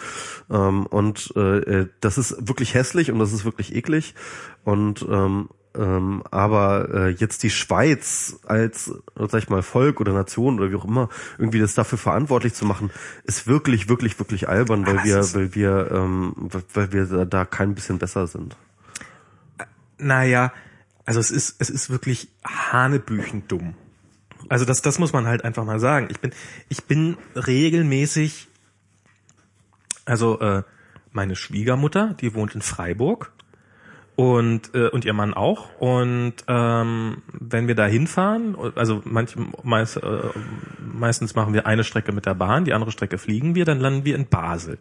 Ähm, 0.50 0.86
und 0.86 1.34
äh, 1.36 1.58
äh, 1.58 1.88
das 2.00 2.18
ist 2.18 2.48
wirklich 2.48 2.74
hässlich 2.74 3.12
und 3.12 3.20
das 3.20 3.34
ist 3.34 3.46
wirklich 3.46 3.76
eklig. 3.76 4.16
Und 4.64 5.06
ähm, 5.10 5.50
ähm, 5.74 6.24
aber 6.32 6.90
äh, 6.94 7.10
jetzt 7.12 7.44
die 7.44 7.50
Schweiz 7.50 8.40
als, 8.46 8.92
sag 9.16 9.42
ich 9.42 9.50
mal, 9.50 9.62
Volk 9.62 10.02
oder 10.02 10.12
Nation 10.12 10.60
oder 10.60 10.70
wie 10.70 10.76
auch 10.76 10.86
immer, 10.86 11.08
irgendwie 11.38 11.60
das 11.60 11.76
dafür 11.76 11.98
verantwortlich 11.98 12.54
zu 12.54 12.66
machen, 12.66 12.92
ist 13.24 13.48
wirklich, 13.48 13.88
wirklich, 13.88 14.20
wirklich 14.20 14.50
albern, 14.50 14.86
weil 14.86 15.04
wir, 15.06 15.34
weil 15.34 15.56
wir, 15.56 15.92
ähm, 15.92 16.50
weil 16.74 16.92
wir 16.92 17.26
da 17.26 17.46
kein 17.46 17.74
bisschen 17.74 18.00
besser 18.00 18.28
sind. 18.28 18.58
Naja, 19.98 20.52
also 21.12 21.20
es 21.20 21.30
ist, 21.30 21.58
es 21.60 21.70
ist 21.70 21.90
wirklich 21.90 22.30
hanebüchen 22.46 23.46
dumm. 23.50 23.74
Also 24.48 24.64
das, 24.64 24.82
das 24.82 24.98
muss 24.98 25.12
man 25.12 25.28
halt 25.28 25.44
einfach 25.44 25.66
mal 25.66 25.78
sagen. 25.78 26.08
Ich 26.10 26.22
bin, 26.22 26.32
ich 26.70 26.86
bin 26.86 27.18
regelmäßig, 27.36 28.48
also 30.06 30.40
äh, 30.40 30.64
meine 31.12 31.36
Schwiegermutter, 31.36 32.16
die 32.22 32.34
wohnt 32.34 32.56
in 32.56 32.62
Freiburg 32.62 33.34
und 34.16 34.74
äh, 34.74 34.88
und 34.88 35.04
ihr 35.04 35.12
Mann 35.12 35.34
auch 35.34 35.78
und 35.80 36.36
ähm, 36.48 37.24
wenn 37.34 37.68
wir 37.68 37.76
da 37.76 37.88
hinfahren 37.88 38.56
also 38.76 39.02
manch, 39.04 39.36
meist, 39.64 39.98
äh, 39.98 40.22
meistens 40.80 41.36
machen 41.36 41.54
wir 41.54 41.66
eine 41.66 41.84
Strecke 41.84 42.14
mit 42.14 42.26
der 42.26 42.36
Bahn 42.36 42.64
die 42.66 42.74
andere 42.74 42.92
Strecke 42.92 43.18
fliegen 43.18 43.56
wir 43.56 43.64
dann 43.64 43.80
landen 43.80 44.06
wir 44.06 44.16
in 44.16 44.28
Basel 44.28 44.80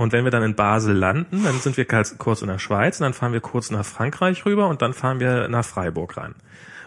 und 0.00 0.12
wenn 0.12 0.24
wir 0.24 0.30
dann 0.30 0.42
in 0.42 0.54
Basel 0.54 0.94
landen 0.96 1.44
dann 1.44 1.58
sind 1.60 1.76
wir 1.76 1.84
kurz 1.84 2.42
in 2.42 2.48
der 2.48 2.58
Schweiz 2.58 3.00
und 3.00 3.04
dann 3.04 3.14
fahren 3.14 3.32
wir 3.32 3.40
kurz 3.40 3.70
nach 3.70 3.84
Frankreich 3.84 4.44
rüber 4.46 4.68
und 4.68 4.82
dann 4.82 4.92
fahren 4.94 5.20
wir 5.20 5.48
nach 5.48 5.64
Freiburg 5.64 6.16
rein 6.16 6.34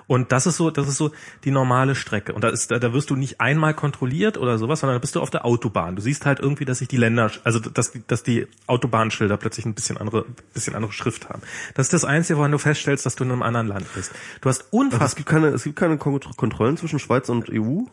und 0.07 0.31
das 0.31 0.45
ist 0.45 0.57
so, 0.57 0.69
das 0.69 0.87
ist 0.87 0.97
so 0.97 1.11
die 1.43 1.51
normale 1.51 1.95
Strecke. 1.95 2.33
Und 2.33 2.43
da 2.43 2.49
ist, 2.49 2.71
da, 2.71 2.79
da 2.79 2.93
wirst 2.93 3.09
du 3.09 3.15
nicht 3.15 3.39
einmal 3.39 3.73
kontrolliert 3.73 4.37
oder 4.37 4.57
sowas, 4.57 4.81
sondern 4.81 4.95
da 4.95 4.99
bist 4.99 5.15
du 5.15 5.21
auf 5.21 5.29
der 5.29 5.45
Autobahn. 5.45 5.95
Du 5.95 6.01
siehst 6.01 6.25
halt 6.25 6.39
irgendwie, 6.39 6.65
dass 6.65 6.79
sich 6.79 6.87
die 6.87 6.97
Länder, 6.97 7.31
also 7.43 7.59
dass, 7.59 7.93
dass 8.07 8.23
die 8.23 8.47
Autobahnschilder 8.67 9.37
plötzlich 9.37 9.65
ein 9.65 9.73
bisschen 9.73 9.97
andere, 9.97 10.25
bisschen 10.53 10.75
andere 10.75 10.91
Schrift 10.91 11.29
haben. 11.29 11.41
Das 11.75 11.87
ist 11.87 11.93
das 11.93 12.05
Einzige, 12.05 12.37
woran 12.37 12.51
du 12.51 12.57
feststellst, 12.57 13.05
dass 13.05 13.15
du 13.15 13.23
in 13.23 13.31
einem 13.31 13.43
anderen 13.43 13.67
Land 13.67 13.85
bist. 13.95 14.11
Du 14.41 14.49
hast 14.49 14.65
unfassbar. 14.71 15.01
Also 15.01 15.11
es 15.11 15.15
gibt 15.15 15.29
keine, 15.29 15.47
es 15.47 15.63
gibt 15.63 15.75
keine 15.77 15.97
Kontrollen 15.97 16.77
zwischen 16.77 16.99
Schweiz 16.99 17.29
und 17.29 17.49
EU. 17.49 17.83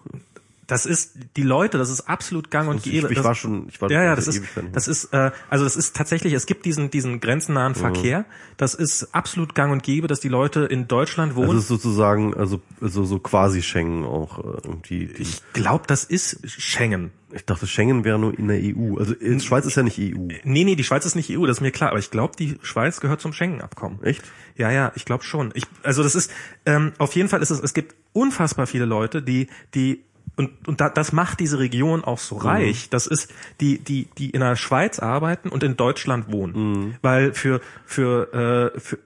Das 0.71 0.87
ist 0.87 1.15
die 1.37 1.43
Leute, 1.43 1.79
das 1.79 1.91
ist 1.91 2.03
absolut 2.03 2.51
gang 2.51 2.69
und 2.69 2.83
gäbe. 2.83 3.11
Ich, 3.11 3.19
ich 3.19 3.25
war 3.25 3.35
schon, 3.35 3.69
ich 3.69 3.81
war 3.81 3.91
ja, 3.91 4.05
ja, 4.05 4.15
das 4.15 4.29
ist, 4.29 4.43
das 4.73 4.87
ist, 4.87 5.13
äh, 5.13 5.33
also 5.49 5.65
das 5.65 5.75
ist 5.75 5.97
tatsächlich, 5.97 6.33
es 6.33 6.47
gibt 6.47 6.65
diesen 6.65 6.91
diesen 6.91 7.19
grenzennahen 7.19 7.73
mhm. 7.73 7.77
Verkehr. 7.77 8.25
Das 8.57 8.75
ist 8.75 9.13
absolut 9.13 9.57
gang 9.57 9.73
und 9.73 9.83
gäbe, 9.83 10.07
dass 10.07 10.21
die 10.21 10.29
Leute 10.29 10.61
in 10.61 10.87
Deutschland 10.87 11.35
wohnen. 11.35 11.49
Das 11.49 11.63
ist 11.63 11.69
sozusagen, 11.69 12.35
also 12.35 12.61
so 12.81 13.05
so 13.05 13.19
quasi 13.19 13.63
Schengen 13.63 14.05
auch 14.05 14.39
äh, 14.39 14.59
irgendwie. 14.65 15.11
Ich 15.19 15.43
glaube, 15.53 15.85
das 15.89 16.05
ist 16.05 16.39
Schengen. 16.49 17.11
Ich 17.33 17.45
dachte, 17.45 17.67
Schengen 17.67 18.05
wäre 18.05 18.19
nur 18.19 18.37
in 18.37 18.49
der 18.49 18.59
EU. 18.59 18.97
Also 18.99 19.15
in 19.15 19.41
Schweiz 19.41 19.65
ist 19.65 19.77
ja 19.77 19.83
nicht 19.83 19.99
EU. 19.99 20.29
Nee, 20.45 20.65
nee, 20.65 20.75
die 20.75 20.85
Schweiz 20.85 21.05
ist 21.05 21.15
nicht 21.15 21.31
EU, 21.31 21.47
das 21.47 21.59
ist 21.59 21.61
mir 21.61 21.71
klar. 21.71 21.91
Aber 21.91 21.99
ich 21.99 22.11
glaube, 22.11 22.35
die 22.37 22.59
Schweiz 22.63 23.01
gehört 23.01 23.21
zum 23.21 23.33
Schengen-Abkommen. 23.33 24.03
Echt? 24.03 24.23
Ja, 24.57 24.71
ja, 24.71 24.93
ich 24.95 25.05
glaube 25.05 25.25
schon. 25.25 25.53
Ich, 25.55 25.65
also 25.83 26.03
das 26.03 26.15
ist, 26.15 26.31
ähm, 26.67 26.93
auf 26.99 27.15
jeden 27.15 27.29
Fall 27.29 27.41
ist 27.43 27.51
es, 27.51 27.61
es 27.61 27.73
gibt 27.73 27.95
unfassbar 28.13 28.67
viele 28.67 28.85
Leute, 28.85 29.23
die, 29.23 29.49
die 29.75 30.05
und, 30.41 30.67
und 30.67 30.81
da, 30.81 30.89
das 30.89 31.13
macht 31.13 31.39
diese 31.39 31.59
Region 31.59 32.03
auch 32.03 32.19
so 32.19 32.37
reich. 32.37 32.87
Mhm. 32.87 32.91
Das 32.91 33.07
ist 33.07 33.31
die, 33.61 33.79
die, 33.79 34.09
die 34.17 34.31
in 34.31 34.41
der 34.41 34.57
Schweiz 34.57 34.99
arbeiten 34.99 35.51
und 35.51 35.63
in 35.63 35.77
Deutschland 35.77 36.33
wohnen. 36.33 36.55
Mhm. 36.55 36.95
Weil 37.03 37.35
für, 37.35 37.61
für, 37.85 38.73
äh, 38.75 38.81
für 38.81 38.99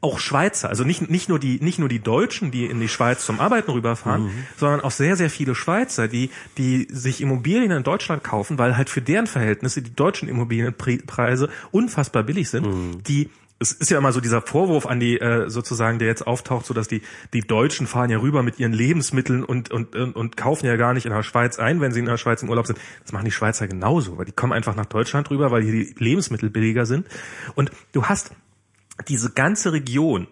auch 0.00 0.20
Schweizer, 0.20 0.68
also 0.68 0.84
nicht, 0.84 1.10
nicht 1.10 1.28
nur 1.28 1.40
die, 1.40 1.58
nicht 1.60 1.80
nur 1.80 1.88
die 1.88 1.98
Deutschen, 1.98 2.52
die 2.52 2.66
in 2.66 2.78
die 2.78 2.88
Schweiz 2.88 3.26
zum 3.26 3.40
Arbeiten 3.40 3.72
rüberfahren, 3.72 4.26
mhm. 4.26 4.46
sondern 4.56 4.80
auch 4.82 4.92
sehr, 4.92 5.16
sehr 5.16 5.30
viele 5.30 5.56
Schweizer, 5.56 6.06
die, 6.06 6.30
die 6.56 6.86
sich 6.88 7.20
Immobilien 7.20 7.72
in 7.72 7.82
Deutschland 7.82 8.22
kaufen, 8.22 8.58
weil 8.58 8.76
halt 8.76 8.88
für 8.88 9.02
deren 9.02 9.26
Verhältnisse 9.26 9.82
die 9.82 9.94
deutschen 9.94 10.28
Immobilienpreise 10.28 11.48
unfassbar 11.72 12.22
billig 12.22 12.48
sind, 12.48 12.66
mhm. 12.66 13.02
die 13.02 13.30
es 13.58 13.72
ist 13.72 13.90
ja 13.90 13.98
immer 13.98 14.12
so 14.12 14.20
dieser 14.20 14.42
Vorwurf 14.42 14.86
an 14.86 15.00
die 15.00 15.18
äh, 15.18 15.48
sozusagen, 15.48 15.98
der 15.98 16.08
jetzt 16.08 16.26
auftaucht, 16.26 16.66
so 16.66 16.74
dass 16.74 16.88
die 16.88 17.02
die 17.32 17.40
Deutschen 17.40 17.86
fahren 17.86 18.10
ja 18.10 18.18
rüber 18.18 18.42
mit 18.42 18.58
ihren 18.58 18.72
Lebensmitteln 18.72 19.44
und 19.44 19.70
und 19.70 19.96
und, 19.96 20.36
kaufen 20.36 20.66
ja 20.66 20.76
gar 20.76 20.92
nicht 20.92 21.06
in 21.06 21.12
der 21.12 21.22
Schweiz 21.22 21.58
ein, 21.58 21.80
wenn 21.80 21.92
sie 21.92 22.00
in 22.00 22.06
der 22.06 22.18
Schweiz 22.18 22.42
im 22.42 22.50
Urlaub 22.50 22.66
sind. 22.66 22.78
Das 23.02 23.12
machen 23.12 23.24
die 23.24 23.30
Schweizer 23.30 23.66
genauso, 23.66 24.18
weil 24.18 24.26
die 24.26 24.32
kommen 24.32 24.52
einfach 24.52 24.76
nach 24.76 24.86
Deutschland 24.86 25.30
rüber, 25.30 25.50
weil 25.50 25.62
hier 25.62 25.72
die 25.72 25.94
Lebensmittel 25.98 26.50
billiger 26.50 26.84
sind. 26.84 27.06
Und 27.54 27.70
du 27.92 28.04
hast 28.04 28.32
diese 29.08 29.32
ganze 29.32 29.72
Region, 29.72 30.28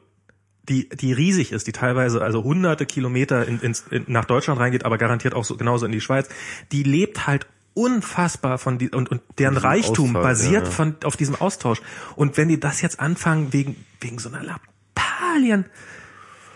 die 0.69 0.91
die 0.91 1.15
riesig 1.15 1.53
ist, 1.53 1.67
die 1.67 1.73
teilweise 1.73 2.21
also 2.21 2.45
hunderte 2.45 2.85
Kilometer 2.85 3.49
in, 3.49 3.59
in, 3.61 3.75
in, 3.91 4.05
nach 4.07 4.27
Deutschland 4.27 4.61
reingeht, 4.61 4.85
aber 4.85 4.99
garantiert 4.99 5.33
auch 5.35 5.45
so 5.45 5.57
genauso 5.57 5.87
in 5.87 5.93
die 5.93 6.03
Schweiz, 6.03 6.29
die 6.73 6.83
lebt 6.83 7.27
halt 7.27 7.47
unfassbar 7.75 8.59
von 8.59 8.79
die, 8.79 8.91
und, 8.91 9.11
und 9.11 9.21
deren 9.39 9.57
Reichtum 9.57 10.17
Austausch, 10.17 10.23
basiert 10.23 10.63
ja, 10.63 10.69
ja. 10.69 10.71
von 10.71 10.97
auf 11.05 11.17
diesem 11.17 11.35
Austausch. 11.35 11.83
Und 12.17 12.37
wenn 12.37 12.49
die 12.49 12.59
das 12.59 12.81
jetzt 12.81 13.01
anfangen 13.01 13.53
wegen 13.53 13.77
wegen 14.01 14.19
so 14.19 14.29
einer 14.29 14.43
Lappalien 14.43 15.67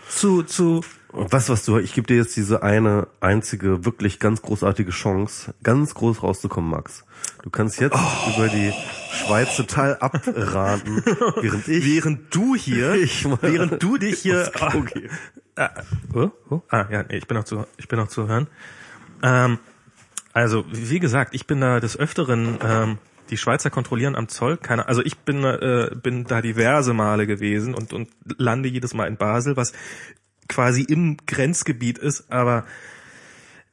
zu 0.09 0.43
zu 0.43 0.81
und 1.11 1.31
was 1.31 1.49
was 1.49 1.65
du 1.65 1.77
ich 1.77 1.93
gebe 1.93 2.07
dir 2.07 2.17
jetzt 2.17 2.37
diese 2.37 2.63
eine 2.63 3.07
einzige 3.19 3.83
wirklich 3.85 4.19
ganz 4.19 4.41
großartige 4.41 4.91
Chance, 4.91 5.53
ganz 5.61 5.93
groß 5.93 6.23
rauszukommen, 6.23 6.69
Max. 6.69 7.03
Du 7.43 7.49
kannst 7.49 7.81
jetzt 7.81 7.97
oh. 7.97 8.31
über 8.35 8.47
die 8.47 8.73
Schweiz 9.11 9.57
total 9.57 9.97
abraten, 9.97 11.03
während 11.41 11.67
ich 11.67 11.85
während 11.85 12.33
du 12.33 12.55
hier 12.55 12.93
ich 12.95 13.27
während 13.41 13.83
du 13.83 13.97
dich 13.97 14.19
hier 14.19 14.51
okay. 14.55 15.09
ah, 15.57 15.69
oh, 16.13 16.29
oh, 16.49 16.61
ah 16.69 16.85
ja, 16.89 17.03
nee, 17.03 17.17
ich 17.17 17.27
bin 17.27 17.35
noch 17.35 17.43
zu 17.43 17.65
ich 17.77 17.89
bin 17.89 17.99
noch 17.99 18.07
zu 18.07 18.27
hören. 18.27 18.47
Ähm, 19.21 19.59
also, 20.39 20.63
wie 20.71 20.99
gesagt, 20.99 21.35
ich 21.35 21.47
bin 21.47 21.59
da 21.59 21.81
des 21.81 21.97
Öfteren, 21.97 22.57
ähm, 22.63 22.97
die 23.29 23.35
Schweizer 23.35 23.69
kontrollieren 23.69 24.15
am 24.15 24.29
Zoll, 24.29 24.55
keine, 24.55 24.87
also 24.87 25.03
ich 25.03 25.17
bin, 25.17 25.43
äh, 25.43 25.91
bin 26.01 26.23
da 26.23 26.41
diverse 26.41 26.93
Male 26.93 27.27
gewesen 27.27 27.75
und, 27.75 27.91
und 27.91 28.07
lande 28.37 28.69
jedes 28.69 28.93
Mal 28.93 29.07
in 29.07 29.17
Basel, 29.17 29.57
was 29.57 29.73
quasi 30.47 30.83
im 30.83 31.17
Grenzgebiet 31.27 31.97
ist, 31.97 32.31
aber 32.31 32.63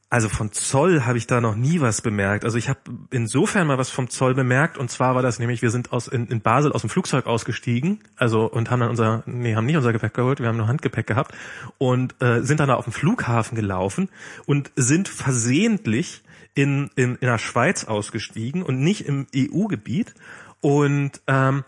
also 0.09 0.27
von 0.27 0.51
Zoll 0.51 1.05
habe 1.05 1.17
ich 1.17 1.25
da 1.25 1.39
noch 1.39 1.55
nie 1.55 1.79
was 1.79 2.01
bemerkt. 2.01 2.43
Also 2.43 2.57
ich 2.57 2.67
habe 2.67 2.79
insofern 3.11 3.67
mal 3.67 3.77
was 3.77 3.89
vom 3.89 4.09
Zoll 4.09 4.35
bemerkt. 4.35 4.77
Und 4.77 4.89
zwar 4.89 5.15
war 5.15 5.21
das 5.21 5.37
nämlich, 5.37 5.61
wir 5.61 5.69
sind 5.69 5.91
aus 5.91 6.07
in, 6.07 6.27
in 6.27 6.39
Basel 6.39 6.71
aus 6.71 6.79
dem 6.81 6.89
Flugzeug 6.89 7.25
ausgestiegen, 7.25 7.99
also 8.15 8.45
und 8.49 8.71
haben 8.71 8.79
dann 8.79 8.89
unser, 8.89 9.23
nee, 9.25 9.55
haben 9.55 9.65
nicht 9.65 9.75
unser 9.75 9.91
Gepäck 9.91 10.13
geholt, 10.13 10.39
wir 10.39 10.47
haben 10.47 10.55
nur 10.55 10.67
Handgepäck 10.67 11.07
gehabt 11.07 11.33
und 11.77 12.15
äh, 12.21 12.41
sind 12.41 12.59
dann 12.61 12.69
da 12.69 12.75
auf 12.75 12.85
dem 12.85 12.93
Flughafen 12.93 13.55
gelaufen 13.55 14.09
und 14.45 14.71
sind 14.77 15.09
versehentlich 15.09 16.23
in, 16.57 16.89
in, 16.95 17.15
in 17.15 17.27
der 17.27 17.37
Schweiz 17.37 17.85
ausgestiegen 17.85 18.63
und 18.63 18.79
nicht 18.79 19.05
im 19.05 19.27
EU-Gebiet 19.35 20.15
und 20.59 21.21
ähm, 21.27 21.63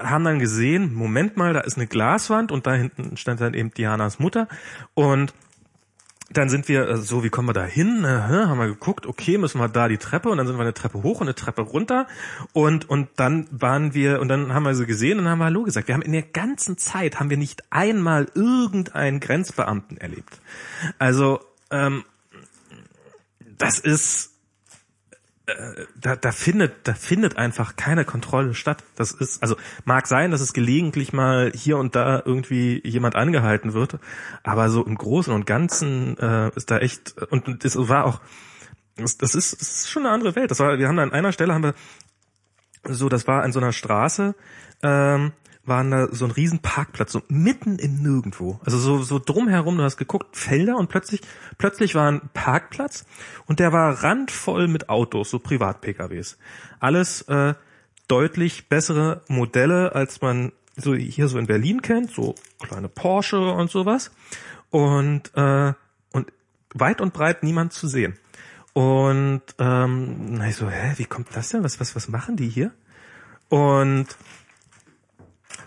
haben 0.00 0.24
dann 0.24 0.38
gesehen, 0.38 0.94
Moment 0.94 1.36
mal, 1.36 1.52
da 1.52 1.60
ist 1.60 1.76
eine 1.76 1.86
Glaswand 1.86 2.52
und 2.52 2.66
da 2.66 2.74
hinten 2.74 3.16
stand 3.16 3.40
dann 3.40 3.54
eben 3.54 3.72
Dianas 3.72 4.20
Mutter 4.20 4.46
und 4.94 5.34
dann 6.30 6.48
sind 6.48 6.68
wir 6.68 6.88
äh, 6.88 6.96
so, 6.96 7.24
wie 7.24 7.28
kommen 7.28 7.48
wir 7.48 7.54
da 7.54 7.64
hin? 7.64 8.06
haben 8.06 8.58
wir 8.58 8.68
geguckt, 8.68 9.06
okay, 9.06 9.36
müssen 9.36 9.60
wir 9.60 9.68
da 9.68 9.88
die 9.88 9.98
Treppe 9.98 10.28
und 10.28 10.38
dann 10.38 10.46
sind 10.46 10.56
wir 10.56 10.62
eine 10.62 10.74
Treppe 10.74 11.02
hoch 11.02 11.20
und 11.20 11.26
eine 11.26 11.34
Treppe 11.34 11.62
runter 11.62 12.06
und 12.52 12.88
und 12.88 13.08
dann 13.16 13.48
waren 13.50 13.94
wir 13.94 14.20
und 14.20 14.28
dann 14.28 14.54
haben 14.54 14.62
wir 14.62 14.76
sie 14.76 14.86
gesehen 14.86 15.18
und 15.18 15.28
haben 15.28 15.42
Hallo 15.42 15.64
gesagt. 15.64 15.88
Wir 15.88 15.94
haben 15.94 16.02
in 16.02 16.12
der 16.12 16.22
ganzen 16.22 16.78
Zeit 16.78 17.18
haben 17.18 17.30
wir 17.30 17.36
nicht 17.36 17.64
einmal 17.70 18.28
irgendeinen 18.34 19.18
Grenzbeamten 19.18 19.96
erlebt. 19.96 20.40
Also 20.98 21.40
ähm, 21.70 22.04
das 23.58 23.78
ist 23.78 24.34
da, 25.94 26.16
da 26.16 26.32
findet, 26.32 26.88
da 26.88 26.94
findet 26.94 27.36
einfach 27.36 27.76
keine 27.76 28.06
Kontrolle 28.06 28.54
statt. 28.54 28.82
Das 28.96 29.12
ist, 29.12 29.42
also 29.42 29.56
mag 29.84 30.06
sein, 30.06 30.30
dass 30.30 30.40
es 30.40 30.54
gelegentlich 30.54 31.12
mal 31.12 31.52
hier 31.54 31.76
und 31.76 31.94
da 31.94 32.22
irgendwie 32.24 32.80
jemand 32.82 33.14
angehalten 33.14 33.74
wird, 33.74 33.98
aber 34.42 34.70
so 34.70 34.84
im 34.84 34.94
Großen 34.94 35.32
und 35.32 35.46
Ganzen 35.46 36.16
äh, 36.18 36.50
ist 36.56 36.70
da 36.70 36.78
echt 36.78 37.20
und 37.30 37.62
das 37.62 37.76
war 37.76 38.06
auch, 38.06 38.20
das, 38.96 39.18
das 39.18 39.34
ist, 39.34 39.60
das 39.60 39.68
ist 39.68 39.90
schon 39.90 40.06
eine 40.06 40.14
andere 40.14 40.34
Welt. 40.34 40.50
Das 40.50 40.60
war, 40.60 40.78
wir 40.78 40.88
haben 40.88 40.96
da 40.96 41.02
an 41.02 41.12
einer 41.12 41.32
Stelle 41.32 41.52
haben 41.52 41.64
wir 41.64 41.74
so, 42.84 43.08
das 43.08 43.26
war 43.26 43.42
an 43.42 43.52
so 43.52 43.60
einer 43.60 43.72
Straße. 43.72 44.34
Ähm, 44.82 45.32
waren 45.66 45.90
da 45.90 46.08
so 46.12 46.24
ein 46.24 46.30
riesen 46.30 46.58
Parkplatz, 46.60 47.12
so 47.12 47.22
mitten 47.28 47.78
im 47.78 48.02
Nirgendwo. 48.02 48.60
Also 48.64 48.78
so, 48.78 49.02
so 49.02 49.18
drumherum, 49.18 49.78
du 49.78 49.84
hast 49.84 49.96
geguckt, 49.96 50.36
Felder 50.36 50.76
und 50.76 50.88
plötzlich, 50.88 51.20
plötzlich 51.58 51.94
war 51.94 52.10
ein 52.10 52.20
Parkplatz 52.34 53.06
und 53.46 53.60
der 53.60 53.72
war 53.72 54.02
randvoll 54.02 54.68
mit 54.68 54.88
Autos, 54.88 55.30
so 55.30 55.38
Privat-PKWs. 55.38 56.38
Alles 56.80 57.22
äh, 57.22 57.54
deutlich 58.08 58.68
bessere 58.68 59.22
Modelle, 59.28 59.94
als 59.94 60.20
man 60.20 60.52
so 60.76 60.94
hier 60.94 61.28
so 61.28 61.38
in 61.38 61.46
Berlin 61.46 61.82
kennt, 61.82 62.10
so 62.10 62.34
kleine 62.60 62.88
Porsche 62.88 63.40
und 63.40 63.70
sowas. 63.70 64.10
Und, 64.70 65.30
äh, 65.36 65.72
und 66.12 66.32
weit 66.74 67.00
und 67.00 67.14
breit 67.14 67.42
niemand 67.42 67.72
zu 67.72 67.86
sehen. 67.86 68.18
Und 68.72 69.42
ähm, 69.60 70.34
na 70.34 70.48
ich 70.48 70.56
so, 70.56 70.68
hä, 70.68 70.94
wie 70.96 71.04
kommt 71.04 71.28
das 71.32 71.50
denn? 71.50 71.62
Was, 71.62 71.78
was, 71.78 71.94
was 71.94 72.08
machen 72.08 72.36
die 72.36 72.48
hier? 72.48 72.72
Und 73.48 74.06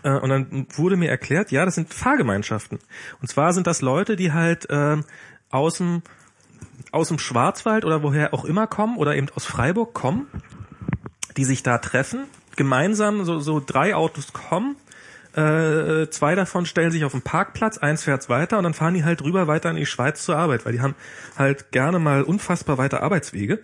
äh, 0.04 0.12
und 0.12 0.30
dann 0.30 0.68
wurde 0.76 0.98
mir 0.98 1.10
erklärt, 1.10 1.52
ja, 1.52 1.66
das 1.66 1.76
sind 1.76 1.94
Fahrgemeinschaften. 1.94 2.80
Und 3.22 3.28
zwar 3.28 3.54
sind 3.54 3.68
das 3.68 3.82
Leute, 3.82 4.16
die 4.16 4.32
halt 4.32 4.70
äh, 4.70 4.98
aus 5.50 5.78
dem 5.78 6.02
aus 6.92 7.10
dem 7.10 7.20
Schwarzwald 7.20 7.86
oder 7.86 8.02
woher 8.02 8.34
auch 8.34 8.46
immer 8.46 8.66
kommen 8.66 8.98
oder 8.98 9.16
eben 9.16 9.28
aus 9.36 9.46
Freiburg 9.46 9.94
kommen, 9.94 10.28
die 11.36 11.44
sich 11.44 11.62
da 11.62 11.78
treffen, 11.80 12.26
gemeinsam 12.56 13.26
so, 13.26 13.40
so 13.40 13.62
drei 13.64 13.94
Autos 13.94 14.32
kommen, 14.32 14.78
äh, 15.38 16.10
zwei 16.10 16.34
davon 16.34 16.66
stellen 16.66 16.92
sich 16.92 17.06
auf 17.06 17.12
den 17.12 17.22
Parkplatz, 17.22 17.78
eins 17.78 18.04
fährt 18.04 18.28
weiter 18.30 18.58
und 18.58 18.64
dann 18.64 18.74
fahren 18.74 18.96
die 18.96 19.06
halt 19.06 19.22
rüber 19.22 19.48
weiter 19.48 19.70
in 19.70 19.76
die 19.76 19.86
Schweiz 19.86 20.24
zur 20.24 20.38
Arbeit, 20.38 20.66
weil 20.66 20.74
die 20.74 20.82
haben 20.82 20.96
halt 21.38 21.72
gerne 21.72 22.00
mal 22.00 22.24
unfassbar 22.24 22.78
weite 22.80 23.02
Arbeitswege 23.04 23.60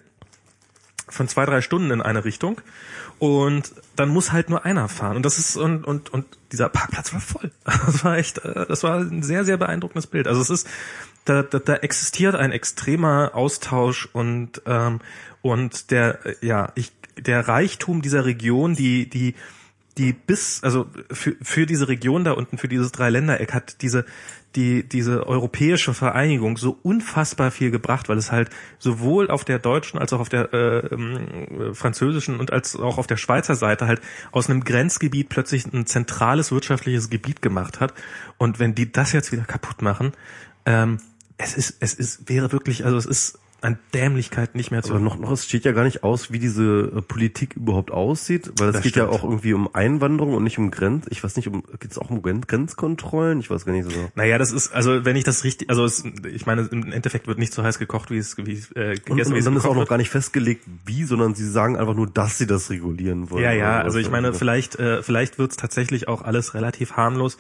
von 1.10 1.28
zwei, 1.28 1.46
drei 1.46 1.62
Stunden 1.62 1.90
in 1.92 2.02
eine 2.02 2.26
Richtung 2.26 2.62
und 3.24 3.72
dann 3.96 4.10
muss 4.10 4.34
halt 4.34 4.50
nur 4.50 4.66
einer 4.66 4.90
fahren. 4.90 5.16
Und 5.16 5.26
das 5.26 5.38
ist, 5.38 5.56
und, 5.56 5.86
und, 5.86 6.10
und 6.10 6.26
dieser 6.52 6.68
Parkplatz 6.68 7.14
war 7.14 7.22
voll. 7.22 7.52
Das 7.64 8.04
war 8.04 8.18
echt, 8.18 8.40
äh, 8.40 8.66
das 8.66 8.84
war 8.84 8.98
ein 8.98 9.24
sehr, 9.24 9.46
sehr 9.46 9.56
beeindruckendes 9.56 10.08
Bild. 10.08 10.28
Also 10.28 10.42
es 10.42 10.50
ist, 10.50 10.68
da, 11.24 11.42
da, 11.42 11.60
da 11.60 11.76
existiert 11.76 12.36
ein 12.36 12.52
extremer 12.52 13.32
Austausch 13.34 14.10
und, 14.12 14.62
ähm, 14.66 15.00
und 15.42 15.90
der, 15.92 16.20
ja, 16.42 16.74
ich, 16.76 16.92
der 17.16 17.48
Reichtum 17.48 18.02
dieser 18.02 18.26
Region, 18.26 18.76
die, 18.76 19.10
die, 19.10 19.36
die 19.98 20.14
bis, 20.14 20.64
also 20.64 20.88
für, 21.12 21.36
für 21.42 21.66
diese 21.66 21.88
Region 21.88 22.24
da 22.24 22.32
unten, 22.32 22.58
für 22.58 22.68
dieses 22.68 22.92
Dreiländereck 22.92 23.54
hat 23.54 23.82
diese, 23.82 24.06
die, 24.56 24.88
diese 24.88 25.28
europäische 25.28 25.94
Vereinigung 25.94 26.58
so 26.58 26.78
unfassbar 26.82 27.52
viel 27.52 27.70
gebracht, 27.70 28.10
weil 28.10 28.18
es 28.18 28.32
halt 28.32 28.50
sowohl 28.80 29.30
auf 29.30 29.46
der 29.46 29.60
deutschen 29.60 30.00
als 30.00 30.12
auch 30.14 30.20
auf 30.20 30.30
der 30.30 30.54
äh, 30.54 30.78
äh, 30.80 31.74
französischen 31.74 32.40
und 32.40 32.52
als 32.52 32.76
auch 32.76 32.98
auf 32.98 33.08
der 33.08 33.18
Schweizer 33.18 33.56
Seite 33.56 33.88
halt 33.88 34.02
aus 34.32 34.50
einem 34.50 34.64
Grenzgebiet 34.64 35.30
plötzlich 35.30 35.66
ein 35.72 35.86
zentrales 35.86 36.52
wirtschaftliches 36.52 37.10
Gebiet 37.10 37.42
gemacht 37.42 37.80
hat. 37.80 37.94
Und 38.38 38.60
wenn 38.60 38.74
die 38.76 38.92
das 38.92 39.12
jetzt 39.12 39.32
wieder 39.32 39.44
kaputt 39.44 39.82
machen, 39.82 40.14
ähm, 40.66 40.98
es 41.38 41.56
ist, 41.56 41.78
es 41.80 41.94
ist, 41.94 42.30
wäre 42.30 42.52
wirklich, 42.52 42.86
also 42.86 42.98
es 42.98 43.06
ist 43.06 43.40
an 43.64 43.80
Dämlichkeit 43.94 44.56
nicht 44.56 44.72
mehr 44.72 44.84
zu. 44.84 44.94
Aber 44.94 45.00
noch, 45.00 45.18
noch, 45.18 45.32
es 45.32 45.46
steht 45.46 45.64
ja 45.64 45.72
gar 45.72 45.86
nicht 45.86 46.04
aus, 46.04 46.32
wie 46.32 46.40
diese 46.40 46.92
äh, 46.98 47.02
Politik 47.02 47.56
überhaupt 47.56 47.92
aussieht, 47.92 48.52
weil 48.60 48.70
es 48.70 48.82
geht 48.82 48.92
stimmt. 48.92 48.96
ja 48.96 49.08
auch 49.08 49.24
irgendwie 49.24 49.54
um 49.54 49.74
Einwanderung 49.74 50.34
und 50.34 50.44
nicht 50.44 50.58
um 50.58 50.70
Grenz. 50.70 51.06
Ich 51.10 51.24
weiß 51.24 51.38
nicht, 51.38 51.48
um 51.48 51.64
geht 51.80 51.92
es 51.92 51.98
auch 51.98 52.10
um 52.10 52.22
Grenzkontrollen? 52.22 53.40
Ich 53.40 53.50
weiß 53.50 53.66
gar 53.66 53.72
nicht 53.72 53.90
so. 53.90 54.12
Naja, 54.16 54.38
das 54.38 54.52
ist 54.52 54.74
also, 54.74 55.06
wenn 55.06 55.16
ich 55.16 55.24
das 55.24 55.46
richtig, 55.46 55.70
also 55.70 55.86
es, 55.86 56.04
ich 56.30 56.46
meine, 56.46 56.64
im 56.64 56.92
Endeffekt 56.92 57.28
wird 57.28 57.40
nicht 57.40 57.54
so 57.54 57.64
heiß 57.64 57.80
gekocht, 57.80 58.12
wie 58.12 58.18
es 58.18 58.36
wie 58.38 58.52
es 58.52 58.72
äh, 58.72 58.96
gegessen 58.96 59.10
und, 59.10 59.18
und, 59.18 59.34
und 59.34 59.46
dann 59.46 59.56
ist 59.56 59.66
auch 59.66 59.76
noch 59.76 59.88
gar 59.88 59.98
nicht 59.98 60.10
festgelegt, 60.10 60.66
wie, 60.86 61.06
sondern 61.06 61.34
sie 61.34 61.50
sagen 61.50 61.78
einfach 61.78 61.96
nur, 61.96 62.08
dass 62.08 62.38
sie 62.38 62.48
das 62.48 62.70
regulieren 62.70 63.30
wollen. 63.30 63.44
Ja, 63.44 63.54
ja. 63.54 63.80
Also 63.80 63.98
ich 63.98 64.10
meine, 64.10 64.34
vielleicht 64.34 64.76
äh, 64.76 65.02
vielleicht 65.04 65.40
wird 65.40 65.52
es 65.52 65.58
tatsächlich 65.58 66.10
auch 66.10 66.22
alles 66.22 66.54
relativ 66.54 66.94
harmlos, 66.94 67.38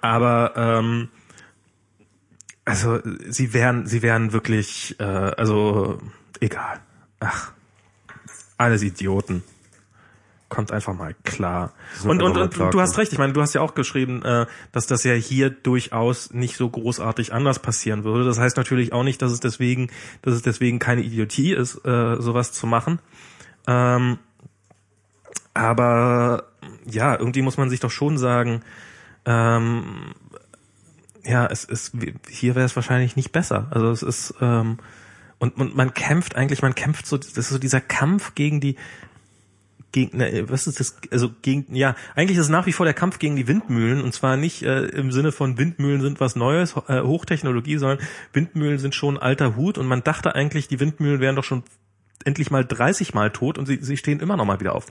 aber 0.00 0.54
ähm, 0.56 1.08
also 2.70 3.00
sie 3.28 3.52
wären, 3.52 3.86
sie 3.86 4.02
wären 4.02 4.32
wirklich, 4.32 4.96
äh, 5.00 5.04
also 5.04 5.98
egal. 6.40 6.80
Ach, 7.18 7.52
alles 8.58 8.82
Idioten. 8.82 9.42
Kommt 10.48 10.72
einfach 10.72 10.94
mal 10.94 11.14
klar. 11.24 11.72
Und, 12.04 12.22
und, 12.22 12.36
und 12.36 12.56
du 12.56 12.80
hast 12.80 12.98
recht, 12.98 13.12
ich 13.12 13.18
meine, 13.18 13.32
du 13.32 13.40
hast 13.40 13.54
ja 13.54 13.60
auch 13.60 13.74
geschrieben, 13.74 14.22
äh, 14.24 14.46
dass 14.72 14.86
das 14.86 15.04
ja 15.04 15.14
hier 15.14 15.50
durchaus 15.50 16.32
nicht 16.32 16.56
so 16.56 16.68
großartig 16.68 17.32
anders 17.32 17.60
passieren 17.60 18.02
würde. 18.04 18.24
Das 18.24 18.38
heißt 18.38 18.56
natürlich 18.56 18.92
auch 18.92 19.04
nicht, 19.04 19.22
dass 19.22 19.30
es 19.32 19.40
deswegen, 19.40 19.90
dass 20.22 20.34
es 20.34 20.42
deswegen 20.42 20.78
keine 20.78 21.02
Idiotie 21.02 21.52
ist, 21.52 21.84
äh, 21.84 22.16
sowas 22.20 22.52
zu 22.52 22.66
machen. 22.66 23.00
Ähm, 23.66 24.18
aber 25.54 26.44
ja, 26.84 27.18
irgendwie 27.18 27.42
muss 27.42 27.56
man 27.56 27.70
sich 27.70 27.80
doch 27.80 27.90
schon 27.90 28.18
sagen, 28.18 28.62
ähm, 29.24 30.14
ja, 31.24 31.46
es 31.46 31.64
ist 31.64 31.92
hier 32.28 32.54
wäre 32.54 32.66
es 32.66 32.76
wahrscheinlich 32.76 33.16
nicht 33.16 33.32
besser. 33.32 33.68
Also 33.70 33.90
es 33.90 34.02
ist 34.02 34.34
ähm, 34.40 34.78
und, 35.38 35.56
und 35.56 35.74
man 35.74 35.94
kämpft 35.94 36.36
eigentlich, 36.36 36.62
man 36.62 36.74
kämpft 36.74 37.06
so, 37.06 37.16
das 37.16 37.36
ist 37.36 37.48
so 37.48 37.58
dieser 37.58 37.80
Kampf 37.80 38.34
gegen 38.34 38.60
die 38.60 38.76
gegen, 39.92 40.18
ne, 40.18 40.44
was 40.48 40.66
ist 40.66 40.78
das, 40.78 40.96
also 41.10 41.30
gegen, 41.42 41.74
ja, 41.74 41.96
eigentlich 42.14 42.38
ist 42.38 42.44
es 42.44 42.48
nach 42.48 42.66
wie 42.66 42.72
vor 42.72 42.86
der 42.86 42.94
Kampf 42.94 43.18
gegen 43.18 43.36
die 43.36 43.48
Windmühlen 43.48 44.02
und 44.02 44.14
zwar 44.14 44.36
nicht 44.36 44.62
äh, 44.62 44.84
im 44.84 45.10
Sinne 45.10 45.32
von 45.32 45.58
Windmühlen 45.58 46.00
sind 46.00 46.20
was 46.20 46.36
Neues, 46.36 46.74
äh, 46.86 47.00
Hochtechnologie, 47.00 47.76
sondern 47.78 47.98
Windmühlen 48.32 48.78
sind 48.78 48.94
schon 48.94 49.18
alter 49.18 49.56
Hut 49.56 49.78
und 49.78 49.86
man 49.86 50.04
dachte 50.04 50.34
eigentlich, 50.34 50.68
die 50.68 50.78
Windmühlen 50.78 51.20
wären 51.20 51.36
doch 51.36 51.44
schon 51.44 51.64
endlich 52.24 52.50
mal 52.50 52.64
30 52.64 53.14
Mal 53.14 53.30
tot 53.30 53.58
und 53.58 53.66
sie, 53.66 53.78
sie 53.80 53.96
stehen 53.96 54.20
immer 54.20 54.36
noch 54.36 54.44
mal 54.44 54.60
wieder 54.60 54.74
auf. 54.74 54.86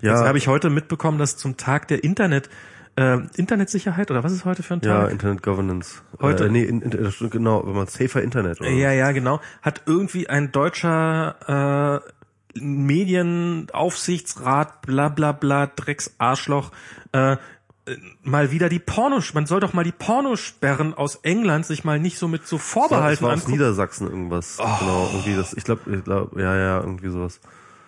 Ja. 0.00 0.12
Jetzt 0.12 0.26
habe 0.26 0.38
ich 0.38 0.48
heute 0.48 0.70
mitbekommen, 0.70 1.18
dass 1.18 1.36
zum 1.36 1.56
Tag 1.56 1.88
der 1.88 2.02
Internet 2.02 2.50
äh, 2.96 3.18
Internetsicherheit 3.36 4.10
oder 4.10 4.24
was 4.24 4.32
ist 4.32 4.44
heute 4.44 4.62
für 4.62 4.74
ein 4.74 4.80
Tag? 4.80 4.90
Ja, 4.90 5.06
Internet 5.08 5.42
Governance. 5.42 6.02
Heute? 6.20 6.46
Äh, 6.46 6.50
nee, 6.50 6.62
in, 6.62 6.82
in, 6.82 7.12
genau, 7.30 7.66
wenn 7.66 7.74
man 7.74 7.86
safer 7.86 8.22
Internet. 8.22 8.60
Oder 8.60 8.70
ja, 8.70 8.92
ja, 8.92 9.12
genau. 9.12 9.40
Hat 9.62 9.82
irgendwie 9.86 10.28
ein 10.28 10.52
deutscher 10.52 12.02
äh, 12.54 12.58
Medienaufsichtsrat, 12.58 14.82
bla 14.82 15.08
bla 15.10 15.32
bla, 15.32 15.66
Drecksarschloch, 15.66 16.72
äh, 17.12 17.36
mal 18.22 18.50
wieder 18.50 18.68
die 18.68 18.80
Porno, 18.80 19.20
man 19.34 19.46
soll 19.46 19.60
doch 19.60 19.72
mal 19.72 19.84
die 19.84 19.92
Pornosperren 19.92 20.92
aus 20.94 21.14
England 21.16 21.66
sich 21.66 21.84
mal 21.84 22.00
nicht 22.00 22.18
so 22.18 22.26
mit 22.26 22.44
so 22.46 22.58
Vorbehalten 22.58 23.22
war, 23.22 23.30
das 23.32 23.42
war 23.42 23.44
aus 23.44 23.48
Niedersachsen 23.48 24.08
irgendwas. 24.08 24.56
Oh. 24.58 24.64
Genau, 24.80 25.08
irgendwie 25.12 25.36
das, 25.36 25.52
ich 25.52 25.62
glaube, 25.64 25.94
ich 25.94 26.02
glaub, 26.02 26.36
ja, 26.36 26.56
ja, 26.56 26.80
irgendwie 26.80 27.10
sowas. 27.10 27.38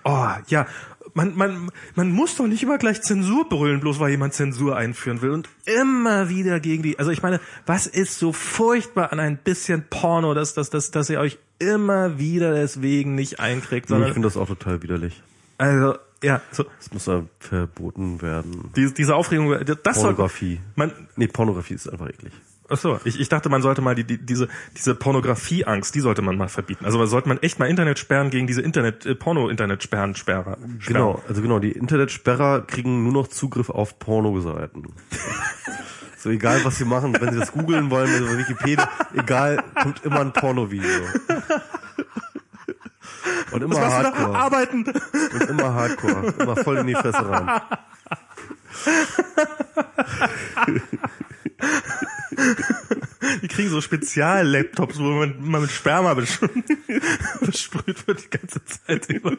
Oh, 0.04 0.28
ja 0.46 0.66
man, 1.14 1.36
man, 1.36 1.70
man 1.94 2.10
muss 2.10 2.36
doch 2.36 2.46
nicht 2.46 2.62
immer 2.62 2.78
gleich 2.78 3.02
Zensur 3.02 3.48
brüllen, 3.48 3.80
bloß 3.80 4.00
weil 4.00 4.10
jemand 4.10 4.34
Zensur 4.34 4.76
einführen 4.76 5.22
will 5.22 5.30
und 5.30 5.48
immer 5.64 6.28
wieder 6.28 6.60
gegen 6.60 6.82
die, 6.82 6.98
also 6.98 7.10
ich 7.10 7.22
meine, 7.22 7.40
was 7.66 7.86
ist 7.86 8.18
so 8.18 8.32
furchtbar 8.32 9.12
an 9.12 9.20
ein 9.20 9.36
bisschen 9.36 9.84
Porno, 9.88 10.34
dass, 10.34 10.54
dass, 10.54 10.70
dass, 10.70 10.90
dass 10.90 11.10
ihr 11.10 11.20
euch 11.20 11.38
immer 11.58 12.18
wieder 12.18 12.54
deswegen 12.54 13.14
nicht 13.14 13.40
einkriegt, 13.40 13.88
sondern. 13.88 14.08
Ich 14.08 14.14
finde 14.14 14.28
das 14.28 14.36
auch 14.36 14.48
total 14.48 14.82
widerlich. 14.82 15.22
Also, 15.58 15.96
ja, 16.22 16.40
so. 16.52 16.64
Es 16.80 16.92
muss 16.92 17.06
ja 17.06 17.24
verboten 17.40 18.22
werden. 18.22 18.70
Diese, 18.76 18.94
diese 18.94 19.14
Aufregung, 19.14 19.56
das 19.82 20.00
Pornografie. 20.00 20.56
Soll, 20.56 20.62
man, 20.76 21.08
nee, 21.16 21.26
Pornografie 21.26 21.74
ist 21.74 21.88
einfach 21.88 22.08
eklig. 22.08 22.32
Ach 22.70 22.76
so, 22.76 23.00
ich, 23.04 23.18
ich 23.18 23.30
dachte, 23.30 23.48
man 23.48 23.62
sollte 23.62 23.80
mal 23.80 23.94
die, 23.94 24.04
die, 24.04 24.18
diese, 24.18 24.48
diese 24.76 24.94
Pornografieangst, 24.94 25.94
die 25.94 26.00
sollte 26.00 26.20
man 26.20 26.36
mal 26.36 26.48
verbieten. 26.48 26.84
Also 26.84 27.04
sollte 27.06 27.28
man 27.28 27.38
echt 27.38 27.58
mal 27.58 27.66
Internet 27.66 27.98
sperren 27.98 28.28
gegen 28.28 28.46
diese 28.46 28.60
Internet, 28.60 29.06
äh, 29.06 29.14
Porno-Internet-Sperren, 29.14 30.14
Sperrer. 30.14 30.58
Genau, 30.86 31.22
also 31.26 31.40
genau, 31.40 31.60
die 31.60 31.72
Internetsperrer 31.72 32.66
kriegen 32.66 33.04
nur 33.04 33.12
noch 33.12 33.28
Zugriff 33.28 33.70
auf 33.70 33.98
Pornoseiten. 33.98 34.86
so 36.18 36.28
egal, 36.28 36.62
was 36.64 36.76
sie 36.76 36.84
machen, 36.84 37.16
wenn 37.18 37.32
sie 37.32 37.38
das 37.38 37.52
googeln 37.52 37.90
wollen, 37.90 38.10
also 38.10 38.36
Wikipedia, 38.36 38.86
egal, 39.14 39.64
kommt 39.80 40.04
immer 40.04 40.20
ein 40.20 40.34
Porno-Video. 40.34 41.04
Und 43.50 43.62
immer 43.62 43.76
was 43.76 43.94
Hardcore. 43.94 44.36
Arbeiten. 44.36 44.84
Und 44.84 45.48
immer 45.48 45.72
Hardcore. 45.72 46.34
Immer 46.38 46.56
voll 46.56 46.76
in 46.78 46.86
die 46.86 46.94
Fresse 46.94 47.30
rein. 47.30 47.60
Die 53.42 53.48
kriegen 53.48 53.68
so 53.68 53.80
Spezial-Laptops, 53.80 54.98
wo 54.98 55.04
man 55.04 55.34
mal 55.40 55.60
mit 55.60 55.70
Sperma 55.70 56.14
besprüht 56.14 58.06
wird 58.06 58.24
die 58.24 58.30
ganze 58.30 58.64
Zeit 58.64 59.08
über. 59.10 59.32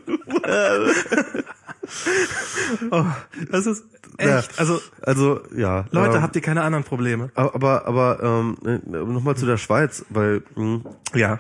oh, 2.92 3.06
das 3.52 3.66
ist 3.66 3.86
echt. 4.18 4.30
Ja, 4.30 4.44
also, 4.58 4.82
also 5.02 5.42
ja. 5.56 5.86
Leute, 5.92 6.18
ähm, 6.18 6.22
habt 6.22 6.36
ihr 6.36 6.42
keine 6.42 6.64
anderen 6.64 6.84
Probleme? 6.84 7.32
Aber, 7.36 7.86
aber 7.86 8.22
ähm, 8.22 8.58
nochmal 8.86 9.38
zu 9.38 9.46
der 9.46 9.58
Schweiz, 9.58 10.06
weil 10.10 10.44
mh, 10.56 10.82
ja. 11.16 11.40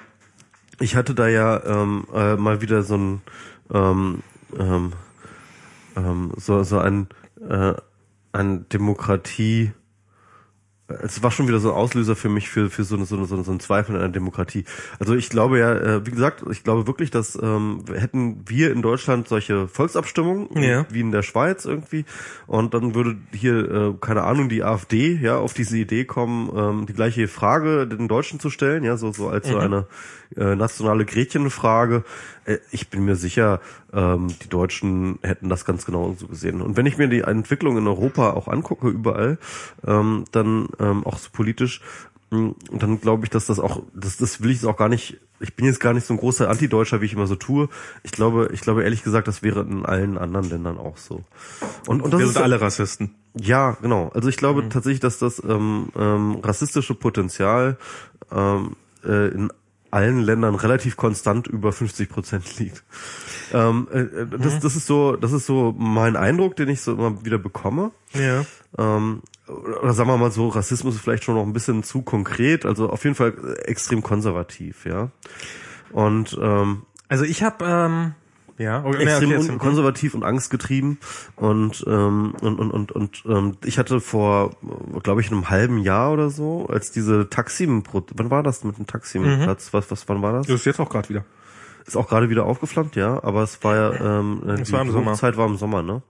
ich 0.79 0.95
hatte 0.95 1.13
da 1.13 1.27
ja 1.27 1.63
ähm, 1.65 2.07
äh, 2.13 2.35
mal 2.35 2.61
wieder 2.61 2.83
so 2.83 2.97
ein 2.97 3.21
ähm, 3.73 4.23
ähm, 4.57 4.93
ähm, 5.95 6.31
so 6.37 6.63
so 6.63 6.79
ein 6.79 7.07
äh, 7.47 7.73
ein 8.31 8.67
Demokratie 8.69 9.73
es 11.03 11.21
war 11.23 11.31
schon 11.31 11.47
wieder 11.47 11.59
so 11.59 11.69
ein 11.71 11.75
Auslöser 11.75 12.15
für 12.15 12.29
mich 12.29 12.49
für 12.49 12.69
für 12.69 12.83
so 12.83 12.95
eine, 12.95 13.05
so 13.05 13.15
eine, 13.15 13.25
so 13.25 13.51
ein 13.51 13.59
Zweifel 13.59 13.95
an 13.95 14.01
der 14.01 14.09
Demokratie. 14.09 14.65
Also 14.99 15.15
ich 15.15 15.29
glaube 15.29 15.59
ja, 15.59 15.73
äh, 15.75 16.05
wie 16.05 16.11
gesagt, 16.11 16.43
ich 16.49 16.63
glaube 16.63 16.87
wirklich, 16.87 17.11
dass 17.11 17.37
ähm, 17.41 17.83
hätten 17.93 18.43
wir 18.47 18.71
in 18.71 18.81
Deutschland 18.81 19.27
solche 19.27 19.67
Volksabstimmungen 19.67 20.47
Ja. 20.61 20.85
wie 20.89 21.01
in 21.01 21.11
der 21.11 21.21
Schweiz 21.23 21.65
irgendwie 21.65 22.05
und 22.47 22.73
dann 22.73 22.95
würde 22.95 23.17
hier 23.33 23.71
äh, 23.71 23.93
keine 23.99 24.23
Ahnung 24.23 24.49
die 24.49 24.63
AfD 24.63 25.13
ja 25.21 25.37
auf 25.37 25.53
diese 25.53 25.77
Idee 25.77 26.05
kommen, 26.05 26.49
ähm, 26.55 26.85
die 26.85 26.93
gleiche 26.93 27.27
Frage 27.27 27.87
den 27.87 28.07
Deutschen 28.07 28.39
zu 28.39 28.49
stellen, 28.49 28.83
ja 28.83 28.97
so 28.97 29.11
so 29.11 29.29
als 29.29 29.47
so 29.47 29.57
eine 29.57 29.87
äh, 30.35 30.55
nationale 30.55 31.05
Gretchenfrage. 31.05 32.03
Äh, 32.45 32.57
ich 32.71 32.89
bin 32.89 33.05
mir 33.05 33.15
sicher, 33.15 33.61
ähm, 33.93 34.27
die 34.43 34.49
Deutschen 34.49 35.19
hätten 35.21 35.49
das 35.49 35.65
ganz 35.65 35.85
genau 35.85 36.15
so 36.17 36.27
gesehen. 36.27 36.61
Und 36.61 36.77
wenn 36.77 36.85
ich 36.85 36.97
mir 36.97 37.07
die 37.07 37.21
Entwicklung 37.21 37.77
in 37.77 37.87
Europa 37.87 38.31
auch 38.31 38.47
angucke, 38.47 38.89
überall, 38.89 39.37
ähm, 39.85 40.25
dann 40.31 40.67
ähm, 40.79 41.05
auch 41.05 41.17
so 41.17 41.29
politisch, 41.31 41.81
mh, 42.31 42.53
dann 42.71 43.01
glaube 43.01 43.25
ich, 43.25 43.29
dass 43.29 43.45
das 43.47 43.59
auch, 43.59 43.81
das, 43.93 44.17
das 44.17 44.41
will 44.41 44.51
ich 44.51 44.57
jetzt 44.57 44.65
auch 44.65 44.77
gar 44.77 44.89
nicht, 44.89 45.17
ich 45.39 45.55
bin 45.55 45.65
jetzt 45.65 45.79
gar 45.79 45.93
nicht 45.93 46.05
so 46.05 46.13
ein 46.13 46.19
großer 46.19 46.49
Antideutscher, 46.49 47.01
wie 47.01 47.05
ich 47.05 47.13
immer 47.13 47.27
so 47.27 47.35
tue. 47.35 47.69
Ich 48.03 48.11
glaube, 48.11 48.49
ich 48.51 48.61
glaube 48.61 48.83
ehrlich 48.83 49.03
gesagt, 49.03 49.27
das 49.27 49.41
wäre 49.41 49.61
in 49.61 49.85
allen 49.85 50.17
anderen 50.17 50.49
Ländern 50.49 50.77
auch 50.77 50.97
so. 50.97 51.23
Und, 51.87 52.01
und 52.01 52.11
das 52.13 52.19
Wir 52.19 52.27
ist 52.27 52.33
sind 52.33 52.43
alle 52.43 52.59
Rassisten. 52.61 53.15
ja, 53.35 53.77
genau. 53.81 54.09
Also 54.13 54.27
ich 54.27 54.37
glaube 54.37 54.67
tatsächlich, 54.69 54.99
dass 54.99 55.17
das 55.17 55.41
ähm, 55.43 55.87
ähm, 55.97 56.35
rassistische 56.43 56.93
Potenzial 56.93 57.77
ähm, 58.31 58.75
äh, 59.05 59.29
in 59.29 59.49
allen 59.91 60.19
Ländern 60.19 60.55
relativ 60.55 60.97
konstant 60.97 61.47
über 61.47 61.71
50 61.71 62.09
Prozent 62.09 62.59
liegt. 62.59 62.83
Ähm, 63.53 63.87
äh, 63.91 63.99
äh, 63.99 64.27
das, 64.37 64.59
das 64.59 64.75
ist 64.75 64.85
so, 64.85 65.15
das 65.15 65.31
ist 65.31 65.45
so 65.45 65.73
mein 65.77 66.15
Eindruck, 66.15 66.55
den 66.55 66.69
ich 66.69 66.81
so 66.81 66.93
immer 66.93 67.23
wieder 67.25 67.37
bekomme. 67.37 67.91
Ja. 68.13 68.45
Ähm, 68.77 69.21
oder 69.47 69.93
sagen 69.93 70.09
wir 70.09 70.17
mal 70.17 70.31
so, 70.31 70.47
Rassismus 70.49 70.95
ist 70.95 71.01
vielleicht 71.01 71.23
schon 71.23 71.35
noch 71.35 71.43
ein 71.43 71.53
bisschen 71.53 71.83
zu 71.83 72.03
konkret, 72.03 72.65
also 72.65 72.89
auf 72.89 73.03
jeden 73.03 73.15
Fall 73.15 73.33
extrem 73.65 74.03
konservativ, 74.03 74.85
ja. 74.85 75.09
Und 75.91 76.37
ähm, 76.39 76.83
Also 77.07 77.23
ich 77.23 77.41
habe 77.41 77.65
ähm, 77.65 78.13
ja, 78.59 78.83
okay, 78.83 79.03
extrem 79.03 79.31
okay, 79.31 79.57
konservativ 79.57 80.13
und 80.13 80.23
angstgetrieben. 80.23 80.99
Und 81.37 81.83
ähm, 81.87 82.35
und 82.41 82.59
und 82.59 82.71
und, 82.71 82.91
und 82.91 83.23
ähm, 83.25 83.57
ich 83.63 83.79
hatte 83.79 84.01
vor 84.01 84.51
glaube 85.01 85.21
ich 85.21 85.31
einem 85.31 85.49
halben 85.49 85.77
Jahr 85.77 86.11
oder 86.11 86.29
so 86.29 86.67
als 86.67 86.91
diese 86.91 87.29
Taksim 87.29 87.83
wann 88.15 88.29
war 88.29 88.43
das 88.43 88.65
mit 88.65 88.77
dem 88.77 88.85
Taksim-Platz 88.85 89.73
was 89.73 89.89
was 89.89 90.09
wann 90.09 90.21
war 90.21 90.33
das? 90.33 90.47
Das 90.47 90.57
ist 90.57 90.65
jetzt 90.65 90.81
auch 90.81 90.89
gerade 90.89 91.07
wieder. 91.07 91.23
ist 91.87 91.95
auch 91.95 92.09
gerade 92.09 92.29
wieder 92.29 92.45
aufgeflammt 92.45 92.97
ja 92.97 93.23
aber 93.23 93.43
es 93.43 93.63
war 93.63 93.75
ja 93.75 94.19
ähm, 94.19 94.41
die 94.43 94.71
war 94.73 94.81
im 94.81 94.91
Sommer. 94.91 95.13
Zeit 95.13 95.37
war 95.37 95.47
im 95.47 95.55
Sommer 95.55 95.81
ne? 95.81 96.01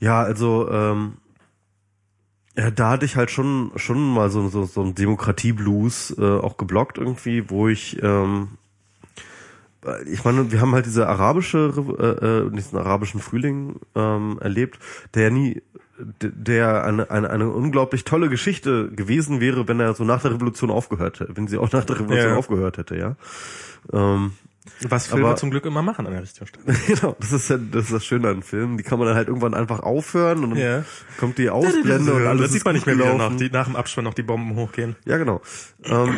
Ja 0.00 0.22
also 0.22 0.68
ähm, 0.68 1.18
ja, 2.56 2.72
da 2.72 2.90
hatte 2.90 3.04
ich 3.04 3.14
halt 3.14 3.30
schon 3.30 3.70
schon 3.76 4.12
mal 4.12 4.28
so 4.30 4.48
so, 4.48 4.64
so 4.64 4.82
ein 4.82 4.96
Demokratie-Blues 4.96 6.16
äh, 6.18 6.38
auch 6.40 6.56
geblockt 6.56 6.98
irgendwie, 6.98 7.48
wo 7.48 7.68
ich 7.68 8.02
ähm, 8.02 8.58
ich 10.10 10.24
meine, 10.24 10.50
wir 10.52 10.60
haben 10.60 10.74
halt 10.74 10.86
diese 10.86 11.08
arabische, 11.08 11.72
äh, 11.98 12.26
äh, 12.46 12.50
diesen 12.50 12.78
arabischen 12.78 13.20
Frühling 13.20 13.76
ähm, 13.94 14.38
erlebt, 14.40 14.78
der 15.14 15.30
nie, 15.30 15.62
der 16.20 16.84
eine, 16.84 17.10
eine, 17.10 17.30
eine 17.30 17.48
unglaublich 17.50 18.04
tolle 18.04 18.28
Geschichte 18.28 18.90
gewesen 18.90 19.40
wäre, 19.40 19.66
wenn 19.68 19.80
er 19.80 19.94
so 19.94 20.04
nach 20.04 20.22
der 20.22 20.32
Revolution 20.34 20.70
aufgehört 20.70 21.20
hätte, 21.20 21.36
wenn 21.36 21.48
sie 21.48 21.58
auch 21.58 21.72
nach 21.72 21.84
der 21.84 21.96
Revolution 22.00 22.30
Ja. 22.32 22.36
aufgehört 22.36 22.78
hätte, 22.78 22.96
ja. 22.96 23.16
Ähm, 23.92 24.32
Was 24.88 25.06
Filme 25.06 25.28
Aber- 25.28 25.36
zum 25.36 25.50
Glück 25.50 25.64
immer 25.64 25.80
machen 25.82 26.06
an 26.06 26.12
der 26.12 26.22
richtigen 26.22 26.46
Stelle. 26.48 26.64
genau, 26.86 27.16
das 27.20 27.32
ist 27.32 27.48
ja, 27.48 27.56
das 27.56 27.84
ist 27.84 27.92
das 27.92 28.04
Schöne 28.04 28.28
an 28.28 28.42
Filmen. 28.42 28.76
Die 28.76 28.82
kann 28.82 28.98
man 28.98 29.06
dann 29.08 29.16
halt 29.16 29.28
irgendwann 29.28 29.54
einfach 29.54 29.80
aufhören 29.80 30.42
und 30.44 30.50
dann 30.50 30.58
Ja. 30.58 30.84
kommt 31.18 31.38
die 31.38 31.48
Ausblende 31.48 32.12
und 32.12 32.26
alles 32.26 32.42
das 32.42 32.52
sieht 32.52 32.64
man 32.64 32.74
nicht 32.74 32.84
mehr 32.86 32.96
gelaufen. 32.96 33.18
nach, 33.18 33.36
die, 33.36 33.48
nach 33.48 33.66
dem 33.66 33.76
Abspann 33.76 34.04
noch 34.04 34.14
die 34.14 34.22
Bomben 34.24 34.54
hochgehen. 34.56 34.96
Ja, 35.06 35.16
genau. 35.18 35.40
Ähm, 35.84 36.14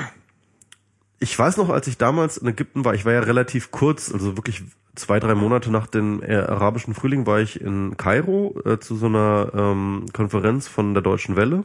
ich 1.20 1.36
weiß 1.38 1.56
noch, 1.56 1.68
als 1.70 1.86
ich 1.86 1.98
damals 1.98 2.36
in 2.36 2.46
Ägypten 2.46 2.84
war, 2.84 2.94
ich 2.94 3.04
war 3.04 3.12
ja 3.12 3.20
relativ 3.20 3.70
kurz, 3.70 4.12
also 4.12 4.36
wirklich 4.36 4.62
zwei, 4.94 5.20
drei 5.20 5.34
Monate 5.34 5.70
nach 5.70 5.86
dem 5.86 6.22
äh, 6.22 6.36
arabischen 6.36 6.94
Frühling 6.94 7.26
war 7.26 7.40
ich 7.40 7.60
in 7.60 7.96
Kairo 7.96 8.60
äh, 8.64 8.78
zu 8.78 8.96
so 8.96 9.06
einer 9.06 9.50
ähm, 9.54 10.06
Konferenz 10.12 10.68
von 10.68 10.94
der 10.94 11.02
Deutschen 11.02 11.36
Welle. 11.36 11.64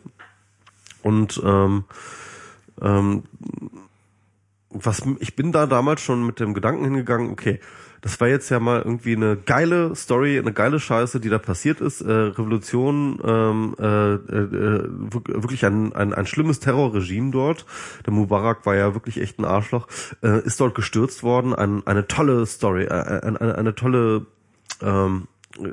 Und 1.02 1.42
ähm, 1.44 1.84
ähm, 2.82 3.24
was 4.70 5.04
ich 5.20 5.36
bin 5.36 5.52
da 5.52 5.68
damals 5.68 6.02
schon 6.02 6.26
mit 6.26 6.40
dem 6.40 6.54
Gedanken 6.54 6.86
hingegangen, 6.86 7.32
okay, 7.32 7.60
das 8.04 8.20
war 8.20 8.28
jetzt 8.28 8.50
ja 8.50 8.60
mal 8.60 8.80
irgendwie 8.82 9.16
eine 9.16 9.38
geile 9.38 9.96
Story, 9.96 10.38
eine 10.38 10.52
geile 10.54 10.80
Scheiße, 10.80 11.20
die 11.22 11.30
da 11.30 11.40
passiert 11.40 11.80
ist. 11.82 12.02
Äh, 12.02 12.12
Revolution, 12.12 13.18
ähm, 13.26 13.76
äh, 13.80 14.14
äh, 14.14 14.90
wirk- 15.10 15.30
wirklich 15.42 15.66
ein, 15.66 15.94
ein, 15.94 16.14
ein 16.14 16.26
schlimmes 16.26 16.60
Terrorregime 16.60 17.32
dort. 17.32 17.66
Der 18.06 18.12
Mubarak 18.14 18.66
war 18.66 18.76
ja 18.76 18.94
wirklich 18.94 19.22
echt 19.22 19.40
ein 19.40 19.46
Arschloch. 19.46 19.88
Äh, 20.22 20.44
ist 20.46 20.60
dort 20.60 20.76
gestürzt 20.76 21.24
worden. 21.24 21.56
Ein, 21.56 21.82
eine 21.88 22.06
tolle 22.08 22.46
Story, 22.46 22.84
äh, 22.84 22.90
eine, 22.90 23.40
eine, 23.40 23.56
eine 23.58 23.74
tolle 23.74 24.26
ähm, 24.82 25.28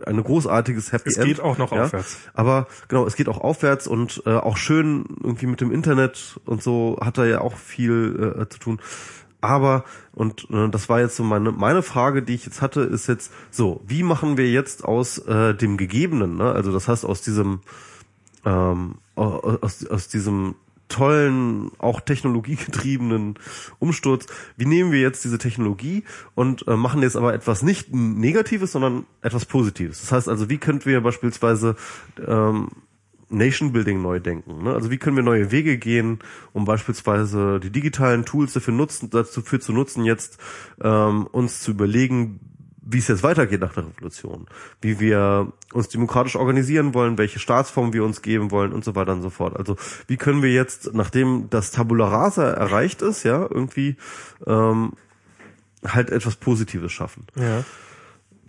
ein 0.05 0.23
großartiges 0.23 0.93
Happy 0.93 1.09
Es 1.09 1.16
End. 1.16 1.27
geht 1.27 1.40
auch 1.40 1.57
noch 1.57 1.73
aufwärts. 1.73 2.19
Aber 2.35 2.66
genau, 2.89 3.07
es 3.07 3.16
geht 3.16 3.31
auch 3.31 3.39
aufwärts 3.40 3.86
und 3.86 4.23
äh, 4.27 4.35
auch 4.35 4.59
schön 4.59 5.07
irgendwie 5.24 5.47
mit 5.47 5.62
dem 5.62 5.73
Internet 5.73 6.39
und 6.44 6.62
so 6.62 6.98
hat 7.02 7.16
er 7.16 7.24
ja 7.27 7.40
auch 7.40 7.57
viel 7.57 8.35
äh, 8.43 8.48
zu 8.51 8.59
tun. 8.59 8.81
Aber, 9.40 9.84
und 10.12 10.48
äh, 10.50 10.68
das 10.68 10.88
war 10.88 11.00
jetzt 11.00 11.16
so 11.16 11.24
meine, 11.24 11.52
meine 11.52 11.82
Frage, 11.82 12.22
die 12.22 12.34
ich 12.34 12.44
jetzt 12.44 12.60
hatte, 12.60 12.82
ist 12.82 13.06
jetzt 13.06 13.32
so, 13.50 13.80
wie 13.86 14.02
machen 14.02 14.36
wir 14.36 14.50
jetzt 14.50 14.84
aus 14.84 15.18
äh, 15.18 15.54
dem 15.54 15.76
Gegebenen, 15.76 16.36
ne? 16.36 16.52
also 16.52 16.72
das 16.72 16.88
heißt 16.88 17.04
aus 17.04 17.22
diesem, 17.22 17.60
ähm, 18.44 18.96
aus, 19.14 19.86
aus 19.86 20.08
diesem 20.08 20.54
tollen, 20.90 21.70
auch 21.78 22.00
technologiegetriebenen 22.00 23.38
Umsturz. 23.78 24.26
Wie 24.56 24.66
nehmen 24.66 24.92
wir 24.92 25.00
jetzt 25.00 25.24
diese 25.24 25.38
Technologie 25.38 26.04
und 26.34 26.66
äh, 26.68 26.76
machen 26.76 27.00
jetzt 27.02 27.16
aber 27.16 27.32
etwas 27.32 27.62
nicht 27.62 27.94
Negatives, 27.94 28.72
sondern 28.72 29.06
etwas 29.22 29.46
Positives? 29.46 30.00
Das 30.00 30.12
heißt 30.12 30.28
also, 30.28 30.50
wie 30.50 30.58
könnten 30.58 30.86
wir 30.86 31.00
beispielsweise 31.00 31.76
ähm, 32.26 32.68
Nation 33.31 33.73
Building 33.73 34.02
neu 34.02 34.20
denken? 34.20 34.62
Ne? 34.65 34.74
Also 34.74 34.90
wie 34.90 34.98
können 34.98 35.16
wir 35.16 35.23
neue 35.23 35.51
Wege 35.51 35.78
gehen, 35.78 36.19
um 36.52 36.65
beispielsweise 36.65 37.61
die 37.61 37.70
digitalen 37.70 38.24
Tools 38.24 38.52
dafür 38.52 38.74
nutzen, 38.74 39.11
dafür 39.11 39.61
zu 39.61 39.73
nutzen, 39.73 40.05
jetzt 40.05 40.39
ähm, 40.82 41.27
uns 41.27 41.61
zu 41.61 41.70
überlegen, 41.70 42.40
wie 42.93 42.98
es 42.98 43.09
jetzt 43.09 43.23
weitergeht 43.23 43.61
nach 43.61 43.73
der 43.73 43.86
Revolution, 43.86 44.47
wie 44.81 44.98
wir 44.98 45.52
uns 45.73 45.89
demokratisch 45.89 46.36
organisieren 46.36 46.93
wollen, 46.94 47.19
welche 47.19 47.39
Staatsform 47.39 47.93
wir 47.93 48.05
uns 48.05 48.23
geben 48.23 48.51
wollen 48.51 48.73
und 48.73 48.85
so 48.85 48.94
weiter 48.94 49.12
und 49.12 49.23
so 49.23 49.31
fort. 49.31 49.57
Also 49.57 49.77
wie 50.09 50.16
können 50.16 50.43
wir 50.43 50.52
jetzt, 50.52 50.93
nachdem 50.93 51.48
das 51.51 51.70
Tabula 51.70 52.09
Rasa 52.09 52.51
erreicht 52.51 53.02
ist, 53.02 53.23
ja, 53.23 53.43
irgendwie 53.43 53.97
ähm, 54.47 54.93
halt 55.86 56.11
etwas 56.11 56.36
Positives 56.36 56.93
schaffen. 56.93 57.27
Ja. 57.36 57.65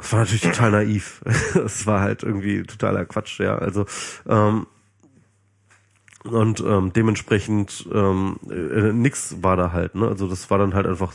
Das 0.02 0.12
war 0.14 0.20
natürlich 0.20 0.42
total 0.42 0.72
naiv. 0.72 1.22
Das 1.54 1.86
war 1.86 2.02
halt 2.02 2.24
irgendwie 2.24 2.64
totaler 2.64 3.06
Quatsch, 3.06 3.40
ja. 3.40 3.58
Also 3.58 3.86
ähm, 4.28 4.66
und 6.24 6.60
ähm, 6.60 6.92
dementsprechend 6.94 7.88
ähm, 7.94 8.40
äh, 8.50 8.94
nix 8.94 9.38
war 9.42 9.56
da 9.56 9.72
halt, 9.72 9.96
ne? 9.96 10.08
Also 10.08 10.28
das 10.28 10.50
war 10.50 10.58
dann 10.58 10.74
halt 10.74 10.88
einfach 10.88 11.14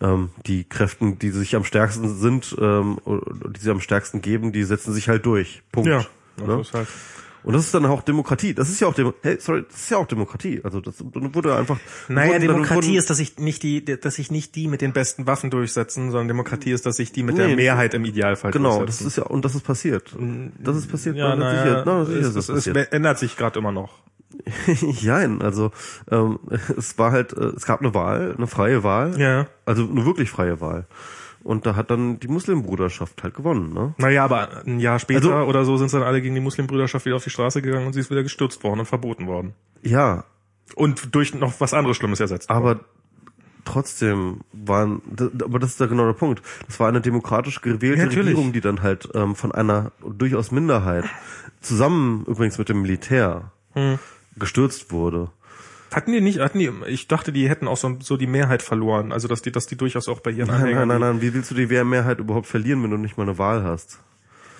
ähm, 0.00 0.30
die 0.46 0.64
Kräften, 0.64 1.18
die 1.18 1.30
sich 1.30 1.56
am 1.56 1.64
stärksten 1.64 2.14
sind, 2.16 2.54
ähm, 2.60 2.98
die 3.06 3.60
sie 3.60 3.70
am 3.70 3.80
stärksten 3.80 4.20
geben, 4.20 4.52
die 4.52 4.64
setzen 4.64 4.92
sich 4.92 5.08
halt 5.08 5.24
durch. 5.26 5.62
Punkt. 5.72 5.88
Ja. 5.88 5.98
Ne? 6.38 6.58
Das 6.58 6.68
ist 6.68 6.74
halt 6.74 6.88
Und 7.46 7.52
das 7.54 7.64
ist 7.66 7.72
dann 7.74 7.86
auch 7.86 8.02
Demokratie. 8.02 8.52
Das 8.54 8.68
ist 8.68 8.80
ja 8.80 8.88
auch 8.88 8.94
Demo 8.94 9.14
hey, 9.22 9.36
sorry, 9.40 9.64
das 9.70 9.78
ist 9.80 9.90
ja 9.90 9.96
auch 9.98 10.06
Demokratie. 10.06 10.60
Also 10.64 10.80
das 10.80 10.96
wurde 11.00 11.56
einfach. 11.56 11.78
Naja, 12.08 12.32
wurden- 12.32 12.40
Demokratie 12.42 12.88
wurden- 12.88 12.98
ist, 12.98 13.08
dass 13.08 13.16
sich 13.18 13.38
nicht 13.38 13.62
die, 13.62 13.84
dass 13.84 14.16
sich 14.16 14.30
nicht 14.32 14.54
die 14.56 14.66
mit 14.66 14.80
den 14.82 14.92
besten 14.92 15.26
Waffen 15.28 15.50
durchsetzen, 15.50 16.10
sondern 16.10 16.26
Demokratie 16.28 16.72
ist, 16.72 16.84
dass 16.86 16.96
sich 16.96 17.12
die 17.12 17.22
mit 17.22 17.38
der 17.38 17.46
Nee, 17.46 17.56
Mehrheit 17.56 17.94
im 17.94 18.04
Idealfall 18.04 18.50
Genau, 18.50 18.70
das 18.70 18.98
durchsetzen. 18.98 19.06
ist 19.06 19.16
ja 19.18 19.22
und 19.24 19.44
das 19.44 19.54
ist 19.54 19.62
passiert. 19.64 20.14
Das 20.58 20.76
ist 20.76 20.90
passiert. 20.90 21.16
ja, 21.16 21.34
na, 21.36 21.50
sicher, 21.50 21.82
na, 21.86 22.04
sicher 22.04 22.18
es, 22.20 22.26
ist 22.34 22.48
das 22.48 22.48
es, 22.48 22.66
es 22.66 22.86
ändert 22.88 23.18
sich 23.20 23.36
gerade 23.36 23.58
immer 23.60 23.70
noch. 23.72 24.00
Jein, 25.00 25.40
also 25.40 25.70
ähm, 26.10 26.40
es 26.76 26.98
war 26.98 27.12
halt, 27.12 27.32
äh, 27.32 27.52
es 27.56 27.64
gab 27.64 27.80
eine 27.80 27.94
Wahl, 27.94 28.34
eine 28.36 28.46
freie 28.48 28.82
Wahl, 28.82 29.18
Ja. 29.20 29.46
also 29.64 29.88
eine 29.88 30.04
wirklich 30.04 30.30
freie 30.30 30.60
Wahl. 30.60 30.86
Und 31.46 31.64
da 31.64 31.76
hat 31.76 31.90
dann 31.92 32.18
die 32.18 32.26
Muslimbruderschaft 32.28 33.22
halt 33.22 33.34
gewonnen, 33.34 33.72
ne? 33.72 33.94
Naja, 33.98 34.24
aber 34.24 34.64
ein 34.66 34.80
Jahr 34.80 34.98
später 34.98 35.32
Also- 35.36 35.48
oder 35.48 35.64
so 35.64 35.76
sind 35.76 35.92
dann 35.92 36.02
alle 36.02 36.20
gegen 36.20 36.34
die 36.34 36.40
Muslimbrüderschaft 36.40 37.06
wieder 37.06 37.14
auf 37.16 37.22
die 37.24 37.30
Straße 37.30 37.62
gegangen 37.62 37.86
und 37.86 37.92
sie 37.92 38.00
ist 38.00 38.10
wieder 38.10 38.24
gestürzt 38.24 38.64
worden 38.64 38.80
und 38.80 38.86
verboten 38.86 39.26
worden. 39.28 39.54
Ja, 39.82 40.24
Und 40.74 41.14
durch 41.14 41.32
noch 41.34 41.60
was 41.60 41.72
anderes 41.72 41.96
Schlimmes 41.98 42.18
ersetzt. 42.18 42.48
worden. 42.50 42.58
aber 42.66 42.80
trotzdem 43.64 44.40
waren, 44.52 45.02
aber 45.42 45.58
das 45.58 45.70
ist 45.70 45.80
ja 45.80 45.86
genau 45.86 46.06
der 46.06 46.12
Punkt. 46.14 46.42
Das 46.66 46.78
war 46.80 46.88
eine 46.88 47.00
demokratisch 47.00 47.60
gewählte 47.60 48.02
Ja. 48.02 48.08
Regierung, 48.22 48.52
die 48.52 48.60
dann 48.60 48.82
halt 48.82 49.08
ähm, 49.14 49.34
von 49.34 49.52
einer 49.52 49.92
durchaus 50.08 50.50
Minderheit 50.50 51.04
zusammen 51.60 52.24
übrigens 52.26 52.58
mit 52.58 52.68
dem 52.68 52.82
Militär 52.82 53.50
Hm. 53.74 53.98
gestürzt 54.36 54.90
wurde. 54.92 55.30
Hatten 55.92 56.12
die 56.12 56.20
nicht, 56.20 56.40
hatten 56.40 56.58
die, 56.58 56.70
ich 56.86 57.08
dachte, 57.08 57.32
die 57.32 57.48
hätten 57.48 57.68
auch 57.68 57.76
so, 57.76 57.96
so 58.00 58.16
die 58.16 58.26
Mehrheit 58.26 58.62
verloren. 58.62 59.12
Also, 59.12 59.28
dass 59.28 59.42
die, 59.42 59.52
dass 59.52 59.66
die 59.66 59.76
durchaus 59.76 60.08
auch 60.08 60.20
bei 60.20 60.30
ihren 60.30 60.48
Nein, 60.48 60.62
Anhängern. 60.62 60.88
nein, 60.88 61.00
nein, 61.00 61.12
nein. 61.14 61.22
Wie 61.22 61.32
willst 61.32 61.50
du 61.50 61.54
die 61.54 61.70
Wehrmehrheit 61.70 62.18
überhaupt 62.18 62.46
verlieren, 62.46 62.82
wenn 62.82 62.90
du 62.90 62.96
nicht 62.96 63.16
mal 63.16 63.22
eine 63.24 63.38
Wahl 63.38 63.62
hast? 63.62 63.98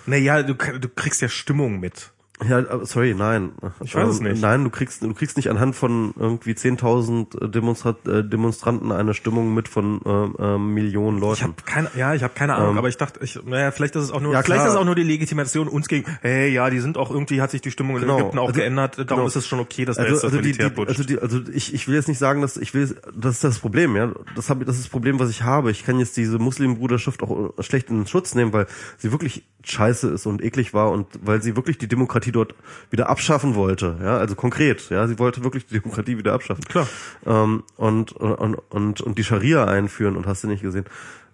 Naja, 0.05 0.41
du, 0.41 0.53
du 0.53 0.87
kriegst 0.89 1.21
ja 1.21 1.27
Stimmung 1.29 1.79
mit. 1.79 2.11
Ja, 2.47 2.59
äh, 2.59 2.85
sorry, 2.85 3.15
nein. 3.17 3.53
Ich 3.83 3.95
weiß 3.95 4.09
es 4.09 4.19
Ähm, 4.19 4.27
nicht. 4.27 4.41
Nein, 4.41 4.63
du 4.63 4.69
kriegst, 4.69 5.01
du 5.01 5.11
kriegst 5.15 5.37
nicht 5.37 5.49
anhand 5.49 5.75
von 5.75 6.13
irgendwie 6.19 6.51
10.000 6.51 7.47
Demonstra 7.47 7.95
äh, 8.05 8.23
Demonstranten 8.23 8.91
eine 8.91 9.15
Stimmung 9.15 9.55
mit 9.55 9.67
von 9.67 10.01
ähm, 10.05 10.35
ähm, 10.37 10.73
Millionen 10.75 11.19
Leuten. 11.19 11.33
Ich 11.33 11.43
habe 11.43 11.53
keine, 11.65 11.89
ja, 11.95 12.13
ich 12.13 12.21
habe 12.21 12.33
keine 12.35 12.53
Ahnung, 12.53 12.77
aber 12.77 12.89
ich 12.89 12.97
dachte, 12.97 13.19
ich, 13.23 13.39
naja, 13.43 13.71
vielleicht 13.71 13.95
ist 13.95 14.03
es 14.03 14.11
auch 14.11 14.21
nur, 14.21 14.33
Ja, 14.33 14.43
vielleicht 14.43 14.59
klar. 14.59 14.67
ist 14.67 14.73
es 14.75 14.79
auch 14.79 14.85
nur 14.85 14.93
die 14.93 15.01
Legitimation 15.03 15.67
uns 15.67 15.87
gegen. 15.87 16.05
Hey, 16.21 16.49
ja, 16.53 16.69
die 16.69 16.79
sind 16.79 16.97
auch 16.97 17.09
irgendwie 17.09 17.41
hat 17.41 17.49
sich 17.49 17.61
die 17.61 17.71
Stimmung 17.71 17.95
in 17.95 18.03
Genau. 18.03 18.19
Ägypten 18.19 18.37
auch 18.39 18.47
Also- 18.49 18.59
geändert. 18.59 18.97
Darum 18.99 19.07
genau. 19.07 19.25
ist 19.27 19.35
es 19.35 19.47
schon 19.47 19.59
okay, 19.59 19.85
dass 19.85 19.95
da 19.97 20.03
also, 20.03 20.13
jetzt 20.13 20.23
das 20.23 20.31
also, 20.31 20.37
die, 20.41 20.47
Militär 20.49 20.69
die, 20.69 20.75
putscht. 20.75 20.89
also, 20.89 21.03
die, 21.03 21.19
also 21.19 21.39
ich, 21.51 21.73
ich 21.73 21.87
will 21.87 21.95
jetzt 21.95 22.07
nicht 22.07 22.19
sagen, 22.19 22.41
dass 22.41 22.55
ich 22.57 22.73
will, 22.75 22.95
das 23.15 23.35
ist 23.35 23.43
das 23.43 23.57
Problem, 23.57 23.95
ja. 23.95 24.11
Das 24.35 24.51
habe 24.51 24.63
das 24.63 24.75
ist 24.75 24.83
das 24.85 24.91
Problem, 24.91 25.19
was 25.19 25.31
ich 25.31 25.41
habe. 25.41 25.71
Ich 25.71 25.85
kann 25.85 25.97
jetzt 25.97 26.15
diese 26.17 26.37
Muslimbruderschaft 26.37 27.23
auch 27.23 27.53
schlecht 27.61 27.89
in 27.89 28.05
Schutz 28.05 28.35
nehmen, 28.35 28.53
weil 28.53 28.67
sie 28.97 29.11
wirklich 29.11 29.43
scheiße 29.63 30.07
ist 30.09 30.27
und 30.27 30.43
eklig 30.43 30.73
war 30.75 30.91
und 30.91 31.07
weil 31.23 31.41
sie 31.41 31.55
wirklich 31.55 31.77
die 31.79 31.87
Demokratie 31.87 32.26
dort 32.31 32.55
wieder 32.89 33.09
abschaffen 33.09 33.55
wollte, 33.55 33.97
ja. 34.01 34.17
Also 34.17 34.35
konkret, 34.35 34.89
ja. 34.89 35.07
Sie 35.07 35.19
wollte 35.19 35.43
wirklich 35.43 35.65
die 35.65 35.79
Demokratie 35.79 36.17
wieder 36.17 36.33
abschaffen. 36.33 36.63
Klar. 36.65 36.87
Ähm, 37.25 37.63
und, 37.75 38.11
und, 38.13 38.55
und, 38.55 39.01
und 39.01 39.17
die 39.17 39.23
Scharia 39.23 39.65
einführen 39.65 40.15
und 40.15 40.25
hast 40.27 40.43
du 40.43 40.47
nicht 40.47 40.61
gesehen. 40.61 40.85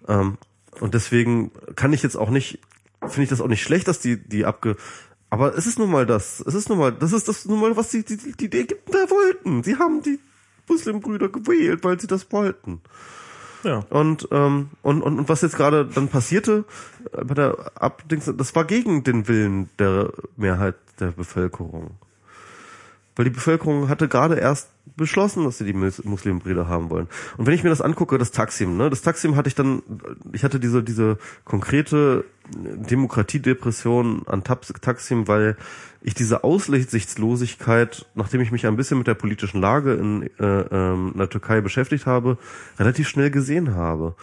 Ähm, 0.08 0.38
und 0.80 0.94
deswegen 0.94 1.52
kann 1.76 1.92
ich 1.92 2.02
jetzt 2.02 2.16
auch 2.16 2.30
nicht, 2.30 2.58
finde 3.00 3.22
ich 3.22 3.28
das 3.28 3.40
auch 3.40 3.48
nicht 3.48 3.62
schlecht, 3.62 3.88
dass 3.88 4.00
die, 4.00 4.16
die 4.16 4.44
abge, 4.44 4.76
aber 5.34 5.56
es 5.58 5.66
ist 5.66 5.80
nun 5.80 5.90
mal 5.90 6.06
das, 6.06 6.40
es 6.46 6.54
ist 6.54 6.68
nun 6.68 6.78
mal, 6.78 6.92
das 6.92 7.12
ist 7.12 7.26
das 7.26 7.44
nun 7.44 7.60
mal, 7.60 7.76
was 7.76 7.88
die, 7.88 8.04
die, 8.04 8.16
die, 8.16 8.48
die 8.48 8.60
Ägypter 8.60 9.10
wollten. 9.10 9.64
Sie 9.64 9.76
haben 9.76 10.00
die 10.00 10.20
Muslimbrüder 10.68 11.28
gewählt, 11.28 11.82
weil 11.82 11.98
sie 12.00 12.06
das 12.06 12.30
wollten. 12.30 12.80
Ja. 13.64 13.84
Und, 13.90 14.28
ähm, 14.30 14.70
und, 14.82 15.02
und, 15.02 15.18
und 15.18 15.28
was 15.28 15.42
jetzt 15.42 15.56
gerade 15.56 15.86
dann 15.86 16.08
passierte 16.08 16.64
äh, 17.12 17.24
bei 17.24 17.34
der 17.34 17.72
Abdings, 17.74 18.30
das 18.36 18.54
war 18.54 18.64
gegen 18.64 19.04
den 19.04 19.26
Willen 19.28 19.68
der 19.78 20.12
Mehrheit 20.36 20.76
der 21.00 21.08
Bevölkerung. 21.08 21.92
Weil 23.16 23.24
die 23.26 23.30
Bevölkerung 23.30 23.88
hatte 23.88 24.08
gerade 24.08 24.34
erst 24.34 24.70
beschlossen, 24.96 25.44
dass 25.44 25.58
sie 25.58 25.64
die 25.64 25.72
Mus- 25.72 26.04
Muslimbrüder 26.04 26.68
haben 26.68 26.90
wollen. 26.90 27.08
Und 27.36 27.46
wenn 27.46 27.54
ich 27.54 27.62
mir 27.62 27.70
das 27.70 27.80
angucke, 27.80 28.18
das 28.18 28.32
Taksim, 28.32 28.76
ne, 28.76 28.90
das 28.90 29.02
Taksim 29.02 29.36
hatte 29.36 29.48
ich 29.48 29.54
dann, 29.54 29.82
ich 30.32 30.42
hatte 30.42 30.58
diese, 30.58 30.82
diese 30.82 31.18
konkrete 31.44 32.24
Demokratiedepression 32.50 34.22
an 34.26 34.42
Taksim, 34.44 35.28
weil 35.28 35.56
ich 36.04 36.12
diese 36.12 36.44
Aussichtslosigkeit, 36.44 38.06
nachdem 38.14 38.42
ich 38.42 38.52
mich 38.52 38.66
ein 38.66 38.76
bisschen 38.76 38.98
mit 38.98 39.06
der 39.06 39.14
politischen 39.14 39.60
Lage 39.60 39.94
in, 39.94 40.22
äh, 40.38 40.44
ähm, 40.44 41.12
in 41.14 41.18
der 41.18 41.30
Türkei 41.30 41.62
beschäftigt 41.62 42.04
habe, 42.04 42.36
relativ 42.78 43.08
schnell 43.08 43.30
gesehen 43.30 43.74
habe. 43.74 44.14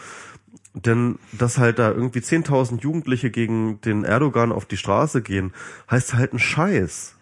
Denn 0.74 1.18
dass 1.32 1.58
halt 1.58 1.80
da 1.80 1.90
irgendwie 1.90 2.20
10.000 2.20 2.80
Jugendliche 2.80 3.30
gegen 3.30 3.80
den 3.80 4.04
Erdogan 4.04 4.52
auf 4.52 4.64
die 4.64 4.76
Straße 4.76 5.22
gehen, 5.22 5.52
heißt 5.90 6.14
halt 6.14 6.32
ein 6.32 6.38
Scheiß. 6.38 7.16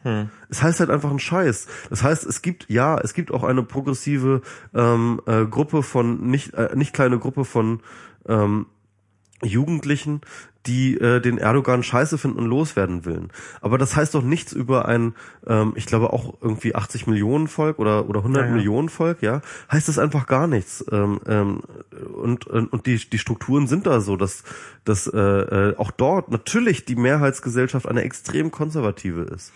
Es 0.50 0.62
heißt 0.62 0.78
halt 0.78 0.90
einfach 0.90 1.10
ein 1.10 1.18
Scheiß. 1.18 1.66
Das 1.88 2.02
heißt, 2.02 2.26
es 2.26 2.42
gibt, 2.42 2.66
ja, 2.68 2.98
es 2.98 3.14
gibt 3.14 3.32
auch 3.32 3.42
eine 3.42 3.62
progressive 3.62 4.42
ähm, 4.74 5.22
äh, 5.26 5.46
Gruppe 5.46 5.82
von, 5.82 6.28
nicht, 6.28 6.52
äh, 6.52 6.76
nicht 6.76 6.92
kleine 6.92 7.18
Gruppe 7.18 7.46
von 7.46 7.80
ähm, 8.28 8.66
Jugendlichen, 9.42 10.20
die 10.66 10.96
äh, 10.98 11.20
den 11.20 11.38
Erdogan 11.38 11.82
scheiße 11.82 12.18
finden 12.18 12.38
und 12.38 12.46
loswerden 12.46 13.04
willen. 13.04 13.32
Aber 13.60 13.78
das 13.78 13.96
heißt 13.96 14.14
doch 14.14 14.22
nichts 14.22 14.52
über 14.52 14.86
ein, 14.86 15.14
ähm, 15.46 15.72
ich 15.74 15.86
glaube 15.86 16.12
auch 16.12 16.34
irgendwie 16.42 16.74
80 16.74 17.06
Millionen 17.06 17.48
Volk 17.48 17.78
oder 17.78 18.08
oder 18.08 18.20
100 18.20 18.42
Ja, 18.42 18.48
ja. 18.48 18.54
Millionen 18.54 18.88
Volk, 18.88 19.22
ja, 19.22 19.40
heißt 19.72 19.88
das 19.88 19.98
einfach 19.98 20.26
gar 20.26 20.46
nichts. 20.46 20.84
Ähm, 20.92 21.20
ähm, 21.26 21.62
und 22.14 22.46
und 22.46 22.86
die 22.86 22.98
die 23.08 23.18
Strukturen 23.18 23.66
sind 23.66 23.86
da 23.86 24.00
so, 24.00 24.16
dass 24.16 24.44
dass 24.84 25.06
äh, 25.06 25.18
äh, 25.18 25.76
auch 25.76 25.90
dort 25.90 26.30
natürlich 26.30 26.84
die 26.84 26.96
Mehrheitsgesellschaft 26.96 27.86
eine 27.86 28.02
extrem 28.02 28.50
konservative 28.50 29.22
ist, 29.22 29.52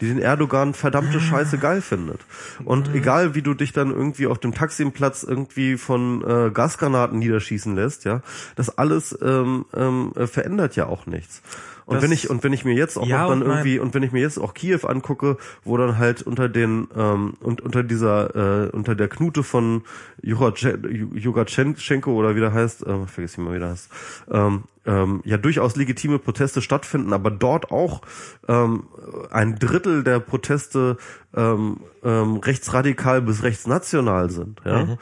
die 0.00 0.08
den 0.08 0.18
Erdogan 0.18 0.74
verdammte 0.74 1.20
Scheiße 1.20 1.58
geil 1.58 1.80
findet. 1.80 2.20
Und 2.64 2.94
egal 2.94 3.34
wie 3.34 3.42
du 3.42 3.54
dich 3.54 3.72
dann 3.72 3.90
irgendwie 3.90 4.26
auf 4.26 4.38
dem 4.38 4.54
Taksimplatz 4.54 5.22
irgendwie 5.22 5.76
von 5.76 6.22
äh, 6.22 6.50
Gasgranaten 6.50 7.18
niederschießen 7.18 7.74
lässt, 7.74 8.04
ja, 8.04 8.22
das 8.56 8.76
alles 8.78 9.16
ähm, 9.22 9.66
ähm, 9.74 10.12
äh, 10.16 10.26
verändert 10.42 10.74
ja 10.76 10.86
auch 10.86 11.06
nichts. 11.06 11.40
Und 11.84 11.96
Das- 11.96 12.02
wenn 12.04 12.12
ich 12.12 12.30
und 12.30 12.44
wenn 12.44 12.52
ich 12.52 12.64
mir 12.64 12.74
jetzt 12.74 12.96
auch 12.96 13.06
Ja 13.06 13.22
noch 13.22 13.30
dann 13.30 13.42
und 13.42 13.48
irgendwie 13.48 13.78
und 13.78 13.92
wenn 13.94 14.02
ich 14.04 14.12
mir 14.12 14.20
jetzt 14.20 14.38
auch 14.38 14.54
Kiew 14.54 14.80
angucke, 14.86 15.36
wo 15.64 15.76
dann 15.76 15.98
halt 15.98 16.22
unter 16.22 16.48
den 16.48 16.86
ähm, 16.96 17.34
und 17.40 17.60
unter 17.60 17.82
dieser 17.82 18.66
äh, 18.66 18.70
unter 18.70 18.94
der 18.94 19.08
Knute 19.08 19.42
von 19.42 19.82
Jugatschenko 20.22 22.12
oder 22.12 22.36
wie 22.36 22.40
der 22.40 22.52
heißt, 22.52 22.86
äh, 22.86 23.06
vergiss 23.06 23.32
ich 23.32 23.38
mal 23.38 23.54
wie 23.54 23.58
der 23.58 23.70
heißt, 23.70 23.90
ähm, 24.30 24.62
ähm, 24.86 25.20
ja 25.24 25.36
durchaus 25.38 25.76
legitime 25.76 26.18
Proteste 26.18 26.62
stattfinden, 26.62 27.12
aber 27.12 27.30
dort 27.30 27.70
auch 27.70 28.02
ähm, 28.48 28.84
ein 29.30 29.56
Drittel 29.58 30.04
der 30.04 30.20
Proteste 30.20 30.96
ähm, 31.34 31.78
ähm, 32.04 32.36
rechtsradikal 32.36 33.22
bis 33.22 33.42
rechtsnational 33.42 34.30
sind, 34.30 34.60
ja. 34.64 34.84
Mhm. 34.84 34.98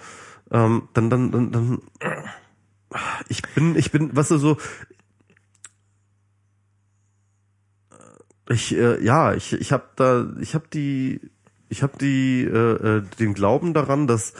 Ähm, 0.52 0.82
dann, 0.94 1.10
dann, 1.10 1.30
dann, 1.30 1.52
dann 1.52 1.78
ich 3.28 3.42
bin, 3.54 3.76
ich 3.76 3.92
bin, 3.92 4.10
was 4.14 4.28
du 4.28 4.38
so, 4.38 4.56
ich 8.50 8.76
äh, 8.76 9.02
ja 9.02 9.32
ich 9.32 9.52
ich 9.52 9.72
habe 9.72 9.84
da 9.96 10.26
ich 10.40 10.54
habe 10.54 10.66
die 10.72 11.20
ich 11.68 11.82
habe 11.82 11.96
die 11.98 12.42
äh, 12.42 12.98
äh, 12.98 13.02
den 13.18 13.34
Glauben 13.34 13.74
daran 13.74 14.06
dass 14.06 14.34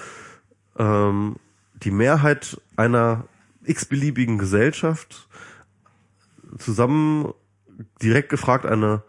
ähm, 0.77 1.37
die 1.83 1.91
Mehrheit 1.91 2.61
einer 2.77 3.25
x-beliebigen 3.65 4.39
Gesellschaft 4.39 5.29
zusammen 6.59 7.33
direkt 8.03 8.29
gefragt 8.29 8.67
eine 8.67 9.03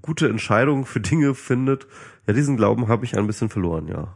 gute 0.00 0.28
Entscheidung 0.28 0.86
für 0.86 1.00
Dinge 1.00 1.34
findet. 1.34 1.86
Ja 2.26 2.32
diesen 2.32 2.56
Glauben 2.56 2.88
habe 2.88 3.04
ich 3.04 3.16
ein 3.16 3.26
bisschen 3.26 3.50
verloren 3.50 3.88
ja. 3.88 4.14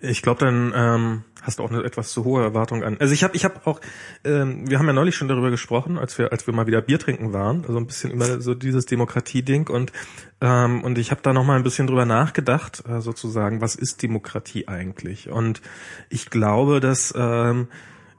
Ich 0.00 0.20
glaube, 0.20 0.44
dann 0.44 0.72
ähm, 0.74 1.24
hast 1.44 1.58
du 1.58 1.62
auch 1.62 1.70
eine 1.70 1.84
etwas 1.84 2.10
zu 2.10 2.24
hohe 2.24 2.42
Erwartung 2.42 2.82
an. 2.82 2.96
Also 2.98 3.14
ich 3.14 3.22
habe, 3.22 3.36
ich 3.36 3.44
habe 3.44 3.60
auch, 3.64 3.80
ähm, 4.24 4.68
wir 4.68 4.78
haben 4.78 4.86
ja 4.86 4.92
neulich 4.92 5.14
schon 5.14 5.28
darüber 5.28 5.50
gesprochen, 5.50 5.98
als 5.98 6.18
wir, 6.18 6.32
als 6.32 6.46
wir 6.46 6.54
mal 6.54 6.66
wieder 6.66 6.80
Bier 6.80 6.98
trinken 6.98 7.32
waren, 7.32 7.64
also 7.66 7.78
ein 7.78 7.86
bisschen 7.86 8.10
über 8.10 8.40
so 8.40 8.54
dieses 8.54 8.86
Demokratie-Ding 8.86 9.68
und 9.68 9.92
ähm, 10.40 10.82
und 10.82 10.98
ich 10.98 11.10
habe 11.10 11.20
da 11.22 11.32
noch 11.32 11.44
mal 11.44 11.56
ein 11.56 11.62
bisschen 11.62 11.86
drüber 11.86 12.04
nachgedacht, 12.04 12.82
äh, 12.88 13.00
sozusagen, 13.00 13.60
was 13.60 13.76
ist 13.76 14.02
Demokratie 14.02 14.68
eigentlich? 14.68 15.30
Und 15.30 15.62
ich 16.10 16.28
glaube, 16.28 16.80
dass 16.80 17.14
ähm, 17.16 17.68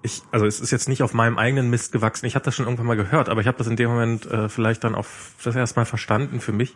ich, 0.05 0.21
also 0.31 0.45
es 0.45 0.59
ist 0.59 0.71
jetzt 0.71 0.87
nicht 0.87 1.01
auf 1.01 1.13
meinem 1.13 1.37
eigenen 1.37 1.69
Mist 1.69 1.91
gewachsen. 1.91 2.25
Ich 2.25 2.35
habe 2.35 2.45
das 2.45 2.55
schon 2.55 2.65
irgendwann 2.65 2.85
mal 2.85 2.95
gehört, 2.95 3.27
aber 3.27 3.41
ich 3.41 3.47
habe 3.47 3.57
das 3.57 3.67
in 3.67 3.75
dem 3.75 3.89
Moment 3.89 4.25
äh, 4.27 4.49
vielleicht 4.49 4.83
dann 4.83 4.95
auf 4.95 5.31
das 5.43 5.55
erstmal 5.55 5.85
verstanden 5.85 6.39
für 6.39 6.51
mich. 6.51 6.75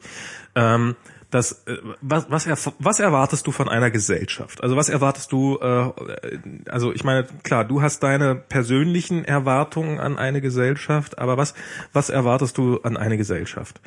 Ähm, 0.56 0.96
das, 1.32 1.64
äh, 1.68 1.78
was, 2.02 2.30
was, 2.30 2.48
erf- 2.48 2.74
was 2.80 3.00
erwartest 3.00 3.46
du 3.46 3.52
von 3.52 3.70
einer 3.70 3.92
Gesellschaft? 3.92 4.64
Also 4.64 4.76
was 4.76 4.90
erwartest 4.90 5.32
du? 5.32 5.58
Äh, 5.60 5.92
also 6.70 6.92
ich 6.92 7.04
meine, 7.04 7.26
klar, 7.44 7.66
du 7.66 7.82
hast 7.82 8.02
deine 8.02 8.36
persönlichen 8.36 9.26
Erwartungen 9.26 10.00
an 10.00 10.18
eine 10.18 10.42
Gesellschaft, 10.42 11.18
aber 11.20 11.38
was, 11.38 11.54
was 11.94 12.10
erwartest 12.10 12.58
du 12.58 12.80
an 12.82 12.98
eine 12.98 13.18
Gesellschaft? 13.18 13.80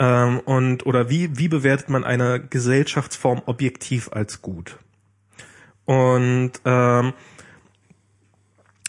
Ähm, 0.00 0.40
und 0.40 0.86
oder 0.86 1.08
wie, 1.10 1.38
wie 1.38 1.48
bewertet 1.48 1.88
man 1.88 2.04
eine 2.04 2.40
Gesellschaftsform 2.40 3.42
objektiv 3.46 4.10
als 4.12 4.42
gut? 4.42 4.76
Und 5.84 6.52
ähm, 6.64 7.12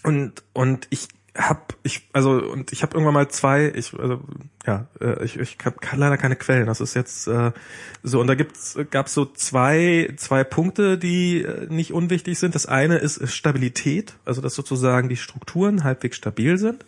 und 0.03 0.43
und 0.53 0.87
ich 0.89 1.07
hab 1.39 1.75
ich 1.83 2.07
also 2.13 2.31
und 2.31 2.73
ich 2.73 2.83
habe 2.83 2.93
irgendwann 2.93 3.13
mal 3.13 3.29
zwei 3.29 3.71
ich 3.73 3.97
also 3.97 4.21
ja 4.65 4.87
äh, 4.99 5.23
ich 5.23 5.37
ich 5.37 5.57
hab 5.63 5.75
leider 5.95 6.17
keine 6.17 6.35
Quellen. 6.35 6.67
Das 6.67 6.81
ist 6.81 6.93
jetzt 6.93 7.27
äh, 7.27 7.51
so. 8.03 8.19
Und 8.19 8.27
da 8.27 8.35
gibt's 8.35 8.77
gab's 8.91 9.13
so 9.13 9.25
zwei 9.25 10.13
zwei 10.17 10.43
Punkte 10.43 10.97
die 10.97 11.43
äh, 11.43 11.67
nicht 11.69 11.93
unwichtig 11.93 12.37
sind. 12.39 12.55
Das 12.55 12.65
eine 12.65 12.97
ist 12.97 13.31
Stabilität 13.31 14.15
also 14.25 14.41
dass 14.41 14.55
sozusagen 14.55 15.09
die 15.09 15.17
Strukturen 15.17 15.83
halbwegs 15.83 16.17
stabil 16.17 16.57
sind 16.57 16.83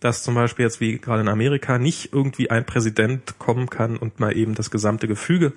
dass 0.00 0.22
zum 0.22 0.34
Beispiel 0.34 0.64
jetzt 0.64 0.80
wie 0.80 0.98
gerade 0.98 1.22
in 1.22 1.28
Amerika 1.28 1.78
nicht 1.78 2.12
irgendwie 2.12 2.50
ein 2.50 2.64
Präsident 2.64 3.38
kommen 3.38 3.68
kann 3.68 3.96
und 3.96 4.20
mal 4.20 4.36
eben 4.36 4.54
das 4.54 4.70
gesamte 4.70 5.08
Gefüge 5.08 5.52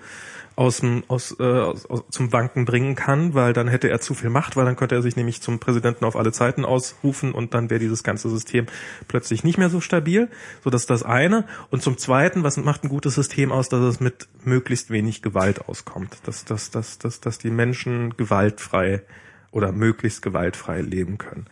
aus 0.55 0.79
dem, 0.79 1.03
aus, 1.07 1.35
äh, 1.39 1.43
aus, 1.43 1.87
zum 2.09 2.33
Wanken 2.33 2.65
bringen 2.65 2.95
kann, 2.95 3.33
weil 3.33 3.53
dann 3.53 3.67
hätte 3.67 3.89
er 3.89 4.01
zu 4.01 4.13
viel 4.13 4.29
Macht, 4.29 4.55
weil 4.55 4.65
dann 4.65 4.75
könnte 4.75 4.95
er 4.95 5.01
sich 5.01 5.15
nämlich 5.15 5.41
zum 5.41 5.59
Präsidenten 5.59 6.05
auf 6.05 6.15
alle 6.15 6.31
Zeiten 6.31 6.65
ausrufen 6.65 7.31
und 7.31 7.53
dann 7.53 7.69
wäre 7.69 7.79
dieses 7.79 8.03
ganze 8.03 8.29
System 8.29 8.65
plötzlich 9.07 9.43
nicht 9.43 9.57
mehr 9.57 9.69
so 9.69 9.79
stabil. 9.79 10.27
So 10.63 10.69
das 10.69 10.81
ist 10.81 10.89
das 10.89 11.03
eine. 11.03 11.45
Und 11.69 11.83
zum 11.83 11.97
Zweiten, 11.97 12.43
was 12.43 12.57
macht 12.57 12.83
ein 12.83 12.89
gutes 12.89 13.15
System 13.15 13.51
aus, 13.51 13.69
dass 13.69 13.81
es 13.81 13.99
mit 13.99 14.27
möglichst 14.43 14.89
wenig 14.89 15.21
Gewalt 15.21 15.67
auskommt, 15.69 16.17
dass, 16.25 16.45
dass, 16.45 16.69
dass, 16.69 16.97
dass, 16.97 17.21
dass 17.21 17.37
die 17.37 17.51
Menschen 17.51 18.17
gewaltfrei 18.17 19.03
oder 19.51 19.71
möglichst 19.71 20.21
gewaltfrei 20.21 20.81
leben 20.81 21.17
können. 21.17 21.45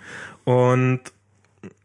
Und 0.44 1.02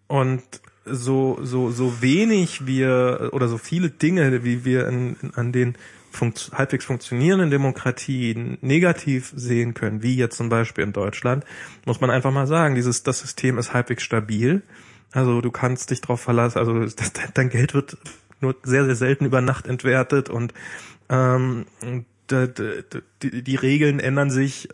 und 0.06 0.42
so, 0.84 1.38
so, 1.42 1.70
so 1.70 2.02
wenig 2.02 2.66
wir 2.66 3.30
oder 3.32 3.48
so 3.48 3.58
viele 3.58 3.90
Dinge, 3.90 4.44
wie 4.44 4.64
wir 4.64 4.86
an, 4.88 5.16
an 5.34 5.52
den 5.52 5.76
funkt 6.10 6.52
halbwegs 6.54 6.84
funktionierenden 6.84 7.50
Demokratien 7.50 8.58
negativ 8.60 9.32
sehen 9.34 9.74
können, 9.74 10.02
wie 10.02 10.14
jetzt 10.14 10.36
zum 10.36 10.48
Beispiel 10.48 10.84
in 10.84 10.92
Deutschland, 10.92 11.44
muss 11.84 12.00
man 12.00 12.10
einfach 12.10 12.30
mal 12.30 12.46
sagen, 12.46 12.74
dieses, 12.74 13.02
das 13.02 13.20
System 13.20 13.58
ist 13.58 13.74
halbwegs 13.74 14.02
stabil. 14.04 14.62
Also 15.12 15.40
du 15.40 15.50
kannst 15.50 15.90
dich 15.90 16.00
darauf 16.00 16.20
verlassen, 16.20 16.58
also 16.58 16.80
das, 16.80 17.12
dein 17.34 17.48
Geld 17.48 17.74
wird 17.74 17.96
nur 18.40 18.56
sehr, 18.62 18.84
sehr 18.84 18.96
selten 18.96 19.24
über 19.24 19.40
Nacht 19.40 19.66
entwertet 19.66 20.28
und 20.28 20.54
ähm, 21.08 21.66
die, 22.30 23.42
die 23.42 23.56
Regeln 23.56 24.00
ändern 24.00 24.30
sich 24.30 24.68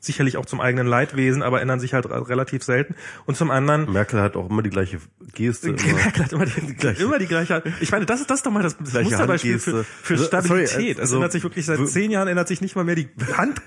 sicherlich 0.00 0.36
auch 0.36 0.46
zum 0.46 0.60
eigenen 0.60 0.86
Leidwesen, 0.86 1.42
aber 1.42 1.60
ändern 1.60 1.80
sich 1.80 1.94
halt 1.94 2.06
relativ 2.08 2.62
selten. 2.62 2.94
Und 3.26 3.36
zum 3.36 3.50
anderen. 3.50 3.92
Merkel 3.92 4.20
hat 4.20 4.36
auch 4.36 4.48
immer 4.48 4.62
die 4.62 4.70
gleiche 4.70 4.98
Geste. 5.34 5.72
Merkel 5.72 6.24
hat 6.24 6.32
immer 6.32 6.46
die, 6.46 6.60
die 6.60 6.74
gleiche. 6.74 7.02
immer 7.02 7.18
die 7.18 7.26
gleiche. 7.26 7.62
Ich 7.80 7.90
meine, 7.90 8.06
das 8.06 8.20
ist 8.20 8.30
das 8.30 8.40
ist 8.40 8.46
doch 8.46 8.52
mal 8.52 8.62
das 8.62 8.78
Musterbeispiel 9.02 9.58
für, 9.58 9.84
für 9.84 10.14
also, 10.14 10.24
Stabilität. 10.24 10.70
Sorry, 10.70 10.88
also, 10.90 11.02
es 11.02 11.12
ändert 11.12 11.32
sich 11.32 11.42
wirklich 11.42 11.66
seit 11.66 11.88
zehn 11.88 12.10
Jahren 12.10 12.28
ändert 12.28 12.48
sich 12.48 12.60
nicht 12.60 12.76
mal 12.76 12.84
mehr 12.84 12.94
die 12.94 13.08
Hand, 13.36 13.60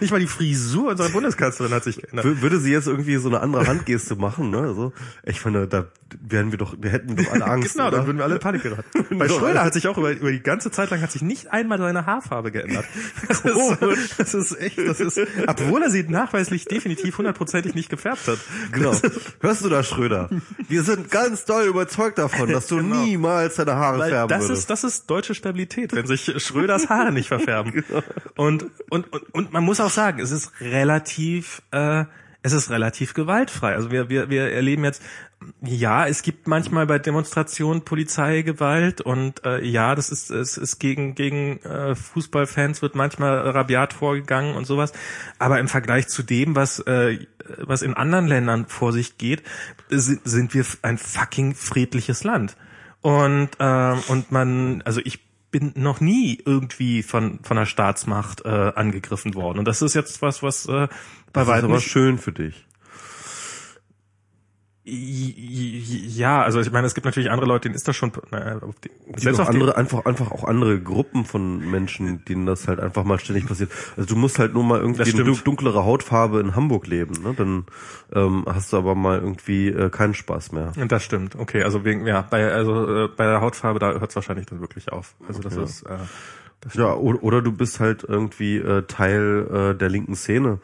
nicht 0.00 0.10
mal 0.10 0.20
die 0.20 0.26
Frisur 0.26 0.90
unserer 0.90 1.08
Bundeskanzlerin 1.08 1.72
hat 1.72 1.84
sich 1.84 1.96
geändert. 1.96 2.42
Würde 2.42 2.58
sie 2.58 2.72
jetzt 2.72 2.86
irgendwie 2.86 3.16
so 3.16 3.28
eine 3.28 3.40
andere 3.40 3.66
Handgeste 3.66 4.16
machen, 4.16 4.50
ne? 4.50 4.58
Also, 4.58 4.92
ich 5.24 5.40
finde, 5.40 5.66
da 5.66 5.86
wären 6.20 6.50
wir 6.50 6.58
doch, 6.58 6.76
wir 6.78 6.90
hätten 6.90 7.16
doch 7.16 7.32
alle 7.32 7.44
Angst. 7.50 7.72
genau, 7.72 7.88
oder? 7.88 7.98
dann 7.98 8.06
würden 8.06 8.18
wir 8.18 8.24
alle 8.24 8.38
Panik 8.38 8.62
geraten. 8.62 9.18
Bei 9.18 9.28
Schröder 9.28 9.64
hat 9.64 9.74
sich 9.74 9.88
auch 9.88 9.98
über, 9.98 10.12
über 10.12 10.30
die 10.30 10.42
ganze 10.42 10.70
Zeit 10.70 10.90
lang 10.90 11.00
hat 11.00 11.12
sich 11.12 11.22
nicht 11.22 11.52
einmal 11.52 11.78
seine 11.78 12.06
Haarfarbe 12.06 12.50
geändert. 12.50 12.84
Das 13.28 13.44
ist, 13.44 14.18
das 14.18 14.34
ist 14.34 14.60
echt, 14.60 14.78
das 14.78 15.00
ist 15.00 15.18
obwohl 15.60 15.82
er 15.82 15.90
sie 15.90 16.02
nachweislich 16.04 16.64
definitiv 16.64 17.18
hundertprozentig 17.18 17.74
nicht 17.74 17.88
gefärbt 17.88 18.26
hat. 18.26 18.38
Genau. 18.72 18.92
Hörst 19.40 19.64
du 19.64 19.68
das, 19.68 19.88
Schröder? 19.88 20.30
Wir 20.68 20.82
sind 20.82 21.10
ganz 21.10 21.44
doll 21.44 21.64
überzeugt 21.64 22.18
davon, 22.18 22.50
dass 22.50 22.66
du 22.66 22.76
genau. 22.76 23.02
niemals 23.02 23.56
deine 23.56 23.76
Haare 23.76 23.98
Weil 23.98 24.10
färben 24.10 24.28
das 24.28 24.42
würdest. 24.42 24.60
Ist, 24.60 24.70
das 24.70 24.84
ist 24.84 25.10
deutsche 25.10 25.34
Stabilität, 25.34 25.94
wenn 25.94 26.06
sich 26.06 26.32
Schröders 26.42 26.88
Haare 26.88 27.12
nicht 27.12 27.28
verfärben. 27.28 27.72
Genau. 27.72 28.02
Und, 28.36 28.66
und, 28.90 29.12
und, 29.12 29.34
und 29.34 29.52
man 29.52 29.64
muss 29.64 29.80
auch 29.80 29.90
sagen, 29.90 30.20
es 30.20 30.30
ist 30.30 30.52
relativ... 30.60 31.62
Äh, 31.70 32.04
es 32.46 32.52
ist 32.52 32.70
relativ 32.70 33.14
gewaltfrei. 33.14 33.74
Also 33.74 33.90
wir, 33.90 34.10
wir, 34.10 34.28
wir 34.28 34.52
erleben 34.52 34.84
jetzt, 34.84 35.02
ja, 35.62 36.06
es 36.06 36.22
gibt 36.22 36.46
manchmal 36.46 36.86
bei 36.86 36.98
Demonstrationen 36.98 37.82
Polizeigewalt 37.82 39.00
und 39.00 39.44
äh, 39.44 39.64
ja, 39.64 39.94
das 39.94 40.10
ist 40.10 40.30
es 40.30 40.56
ist 40.56 40.78
gegen 40.78 41.14
gegen 41.14 41.60
äh, 41.62 41.94
Fußballfans 41.94 42.82
wird 42.82 42.94
manchmal 42.94 43.38
rabiat 43.50 43.92
vorgegangen 43.92 44.54
und 44.54 44.66
sowas. 44.66 44.92
Aber 45.38 45.58
im 45.60 45.68
Vergleich 45.68 46.08
zu 46.08 46.22
dem, 46.22 46.56
was 46.56 46.80
äh, 46.80 47.18
was 47.58 47.82
in 47.82 47.94
anderen 47.94 48.26
Ländern 48.26 48.66
vor 48.66 48.92
sich 48.92 49.18
geht, 49.18 49.42
sind, 49.88 50.20
sind 50.24 50.54
wir 50.54 50.64
ein 50.82 50.98
fucking 50.98 51.54
friedliches 51.54 52.24
Land. 52.24 52.56
Und 53.00 53.50
äh, 53.58 53.94
und 54.08 54.32
man, 54.32 54.82
also 54.82 55.00
ich 55.04 55.20
bin 55.50 55.72
noch 55.76 56.00
nie 56.00 56.42
irgendwie 56.44 57.02
von 57.02 57.40
von 57.42 57.56
der 57.56 57.66
Staatsmacht 57.66 58.44
äh, 58.44 58.48
angegriffen 58.48 59.34
worden. 59.34 59.58
Und 59.58 59.66
das 59.66 59.82
ist 59.82 59.94
jetzt 59.94 60.20
was, 60.22 60.42
was 60.42 60.66
äh, 60.66 60.88
bei 61.32 61.46
weitem 61.46 61.70
aber 61.70 61.80
schön 61.80 62.18
für 62.18 62.32
dich. 62.32 62.66
Ja, 64.86 66.42
also 66.42 66.60
ich 66.60 66.70
meine, 66.70 66.86
es 66.86 66.94
gibt 66.94 67.06
natürlich 67.06 67.30
andere 67.30 67.48
Leute, 67.48 67.62
denen 67.62 67.74
ist 67.74 67.88
das 67.88 67.96
schon 67.96 68.12
naja, 68.30 68.60
selbst 69.16 69.40
auch 69.40 69.48
andere 69.48 69.78
einfach 69.78 70.04
einfach 70.04 70.30
auch 70.30 70.44
andere 70.44 70.78
Gruppen 70.78 71.24
von 71.24 71.58
Menschen, 71.70 72.22
denen 72.26 72.44
das 72.44 72.68
halt 72.68 72.80
einfach 72.80 73.02
mal 73.02 73.18
ständig 73.18 73.46
passiert. 73.46 73.70
Also 73.96 74.14
du 74.14 74.20
musst 74.20 74.38
halt 74.38 74.52
nur 74.52 74.62
mal 74.62 74.80
irgendwie 74.80 75.10
eine 75.10 75.36
dunklere 75.36 75.86
Hautfarbe 75.86 76.38
in 76.38 76.54
Hamburg 76.54 76.86
leben, 76.86 77.22
ne? 77.22 77.32
Dann 77.34 77.64
ähm, 78.12 78.44
hast 78.46 78.74
du 78.74 78.76
aber 78.76 78.94
mal 78.94 79.20
irgendwie 79.20 79.68
äh, 79.68 79.88
keinen 79.88 80.12
Spaß 80.12 80.52
mehr. 80.52 80.72
Und 80.76 80.92
das 80.92 81.02
stimmt. 81.02 81.34
Okay, 81.36 81.62
also 81.62 81.86
wegen 81.86 82.06
ja, 82.06 82.20
bei 82.20 82.52
also 82.52 83.04
äh, 83.04 83.08
bei 83.08 83.24
der 83.24 83.40
Hautfarbe 83.40 83.78
da 83.78 83.92
hört 83.92 84.10
es 84.10 84.16
wahrscheinlich 84.16 84.44
dann 84.46 84.60
wirklich 84.60 84.92
auf. 84.92 85.14
Also 85.26 85.40
das 85.40 85.56
ja. 85.56 85.62
ist 85.62 85.82
äh, 85.84 85.96
ja, 86.72 86.94
oder, 86.94 87.22
oder 87.22 87.42
du 87.42 87.52
bist 87.52 87.78
halt 87.80 88.04
irgendwie 88.04 88.56
äh, 88.56 88.82
Teil 88.82 89.46
äh, 89.52 89.78
der 89.78 89.90
linken 89.90 90.14
Szene. 90.14 90.58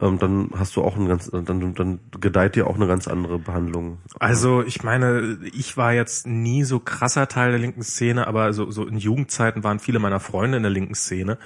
Ähm, 0.00 0.18
dann 0.18 0.50
hast 0.56 0.76
du 0.76 0.82
auch 0.82 0.96
ein 0.96 1.08
ganz, 1.08 1.30
dann, 1.30 1.74
dann 1.74 2.00
gedeiht 2.20 2.56
dir 2.56 2.66
auch 2.66 2.76
eine 2.76 2.86
ganz 2.86 3.08
andere 3.08 3.38
Behandlung. 3.38 3.98
Also 4.18 4.62
ich 4.62 4.82
meine, 4.82 5.38
ich 5.54 5.76
war 5.76 5.94
jetzt 5.94 6.26
nie 6.26 6.64
so 6.64 6.78
krasser 6.78 7.28
Teil 7.28 7.52
der 7.52 7.60
linken 7.60 7.82
Szene, 7.82 8.26
aber 8.26 8.52
so, 8.52 8.70
so 8.70 8.86
in 8.86 8.98
Jugendzeiten 8.98 9.64
waren 9.64 9.78
viele 9.78 9.98
meiner 9.98 10.20
Freunde 10.20 10.58
in 10.58 10.62
der 10.62 10.72
linken 10.72 10.94
Szene. 10.94 11.38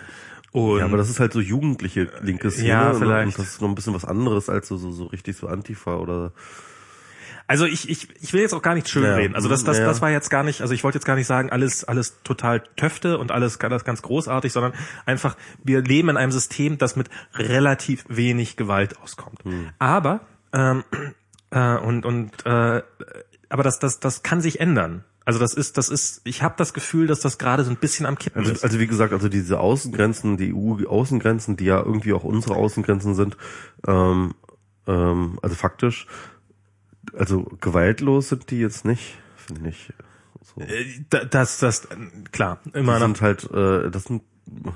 Und 0.53 0.81
ja, 0.81 0.85
aber 0.85 0.97
das 0.97 1.09
ist 1.09 1.21
halt 1.21 1.33
so 1.33 1.41
jugendliche 1.41 2.09
linke 2.23 2.51
Szene. 2.51 2.69
Ja, 2.69 2.95
vielleicht. 2.95 3.27
Und 3.27 3.39
das 3.39 3.53
ist 3.53 3.61
noch 3.61 3.69
ein 3.69 3.77
bisschen 3.77 3.95
was 3.95 4.05
anderes 4.05 4.49
als 4.49 4.67
so, 4.67 4.77
so, 4.77 4.91
so 4.91 5.05
richtig 5.05 5.37
so 5.37 5.47
Antifa 5.47 5.97
oder 5.97 6.33
also 7.51 7.65
ich, 7.65 7.91
ich, 7.91 8.07
ich 8.23 8.33
will 8.33 8.43
jetzt 8.43 8.55
auch 8.55 8.63
gar 8.63 8.77
nicht 8.77 8.89
schön 8.89 9.03
ja. 9.03 9.17
reden. 9.17 9.35
Also 9.35 9.49
das, 9.49 9.65
das, 9.65 9.79
ja. 9.79 9.85
das 9.85 10.01
war 10.01 10.09
jetzt 10.09 10.31
gar 10.31 10.45
nicht, 10.45 10.63
also 10.63 10.73
ich 10.73 10.85
wollte 10.85 10.99
jetzt 10.99 11.05
gar 11.05 11.17
nicht 11.17 11.27
sagen, 11.27 11.51
alles, 11.51 11.83
alles 11.83 12.23
total 12.23 12.63
Töfte 12.77 13.19
und 13.19 13.33
alles 13.33 13.59
ganz, 13.59 13.83
ganz 13.83 14.03
großartig, 14.03 14.53
sondern 14.53 14.73
einfach, 15.05 15.37
wir 15.65 15.83
leben 15.83 16.11
in 16.11 16.17
einem 16.17 16.31
System, 16.31 16.79
das 16.79 16.95
mit 16.95 17.11
relativ 17.35 18.05
wenig 18.07 18.57
Gewalt 18.57 19.01
auskommt. 19.01 19.43
Hm. 19.43 19.71
Aber, 19.81 20.21
ähm, 20.53 20.85
äh, 21.51 21.77
und, 21.79 22.07
und 22.07 22.31
äh, 22.47 22.83
aber 23.49 23.63
das, 23.65 23.81
das, 23.81 23.99
das 23.99 24.23
kann 24.23 24.41
sich 24.41 24.61
ändern. 24.61 25.03
Also 25.25 25.41
das 25.41 25.53
ist, 25.53 25.77
das 25.77 25.89
ist, 25.89 26.21
ich 26.23 26.45
habe 26.45 26.55
das 26.57 26.73
Gefühl, 26.73 27.09
dass 27.09 27.19
das 27.19 27.37
gerade 27.37 27.65
so 27.65 27.71
ein 27.71 27.79
bisschen 27.79 28.07
am 28.07 28.17
Kippen 28.17 28.43
also, 28.43 28.53
ist. 28.53 28.63
Also 28.63 28.79
wie 28.79 28.87
gesagt, 28.87 29.13
also 29.13 29.29
diese 29.29 29.59
Außengrenzen, 29.59 30.37
die 30.37 30.55
EU-Außengrenzen, 30.55 31.57
die 31.57 31.65
ja 31.65 31.83
irgendwie 31.83 32.13
auch 32.13 32.23
unsere 32.23 32.55
Außengrenzen 32.55 33.17
sind, 33.17 33.37
ähm, 33.89 34.35
ähm, 34.87 35.41
also 35.43 35.57
faktisch, 35.57 36.07
also 37.17 37.45
gewaltlos 37.61 38.29
sind 38.29 38.51
die 38.51 38.59
jetzt 38.59 38.85
nicht, 38.85 39.19
finde 39.37 39.71
ich. 39.71 39.93
So. 40.43 40.61
Äh, 40.61 40.85
das, 41.31 41.59
das, 41.59 41.89
klar, 42.33 42.61
immer. 42.73 42.95
Die 42.95 43.01
sind 43.01 43.21
halt, 43.21 43.51
äh, 43.51 43.91
das 43.91 44.05
sind 44.05 44.23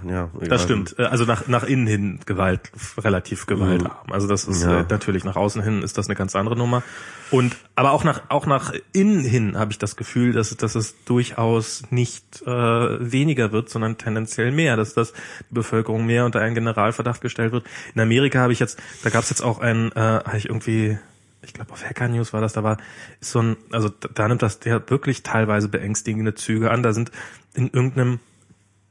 ja, 0.08 0.30
egal. 0.36 0.48
Das 0.48 0.62
stimmt. 0.62 0.94
Äh, 0.98 1.04
also 1.04 1.24
nach, 1.24 1.48
nach 1.48 1.64
innen 1.64 1.86
hin 1.86 2.20
Gewalt, 2.26 2.70
relativ 2.98 3.46
gewaltarm. 3.46 4.12
Also 4.12 4.28
das 4.28 4.44
ist 4.44 4.62
ja. 4.62 4.80
äh, 4.80 4.84
natürlich 4.88 5.24
nach 5.24 5.36
außen 5.36 5.62
hin 5.62 5.82
ist 5.82 5.98
das 5.98 6.06
eine 6.06 6.14
ganz 6.14 6.36
andere 6.36 6.56
Nummer. 6.56 6.82
Und 7.30 7.56
aber 7.74 7.90
auch 7.90 8.04
nach 8.04 8.22
auch 8.28 8.46
nach 8.46 8.72
innen 8.92 9.24
hin 9.24 9.58
habe 9.58 9.72
ich 9.72 9.78
das 9.78 9.96
Gefühl, 9.96 10.32
dass, 10.32 10.56
dass 10.56 10.74
es 10.76 11.04
durchaus 11.04 11.82
nicht 11.90 12.42
äh, 12.42 12.50
weniger 12.50 13.50
wird, 13.50 13.68
sondern 13.68 13.98
tendenziell 13.98 14.52
mehr, 14.52 14.76
dass 14.76 14.94
das 14.94 15.12
die 15.50 15.54
Bevölkerung 15.54 16.06
mehr 16.06 16.24
unter 16.24 16.40
einen 16.40 16.54
Generalverdacht 16.54 17.20
gestellt 17.20 17.52
wird. 17.52 17.66
In 17.94 18.00
Amerika 18.00 18.40
habe 18.40 18.52
ich 18.52 18.60
jetzt, 18.60 18.78
da 19.02 19.10
gab 19.10 19.24
es 19.24 19.30
jetzt 19.30 19.42
auch 19.42 19.58
ein, 19.58 19.90
äh, 19.92 20.00
habe 20.00 20.36
ich 20.36 20.46
irgendwie 20.46 20.98
ich 21.44 21.54
glaube 21.54 21.72
auf 21.72 21.84
Hacker 21.84 22.08
News 22.08 22.32
war 22.32 22.40
das, 22.40 22.52
da 22.52 22.62
war 22.62 22.78
ist 23.20 23.32
so 23.32 23.40
ein, 23.40 23.56
also 23.72 23.88
da 23.88 24.28
nimmt 24.28 24.42
das 24.42 24.60
der 24.60 24.88
wirklich 24.90 25.22
teilweise 25.22 25.68
beängstigende 25.68 26.34
Züge 26.34 26.70
an. 26.70 26.82
Da 26.82 26.92
sind 26.92 27.10
in 27.54 27.68
irgendeinem 27.68 28.20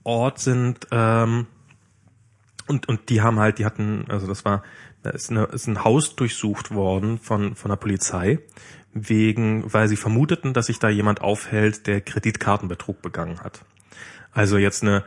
Ort 0.04 0.40
sind 0.40 0.88
ähm, 0.92 1.48
und 2.68 2.88
und 2.88 3.10
die 3.10 3.22
haben 3.22 3.40
halt, 3.40 3.60
die 3.60 3.66
hatten, 3.66 4.06
also 4.10 4.28
das 4.28 4.46
war, 4.46 4.64
da 5.02 5.10
ist, 5.10 5.30
eine, 5.30 5.46
ist 5.46 5.68
ein 5.68 5.84
Haus 5.84 6.16
durchsucht 6.16 6.72
worden 6.72 7.20
von 7.20 7.56
von 7.56 7.70
der 7.70 7.78
Polizei 7.78 8.40
wegen, 8.94 9.74
weil 9.74 9.88
sie 9.88 9.98
vermuteten, 9.98 10.54
dass 10.54 10.68
sich 10.68 10.80
da 10.80 10.88
jemand 10.88 11.22
aufhält, 11.22 11.88
der 11.88 12.02
Kreditkartenbetrug 12.02 13.02
begangen 13.02 13.40
hat. 13.42 13.66
Also 14.32 14.58
jetzt 14.58 14.84
eine 14.84 15.04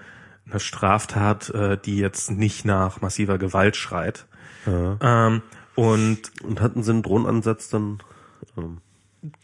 eine 0.49 0.61
Straftat, 0.61 1.51
äh, 1.51 1.77
die 1.77 1.99
jetzt 1.99 2.31
nicht 2.31 2.65
nach 2.65 3.01
massiver 3.01 3.39
Gewalt 3.39 3.77
schreit. 3.77 4.27
Ja. 4.67 4.99
Ähm, 5.01 5.43
und, 5.77 6.19
und 6.43 6.61
hatten 6.61 6.83
sie 6.83 6.91
einen 6.91 7.03
Drohnenansatz 7.03 7.69
dann? 7.69 7.99
Ähm. 8.57 8.79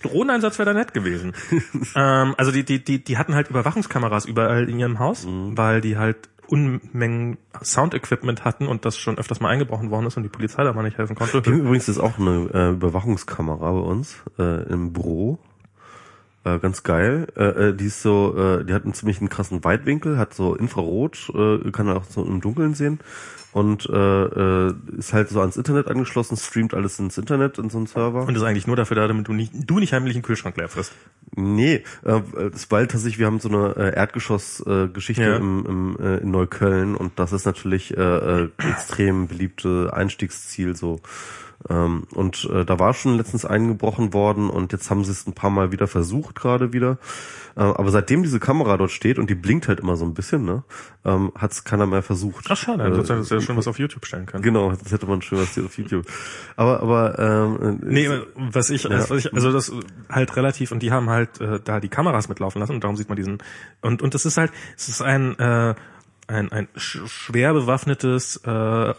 Drohneneinsatz 0.02 0.58
wäre 0.58 0.72
da 0.72 0.78
nett 0.78 0.94
gewesen. 0.94 1.32
ähm, 1.94 2.34
also 2.36 2.52
die, 2.52 2.64
die, 2.64 2.82
die, 2.82 3.02
die 3.02 3.18
hatten 3.18 3.34
halt 3.34 3.50
Überwachungskameras 3.50 4.24
überall 4.24 4.68
in 4.68 4.78
ihrem 4.78 4.98
Haus, 4.98 5.26
mhm. 5.26 5.56
weil 5.56 5.80
die 5.80 5.96
halt 5.96 6.28
Unmengen 6.46 7.38
Sound-Equipment 7.62 8.44
hatten 8.44 8.66
und 8.66 8.84
das 8.84 8.98
schon 8.98 9.16
öfters 9.16 9.40
mal 9.40 9.48
eingebrochen 9.48 9.90
worden 9.90 10.06
ist 10.06 10.16
und 10.16 10.22
die 10.22 10.28
Polizei 10.28 10.64
da 10.64 10.72
mal 10.72 10.82
nicht 10.82 10.98
helfen 10.98 11.16
konnte. 11.16 11.38
Übrigens 11.38 11.88
ist 11.88 11.98
auch 11.98 12.18
eine 12.18 12.50
äh, 12.52 12.70
Überwachungskamera 12.72 13.72
bei 13.72 13.78
uns 13.78 14.16
äh, 14.38 14.62
im 14.70 14.92
Büro. 14.92 15.38
Äh, 16.44 16.58
ganz 16.58 16.82
geil. 16.82 17.28
Äh, 17.36 17.68
äh, 17.68 17.74
die 17.74 17.86
ist 17.86 18.02
so, 18.02 18.36
äh, 18.36 18.64
die 18.64 18.74
hat 18.74 18.84
einen 18.84 18.92
ziemlich 18.92 19.20
einen 19.20 19.30
krassen 19.30 19.64
Weitwinkel, 19.64 20.18
hat 20.18 20.34
so 20.34 20.54
Infrarot, 20.54 21.32
äh, 21.34 21.70
kann 21.70 21.88
auch 21.88 22.04
so 22.04 22.22
im 22.22 22.40
Dunkeln 22.40 22.74
sehen 22.74 23.00
und 23.52 23.88
äh, 23.88 24.24
äh, 24.24 24.74
ist 24.96 25.12
halt 25.12 25.28
so 25.28 25.40
ans 25.40 25.56
Internet 25.56 25.88
angeschlossen, 25.88 26.36
streamt 26.36 26.74
alles 26.74 26.98
ins 26.98 27.18
Internet 27.18 27.58
in 27.58 27.68
so 27.68 27.78
einen 27.78 27.86
Server. 27.86 28.26
Und 28.26 28.34
ist 28.34 28.42
eigentlich 28.42 28.66
nur 28.66 28.76
dafür 28.76 28.96
da, 28.96 29.06
damit 29.06 29.28
du 29.28 29.34
nicht, 29.34 29.52
du 29.54 29.78
nicht 29.78 29.92
heimlich 29.92 30.14
einen 30.14 30.22
Kühlschrank 30.22 30.56
leer 30.56 30.68
frisst. 30.68 30.92
Nee, 31.36 31.84
äh, 32.04 32.20
das 32.50 32.70
war 32.70 32.80
tatsächlich, 32.80 33.18
wir 33.18 33.26
haben 33.26 33.40
so 33.40 33.48
eine 33.48 33.76
äh, 33.76 33.94
Erdgeschoss-Geschichte 33.94 35.22
äh, 35.22 35.30
ja. 35.30 35.36
im, 35.36 35.66
im, 35.66 35.96
äh, 36.00 36.16
in 36.18 36.30
Neukölln 36.30 36.94
und 36.94 37.18
das 37.18 37.32
ist 37.32 37.44
natürlich 37.44 37.96
äh, 37.96 38.00
äh, 38.00 38.48
extrem 38.70 39.28
beliebte 39.28 39.92
Einstiegsziel 39.92 40.74
so. 40.74 41.00
Ähm, 41.68 42.04
und 42.14 42.48
äh, 42.52 42.64
da 42.64 42.78
war 42.78 42.94
schon 42.94 43.16
letztens 43.16 43.44
eingebrochen 43.44 44.12
worden 44.12 44.50
und 44.50 44.72
jetzt 44.72 44.90
haben 44.90 45.04
sie 45.04 45.12
es 45.12 45.26
ein 45.26 45.32
paar 45.32 45.50
Mal 45.50 45.72
wieder 45.72 45.86
versucht, 45.86 46.34
gerade 46.34 46.72
wieder. 46.72 46.98
Äh, 47.56 47.60
aber 47.60 47.90
seitdem 47.90 48.22
diese 48.22 48.40
Kamera 48.40 48.76
dort 48.76 48.90
steht 48.90 49.18
und 49.18 49.28
die 49.28 49.34
blinkt 49.34 49.68
halt 49.68 49.80
immer 49.80 49.96
so 49.96 50.04
ein 50.04 50.14
bisschen, 50.14 50.44
ne, 50.44 50.64
ähm, 51.04 51.32
hat 51.36 51.52
es 51.52 51.64
keiner 51.64 51.86
mehr 51.86 52.02
versucht. 52.02 52.46
Ach 52.48 52.56
schade, 52.56 52.84
äh, 52.84 52.90
das 52.90 53.10
ist 53.10 53.30
ja 53.30 53.40
schon 53.40 53.56
was 53.56 53.68
auf 53.68 53.78
YouTube 53.78 54.06
stellen 54.06 54.26
können. 54.26 54.42
Genau, 54.42 54.72
das 54.72 54.90
hätte 54.90 55.06
man 55.06 55.22
schon 55.22 55.38
was 55.38 55.58
auf 55.58 55.76
YouTube. 55.78 56.06
Aber, 56.56 56.80
aber 56.80 57.18
ähm, 57.18 57.80
Nee, 57.82 58.08
was 58.36 58.70
ich, 58.70 58.88
was 58.88 59.10
ich, 59.10 59.32
also 59.32 59.52
das 59.52 59.72
halt 60.08 60.36
relativ 60.36 60.72
und 60.72 60.82
die 60.82 60.90
haben 60.90 61.10
halt 61.10 61.40
äh, 61.40 61.60
da 61.62 61.80
die 61.80 61.88
Kameras 61.88 62.28
mitlaufen 62.28 62.60
lassen 62.60 62.72
und 62.72 62.84
darum 62.84 62.96
sieht 62.96 63.08
man 63.08 63.16
diesen 63.16 63.38
und 63.82 64.02
und 64.02 64.14
das 64.14 64.24
ist 64.24 64.36
halt, 64.36 64.50
es 64.76 64.88
ist 64.88 65.02
ein 65.02 65.38
äh, 65.38 65.74
ein, 66.32 66.50
ein 66.50 66.68
sch- 66.76 67.06
schwer 67.06 67.52
bewaffnetes 67.52 68.36
äh, 68.44 68.94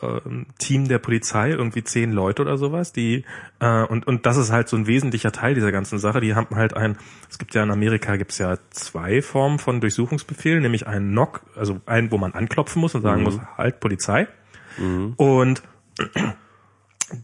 Team 0.60 0.88
der 0.88 1.00
Polizei, 1.00 1.50
irgendwie 1.50 1.84
zehn 1.84 2.12
Leute 2.12 2.42
oder 2.44 2.58
sowas, 2.58 2.94
die 2.94 3.26
äh, 3.60 3.84
und 3.84 4.08
und 4.08 4.26
das 4.26 4.38
ist 4.38 4.52
halt 4.52 4.70
so 4.70 4.78
ein 4.78 4.88
wesentlicher 4.88 5.32
Teil 5.32 5.56
dieser 5.56 5.72
ganzen 5.72 6.00
Sache. 6.00 6.22
Die 6.22 6.36
haben 6.36 6.56
halt 6.56 6.76
ein, 6.78 6.98
es 7.30 7.38
gibt 7.40 7.54
ja 7.56 7.64
in 7.64 7.72
Amerika 7.72 8.16
gibt's 8.16 8.38
ja 8.38 8.58
zwei 8.70 9.22
Formen 9.22 9.60
von 9.60 9.82
Durchsuchungsbefehlen, 9.82 10.62
nämlich 10.62 10.88
einen 10.88 11.12
Knock, 11.12 11.42
also 11.56 11.82
einen, 11.86 12.12
wo 12.12 12.18
man 12.18 12.34
anklopfen 12.34 12.80
muss 12.80 12.96
und 12.96 13.02
sagen 13.02 13.24
muss, 13.24 13.40
halt 13.58 13.80
Polizei, 13.80 14.28
und 15.18 15.62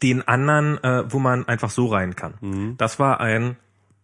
den 0.03 0.27
anderen, 0.27 0.77
äh, 0.83 1.03
wo 1.11 1.19
man 1.19 1.47
einfach 1.47 1.69
so 1.69 1.87
rein 1.87 2.15
kann. 2.15 2.75
Das 2.77 2.99
war 2.99 3.19
ein, 3.19 3.55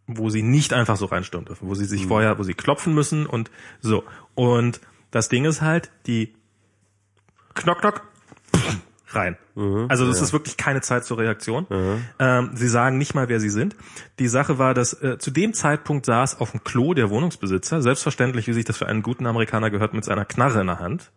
wo 0.07 0.30
sie 0.30 0.41
nicht 0.44 0.73
einfach 0.73 0.98
so 0.98 1.06
reinstürmen 1.06 1.45
dürfen, 1.45 1.68
wo 1.68 1.76
sie 1.76 1.86
sich 1.86 2.06
vorher, 2.07 2.40
wo 2.40 2.44
sie 2.44 2.53
klopfen 2.53 2.94
müssen 2.94 3.26
und 3.26 3.52
so. 3.82 4.03
Und 4.34 4.80
das 5.15 5.29
Ding 5.29 5.45
ist 5.45 5.61
halt, 5.61 5.91
die 6.07 6.33
Knock 7.53 7.79
Knock 7.79 8.01
rein. 9.07 9.37
Also 9.87 10.05
das 10.05 10.21
ist 10.21 10.33
wirklich 10.33 10.57
keine 10.57 10.81
Zeit 10.81 11.05
zur 11.05 11.17
Reaktion. 11.17 11.67
Ähm, 12.19 12.49
sie 12.53 12.67
sagen 12.67 12.97
nicht 12.97 13.15
mal, 13.15 13.29
wer 13.29 13.39
sie 13.39 13.47
sind. 13.47 13.77
Die 14.19 14.27
Sache 14.27 14.57
war, 14.57 14.73
dass 14.73 14.91
äh, 15.01 15.17
zu 15.17 15.31
dem 15.31 15.53
Zeitpunkt 15.53 16.05
saß 16.05 16.41
auf 16.41 16.51
dem 16.51 16.65
Klo 16.65 16.93
der 16.93 17.09
Wohnungsbesitzer, 17.09 17.81
selbstverständlich, 17.81 18.47
wie 18.47 18.53
sich 18.53 18.65
das 18.65 18.75
für 18.75 18.87
einen 18.87 19.03
guten 19.03 19.25
Amerikaner 19.25 19.69
gehört, 19.69 19.93
mit 19.93 20.03
seiner 20.03 20.25
Knarre 20.25 20.59
in 20.59 20.67
der 20.67 20.79
Hand, 20.79 21.13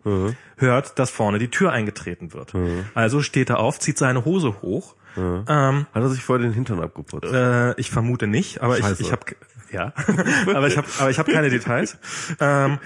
hört, 0.58 0.96
dass 1.00 1.10
vorne 1.10 1.40
die 1.40 1.48
Tür 1.48 1.72
eingetreten 1.72 2.32
wird. 2.32 2.52
Also 2.94 3.20
steht 3.20 3.50
er 3.50 3.58
auf, 3.58 3.80
zieht 3.80 3.98
seine 3.98 4.24
Hose 4.24 4.62
hoch. 4.62 4.94
Ähm, 5.16 5.46
hat 5.92 6.02
er 6.02 6.08
sich 6.08 6.22
vorher 6.22 6.46
den 6.46 6.54
Hintern 6.54 6.78
abgeputzt? 6.78 7.32
äh, 7.32 7.74
ich 7.80 7.90
vermute 7.90 8.28
nicht, 8.28 8.62
aber 8.62 8.78
ich, 8.78 8.84
Scheiße. 8.84 9.02
ich 9.02 9.10
habe 9.10 9.24
ja, 9.72 9.92
aber 10.54 10.68
ich 10.68 10.76
habe 10.76 10.86
aber 11.00 11.10
ich 11.10 11.18
habe 11.18 11.32
keine 11.32 11.50
Details. 11.50 11.98
Ähm, 12.38 12.78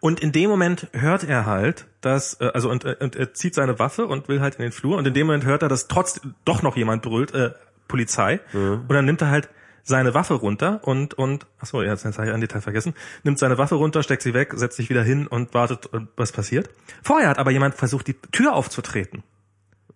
und 0.00 0.20
in 0.20 0.32
dem 0.32 0.50
Moment 0.50 0.88
hört 0.92 1.24
er 1.24 1.46
halt, 1.46 1.86
dass 2.00 2.40
äh, 2.40 2.50
also 2.54 2.70
und, 2.70 2.84
äh, 2.84 2.96
und 3.00 3.16
er 3.16 3.34
zieht 3.34 3.54
seine 3.54 3.78
Waffe 3.78 4.06
und 4.06 4.28
will 4.28 4.40
halt 4.40 4.56
in 4.56 4.62
den 4.62 4.72
Flur 4.72 4.96
und 4.96 5.06
in 5.06 5.14
dem 5.14 5.26
Moment 5.26 5.44
hört 5.44 5.62
er, 5.62 5.68
dass 5.68 5.88
trotz 5.88 6.20
doch 6.44 6.62
noch 6.62 6.76
jemand 6.76 7.02
brüllt 7.02 7.34
äh, 7.34 7.52
Polizei 7.86 8.40
und 8.52 8.92
dann 8.92 9.06
nimmt 9.06 9.22
er 9.22 9.30
halt 9.30 9.48
seine 9.82 10.12
Waffe 10.12 10.34
runter 10.34 10.80
und 10.82 11.14
und 11.14 11.46
ach 11.58 11.66
so, 11.66 11.82
jetzt 11.82 12.04
habe 12.04 12.26
ich 12.26 12.34
ein 12.34 12.40
Detail 12.42 12.60
vergessen, 12.60 12.94
nimmt 13.22 13.38
seine 13.38 13.56
Waffe 13.56 13.76
runter, 13.76 14.02
steckt 14.02 14.20
sie 14.20 14.34
weg, 14.34 14.52
setzt 14.54 14.76
sich 14.76 14.90
wieder 14.90 15.02
hin 15.02 15.26
und 15.26 15.54
wartet, 15.54 15.88
äh, 15.94 16.00
was 16.16 16.32
passiert. 16.32 16.68
Vorher 17.02 17.30
hat 17.30 17.38
aber 17.38 17.50
jemand 17.50 17.76
versucht, 17.76 18.06
die 18.06 18.14
Tür 18.14 18.54
aufzutreten 18.54 19.22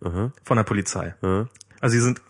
von 0.00 0.56
der 0.56 0.64
Polizei. 0.64 1.14
Also 1.80 1.94
sie 1.94 2.00
sind 2.00 2.20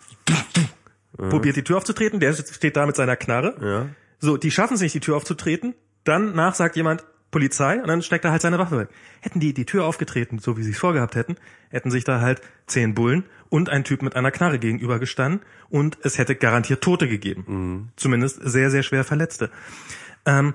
probiert 1.17 1.57
die 1.57 1.65
Tür 1.65 1.77
aufzutreten, 1.77 2.21
der 2.21 2.35
steht 2.35 2.77
da 2.77 2.87
mit 2.87 2.97
seiner 2.97 3.17
Knarre. 3.17 3.55
Ja. 3.63 3.87
So, 4.19 4.37
die 4.37 4.51
schaffen 4.51 4.75
es 4.75 4.81
nicht, 4.81 4.95
die 4.95 5.01
Tür 5.01 5.17
aufzutreten. 5.17 5.75
Dann 6.05 6.35
nach 6.35 6.55
sagt 6.55 6.77
jemand 6.77 7.05
Polizei 7.33 7.81
und 7.81 7.89
dann 7.89 8.03
steckt 8.03 8.25
er 8.25 8.31
halt 8.31 8.43
seine 8.43 8.59
Waffe 8.61 8.79
weg. 8.79 8.89
Hätten 9.21 9.41
die 9.41 9.53
die 9.53 9.65
Tür 9.65 9.85
aufgetreten, 9.87 10.39
so 10.39 10.57
wie 10.57 10.63
sie 10.63 10.71
es 10.71 10.79
vorgehabt 10.79 11.17
hätten, 11.17 11.37
hätten 11.71 11.91
sich 11.91 12.05
da 12.05 12.21
halt 12.21 12.41
zehn 12.67 12.95
Bullen 12.95 13.25
und 13.49 13.69
ein 13.69 13.83
Typ 13.83 14.03
mit 14.03 14.15
einer 14.15 14.31
Knarre 14.31 14.61
gegenüber 14.61 15.01
gestanden 15.01 15.41
und 15.69 15.99
es 16.03 16.19
hätte 16.19 16.37
garantiert 16.37 16.83
Tote 16.85 17.09
gegeben. 17.09 17.91
Zumindest 17.97 18.39
sehr, 18.45 18.71
sehr 18.71 18.85
schwer 18.85 19.03
Verletzte. 19.03 19.51
Ähm, 20.27 20.55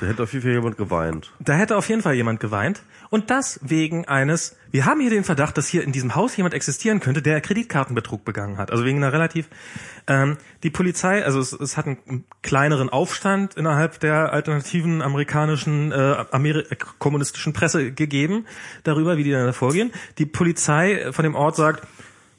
Da 0.00 0.06
hätte 0.06 0.22
auf 0.22 0.32
jeden 0.32 0.42
Fall 0.44 0.52
jemand 0.52 0.76
geweint. 0.78 1.32
da 1.38 1.54
hätte 1.54 1.76
auf 1.76 1.88
jeden 1.88 2.02
Fall 2.02 2.14
jemand 2.14 2.40
geweint. 2.40 2.82
Und 3.14 3.30
das 3.30 3.60
wegen 3.62 4.08
eines, 4.08 4.56
wir 4.72 4.86
haben 4.86 5.00
hier 5.00 5.08
den 5.08 5.22
Verdacht, 5.22 5.56
dass 5.56 5.68
hier 5.68 5.84
in 5.84 5.92
diesem 5.92 6.16
Haus 6.16 6.36
jemand 6.36 6.52
existieren 6.52 6.98
könnte, 6.98 7.22
der 7.22 7.40
Kreditkartenbetrug 7.40 8.24
begangen 8.24 8.58
hat. 8.58 8.72
Also 8.72 8.84
wegen 8.84 8.96
einer 8.98 9.12
relativ, 9.12 9.48
ähm, 10.08 10.36
die 10.64 10.70
Polizei, 10.70 11.24
also 11.24 11.38
es, 11.38 11.52
es 11.52 11.76
hat 11.76 11.86
einen 11.86 12.24
kleineren 12.42 12.88
Aufstand 12.88 13.54
innerhalb 13.54 14.00
der 14.00 14.32
alternativen 14.32 15.00
amerikanischen, 15.00 15.92
äh, 15.92 16.24
Ameri 16.32 16.64
äh, 16.68 16.76
kommunistischen 16.98 17.52
Presse 17.52 17.92
gegeben, 17.92 18.46
darüber, 18.82 19.16
wie 19.16 19.22
die 19.22 19.30
dann 19.30 19.46
da 19.46 19.52
vorgehen. 19.52 19.92
Die 20.18 20.26
Polizei 20.26 21.12
von 21.12 21.22
dem 21.22 21.36
Ort 21.36 21.54
sagt, 21.54 21.86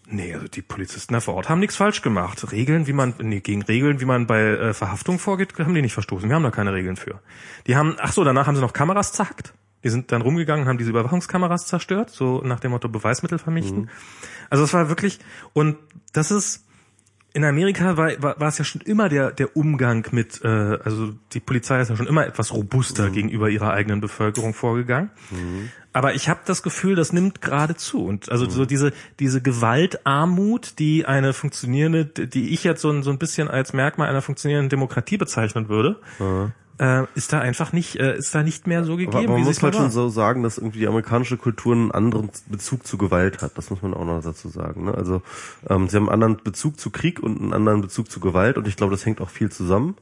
Nee, 0.08 0.34
also 0.34 0.50
die 0.50 0.62
Polizisten 0.62 1.14
da 1.14 1.22
vor 1.22 1.36
Ort 1.36 1.48
haben 1.48 1.60
nichts 1.60 1.78
falsch 1.78 2.02
gemacht. 2.02 2.52
Regeln, 2.52 2.86
wie 2.86 2.94
man, 2.94 3.14
nee, 3.20 3.40
gegen 3.40 3.62
Regeln, 3.62 4.02
wie 4.02 4.06
man 4.06 4.28
bei 4.28 4.42
äh, 4.42 4.74
Verhaftung 4.74 5.20
vorgeht, 5.20 5.58
haben 5.58 5.74
die 5.74 5.82
nicht 5.82 5.94
verstoßen. 5.94 6.28
Wir 6.28 6.36
haben 6.36 6.44
da 6.44 6.52
keine 6.52 6.74
Regeln 6.74 6.98
für. 6.98 7.22
Die 7.66 7.78
haben, 7.78 7.96
ach 7.98 8.12
so, 8.12 8.26
danach 8.26 8.46
haben 8.46 8.56
sie 8.56 8.62
noch 8.62 8.74
Kameras 8.74 9.14
zerhackt. 9.14 9.54
Die 9.86 9.90
sind 9.90 10.12
dann 10.12 10.22
rumgegangen 10.24 10.64
und 10.64 10.68
haben 10.68 10.80
diese 10.80 10.90
Überwachungskameras 10.90 11.68
zerstört, 11.68 12.10
so 12.10 12.42
nach 12.44 12.60
dem 12.60 12.72
Motto 12.72 12.90
Beweismittel 12.90 13.38
vernichten. 13.38 13.90
Also 14.50 14.64
es 14.64 14.74
war 14.74 14.90
wirklich, 14.90 15.20
und 15.54 15.78
das 16.12 16.32
ist, 16.32 16.66
in 17.34 17.44
Amerika 17.44 17.96
war, 17.96 18.12
war, 18.22 18.40
war 18.40 18.48
es 18.48 18.58
ja 18.58 18.66
schon 18.66 18.82
immer 18.82 19.10
der, 19.10 19.30
der 19.32 19.56
Umgang 19.56 20.08
mit, 20.12 20.42
äh, 20.44 20.48
also 20.48 21.14
die 21.34 21.40
Polizei 21.40 21.82
ist 21.82 21.90
ja 21.90 21.96
schon 21.98 22.08
immer 22.08 22.26
etwas 22.26 22.54
robuster 22.54 23.10
gegenüber 23.12 23.50
ihrer 23.50 23.74
eigenen 23.74 24.02
Bevölkerung 24.02 24.54
vorgegangen. 24.54 25.12
Aber 25.94 26.16
ich 26.16 26.30
habe 26.30 26.40
das 26.46 26.64
Gefühl, 26.64 26.96
das 26.96 27.14
nimmt 27.14 27.42
gerade 27.42 27.76
zu. 27.76 28.06
Und 28.06 28.32
also 28.32 28.50
so 28.50 28.66
diese, 28.66 28.92
diese 29.20 29.42
Gewaltarmut, 29.42 30.80
die 30.80 31.06
eine 31.06 31.32
funktionierende, 31.34 32.06
die 32.06 32.50
ich 32.50 32.64
jetzt 32.64 32.82
so 32.82 32.90
ein, 32.90 33.04
so 33.04 33.12
ein 33.12 33.18
bisschen 33.20 33.50
als 33.50 33.72
Merkmal 33.72 34.10
einer 34.10 34.22
funktionierenden 34.22 34.70
Demokratie 34.70 35.18
bezeichnen 35.18 35.70
würde, 35.70 36.00
äh, 36.80 37.04
ist 37.16 37.32
da 37.34 37.40
einfach 37.40 37.74
nicht, 37.74 37.96
äh, 37.98 38.18
ist 38.18 38.34
da 38.36 38.44
nicht 38.44 38.68
mehr 38.68 38.84
so 38.84 38.98
gegeben. 38.98 39.18
Aber 39.18 39.38
man 39.38 39.44
muss 39.44 39.62
halt 39.62 39.76
schon 39.76 39.92
so 39.92 40.10
sagen, 40.10 40.44
dass 40.44 40.58
irgendwie 40.58 40.80
die 40.80 40.88
amerikanische 40.88 41.38
Kultur 41.38 41.74
einen 41.74 41.92
anderen 41.92 42.30
Bezug 42.48 42.86
zu 42.86 42.98
Gewalt 42.98 43.42
hat. 43.42 43.58
Das 43.58 43.70
muss 43.70 43.82
man 43.82 43.94
auch 43.94 44.06
noch 44.06 44.22
dazu 44.22 44.50
sagen. 44.50 44.86
Ne? 44.86 44.94
Also 44.94 45.22
ähm, 45.70 45.88
sie 45.88 45.98
haben 45.98 46.10
einen 46.10 46.24
anderen 46.24 46.44
Bezug 46.44 46.80
zu 46.80 46.90
Krieg 46.90 47.22
und 47.22 47.42
einen 47.42 47.54
anderen 47.54 47.82
Bezug 47.82 48.12
zu 48.12 48.20
Gewalt 48.20 48.58
und 48.58 48.68
ich 48.68 48.76
glaube, 48.76 48.92
das 48.92 49.06
hängt 49.06 49.22
auch 49.22 49.30
viel 49.30 49.52
zusammen. 49.52 49.96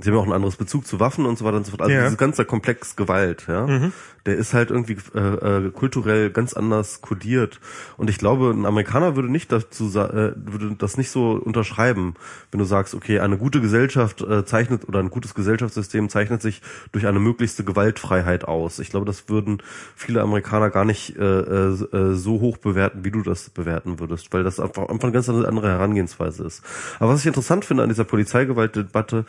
Sie 0.00 0.10
haben 0.10 0.16
auch 0.16 0.22
einen 0.24 0.32
anderes 0.32 0.56
Bezug 0.56 0.86
zu 0.86 1.00
Waffen 1.00 1.26
und 1.26 1.36
so 1.36 1.44
weiter 1.44 1.58
und 1.58 1.66
so 1.66 1.70
fort. 1.70 1.82
Also 1.82 1.92
Ja. 1.92 2.02
dieses 2.04 2.16
ganze 2.16 2.46
Komplex 2.46 2.96
Gewalt, 2.96 3.44
ja, 3.46 3.90
der 4.24 4.36
ist 4.36 4.54
halt 4.54 4.70
irgendwie 4.70 4.96
äh, 5.14 5.66
äh, 5.66 5.70
kulturell 5.70 6.30
ganz 6.30 6.54
anders 6.54 7.02
kodiert. 7.02 7.60
Und 7.98 8.08
ich 8.08 8.16
glaube, 8.16 8.50
ein 8.50 8.64
Amerikaner 8.64 9.16
würde 9.16 9.28
nicht 9.30 9.52
dazu 9.52 9.84
äh, 9.98 10.32
würde 10.36 10.76
das 10.78 10.96
nicht 10.96 11.10
so 11.10 11.32
unterschreiben, 11.32 12.14
wenn 12.50 12.58
du 12.58 12.64
sagst, 12.64 12.94
okay, 12.94 13.20
eine 13.20 13.36
gute 13.36 13.60
Gesellschaft 13.60 14.22
äh, 14.22 14.46
zeichnet 14.46 14.88
oder 14.88 15.00
ein 15.00 15.10
gutes 15.10 15.34
Gesellschaftssystem 15.34 16.08
zeichnet 16.08 16.40
sich 16.40 16.62
durch 16.92 17.06
eine 17.06 17.20
möglichste 17.20 17.62
Gewaltfreiheit 17.62 18.44
aus. 18.44 18.78
Ich 18.78 18.90
glaube, 18.90 19.04
das 19.04 19.28
würden 19.28 19.58
viele 19.94 20.22
Amerikaner 20.22 20.70
gar 20.70 20.86
nicht 20.86 21.16
äh, 21.16 21.22
äh, 21.22 22.14
so 22.14 22.40
hoch 22.40 22.56
bewerten, 22.56 23.04
wie 23.04 23.10
du 23.10 23.22
das 23.22 23.50
bewerten 23.50 23.98
würdest, 24.00 24.32
weil 24.32 24.42
das 24.42 24.58
einfach, 24.58 24.88
einfach 24.88 25.04
eine 25.04 25.12
ganz 25.12 25.28
andere 25.28 25.68
Herangehensweise 25.68 26.44
ist. 26.44 26.62
Aber 26.98 27.12
was 27.12 27.20
ich 27.20 27.26
interessant 27.26 27.64
finde 27.66 27.82
an 27.82 27.90
dieser 27.90 28.04
Polizeigewaltdebatte, 28.04 29.26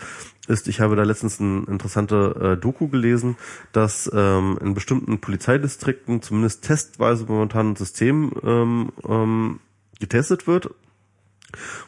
ist, 0.54 0.68
ich 0.70 0.80
habe 0.80 0.96
da 0.96 1.04
letztens 1.04 1.40
ein 1.40 1.66
interessante 1.66 2.56
äh, 2.56 2.62
Doku 2.62 2.88
gelesen, 2.88 3.36
dass 3.74 4.10
ähm, 4.14 4.58
in 4.62 4.74
bestimmten 4.74 5.20
Polizeidistrikten 5.20 6.22
zumindest 6.22 6.64
testweise 6.64 7.26
momentan 7.28 7.72
ein 7.72 7.76
System 7.76 8.32
ähm, 8.44 8.92
ähm, 9.08 9.60
getestet 10.00 10.48
wird, 10.48 10.70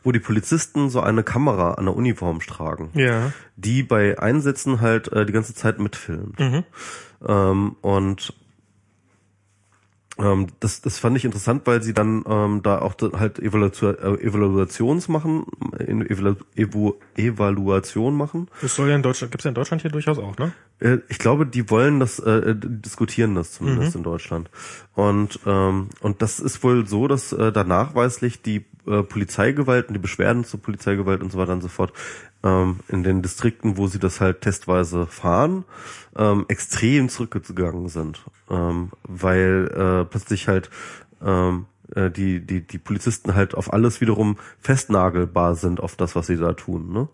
wo 0.03 0.11
die 0.11 0.19
Polizisten 0.19 0.89
so 0.89 0.99
eine 1.01 1.23
Kamera 1.23 1.73
an 1.75 1.85
der 1.85 1.95
Uniform 1.95 2.39
tragen 2.39 2.89
Ja. 2.93 3.31
die 3.55 3.83
bei 3.83 4.19
Einsätzen 4.19 4.81
halt 4.81 5.11
äh, 5.11 5.25
die 5.25 5.33
ganze 5.33 5.55
Zeit 5.55 5.79
mitfilmt. 5.79 6.39
Ähm, 7.27 7.75
und 7.81 8.33
ähm, 10.17 10.47
das, 10.59 10.81
das 10.81 10.97
fand 10.97 11.17
ich 11.17 11.25
interessant, 11.25 11.63
weil 11.65 11.83
sie 11.83 11.93
dann 11.93 12.23
ähm, 12.27 12.61
da 12.63 12.79
auch 12.79 12.95
halt 13.19 13.39
Evaluation, 13.39 13.95
äh, 13.95 14.23
Evaluations 14.23 15.07
machen, 15.09 15.45
in 15.79 16.09
Evalu 16.09 16.35
Evu 16.55 16.93
Evaluation 17.17 18.15
machen. 18.15 18.47
Das 18.61 18.75
soll 18.75 18.89
ja 18.89 18.95
in 18.95 19.03
Deutschland, 19.03 19.31
gibt's 19.31 19.43
ja 19.43 19.49
in 19.49 19.55
Deutschland 19.55 19.81
hier 19.81 19.91
durchaus 19.91 20.17
auch, 20.17 20.37
ne? 20.37 20.53
Äh, 20.79 20.99
Ich 21.09 21.19
glaube, 21.19 21.45
die 21.45 21.69
wollen 21.69 21.99
das, 21.99 22.19
äh, 22.19 22.55
die 22.55 22.81
diskutieren 22.81 23.35
das 23.35 23.53
zumindest 23.53 23.95
in 23.95 24.03
Deutschland. 24.03 24.49
Und 24.93 25.39
ähm, 25.45 25.89
und 25.99 26.21
das 26.21 26.39
ist 26.39 26.63
wohl 26.63 26.87
so, 26.87 27.07
dass 27.07 27.33
äh, 27.33 27.51
da 27.51 27.63
nachweislich 27.65 28.41
die 28.41 28.65
äh, 28.87 29.03
Polizeigewalt 29.03 29.87
und 29.89 29.95
die 29.95 29.99
Beschwerden 29.99 30.45
zur 30.45 30.61
Polizeigewalt 30.61 31.21
und 31.21 31.31
so 31.31 31.37
weiter 31.37 31.53
und 31.53 31.61
so 31.61 31.67
fort 31.67 31.91
ähm, 32.45 32.80
in 32.88 33.03
den 33.03 33.22
Distrikten, 33.22 33.77
wo 33.77 33.88
sie 33.88 33.99
das 33.99 34.22
halt 34.22 34.41
testweise 34.41 35.07
fahren, 35.07 35.65
ähm, 36.15 36.45
extrem 36.47 37.09
zurückgegangen 37.09 37.89
sind, 37.89 38.22
ähm, 38.49 38.91
weil 39.03 39.67
äh, 39.73 40.05
plötzlich 40.05 40.47
halt 40.47 40.69
ähm, 41.22 41.65
äh, 41.95 42.11
die, 42.11 42.39
die, 42.39 42.61
die 42.61 42.77
Polizisten 42.77 43.35
halt 43.35 43.55
auf 43.55 43.73
alles 43.73 44.01
wiederum 44.01 44.38
festnagelbar 44.59 45.55
sind, 45.55 45.80
auf 45.80 45.95
das, 45.95 46.15
was 46.15 46.27
sie 46.27 46.38
da 46.38 46.53
tun. 46.53 46.91
Ne? 46.91 47.07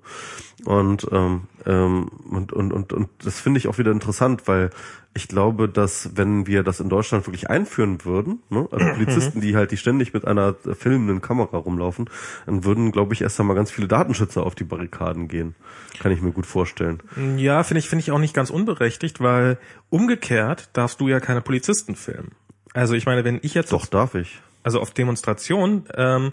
Und, 0.66 1.08
ähm, 1.12 1.42
ähm, 1.66 2.10
und, 2.30 2.54
und, 2.54 2.74
und, 2.74 2.94
und 2.94 3.10
das 3.24 3.40
finde 3.40 3.60
ich 3.60 3.68
auch 3.68 3.78
wieder 3.78 3.92
interessant, 3.92 4.48
weil 4.48 4.70
ich 5.14 5.28
glaube, 5.28 5.68
dass 5.68 6.16
wenn 6.16 6.48
wir 6.48 6.64
das 6.64 6.80
in 6.80 6.88
Deutschland 6.88 7.28
wirklich 7.28 7.50
einführen 7.50 8.06
würden, 8.06 8.42
ne, 8.50 8.68
also 8.72 8.86
Polizisten, 8.94 9.42
die 9.42 9.56
halt 9.56 9.72
die 9.72 9.78
ständig 9.78 10.14
mit 10.14 10.26
einer 10.26 10.56
filmenden 10.74 11.22
Kamera 11.22 11.58
rumlaufen, 11.58 12.10
dann 12.46 12.64
würden, 12.64 12.92
glaube 12.92 13.14
ich, 13.14 13.22
erst 13.22 13.40
einmal 13.40 13.56
ganz 13.56 13.72
viele 13.72 13.88
Datenschützer 13.88 14.44
auf 14.44 14.56
die 14.56 14.64
Barrikaden 14.64 15.28
gehen. 15.28 15.56
Kann 16.00 16.12
ich 16.14 16.22
mir 16.22 16.32
gut 16.32 16.46
vorstellen. 16.46 17.04
Ja, 17.36 17.64
finde 17.64 17.80
ich, 17.80 17.90
finde 17.90 18.04
ich 18.04 18.12
auch 18.12 18.20
nicht 18.20 18.34
ganz 18.34 18.50
unberechtigt, 18.50 19.20
weil 19.20 19.58
umgekehrt 19.90 20.70
darfst 20.74 21.02
du 21.02 21.10
ja 21.10 21.20
keine 21.20 21.42
Polizisten 21.42 21.96
filmen. 21.96 22.32
Also 22.74 22.94
ich 22.94 23.06
meine, 23.06 23.26
wenn 23.26 23.40
ich 23.42 23.54
jetzt 23.54 23.74
Doch, 23.74 23.86
darf 23.88 24.16
ich. 24.16 24.42
Also 24.64 24.80
auf 24.80 24.92
Demonstration 24.92 25.86
ähm, 25.96 26.32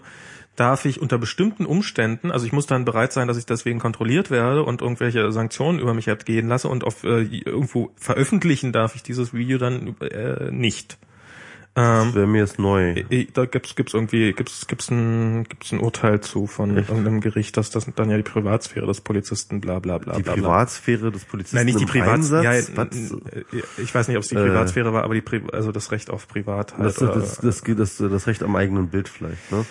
darf 0.55 0.85
ich 0.85 1.01
unter 1.01 1.17
bestimmten 1.17 1.65
Umständen, 1.65 2.31
also 2.31 2.45
ich 2.45 2.51
muss 2.51 2.67
dann 2.67 2.83
bereit 2.83 3.13
sein, 3.13 3.27
dass 3.27 3.37
ich 3.37 3.45
deswegen 3.45 3.79
kontrolliert 3.79 4.29
werde 4.29 4.63
und 4.63 4.81
irgendwelche 4.81 5.31
Sanktionen 5.31 5.79
über 5.79 5.93
mich 5.93 6.07
ergehen 6.07 6.47
lasse 6.47 6.67
und 6.67 6.83
auf 6.83 7.03
äh, 7.03 7.21
irgendwo 7.21 7.91
veröffentlichen 7.95 8.73
darf 8.73 8.95
ich 8.95 9.03
dieses 9.03 9.33
Video 9.33 9.57
dann 9.57 9.95
äh, 10.01 10.51
nicht. 10.51 10.97
Ähm, 11.75 12.05
Das 12.07 12.15
wäre 12.15 12.27
mir 12.27 12.39
jetzt 12.39 12.57
neu. 12.59 12.91
äh, 13.09 13.27
da 13.33 13.45
gibt's 13.45 13.75
gibt's 13.75 13.93
irgendwie 13.93 14.33
gibt's 14.33 14.65
gibt's 14.67 14.89
ein 14.89 15.43
gibt's 15.47 15.71
ein 15.71 15.79
Urteil 15.79 16.19
zu 16.19 16.47
von 16.47 16.75
irgendeinem 16.75 17.21
Gericht, 17.21 17.55
dass 17.57 17.69
das 17.69 17.85
dann 17.95 18.09
ja 18.09 18.17
die 18.17 18.23
Privatsphäre 18.23 18.87
des 18.87 19.01
Polizisten 19.01 19.61
bla 19.61 19.79
bla 19.79 19.97
bla 19.99 20.15
Die 20.15 20.23
bla, 20.23 20.33
bla. 20.33 20.41
Privatsphäre 20.41 21.11
des 21.11 21.25
Polizisten 21.25 21.57
Nein, 21.57 21.67
nicht 21.67 21.79
die 21.79 21.85
Privatsphäre. 21.85 22.43
Ja, 22.43 22.53
n- 22.53 22.89
ich 23.77 23.93
weiß 23.93 24.07
nicht, 24.07 24.17
ob 24.17 24.23
es 24.23 24.29
die 24.29 24.35
Äh, 24.35 24.45
Privatsphäre 24.47 24.93
war, 24.93 25.03
aber 25.03 25.13
die 25.13 25.21
Pri 25.21 25.41
also 25.53 25.71
das 25.71 25.91
Recht 25.91 26.09
auf 26.09 26.27
Privat 26.27 26.73
halt. 26.77 26.85
Das, 26.87 26.95
das, 26.95 27.09
oder- 27.09 27.19
das, 27.19 27.37
das, 27.37 27.61
das, 27.63 27.97
das 27.97 28.27
Recht 28.27 28.41
am 28.43 28.55
eigenen 28.55 28.87
Bild 28.89 29.07
vielleicht. 29.07 29.51
Ne? 29.51 29.65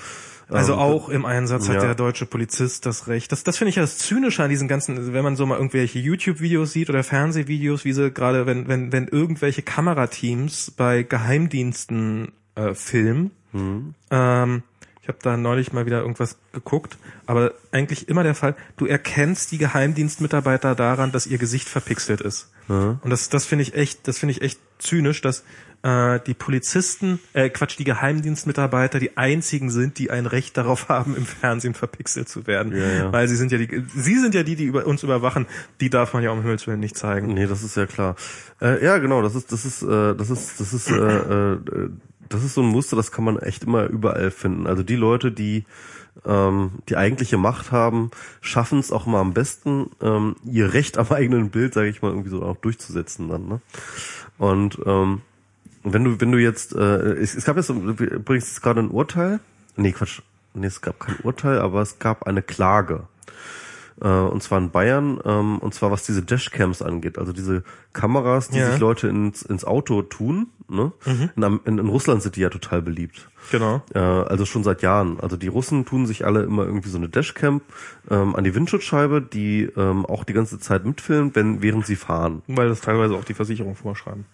Also 0.51 0.75
Ähm, 0.75 0.79
auch 0.79 1.09
im 1.09 1.25
Einsatz 1.25 1.69
hat 1.69 1.77
ja. 1.77 1.81
der 1.83 1.95
deutsche 1.95 2.27
Polizist 2.27 2.87
das 2.87 3.07
Recht. 3.07 3.33
Das, 3.33 3.45
das 3.45 3.59
finde 3.59 3.71
ich 3.71 3.77
ja 3.77 3.83
das 3.83 3.99
Zynische 3.99 4.43
an 4.43 4.51
diesen 4.51 4.69
ganzen, 4.69 5.13
wenn 5.13 5.23
man 5.23 5.37
so 5.37 5.45
mal 5.47 5.57
irgendwelche 5.57 5.99
YouTube-Videos 5.99 6.73
sieht 6.73 6.89
oder 6.89 7.05
Fernsehvideos, 7.05 7.85
wie 7.85 7.93
sie 7.93 8.11
gerade, 8.11 8.47
wenn, 8.47 8.69
wenn, 8.69 8.93
wenn 8.93 9.09
irgendwelche 9.09 9.63
Kamerateams 9.63 10.71
bei 10.71 11.03
Geheimdiensten 11.03 12.33
äh, 12.55 12.75
filmen. 12.75 13.31
Mhm. 13.53 13.95
Ähm, 14.11 14.63
ich 15.03 15.09
habe 15.09 15.19
da 15.23 15.37
neulich 15.37 15.73
mal 15.73 15.87
wieder 15.87 16.01
irgendwas 16.01 16.39
geguckt, 16.53 16.99
aber 17.27 17.55
eigentlich 17.73 18.09
immer 18.09 18.23
der 18.23 18.35
Fall, 18.35 18.55
du 18.77 18.85
erkennst 18.85 19.53
die 19.53 19.59
Geheimdienstmitarbeiter 19.59 20.75
daran, 20.75 21.13
dass 21.13 21.27
ihr 21.27 21.39
Gesicht 21.39 21.69
verpixelt 21.69 22.21
ist. 22.21 22.51
Und 22.69 23.09
das, 23.09 23.31
das 23.31 23.47
finde 23.47 23.63
ich 23.63 23.75
echt, 23.75 24.07
das 24.07 24.19
finde 24.19 24.33
ich 24.33 24.43
echt 24.43 24.61
zynisch, 24.79 25.23
dass 25.23 25.45
äh, 25.83 26.21
die 26.27 26.35
Polizisten, 26.35 27.21
äh, 27.33 27.49
Quatsch, 27.51 27.79
die 27.79 27.85
Geheimdienstmitarbeiter 27.85 28.99
die 28.99 29.17
einzigen 29.17 29.71
sind, 29.71 29.99
die 29.99 30.11
ein 30.11 30.27
Recht 30.27 30.57
darauf 30.57 30.89
haben, 30.89 31.17
im 31.17 31.27
Fernsehen 31.27 31.75
verpixelt 31.75 32.29
zu 32.29 32.47
werden. 32.47 32.77
Ja, 32.77 32.89
ja. 32.89 33.13
Weil 33.13 33.29
sie 33.29 33.37
sind 33.37 33.53
ja 33.53 33.59
die, 33.59 33.85
sie 33.95 34.19
sind 34.19 34.35
ja 34.35 34.43
die, 34.43 34.57
die 34.57 34.65
über 34.65 34.87
uns 34.87 35.03
überwachen. 35.03 35.47
Die 35.81 35.91
darf 35.91 36.15
man 36.15 36.23
ja 36.23 36.31
um 36.31 36.41
Himmels 36.43 36.67
Willen 36.67 36.81
nicht 36.81 36.97
zeigen. 36.97 37.35
Nee, 37.35 37.47
das 37.47 37.63
ist 37.63 37.77
ja 37.77 37.87
klar. 37.87 38.17
Äh, 38.61 38.85
ja, 38.85 38.99
genau, 38.99 39.23
das 39.23 39.35
ist, 39.35 39.53
das 39.53 39.65
ist, 39.65 39.83
äh, 39.83 40.15
das 40.15 40.31
ist, 40.31 40.61
das 40.61 40.73
ist, 40.73 40.91
äh, 40.91 40.95
äh, 40.95 41.59
das 42.29 42.45
ist 42.45 42.55
so 42.55 42.63
ein 42.63 42.69
Muster, 42.69 42.97
das 42.97 43.13
kann 43.13 43.25
man 43.25 43.39
echt 43.39 43.65
immer 43.65 43.87
überall 43.87 44.31
finden. 44.31 44.67
Also 44.67 44.83
die 44.83 44.97
Leute, 44.97 45.33
die 45.33 45.65
ähm, 46.27 46.73
die 46.89 46.97
eigentliche 46.97 47.39
Macht 47.39 47.73
haben, 47.73 48.11
schaffen 48.41 48.81
es 48.81 48.93
auch 48.93 49.07
mal 49.07 49.21
am 49.21 49.35
besten, 49.35 49.91
ähm, 50.03 50.37
ihr 50.45 50.73
Recht 50.75 50.99
am 50.99 51.11
eigenen 51.11 51.51
Bild, 51.51 51.75
sage 51.75 51.89
ich 51.89 52.03
mal, 52.03 52.11
irgendwie 52.11 52.31
so 52.31 52.43
auch 52.43 52.57
durchzusetzen 52.57 53.29
dann. 53.29 53.49
Ne? 53.49 53.61
Und 54.39 54.79
ähm, 54.85 55.23
wenn 55.85 56.05
du, 56.05 56.21
wenn 56.21 56.33
du 56.33 56.39
jetzt, 56.39 56.75
äh, 56.75 57.13
es, 57.15 57.35
es 57.35 57.45
gab 57.45 57.57
jetzt 57.57 57.71
übrigens 57.71 58.61
gerade 58.61 58.81
ein 58.81 58.91
Urteil, 58.91 59.41
nee, 59.77 59.93
Quatsch, 59.93 60.21
nee, 60.55 60.67
es 60.67 60.81
gab 60.81 60.99
kein 61.01 61.17
Urteil, 61.23 61.59
aber 61.61 61.83
es 61.83 61.99
gab 61.99 62.25
eine 62.27 62.43
Klage. 62.43 63.05
Äh, 64.01 64.09
und 64.09 64.43
zwar 64.43 64.59
in 64.59 64.71
Bayern, 64.71 65.19
ähm, 65.25 65.59
und 65.59 65.75
zwar 65.75 65.91
was 65.91 66.05
diese 66.05 66.23
Dashcams 66.23 66.83
angeht, 66.83 67.19
also 67.19 67.33
diese 67.33 67.65
Kameras, 67.93 68.49
die 68.49 68.59
Ja. 68.59 68.71
sich 68.71 68.79
Leute 68.81 69.09
ins, 69.09 69.43
ins 69.43 69.65
Auto 69.65 70.03
tun. 70.03 70.49
Ne? 70.71 70.93
In, 71.35 71.43
Am- 71.45 71.61
in, 71.65 71.79
in 71.79 71.89
Russland 71.89 72.21
sind 72.23 72.37
die 72.37 72.43
ja 72.43 72.51
total 72.51 72.83
beliebt. 72.83 73.29
Genau. 73.51 73.83
Äh, 73.95 73.99
also 73.99 74.45
schon 74.45 74.63
seit 74.63 74.83
Jahren. 74.83 75.19
Also 75.19 75.39
die 75.39 75.49
Russen 75.49 75.87
tun 75.87 76.07
sich 76.07 76.27
alle 76.27 76.43
immer 76.43 76.65
irgendwie 76.65 76.91
so 76.91 76.99
eine 76.99 77.09
Dashcam 77.09 77.63
ähm, 78.11 78.37
an 78.37 78.45
die 78.45 78.55
Windschutzscheibe, 78.55 79.23
die 79.23 79.63
ähm, 79.77 80.05
auch 80.05 80.25
die 80.25 80.35
ganze 80.35 80.59
Zeit 80.61 80.85
mitfilmt, 80.85 81.35
wenn 81.37 81.63
während 81.63 81.87
sie 81.87 81.97
fahren. 81.97 82.43
Weil 82.49 82.69
das 82.69 82.83
teilweise 82.83 83.15
auch 83.15 83.25
die 83.25 83.33
Versicherung 83.33 83.75
vorschreiben. 83.77 84.27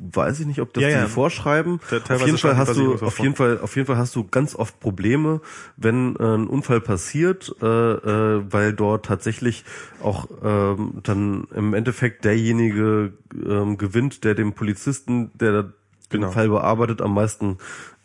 Weiß 0.00 0.40
ich 0.40 0.46
nicht, 0.46 0.60
ob 0.60 0.72
das 0.74 0.82
Ja, 0.84 0.90
die 0.90 0.94
ja. 0.94 1.06
vorschreiben. 1.06 1.80
Te- 1.88 1.96
Auf 1.96 2.04
teilweise 2.06 2.26
jeden 2.26 2.38
Fall 2.38 2.56
hast 2.56 2.76
du, 2.76 2.94
auf 2.94 3.18
jeden 3.18 3.34
Fall, 3.34 3.58
auf 3.60 3.74
jeden 3.74 3.86
Fall 3.86 3.96
hast 3.96 4.14
du 4.14 4.24
ganz 4.24 4.54
oft 4.54 4.78
Probleme, 4.80 5.40
wenn 5.76 6.14
äh, 6.16 6.22
ein 6.22 6.46
Unfall 6.46 6.80
passiert, 6.80 7.54
äh, 7.60 7.66
äh, 7.66 8.42
weil 8.52 8.72
dort 8.74 9.06
tatsächlich 9.06 9.64
auch 10.02 10.28
ähm, 10.42 11.00
dann 11.02 11.48
im 11.54 11.74
Endeffekt 11.74 12.24
derjenige 12.24 13.12
ähm, 13.44 13.76
gewinnt, 13.76 14.22
der 14.24 14.34
dem 14.34 14.52
Polizisten, 14.52 15.32
der 15.38 15.52
den 15.62 15.72
Genau. 16.10 16.30
Fall 16.30 16.48
bearbeitet, 16.48 17.02
am 17.02 17.12
meisten 17.12 17.58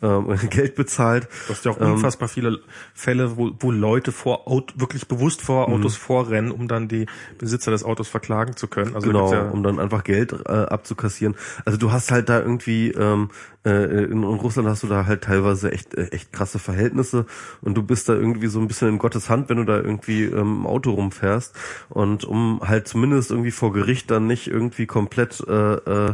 ähm, 0.03 0.37
Geld 0.51 0.75
bezahlt. 0.75 1.27
Du 1.47 1.53
hast 1.53 1.65
ja 1.65 1.71
auch 1.71 1.79
Ähm, 1.81 1.93
unfassbar 1.93 2.27
viele 2.27 2.59
Fälle, 2.93 3.37
wo, 3.37 3.51
wo 3.59 3.71
Leute 3.71 4.11
vor 4.11 4.47
Auto, 4.47 4.75
wirklich 4.77 5.07
bewusst 5.07 5.41
vor 5.41 5.67
Mhm. 5.69 5.75
Autos 5.75 5.95
vorrennen, 5.95 6.51
um 6.51 6.67
dann 6.67 6.87
die 6.87 7.07
Besitzer 7.39 7.71
des 7.71 7.83
Autos 7.83 8.07
verklagen 8.07 8.55
zu 8.55 8.67
können. 8.67 8.93
Also 8.95 9.07
Genau, 9.07 9.31
ja, 9.33 9.49
um 9.49 9.63
dann 9.63 9.79
einfach 9.79 10.03
Geld 10.03 10.33
äh, 10.45 10.51
abzukassieren. 10.51 11.35
Also 11.65 11.77
du 11.79 11.91
hast 11.91 12.11
halt 12.11 12.29
da 12.29 12.39
irgendwie, 12.39 12.91
ähm, 12.91 13.29
äh, 13.65 14.03
in, 14.03 14.11
in 14.11 14.23
Russland 14.23 14.67
hast 14.67 14.83
du 14.83 14.87
da 14.87 15.05
halt 15.05 15.23
teilweise 15.23 15.71
echt, 15.71 15.93
äh, 15.95 16.07
echt 16.09 16.33
krasse 16.33 16.59
Verhältnisse 16.59 17.25
und 17.61 17.75
du 17.75 17.83
bist 17.83 18.09
da 18.09 18.13
irgendwie 18.13 18.47
so 18.47 18.59
ein 18.59 18.67
bisschen 18.67 18.89
in 18.89 18.97
Gottes 18.99 19.29
Hand, 19.29 19.47
wenn 19.49 19.57
du 19.57 19.63
da 19.63 19.77
irgendwie 19.77 20.23
ähm, 20.25 20.53
im 20.63 20.67
Auto 20.67 20.91
rumfährst. 20.91 21.55
Und 21.89 22.25
um 22.25 22.59
halt 22.63 22.87
zumindest 22.87 23.31
irgendwie 23.31 23.51
vor 23.51 23.71
Gericht 23.71 24.11
dann 24.11 24.27
nicht 24.27 24.47
irgendwie 24.47 24.85
komplett 24.85 25.39
äh, 25.47 25.75
äh, 25.75 26.13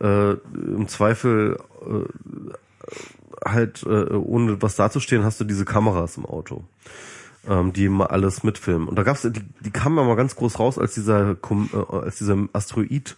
äh, 0.00 0.36
im 0.54 0.86
Zweifel 0.88 1.58
äh, 1.82 2.04
halt 3.44 3.82
äh, 3.84 4.14
ohne 4.14 4.60
was 4.62 4.76
dazustehen, 4.76 5.24
hast 5.24 5.40
du 5.40 5.44
diese 5.44 5.64
Kameras 5.64 6.16
im 6.16 6.26
Auto 6.26 6.64
ähm, 7.48 7.72
die 7.72 7.84
immer 7.84 8.10
alles 8.10 8.42
mitfilmen. 8.42 8.88
Und 8.88 8.96
da 8.96 9.02
gab's, 9.02 9.22
die, 9.22 9.42
die 9.60 9.70
kamen 9.70 9.96
ja 9.98 10.04
mal 10.04 10.16
ganz 10.16 10.36
groß 10.36 10.58
raus, 10.58 10.78
als 10.78 10.94
dieser, 10.94 11.32
äh, 11.32 11.36
als 11.92 12.18
dieser 12.18 12.36
Asteroid 12.52 13.16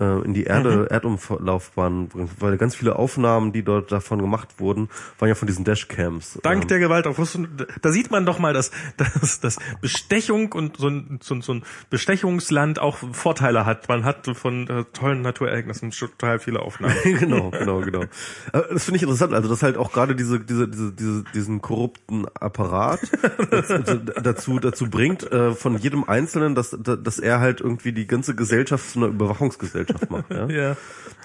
äh, 0.00 0.24
in 0.24 0.34
die 0.34 0.44
Erde, 0.44 0.88
Erdumlaufbahn, 0.90 2.08
weil 2.38 2.56
ganz 2.56 2.74
viele 2.74 2.96
Aufnahmen, 2.96 3.52
die 3.52 3.62
dort 3.62 3.92
davon 3.92 4.20
gemacht 4.20 4.58
wurden, 4.58 4.88
waren 5.18 5.28
ja 5.28 5.34
von 5.34 5.46
diesen 5.46 5.64
Dashcams. 5.64 6.38
Dank 6.42 6.62
ähm, 6.62 6.68
der 6.68 6.78
Gewaltaufrüstung, 6.78 7.48
da 7.82 7.90
sieht 7.90 8.10
man 8.10 8.26
doch 8.26 8.38
mal, 8.38 8.52
dass, 8.52 8.70
dass, 8.96 9.40
dass 9.40 9.58
Bestechung 9.80 10.52
und 10.52 10.76
so 10.76 10.88
ein, 10.88 11.18
so, 11.22 11.34
ein, 11.34 11.42
so 11.42 11.54
ein 11.54 11.62
Bestechungsland 11.90 12.78
auch 12.78 12.98
Vorteile 13.12 13.66
hat. 13.66 13.88
Man 13.88 14.04
hat 14.04 14.26
von 14.34 14.68
äh, 14.68 14.84
tollen 14.92 15.22
Naturereignissen 15.22 15.90
total 15.90 16.38
viele 16.38 16.60
Aufnahmen. 16.60 16.94
genau, 17.02 17.50
genau, 17.50 17.80
genau. 17.80 18.02
Äh, 18.02 18.62
Das 18.72 18.84
finde 18.84 18.96
ich 18.96 19.02
interessant, 19.02 19.34
also 19.34 19.48
dass 19.48 19.62
halt 19.62 19.76
auch 19.76 19.92
gerade 19.92 20.14
diese, 20.14 20.40
diese, 20.40 20.68
diese, 20.68 20.92
diese, 20.92 21.24
diesen 21.34 21.60
korrupten 21.60 22.26
Apparat 22.34 23.00
dazu, 23.50 23.96
dazu, 23.96 24.58
dazu 24.58 24.90
bringt, 24.90 25.30
äh, 25.30 25.52
von 25.52 25.78
jedem 25.78 26.04
Einzelnen, 26.04 26.54
dass, 26.54 26.76
dass 26.78 27.18
er 27.18 27.40
halt 27.40 27.60
irgendwie 27.60 27.92
die 27.92 28.06
ganze 28.06 28.34
Gesellschaft 28.34 28.90
zu 28.90 28.98
einer 28.98 29.08
Überwachungsgesellschaft 29.08 29.87
macht. 30.10 30.30
Ja? 30.30 30.46
ja. 30.48 30.76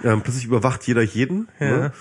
Ähm, 0.04 0.22
plötzlich 0.22 0.46
überwacht 0.46 0.86
jeder 0.88 1.02
jeden, 1.02 1.48
Ja. 1.60 1.78
ne? 1.78 1.92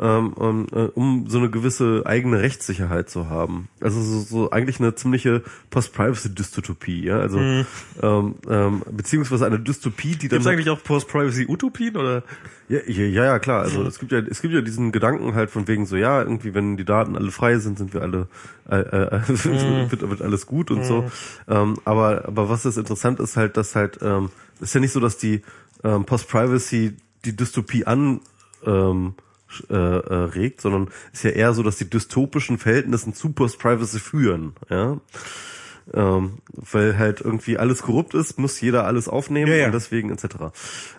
ähm, 0.00 0.32
um, 0.32 0.66
äh, 0.72 0.84
um 0.94 1.26
so 1.28 1.38
eine 1.38 1.50
gewisse 1.50 2.02
eigene 2.06 2.40
Rechtssicherheit 2.40 3.10
zu 3.10 3.28
haben. 3.28 3.68
Also 3.80 4.00
so, 4.00 4.20
so 4.20 4.50
eigentlich 4.50 4.80
eine 4.80 4.94
ziemliche 4.94 5.42
Post-Privacy-Dystopie, 5.70 7.04
ja, 7.04 7.18
also 7.18 7.38
ähm, 7.38 8.34
ähm, 8.48 8.82
beziehungsweise 8.90 9.44
eine 9.44 9.58
Dystopie, 9.60 10.16
die 10.16 10.28
dann 10.28 10.38
Gibt's 10.38 10.46
eigentlich 10.46 10.70
auch 10.70 10.82
Post-Privacy-Utopien 10.82 11.96
oder? 11.96 12.22
ja, 12.68 12.80
ja, 12.86 13.24
ja, 13.24 13.38
klar. 13.38 13.62
Also 13.62 13.82
es 13.82 13.98
gibt 13.98 14.12
ja, 14.12 14.20
es 14.20 14.40
gibt 14.40 14.54
ja 14.54 14.62
diesen 14.62 14.92
Gedanken 14.92 15.34
halt 15.34 15.50
von 15.50 15.68
wegen 15.68 15.84
so, 15.84 15.96
ja, 15.96 16.22
irgendwie, 16.22 16.54
wenn 16.54 16.78
die 16.78 16.86
Daten 16.86 17.16
alle 17.16 17.30
frei 17.30 17.58
sind, 17.58 17.76
sind 17.76 17.92
wir 17.92 18.00
alle, 18.00 18.28
äh, 18.70 18.76
äh, 18.78 19.20
wird, 19.90 20.08
wird 20.08 20.22
alles 20.22 20.46
gut 20.46 20.70
und 20.70 20.84
so. 20.84 21.10
Ähm, 21.48 21.76
aber, 21.84 22.24
aber 22.26 22.48
was 22.48 22.62
das 22.62 22.78
interessant 22.78 23.20
ist 23.20 23.36
halt, 23.36 23.58
dass 23.58 23.76
halt, 23.76 23.98
ähm, 24.00 24.30
ist 24.60 24.74
ja 24.74 24.80
nicht 24.80 24.92
so, 24.92 25.00
dass 25.00 25.18
die 25.18 25.42
ähm, 25.84 26.04
Post-Privacy 26.04 26.96
die 27.24 27.36
Dystopie 27.36 27.86
an 27.86 28.20
ähm, 28.66 29.14
äh, 29.68 29.74
äh, 29.74 30.14
regt, 30.14 30.60
sondern 30.60 30.88
ist 31.12 31.24
ja 31.24 31.30
eher 31.30 31.52
so, 31.52 31.62
dass 31.62 31.76
die 31.76 31.88
dystopischen 31.88 32.58
Verhältnissen 32.58 33.14
zu 33.14 33.32
Post-Privacy 33.32 33.98
führen, 34.00 34.54
ja. 34.70 34.98
Ähm, 35.92 36.38
weil 36.54 36.96
halt 36.96 37.20
irgendwie 37.20 37.58
alles 37.58 37.82
korrupt 37.82 38.14
ist, 38.14 38.38
muss 38.38 38.60
jeder 38.60 38.86
alles 38.86 39.08
aufnehmen 39.08 39.50
Ja, 39.50 39.56
ja. 39.58 39.66
und 39.66 39.72
deswegen 39.72 40.10
etc. 40.10 40.26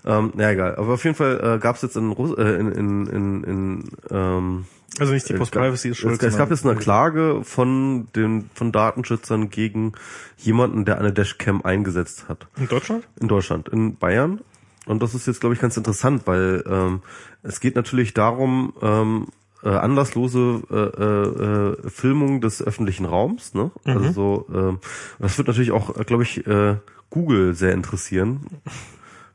Ähm, 0.06 0.34
ja, 0.38 0.52
egal. 0.52 0.76
Aber 0.76 0.96
auf 0.96 1.04
jeden 1.06 1.16
Fall 1.16 1.56
äh, 1.56 1.58
gab 1.60 1.78
es 1.78 1.84
jetzt 1.84 1.96
in, 1.96 2.12
Russ 2.12 2.38
äh, 2.38 2.44
in, 2.60 2.72
in, 2.74 3.06
in, 3.08 3.44
in 3.46 3.90
ähm, 4.12 4.66
Also 5.00 5.14
nicht 5.14 5.28
die 5.30 5.34
Post-Privacy 5.36 5.90
ist 5.90 5.98
schuld. 6.00 6.22
es, 6.22 6.34
es 6.34 6.38
gab 6.38 6.52
jetzt 6.52 6.66
eine 6.66 6.76
Klage 6.76 7.40
von 7.44 8.10
den 8.14 8.50
von 8.54 8.74
Datenschützern 8.74 9.50
gegen 9.50 9.94
jemanden, 10.38 10.84
der 10.84 11.00
eine 11.00 11.14
Dashcam 11.14 11.62
eingesetzt 11.62 12.26
hat 12.28 12.48
in 12.58 12.68
Deutschland? 12.68 13.08
in 13.22 13.30
Deutschland, 13.30 13.70
in 13.70 13.96
Bayern. 13.96 14.42
Und 14.86 15.02
das 15.02 15.16
ist 15.16 15.28
jetzt, 15.28 15.40
glaube 15.40 15.56
ich, 15.56 15.62
ganz 15.62 15.78
interessant, 15.78 16.24
weil 16.26 16.64
ähm, 16.68 17.02
es 17.42 17.60
geht 17.60 17.76
natürlich 17.76 18.14
darum, 18.14 18.74
ähm, 18.82 19.28
äh, 19.64 19.70
anlasslose 19.70 20.62
äh, 20.70 21.86
äh, 21.86 21.90
Filmung 21.90 22.42
des 22.42 22.62
öffentlichen 22.62 23.06
Raums. 23.06 23.54
Ne? 23.54 23.72
Mhm. 23.86 23.92
Also 23.92 24.12
so, 24.12 24.48
ähm, 24.54 24.80
das 25.20 25.38
wird 25.38 25.48
natürlich 25.48 25.72
auch, 25.72 25.94
glaube 26.06 26.24
ich, 26.24 26.46
äh, 26.46 26.76
Google 27.10 27.54
sehr 27.54 27.74
interessieren, 27.74 28.42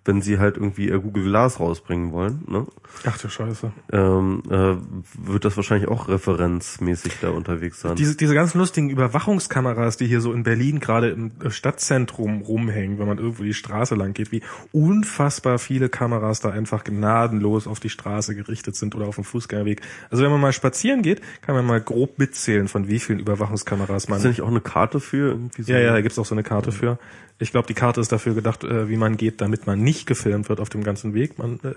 wenn 0.09 0.23
sie 0.23 0.39
halt 0.39 0.57
irgendwie 0.57 0.89
ihr 0.89 0.99
Google 0.99 1.25
Glass 1.25 1.61
rausbringen 1.61 2.13
wollen. 2.13 2.43
Ne? 2.49 2.67
Ach 3.05 3.19
du 3.19 3.29
Scheiße. 3.29 3.71
Ähm, 3.93 4.43
äh, 4.49 4.77
wird 5.15 5.45
das 5.45 5.55
wahrscheinlich 5.57 5.87
auch 5.87 6.09
referenzmäßig 6.09 7.19
da 7.21 7.29
unterwegs 7.29 7.83
sein. 7.83 7.95
Diese, 7.95 8.17
diese 8.17 8.35
ganz 8.35 8.55
lustigen 8.55 8.89
Überwachungskameras, 8.89 9.99
die 9.99 10.07
hier 10.07 10.23
so 10.23 10.33
in 10.33 10.45
Berlin 10.45 10.81
gerade 10.81 11.11
im 11.11 11.33
Stadtzentrum 11.51 12.41
rumhängen, 12.41 12.99
wenn 12.99 13.07
man 13.07 13.19
irgendwo 13.19 13.43
die 13.43 13.53
Straße 13.53 13.95
lang 13.95 14.15
geht, 14.15 14.33
wie 14.33 14.43
unfassbar 14.73 15.59
viele 15.59 15.91
Kameras 15.91 16.41
da 16.41 16.49
einfach 16.49 16.85
gnadenlos 16.85 17.67
auf 17.67 17.79
die 17.79 17.91
Straße 17.91 18.35
gerichtet 18.35 18.77
sind 18.77 18.95
oder 18.95 19.09
auf 19.09 19.17
dem 19.17 19.25
Fußgängerweg. 19.25 19.83
Also 20.11 20.25
wenn 20.25 20.31
man 20.31 20.41
mal 20.41 20.55
spazieren 20.55 21.03
geht, 21.03 21.21
kann 21.43 21.55
man 21.55 21.67
mal 21.67 21.83
grob 21.83 22.19
mitzählen, 22.19 22.67
von 22.69 22.89
wie 22.89 22.99
vielen 22.99 23.19
Überwachungskameras 23.19 24.09
man. 24.09 24.17
Ist 24.17 24.25
da 24.25 24.29
nicht 24.31 24.41
auch 24.41 24.49
eine 24.49 24.63
Karte 24.63 25.01
für 25.01 25.33
irgendwie 25.33 25.63
so? 25.63 25.71
Ja, 25.71 25.79
ja, 25.81 25.93
da 25.93 26.01
gibt's 26.01 26.19
auch 26.19 26.25
so 26.25 26.35
eine 26.35 26.45
Karte 26.45 26.73
für. 26.73 26.99
Ich 27.41 27.53
glaube, 27.53 27.69
die 27.69 27.75
Karte 27.75 28.01
ist 28.01 28.11
dafür 28.11 28.35
gedacht, 28.35 28.65
äh, 28.65 28.89
wie 28.89 28.97
man 28.97 29.17
geht, 29.17 29.41
damit 29.41 29.67
man 29.67 29.81
nicht 29.81 30.07
gefilmt 30.07 30.49
wird 30.49 30.59
auf 30.59 30.69
dem 30.71 30.83
ganzen 30.83 31.15
Weg. 31.15 31.39
Man, 31.39 31.61
äh, 31.63 31.75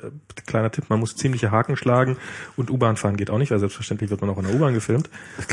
kleiner 0.48 0.72
Tipp, 0.72 0.86
man 0.90 1.00
muss 1.00 1.16
ziemliche 1.16 1.52
Haken 1.52 1.76
schlagen 1.78 2.18
und 2.58 2.72
U-Bahn 2.72 2.98
fahren 2.98 3.16
geht 3.16 3.30
auch 3.30 3.38
nicht, 3.38 3.52
weil 3.52 3.60
selbstverständlich 3.60 4.10
wird 4.10 4.22
man 4.22 4.30
auch 4.32 4.38
in 4.40 4.46
der 4.46 4.56
U-Bahn 4.56 4.74
gefilmt. 4.74 5.10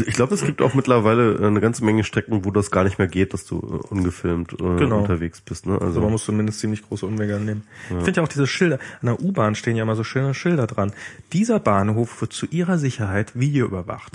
Ich, 0.07 0.15
glaube, 0.15 0.35
es 0.35 0.45
gibt 0.45 0.63
auch 0.63 0.73
mittlerweile 0.75 1.39
eine 1.47 1.61
ganze 1.61 1.85
Menge 1.85 2.05
Strecken, 2.05 2.45
wo 2.47 2.51
das 2.51 2.71
gar 2.71 2.85
nicht 2.85 2.99
mehr 2.99 3.07
geht, 3.09 3.35
dass 3.35 3.45
du 3.45 3.59
äh, 3.59 3.87
ungefilmt 3.95 4.55
äh, 4.55 4.57
Genau. 4.79 5.01
unterwegs 5.01 5.41
bist. 5.43 5.67
Ne? 5.67 5.75
Also 5.75 5.87
Also 5.87 6.01
man 6.01 6.13
muss 6.13 6.25
zumindest 6.25 6.61
ziemlich 6.61 6.83
große 6.89 7.05
Umwege 7.05 7.39
nehmen. 7.39 7.65
Ich 7.91 7.97
finde 8.05 8.13
ja 8.13 8.23
auch 8.23 8.29
diese 8.29 8.47
Schilder, 8.47 8.79
an 9.03 9.07
der 9.07 9.21
U-Bahn 9.21 9.55
stehen 9.57 9.77
ja 9.77 9.83
immer 9.83 9.97
so 9.97 10.05
schöne 10.05 10.33
Schilder 10.33 10.67
dran. 10.67 10.93
Dieser 11.33 11.61
Bahnhof 11.61 12.21
wird 12.23 12.33
zu 12.33 12.47
ihrer 12.47 12.79
Sicherheit 12.79 13.39
videoüberwacht. 13.39 14.15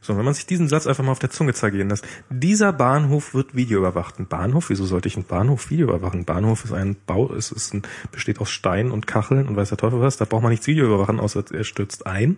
So, 0.00 0.16
wenn 0.16 0.24
man 0.24 0.34
sich 0.34 0.46
diesen 0.46 0.68
Satz 0.68 0.86
einfach 0.86 1.04
mal 1.04 1.12
auf 1.12 1.18
der 1.20 1.30
Zunge 1.30 1.54
zergehen 1.54 1.88
lässt. 1.90 2.04
Dieser 2.30 2.72
Bahnhof 2.72 3.34
wird 3.34 3.54
videoüberwacht. 3.54 4.18
Ein 4.18 4.26
Bahnhof, 4.26 4.70
wieso 4.70 4.84
sollte 4.84 5.06
ich 5.08 5.14
einen 5.16 5.27
Bahnhof 5.28 5.70
videoüberwachen? 5.70 6.24
Bahnhof 6.24 6.64
ist 6.64 6.72
ein 6.72 6.96
Bau, 7.06 7.32
es 7.32 7.52
ist 7.52 7.74
ein, 7.74 7.82
besteht 8.10 8.40
aus 8.40 8.50
Stein 8.50 8.90
und 8.90 9.06
Kacheln 9.06 9.46
und 9.46 9.56
weiß 9.56 9.68
der 9.68 9.78
Teufel 9.78 10.00
was. 10.00 10.16
Da 10.16 10.24
braucht 10.24 10.42
man 10.42 10.50
nichts 10.50 10.66
videoüberwachen, 10.66 11.20
außer 11.20 11.44
er 11.52 11.64
stürzt 11.64 12.06
ein. 12.06 12.36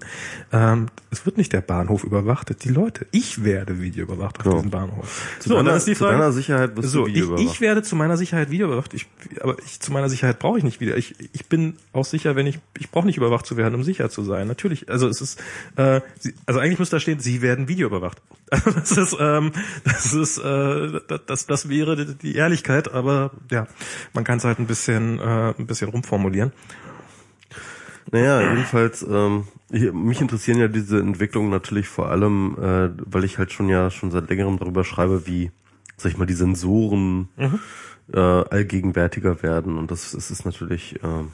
Ähm, 0.53 0.87
es 1.11 1.25
wird 1.25 1.39
nicht 1.39 1.53
der 1.53 1.61
Bahnhof 1.62 2.05
überwacht, 2.05 2.65
die 2.65 2.69
Leute. 2.69 3.07
Ich 3.12 3.45
werde 3.45 3.81
videoüberwacht 3.81 4.41
auf 4.41 4.47
Ja. 4.47 4.53
diesem 4.55 4.71
Bahnhof. 4.71 5.37
zu, 5.39 5.49
deiner, 5.51 5.79
zu 5.79 5.95
deiner 5.95 6.33
Sicherheit 6.33 6.75
bist 6.75 6.91
So, 6.91 7.03
du 7.03 7.07
ich, 7.09 7.15
videoüberwacht. 7.15 7.45
ich 7.55 7.61
werde 7.61 7.83
zu 7.83 7.97
meiner 7.97 8.17
Sicherheit 8.17 8.51
wieder 8.51 8.67
überwacht. 8.67 8.93
Ich, 8.95 9.07
aber 9.41 9.57
ich 9.65 9.81
zu 9.81 9.93
meiner 9.93 10.09
Sicherheit 10.09 10.39
brauche 10.39 10.59
ich 10.59 10.65
nicht 10.65 10.81
wieder. 10.81 10.97
Ich, 10.97 11.15
ich 11.33 11.47
bin 11.47 11.77
auch 11.93 12.05
sicher, 12.05 12.37
wenn 12.37 12.47
ich 12.47 12.59
ich 12.79 12.91
brauche 12.91 13.07
nicht 13.07 13.17
überwacht 13.17 13.47
zu 13.47 13.57
werden, 13.57 13.75
um 13.75 13.83
sicher 13.85 14.11
zu 14.11 14.23
sein. 14.25 14.47
Natürlich. 14.49 14.89
Also 14.91 15.09
es 15.09 15.21
ist 15.21 15.41
äh, 15.77 16.01
sie, 16.19 16.35
also 16.47 16.61
eigentlich 16.61 16.79
müsste 16.79 16.97
da 16.97 17.01
stehen, 17.01 17.21
Sie 17.21 17.43
werden 17.43 17.69
videoüberwacht. 17.69 18.21
das 18.75 18.93
ist 18.97 19.17
ähm, 19.21 19.53
das 19.85 20.13
ist 20.13 20.39
äh, 20.39 21.01
das, 21.27 21.47
das 21.47 21.69
wäre 21.69 21.97
die- 22.17 22.35
Ehrlichkeit. 22.35 22.93
Aber 22.93 23.31
ja, 23.51 23.67
man 24.13 24.25
kann 24.25 24.39
es 24.39 24.45
halt 24.45 24.59
ein 24.59 24.67
bisschen 24.67 25.19
äh, 25.19 25.55
ein 25.57 25.67
bisschen 25.67 25.89
rumformulieren. 25.91 26.53
Naja, 28.13 28.41
jedenfalls, 28.41 29.03
ähm, 29.03 29.45
ich, 29.71 29.93
mich 29.93 30.21
interessieren 30.21 30.59
ja 30.59 30.67
diese 30.69 30.99
Entwicklungen 30.99 31.51
natürlich 31.51 31.87
vor 31.89 32.11
allem, 32.11 32.57
äh, 32.61 32.91
weil 33.07 33.25
ich 33.25 33.39
halt 33.39 33.53
schon 33.53 33.69
ja 33.69 33.91
schon 33.91 34.11
seit 34.11 34.29
längerem 34.29 34.59
darüber 34.59 34.83
schreibe, 34.83 35.27
wie, 35.27 35.53
sag 35.97 36.11
ich 36.11 36.19
mal, 36.19 36.27
die 36.27 36.35
Sensoren 36.35 37.29
äh, 38.13 38.19
allgegenwärtiger 38.19 39.43
werden. 39.45 39.79
Und 39.79 39.93
das, 39.93 40.11
das 40.11 40.31
ist 40.33 40.45
natürlich 40.45 40.97
äh, 41.05 41.25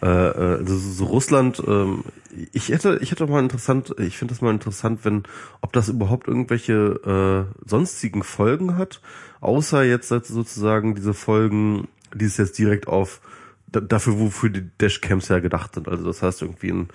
äh, 0.00 0.06
also 0.06 0.76
so 0.76 1.04
Russland, 1.04 1.62
ähm, 1.66 2.04
ich 2.52 2.68
hätte, 2.68 2.98
ich 3.00 3.10
hätte 3.10 3.26
mal 3.26 3.42
interessant, 3.42 3.94
ich 3.98 4.18
finde 4.18 4.34
das 4.34 4.42
mal 4.42 4.50
interessant, 4.50 5.00
wenn, 5.04 5.22
ob 5.60 5.72
das 5.72 5.88
überhaupt 5.88 6.28
irgendwelche 6.28 7.46
äh, 7.54 7.68
sonstigen 7.68 8.22
Folgen 8.22 8.76
hat, 8.76 9.00
außer 9.40 9.82
jetzt 9.84 10.08
sozusagen 10.08 10.94
diese 10.94 11.14
Folgen, 11.14 11.88
die 12.14 12.26
es 12.26 12.36
jetzt 12.36 12.58
direkt 12.58 12.88
auf 12.88 13.20
da, 13.66 13.80
dafür, 13.80 14.18
wofür 14.18 14.50
die 14.50 14.68
Dashcams 14.80 15.28
ja 15.28 15.38
gedacht 15.38 15.74
sind. 15.74 15.88
Also 15.88 16.04
das 16.04 16.22
heißt 16.22 16.42
irgendwie 16.42 16.68
in 16.68 16.88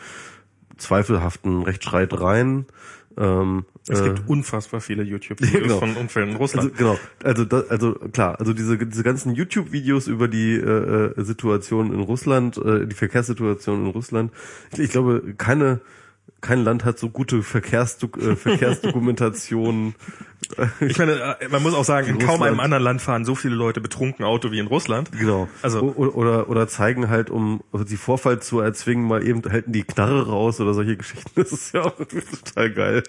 zweifelhaften 0.77 1.63
Rechtsstreitereien. 1.63 2.65
Ähm, 3.21 3.65
Es 3.87 4.01
äh, 4.01 4.05
gibt 4.05 4.27
unfassbar 4.27 4.81
viele 4.81 5.03
YouTube-Videos 5.03 5.61
genau. 5.63 5.79
von 5.79 5.95
Unfällen 5.95 6.31
in 6.31 6.35
Russland. 6.37 6.71
also 6.71 6.77
genau, 6.77 6.97
also 7.23 7.45
da, 7.45 7.63
also 7.69 7.93
klar, 7.93 8.39
also 8.39 8.53
diese 8.53 8.77
diese 8.77 9.03
ganzen 9.03 9.35
YouTube-Videos 9.35 10.07
über 10.07 10.27
die 10.27 10.53
äh, 10.53 11.13
äh, 11.17 11.23
Situation 11.23 11.93
in 11.93 11.99
Russland, 11.99 12.57
äh, 12.57 12.87
die 12.87 12.95
Verkehrssituation 12.95 13.85
in 13.85 13.91
Russland. 13.91 14.31
Ich, 14.73 14.79
ich 14.79 14.89
glaube, 14.89 15.35
keine 15.37 15.81
kein 16.41 16.63
Land 16.63 16.85
hat 16.85 16.97
so 16.97 17.09
gute 17.09 17.43
Verkehrsdo 17.43 18.07
äh, 18.19 18.35
Verkehrsdokumentationen. 18.35 19.93
Ich 20.81 20.97
meine, 20.97 21.37
äh, 21.39 21.47
man 21.49 21.61
muss 21.63 21.73
auch 21.73 21.83
sagen, 21.83 22.07
in 22.07 22.17
kaum 22.19 22.29
Russland. 22.29 22.43
einem 22.51 22.59
anderen 22.59 22.83
Land 22.83 23.01
fahren 23.01 23.25
so 23.25 23.35
viele 23.35 23.55
Leute 23.55 23.81
betrunken 23.81 24.23
Auto 24.25 24.51
wie 24.51 24.59
in 24.59 24.67
Russland. 24.67 25.11
Genau. 25.11 25.47
Also- 25.61 25.81
O- 25.81 26.05
oder 26.07 26.49
oder 26.49 26.67
zeigen 26.67 27.09
halt, 27.09 27.29
um 27.29 27.61
die 27.73 27.97
Vorfall 27.97 28.41
zu 28.41 28.59
erzwingen, 28.59 29.07
mal 29.07 29.25
eben 29.25 29.41
halten 29.51 29.71
die 29.71 29.83
Knarre 29.83 30.27
raus 30.27 30.59
oder 30.61 30.73
solche 30.73 30.97
Geschichten. 30.97 31.31
Das 31.35 31.51
ist 31.51 31.73
ja 31.73 31.81
auch 31.83 31.95
total 31.95 32.71
geil. 32.71 33.03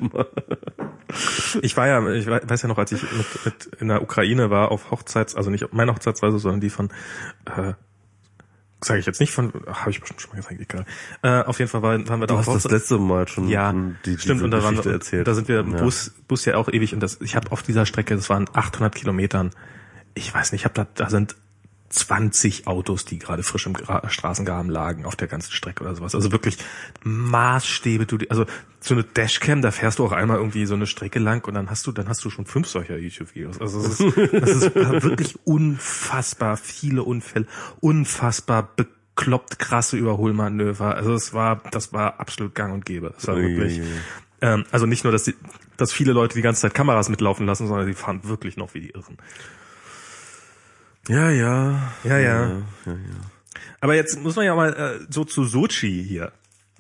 Ich 1.61 1.77
war 1.77 1.87
ja, 1.87 2.07
ich 2.13 2.27
wei- 2.27 2.41
weiß 2.47 2.63
ja 2.63 2.69
noch, 2.69 2.79
als 2.79 2.93
ich 2.93 3.03
mit, 3.03 3.45
mit 3.45 3.81
in 3.81 3.89
der 3.89 4.03
Ukraine 4.03 4.51
war 4.51 4.71
auf 4.71 4.91
Hochzeits, 4.91 5.35
also 5.37 5.51
nicht 5.51 5.73
meine 5.73 5.93
Hochzeitsreise, 5.93 6.39
sondern 6.39 6.61
die 6.61 6.71
von, 6.71 6.89
äh, 7.47 7.75
sage 8.85 9.01
ich 9.01 9.07
jetzt 9.07 9.21
nicht 9.21 9.33
von, 9.33 9.53
habe 9.67 9.91
ich 9.91 10.01
bestimmt 10.01 10.21
schon 10.21 10.31
mal 10.33 10.37
gesagt, 10.37 10.61
egal. 10.61 10.85
Äh, 11.23 11.45
auf 11.45 11.59
jeden 11.59 11.71
Fall 11.71 11.83
waren, 11.83 12.09
waren 12.09 12.21
wir 12.21 12.27
da 12.27 12.35
Du 12.35 12.41
auf 12.41 12.47
hast 12.47 12.65
das 12.65 12.73
letzte 12.73 12.99
Mal 12.99 13.29
schon 13.29 13.49
Ja, 13.49 13.73
die, 14.05 14.19
stimmt. 14.19 14.43
Und 14.43 14.51
da 14.51 14.63
waren 14.63 14.77
wir, 14.85 14.93
erzählt. 14.93 15.27
da 15.27 15.35
sind 15.35 15.49
wir 15.49 15.61
im 15.61 15.77
Ja. 15.77 15.83
Bus, 15.83 16.13
Bus 16.29 16.45
ja 16.45 16.57
auch 16.57 16.69
ewig 16.69 16.93
und 16.95 17.01
das, 17.01 17.21
ich 17.21 17.37
habe 17.37 17.53
auf 17.53 17.63
dieser 17.63 17.87
Strecke, 17.87 18.15
das 18.17 18.29
waren 18.29 18.47
800 18.53 18.95
Kilometern, 18.95 19.51
ich 20.15 20.33
weiß 20.35 20.53
nicht, 20.53 20.63
ich 20.63 20.65
habe 20.65 20.75
da, 20.75 20.87
da 20.95 21.09
sind 21.11 21.37
20 21.93 22.67
Autos, 22.67 23.05
die 23.05 23.19
gerade 23.19 23.43
frisch 23.43 23.67
im 23.67 23.75
Gra 23.75 24.09
Straßengraben 24.09 24.71
lagen 24.71 25.05
auf 25.05 25.17
der 25.17 25.29
ganzen 25.29 25.53
Strecke 25.53 25.85
oder 25.85 25.95
sowas. 25.95 26.15
Also 26.15 26.33
wirklich 26.33 26.59
Maßstäbe. 27.05 28.07
Du, 28.07 28.19
also 28.29 28.47
so 28.81 28.95
eine 28.95 29.05
Dashcam, 29.05 29.63
da 29.63 29.71
fährst 29.71 29.99
du 29.99 30.05
auch 30.05 30.13
einmal 30.13 30.39
irgendwie 30.39 30.67
so 30.67 30.75
eine 30.75 30.87
Strecke 30.87 31.19
lang 31.19 31.47
und 31.47 31.55
dann 31.55 31.71
hast 31.71 31.87
du, 31.87 31.93
dann 31.93 32.09
hast 32.09 32.25
du 32.25 32.31
schon 32.31 32.47
fünf 32.47 32.67
solcher 32.69 32.99
YouTube-Videos. 32.99 33.61
Also 33.61 33.81
es 33.81 34.01
ist, 34.01 34.17
das 34.33 34.51
ist 34.51 34.75
wirklich 34.75 35.39
unfassbar 35.45 36.57
viele 36.57 37.03
Unfälle, 37.03 37.47
unfassbar 37.81 38.69
bekloppt 38.75 39.59
krasse 39.59 39.97
Überholmanöver. 39.97 40.95
Also 40.95 41.15
es 41.15 41.33
war, 41.35 41.63
das 41.71 41.93
war 41.93 42.19
absolut 42.19 42.55
gang 42.55 42.73
und 42.73 42.85
gäbe. 42.85 43.13
Das 43.15 43.27
war 43.27 43.37
wirklich. 43.37 43.81
ui, 43.81 43.85
ui. 43.85 44.01
Ähm, 44.41 44.65
also 44.73 44.87
nicht 44.87 45.05
nur, 45.05 45.13
dass 45.13 45.25
die, 45.25 45.35
dass 45.77 45.93
viele 45.93 46.13
Leute 46.13 46.35
die 46.35 46.43
ganze 46.43 46.63
Zeit 46.63 46.75
Kameras 46.75 47.09
mitlaufen 47.09 47.47
lassen, 47.47 47.69
sondern 47.69 47.87
die 47.87 47.95
fahren 47.95 48.25
wirklich 48.25 48.57
noch 48.57 48.75
wie 48.75 48.81
die 48.81 48.91
Irren. 48.91 49.17
Ja, 51.09 51.31
ja. 51.31 51.93
Ja, 52.05 52.19
ja. 52.19 52.49
ja, 52.49 52.63
ja. 52.87 52.97
Aber 53.81 53.95
jetzt 53.95 54.19
muss 54.21 54.37
man 54.37 54.45
ja 54.45 54.55
mal 54.55 54.73
äh, 54.73 55.07
so 55.13 55.25
zu 55.25 55.45
Sochi 55.45 56.05
hier. 56.09 56.33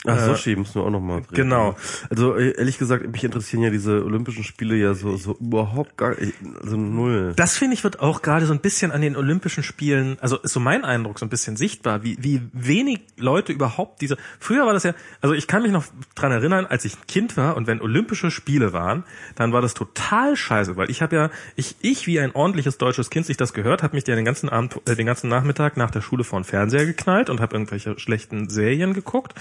Ach, 0.06 0.16
Äh, 0.16 0.24
Sochi 0.26 0.56
müssen 0.56 0.74
wir 0.76 0.82
auch 0.82 0.90
noch 0.90 1.00
mal 1.00 1.18
reden. 1.18 1.28
genau. 1.34 1.76
Also 2.10 2.34
äh, 2.36 2.56
ehrlich 2.56 2.78
gesagt, 2.78 3.06
mich 3.10 3.22
interessieren 3.22 3.62
ja 3.62 3.70
diese 3.70 4.04
Olympischen 4.04 4.42
Spiele 4.44 4.74
ja 4.76 4.94
so 4.94 5.16
so 5.16 5.36
überhaupt 5.40 5.96
gar 5.96 6.16
also 6.60 6.76
null. 6.76 7.34
Das 7.36 7.56
finde 7.56 7.74
ich 7.74 7.84
wird 7.84 8.00
auch 8.00 8.22
gerade 8.22 8.46
so 8.46 8.52
ein 8.52 8.60
bisschen 8.60 8.90
an 8.90 9.00
den 9.00 9.16
Olympischen 9.16 9.62
Spielen, 9.62 10.16
also 10.20 10.38
ist 10.38 10.52
so 10.52 10.60
mein 10.60 10.84
Eindruck, 10.84 11.18
so 11.18 11.26
ein 11.26 11.28
bisschen 11.28 11.56
sichtbar, 11.56 12.02
wie, 12.02 12.16
wie 12.20 12.42
wenig 12.52 13.00
Leute 13.16 13.52
überhaupt 13.52 14.00
diese, 14.00 14.16
früher 14.40 14.66
war 14.66 14.72
das 14.72 14.82
ja, 14.82 14.94
also 15.20 15.34
ich 15.34 15.46
kann 15.46 15.62
mich 15.62 15.72
noch 15.72 15.84
dran 16.14 16.32
erinnern, 16.32 16.66
als 16.66 16.84
ich 16.84 16.94
ein 16.94 17.06
Kind 17.06 17.36
war 17.36 17.56
und 17.56 17.66
wenn 17.66 17.80
Olympische 17.80 18.30
Spiele 18.30 18.72
waren, 18.72 19.04
dann 19.36 19.52
war 19.52 19.62
das 19.62 19.74
total 19.74 20.34
scheiße, 20.36 20.76
weil 20.76 20.90
ich 20.90 21.02
habe 21.02 21.14
ja, 21.14 21.30
ich, 21.54 21.76
ich 21.80 22.06
wie 22.06 22.18
ein 22.18 22.32
ordentliches 22.34 22.78
deutsches 22.78 23.10
Kind 23.10 23.26
sich 23.26 23.36
das 23.36 23.52
gehört, 23.52 23.82
habe 23.82 23.94
mich 23.94 24.06
ja 24.06 24.16
den 24.16 24.24
ganzen 24.24 24.48
Abend, 24.48 24.80
äh, 24.88 24.96
den 24.96 25.06
ganzen 25.06 25.28
Nachmittag 25.28 25.76
nach 25.76 25.90
der 25.90 26.00
Schule 26.00 26.24
vor 26.24 26.40
den 26.40 26.44
Fernseher 26.44 26.86
geknallt 26.86 27.30
und 27.30 27.40
habe 27.40 27.54
irgendwelche 27.54 27.98
schlechten 27.98 28.48
Serien 28.48 28.94
geguckt 28.94 29.34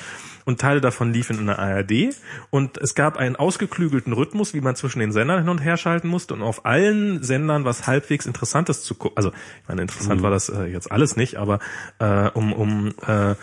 und 0.46 0.51
Teile 0.57 0.82
davon 0.82 1.14
liefen 1.14 1.38
in 1.40 1.48
der 1.48 1.60
ARD 1.60 2.15
und 2.49 2.78
es 2.78 2.95
gab 2.95 3.18
einen 3.18 3.36
ausgeklügelten 3.36 4.14
Rhythmus, 4.14 4.53
wie 4.53 4.61
man 4.61 4.76
zwischen 4.76 4.99
den 4.99 5.11
Sendern 5.11 5.40
hin 5.40 5.49
und 5.49 5.60
her 5.60 5.78
schalten 5.78 6.07
musste 6.07 6.34
und 6.34 6.41
auf 6.41 6.65
allen 6.65 7.23
Sendern 7.23 7.65
was 7.65 7.88
halbwegs 7.88 8.26
Interessantes 8.26 8.84
zu 8.84 8.95
gucken. 8.95 9.18
Also, 9.18 9.30
ich 9.30 9.68
meine, 9.68 9.82
interessant 9.82 10.22
war 10.22 10.32
das 10.32 10.49
äh, 10.49 10.65
jetzt 10.65 10.91
alles 10.91 11.15
nicht, 11.15 11.38
aber 11.38 11.60
äh, 11.99 12.30
um 12.30 12.53
um 12.53 12.94
äh, 13.06 13.36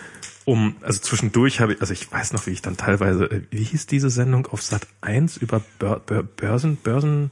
um 0.44 0.76
also 0.80 1.00
zwischendurch 1.00 1.60
habe 1.60 1.74
ich 1.74 1.80
also 1.80 1.92
ich 1.92 2.10
weiß 2.10 2.32
noch, 2.32 2.46
wie 2.46 2.52
ich 2.52 2.62
dann 2.62 2.76
teilweise 2.76 3.24
äh, 3.30 3.42
wie 3.50 3.64
hieß 3.64 3.86
diese 3.86 4.10
Sendung 4.10 4.46
auf 4.46 4.62
Sat 4.62 4.86
1 5.02 5.36
über 5.36 5.60
Bör, 5.78 6.00
Bör, 6.00 6.22
Börsen 6.22 6.76
Börsen 6.76 7.30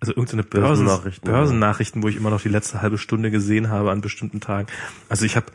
also 0.00 0.12
irgendeine 0.12 0.44
Börsen, 0.44 0.84
Börsennachrichten, 0.84 1.30
Börsennachrichten, 1.30 2.02
wo 2.02 2.08
ich 2.08 2.16
immer 2.16 2.30
noch 2.30 2.40
die 2.40 2.48
letzte 2.48 2.82
halbe 2.82 2.98
Stunde 2.98 3.30
gesehen 3.30 3.68
habe 3.68 3.90
an 3.90 4.00
bestimmten 4.00 4.40
Tagen. 4.40 4.68
Also 5.08 5.24
ich 5.24 5.36
habe 5.36 5.46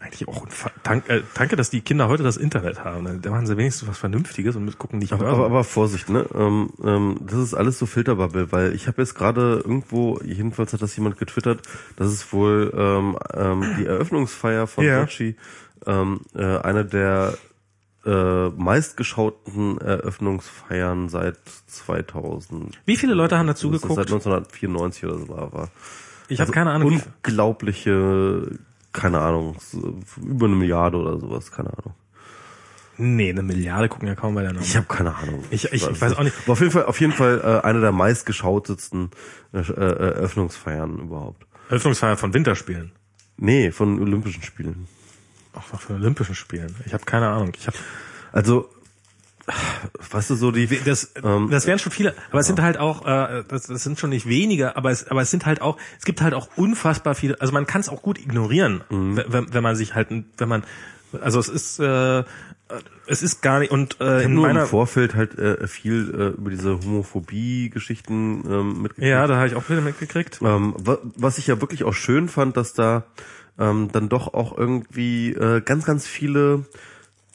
eigentlich 0.00 0.26
auch 0.28 0.44
unfa- 0.46 0.70
dank, 0.82 1.08
äh, 1.08 1.22
danke, 1.34 1.56
dass 1.56 1.68
die 1.70 1.82
Kinder 1.82 2.08
heute 2.08 2.22
das 2.22 2.36
Internet 2.38 2.82
haben. 2.84 3.20
Da 3.20 3.30
machen 3.30 3.46
sie 3.46 3.56
wenigstens 3.56 3.86
was 3.88 3.98
Vernünftiges 3.98 4.56
und 4.56 4.78
gucken 4.78 4.98
nicht 4.98 5.12
Aber, 5.12 5.28
aber, 5.28 5.44
aber 5.46 5.62
Vorsicht, 5.64 6.08
ne? 6.08 6.24
Ähm, 6.34 6.70
ähm, 6.82 7.20
das 7.20 7.38
ist 7.38 7.54
alles 7.54 7.78
so 7.78 7.84
Filterbubble, 7.86 8.50
weil 8.50 8.74
ich 8.74 8.88
habe 8.88 9.02
jetzt 9.02 9.14
gerade 9.14 9.56
irgendwo, 9.64 10.18
jedenfalls 10.24 10.72
hat 10.72 10.80
das 10.82 10.96
jemand 10.96 11.18
getwittert, 11.18 11.60
dass 11.96 12.08
es 12.08 12.32
wohl 12.32 12.72
ähm, 12.74 13.18
ähm, 13.34 13.74
die 13.78 13.84
Eröffnungsfeier 13.86 14.66
von 14.66 14.84
Ja. 14.84 15.00
Sochi 15.02 15.36
ähm, 15.86 16.20
äh, 16.34 16.58
eine 16.58 16.84
der 16.86 17.34
äh, 18.06 18.48
meistgeschauten 18.48 19.78
Eröffnungsfeiern 19.78 21.10
seit 21.10 21.36
2000. 21.66 22.80
Wie 22.86 22.96
viele 22.96 23.12
Leute 23.12 23.36
haben 23.36 23.46
dazu 23.46 23.70
geguckt? 23.70 23.94
Seit 23.94 24.06
1994 24.06 25.04
oder 25.04 25.18
so 25.18 25.28
war. 25.28 25.68
ich 26.28 26.40
habe 26.40 26.50
keine 26.52 26.70
Ahnung. 26.70 27.02
Unglaubliche, 27.24 28.58
keine 28.92 29.20
Ahnung, 29.20 29.56
über 30.22 30.46
eine 30.46 30.56
Milliarde 30.56 30.98
oder 30.98 31.18
sowas, 31.18 31.50
keine 31.52 31.70
Ahnung. 31.70 31.94
Nee, 33.02 33.30
eine 33.30 33.42
Milliarde 33.42 33.88
gucken 33.88 34.08
ja 34.08 34.14
kaum 34.14 34.34
bei 34.34 34.42
der 34.42 34.52
Nummer. 34.52 34.64
Ich 34.64 34.76
habe 34.76 34.86
keine 34.86 35.14
Ahnung. 35.14 35.42
Ich- 35.50 35.72
ich 35.72 35.82
weiß 36.00 36.16
auch 36.18 36.22
nicht. 36.22 36.36
Aber 36.44 36.52
auf 36.52 36.60
jeden 36.60 36.72
Fall, 36.72 36.84
auf 36.84 37.00
jeden 37.00 37.12
Fall 37.14 37.40
äh, 37.42 37.66
eine 37.66 37.80
der 37.80 37.92
meistgeschautetsten 37.92 39.10
äh, 39.54 39.58
äh, 39.58 39.72
Eröffnungsfeiern 39.72 40.98
überhaupt. 40.98 41.46
Eröffnungsfeier 41.70 42.16
von 42.18 42.34
Winterspielen. 42.34 42.92
Nee, 43.38 43.70
von 43.70 43.98
Olympischen 44.00 44.42
Spielen. 44.42 44.86
Auch 45.54 45.62
von 45.62 45.96
Olympischen 45.96 46.34
Spielen. 46.34 46.74
Ich 46.84 46.92
habe 46.92 47.04
keine 47.06 47.28
Ahnung. 47.28 47.52
Ich 47.56 47.66
habe 47.66 47.76
Also, 48.32 48.68
weißt 50.10 50.30
du 50.30 50.34
so 50.36 50.50
die. 50.52 50.66
das, 50.84 51.12
Ähm, 51.22 51.48
das 51.50 51.66
wären 51.66 51.78
schon 51.78 51.92
viele, 51.92 52.14
aber 52.30 52.40
es 52.40 52.46
sind 52.46 52.60
halt 52.60 52.78
auch, 52.78 53.06
äh, 53.06 53.44
das, 53.48 53.66
das 53.66 53.82
sind 53.82 53.98
schon 53.98 54.10
nicht 54.10 54.26
wenige, 54.28 54.76
aber 54.76 54.90
es, 54.90 55.08
aber 55.08 55.22
es 55.22 55.30
sind 55.30 55.46
halt 55.46 55.60
auch, 55.62 55.76
es 55.98 56.04
gibt 56.04 56.20
halt 56.22 56.34
auch 56.34 56.48
unfassbar 56.56 57.14
viele. 57.14 57.40
Also 57.40 57.52
man 57.52 57.66
kann 57.66 57.80
es 57.80 57.88
auch 57.88 58.02
gut 58.02 58.18
ignorieren, 58.18 58.82
Mhm. 58.90 59.20
wenn, 59.28 59.52
wenn 59.54 59.62
man 59.62 59.76
sich 59.76 59.94
halt, 59.94 60.08
wenn 60.38 60.48
man, 60.48 60.64
also 61.20 61.38
es 61.40 61.48
ist, 61.48 61.78
äh, 61.80 62.22
es 63.06 63.22
ist 63.22 63.42
gar 63.42 63.58
nicht 63.58 63.72
und 63.72 64.00
äh, 64.00 64.20
Ich 64.20 64.26
in 64.26 64.34
nur 64.34 64.46
meiner, 64.46 64.62
im 64.62 64.68
Vorfeld 64.68 65.14
halt 65.16 65.36
äh, 65.36 65.66
viel 65.66 66.14
äh, 66.14 66.38
über 66.38 66.50
diese 66.50 66.78
Homophobie-Geschichten 66.80 68.44
ähm, 68.48 68.82
mitgekriegt. 68.82 69.08
ja, 69.10 69.26
da 69.26 69.36
habe 69.36 69.48
ich 69.48 69.54
auch 69.56 69.68
wieder 69.68 69.80
mitgekriegt. 69.80 70.38
Ähm, 70.42 70.74
wa- 70.78 70.98
was 71.16 71.38
ich 71.38 71.46
ja 71.48 71.60
wirklich 71.60 71.84
auch 71.84 71.94
schön 71.94 72.28
fand, 72.28 72.56
dass 72.56 72.72
da 72.74 73.04
ähm, 73.58 73.88
dann 73.92 74.08
doch 74.08 74.32
auch 74.34 74.56
irgendwie 74.56 75.32
äh, 75.32 75.60
ganz, 75.62 75.84
ganz 75.84 76.06
viele, 76.06 76.64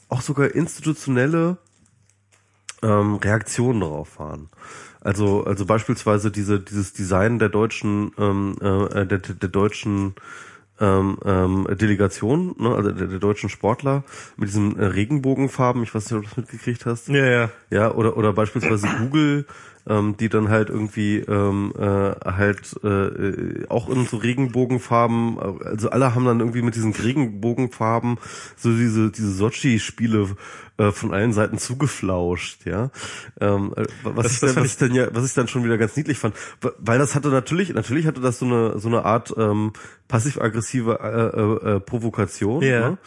auch 0.08 0.22
sogar 0.22 0.54
institutionelle 0.54 1.58
ähm, 2.82 3.16
Reaktionen 3.16 3.80
darauf 3.80 4.18
waren. 4.18 4.48
Also, 5.00 5.44
also 5.44 5.66
beispielsweise 5.66 6.30
diese, 6.30 6.58
dieses 6.60 6.92
Design 6.92 7.38
der 7.38 7.48
deutschen, 7.48 8.12
ähm, 8.18 8.56
äh, 8.60 9.06
der, 9.06 9.18
der 9.18 9.48
deutschen 9.48 10.14
ähm, 10.80 11.18
ähm, 11.24 11.66
Delegation, 11.70 12.54
ne, 12.58 12.74
also 12.74 12.90
der, 12.90 13.06
der 13.06 13.18
deutschen 13.18 13.48
Sportler 13.48 14.04
mit 14.36 14.48
diesen 14.48 14.78
äh, 14.78 14.84
Regenbogenfarben. 14.84 15.82
Ich 15.82 15.94
weiß 15.94 16.10
nicht, 16.10 16.14
ob 16.14 16.22
du 16.22 16.28
das 16.28 16.36
mitgekriegt 16.36 16.86
hast. 16.86 17.08
Ja, 17.08 17.24
ja. 17.24 17.50
Ja, 17.70 17.92
oder 17.92 18.16
oder 18.16 18.32
beispielsweise 18.32 18.88
Google, 18.98 19.46
ähm, 19.88 20.16
die 20.18 20.28
dann 20.28 20.48
halt 20.48 20.68
irgendwie 20.70 21.18
ähm, 21.18 21.72
äh, 21.78 21.82
halt 22.24 22.74
äh, 22.84 23.66
auch 23.68 23.88
in 23.88 24.04
so 24.06 24.16
Regenbogenfarben, 24.16 25.38
äh, 25.38 25.64
also 25.66 25.90
alle 25.90 26.14
haben 26.14 26.24
dann 26.24 26.40
irgendwie 26.40 26.62
mit 26.62 26.74
diesen 26.74 26.92
Regenbogenfarben 26.92 28.18
so 28.56 28.70
diese 28.76 29.10
diese 29.10 29.32
Sochi-Spiele 29.32 30.36
äh, 30.78 30.90
von 30.92 31.14
allen 31.14 31.32
Seiten 31.32 31.58
zugeflauscht, 31.58 32.66
ja. 32.66 32.90
Ähm, 33.40 33.72
äh, 33.76 33.84
was, 34.02 34.14
Das- 34.24 34.32
ich 34.34 34.40
dann, 34.40 34.56
was 34.56 34.66
ich 34.66 34.76
dann 34.76 34.94
ja, 34.94 35.08
was 35.14 35.26
ich 35.26 35.34
dann 35.34 35.48
schon 35.48 35.64
wieder 35.64 35.78
ganz 35.78 35.96
niedlich 35.96 36.18
fand, 36.18 36.34
weil 36.78 36.98
das 36.98 37.14
hatte 37.14 37.28
natürlich, 37.28 37.72
natürlich 37.72 38.06
hatte 38.06 38.20
das 38.20 38.38
so 38.38 38.46
eine 38.46 38.78
so 38.78 38.88
eine 38.88 39.04
Art 39.04 39.34
ähm, 39.36 39.72
passiv-aggressive 40.08 40.98
äh, 41.00 41.40
äh, 41.70 41.76
äh, 41.76 41.80
Provokation, 41.80 42.62
Ja. 42.62 42.90
ne? 42.90 42.98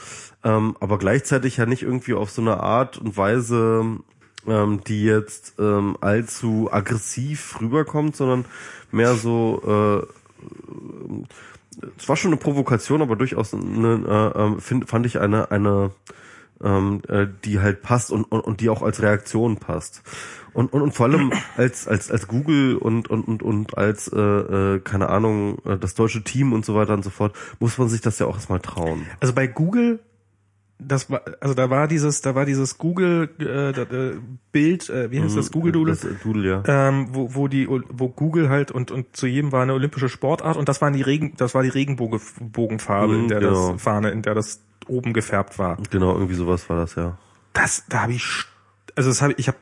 ähm, 0.44 0.76
aber 0.80 0.98
gleichzeitig 0.98 1.58
ja 1.58 1.66
nicht 1.66 1.84
irgendwie 1.84 2.14
auf 2.14 2.32
so 2.32 2.42
eine 2.42 2.60
Art 2.62 2.98
und 2.98 3.18
Weise, 3.18 3.98
ähm, 4.48 4.82
die 4.88 5.04
jetzt 5.04 5.54
ähm, 5.60 5.98
allzu 6.02 6.70
aggressiv 6.72 7.60
rüberkommt, 7.62 8.16
sondern 8.16 8.46
mehr 8.92 9.16
so, 9.16 9.62
äh, 9.66 10.02
es 11.98 12.10
war 12.10 12.16
schon 12.16 12.32
eine 12.32 12.40
Provokation, 12.40 13.02
aber 13.02 13.16
durchaus 13.16 13.54
eine, 13.54 14.34
äh, 14.36 14.40
ähm, 14.40 14.60
find, 14.60 14.90
fand 14.90 15.06
ich 15.06 15.20
eine, 15.20 15.52
eine 15.52 15.92
ähm, 16.64 17.02
äh, 17.08 17.28
die 17.46 17.60
halt 17.60 17.82
passt 17.82 18.12
und, 18.12 18.26
und, 18.26 18.42
und 18.42 18.62
die 18.62 18.70
auch 18.70 18.82
als 18.82 19.02
Reaktion 19.02 19.58
passt. 19.58 20.02
Und, 20.54 20.74
und, 20.74 20.82
und 20.82 20.94
vor 20.94 21.06
allem 21.06 21.32
als, 21.58 21.88
als, 21.88 22.12
als 22.12 22.28
Google 22.28 22.76
und, 22.76 23.10
und, 23.10 23.28
und, 23.28 23.44
und 23.44 23.78
als, 23.78 24.08
äh, 24.10 24.20
äh, 24.20 24.80
keine 24.80 25.10
Ahnung, 25.10 25.60
äh, 25.66 25.78
das 25.78 25.96
deutsche 25.96 26.24
Team 26.24 26.54
und 26.54 26.66
so 26.66 26.76
weiter 26.76 26.94
und 26.94 27.04
so 27.04 27.10
fort, 27.10 27.36
muss 27.60 27.78
man 27.78 27.88
sich 27.88 28.02
das 28.02 28.20
ja 28.20 28.26
auch 28.26 28.36
erstmal 28.36 28.60
trauen. 28.60 29.06
Also 29.20 29.34
bei 29.34 29.48
Google, 29.48 30.00
das 30.82 31.10
war, 31.10 31.22
also 31.42 31.54
da 31.54 31.70
war 31.70 31.88
dieses, 31.88 32.22
da 32.22 32.36
war 32.36 32.46
dieses 32.46 32.78
Google 32.78 33.30
äh, 33.40 33.72
äh, 33.72 34.18
Bild, 34.54 34.90
äh, 34.90 35.12
wie 35.12 35.22
heißt 35.22 35.36
das 35.36 35.52
Google 35.52 35.74
Doodle? 35.74 35.94
Das, 35.94 36.06
äh, 36.06 36.16
Doodle, 36.24 36.50
ja. 36.50 36.88
ähm, 36.88 37.10
wo, 37.12 37.36
wo 37.36 37.48
die 37.50 37.68
wo 37.68 38.08
Google 38.08 38.50
halt 38.50 38.72
und 38.72 38.90
und 38.90 39.16
zu 39.16 39.28
jedem 39.28 39.52
war 39.52 39.62
eine 39.62 39.74
olympische 39.74 40.08
Sportart 40.08 40.56
und 40.56 40.70
das 40.70 40.82
waren 40.82 40.94
die 40.94 41.02
Regen 41.02 41.34
das 41.36 41.54
war 41.54 41.64
die 41.64 41.70
Regenbogenfarbe 41.70 43.14
Mhm, 43.14 43.20
in 43.24 43.28
der 43.28 43.40
genau. 43.42 43.74
das 43.74 43.82
Fahne 43.82 44.12
in 44.12 44.22
der 44.22 44.36
das 44.36 44.62
oben 44.88 45.12
gefärbt 45.14 45.60
war. 45.60 45.78
Genau, 45.90 46.14
irgendwie 46.14 46.36
sowas 46.36 46.70
war 46.70 46.78
das, 46.78 46.96
ja. 46.96 47.18
Das 47.54 47.84
da 47.90 48.04
habe 48.04 48.14
ich 48.14 48.46
also 48.96 49.10
das 49.10 49.22
habe 49.22 49.34
ich 49.34 49.40
ich 49.40 49.48
habe 49.50 49.58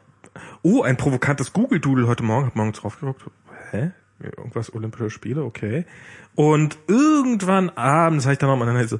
oh 0.61 0.84
ein 0.84 0.98
provokantes 0.98 1.52
Google 1.52 1.80
Doodle 1.80 2.07
heute 2.07 2.23
Morgen 2.23 2.45
hab 2.48 2.56
morgens 2.56 2.80
drauf 2.80 2.99
geguckt. 2.99 3.23
Hä? 3.72 3.91
Irgendwas 4.19 4.73
Olympische 4.73 5.10
Spiele, 5.10 5.44
okay. 5.44 5.85
Und 6.38 6.77
irgendwann 6.88 7.69
abends 7.72 8.26
habe 8.26 8.34
ich 8.34 8.39
dann 8.39 8.49
nochmal 8.49 8.72
dann 8.72 8.88
so, 8.88 8.99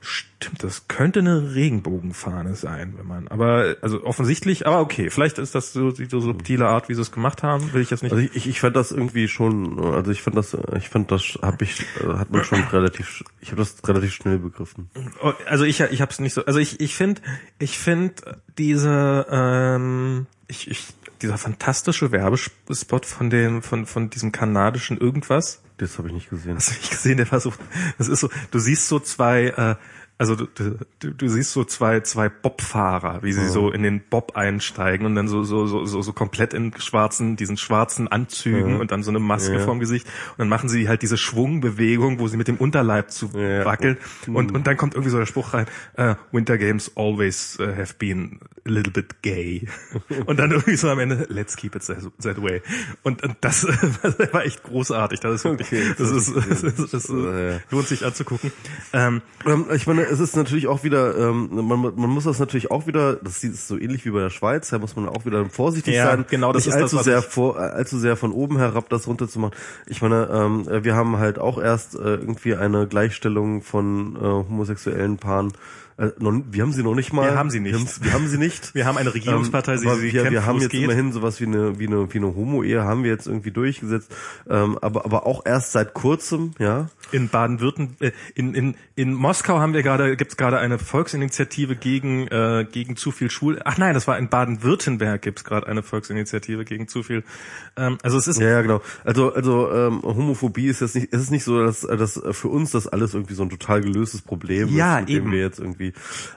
stimmt, 0.00 0.62
das 0.62 0.86
könnte 0.86 1.20
eine 1.20 1.54
Regenbogenfahne 1.54 2.54
sein, 2.56 2.92
wenn 2.98 3.06
man, 3.06 3.28
aber, 3.28 3.76
also 3.80 4.04
offensichtlich, 4.04 4.66
aber 4.66 4.80
okay, 4.80 5.08
vielleicht 5.08 5.38
ist 5.38 5.54
das 5.54 5.72
so 5.72 5.92
die 5.92 6.04
so 6.04 6.20
subtile 6.20 6.68
Art, 6.68 6.90
wie 6.90 6.94
sie 6.94 7.00
es 7.00 7.10
gemacht 7.10 7.42
haben, 7.42 7.72
will 7.72 7.80
ich 7.80 7.88
jetzt 7.88 8.02
nicht. 8.02 8.12
Also 8.12 8.24
ich, 8.24 8.46
ich, 8.46 8.60
fand 8.60 8.76
das 8.76 8.92
irgendwie 8.92 9.28
schon, 9.28 9.82
also 9.82 10.10
ich 10.10 10.20
fand 10.20 10.36
das, 10.36 10.54
ich 10.76 10.90
fand 10.90 11.10
das, 11.10 11.38
hab 11.40 11.62
ich, 11.62 11.86
hat 12.06 12.30
man 12.30 12.44
schon 12.44 12.62
relativ, 12.64 13.24
ich 13.40 13.50
habe 13.50 13.62
das 13.62 13.76
relativ 13.88 14.12
schnell 14.12 14.38
begriffen. 14.38 14.90
Oh, 15.22 15.32
Also 15.46 15.64
ich 15.64 15.80
ich 15.80 16.00
habe 16.02 16.12
es 16.12 16.18
nicht 16.18 16.34
so. 16.34 16.44
Also 16.44 16.58
ich 16.58 16.80
ich 16.80 16.94
finde 16.94 17.22
ich 17.58 17.78
finde 17.78 18.14
diese 18.58 19.26
ähm, 19.30 20.26
ich, 20.48 20.70
ich 20.70 20.86
dieser 21.22 21.38
fantastische 21.38 22.12
Werbespot 22.12 23.06
von 23.06 23.30
dem 23.30 23.62
von 23.62 23.86
von 23.86 24.10
diesem 24.10 24.32
kanadischen 24.32 24.98
irgendwas. 24.98 25.62
Das 25.78 25.98
habe 25.98 26.08
ich 26.08 26.14
nicht 26.14 26.30
gesehen. 26.30 26.56
Hast 26.56 26.68
du 26.70 26.74
nicht 26.74 26.90
gesehen? 26.90 27.16
Der 27.16 27.30
war 27.30 27.40
so. 27.40 27.52
Das 27.98 28.08
ist 28.08 28.20
so. 28.20 28.28
Du 28.50 28.58
siehst 28.58 28.88
so 28.88 29.00
zwei. 29.00 29.46
Äh, 29.48 29.76
also 30.16 30.36
du, 30.36 30.46
du, 31.00 31.10
du 31.12 31.28
siehst 31.28 31.50
so 31.52 31.64
zwei 31.64 32.00
zwei 32.00 32.28
Bobfahrer, 32.28 33.22
wie 33.24 33.32
sie 33.32 33.48
so 33.48 33.70
in 33.72 33.82
den 33.82 34.00
Bob 34.08 34.36
einsteigen 34.36 35.06
und 35.06 35.16
dann 35.16 35.26
so 35.26 35.42
so 35.42 35.66
so 35.66 35.84
so, 35.86 36.02
so 36.02 36.12
komplett 36.12 36.54
in 36.54 36.72
schwarzen 36.78 37.34
diesen 37.36 37.56
schwarzen 37.56 38.06
Anzügen 38.06 38.80
und 38.80 38.92
dann 38.92 39.02
so 39.02 39.10
eine 39.10 39.18
Maske 39.18 39.54
Ja. 39.54 39.64
vorm 39.64 39.80
Gesicht 39.80 40.06
und 40.06 40.38
dann 40.38 40.48
machen 40.48 40.68
sie 40.68 40.88
halt 40.88 41.02
diese 41.02 41.16
Schwungbewegung, 41.16 42.20
wo 42.20 42.28
sie 42.28 42.36
mit 42.36 42.46
dem 42.48 42.56
Unterleib 42.58 43.10
zu 43.10 43.30
Ja. 43.34 43.64
wackeln 43.64 43.98
und 44.28 44.52
und 44.52 44.66
dann 44.66 44.76
kommt 44.76 44.94
irgendwie 44.94 45.10
so 45.10 45.18
der 45.18 45.26
Spruch 45.26 45.52
rein: 45.52 45.66
äh, 45.96 46.14
Winter 46.32 46.58
Games 46.58 46.92
always 46.96 47.58
uh, 47.60 47.64
have 47.76 47.94
been 47.98 48.38
a 48.66 48.70
little 48.70 48.92
bit 48.92 49.20
gay 49.22 49.66
und 50.26 50.38
dann 50.38 50.52
irgendwie 50.52 50.76
so 50.76 50.88
am 50.90 51.00
Ende 51.00 51.26
Let's 51.28 51.56
keep 51.56 51.74
it 51.74 51.84
that, 51.86 52.40
way 52.40 52.62
und, 53.02 53.22
und 53.22 53.36
das, 53.40 53.66
das 54.02 54.18
war 54.32 54.44
echt 54.44 54.62
großartig. 54.62 55.20
Das 55.20 55.34
ist 55.34 55.44
wirklich, 55.44 55.66
Okay, 55.72 55.94
das 55.98 56.10
ist, 56.12 56.34
das, 56.36 56.62
das 56.62 56.62
ist, 56.62 56.94
das 56.94 57.08
Ja, 57.08 57.50
ja. 57.50 57.60
lohnt 57.70 57.88
sich 57.88 58.04
anzugucken. 58.06 58.52
Ähm, 58.92 59.22
Ähm, 59.46 59.66
ich 59.74 59.86
meine, 59.86 60.03
es 60.10 60.20
ist 60.20 60.36
natürlich 60.36 60.66
auch 60.66 60.84
wieder, 60.84 61.16
ähm, 61.16 61.48
man, 61.52 61.80
man 61.80 62.10
muss 62.10 62.24
das 62.24 62.38
natürlich 62.38 62.70
auch 62.70 62.86
wieder, 62.86 63.16
das 63.16 63.42
ist 63.44 63.68
so 63.68 63.78
ähnlich 63.78 64.04
wie 64.04 64.10
bei 64.10 64.20
der 64.20 64.30
Schweiz, 64.30 64.70
da 64.70 64.78
muss 64.78 64.96
man 64.96 65.08
auch 65.08 65.24
wieder 65.26 65.44
vorsichtig 65.46 65.94
Ja, 65.94 66.06
sein, 66.06 66.24
genau, 66.28 66.52
das 66.52 66.66
nicht 66.66 66.74
ist 66.74 66.80
das, 66.80 66.82
allzu 66.82 66.96
was 66.96 67.04
sehr 67.04 67.22
vor, 67.22 67.58
allzu 67.58 67.98
sehr 67.98 68.16
von 68.16 68.32
oben 68.32 68.58
herab 68.58 68.88
das 68.88 69.06
runterzumachen. 69.06 69.56
Ich 69.86 70.02
meine, 70.02 70.28
ähm, 70.32 70.68
äh, 70.68 70.84
wir 70.84 70.94
haben 70.94 71.18
halt 71.18 71.38
auch 71.38 71.58
erst 71.58 71.94
äh, 71.94 72.14
irgendwie 72.14 72.54
eine 72.54 72.86
Gleichstellung 72.86 73.62
von 73.62 74.16
äh, 74.16 74.20
homosexuellen 74.20 75.18
Paaren. 75.18 75.52
Äh, 75.96 76.10
noch, 76.18 76.32
wir 76.50 76.62
haben 76.62 76.72
sie 76.72 76.82
noch 76.82 76.94
nicht 76.94 77.12
mal. 77.12 77.30
Wir 77.30 77.38
haben 77.38 77.50
sie 77.50 77.60
nicht. 77.60 77.72
Wir 77.72 77.78
haben, 77.80 78.04
wir 78.04 78.12
haben 78.12 78.28
sie 78.28 78.38
nicht. 78.38 78.74
wir 78.74 78.84
haben 78.86 78.98
eine 78.98 79.14
Regierungspartei, 79.14 79.74
Ähm, 79.74 79.78
sie, 79.78 79.88
sie 79.88 80.02
wir, 80.02 80.12
kämpft, 80.12 80.32
wir 80.32 80.46
haben 80.46 80.60
jetzt 80.60 80.70
geht. 80.70 80.82
immerhin 80.84 81.12
sowas 81.12 81.40
wie 81.40 81.46
eine 81.46 81.78
wie 81.78 81.86
eine 81.86 82.12
wie 82.12 82.18
eine 82.18 82.34
Homo-Ehe 82.34 82.82
haben 82.82 83.04
wir 83.04 83.10
jetzt 83.10 83.26
irgendwie 83.26 83.50
durchgesetzt, 83.50 84.10
ähm, 84.48 84.78
aber 84.80 85.04
aber 85.04 85.26
auch 85.26 85.44
erst 85.46 85.72
seit 85.72 85.94
kurzem, 85.94 86.52
ja. 86.58 86.88
in 87.12 87.28
Baden-Württemberg, 87.28 88.12
äh, 88.12 88.12
in, 88.34 88.54
in, 88.54 88.74
in 88.96 89.12
Moskau 89.14 89.58
haben 89.58 89.74
wir 89.74 89.82
gerade, 89.82 90.16
gibt's 90.16 90.36
gerade 90.36 90.58
eine 90.58 90.78
Volksinitiative 90.78 91.76
gegen, 91.76 92.26
äh, 92.28 92.66
gegen 92.70 92.96
zu 92.96 93.10
viel 93.10 93.30
Schul. 93.30 93.60
Ach 93.64 93.78
nein, 93.78 93.94
das 93.94 94.06
war 94.08 94.18
in 94.18 94.28
Baden-Württemberg 94.28 95.22
gibt's 95.22 95.44
gerade 95.44 95.66
eine 95.66 95.82
Volksinitiative 95.82 96.64
gegen 96.64 96.88
zu 96.88 97.02
viel. 97.02 97.22
Ähm, 97.76 97.98
also 98.02 98.18
es 98.18 98.26
ist 98.26 98.40
Ja, 98.40 98.48
ja, 98.48 98.62
genau. 98.62 98.80
Also, 99.04 99.32
also 99.32 99.70
ähm, 99.70 100.02
Homophobie 100.02 100.66
ist 100.66 100.80
jetzt 100.80 100.94
nicht, 100.94 101.08
es 101.12 101.22
ist 101.22 101.30
nicht 101.30 101.44
so, 101.44 101.62
dass, 101.64 101.82
dass 101.82 102.20
für 102.32 102.48
uns 102.48 102.70
das 102.70 102.88
alles 102.88 103.14
irgendwie 103.14 103.34
so 103.34 103.42
ein 103.42 103.50
total 103.50 103.80
gelöstes 103.80 104.22
Problem 104.22 104.74
Ja, 104.74 104.98
ist, 104.98 105.02
mit 105.02 105.10
eben. 105.10 105.26
dem 105.26 105.32
wir 105.32 105.40
jetzt 105.40 105.58
irgendwie. 105.58 105.83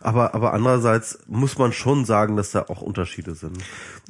Aber, 0.02 0.34
aber 0.34 0.54
andererseits 0.54 1.20
muss 1.28 1.58
man 1.58 1.72
schon 1.72 2.06
sagen, 2.06 2.36
dass 2.36 2.52
da 2.52 2.66
auch 2.68 2.82
Unterschiede 2.82 3.36
sind. 3.36 3.58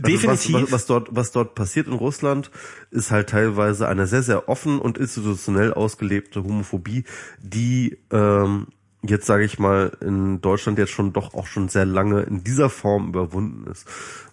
Also 0.01 0.17
Definitiv. 0.17 0.53
Was, 0.53 0.63
was, 0.63 0.71
was 0.71 0.85
dort, 0.85 1.07
was 1.11 1.31
dort 1.31 1.55
passiert 1.55 1.87
in 1.87 1.93
Russland, 1.93 2.49
ist 2.91 3.11
halt 3.11 3.29
teilweise 3.29 3.87
eine 3.87 4.07
sehr, 4.07 4.23
sehr 4.23 4.49
offen 4.49 4.79
und 4.79 4.97
institutionell 4.97 5.73
ausgelebte 5.73 6.43
Homophobie, 6.43 7.03
die 7.39 7.97
ähm, 8.11 8.67
jetzt 9.03 9.25
sage 9.25 9.45
ich 9.45 9.59
mal 9.59 9.95
in 10.01 10.41
Deutschland 10.41 10.77
jetzt 10.79 10.91
schon 10.91 11.13
doch 11.13 11.33
auch 11.33 11.47
schon 11.47 11.69
sehr 11.69 11.85
lange 11.85 12.21
in 12.21 12.43
dieser 12.43 12.69
Form 12.69 13.09
überwunden 13.09 13.69
ist 13.69 13.87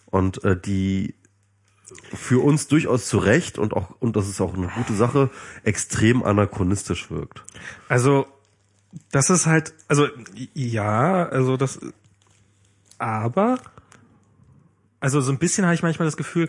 und 0.06 0.43
äh, 0.44 0.59
die 0.59 1.14
für 2.14 2.43
uns 2.43 2.66
durchaus 2.66 3.06
zu 3.06 3.18
Recht 3.18 3.59
und 3.59 3.74
auch 3.74 3.90
und 4.01 4.16
das 4.16 4.28
ist 4.28 4.40
auch 4.40 4.55
eine 4.55 4.68
gute 4.68 4.94
Sache 4.94 5.31
extrem 5.64 6.22
anachronistisch 6.22 7.10
wirkt. 7.10 7.44
Also 7.89 8.26
das 9.11 9.31
ist 9.31 9.47
halt, 9.47 9.75
also 9.89 10.09
ja, 10.55 11.29
also 11.29 11.57
das, 11.57 11.81
aber 12.99 13.59
also 15.05 15.21
so 15.21 15.31
ein 15.31 15.39
bisschen 15.39 15.66
habe 15.66 15.75
ich 15.75 15.83
manchmal 15.83 16.07
das 16.07 16.16
Gefühl, 16.16 16.49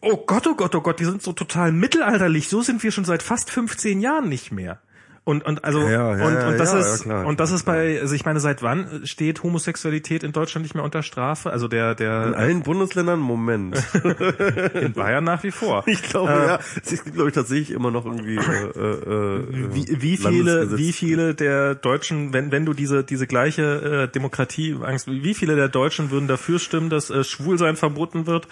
oh 0.00 0.16
Gott, 0.16 0.48
oh 0.48 0.56
Gott, 0.56 0.74
oh 0.74 0.80
Gott, 0.80 0.98
die 0.98 1.04
sind 1.04 1.22
so 1.22 1.32
total 1.32 1.70
mittelalterlich. 1.70 2.48
So 2.48 2.60
sind 2.60 2.82
wir 2.82 2.90
schon 2.90 3.04
seit 3.04 3.22
fast 3.22 3.50
15 3.50 4.00
Jahren 4.00 4.28
nicht 4.28 4.50
mehr. 4.50 4.80
Und 5.24 5.44
und 5.46 5.64
also 5.64 5.80
Ja, 5.80 6.16
ja, 6.18 6.26
und, 6.26 6.36
und 6.36 6.58
das 6.58 6.72
ja, 6.74 6.78
ist 6.80 7.02
klar, 7.04 7.26
und 7.26 7.40
das 7.40 7.50
ist 7.50 7.64
bei 7.64 7.98
also 7.98 8.14
ich 8.14 8.26
meine 8.26 8.40
seit 8.40 8.62
wann 8.62 9.06
steht 9.06 9.42
Homosexualität 9.42 10.22
in 10.22 10.32
Deutschland 10.32 10.64
nicht 10.64 10.74
mehr 10.74 10.84
unter 10.84 11.02
Strafe? 11.02 11.50
Also 11.50 11.66
der 11.66 11.92
In 11.92 11.96
der 11.96 12.36
allen 12.36 12.62
Bundesländern 12.62 13.20
Moment. 13.20 13.82
in 14.74 14.92
Bayern 14.92 15.24
nach 15.24 15.42
wie 15.42 15.50
vor. 15.50 15.82
Ich 15.86 16.02
glaube, 16.02 16.30
Äh, 16.30 16.46
ja, 16.46 16.58
es 16.84 17.04
gibt 17.04 17.14
glaube 17.14 17.30
ich 17.30 17.34
tatsächlich 17.34 17.70
immer 17.70 17.90
noch 17.90 18.04
irgendwie 18.04 18.36
äh, 18.36 18.40
äh, 18.40 19.40
äh, 19.40 19.74
wie, 19.74 20.02
wie 20.02 20.16
viele, 20.18 20.76
wie 20.76 20.92
viele 20.92 21.34
der 21.34 21.74
Deutschen, 21.74 22.34
wenn, 22.34 22.52
wenn 22.52 22.66
du 22.66 22.74
diese, 22.74 23.02
diese 23.02 23.26
gleiche 23.26 24.04
äh, 24.04 24.12
Demokratie, 24.12 24.76
Angst, 24.82 25.08
wie 25.08 25.34
viele 25.34 25.56
der 25.56 25.68
Deutschen 25.68 26.10
würden 26.10 26.28
dafür 26.28 26.58
stimmen, 26.58 26.90
dass 26.90 27.08
äh, 27.08 27.24
Schwulsein 27.24 27.76
verboten 27.76 28.26
wird, 28.26 28.46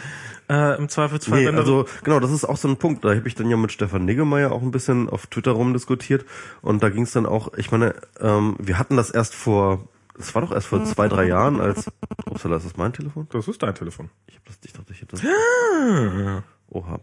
äh, 0.48 0.76
im 0.78 0.88
Zweifelsfall? 0.88 1.40
Nee, 1.40 1.46
wenn 1.46 1.56
also 1.56 1.86
genau, 2.04 2.20
das 2.20 2.30
ist 2.30 2.44
auch 2.44 2.56
so 2.56 2.68
ein 2.68 2.76
Punkt. 2.76 3.04
Da 3.04 3.14
habe 3.14 3.26
ich 3.26 3.34
dann 3.34 3.48
ja 3.50 3.56
mit 3.56 3.72
Stefan 3.72 4.04
Niggemeier 4.04 4.52
auch 4.52 4.62
ein 4.62 4.70
bisschen 4.70 5.08
auf 5.08 5.26
Twitter 5.26 5.52
rumdiskutiert 5.52 6.24
und 6.60 6.82
da 6.82 6.88
ging 6.90 7.04
es 7.04 7.12
dann 7.12 7.26
auch, 7.26 7.52
ich 7.56 7.70
meine, 7.70 7.94
ähm, 8.20 8.56
wir 8.58 8.78
hatten 8.78 8.96
das 8.96 9.10
erst 9.10 9.34
vor, 9.34 9.88
das 10.16 10.34
war 10.34 10.42
doch 10.42 10.52
erst 10.52 10.66
vor 10.68 10.84
zwei, 10.84 11.08
drei 11.08 11.26
Jahren, 11.26 11.60
als 11.60 11.90
Upsala, 12.26 12.56
ist 12.56 12.66
das 12.66 12.76
mein 12.76 12.92
Telefon? 12.92 13.26
das 13.30 13.48
ist 13.48 13.62
dein 13.62 13.74
Telefon. 13.74 14.10
Ich 14.26 14.36
hab 14.36 14.44
das, 14.46 14.58
ich 14.64 14.72
dachte, 14.72 14.92
ich 14.92 15.00
hätte 15.00 15.16
das. 15.16 16.42
Oha. 16.70 17.00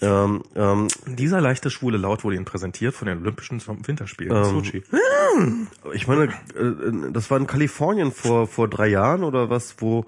Ähm, 0.00 0.42
ähm, 0.54 0.88
Dieser 1.06 1.40
leichte 1.40 1.70
schwule 1.70 1.98
Laut 1.98 2.22
wurde 2.22 2.36
Ihnen 2.36 2.44
präsentiert 2.44 2.94
von 2.94 3.08
den 3.08 3.18
Olympischen 3.18 3.60
Winterspielen 3.66 4.30
in 4.36 4.44
Ähm, 4.44 4.50
Sochi. 4.50 4.82
ich 5.92 6.06
meine, 6.06 6.24
äh, 6.24 7.12
das 7.12 7.30
war 7.30 7.38
in 7.38 7.48
Kalifornien 7.48 8.12
vor 8.12 8.46
vor 8.46 8.68
drei 8.68 8.86
Jahren 8.88 9.24
oder 9.24 9.50
was, 9.50 9.76
wo 9.78 10.04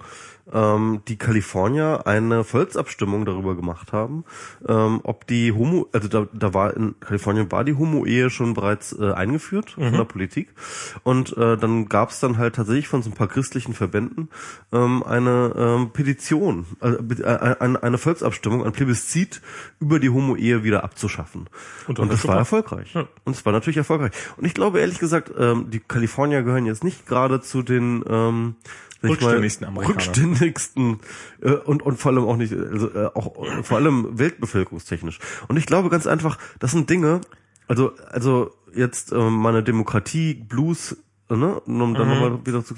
ähm, 0.51 1.01
die 1.07 1.17
Kalifornier 1.17 2.03
eine 2.05 2.43
Volksabstimmung 2.43 3.25
darüber 3.25 3.55
gemacht 3.55 3.93
haben, 3.93 4.25
ähm, 4.67 4.99
ob 5.03 5.27
die 5.27 5.51
Homo, 5.51 5.87
also 5.91 6.07
da, 6.07 6.27
da 6.33 6.53
war 6.53 6.75
in 6.75 6.99
Kalifornien 6.99 7.51
war 7.51 7.63
die 7.63 7.75
Homo-Ehe 7.75 8.29
schon 8.29 8.53
bereits 8.53 8.97
äh, 8.99 9.11
eingeführt 9.11 9.71
von 9.71 9.93
der 9.93 10.03
Politik 10.05 10.49
und 11.03 11.35
äh, 11.37 11.57
dann 11.57 11.87
gab 11.87 12.09
es 12.09 12.19
dann 12.19 12.37
halt 12.37 12.55
tatsächlich 12.55 12.87
von 12.87 13.01
so 13.01 13.09
ein 13.09 13.13
paar 13.13 13.27
christlichen 13.27 13.73
Verbänden 13.73 14.29
ähm, 14.71 15.03
eine 15.03 15.53
ähm, 15.55 15.91
Petition, 15.91 16.65
äh, 16.81 16.89
äh, 16.89 17.55
eine, 17.59 17.81
eine 17.81 17.97
Volksabstimmung, 17.97 18.65
ein 18.65 18.71
Plebiszit 18.71 19.41
über 19.79 19.99
die 19.99 20.09
Homo-Ehe 20.09 20.63
wieder 20.63 20.83
abzuschaffen. 20.83 21.47
Und 21.87 21.99
Und, 21.99 22.11
das 22.11 22.27
war 22.27 22.37
erfolgreich. 22.37 22.93
Ja. 22.93 23.07
Und 23.23 23.35
es 23.35 23.45
war 23.45 23.53
natürlich 23.53 23.77
erfolgreich. 23.77 24.11
Und 24.37 24.45
ich 24.45 24.53
glaube 24.53 24.79
ehrlich 24.79 24.99
gesagt, 24.99 25.31
ähm, 25.37 25.69
die 25.69 25.79
Kalifornier 25.79 26.43
gehören 26.43 26.65
jetzt 26.65 26.83
nicht 26.83 27.05
gerade 27.05 27.41
zu 27.41 27.61
den 27.61 28.03
ähm, 28.07 28.55
Rückständigsten 29.03 29.67
Amerikaner. 29.67 29.95
rückständigsten 29.95 30.99
äh, 31.41 31.51
und 31.51 31.81
und 31.81 31.97
vor 31.97 32.11
allem 32.11 32.23
auch 32.25 32.37
nicht, 32.37 32.53
also 32.53 32.89
äh, 32.93 33.07
auch 33.13 33.43
äh, 33.43 33.63
vor 33.63 33.77
allem 33.77 34.19
weltbevölkerungstechnisch. 34.19 35.19
Und 35.47 35.57
ich 35.57 35.65
glaube 35.65 35.89
ganz 35.89 36.07
einfach, 36.07 36.37
das 36.59 36.71
sind 36.71 36.89
Dinge, 36.89 37.21
also 37.67 37.93
also 38.09 38.51
jetzt 38.75 39.11
ähm, 39.11 39.33
meine 39.33 39.63
Demokratie 39.63 40.33
Blues, 40.35 40.97
äh, 41.29 41.35
ne, 41.35 41.59
um 41.61 41.95
dann 41.95 42.07
Mhm. 42.07 42.13
nochmal 42.13 42.45
wieder 42.45 42.63
zu 42.63 42.75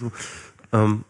ähm, 0.71 1.03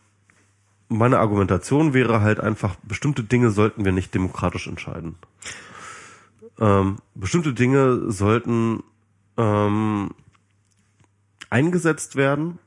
meine 0.89 1.19
Argumentation 1.19 1.93
wäre 1.93 2.21
halt 2.21 2.39
einfach, 2.39 2.75
bestimmte 2.83 3.23
Dinge 3.23 3.49
sollten 3.51 3.83
wir 3.85 3.91
nicht 3.91 4.13
demokratisch 4.13 4.67
entscheiden. 4.67 5.15
Ähm, 6.59 6.97
bestimmte 7.15 7.53
Dinge 7.53 8.11
sollten 8.11 8.83
ähm, 9.37 10.11
eingesetzt 11.49 12.15
werden 12.15 12.59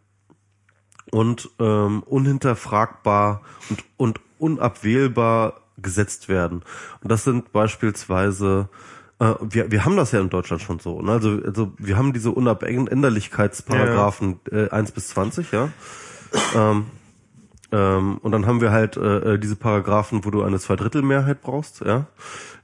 und 1.10 1.50
ähm, 1.58 2.02
unhinterfragbar 2.02 3.40
und, 3.70 3.84
und 3.96 4.20
unabwählbar 4.38 5.60
gesetzt 5.78 6.28
werden. 6.28 6.62
Und 7.02 7.10
das 7.10 7.24
sind 7.24 7.52
beispielsweise 7.52 8.68
äh, 9.18 9.34
wir, 9.40 9.70
wir 9.70 9.84
haben 9.84 9.96
das 9.96 10.12
ja 10.12 10.20
in 10.20 10.30
Deutschland 10.30 10.62
schon 10.62 10.78
so. 10.78 11.00
Ne? 11.00 11.12
Also, 11.12 11.40
also 11.44 11.72
wir 11.78 11.96
haben 11.96 12.12
diese 12.12 12.30
Unabänderlichkeitsparagraphen 12.30 14.40
äh, 14.50 14.68
1 14.68 14.92
bis 14.92 15.08
20, 15.08 15.52
ja. 15.52 15.70
Ähm, 16.54 16.86
ähm, 17.72 18.18
und 18.18 18.32
dann 18.32 18.46
haben 18.46 18.60
wir 18.60 18.72
halt 18.72 18.96
äh, 18.96 19.34
äh, 19.34 19.38
diese 19.38 19.56
Paragraphen, 19.56 20.24
wo 20.24 20.30
du 20.30 20.42
eine 20.42 20.58
Zweidrittelmehrheit 20.58 21.40
brauchst, 21.40 21.80
ja. 21.80 22.06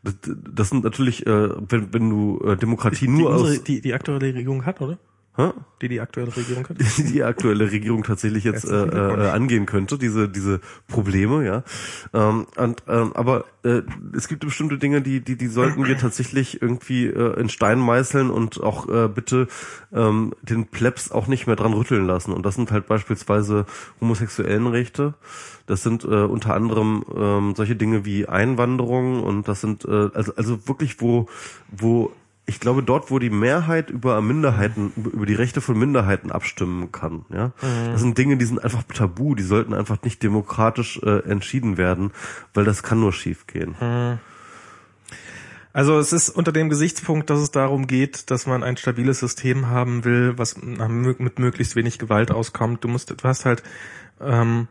Das, 0.05 0.15
das 0.23 0.69
sind 0.69 0.85
natürlich, 0.85 1.27
äh, 1.27 1.49
wenn, 1.69 1.95
wenn 1.95 2.11
du 2.11 2.41
äh, 2.45 2.57
Demokratie 2.57 3.07
Die, 3.07 3.13
nur 3.13 3.31
unsere, 3.31 3.53
aus 3.53 3.65
die, 3.65 3.81
die 3.81 3.95
aktuelle 3.95 4.35
Regierung 4.35 4.67
hat, 4.67 4.81
oder? 4.81 4.99
Hä? 5.37 5.51
Die 5.81 5.89
die 5.89 6.01
aktuelle 6.01 6.37
Regierung 6.37 6.69
hat? 6.69 6.77
die 6.99 7.23
aktuelle 7.23 7.71
Regierung 7.71 8.03
tatsächlich 8.03 8.45
jetzt 8.45 8.65
äh, 8.65 8.85
äh, 8.85 9.31
angehen 9.31 9.67
könnte, 9.67 9.99
diese 9.99 10.29
diese 10.29 10.61
Probleme, 10.89 11.45
ja. 11.45 11.65
Ähm, 12.13 12.47
und, 12.57 12.83
ähm, 12.89 13.13
aber 13.15 13.45
äh, 13.65 13.83
es 14.15 14.29
gibt 14.29 14.45
bestimmte 14.45 14.79
Dinge, 14.79 15.03
die 15.03 15.21
die 15.21 15.37
die 15.37 15.49
sollten 15.49 15.87
wir 15.87 15.99
tatsächlich 15.99 16.61
irgendwie 16.61 17.07
äh, 17.07 17.41
in 17.41 17.49
Stein 17.49 17.79
meißeln 17.79 18.31
und 18.31 18.63
auch 18.63 18.89
äh, 18.89 19.09
bitte 19.09 19.49
ähm, 19.93 20.35
den 20.43 20.67
Plebs 20.67 21.11
auch 21.11 21.27
nicht 21.27 21.47
mehr 21.47 21.57
dran 21.57 21.73
rütteln 21.73 22.07
lassen. 22.07 22.33
Und 22.33 22.45
das 22.45 22.55
sind 22.55 22.71
halt 22.71 22.87
beispielsweise 22.87 23.67
homosexuellen 24.01 24.67
Rechte. 24.67 25.15
Das 25.67 25.83
sind 25.83 26.05
äh, 26.05 26.09
unter 26.09 26.55
anderem 26.55 27.05
ähm, 27.17 27.55
solche 27.57 27.77
Dinge 27.77 28.05
wie 28.05 28.27
Einwanderung 28.27 29.23
und 29.23 29.49
das 29.49 29.61
sind 29.61 29.85
äh, 29.85 30.11
also 30.13 30.35
also 30.37 30.69
wirklich 30.69 31.01
wo 31.01 31.29
wo 31.71 32.13
ich 32.45 32.59
glaube, 32.59 32.83
dort, 32.83 33.11
wo 33.11 33.19
die 33.19 33.31
Mehrheit 33.31 33.91
über 33.91 34.21
Minderheiten, 34.21 34.93
über 34.97 35.27
die 35.27 35.35
Rechte 35.35 35.61
von 35.61 35.79
Minderheiten 35.79 36.33
abstimmen 36.33 36.91
kann, 36.91 37.25
ja, 37.33 37.53
das 37.61 38.01
sind 38.01 38.19
Dinge, 38.19 38.37
die 38.37 38.45
sind 38.45 38.63
einfach 38.63 38.83
tabu, 38.83 39.35
die 39.35 39.45
sollten 39.45 39.75
einfach 39.75 40.03
nicht 40.03 40.23
demokratisch 40.23 41.01
äh, 41.03 41.21
entschieden 41.29 41.77
werden, 41.77 42.11
weil 42.53 42.65
das 42.65 42.83
kann 42.83 43.01
nur 43.01 43.13
schiefgehen. 43.13 43.77
Also 45.73 45.99
es 45.99 46.13
ist 46.13 46.29
unter 46.29 46.53
dem 46.53 46.69
Gesichtspunkt, 46.69 47.31
dass 47.31 47.41
es 47.41 47.51
darum 47.51 47.87
geht, 47.87 48.31
dass 48.31 48.47
man 48.47 48.63
ein 48.63 48.77
stabiles 48.77 49.21
System 49.21 49.69
haben 49.69 50.05
will, 50.05 50.35
was 50.37 50.57
mit 50.61 51.39
möglichst 51.39 51.77
wenig 51.77 51.99
Gewalt 51.99 52.31
auskommt. 52.31 52.85
Du 52.85 52.89
musst, 52.89 53.11
du 53.11 53.17
hast 53.25 53.47
halt, 53.47 53.63
ähm, 54.21 54.69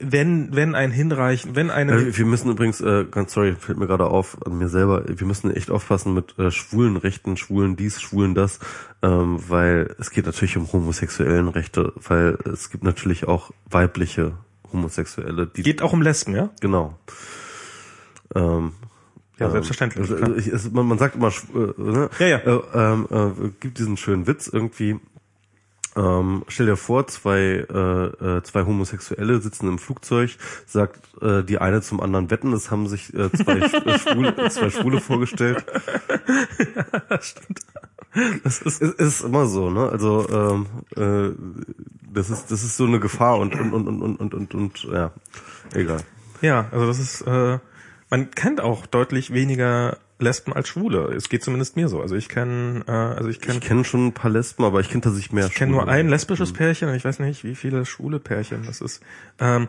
wenn 0.00 0.54
wenn 0.54 0.74
ein 0.74 0.90
hinreichen, 0.90 1.56
wenn 1.56 1.70
eine 1.70 1.92
Äh, 1.92 2.16
wir 2.16 2.26
müssen 2.26 2.50
übrigens, 2.50 2.80
äh, 2.80 3.04
ganz 3.10 3.32
sorry, 3.32 3.54
fällt 3.58 3.78
mir 3.78 3.86
gerade 3.86 4.06
auf 4.06 4.38
an 4.46 4.58
mir 4.58 4.68
selber, 4.68 5.04
wir 5.06 5.26
müssen 5.26 5.50
echt 5.50 5.70
aufpassen 5.70 6.14
mit 6.14 6.38
äh, 6.38 6.50
schwulen 6.50 6.96
Rechten, 6.96 7.36
schwulen 7.36 7.76
dies, 7.76 8.00
schwulen 8.00 8.34
das, 8.34 8.60
ähm, 9.02 9.38
weil 9.48 9.94
es 9.98 10.10
geht 10.10 10.26
natürlich 10.26 10.56
um 10.56 10.72
homosexuellen 10.72 11.48
Rechte, 11.48 11.92
weil 11.96 12.38
es 12.52 12.70
gibt 12.70 12.84
natürlich 12.84 13.26
auch 13.28 13.50
weibliche 13.70 14.32
Homosexuelle, 14.72 15.46
die 15.46 15.62
geht 15.62 15.82
auch 15.82 15.92
um 15.92 16.02
Lesben, 16.02 16.34
ja? 16.34 16.50
Genau. 16.60 16.98
Ähm, 18.34 18.72
Ja, 19.38 19.46
ähm, 19.46 19.52
selbstverständlich, 19.52 20.10
Also, 20.10 20.34
ich, 20.34 20.46
es, 20.48 20.70
man, 20.70 20.86
man 20.86 20.98
sagt 20.98 21.16
immer, 21.16 21.28
äh, 21.28 21.80
ne? 21.82 22.10
Ja, 22.18 22.26
ja. 22.26 22.38
Äh, 22.38 22.60
ähm, 22.74 23.06
äh, 23.10 23.48
gibt 23.60 23.78
diesen 23.78 23.96
schönen 23.96 24.26
Witz 24.26 24.46
irgendwie. 24.46 24.98
Ähm, 25.94 26.44
stell 26.48 26.66
dir 26.66 26.76
vor, 26.76 27.06
zwei, 27.06 27.38
äh, 27.68 28.36
äh, 28.38 28.42
zwei 28.42 28.64
Homosexuelle 28.64 29.40
sitzen 29.42 29.68
im 29.68 29.78
Flugzeug, 29.78 30.36
sagt 30.66 31.00
äh, 31.20 31.42
die 31.44 31.58
eine 31.58 31.82
zum 31.82 32.00
anderen 32.00 32.30
wetten, 32.30 32.52
es 32.54 32.70
haben 32.70 32.86
sich 32.88 33.12
äh, 33.12 33.30
zwei, 33.30 33.54
Sch- 33.66 33.98
Schwule, 33.98 34.48
zwei 34.48 34.70
Schwule 34.70 35.00
vorgestellt. 35.00 35.64
Stimmt. 37.20 37.60
Das 38.44 38.60
ist 38.62 38.82
Es 38.82 38.92
ist 38.92 39.20
immer 39.22 39.46
so, 39.46 39.70
ne? 39.70 39.88
Also 39.88 40.26
ähm, 40.30 40.66
äh, 40.96 41.34
das 42.12 42.28
ist 42.30 42.50
das 42.50 42.62
ist 42.62 42.76
so 42.76 42.84
eine 42.86 43.00
Gefahr 43.00 43.38
und 43.38 43.54
und 43.54 43.72
und 43.72 43.86
und 43.88 44.02
und 44.02 44.16
und, 44.20 44.34
und, 44.34 44.54
und 44.54 44.82
ja, 44.84 45.12
egal. 45.74 46.00
ja, 46.42 46.66
also 46.72 46.86
das 46.86 46.98
ist 46.98 47.22
äh, 47.22 47.58
man 48.10 48.30
kennt 48.32 48.60
auch 48.60 48.84
deutlich 48.84 49.32
weniger 49.32 49.96
Lesben 50.22 50.52
als 50.52 50.68
Schwule. 50.68 51.12
Es 51.14 51.28
geht 51.28 51.42
zumindest 51.42 51.76
mir 51.76 51.88
so. 51.88 52.00
Also 52.00 52.14
ich 52.14 52.28
kenne, 52.28 52.84
äh, 52.86 52.90
also 52.90 53.28
ich 53.28 53.40
kenne 53.40 53.58
Ich 53.58 53.64
kenne 53.64 53.84
schon 53.84 54.06
ein 54.06 54.12
paar 54.12 54.30
Lesben, 54.30 54.64
aber 54.64 54.80
ich 54.80 54.88
kenne 54.88 55.02
tatsächlich 55.02 55.32
mehr 55.32 55.46
Ich 55.46 55.54
kenne 55.54 55.72
nur 55.72 55.88
ein 55.88 56.08
lesbisches 56.08 56.52
Pärchen 56.52 56.88
und 56.88 56.94
ich 56.94 57.04
weiß 57.04 57.18
nicht, 57.18 57.44
wie 57.44 57.54
viele 57.54 57.84
schwule 57.84 58.18
Pärchen 58.18 58.64
das 58.64 58.80
ist. 58.80 59.02
Ähm, 59.38 59.68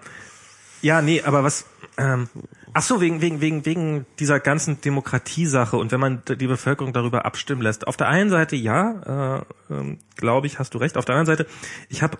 ja, 0.84 1.02
nee, 1.02 1.22
aber 1.22 1.44
was? 1.44 1.66
Ähm, 1.98 2.28
ach 2.74 2.82
so, 2.82 3.00
wegen 3.00 3.22
wegen 3.22 3.40
wegen 3.40 3.66
wegen 3.66 4.06
dieser 4.20 4.42
ganzen 4.42 4.82
Demokratiesache 4.82 5.78
und 5.78 5.94
wenn 5.94 6.00
man 6.00 6.22
die 6.28 6.48
Bevölkerung 6.48 6.92
darüber 6.92 7.26
abstimmen 7.26 7.62
lässt. 7.62 7.88
Auf 7.88 7.96
der 7.96 8.10
einen 8.10 8.30
Seite 8.30 8.58
ja, 8.58 9.46
äh, 9.70 9.74
ähm, 9.74 10.00
glaube 10.18 10.48
ich, 10.48 10.60
hast 10.60 10.74
du 10.74 10.80
recht. 10.80 10.98
Auf 10.98 11.06
der 11.06 11.16
anderen 11.16 11.38
Seite, 11.38 11.50
ich 11.88 12.04
habe 12.04 12.18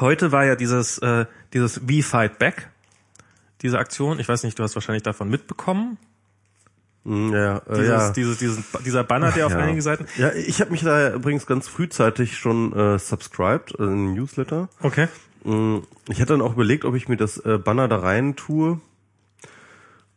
heute 0.00 0.32
war 0.32 0.44
ja 0.44 0.56
dieses 0.56 0.98
äh, 0.98 1.26
dieses 1.52 1.88
We 1.88 2.02
Fight 2.02 2.40
Back, 2.40 2.68
diese 3.62 3.78
Aktion. 3.78 4.18
Ich 4.18 4.28
weiß 4.28 4.42
nicht, 4.42 4.58
du 4.58 4.64
hast 4.64 4.74
wahrscheinlich 4.74 5.04
davon 5.04 5.28
mitbekommen. 5.28 5.98
Mm, 7.06 7.32
Ja, 7.32 7.58
äh, 7.58 7.74
Dieses, 7.74 7.88
ja. 7.88 8.10
dieses, 8.10 8.38
diesen, 8.38 8.64
dieser 8.84 9.04
Banner, 9.04 9.30
der 9.30 9.46
auf 9.46 9.52
ja. 9.52 9.58
einigen 9.58 9.80
Seiten. 9.80 10.06
Ja, 10.16 10.32
ich 10.32 10.60
habe 10.60 10.72
mich 10.72 10.82
da 10.82 11.14
übrigens 11.14 11.46
ganz 11.46 11.68
frühzeitig 11.68 12.36
schon 12.36 12.72
äh, 12.72 12.98
subscribed, 12.98 13.78
also 13.78 13.90
den 13.90 14.14
Newsletter. 14.14 14.68
Okay. 14.82 15.06
Mm, 15.44 15.78
Ich 16.08 16.20
hatte 16.20 16.32
dann 16.32 16.42
auch 16.42 16.54
überlegt, 16.54 16.84
ob 16.84 16.94
ich 16.96 17.08
mir 17.08 17.16
das 17.16 17.38
äh, 17.38 17.58
Banner 17.58 17.86
da 17.88 17.98
rein 17.98 18.34
tue. 18.34 18.80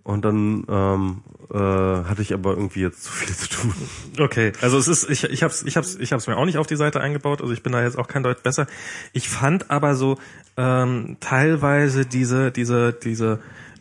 Und 0.04 0.26
dann 0.26 0.66
ähm, 0.68 1.22
äh, 1.52 1.56
hatte 1.58 2.24
ich 2.24 2.34
aber 2.34 2.52
irgendwie 2.52 2.80
jetzt 2.82 3.04
zu 3.04 3.12
viel 3.12 3.36
zu 3.36 3.48
tun. 3.50 3.74
Okay, 4.18 4.54
also 4.62 4.80
es 4.80 4.88
ist, 4.88 5.08
ich, 5.08 5.26
ich 5.26 5.44
hab's, 5.44 5.62
ich 5.62 5.78
hab's, 5.78 5.96
ich 5.96 6.12
hab's 6.12 6.26
mir 6.26 6.38
auch 6.38 6.46
nicht 6.46 6.58
auf 6.58 6.66
die 6.66 6.78
Seite 6.78 7.00
eingebaut, 7.02 7.42
also 7.42 7.54
ich 7.54 7.62
bin 7.62 7.74
da 7.74 7.84
jetzt 7.84 7.98
auch 8.00 8.08
kein 8.08 8.24
Deut 8.24 8.42
besser. 8.42 8.66
Ich 9.14 9.30
fand 9.30 9.70
aber 9.70 9.94
so 9.96 10.18
ähm, 10.58 11.18
teilweise 11.20 12.08
diese, 12.08 12.52
diese, 12.52 12.92
diese, 12.94 13.40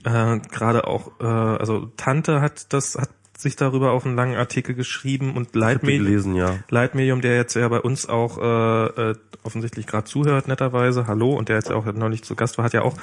äh, 0.08 0.40
gerade 0.50 0.86
auch, 0.86 1.12
äh, 1.20 1.24
also 1.24 1.90
Tante 1.96 2.40
hat 2.40 2.72
das, 2.72 2.96
hat 2.96 3.10
sich 3.36 3.54
darüber 3.54 3.92
auch 3.92 4.04
einen 4.04 4.16
langen 4.16 4.36
Artikel 4.36 4.74
geschrieben 4.74 5.36
und 5.36 5.54
Leitmedium, 5.54 6.04
gelesen, 6.04 6.34
ja. 6.34 6.56
Leitmedium, 6.70 7.20
der 7.20 7.36
jetzt 7.36 7.54
ja 7.54 7.68
bei 7.68 7.80
uns 7.80 8.08
auch 8.08 8.38
äh, 8.38 9.10
äh, 9.10 9.14
offensichtlich 9.44 9.86
gerade 9.86 10.04
zuhört, 10.04 10.48
netterweise, 10.48 11.06
hallo, 11.06 11.34
und 11.34 11.48
der 11.48 11.56
jetzt 11.56 11.70
auch 11.70 11.84
neulich 11.86 12.24
zu 12.24 12.34
Gast 12.34 12.58
war, 12.58 12.64
hat 12.64 12.72
ja 12.72 12.82
auch 12.82 12.96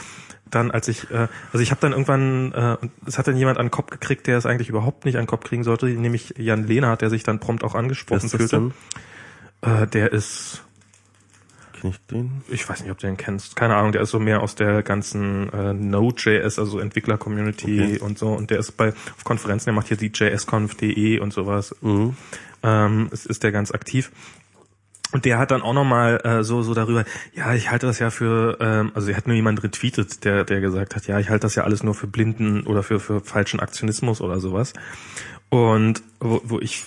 dann, 0.52 0.72
als 0.72 0.90
ich, 0.90 1.10
äh, 1.10 1.28
also 1.54 1.60
ich 1.60 1.72
habe 1.72 1.80
dann 1.80 1.94
irgendwann, 1.94 2.52
äh, 2.52 2.78
es 3.06 3.18
hat 3.18 3.28
dann 3.28 3.38
jemand 3.38 3.60
an 3.60 3.68
den 3.68 3.72
Kopf 3.72 3.92
gekriegt, 3.92 4.28
der 4.28 4.38
es 4.38 4.46
eigentlich 4.46 4.68
überhaupt 4.68 5.06
nicht 5.06 5.16
an 5.16 5.24
den 5.24 5.28
Kopf 5.28 5.46
kriegen 5.46 5.64
sollte, 5.64 5.86
nämlich 5.86 6.34
Jan 6.38 6.68
Lehnhardt, 6.68 7.02
der 7.02 7.10
sich 7.10 7.24
dann 7.24 7.40
prompt 7.40 7.64
auch 7.64 7.74
angesprochen 7.74 8.28
fühlte. 8.28 8.72
denn? 9.62 9.74
Äh, 9.84 9.88
der 9.88 10.12
ist, 10.12 10.65
Kenn 11.80 11.92
ich 11.92 12.00
den? 12.08 12.42
ich 12.50 12.68
weiß 12.68 12.82
nicht, 12.82 12.92
ob 12.92 12.98
du 13.00 13.08
den 13.08 13.18
kennst, 13.18 13.56
keine 13.56 13.76
Ahnung, 13.76 13.92
der 13.92 14.02
ist 14.02 14.12
so 14.12 14.20
mehr 14.20 14.42
aus 14.42 14.56
der 14.56 14.84
ganzen 14.84 15.52
äh, 15.52 15.74
Node.js, 15.74 16.58
also 16.60 16.80
Entwickler-Community 16.80 17.82
Okay. 17.82 18.00
und 18.00 18.18
so, 18.18 18.30
und 18.30 18.50
der 18.50 18.60
ist 18.60 18.74
bei 18.78 18.90
auf 18.90 19.24
Konferenzen, 19.24 19.66
der 19.66 19.74
macht 19.74 19.88
hier 19.88 19.98
die 19.98 20.12
jsconf.de 20.12 21.20
und 21.20 21.34
sowas. 21.34 21.76
Mhm. 21.82 22.16
ähm, 22.64 23.10
es 23.12 23.26
ist 23.26 23.44
der 23.44 23.52
ganz 23.52 23.72
aktiv. 23.72 24.12
Und 25.12 25.24
der 25.24 25.38
hat 25.38 25.52
dann 25.52 25.62
auch 25.62 25.74
nochmal 25.74 26.20
äh, 26.26 26.44
so 26.44 26.62
so 26.62 26.74
darüber, 26.74 27.06
ja, 27.34 27.54
ich 27.54 27.70
halte 27.72 27.86
das 27.86 28.00
ja 28.00 28.10
für, 28.10 28.58
ähm, 28.60 28.92
also 28.96 29.10
er 29.12 29.16
hat 29.18 29.28
nur 29.28 29.36
jemand 29.36 29.64
retweetet, 29.64 30.26
der 30.26 30.44
der 30.44 30.60
gesagt 30.62 30.96
hat, 30.96 31.08
ja, 31.08 31.20
ich 31.20 31.30
halte 31.30 31.44
das 31.44 31.56
ja 31.56 31.64
alles 31.64 31.84
nur 31.84 31.94
für 31.94 32.08
blinden 32.08 32.64
oder 32.66 32.84
für 32.84 33.00
für 33.00 33.22
falschen 33.22 33.60
Aktionismus 33.60 34.20
oder 34.20 34.40
sowas. 34.40 34.74
Und 35.50 36.02
wo, 36.20 36.42
wo 36.44 36.60
ich 36.60 36.84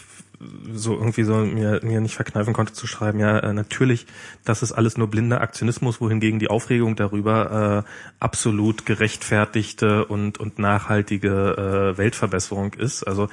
so 0.72 0.94
irgendwie 0.94 1.24
so 1.24 1.36
mir, 1.36 1.80
mir 1.82 2.00
nicht 2.00 2.14
verkneifen 2.14 2.52
konnte 2.52 2.72
zu 2.72 2.86
schreiben, 2.86 3.18
ja, 3.18 3.38
äh, 3.38 3.52
natürlich, 3.52 4.06
das 4.44 4.62
ist 4.62 4.72
alles 4.72 4.96
nur 4.96 5.08
blinder 5.08 5.40
Aktionismus, 5.40 6.00
wohingegen 6.00 6.38
die 6.38 6.48
Aufregung 6.48 6.94
darüber 6.94 7.84
äh, 7.84 7.90
absolut 8.20 8.86
gerechtfertigte 8.86 10.04
und, 10.04 10.38
und 10.38 10.58
nachhaltige 10.58 11.94
äh, 11.94 11.98
Weltverbesserung 11.98 12.74
ist. 12.74 13.02
Also 13.02 13.28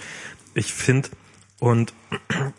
ich 0.55 0.73
finde, 0.73 1.09
und, 1.59 1.93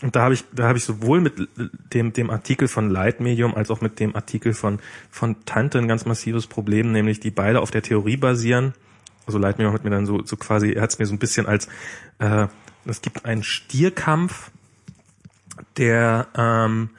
und 0.02 0.14
da 0.16 0.23
habe 0.23 0.35
ich, 0.35 0.44
da 0.52 0.68
habe 0.68 0.78
ich 0.78 0.85
sowohl 0.85 1.20
mit 1.20 1.48
dem, 1.93 2.12
dem 2.12 2.31
Artikel 2.31 2.68
von 2.68 2.89
Leitmedium 2.89 3.55
als 3.55 3.70
auch 3.70 3.81
mit 3.81 3.98
dem 4.01 4.14
Artikel 4.14 4.55
von, 4.55 4.78
von 5.10 5.44
Tante 5.44 5.78
ein 5.78 5.89
ganz 5.89 6.06
massives 6.06 6.47
Problem, 6.47 6.93
nämlich 6.93 7.20
die 7.20 7.31
beide 7.31 7.60
auf 7.60 7.70
der 7.70 7.82
Theorie 7.82 8.16
basieren. 8.16 8.74
Also 9.27 9.39
Leitmedium 9.39 9.74
hat 9.74 9.82
mir 9.82 9.90
dann 9.90 10.06
so, 10.06 10.24
so 10.24 10.36
quasi, 10.36 10.73
er 10.73 10.82
hat 10.82 10.90
es 10.90 10.98
mir 11.01 11.06
so 11.06 11.14
ein 11.14 11.18
bisschen 11.18 11.47
als, 11.47 11.68
äh, 12.20 12.47
es 12.86 13.02
gibt 13.02 13.24
einen 13.24 13.42
Stierkampf, 13.42 14.50
der 15.76 16.28
ähm, 16.36 16.90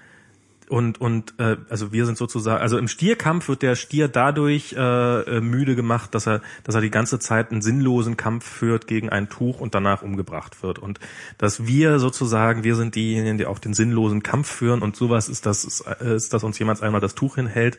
und 0.69 0.99
und 0.99 1.33
äh, 1.39 1.55
also 1.69 1.93
wir 1.93 2.05
sind 2.05 2.17
sozusagen 2.17 2.61
also 2.61 2.77
im 2.77 2.89
Stierkampf 2.89 3.47
wird 3.47 3.61
der 3.61 3.75
Stier 3.75 4.09
dadurch 4.09 4.73
äh, 4.73 5.37
äh, 5.37 5.41
müde 5.41 5.75
gemacht, 5.75 6.13
dass 6.13 6.27
er 6.27 6.41
dass 6.65 6.75
er 6.75 6.81
die 6.81 6.91
ganze 6.91 7.19
Zeit 7.19 7.51
einen 7.51 7.61
sinnlosen 7.61 8.17
Kampf 8.17 8.45
führt 8.45 8.85
gegen 8.87 9.09
ein 9.09 9.29
Tuch 9.29 9.61
und 9.61 9.75
danach 9.75 10.01
umgebracht 10.01 10.61
wird. 10.63 10.79
Und 10.79 10.99
dass 11.37 11.67
wir 11.67 11.99
sozusagen 11.99 12.65
wir 12.65 12.75
sind 12.75 12.95
diejenigen, 12.95 13.37
die 13.37 13.45
auch 13.45 13.59
den 13.59 13.73
sinnlosen 13.73 14.23
Kampf 14.23 14.51
führen 14.51 14.81
und 14.81 14.95
sowas 14.95 15.29
ist 15.29 15.45
das 15.45 15.63
ist, 15.63 15.81
äh, 15.81 16.15
ist 16.15 16.33
dass 16.33 16.43
uns 16.43 16.59
jemand 16.59 16.83
einmal 16.83 17.01
das 17.01 17.15
Tuch 17.15 17.35
hinhält. 17.35 17.77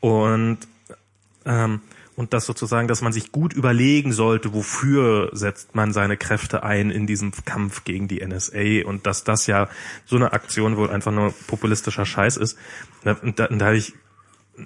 Und 0.00 0.58
ähm, 1.44 1.80
und 2.16 2.32
das 2.32 2.46
sozusagen, 2.46 2.88
dass 2.88 3.02
man 3.02 3.12
sich 3.12 3.32
gut 3.32 3.52
überlegen 3.52 4.12
sollte, 4.12 4.52
wofür 4.52 5.30
setzt 5.32 5.74
man 5.74 5.92
seine 5.92 6.16
Kräfte 6.16 6.62
ein 6.62 6.90
in 6.90 7.06
diesem 7.06 7.32
Kampf 7.44 7.84
gegen 7.84 8.08
die 8.08 8.24
NSA 8.24 8.86
und 8.86 9.06
dass 9.06 9.24
das 9.24 9.46
ja 9.46 9.68
so 10.04 10.16
eine 10.16 10.32
Aktion 10.32 10.76
wohl 10.76 10.90
einfach 10.90 11.12
nur 11.12 11.32
populistischer 11.46 12.04
Scheiß 12.04 12.36
ist. 12.36 12.58
Und 13.22 13.38
da, 13.38 13.46
und 13.46 13.58
da 13.58 13.72
ich, 13.72 13.94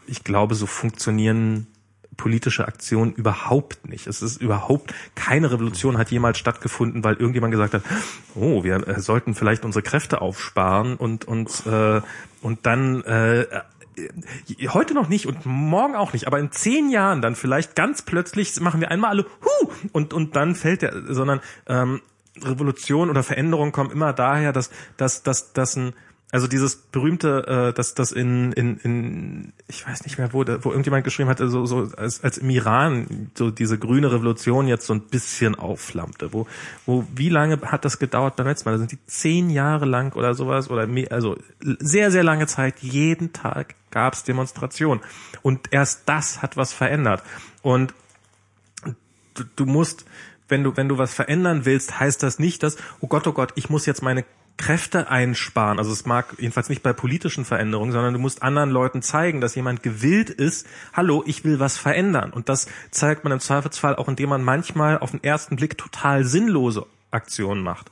ich 0.06 0.24
glaube, 0.24 0.55
so 0.55 0.66
funktionieren 0.66 1.68
politische 2.16 2.66
Aktionen 2.66 3.12
überhaupt 3.12 3.89
nicht. 3.89 4.06
Es 4.06 4.23
ist 4.23 4.40
überhaupt 4.40 4.94
keine 5.14 5.51
Revolution 5.51 5.98
hat 5.98 6.10
jemals 6.10 6.39
stattgefunden, 6.39 7.05
weil 7.05 7.16
irgendjemand 7.16 7.52
gesagt 7.52 7.74
hat, 7.74 7.82
oh, 8.35 8.64
wir 8.64 8.89
äh, 8.89 9.01
sollten 9.01 9.35
vielleicht 9.35 9.64
unsere 9.64 9.82
Kräfte 9.82 10.20
aufsparen 10.20 10.97
und 10.97 11.27
und 11.27 11.66
äh, 11.66 12.01
und 12.43 12.64
dann 12.64 13.02
äh, 13.02 13.47
heute 14.68 14.94
noch 14.94 15.09
nicht 15.09 15.27
und 15.27 15.47
morgen 15.47 15.94
auch 15.94 16.12
nicht, 16.12 16.27
aber 16.27 16.39
in 16.39 16.52
zehn 16.52 16.90
Jahren 16.90 17.23
dann 17.23 17.35
vielleicht 17.35 17.74
ganz 17.74 18.02
plötzlich 18.02 18.60
machen 18.60 18.81
wir 18.81 18.90
einmal 18.90 19.10
alle 19.10 19.24
hu! 19.24 19.70
Und 19.93 20.12
und 20.12 20.36
dann 20.36 20.55
fällt 20.55 20.82
der, 20.82 21.14
sondern 21.14 21.40
ähm, 21.66 22.02
Revolution 22.43 23.10
oder 23.10 23.23
Veränderung 23.23 23.73
kommen 23.73 23.90
immer 23.90 24.12
daher, 24.12 24.52
dass 24.52 24.70
dass 24.97 25.23
dass 25.23 25.52
dass 25.52 25.77
ein 25.77 25.94
also 26.32 26.48
dieses 26.48 26.76
berühmte, 26.76 27.46
äh, 27.46 27.72
dass 27.72 27.94
das 27.94 28.10
in, 28.10 28.52
in, 28.52 28.78
in 28.78 29.52
ich 29.68 29.86
weiß 29.86 30.04
nicht 30.04 30.18
mehr 30.18 30.32
wo, 30.32 30.40
wo 30.40 30.70
irgendjemand 30.70 31.04
geschrieben 31.04 31.28
hatte, 31.28 31.48
so, 31.48 31.66
so 31.66 31.88
als, 31.96 32.24
als 32.24 32.38
im 32.38 32.50
Iran 32.50 33.30
so 33.34 33.50
diese 33.50 33.78
grüne 33.78 34.10
Revolution 34.10 34.66
jetzt 34.66 34.86
so 34.86 34.94
ein 34.94 35.02
bisschen 35.02 35.54
aufflammte. 35.54 36.32
Wo, 36.32 36.46
wo 36.84 37.06
wie 37.14 37.28
lange 37.28 37.60
hat 37.62 37.84
das 37.84 38.00
gedauert 38.00 38.34
beim 38.36 38.48
letzten 38.48 38.68
Mal? 38.68 38.72
Da 38.72 38.78
sind 38.78 38.92
die 38.92 39.06
zehn 39.06 39.50
Jahre 39.50 39.84
lang 39.84 40.14
oder 40.14 40.34
sowas 40.34 40.68
oder 40.68 40.88
mehr, 40.88 41.12
also 41.12 41.36
sehr 41.60 42.10
sehr 42.10 42.24
lange 42.24 42.48
Zeit. 42.48 42.80
Jeden 42.80 43.32
Tag 43.32 43.76
gab 43.92 44.14
es 44.14 44.24
Demonstrationen 44.24 45.00
und 45.42 45.68
erst 45.70 46.08
das 46.08 46.42
hat 46.42 46.56
was 46.56 46.72
verändert. 46.72 47.22
Und 47.62 47.94
du, 49.34 49.44
du 49.54 49.64
musst 49.64 50.04
wenn 50.48 50.62
du, 50.62 50.76
wenn 50.76 50.88
du 50.88 50.98
was 50.98 51.12
verändern 51.12 51.64
willst, 51.64 51.98
heißt 51.98 52.22
das 52.22 52.38
nicht, 52.38 52.62
dass, 52.62 52.76
oh 53.00 53.08
Gott, 53.08 53.26
oh 53.26 53.32
Gott, 53.32 53.52
ich 53.56 53.68
muss 53.68 53.84
jetzt 53.84 54.02
meine 54.02 54.24
Kräfte 54.56 55.10
einsparen. 55.10 55.78
Also 55.78 55.92
es 55.92 56.06
mag 56.06 56.34
jedenfalls 56.38 56.68
nicht 56.68 56.82
bei 56.82 56.92
politischen 56.92 57.44
Veränderungen, 57.44 57.92
sondern 57.92 58.14
du 58.14 58.20
musst 58.20 58.42
anderen 58.42 58.70
Leuten 58.70 59.02
zeigen, 59.02 59.40
dass 59.40 59.54
jemand 59.54 59.82
gewillt 59.82 60.30
ist, 60.30 60.66
hallo, 60.92 61.22
ich 61.26 61.44
will 61.44 61.60
was 61.60 61.76
verändern. 61.76 62.32
Und 62.32 62.48
das 62.48 62.66
zeigt 62.90 63.24
man 63.24 63.32
im 63.32 63.40
Zweifelsfall 63.40 63.96
auch, 63.96 64.08
indem 64.08 64.30
man 64.30 64.42
manchmal 64.42 64.98
auf 64.98 65.10
den 65.10 65.22
ersten 65.22 65.56
Blick 65.56 65.76
total 65.76 66.24
sinnlose 66.24 66.86
Aktionen 67.10 67.62
macht. 67.62 67.90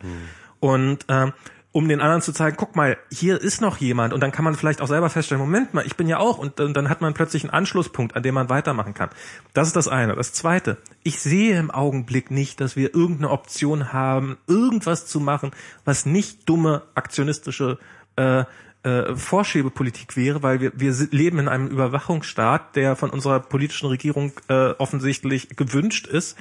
Und 0.60 1.04
ähm, 1.08 1.32
um 1.74 1.88
den 1.88 2.00
anderen 2.00 2.22
zu 2.22 2.32
zeigen, 2.32 2.56
guck 2.56 2.76
mal, 2.76 2.96
hier 3.10 3.40
ist 3.40 3.60
noch 3.60 3.78
jemand 3.78 4.12
und 4.12 4.20
dann 4.20 4.30
kann 4.30 4.44
man 4.44 4.54
vielleicht 4.54 4.80
auch 4.80 4.86
selber 4.86 5.10
feststellen, 5.10 5.42
Moment 5.42 5.74
mal, 5.74 5.84
ich 5.84 5.96
bin 5.96 6.06
ja 6.06 6.18
auch 6.18 6.38
und, 6.38 6.60
und 6.60 6.76
dann 6.76 6.88
hat 6.88 7.00
man 7.00 7.14
plötzlich 7.14 7.42
einen 7.42 7.50
Anschlusspunkt, 7.50 8.14
an 8.14 8.22
dem 8.22 8.32
man 8.32 8.48
weitermachen 8.48 8.94
kann. 8.94 9.10
Das 9.54 9.66
ist 9.66 9.74
das 9.74 9.88
eine. 9.88 10.14
Das 10.14 10.32
zweite, 10.32 10.76
ich 11.02 11.18
sehe 11.18 11.58
im 11.58 11.72
Augenblick 11.72 12.30
nicht, 12.30 12.60
dass 12.60 12.76
wir 12.76 12.94
irgendeine 12.94 13.30
Option 13.30 13.92
haben, 13.92 14.38
irgendwas 14.46 15.06
zu 15.06 15.18
machen, 15.18 15.50
was 15.84 16.06
nicht 16.06 16.48
dumme 16.48 16.82
aktionistische 16.94 17.78
äh, 18.14 18.44
äh, 18.84 19.16
Vorschiebepolitik 19.16 20.16
wäre, 20.16 20.44
weil 20.44 20.60
wir, 20.60 20.70
wir 20.76 20.94
leben 21.10 21.40
in 21.40 21.48
einem 21.48 21.66
Überwachungsstaat, 21.66 22.76
der 22.76 22.94
von 22.94 23.10
unserer 23.10 23.40
politischen 23.40 23.88
Regierung 23.88 24.30
äh, 24.46 24.70
offensichtlich 24.78 25.56
gewünscht 25.56 26.06
ist 26.06 26.36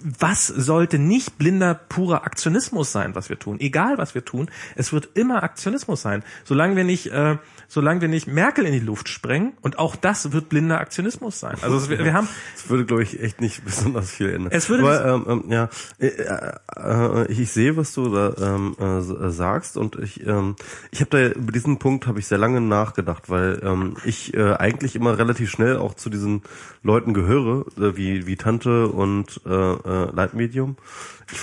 was 0.00 0.46
sollte 0.46 0.98
nicht 0.98 1.38
blinder 1.38 1.74
purer 1.74 2.24
Aktionismus 2.24 2.92
sein, 2.92 3.14
was 3.14 3.28
wir 3.30 3.38
tun? 3.38 3.58
Egal 3.58 3.98
was 3.98 4.14
wir 4.14 4.24
tun, 4.24 4.50
es 4.76 4.92
wird 4.92 5.08
immer 5.14 5.42
Aktionismus 5.42 6.02
sein. 6.02 6.22
Solange 6.44 6.76
wir 6.76 6.84
nicht, 6.84 7.06
äh, 7.06 7.38
solange 7.68 8.00
wir 8.00 8.08
nicht 8.08 8.26
Merkel 8.26 8.64
in 8.64 8.72
die 8.72 8.80
Luft 8.80 9.08
sprengen 9.08 9.52
und 9.60 9.78
auch 9.78 9.94
das 9.94 10.32
wird 10.32 10.48
blinder 10.48 10.80
Aktionismus 10.80 11.38
sein. 11.38 11.56
Also 11.62 11.76
es, 11.76 11.88
wir, 11.90 11.98
wir 12.02 12.14
haben 12.14 12.26
Das 12.56 12.68
würde, 12.70 12.84
glaube 12.86 13.02
ich, 13.02 13.22
echt 13.22 13.40
nicht 13.40 13.64
besonders 13.64 14.10
viel 14.10 14.30
ändern. 14.30 14.50
Es 14.52 14.68
würde- 14.68 14.82
Aber, 14.84 15.04
ähm, 15.06 15.24
ähm, 15.44 15.52
ja, 15.52 15.68
äh, 15.98 16.06
äh, 16.06 16.52
äh, 16.76 17.32
ich 17.32 17.50
sehe, 17.52 17.76
was 17.76 17.92
du 17.92 18.08
da 18.08 18.34
ähm, 18.56 18.74
äh, 18.80 18.98
äh, 18.98 19.30
sagst 19.30 19.76
und 19.76 19.96
ich, 19.96 20.26
ähm, 20.26 20.56
ich 20.90 21.00
habe 21.00 21.10
da 21.10 21.28
über 21.38 21.52
diesen 21.52 21.78
Punkt 21.78 22.06
habe 22.06 22.18
ich 22.18 22.26
sehr 22.26 22.38
lange 22.38 22.60
nachgedacht, 22.60 23.28
weil 23.28 23.60
ähm, 23.62 23.94
ich 24.04 24.34
äh, 24.34 24.54
eigentlich 24.54 24.96
immer 24.96 25.18
relativ 25.18 25.50
schnell 25.50 25.76
auch 25.76 25.94
zu 25.94 26.08
diesen 26.10 26.42
Leuten 26.82 27.12
gehöre, 27.14 27.66
äh, 27.78 27.96
wie 27.96 28.26
wie 28.26 28.36
Tante 28.36 28.88
und 28.88 29.40
äh, 29.46 29.50
äh, 29.52 30.10
Leitmedium. 30.14 30.76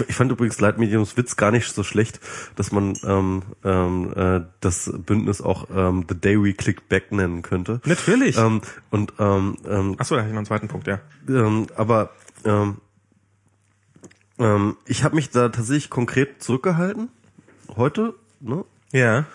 Ich, 0.07 0.15
fand 0.15 0.31
übrigens 0.31 0.59
Leitmediums 0.59 1.15
Witz 1.15 1.35
gar 1.35 1.51
nicht 1.51 1.71
so 1.71 1.83
schlecht, 1.83 2.19
dass 2.55 2.71
man 2.71 2.97
ähm, 3.03 3.43
ähm, 3.63 4.13
äh, 4.15 4.41
das 4.59 4.91
Bündnis 5.05 5.41
auch 5.41 5.67
ähm, 5.73 6.05
The 6.09 6.15
Day 6.19 6.41
We 6.41 6.53
Click 6.53 6.89
Back 6.89 7.11
nennen 7.11 7.41
könnte. 7.43 7.81
natürlich. 7.85 8.37
Ähm, 8.37 8.61
und 8.89 9.13
ähm, 9.19 9.57
ähm, 9.67 9.95
Achso, 9.99 10.15
da 10.15 10.21
habe 10.21 10.29
ich 10.29 10.33
noch 10.33 10.39
einen 10.39 10.45
zweiten 10.47 10.67
Punkt, 10.67 10.87
ja. 10.87 10.99
ähm, 11.29 11.67
aber 11.75 12.11
ähm, 12.45 12.77
ähm, 14.39 14.75
ich 14.85 15.03
habe 15.03 15.15
mich 15.15 15.29
da 15.29 15.49
tatsächlich 15.49 15.89
konkret 15.89 16.41
zurückgehalten 16.41 17.09
heute, 17.75 18.15
ne, 18.39 18.65
Ja. 18.91 19.25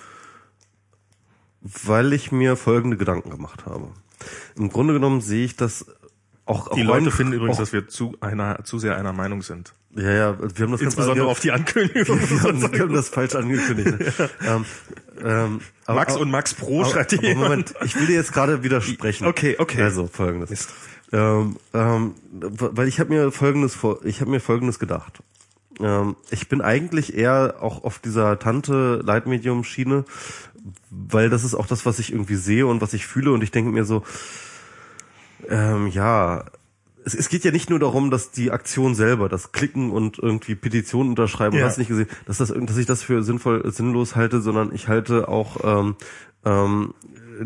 weil 1.62 2.12
ich 2.12 2.32
mir 2.32 2.56
folgende 2.56 2.97
Gedanken 2.97 3.31
gemacht 3.31 3.66
habe. 3.66 3.89
Im 4.56 4.68
Grunde 4.70 4.93
genommen 4.94 5.20
sehe 5.20 5.44
ich 5.44 5.56
das 5.56 5.86
auch, 6.44 6.68
auch 6.68 6.74
Die 6.74 6.82
Leute 6.82 7.10
finden 7.10 7.32
übrigens, 7.35 7.56
auch, 7.56 7.60
dass 7.60 7.72
wir 7.72 7.89
zu 7.89 8.16
einer 8.20 8.64
zu 8.64 8.78
sehr 8.78 8.97
einer 8.97 9.12
Meinung 9.12 9.43
sind. 9.43 9.72
Ja, 9.96 10.10
ja, 10.10 10.38
wir 10.38 10.64
haben 10.64 10.72
das 10.72 10.80
Insbesondere 10.80 11.26
ganz 11.26 11.30
auf 11.30 11.40
die 11.40 11.50
Ankündigung. 11.50 12.20
wir, 12.30 12.42
haben, 12.42 12.72
wir 12.72 12.80
haben 12.80 12.94
das 12.94 13.08
falsch 13.08 13.34
angekündigt. 13.34 13.90
Ne? 14.20 14.30
ähm, 14.46 14.64
ähm, 15.22 15.60
aber, 15.84 15.98
Max 15.98 16.16
und 16.16 16.30
Max 16.30 16.54
Pro 16.54 16.82
aber, 16.82 16.90
schreibt 16.90 17.12
aber 17.18 17.34
Moment, 17.34 17.74
ich 17.84 17.96
will 17.96 18.06
dir 18.06 18.14
jetzt 18.14 18.32
gerade 18.32 18.62
widersprechen. 18.62 19.26
Okay, 19.26 19.56
okay. 19.58 19.82
Also 19.82 20.06
folgendes. 20.06 20.68
Ähm, 21.12 21.56
ähm, 21.74 22.14
weil 22.30 22.88
ich 22.88 23.00
habe 23.00 23.10
mir 23.12 23.32
folgendes 23.32 23.74
vor, 23.74 24.04
ich 24.04 24.20
habe 24.20 24.30
mir 24.30 24.40
folgendes 24.40 24.78
gedacht. 24.78 25.22
Ähm, 25.80 26.16
ich 26.30 26.48
bin 26.48 26.60
eigentlich 26.60 27.16
eher 27.16 27.56
auch 27.60 27.84
auf 27.84 27.98
dieser 27.98 28.38
Tante 28.38 29.00
Leitmedium 29.04 29.64
Schiene, 29.64 30.04
weil 30.90 31.30
das 31.30 31.44
ist 31.44 31.54
auch 31.54 31.66
das, 31.66 31.84
was 31.84 31.98
ich 31.98 32.12
irgendwie 32.12 32.36
sehe 32.36 32.66
und 32.66 32.80
was 32.80 32.92
ich 32.92 33.06
fühle 33.06 33.32
und 33.32 33.42
ich 33.42 33.50
denke 33.50 33.70
mir 33.72 33.84
so, 33.84 34.04
ähm, 35.48 35.88
ja, 35.88 36.44
es, 37.05 37.14
es 37.14 37.28
geht 37.28 37.44
ja 37.44 37.51
nicht 37.51 37.70
nur 37.70 37.78
darum, 37.78 38.10
dass 38.10 38.31
die 38.31 38.51
Aktion 38.51 38.94
selber, 38.94 39.28
das 39.28 39.52
Klicken 39.52 39.90
und 39.90 40.18
irgendwie 40.18 40.55
Petitionen 40.55 41.10
unterschreiben, 41.10 41.56
Ja. 41.56 41.64
hast 41.66 41.78
nicht 41.78 41.89
gesehen, 41.89 42.09
dass 42.27 42.39
das, 42.39 42.52
dass 42.55 42.77
ich 42.77 42.86
das 42.86 43.02
für 43.02 43.22
sinnvoll, 43.22 43.62
sinnlos 43.72 44.16
halte, 44.16 44.40
sondern 44.40 44.74
ich 44.74 44.89
halte 44.89 45.28
auch 45.28 45.56
ähm, 45.64 45.97
ähm, 46.44 46.94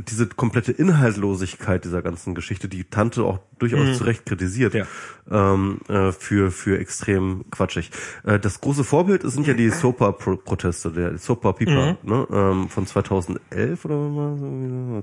diese 0.09 0.27
komplette 0.27 0.73
Inhaltlosigkeit 0.73 1.85
dieser 1.85 2.03
ganzen 2.03 2.35
Geschichte, 2.35 2.67
die 2.69 2.83
Tante 2.83 3.23
auch 3.23 3.39
durchaus 3.61 3.97
zu 3.99 4.03
Recht 4.05 4.27
kritisiert, 4.27 4.75
Ja. 4.75 4.87
ähm, 5.31 5.79
äh, 5.89 6.11
für 6.11 6.51
für 6.51 6.81
extrem 6.81 7.45
quatschig. 7.53 7.93
Äh, 8.25 8.41
das 8.41 8.61
große 8.61 8.83
Vorbild 8.83 9.23
sind 9.23 9.47
ja 9.47 9.55
die 9.55 9.71
SOPA-Proteste, 9.71 10.91
der 10.91 11.17
SOPA-Pipa 11.17 11.97
ne, 12.03 12.27
ähm, 12.33 12.69
von 12.71 12.87
2011 12.89 13.85
oder 13.85 13.95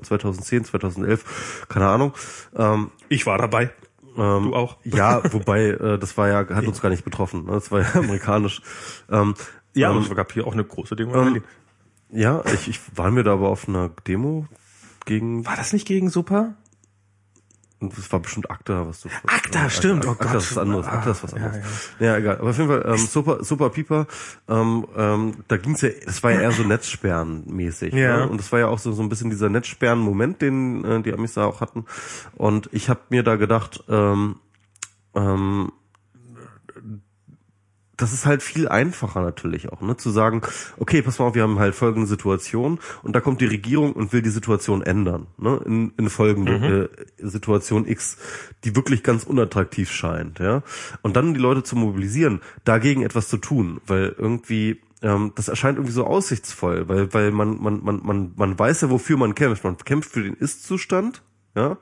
was, 0.01 0.07
2010, 0.09 0.65
2011, 0.65 1.65
keine 1.69 1.87
Ahnung. 1.87 2.11
Ähm, 2.57 2.91
Ich 3.07 3.25
war 3.25 3.37
dabei. 3.37 3.69
Ähm, 4.17 4.43
Du 4.43 4.55
auch. 4.55 4.77
Ja, 4.83 5.21
wobei, 5.33 5.67
äh, 5.69 5.97
das 5.99 6.17
war 6.17 6.27
ja, 6.27 6.47
hat 6.47 6.65
uns 6.67 6.81
gar 6.81 6.89
nicht 6.89 7.03
betroffen. 7.03 7.45
Ne? 7.45 7.51
Das 7.53 7.71
war 7.71 7.81
ja 7.81 7.93
amerikanisch. 7.95 8.61
Ähm, 9.09 9.35
Ja, 9.73 9.91
ähm, 9.91 9.97
und 9.97 10.09
es 10.09 10.15
gab 10.15 10.31
hier 10.31 10.47
auch 10.47 10.53
eine 10.53 10.63
große 10.63 10.95
Demo. 10.95 11.15
ähm, 11.15 11.43
ja, 12.09 12.43
ich, 12.53 12.67
ich 12.67 12.79
waren 12.95 13.15
wir 13.15 13.23
da 13.23 13.33
aber 13.33 13.49
auf 13.49 13.69
einer 13.69 13.89
Demo 14.07 14.45
gegen, 15.05 15.45
war 15.45 15.55
das 15.55 15.71
nicht 15.73 15.87
gegen 15.87 16.09
Super? 16.09 16.55
Das 17.81 18.11
war 18.11 18.19
bestimmt 18.19 18.49
ACTA, 18.49 18.87
was 18.87 19.01
du. 19.01 19.09
ACTA, 19.25 19.69
stimmt. 19.69 20.05
Oh 20.05 20.11
ACTA 20.11 20.25
Gott. 20.25 20.35
ist 20.35 20.51
was 20.51 20.57
anderes. 20.57 20.87
ACTA 20.87 21.11
ist 21.11 21.23
was 21.23 21.31
ja, 21.31 21.37
anderes. 21.37 21.89
Ja, 21.99 22.17
egal. 22.17 22.37
Aber 22.37 22.49
auf 22.51 22.57
jeden 22.57 22.69
Fall, 22.69 22.85
ähm, 22.85 22.97
Super, 22.97 23.43
Super 23.43 23.69
Pieper, 23.71 24.07
ähm, 24.47 24.85
ähm, 24.95 25.33
da 25.47 25.57
ging's 25.57 25.81
ja, 25.81 25.89
das 26.05 26.21
war 26.23 26.31
ja 26.31 26.41
eher 26.41 26.51
so 26.51 26.63
Netzsperren-mäßig. 26.63 27.95
Ja. 27.95 28.17
Ne? 28.17 28.29
Und 28.29 28.39
das 28.39 28.51
war 28.51 28.59
ja 28.59 28.67
auch 28.67 28.79
so, 28.79 28.91
so 28.91 29.01
ein 29.01 29.09
bisschen 29.09 29.29
dieser 29.29 29.49
Netzsperren-Moment, 29.49 30.41
den 30.41 30.85
äh, 30.85 31.01
die 31.01 31.13
Amis 31.13 31.33
da 31.33 31.45
auch 31.45 31.61
hatten. 31.61 31.85
Und 32.35 32.69
ich 32.71 32.89
habe 32.89 32.99
mir 33.09 33.23
da 33.23 33.35
gedacht, 33.35 33.83
ähm, 33.89 34.35
ähm, 35.15 35.71
das 38.01 38.13
ist 38.13 38.25
halt 38.25 38.41
viel 38.41 38.67
einfacher 38.67 39.21
natürlich 39.21 39.71
auch, 39.71 39.81
ne, 39.81 39.95
zu 39.95 40.09
sagen, 40.09 40.41
okay, 40.77 41.01
pass 41.01 41.19
mal 41.19 41.25
auf, 41.25 41.35
wir 41.35 41.43
haben 41.43 41.59
halt 41.59 41.75
folgende 41.75 42.07
Situation 42.07 42.79
und 43.03 43.15
da 43.15 43.21
kommt 43.21 43.41
die 43.41 43.45
Regierung 43.45 43.93
und 43.93 44.11
will 44.11 44.21
die 44.21 44.29
Situation 44.29 44.81
ändern, 44.81 45.27
ne, 45.37 45.61
in, 45.65 45.93
in 45.97 46.09
folgende 46.09 46.89
äh, 47.17 47.27
Situation 47.27 47.87
X, 47.87 48.17
die 48.63 48.75
wirklich 48.75 49.03
ganz 49.03 49.23
unattraktiv 49.23 49.91
scheint, 49.91 50.39
ja, 50.39 50.63
und 51.03 51.15
dann 51.15 51.33
die 51.33 51.39
Leute 51.39 51.63
zu 51.63 51.75
mobilisieren, 51.75 52.41
dagegen 52.63 53.03
etwas 53.03 53.29
zu 53.29 53.37
tun, 53.37 53.81
weil 53.85 54.15
irgendwie 54.17 54.81
ähm, 55.03 55.31
das 55.35 55.47
erscheint 55.47 55.77
irgendwie 55.77 55.93
so 55.93 56.05
aussichtsvoll, 56.05 56.87
weil 56.87 57.13
weil 57.13 57.31
man 57.31 57.61
man 57.61 57.83
man 57.83 58.01
man 58.03 58.33
man 58.35 58.57
weiß 58.57 58.81
ja, 58.81 58.89
wofür 58.89 59.17
man 59.17 59.35
kämpft, 59.35 59.63
man 59.63 59.77
kämpft 59.77 60.11
für 60.11 60.23
den 60.23 60.33
Ist-Zustand, 60.33 61.21
ja, 61.55 61.77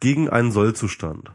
gegen 0.00 0.28
einen 0.28 0.52
Soll-Zustand. 0.52 1.30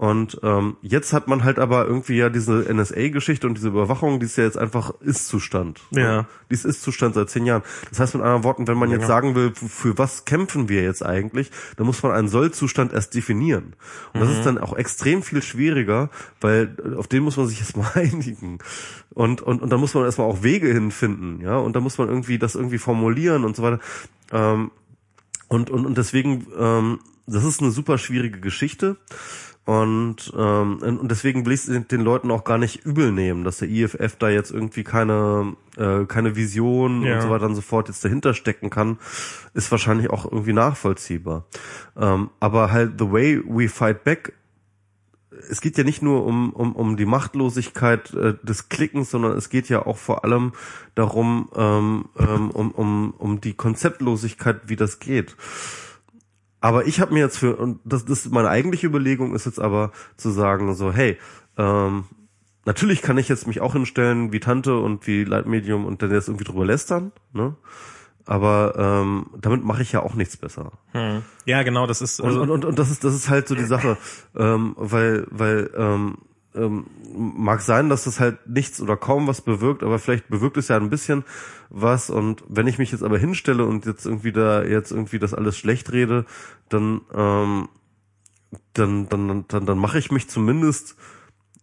Und 0.00 0.40
ähm, 0.42 0.78
jetzt 0.80 1.12
hat 1.12 1.28
man 1.28 1.44
halt 1.44 1.58
aber 1.58 1.84
irgendwie 1.84 2.16
ja 2.16 2.30
diese 2.30 2.64
NSA-Geschichte 2.72 3.46
und 3.46 3.58
diese 3.58 3.68
Überwachung, 3.68 4.18
die 4.18 4.24
ist 4.24 4.38
ja 4.38 4.44
jetzt 4.44 4.56
einfach 4.56 4.94
Ist-Zustand. 5.02 5.82
Ja. 5.90 6.26
Die 6.48 6.54
ist 6.54 6.64
Ist-Zustand 6.64 7.16
seit 7.16 7.28
zehn 7.28 7.44
Jahren. 7.44 7.62
Das 7.90 8.00
heißt 8.00 8.14
mit 8.14 8.22
anderen 8.22 8.42
Worten, 8.42 8.66
wenn 8.66 8.78
man 8.78 8.90
jetzt 8.90 9.06
sagen 9.06 9.34
will, 9.34 9.52
für 9.54 9.98
was 9.98 10.24
kämpfen 10.24 10.70
wir 10.70 10.82
jetzt 10.82 11.04
eigentlich, 11.04 11.50
dann 11.76 11.84
muss 11.84 12.02
man 12.02 12.12
einen 12.12 12.28
Soll-Zustand 12.28 12.94
erst 12.94 13.14
definieren. 13.14 13.74
Und 14.14 14.20
das 14.20 14.30
ist 14.30 14.46
dann 14.46 14.56
auch 14.56 14.72
extrem 14.74 15.22
viel 15.22 15.42
schwieriger, 15.42 16.08
weil 16.40 16.74
äh, 16.82 16.96
auf 16.96 17.06
den 17.06 17.22
muss 17.22 17.36
man 17.36 17.46
sich 17.46 17.58
erstmal 17.60 17.90
einigen. 17.92 18.56
Und, 19.10 19.42
und, 19.42 19.60
und 19.60 19.68
da 19.68 19.76
muss 19.76 19.92
man 19.92 20.04
erstmal 20.04 20.28
auch 20.28 20.42
Wege 20.42 20.68
hinfinden, 20.68 21.42
ja. 21.42 21.58
Und 21.58 21.76
da 21.76 21.80
muss 21.80 21.98
man 21.98 22.08
irgendwie 22.08 22.38
das 22.38 22.54
irgendwie 22.54 22.78
formulieren 22.78 23.44
und 23.44 23.54
so 23.54 23.62
weiter. 23.62 23.80
Ähm, 24.32 24.70
und, 25.48 25.68
und, 25.68 25.84
und 25.84 25.98
deswegen, 25.98 26.46
ähm, 26.58 27.00
das 27.30 27.44
ist 27.44 27.60
eine 27.60 27.70
super 27.70 27.98
schwierige 27.98 28.40
Geschichte. 28.40 28.96
Und, 29.66 30.32
ähm, 30.36 30.78
und 30.82 31.10
deswegen 31.10 31.44
will 31.46 31.52
ich 31.52 31.68
es 31.68 31.86
den 31.86 32.00
Leuten 32.00 32.30
auch 32.30 32.44
gar 32.44 32.58
nicht 32.58 32.84
übel 32.84 33.12
nehmen, 33.12 33.44
dass 33.44 33.58
der 33.58 33.68
IFF 33.68 34.16
da 34.18 34.28
jetzt 34.28 34.50
irgendwie 34.50 34.82
keine, 34.82 35.54
äh, 35.76 36.06
keine 36.06 36.34
Vision 36.34 37.02
Ja. 37.02 37.16
und 37.16 37.20
so 37.22 37.30
weiter 37.30 37.46
und 37.46 37.54
so 37.54 37.60
fort 37.60 37.88
jetzt 37.88 38.04
dahinter 38.04 38.34
stecken 38.34 38.70
kann, 38.70 38.98
ist 39.54 39.70
wahrscheinlich 39.70 40.10
auch 40.10 40.24
irgendwie 40.24 40.54
nachvollziehbar. 40.54 41.44
Ähm, 41.96 42.30
aber 42.40 42.72
halt 42.72 42.94
the 42.98 43.12
way 43.12 43.40
we 43.46 43.68
fight 43.68 44.02
back 44.02 44.32
es 45.48 45.60
geht 45.60 45.78
ja 45.78 45.84
nicht 45.84 46.02
nur 46.02 46.26
um, 46.26 46.52
um, 46.52 46.74
um 46.74 46.96
die 46.96 47.06
Machtlosigkeit 47.06 48.12
äh, 48.14 48.34
des 48.42 48.68
Klickens, 48.68 49.10
sondern 49.10 49.36
es 49.36 49.48
geht 49.48 49.68
ja 49.68 49.86
auch 49.86 49.96
vor 49.96 50.24
allem 50.24 50.52
darum, 50.94 51.48
ähm, 51.54 52.06
ähm, 52.18 52.50
um, 52.50 52.70
um, 52.72 53.14
um 53.16 53.40
die 53.40 53.54
Konzeptlosigkeit, 53.54 54.62
wie 54.66 54.76
das 54.76 54.98
geht. 54.98 55.36
Aber 56.60 56.86
ich 56.86 57.00
habe 57.00 57.14
mir 57.14 57.20
jetzt 57.20 57.38
für, 57.38 57.56
und 57.56 57.80
das, 57.84 58.04
das 58.04 58.28
meine 58.28 58.48
eigentliche 58.48 58.86
Überlegung 58.86 59.34
ist 59.34 59.46
jetzt 59.46 59.58
aber 59.58 59.92
zu 60.16 60.30
sagen, 60.30 60.74
so, 60.74 60.92
hey, 60.92 61.18
ähm, 61.56 62.04
natürlich 62.64 63.02
kann 63.02 63.18
ich 63.18 63.28
jetzt 63.28 63.46
mich 63.46 63.60
auch 63.60 63.72
hinstellen 63.72 64.32
wie 64.32 64.40
Tante 64.40 64.78
und 64.78 65.06
wie 65.06 65.24
Leitmedium 65.24 65.86
und 65.86 66.02
dann 66.02 66.10
jetzt 66.10 66.28
irgendwie 66.28 66.44
drüber 66.44 66.64
lästern, 66.64 67.12
ne? 67.32 67.56
Aber 68.26 68.74
ähm, 68.76 69.26
damit 69.40 69.64
mache 69.64 69.82
ich 69.82 69.92
ja 69.92 70.02
auch 70.02 70.14
nichts 70.14 70.36
besser. 70.36 70.72
Hm. 70.92 71.22
Ja, 71.46 71.62
genau, 71.62 71.86
das 71.86 72.00
ist 72.02 72.20
Und, 72.20 72.28
also, 72.28 72.42
und, 72.42 72.50
und, 72.50 72.64
und 72.64 72.78
das 72.78 72.90
ist 72.90 73.02
das 73.02 73.14
ist 73.14 73.30
halt 73.30 73.48
so 73.48 73.54
die 73.54 73.64
Sache, 73.64 73.96
ähm, 74.36 74.74
weil 74.76 75.26
weil 75.30 75.70
ähm, 75.76 76.18
ähm, 76.54 76.86
mag 77.14 77.60
sein, 77.60 77.88
dass 77.88 78.04
das 78.04 78.20
halt 78.20 78.46
nichts 78.46 78.80
oder 78.80 78.96
kaum 78.96 79.26
was 79.26 79.40
bewirkt, 79.40 79.82
aber 79.82 79.98
vielleicht 79.98 80.28
bewirkt 80.28 80.56
es 80.56 80.68
ja 80.68 80.76
ein 80.76 80.90
bisschen 80.90 81.24
was. 81.68 82.10
Und 82.10 82.42
wenn 82.48 82.66
ich 82.66 82.78
mich 82.78 82.92
jetzt 82.92 83.02
aber 83.02 83.18
hinstelle 83.18 83.64
und 83.64 83.86
jetzt 83.86 84.06
irgendwie 84.06 84.32
da 84.32 84.62
jetzt 84.62 84.90
irgendwie 84.90 85.18
das 85.18 85.34
alles 85.34 85.56
schlecht 85.56 85.92
rede, 85.92 86.26
dann 86.68 87.02
ähm, 87.14 87.68
dann 88.72 89.08
dann 89.08 89.44
dann 89.46 89.66
dann 89.66 89.78
mache 89.78 89.98
ich 89.98 90.10
mich 90.10 90.28
zumindest 90.28 90.96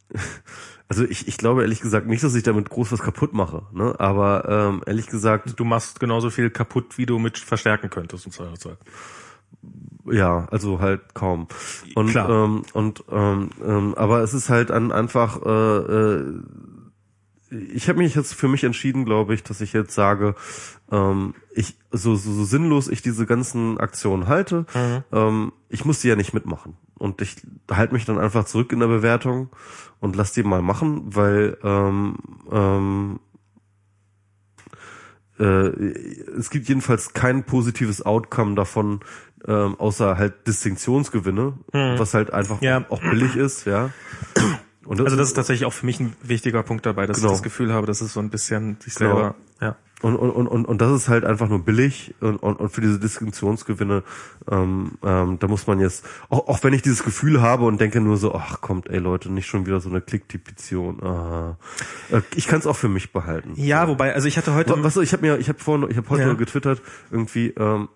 also 0.87 1.03
ich, 1.03 1.27
ich 1.27 1.37
glaube 1.37 1.61
ehrlich 1.61 1.81
gesagt 1.81 2.07
nicht, 2.07 2.23
dass 2.23 2.35
ich 2.35 2.43
damit 2.43 2.69
groß 2.69 2.91
was 2.91 3.01
kaputt 3.01 3.33
mache, 3.33 3.63
ne? 3.73 3.95
Aber 3.99 4.47
ähm, 4.47 4.83
ehrlich 4.85 5.07
gesagt, 5.07 5.59
du 5.59 5.65
machst 5.65 5.99
genauso 5.99 6.29
viel 6.29 6.49
kaputt, 6.49 6.97
wie 6.97 7.05
du 7.05 7.19
mit 7.19 7.37
verstärken 7.37 7.89
könntest 7.89 8.25
und 8.25 8.31
so 8.31 8.45
weiter. 8.45 8.77
Ja, 10.11 10.47
also 10.51 10.79
halt 10.79 11.13
kaum. 11.13 11.47
Und 11.95 12.09
Klar. 12.11 12.29
ähm, 12.29 12.63
und 12.73 13.03
ähm, 13.11 13.49
ähm, 13.65 13.95
aber 13.95 14.21
es 14.21 14.33
ist 14.33 14.49
halt 14.49 14.71
an, 14.71 14.91
einfach. 14.91 15.41
Äh, 15.45 15.77
äh, 15.77 16.41
ich 17.49 17.87
habe 17.87 17.99
mich 17.99 18.13
jetzt 18.13 18.33
für 18.33 18.49
mich 18.49 18.65
entschieden, 18.65 19.05
glaube 19.05 19.33
ich, 19.33 19.41
dass 19.41 19.61
ich 19.61 19.71
jetzt 19.71 19.95
sage, 19.95 20.35
ähm, 20.91 21.33
ich 21.55 21.77
so, 21.91 22.15
so, 22.15 22.33
so 22.33 22.43
sinnlos 22.43 22.89
ich 22.89 23.01
diese 23.01 23.25
ganzen 23.25 23.79
Aktionen 23.79 24.27
halte, 24.27 24.65
ähm, 25.13 25.53
ich 25.69 25.85
muss 25.85 26.01
die 26.01 26.09
ja 26.09 26.17
nicht 26.17 26.33
mitmachen 26.33 26.75
und 26.97 27.21
ich 27.21 27.37
halte 27.71 27.93
mich 27.93 28.03
dann 28.03 28.19
einfach 28.19 28.43
zurück 28.43 28.73
in 28.73 28.81
der 28.81 28.87
Bewertung 28.87 29.49
und 30.01 30.17
lass 30.17 30.33
die 30.33 30.43
mal 30.43 30.61
machen, 30.61 31.15
weil 31.15 31.57
ähm, 31.63 32.17
ähm, 32.51 33.19
äh, 35.39 35.67
es 36.37 36.49
gibt 36.49 36.67
jedenfalls 36.67 37.13
kein 37.13 37.43
positives 37.43 38.05
Outcome 38.05 38.55
davon, 38.55 39.01
ähm, 39.47 39.75
außer 39.79 40.17
halt 40.17 40.47
Distinktionsgewinne, 40.47 41.53
was 41.71 42.13
halt 42.13 42.31
einfach 42.33 42.61
Ja. 42.61 42.85
auch 42.89 43.01
billig 43.01 43.35
ist, 43.35 43.65
ja. 43.65 43.89
Und 44.85 45.01
Also 45.01 45.17
das 45.17 45.27
ist 45.29 45.33
tatsächlich 45.33 45.65
auch 45.65 45.73
für 45.73 45.85
mich 45.85 45.99
ein 45.99 46.15
wichtiger 46.23 46.63
Punkt 46.63 46.85
dabei, 46.85 47.07
dass 47.07 47.17
Genau. 47.17 47.29
ich 47.29 47.33
das 47.33 47.43
Gefühl 47.43 47.73
habe, 47.73 47.85
dass 47.87 47.99
es 48.01 48.13
so 48.13 48.21
ein 48.21 48.29
bisschen 48.29 48.77
sich 48.79 48.95
Genau. 48.95 49.15
selber, 49.15 49.35
ja. 49.61 49.75
und, 50.01 50.15
und, 50.15 50.29
und, 50.29 50.47
und, 50.47 50.65
und 50.65 50.79
das 50.81 50.91
ist 50.93 51.09
halt 51.09 51.25
einfach 51.25 51.49
nur 51.49 51.59
billig 51.65 52.15
und, 52.21 52.37
und, 52.37 52.55
und 52.57 52.69
für 52.69 52.79
diese 52.79 52.97
Distinktionsgewinne, 52.97 54.03
ähm, 54.49 54.91
ähm, 55.03 55.39
da 55.39 55.47
muss 55.49 55.67
man 55.67 55.81
jetzt, 55.81 56.05
auch, 56.29 56.47
auch 56.47 56.63
wenn 56.63 56.71
ich 56.71 56.83
dieses 56.83 57.03
Gefühl 57.03 57.41
habe 57.41 57.65
und 57.65 57.81
denke 57.81 57.99
nur 57.99 58.15
so, 58.15 58.33
ach 58.33 58.61
kommt, 58.61 58.87
ey 58.89 58.99
Leute, 58.99 59.29
nicht 59.29 59.47
schon 59.47 59.65
wieder 59.65 59.81
so 59.81 59.89
eine 59.89 59.99
Klicktipition. 59.99 61.03
Ah. 61.03 61.57
Äh, 62.09 62.21
Ich 62.35 62.47
kann 62.47 62.59
es 62.59 62.65
auch 62.67 62.77
für 62.77 62.87
mich 62.89 63.11
behalten. 63.11 63.53
Ja, 63.55 63.89
wobei, 63.89 64.13
also 64.13 64.27
ich 64.29 64.37
hatte 64.37 64.53
heute, 64.53 64.71
Was, 64.83 64.95
was 64.95 65.03
ich 65.03 65.11
habe 65.11 65.25
mir, 65.27 65.37
ich 65.37 65.49
habe 65.49 65.59
vorhin, 65.59 65.89
ich 65.91 65.97
habe 65.97 66.09
heute 66.11 66.21
Ja. 66.23 66.33
getwittert, 66.33 66.81
irgendwie 67.11 67.49
ähm, 67.57 67.89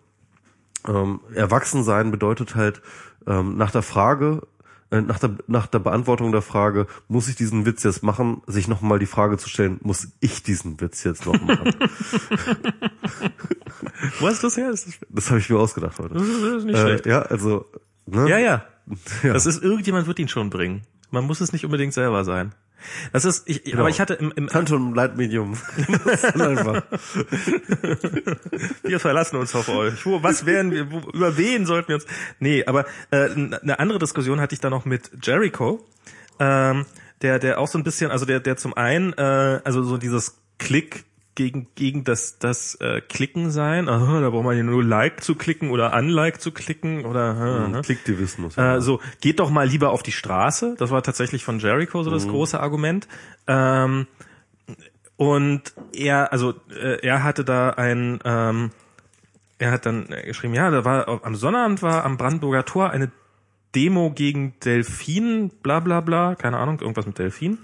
ähm, 0.87 1.19
erwachsen 1.33 1.83
sein 1.83 2.11
bedeutet 2.11 2.55
halt 2.55 2.81
ähm, 3.27 3.57
nach 3.57 3.71
der 3.71 3.81
Frage, 3.81 4.41
äh, 4.89 5.01
nach 5.01 5.19
der 5.19 5.37
nach 5.47 5.67
der 5.67 5.79
Beantwortung 5.79 6.31
der 6.31 6.41
Frage, 6.41 6.87
muss 7.07 7.27
ich 7.27 7.35
diesen 7.35 7.65
Witz 7.65 7.83
jetzt 7.83 8.03
machen, 8.03 8.41
sich 8.47 8.67
noch 8.67 8.81
mal 8.81 8.99
die 8.99 9.05
Frage 9.05 9.37
zu 9.37 9.49
stellen, 9.49 9.79
muss 9.81 10.09
ich 10.19 10.43
diesen 10.43 10.81
Witz 10.81 11.03
jetzt 11.03 11.25
noch 11.25 11.39
machen? 11.41 11.75
wo 14.19 14.27
ist 14.27 14.43
das 14.43 14.57
her? 14.57 14.69
Ist 14.69 14.87
das, 14.87 14.99
das 15.09 15.29
habe 15.29 15.39
ich 15.39 15.49
mir 15.49 15.59
ausgedacht 15.59 15.99
heute. 15.99 16.15
das 16.15 16.23
ist 16.23 16.65
nicht 16.65 16.79
schlecht. 16.79 17.05
Äh, 17.05 17.09
ja, 17.09 17.21
also 17.21 17.65
ne? 18.05 18.29
Ja, 18.29 18.37
ja. 18.37 18.65
Ja. 19.23 19.33
Das 19.33 19.45
ist, 19.45 19.63
irgendjemand 19.63 20.07
wird 20.07 20.19
ihn 20.19 20.27
schon 20.27 20.49
bringen. 20.49 20.81
Man 21.11 21.25
muss 21.25 21.39
es 21.39 21.53
nicht 21.53 21.63
unbedingt 21.65 21.93
selber 21.93 22.23
sein. 22.25 22.53
Das 23.13 23.25
ist, 23.25 23.47
ich, 23.47 23.63
Genau. 23.63 23.79
aber 23.81 23.89
ich 23.89 23.99
hatte 23.99 24.13
im, 24.15 24.31
im 24.35 24.49
Phantom 24.49 24.93
Light 24.93 25.17
Medium. 25.17 25.53
Wir 28.83 28.99
verlassen 28.99 29.37
uns 29.37 29.55
auf 29.55 29.69
euch. 29.69 30.05
Wo, 30.05 30.21
was 30.23 30.45
wären 30.45 30.71
wir, 30.71 30.91
wo, 30.91 30.99
über 31.11 31.37
wen 31.37 31.65
sollten 31.65 31.89
wir 31.89 31.95
uns? 31.95 32.05
Nee, 32.39 32.65
aber 32.65 32.85
äh, 33.11 33.29
eine 33.29 33.79
andere 33.79 33.99
Diskussion 33.99 34.39
hatte 34.41 34.53
ich 34.53 34.61
da 34.61 34.69
noch 34.69 34.85
mit 34.85 35.11
Jericho, 35.21 35.85
ähm, 36.39 36.85
der, 37.21 37.39
der 37.39 37.59
auch 37.59 37.67
so 37.67 37.77
ein 37.77 37.83
bisschen, 37.83 38.11
also 38.11 38.25
der, 38.25 38.39
der 38.39 38.57
zum 38.57 38.73
einen, 38.75 39.13
äh, 39.13 39.61
also 39.63 39.83
so 39.83 39.97
dieses 39.97 40.37
Klick 40.57 41.03
gegen 41.35 41.67
gegen 41.75 42.03
das 42.03 42.39
das 42.39 42.75
äh, 42.75 43.01
Klicken 43.01 43.51
sein. 43.51 43.87
Aha, 43.87 44.19
da 44.19 44.29
braucht 44.29 44.43
man 44.43 44.57
ja 44.57 44.63
nur 44.63 44.83
Like 44.83 45.23
zu 45.23 45.35
klicken 45.35 45.69
oder 45.69 45.93
Unlike 45.93 46.39
zu 46.39 46.51
klicken 46.51 47.05
oder 47.05 47.35
aha. 47.35 47.81
Klicktivismus. 47.81 48.57
Äh, 48.57 48.81
so, 48.81 48.99
geht 49.21 49.39
doch 49.39 49.49
mal 49.49 49.67
lieber 49.67 49.91
auf 49.91 50.03
die 50.03 50.11
Straße. 50.11 50.75
Das 50.77 50.91
war 50.91 51.03
tatsächlich 51.03 51.43
von 51.45 51.59
Jericho 51.59 52.03
so 52.03 52.11
das 52.11 52.27
große 52.27 52.59
Argument. 52.59 53.07
Ähm, 53.47 54.07
und 55.21 55.73
er, 55.93 56.33
also 56.33 56.55
äh, 56.69 56.97
er 57.05 57.23
hatte 57.23 57.45
da 57.45 57.69
ein, 57.69 58.19
ähm, 58.25 58.71
er 59.59 59.71
hat 59.71 59.85
dann 59.85 60.07
geschrieben, 60.25 60.55
ja, 60.55 60.71
da 60.71 60.83
war 60.83 61.23
am 61.23 61.35
Sonnabend 61.35 61.83
war 61.83 62.03
am 62.05 62.17
Brandenburger 62.17 62.65
Tor 62.65 62.89
eine 62.89 63.11
Demo 63.75 64.11
gegen 64.11 64.55
Delfin, 64.65 65.51
bla 65.61 65.79
bla 65.79 66.01
bla, 66.01 66.33
keine 66.33 66.57
Ahnung, 66.57 66.79
irgendwas 66.79 67.05
mit 67.05 67.19
Delfin. 67.19 67.59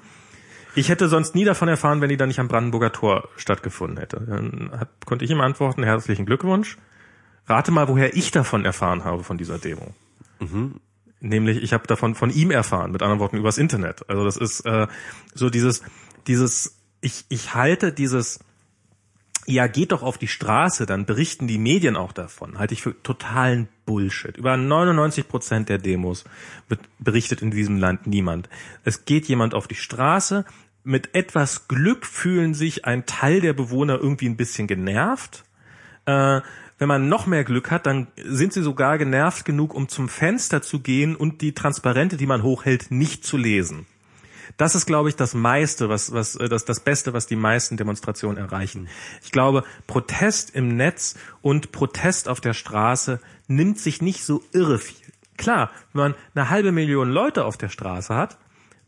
Ich 0.78 0.90
hätte 0.90 1.10
sonst 1.10 1.34
nie 1.34 1.44
davon 1.44 1.70
erfahren, 1.70 2.02
wenn 2.02 2.10
die 2.10 2.18
da 2.18 2.28
nicht 2.28 2.40
am 2.40 2.48
Brandenburger 2.48 2.92
Tor 2.92 3.30
stattgefunden 3.36 3.98
hätte. 3.98 4.22
Dann 4.22 4.70
hat, 4.78 4.90
konnte 5.08 5.26
ich 5.26 5.32
ihm 5.32 5.42
antworten, 5.42 5.82
herzlichen 5.82 6.28
Glückwunsch. 6.28 6.78
Rate 7.48 7.72
mal, 7.72 7.88
woher 7.88 8.16
ich 8.16 8.30
davon 8.30 8.64
erfahren 8.64 9.04
habe 9.04 9.24
von 9.24 9.40
dieser 9.40 9.58
Demo. 9.58 9.96
Nämlich, 11.20 11.64
ich 11.64 11.74
habe 11.74 11.88
davon 11.88 12.14
von 12.14 12.30
ihm 12.30 12.52
erfahren, 12.52 12.92
mit 12.92 13.02
anderen 13.02 13.20
Worten 13.20 13.38
übers 13.38 13.58
Internet. 13.58 14.08
Also 14.08 14.24
das 14.24 14.38
ist 14.38 14.68
äh, 14.68 14.86
so 15.34 15.50
dieses, 15.50 15.82
dieses, 16.28 16.78
ich, 17.02 17.26
ich 17.30 17.56
halte 17.56 17.92
dieses, 17.92 18.38
ja, 19.48 19.66
geht 19.66 19.94
doch 19.94 20.04
auf 20.04 20.20
die 20.20 20.28
Straße, 20.28 20.86
dann 20.86 21.08
berichten 21.08 21.48
die 21.48 21.58
Medien 21.58 21.96
auch 21.96 22.12
davon. 22.12 22.60
Halte 22.60 22.76
ich 22.76 22.84
für 22.84 23.02
totalen 23.02 23.68
Bullshit. 23.88 24.38
Über 24.38 24.58
99 24.58 25.28
Prozent 25.28 25.70
der 25.70 25.80
Demos 25.80 26.26
wird 26.68 26.82
berichtet 27.00 27.42
in 27.42 27.50
diesem 27.50 27.78
Land 27.80 28.06
niemand. 28.06 28.48
Es 28.84 29.06
geht 29.06 29.28
jemand 29.28 29.56
auf 29.56 29.68
die 29.68 29.74
Straße. 29.74 30.46
Mit 30.88 31.14
etwas 31.16 31.68
Glück 31.68 32.06
fühlen 32.06 32.54
sich 32.54 32.86
ein 32.86 33.06
Teil 33.06 33.42
der 33.42 33.52
Bewohner 33.52 33.96
irgendwie 33.96 34.30
ein 34.30 34.38
bisschen 34.38 34.68
genervt. 34.68 35.44
Äh, 36.06 36.40
wenn 36.78 36.88
man 36.88 37.10
noch 37.10 37.28
mehr 37.28 37.44
Glück 37.44 37.72
hat, 37.72 37.86
dann 37.86 38.08
sind 38.24 38.54
sie 38.54 38.62
sogar 38.62 38.98
genervt 38.98 39.44
genug, 39.44 39.74
um 39.74 39.90
zum 39.90 40.08
Fenster 40.08 40.62
zu 40.62 40.80
gehen 40.80 41.18
und 41.18 41.42
die 41.42 41.52
Transparente, 41.52 42.16
die 42.16 42.26
man 42.26 42.42
hochhält, 42.42 42.90
nicht 42.90 43.26
zu 43.26 43.36
lesen. 43.36 43.86
Das 44.56 44.76
ist, 44.76 44.86
glaube 44.86 45.10
ich, 45.10 45.18
das 45.18 45.34
meiste, 45.34 45.90
was, 45.90 46.14
was, 46.14 46.38
äh, 46.38 46.48
das, 46.48 46.64
das 46.64 46.80
Beste, 46.80 47.12
was 47.12 47.28
die 47.28 47.36
meisten 47.36 47.76
Demonstrationen 47.76 48.38
erreichen. 48.38 48.88
Ich 49.22 49.34
glaube, 49.34 49.66
Protest 49.88 50.56
im 50.56 50.70
Netz 50.78 51.16
und 51.42 51.74
Protest 51.74 52.30
auf 52.30 52.40
der 52.40 52.54
Straße 52.54 53.20
nimmt 53.50 53.78
sich 53.78 54.02
nicht 54.02 54.24
so 54.24 54.42
irre 54.54 54.80
viel. 54.80 55.06
Klar, 55.36 55.70
wenn 55.92 56.00
man 56.00 56.16
eine 56.34 56.50
halbe 56.50 56.72
Million 56.72 57.10
Leute 57.10 57.44
auf 57.44 57.58
der 57.58 57.68
Straße 57.68 58.16
hat, 58.16 58.38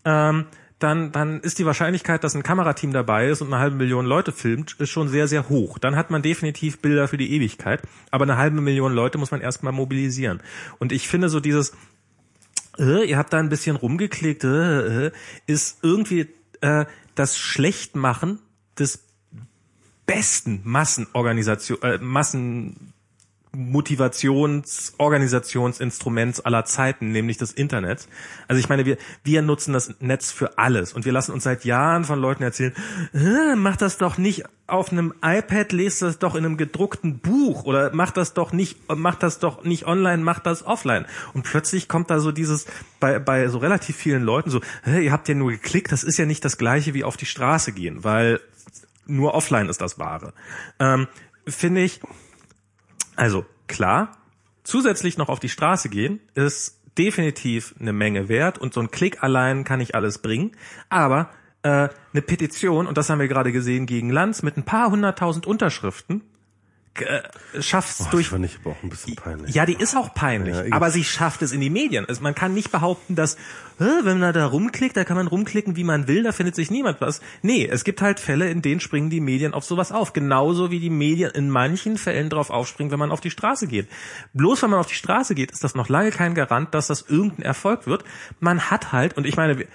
ähm, 0.05 0.45
dann, 0.79 1.11
dann 1.11 1.41
ist 1.41 1.59
die 1.59 1.65
Wahrscheinlichkeit, 1.65 2.23
dass 2.23 2.35
ein 2.35 2.43
Kamerateam 2.43 2.93
dabei 2.93 3.27
ist 3.27 3.41
und 3.41 3.47
eine 3.47 3.61
halbe 3.61 3.75
Million 3.75 4.05
Leute 4.05 4.31
filmt, 4.31 4.77
ist 4.79 4.89
schon 4.89 5.09
sehr, 5.09 5.27
sehr 5.27 5.49
hoch. 5.49 5.77
Dann 5.77 5.97
hat 5.97 6.09
man 6.09 6.21
definitiv 6.21 6.79
Bilder 6.79 7.09
für 7.09 7.17
die 7.17 7.33
Ewigkeit. 7.33 7.81
Aber 8.11 8.23
eine 8.23 8.37
halbe 8.37 8.61
Million 8.61 8.93
Leute 8.93 9.17
muss 9.17 9.31
man 9.31 9.41
erstmal 9.41 9.73
mobilisieren. 9.73 10.41
Und 10.79 10.93
ich 10.93 11.09
finde 11.09 11.27
so 11.27 11.41
dieses, 11.41 11.73
äh, 12.77 13.03
ihr 13.03 13.17
habt 13.17 13.33
da 13.33 13.39
ein 13.39 13.49
bisschen 13.49 13.75
rumgeklickt, 13.75 14.45
äh, 14.45 15.07
äh, 15.07 15.11
ist 15.47 15.79
irgendwie 15.83 16.27
äh, 16.61 16.85
das 17.13 17.37
Schlechtmachen 17.37 18.39
des 18.77 19.03
besten 20.05 20.61
Massenorganisation, 20.63 21.81
äh, 21.81 21.97
Massen 21.97 22.93
Motivations-Organisationsinstruments 23.51 26.41
aller 26.41 26.65
Zeiten, 26.65 27.11
nämlich 27.11 27.37
des 27.37 27.51
Internets. 27.51 28.07
Also 28.47 28.59
ich 28.59 28.69
meine, 28.69 28.85
wir, 28.85 28.97
wir 29.23 29.41
nutzen 29.41 29.73
das 29.73 29.95
Netz 29.99 30.31
für 30.31 30.59
alles 30.59 30.93
und 30.93 31.05
wir 31.05 31.11
lassen 31.11 31.31
uns 31.31 31.45
seit 31.45 31.65
Jahren 31.65 32.03
von 32.03 32.19
Leuten 32.19 32.43
erzählen, 32.43 32.75
äh, 33.13 33.55
mach 33.55 33.75
das 33.75 33.97
doch 33.97 34.19
nicht 34.19 34.43
auf 34.67 34.91
einem 34.91 35.15
iPad, 35.23 35.71
lest 35.71 36.03
das 36.03 36.19
doch 36.19 36.35
in 36.35 36.45
einem 36.45 36.57
gedruckten 36.57 37.17
Buch 37.17 37.63
oder 37.63 37.89
mach 37.93 38.11
das 38.11 38.35
doch 38.35 38.53
nicht, 38.53 38.77
mach 38.87 39.15
das 39.15 39.39
doch 39.39 39.63
nicht 39.63 39.87
online, 39.87 40.21
mach 40.23 40.37
das 40.39 40.63
offline. 40.65 41.07
Und 41.33 41.41
plötzlich 41.43 41.87
kommt 41.87 42.11
da 42.11 42.19
so 42.19 42.31
dieses, 42.31 42.67
bei, 42.99 43.17
bei 43.17 43.47
so 43.47 43.57
relativ 43.57 43.95
vielen 43.95 44.21
Leuten 44.23 44.51
so, 44.51 44.61
ihr 44.85 45.11
habt 45.11 45.27
ja 45.27 45.33
nur 45.33 45.49
geklickt, 45.51 45.91
das 45.91 46.03
ist 46.03 46.17
ja 46.17 46.25
nicht 46.25 46.45
das 46.45 46.59
gleiche 46.59 46.93
wie 46.93 47.03
auf 47.03 47.17
die 47.17 47.25
Straße 47.25 47.71
gehen, 47.71 48.03
weil 48.03 48.39
nur 49.07 49.33
offline 49.33 49.69
ist 49.69 49.81
das 49.81 49.97
Wahre. 49.97 50.33
Ähm, 50.79 51.07
Finde 51.47 51.81
ich, 51.81 51.99
also 53.19 53.45
klar, 53.67 54.13
zusätzlich 54.63 55.17
noch 55.17 55.27
auf 55.27 55.41
die 55.41 55.49
Straße 55.49 55.89
gehen 55.89 56.21
ist 56.35 56.79
definitiv 56.97 57.75
eine 57.79 57.91
Menge 57.91 58.29
wert 58.29 58.57
und 58.57 58.73
so 58.73 58.79
ein 58.79 58.91
Klick 58.91 59.21
allein 59.23 59.65
kann 59.65 59.79
nicht 59.79 59.93
alles 59.93 60.19
bringen. 60.19 60.51
Aber 60.87 61.29
äh, 61.61 61.89
eine 62.13 62.21
Petition, 62.21 62.87
und 62.87 62.97
das 62.97 63.09
haben 63.09 63.19
wir 63.19 63.27
gerade 63.27 63.51
gesehen 63.51 63.85
gegen 63.85 64.09
Lanz, 64.09 64.41
mit 64.41 64.55
ein 64.55 64.63
paar 64.63 64.89
hunderttausend 64.89 65.45
Unterschriften, 65.45 66.21
äh, 67.01 67.21
Boah, 67.99 68.09
durch 68.11 68.27
fand 68.29 68.45
ich 68.45 68.57
aber 68.61 68.71
auch 68.71 68.83
ein 68.83 68.89
bisschen 68.89 69.15
peinlich. 69.15 69.55
ja, 69.55 69.65
die 69.65 69.73
ist 69.73 69.95
auch 69.95 70.13
peinlich, 70.13 70.55
Ja, 70.55 70.63
aber 70.71 70.91
sie 70.91 71.03
schafft 71.03 71.41
es 71.41 71.51
in 71.51 71.61
die 71.61 71.69
Medien. 71.69 72.05
Also 72.07 72.21
man 72.21 72.35
kann 72.35 72.53
nicht 72.53 72.71
behaupten, 72.71 73.15
dass, 73.15 73.35
äh, 73.79 73.85
wenn 74.03 74.19
man 74.19 74.33
da 74.33 74.45
rumklickt, 74.45 74.95
da 74.97 75.03
kann 75.03 75.17
man 75.17 75.27
rumklicken, 75.27 75.75
wie 75.75 75.83
man 75.83 76.07
will, 76.07 76.23
da 76.23 76.31
findet 76.31 76.55
sich 76.55 76.69
niemand 76.71 77.01
was. 77.01 77.21
Nee, 77.41 77.67
es 77.67 77.83
gibt 77.83 78.01
halt 78.01 78.19
Fälle, 78.19 78.49
in 78.49 78.61
denen 78.61 78.79
springen 78.79 79.09
die 79.09 79.19
Medien 79.21 79.53
auf 79.53 79.63
sowas 79.65 79.91
auf. 79.91 80.13
Genauso 80.13 80.71
wie 80.71 80.79
die 80.79 80.89
Medien 80.89 81.31
in 81.31 81.49
manchen 81.49 81.97
Fällen 81.97 82.29
drauf 82.29 82.49
aufspringen, 82.49 82.91
wenn 82.91 82.99
man 82.99 83.11
auf 83.11 83.21
die 83.21 83.31
Straße 83.31 83.67
geht. 83.67 83.87
Bloß 84.33 84.61
wenn 84.63 84.69
man 84.69 84.79
auf 84.79 84.87
die 84.87 84.95
Straße 84.95 85.35
geht, 85.35 85.51
ist 85.51 85.63
das 85.63 85.75
noch 85.75 85.89
lange 85.89 86.11
kein 86.11 86.33
Garant, 86.35 86.73
dass 86.73 86.87
das 86.87 87.01
irgendein 87.07 87.43
Erfolg 87.43 87.87
wird. 87.87 88.03
Man 88.39 88.69
hat 88.71 88.91
halt, 88.91 89.17
und 89.17 89.25
ich 89.25 89.35
meine, 89.37 89.65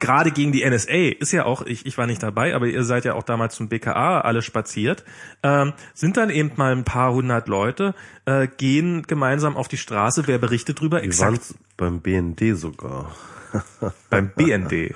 gerade 0.00 0.30
gegen 0.30 0.52
die 0.52 0.68
NSA 0.68 1.18
ist 1.18 1.32
ja 1.32 1.44
auch, 1.44 1.62
ich, 1.62 1.86
ich 1.86 1.98
war 1.98 2.06
nicht 2.06 2.22
dabei, 2.22 2.54
aber 2.54 2.66
ihr 2.66 2.84
seid 2.84 3.04
ja 3.04 3.14
auch 3.14 3.22
damals 3.22 3.54
zum 3.54 3.68
BKA 3.68 4.20
alle 4.20 4.42
spaziert, 4.42 5.04
ähm, 5.42 5.72
sind 5.92 6.16
dann 6.16 6.30
eben 6.30 6.52
mal 6.56 6.72
ein 6.72 6.84
paar 6.84 7.12
hundert 7.12 7.48
Leute, 7.48 7.94
äh, 8.24 8.48
gehen 8.48 9.02
gemeinsam 9.02 9.56
auf 9.56 9.68
die 9.68 9.76
Straße, 9.76 10.26
wer 10.26 10.38
berichtet 10.38 10.80
drüber? 10.80 11.02
Wir 11.02 11.18
waren 11.18 11.34
Exakt 11.34 11.58
beim 11.76 12.00
BND 12.00 12.56
sogar. 12.56 13.14
beim 14.10 14.30
BND. 14.30 14.94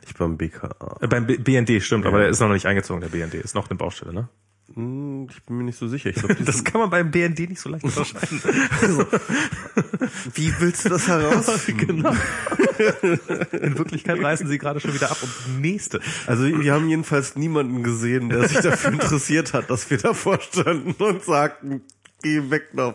Nicht 0.00 0.18
beim 0.18 0.36
BKA. 0.36 0.96
Äh, 1.00 1.06
beim 1.06 1.26
B 1.26 1.36
BND, 1.36 1.82
stimmt, 1.82 2.06
aber 2.06 2.18
der 2.18 2.28
ist 2.28 2.40
noch 2.40 2.48
nicht 2.48 2.66
eingezogen, 2.66 3.00
der 3.00 3.08
BND. 3.08 3.34
Ist 3.34 3.54
noch 3.54 3.68
eine 3.68 3.76
Baustelle, 3.76 4.12
ne? 4.12 4.28
Hm, 4.74 5.28
Ich 5.30 5.42
bin 5.44 5.56
mir 5.58 5.64
nicht 5.64 5.78
so 5.78 5.88
sicher. 5.88 6.10
Ich 6.10 6.16
glaub, 6.16 6.36
Das 6.44 6.62
kann 6.64 6.80
man 6.80 6.90
beim 6.90 7.10
BND 7.10 7.48
nicht 7.48 7.60
so 7.60 7.68
leicht 7.68 7.84
unterscheiden. 7.84 8.40
Wie 10.34 10.52
willst 10.60 10.84
du 10.84 10.88
das 10.88 11.08
herausfinden? 11.08 11.86
genau. 11.86 12.14
In 13.52 13.78
Wirklichkeit 13.78 14.22
reißen 14.22 14.46
sie 14.48 14.58
gerade 14.58 14.80
schon 14.80 14.94
wieder 14.94 15.10
ab 15.10 15.18
und 15.22 15.60
nächste. 15.60 16.00
Also 16.26 16.44
wir 16.44 16.72
haben 16.72 16.88
jedenfalls 16.88 17.36
niemanden 17.36 17.82
gesehen, 17.82 18.28
der 18.28 18.48
sich 18.48 18.60
dafür 18.60 18.92
interessiert 18.92 19.52
hat, 19.52 19.70
dass 19.70 19.90
wir 19.90 19.98
davor 19.98 20.40
standen 20.40 20.92
und 21.02 21.22
sagten, 21.24 21.82
geh 22.22 22.50
weg 22.50 22.74
noch. 22.74 22.94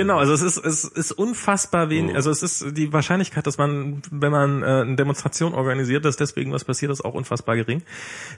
Genau, 0.00 0.16
also 0.16 0.32
es 0.32 0.40
ist 0.40 0.56
es 0.56 0.84
ist 0.84 1.12
unfassbar 1.12 1.90
wenig, 1.90 2.16
also 2.16 2.30
es 2.30 2.42
ist 2.42 2.74
die 2.74 2.90
Wahrscheinlichkeit, 2.90 3.46
dass 3.46 3.58
man, 3.58 4.00
wenn 4.10 4.32
man 4.32 4.62
äh, 4.62 4.66
eine 4.66 4.96
Demonstration 4.96 5.52
organisiert, 5.52 6.06
dass 6.06 6.16
deswegen 6.16 6.52
was 6.52 6.64
passiert, 6.64 6.90
ist 6.90 7.04
auch 7.04 7.12
unfassbar 7.12 7.54
gering. 7.54 7.82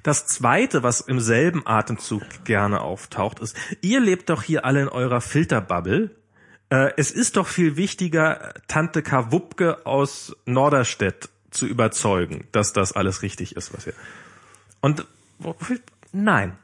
Das 0.02 0.26
zweite, 0.26 0.82
was 0.82 1.02
im 1.02 1.20
selben 1.20 1.64
Atemzug 1.64 2.24
gerne 2.44 2.80
auftaucht, 2.80 3.38
ist, 3.38 3.56
ihr 3.80 4.00
lebt 4.00 4.28
doch 4.28 4.42
hier 4.42 4.64
alle 4.64 4.82
in 4.82 4.88
eurer 4.88 5.20
Filterbubble. 5.20 6.10
Äh, 6.68 6.94
es 6.96 7.12
ist 7.12 7.36
doch 7.36 7.46
viel 7.46 7.76
wichtiger, 7.76 8.54
Tante 8.66 9.00
Kawupke 9.00 9.86
aus 9.86 10.34
Norderstedt 10.46 11.28
zu 11.52 11.68
überzeugen, 11.68 12.48
dass 12.50 12.72
das 12.72 12.90
alles 12.90 13.22
richtig 13.22 13.54
ist, 13.54 13.72
was 13.72 13.86
ihr. 13.86 13.94
Und 14.80 15.06
nein, 16.10 16.58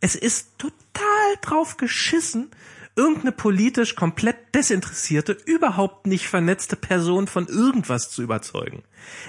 es 0.00 0.14
ist 0.14 0.58
total 0.58 1.36
drauf 1.42 1.76
geschissen, 1.76 2.50
irgendeine 2.96 3.32
politisch 3.32 3.96
komplett 3.96 4.54
desinteressierte, 4.54 5.36
überhaupt 5.46 6.06
nicht 6.06 6.28
vernetzte 6.28 6.76
Person 6.76 7.26
von 7.26 7.46
irgendwas 7.48 8.10
zu 8.10 8.22
überzeugen. 8.22 8.82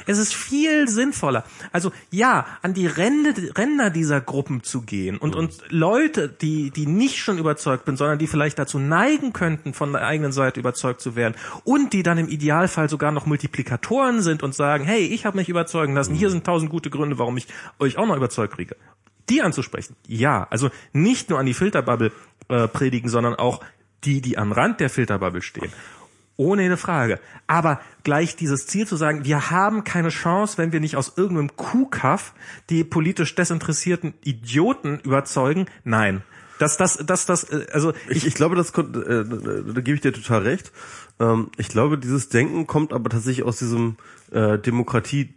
Es 0.06 0.18
ist 0.18 0.34
viel 0.34 0.88
sinnvoller. 0.88 1.44
Also 1.72 1.92
ja, 2.12 2.46
an 2.62 2.74
die 2.74 2.88
Ränder, 2.88 3.34
Ränder 3.58 3.90
dieser 3.90 4.22
Gruppen 4.22 4.64
zu 4.64 4.82
gehen 4.82 5.18
und, 5.18 5.36
und 5.36 5.64
Leute, 5.70 6.30
die, 6.30 6.70
die 6.72 6.86
nicht 6.86 7.18
schon 7.18 7.40
überzeugt 7.40 7.86
sind, 7.86 7.98
sondern 7.98 8.20
die 8.20 8.28
vielleicht 8.28 8.60
dazu 8.60 8.80
neigen 8.80 9.34
könnten, 9.34 9.74
von 9.74 9.92
der 9.92 10.06
eigenen 10.06 10.32
Seite 10.32 10.60
überzeugt 10.60 11.02
zu 11.02 11.16
werden 11.16 11.36
und 11.64 11.94
die 11.94 12.04
dann 12.04 12.18
im 12.18 12.30
Idealfall 12.30 12.90
sogar 12.90 13.12
noch 13.12 13.26
Multiplikatoren 13.26 14.22
sind 14.22 14.44
und 14.44 14.54
sagen, 14.54 14.86
hey, 14.86 15.02
ich 15.02 15.26
habe 15.26 15.38
mich 15.38 15.50
überzeugen 15.50 15.96
lassen, 15.96 16.16
hier 16.16 16.30
sind 16.30 16.46
tausend 16.46 16.70
gute 16.70 16.90
Gründe, 16.90 17.18
warum 17.18 17.38
ich 17.38 17.48
euch 17.80 17.98
auch 17.98 18.06
noch 18.06 18.16
überzeugt 18.16 18.54
kriege 18.54 18.76
die 19.30 19.42
anzusprechen. 19.42 19.96
Ja, 20.08 20.48
also 20.50 20.70
nicht 20.94 21.30
nur 21.30 21.40
an 21.40 21.46
die 21.46 21.54
Filterbubble 21.54 22.12
äh, 22.50 22.68
predigen, 22.68 23.10
sondern 23.10 23.36
auch 23.36 23.64
die, 24.04 24.22
die 24.22 24.38
am 24.38 24.52
Rand 24.52 24.80
der 24.80 24.90
Filterbubble 24.90 25.42
stehen. 25.42 25.72
Ohne 26.38 26.64
eine 26.64 26.78
Frage. 26.78 27.20
Aber 27.48 27.80
gleich 28.04 28.36
dieses 28.36 28.68
Ziel 28.68 28.86
zu 28.86 28.98
sagen, 28.98 29.24
wir 29.24 29.52
haben 29.52 29.86
keine 29.86 30.10
Chance, 30.10 30.58
wenn 30.58 30.74
wir 30.74 30.82
nicht 30.82 30.98
aus 30.98 31.14
irgendeinem 31.16 31.56
Kuhkaff 31.56 32.34
die 32.70 32.84
politisch 32.84 33.36
desinteressierten 33.36 34.14
Idioten 34.24 35.00
überzeugen. 35.00 35.66
Nein. 35.86 36.24
Das, 36.60 36.78
das, 36.78 36.98
das, 37.06 37.26
das, 37.26 37.46
äh, 37.46 37.68
also 37.72 37.94
Ich, 38.10 38.26
ich 38.26 38.34
glaube, 38.34 38.56
das 38.56 38.72
äh, 38.72 38.84
da 38.84 39.82
gebe 39.82 39.96
ich 39.96 40.02
dir 40.02 40.14
total 40.14 40.44
recht. 40.44 40.72
Ähm, 41.20 41.50
ich 41.58 41.70
glaube, 41.70 41.98
dieses 41.98 42.30
Denken 42.30 42.68
kommt 42.68 42.94
aber 42.94 43.10
tatsächlich 43.10 43.46
aus 43.46 43.58
diesem 43.58 43.98
äh, 44.32 44.58
Demokratie 44.60 45.34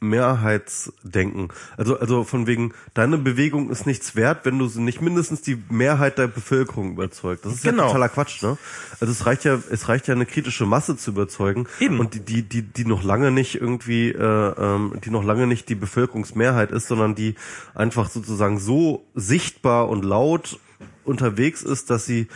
Mehrheitsdenken. 0.00 1.48
Also, 1.76 1.98
also 1.98 2.24
von 2.24 2.46
wegen, 2.46 2.72
deine 2.94 3.18
Bewegung 3.18 3.70
ist 3.70 3.86
nichts 3.86 4.16
wert, 4.16 4.44
wenn 4.44 4.58
du 4.58 4.66
sie 4.66 4.80
nicht 4.80 5.00
mindestens 5.00 5.42
die 5.42 5.62
Mehrheit 5.68 6.18
der 6.18 6.26
Bevölkerung 6.26 6.92
überzeugt. 6.92 7.44
Das 7.44 7.54
ist 7.54 7.62
Genau. 7.62 7.82
ja 7.82 7.88
totaler 7.88 8.08
Quatsch, 8.08 8.42
ne? 8.42 8.58
Also 9.00 9.12
es 9.12 9.26
reicht 9.26 9.44
ja, 9.44 9.58
es 9.70 9.88
reicht 9.88 10.08
ja 10.08 10.14
eine 10.14 10.26
kritische 10.26 10.66
Masse 10.66 10.96
zu 10.96 11.10
überzeugen. 11.10 11.66
Eben. 11.78 12.00
Und 12.00 12.14
die, 12.14 12.20
die, 12.20 12.42
die, 12.42 12.62
die 12.62 12.84
noch 12.84 13.02
lange 13.02 13.30
nicht 13.30 13.60
irgendwie, 13.60 14.10
äh, 14.10 14.54
ähm, 14.58 14.94
die 15.04 15.10
noch 15.10 15.24
lange 15.24 15.46
nicht 15.46 15.68
die 15.68 15.74
Bevölkerungsmehrheit 15.74 16.70
ist, 16.72 16.88
sondern 16.88 17.14
die 17.14 17.34
einfach 17.74 18.08
sozusagen 18.10 18.58
so 18.58 19.04
sichtbar 19.14 19.88
und 19.88 20.04
laut 20.04 20.58
unterwegs 21.04 21.62
ist, 21.62 21.90
dass 21.90 22.06
sie 22.06 22.28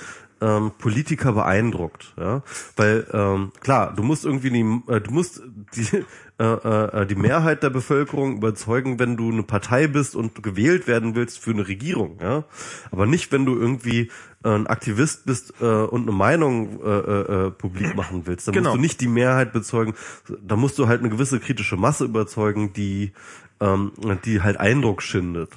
ähm, 0.45 0.73
Politiker 0.79 1.33
beeindruckt, 1.33 2.15
ja, 2.19 2.43
weil 2.77 3.07
ähm, 3.13 3.53
klar, 3.61 3.95
du 3.97 4.03
musst 4.03 4.25
irgendwie 4.25 4.51
die, 4.51 4.93
äh, 4.93 5.01
du 5.01 5.11
musst 5.11 5.43
die 5.75 6.05
äh, 6.39 6.45
äh, 6.45 7.07
die 7.07 7.15
Mehrheit 7.15 7.63
der 7.63 7.71
Bevölkerung 7.71 8.37
überzeugen, 8.37 8.99
wenn 8.99 9.17
du 9.17 9.31
eine 9.31 9.45
Partei 9.45 9.87
bist 9.87 10.17
und 10.17 10.43
gewählt 10.43 10.87
werden 10.87 11.15
willst 11.15 11.39
für 11.39 11.53
eine 11.53 11.67
Regierung, 11.67 12.19
ja, 12.21 12.45
aber 12.91 13.07
nicht, 13.07 13.33
wenn 13.33 13.47
du 13.47 13.55
irgendwie 13.55 14.11
äh, 14.45 14.49
ein 14.51 14.67
Aktivist 14.67 15.25
bist 15.27 15.55
äh, 15.61 15.65
und 15.65 16.03
eine 16.03 16.13
Meinung 16.13 16.81
äh, 16.85 16.89
äh, 16.89 17.47
äh, 17.47 17.51
publik 17.51 17.95
machen 17.95 18.23
willst. 18.27 18.47
Dann 18.49 18.55
Genau. 18.55 18.71
musst 18.71 18.77
du 18.77 18.81
nicht 18.83 19.01
die 19.01 19.09
Mehrheit 19.09 19.53
bezeugen, 19.53 19.95
da 20.43 20.57
musst 20.57 20.79
du 20.79 20.89
halt 20.89 21.01
eine 21.01 21.09
gewisse 21.09 21.41
kritische 21.41 21.77
Masse 21.77 22.05
überzeugen, 22.05 22.73
die 22.73 23.13
ähm, 23.61 23.93
die 24.25 24.43
halt 24.43 24.59
Eindruck 24.59 25.03
schindet, 25.03 25.51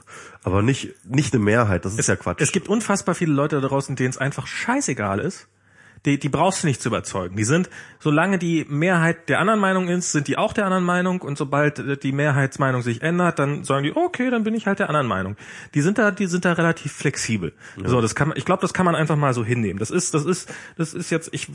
aber 0.43 0.61
nicht 0.61 0.93
nicht 1.05 1.33
eine 1.33 1.43
Mehrheit. 1.43 1.85
Das 1.85 1.97
ist 1.97 2.07
ja 2.07 2.15
Quatsch. 2.15 2.41
Es 2.41 2.51
gibt 2.51 2.69
unfassbar 2.69 3.15
viele 3.15 3.33
Leute 3.33 3.59
da 3.59 3.67
draußen, 3.67 3.95
denen 3.95 4.09
es 4.09 4.17
einfach 4.17 4.47
scheißegal 4.47 5.19
ist. 5.19 5.47
Die, 6.05 6.19
die 6.19 6.29
brauchst 6.29 6.63
du 6.63 6.67
nicht 6.67 6.81
zu 6.81 6.89
überzeugen. 6.89 7.35
Die 7.35 7.43
sind, 7.43 7.69
solange 7.99 8.37
die 8.37 8.65
Mehrheit 8.69 9.29
der 9.29 9.39
anderen 9.39 9.59
Meinung 9.59 9.89
ist, 9.89 10.11
sind 10.11 10.27
die 10.27 10.37
auch 10.37 10.53
der 10.53 10.65
anderen 10.65 10.83
Meinung 10.83 11.21
und 11.21 11.37
sobald 11.37 12.03
die 12.03 12.11
Mehrheitsmeinung 12.11 12.81
sich 12.81 13.01
ändert, 13.01 13.39
dann 13.39 13.63
sagen 13.63 13.83
die, 13.83 13.95
okay, 13.95 14.29
dann 14.29 14.43
bin 14.43 14.53
ich 14.53 14.67
halt 14.67 14.79
der 14.79 14.89
anderen 14.89 15.07
Meinung. 15.07 15.35
Die 15.73 15.81
sind 15.81 15.97
da, 15.97 16.11
die 16.11 16.27
sind 16.27 16.45
da 16.45 16.53
relativ 16.53 16.93
flexibel. 16.93 17.53
So, 17.83 17.99
das 17.99 18.15
kann 18.15 18.29
man, 18.29 18.37
ich 18.37 18.45
glaube, 18.45 18.61
das 18.61 18.73
kann 18.73 18.85
man 18.85 18.95
einfach 18.95 19.15
mal 19.15 19.33
so 19.33 19.43
hinnehmen. 19.43 19.79
Das 19.79 19.89
ist, 19.89 20.13
das 20.13 20.23
ist, 20.25 20.53
das 20.77 20.93
ist 20.93 21.09
jetzt, 21.09 21.33
ich 21.33 21.49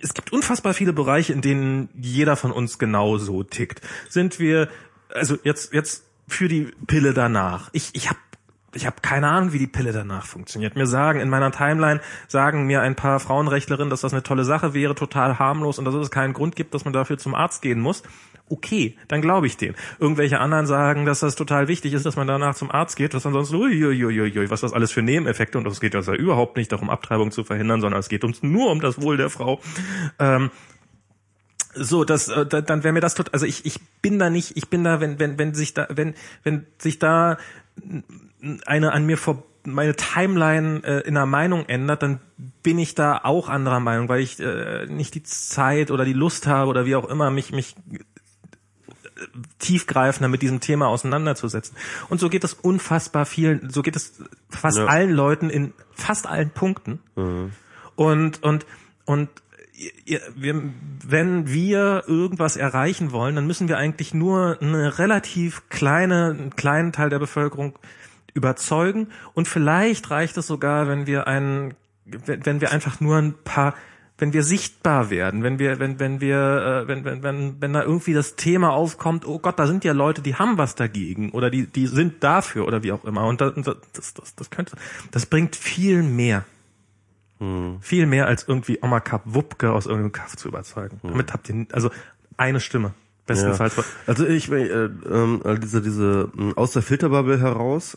es 0.00 0.14
gibt 0.14 0.32
unfassbar 0.32 0.74
viele 0.74 0.92
Bereiche, 0.92 1.32
in 1.32 1.40
denen 1.40 1.88
jeder 1.94 2.36
von 2.36 2.50
uns 2.50 2.78
genau 2.78 3.18
so 3.18 3.42
tickt. 3.42 3.80
Sind 4.08 4.38
wir, 4.38 4.68
also 5.12 5.36
jetzt, 5.42 5.72
jetzt 5.72 6.04
für 6.26 6.48
die 6.48 6.72
Pille 6.86 7.14
danach. 7.14 7.70
Ich, 7.72 7.90
ich 7.94 8.08
habe 8.08 8.18
ich 8.74 8.86
habe 8.86 8.96
keine 9.00 9.28
Ahnung, 9.28 9.52
wie 9.52 9.58
die 9.58 9.66
Pille 9.66 9.92
danach 9.92 10.26
funktioniert. 10.26 10.76
Mir 10.76 10.86
sagen, 10.86 11.20
in 11.20 11.30
meiner 11.30 11.50
Timeline 11.50 12.00
sagen 12.28 12.66
mir 12.66 12.82
ein 12.82 12.96
paar 12.96 13.18
Frauenrechtlerinnen, 13.18 13.88
dass 13.88 14.02
das 14.02 14.12
eine 14.12 14.22
tolle 14.22 14.44
Sache 14.44 14.74
wäre, 14.74 14.94
total 14.94 15.38
harmlos 15.38 15.78
und 15.78 15.86
dass 15.86 15.94
es 15.94 16.10
keinen 16.10 16.34
Grund 16.34 16.54
gibt, 16.54 16.74
dass 16.74 16.84
man 16.84 16.92
dafür 16.92 17.16
zum 17.16 17.34
Arzt 17.34 17.62
gehen 17.62 17.80
muss. 17.80 18.02
Okay, 18.50 18.96
dann 19.08 19.20
glaube 19.20 19.46
ich 19.46 19.56
denen. 19.56 19.74
Irgendwelche 19.98 20.38
anderen 20.38 20.66
sagen, 20.66 21.06
dass 21.06 21.20
das 21.20 21.34
total 21.34 21.68
wichtig 21.68 21.92
ist, 21.94 22.06
dass 22.06 22.16
man 22.16 22.26
danach 22.26 22.54
zum 22.54 22.70
Arzt 22.70 22.96
geht, 22.96 23.14
was 23.14 23.26
ansonsten, 23.26 23.56
uiuiuiui, 23.56 24.50
was 24.50 24.60
das 24.60 24.72
alles 24.72 24.92
für 24.92 25.02
Nebeneffekte 25.02 25.58
und 25.58 25.66
es 25.66 25.80
geht 25.80 25.94
ja 25.94 26.00
überhaupt 26.14 26.56
nicht 26.56 26.70
darum, 26.70 26.90
Abtreibung 26.90 27.30
zu 27.30 27.44
verhindern, 27.44 27.80
sondern 27.80 28.00
es 28.00 28.08
geht 28.08 28.24
uns 28.24 28.42
nur 28.42 28.70
um 28.70 28.80
das 28.80 29.00
Wohl 29.00 29.16
der 29.16 29.30
Frau. 29.30 29.60
Ähm, 30.18 30.50
so, 31.84 32.04
das, 32.04 32.28
äh, 32.28 32.46
da- 32.46 32.60
dann 32.60 32.84
wäre 32.84 32.92
mir 32.92 33.00
das 33.00 33.14
tot, 33.14 33.32
also 33.32 33.46
ich, 33.46 33.64
ich 33.66 33.80
bin 34.02 34.18
da 34.18 34.30
nicht, 34.30 34.56
ich 34.56 34.68
bin 34.68 34.84
da, 34.84 35.00
wenn, 35.00 35.18
wenn, 35.18 35.38
wenn 35.38 35.54
sich 35.54 35.74
da, 35.74 35.86
wenn, 35.90 36.14
wenn 36.44 36.66
sich 36.78 36.98
da 36.98 37.38
eine 38.66 38.92
an 38.92 39.06
mir 39.06 39.18
vor 39.18 39.42
meine 39.64 39.94
Timeline 39.96 40.82
äh, 40.84 41.00
in 41.06 41.14
der 41.14 41.26
Meinung 41.26 41.66
ändert, 41.66 42.02
dann 42.02 42.20
bin 42.62 42.78
ich 42.78 42.94
da 42.94 43.20
auch 43.24 43.48
anderer 43.48 43.80
Meinung, 43.80 44.08
weil 44.08 44.20
ich 44.20 44.40
äh, 44.40 44.86
nicht 44.86 45.14
die 45.14 45.22
Zeit 45.22 45.90
oder 45.90 46.04
die 46.04 46.12
Lust 46.14 46.46
habe 46.46 46.70
oder 46.70 46.86
wie 46.86 46.96
auch 46.96 47.08
immer 47.08 47.30
mich 47.30 47.52
mich 47.52 47.74
äh, 47.92 47.98
tiefgreifender 49.58 50.28
mit 50.28 50.42
diesem 50.42 50.60
Thema 50.60 50.86
auseinanderzusetzen. 50.88 51.76
Und 52.08 52.20
so 52.20 52.28
geht 52.30 52.44
es 52.44 52.54
unfassbar 52.54 53.26
vielen, 53.26 53.68
so 53.70 53.82
geht 53.82 53.96
es 53.96 54.22
fast 54.48 54.78
Ja. 54.78 54.86
allen 54.86 55.10
Leuten 55.10 55.50
in 55.50 55.72
fast 55.92 56.26
allen 56.26 56.50
Punkten. 56.50 57.00
Und 57.96 58.42
und 58.42 58.64
und 59.04 59.28
wir, 59.28 59.28
wenn 61.06 61.48
wir 61.48 62.04
irgendwas 62.06 62.56
erreichen 62.56 63.12
wollen, 63.12 63.36
dann 63.36 63.46
müssen 63.46 63.68
wir 63.68 63.78
eigentlich 63.78 64.14
nur 64.14 64.58
eine 64.60 64.98
relativ 64.98 65.68
kleine, 65.68 66.36
einen 66.38 66.56
kleinen 66.56 66.92
Teil 66.92 67.10
der 67.10 67.18
Bevölkerung 67.18 67.78
überzeugen 68.34 69.08
und 69.34 69.48
vielleicht 69.48 70.10
reicht 70.10 70.36
es 70.36 70.46
sogar, 70.46 70.88
wenn 70.88 71.06
wir 71.06 71.26
einen, 71.26 71.74
wenn, 72.04 72.60
wir 72.60 72.72
einfach 72.72 73.00
nur 73.00 73.16
ein 73.16 73.34
paar, 73.44 73.74
wenn 74.18 74.32
wir 74.32 74.42
sichtbar 74.42 75.10
werden, 75.10 75.42
wenn 75.42 75.58
wir, 75.58 75.78
wenn, 75.78 76.00
wenn 76.00 76.20
wir, 76.20 76.84
äh, 76.84 76.88
wenn, 76.88 77.04
wenn, 77.04 77.22
wenn, 77.22 77.60
wenn 77.60 77.72
da 77.72 77.82
irgendwie 77.82 78.14
das 78.14 78.36
Thema 78.36 78.70
aufkommt, 78.72 79.26
oh 79.26 79.38
Gott, 79.38 79.58
da 79.58 79.66
sind 79.66 79.84
ja 79.84 79.92
Leute, 79.92 80.22
die 80.22 80.34
haben 80.34 80.58
was 80.58 80.74
dagegen 80.74 81.30
oder 81.30 81.50
die, 81.50 81.66
die 81.66 81.86
sind 81.86 82.24
dafür 82.24 82.66
oder 82.66 82.82
wie 82.82 82.92
auch 82.92 83.04
immer 83.04 83.26
und 83.26 83.40
das, 83.40 83.54
das, 83.54 84.14
das, 84.14 84.34
das 84.34 84.50
könnte, 84.50 84.76
das 85.12 85.26
bringt 85.26 85.54
viel 85.54 86.02
mehr. 86.02 86.44
Viel 87.80 88.06
mehr 88.06 88.26
als 88.26 88.46
irgendwie 88.48 88.78
Oma 88.82 89.00
Kap 89.00 89.22
Wupke 89.24 89.72
aus 89.72 89.86
irgendeinem 89.86 90.12
Kaff 90.12 90.36
zu 90.36 90.48
überzeugen. 90.48 90.98
Damit 91.02 91.32
habt 91.32 91.48
ihr, 91.48 91.66
also 91.72 91.90
eine 92.36 92.60
Stimme. 92.60 92.94
Bestenfalls. 93.26 93.76
Ja. 93.76 93.84
Also 94.06 94.26
ich 94.26 94.50
äh, 94.50 94.86
äh, 94.86 95.58
diese 95.58 95.82
diese 95.82 96.30
mh, 96.34 96.54
aus 96.56 96.72
der 96.72 96.82
Filterbubble 96.82 97.38
heraus. 97.38 97.96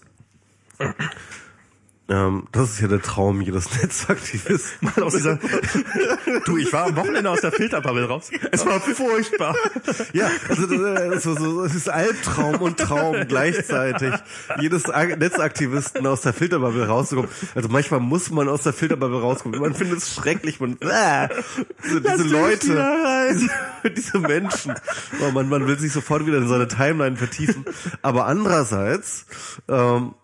Ähm, 2.12 2.44
das 2.52 2.72
ist 2.72 2.82
ja 2.82 2.90
der 2.90 3.02
Traum 3.02 3.40
jedes 3.40 3.72
Netzaktivisten. 3.82 4.70
Mal 4.96 5.04
aus 5.04 5.14
dieser, 5.14 5.40
du, 6.46 6.58
ich 6.58 6.74
war 6.74 6.88
am 6.88 6.98
Wochenende 6.98 7.30
aus 7.30 7.40
der 7.40 7.54
Filterbubble 7.54 8.06
raus. 8.06 8.30
Es 8.52 8.66
war 8.66 8.80
furchtbar. 8.82 9.56
Ja, 10.14 10.30
also 10.50 10.66
das 10.68 11.24
so, 11.24 11.36
so, 11.36 11.64
es 11.64 11.74
ist 11.76 11.88
Albtraum 11.90 12.56
und 12.56 12.78
Traum 12.78 13.16
gleichzeitig. 13.28 14.14
Jedes 14.60 14.90
Ak- 14.90 15.18
Netzaktivisten 15.20 16.06
aus 16.06 16.22
der 16.22 16.34
Filterbubble 16.34 16.88
rauszukommen. 16.88 17.30
Also 17.56 17.70
manchmal 17.70 18.00
muss 18.02 18.30
man 18.30 18.50
aus 18.50 18.64
der 18.64 18.74
Filterbubble 18.74 19.22
rauskommen. 19.22 19.60
Man 19.62 19.74
findet 19.74 20.00
es 20.00 20.14
schrecklich. 20.14 20.60
Man, 20.60 20.78
äh, 20.82 21.30
diese, 21.84 22.02
diese 22.02 22.24
Leute, 22.24 23.30
diese, 23.34 23.50
diese 23.96 24.20
Menschen. 24.20 24.74
Oh, 25.22 25.32
man, 25.32 25.48
man 25.50 25.68
will 25.68 25.80
sich 25.80 25.94
sofort 25.94 26.26
wieder 26.26 26.38
in 26.40 26.48
seine 26.48 26.68
Timeline 26.68 27.16
vertiefen. 27.16 27.64
Aber 28.02 28.26
andererseits, 28.26 29.26
ähm, 29.70 30.16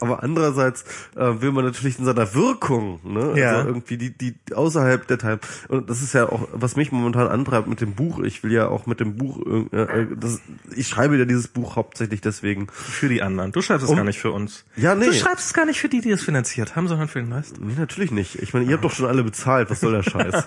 aber 0.00 0.22
andererseits 0.22 0.84
äh, 1.16 1.40
will 1.40 1.52
man 1.52 1.64
natürlich 1.64 1.98
in 1.98 2.04
seiner 2.04 2.34
Wirkung, 2.34 3.00
ne, 3.04 3.32
Ja. 3.38 3.56
also 3.56 3.68
irgendwie 3.68 3.96
die, 3.98 4.10
die 4.16 4.34
außerhalb 4.54 5.06
der 5.06 5.18
Time. 5.18 5.38
Und 5.68 5.88
das 5.90 6.02
ist 6.02 6.12
ja 6.14 6.28
auch, 6.28 6.48
was 6.52 6.76
mich 6.76 6.92
momentan 6.92 7.28
antreibt 7.28 7.66
mit 7.68 7.80
dem 7.80 7.94
Buch. 7.94 8.20
Ich 8.20 8.42
will 8.42 8.52
ja 8.52 8.68
auch 8.68 8.86
mit 8.86 9.00
dem 9.00 9.16
Buch, 9.16 9.40
äh, 9.72 9.76
äh, 9.76 10.06
das, 10.18 10.40
ich 10.74 10.88
schreibe 10.88 11.16
ja 11.16 11.24
dieses 11.24 11.48
Buch 11.48 11.76
hauptsächlich 11.76 12.20
deswegen. 12.20 12.68
Für 12.70 13.08
die 13.08 13.22
anderen. 13.22 13.52
Du 13.52 13.60
schreibst 13.62 13.84
es 13.84 13.90
Um- 13.90 13.96
gar 13.96 14.04
nicht 14.04 14.18
für 14.18 14.30
uns. 14.32 14.64
Ja, 14.76 14.94
nee. 14.94 15.06
Du 15.06 15.12
schreibst 15.12 15.46
es 15.46 15.52
gar 15.54 15.66
nicht 15.66 15.80
für 15.80 15.88
die, 15.88 16.00
die 16.00 16.10
es 16.10 16.22
finanziert 16.22 16.76
haben, 16.76 16.88
sondern 16.88 17.08
für 17.08 17.20
den 17.20 17.28
meisten. 17.28 17.66
Nee, 17.66 17.74
natürlich 17.78 18.10
nicht. 18.10 18.36
Ich 18.42 18.52
meine, 18.54 18.66
ihr 18.66 18.72
habt 18.74 18.84
doch 18.84 18.92
schon 18.92 19.06
alle 19.06 19.22
bezahlt. 19.24 19.70
Was 19.70 19.80
soll 19.80 19.92
der 19.92 20.02
Scheiß? 20.02 20.44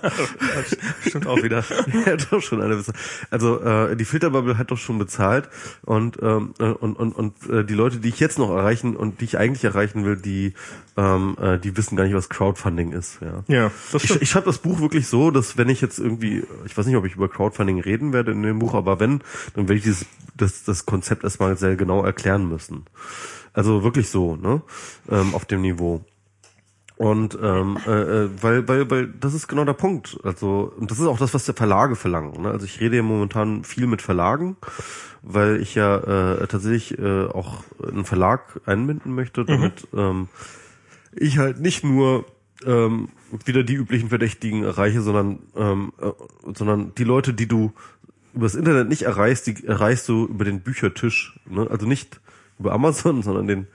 Stimmt 1.07 1.27
auch 1.27 1.41
wieder. 1.43 1.63
ihr 2.05 2.13
habt 2.13 2.31
doch 2.31 2.41
schon 2.41 2.61
alle 2.61 2.75
bezahlt. 2.77 2.97
Also 3.31 3.61
äh, 3.61 3.95
die 3.95 4.05
Filterbubble 4.05 4.57
hat 4.57 4.71
doch 4.71 4.77
schon 4.77 4.97
bezahlt 4.97 5.49
und 5.83 6.17
ähm, 6.21 6.53
äh, 6.59 6.65
und 6.65 6.95
und 6.97 7.13
und 7.13 7.49
äh, 7.49 7.63
die 7.63 7.73
Leute, 7.73 7.97
die 7.97 8.09
ich 8.09 8.19
jetzt 8.19 8.37
noch 8.39 8.49
erreichen 8.49 8.95
und 8.95 9.21
die 9.21 9.25
ich 9.25 9.37
eigentlich 9.37 9.63
erreichen 9.63 10.05
will, 10.05 10.17
die 10.17 10.53
ähm, 10.97 11.37
äh, 11.39 11.59
die 11.59 11.75
wissen 11.77 11.95
gar 11.95 12.05
nicht, 12.05 12.15
was 12.15 12.29
Crowdfunding 12.29 12.91
ist. 12.91 13.19
Ja. 13.21 13.43
Ja, 13.47 13.71
das 13.91 14.03
Ich, 14.03 14.21
ich 14.21 14.29
schreibe 14.29 14.47
das 14.47 14.57
Buch 14.57 14.79
wirklich 14.79 15.07
so, 15.07 15.31
dass 15.31 15.57
wenn 15.57 15.69
ich 15.69 15.81
jetzt 15.81 15.99
irgendwie, 15.99 16.43
ich 16.65 16.77
weiß 16.77 16.85
nicht, 16.85 16.95
ob 16.95 17.05
ich 17.05 17.15
über 17.15 17.29
Crowdfunding 17.29 17.79
reden 17.79 18.13
werde 18.13 18.31
in 18.31 18.43
dem 18.43 18.59
Buch, 18.59 18.73
aber 18.73 18.99
wenn, 18.99 19.21
dann 19.53 19.67
werde 19.67 19.75
ich 19.75 19.83
dieses, 19.83 20.05
das, 20.35 20.63
das 20.63 20.85
Konzept 20.85 21.23
erstmal 21.23 21.57
sehr 21.57 21.75
genau 21.75 22.03
erklären 22.03 22.47
müssen. 22.47 22.85
Also 23.53 23.83
wirklich 23.83 24.09
so, 24.09 24.35
ne? 24.35 24.61
Ähm, 25.09 25.33
auf 25.33 25.45
dem 25.45 25.61
Niveau. 25.61 26.03
Und 26.97 27.37
ähm, 27.41 27.77
äh, 27.85 27.91
äh, 27.91 28.29
weil, 28.41 28.67
weil, 28.67 28.89
weil 28.89 29.07
das 29.07 29.35
ist 29.35 29.47
genau 29.47 29.65
der 29.65 29.73
Punkt. 29.73 30.17
Also 30.23 30.73
und 30.77 30.89
das 30.89 30.99
ist 30.99 31.05
auch 31.05 31.19
das, 31.19 31.33
was 31.33 31.45
der 31.45 31.53
Verlage 31.53 31.95
verlangen. 31.95 32.41
Ne? 32.41 32.49
Also 32.49 32.65
ich 32.65 32.81
rede 32.81 32.95
ja 32.95 33.03
momentan 33.03 33.63
viel 33.63 33.85
mit 33.85 34.01
Verlagen, 34.01 34.57
weil 35.21 35.61
ich 35.61 35.75
ja 35.75 35.97
äh, 35.97 36.47
tatsächlich 36.47 36.97
äh, 36.97 37.25
auch 37.25 37.63
einen 37.87 38.03
Verlag 38.03 38.61
einbinden 38.65 39.13
möchte, 39.13 39.45
damit 39.45 39.87
ähm, 39.95 40.27
ich 41.15 41.37
halt 41.37 41.59
nicht 41.59 41.83
nur 41.83 42.25
ähm, 42.65 43.09
wieder 43.45 43.63
die 43.63 43.75
üblichen 43.75 44.09
Verdächtigen 44.09 44.63
erreiche, 44.63 45.01
sondern 45.01 45.39
ähm, 45.55 45.93
äh, 46.01 46.11
sondern 46.55 46.95
die 46.95 47.03
Leute, 47.03 47.33
die 47.33 47.47
du 47.47 47.73
übers 48.33 48.55
Internet 48.55 48.87
nicht 48.87 49.03
erreichst, 49.03 49.47
die 49.47 49.65
erreichst 49.65 50.07
du 50.09 50.25
über 50.25 50.45
den 50.45 50.61
Büchertisch. 50.61 51.39
Ne? 51.45 51.67
Also 51.69 51.85
nicht 51.85 52.19
über 52.59 52.71
Amazon, 52.71 53.21
sondern 53.23 53.47
den 53.47 53.67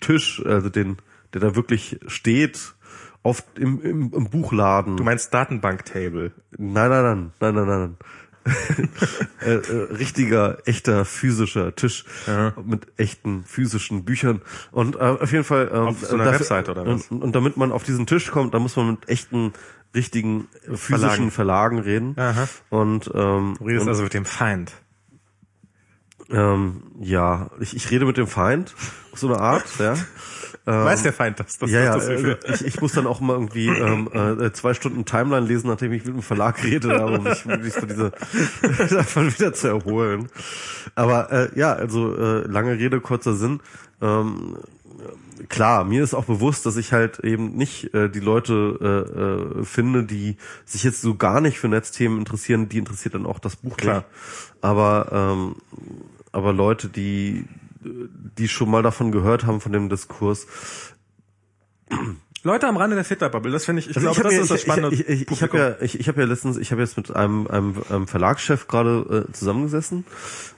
Tisch, 0.00 0.42
also 0.46 0.70
den, 0.70 0.96
der 1.34 1.40
da 1.40 1.54
wirklich 1.56 2.00
steht 2.06 2.74
auf 3.22 3.44
im, 3.56 3.80
im, 3.82 4.12
im 4.14 4.30
Buchladen. 4.30 4.96
Du 4.96 5.04
meinst 5.04 5.32
Datenbank-Table? 5.34 6.32
Nein, 6.56 6.90
nein, 6.90 7.32
nein, 7.40 7.54
nein, 7.54 7.54
nein, 7.54 7.66
nein. 7.66 7.96
äh, 9.44 9.52
äh, 9.56 9.82
richtiger, 9.92 10.58
echter, 10.66 11.04
physischer 11.04 11.74
Tisch 11.76 12.06
Ja. 12.26 12.54
mit 12.64 12.86
echten 12.96 13.44
physischen 13.44 14.06
Büchern. 14.06 14.40
Und 14.72 14.96
äh, 14.96 15.00
auf 15.00 15.30
jeden 15.30 15.44
Fall 15.44 15.70
ähm, 15.72 15.88
Auf 15.88 16.00
so 16.00 16.14
einer 16.14 16.24
dafür- 16.24 16.40
Webseite 16.40 16.70
oder 16.70 16.86
was? 16.86 17.08
Und, 17.08 17.22
und 17.22 17.34
damit 17.36 17.58
man 17.58 17.70
auf 17.70 17.82
diesen 17.82 18.06
Tisch 18.06 18.30
kommt, 18.30 18.54
da 18.54 18.58
muss 18.58 18.76
man 18.76 18.92
mit 18.92 19.08
echten, 19.10 19.52
richtigen 19.94 20.48
äh, 20.66 20.74
physischen 20.76 21.30
Verlagen. 21.30 21.30
Verlagen, 21.30 21.78
reden. 21.80 22.14
Aha. 22.18 22.48
Und 22.70 23.10
ähm, 23.14 23.56
Du 23.58 23.64
redest 23.66 23.82
und, 23.82 23.88
also 23.90 24.02
mit 24.04 24.14
dem 24.14 24.24
Feind. 24.24 24.72
ähm, 26.30 26.82
ja, 27.00 27.50
ich, 27.60 27.76
ich 27.76 27.90
rede 27.90 28.06
mit 28.06 28.16
dem 28.16 28.26
Feind 28.26 28.74
so 29.14 29.28
eine 29.28 29.38
Art, 29.38 29.64
ja. 29.78 29.94
Weiß 30.66 31.02
der 31.02 31.12
Feind 31.12 31.40
das? 31.40 31.58
das 31.58 31.70
Ja, 31.70 31.80
ja, 31.80 31.94
das 31.94 32.08
äh, 32.08 32.36
ich, 32.54 32.66
ich 32.66 32.80
muss 32.80 32.92
dann 32.92 33.06
auch 33.06 33.20
mal 33.20 33.32
irgendwie 33.32 33.68
ähm, 33.68 34.08
äh, 34.12 34.52
zwei 34.52 34.74
Stunden 34.74 35.04
Timeline 35.04 35.46
lesen, 35.46 35.68
nachdem 35.68 35.92
ich 35.92 36.04
mit 36.04 36.14
dem 36.14 36.22
Verlag 36.22 36.56
geredet 36.56 36.92
habe, 36.92 37.18
um 37.18 37.24
mich 37.24 37.46
wirklich 37.46 37.74
so 37.74 37.86
diese 37.86 38.12
davon 38.94 39.32
wieder 39.32 39.52
zu 39.52 39.68
erholen. 39.68 40.28
Aber 40.94 41.32
äh, 41.32 41.58
ja, 41.58 41.72
also 41.72 42.14
äh, 42.14 42.46
lange 42.46 42.78
Rede, 42.78 43.00
kurzer 43.00 43.34
Sinn. 43.34 43.60
Ähm, 44.02 44.58
klar, 45.48 45.84
mir 45.84 46.04
ist 46.04 46.14
auch 46.14 46.24
bewusst, 46.24 46.66
dass 46.66 46.76
ich 46.76 46.92
halt 46.92 47.20
eben 47.20 47.56
nicht 47.56 47.94
äh, 47.94 48.08
die 48.08 48.20
Leute 48.20 49.56
äh, 49.58 49.60
äh, 49.60 49.64
finde, 49.64 50.04
die 50.04 50.36
sich 50.64 50.84
jetzt 50.84 51.00
so 51.00 51.16
gar 51.16 51.40
nicht 51.40 51.58
für 51.58 51.68
Netzthemen 51.68 52.18
interessieren, 52.18 52.68
die 52.68 52.78
interessiert 52.78 53.14
dann 53.14 53.26
auch 53.26 53.38
das 53.38 53.56
Buch 53.56 53.76
Klar. 53.76 53.96
nicht. 53.96 54.06
Aber 54.60 55.08
ähm, 55.12 55.56
aber 56.32 56.52
Leute, 56.52 56.88
die 56.88 57.44
die 57.82 58.48
schon 58.48 58.70
mal 58.70 58.82
davon 58.82 59.10
gehört 59.12 59.46
haben 59.46 59.60
von 59.60 59.72
dem 59.72 59.88
Diskurs, 59.88 60.46
Leute 62.42 62.66
am 62.68 62.78
Rande 62.78 62.96
der 62.96 63.04
Twitter-Bubble, 63.04 63.52
das 63.52 63.66
finde 63.66 63.80
ich, 63.80 63.90
ich 63.90 63.96
Also 63.98 64.12
glaube, 64.12 64.18
hab 64.18 64.24
das 64.24 64.34
ja- 64.34 64.40
ist 64.42 64.50
das 64.50 64.62
Spannende. 64.62 64.94
Ich, 64.94 65.06
ich, 65.06 65.22
ich, 65.22 65.30
ich 65.30 65.42
habe 65.42 65.58
ja, 65.58 65.76
ich, 65.82 66.00
ich 66.00 66.08
habe 66.08 66.22
ja 66.22 66.26
letztens, 66.26 66.56
ich 66.56 66.72
habe 66.72 66.80
jetzt 66.80 66.96
mit 66.96 67.14
einem, 67.14 67.46
einem, 67.48 67.74
einem 67.90 68.06
Verlagschef 68.06 68.66
gerade 68.66 69.26
äh, 69.28 69.32
zusammengesessen 69.32 70.06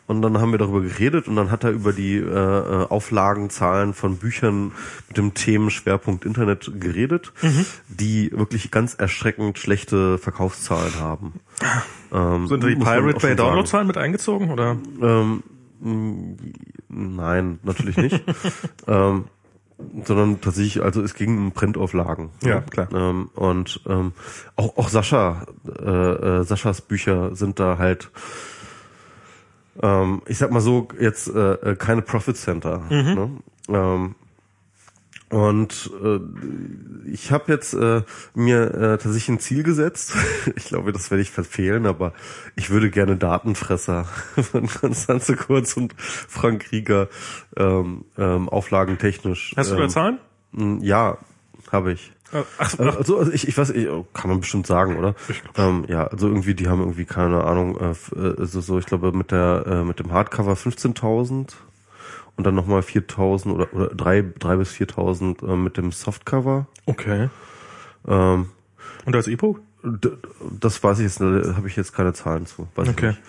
und 0.07 0.23
dann 0.23 0.39
haben 0.39 0.53
wir 0.53 0.59
darüber 0.59 0.81
geredet 0.81 1.27
und 1.27 1.35
dann 1.35 1.51
hat 1.51 1.65
er 1.65 1.73
über 1.73 1.93
die 1.93 2.19
äh, 2.19 2.23
äh, 2.23 2.87
Auflagenzahlen 2.87 3.95
von 3.95 4.19
Büchern 4.19 4.71
mit 5.09 5.17
dem 5.17 5.35
Themenschwerpunkt 5.35 6.25
Internet 6.25 6.71
geredet, 6.79 7.33
Mhm. 7.43 7.67
die 7.89 8.31
wirklich 8.31 8.71
ganz 8.71 8.95
erschreckend 8.95 9.59
schlechte 9.59 10.19
Verkaufszahlen 10.19 11.01
haben. 11.01 11.33
Ähm, 12.13 12.47
Sind 12.47 12.63
die 12.63 12.77
Pirate 12.77 13.19
Bay. 13.19 13.35
Downloadzahlen 13.35 13.89
mit 13.89 13.97
eingezogen 13.99 14.51
oder? 14.53 14.77
Ähm, 15.01 15.43
nein, 15.83 17.59
natürlich 17.63 17.97
nicht. 17.97 18.23
ähm, 18.87 19.25
sondern 20.05 20.41
tatsächlich, 20.41 20.83
also 20.83 21.03
es 21.03 21.15
ging 21.15 21.37
um 21.37 21.53
Printauflagen. 21.53 22.31
Ja, 22.43 22.61
klar. 22.61 22.89
Ähm, 22.93 23.31
und 23.35 23.81
ähm, 23.89 24.13
auch, 24.57 24.77
auch 24.77 24.89
Sascha, 24.89 25.47
äh, 25.67 25.91
äh, 25.91 26.45
Saschas 26.45 26.81
Bücher 26.83 27.35
sind 27.35 27.59
da 27.59 27.79
halt, 27.79 28.11
ähm, 29.83 30.23
ich 30.27 30.39
sag 30.39 30.51
mal 30.51 30.61
so, 30.61 30.89
jetzt 31.01 31.29
äh, 31.29 31.53
äh, 31.55 31.77
keine 31.77 32.03
Profit 32.03 32.37
Center. 32.37 32.83
Mhm. 32.91 33.15
Ne? 33.15 33.31
Ähm, 33.69 34.15
und 35.33 35.91
äh, 36.05 36.21
ich 37.11 37.33
habe 37.33 37.51
jetzt 37.51 37.73
äh, 37.73 38.03
mir 38.35 38.75
äh, 38.75 38.79
tatsächlich 38.99 39.31
ein 39.31 39.41
Ziel 39.41 39.63
gesetzt. 39.63 40.13
Ich 40.57 40.67
glaube, 40.67 40.93
das 40.93 41.11
werde 41.11 41.23
ich 41.23 41.31
verfehlen, 41.31 41.87
aber 41.87 42.13
ich 42.57 42.69
würde 42.71 42.91
gerne 42.91 43.17
Datenfresser 43.17 44.05
von 44.53 44.67
Konstanze 44.67 45.37
Kurz 45.37 45.77
und 45.77 45.95
Frank 45.99 46.71
Rieger 46.71 47.09
ähm, 47.57 48.05
ähm, 48.19 48.49
auflagentechnisch. 48.49 49.55
Hast 49.57 49.71
du 49.71 49.75
ähm, 49.77 49.81
da 49.81 49.89
Zahlen? 49.89 50.19
m, 50.55 50.81
Ja, 50.83 51.17
habe 51.71 51.93
ich. 51.93 52.13
Ach, 52.33 52.45
Also, 52.59 52.83
also 52.83 53.19
also 53.19 53.33
ich, 53.33 53.49
ich 53.49 53.57
weiß, 53.57 53.71
ich, 53.71 53.89
kann 54.13 54.31
man 54.31 54.41
bestimmt 54.41 54.67
sagen, 54.67 54.99
oder? 54.99 55.15
Ähm, 55.57 55.85
ja, 55.89 56.07
also 56.07 56.29
irgendwie, 56.29 56.55
die 56.55 56.69
haben 56.69 56.81
irgendwie 56.81 57.05
keine 57.07 57.45
Ahnung, 57.45 57.79
äh, 57.79 57.91
äh, 58.19 58.45
so, 58.45 58.61
so, 58.61 58.79
ich 58.79 58.87
glaube 58.87 59.13
mit 59.13 59.31
der 59.31 59.65
äh, 59.67 59.85
mit 59.85 59.99
dem 59.99 60.13
Hardcover 60.13 60.55
15.000 60.55 61.53
und 62.37 62.45
dann 62.45 62.55
nochmal 62.55 62.81
4.000 62.81 63.53
oder 63.53 63.73
oder 63.75 63.89
drei 63.89 64.25
drei 64.39 64.57
bis 64.57 64.73
4.000 64.73 65.47
äh, 65.53 65.57
mit 65.57 65.77
dem 65.77 65.93
Softcover. 65.93 66.67
okay. 66.87 67.29
Ähm, 68.07 68.49
Und 69.05 69.15
als 69.17 69.27
E-Book? 69.29 69.61
das 70.61 70.83
weiß 70.83 70.99
ich 71.01 71.05
jetzt, 71.05 71.21
da 71.21 71.57
habe 71.57 71.67
ich 71.67 71.75
jetzt 71.77 71.93
keine 71.93 72.13
Zahlen 72.13 72.47
zu. 72.47 72.69
Weiß 72.77 72.87
ich 72.89 72.95
Okay. 72.95 73.09
nicht. 73.09 73.21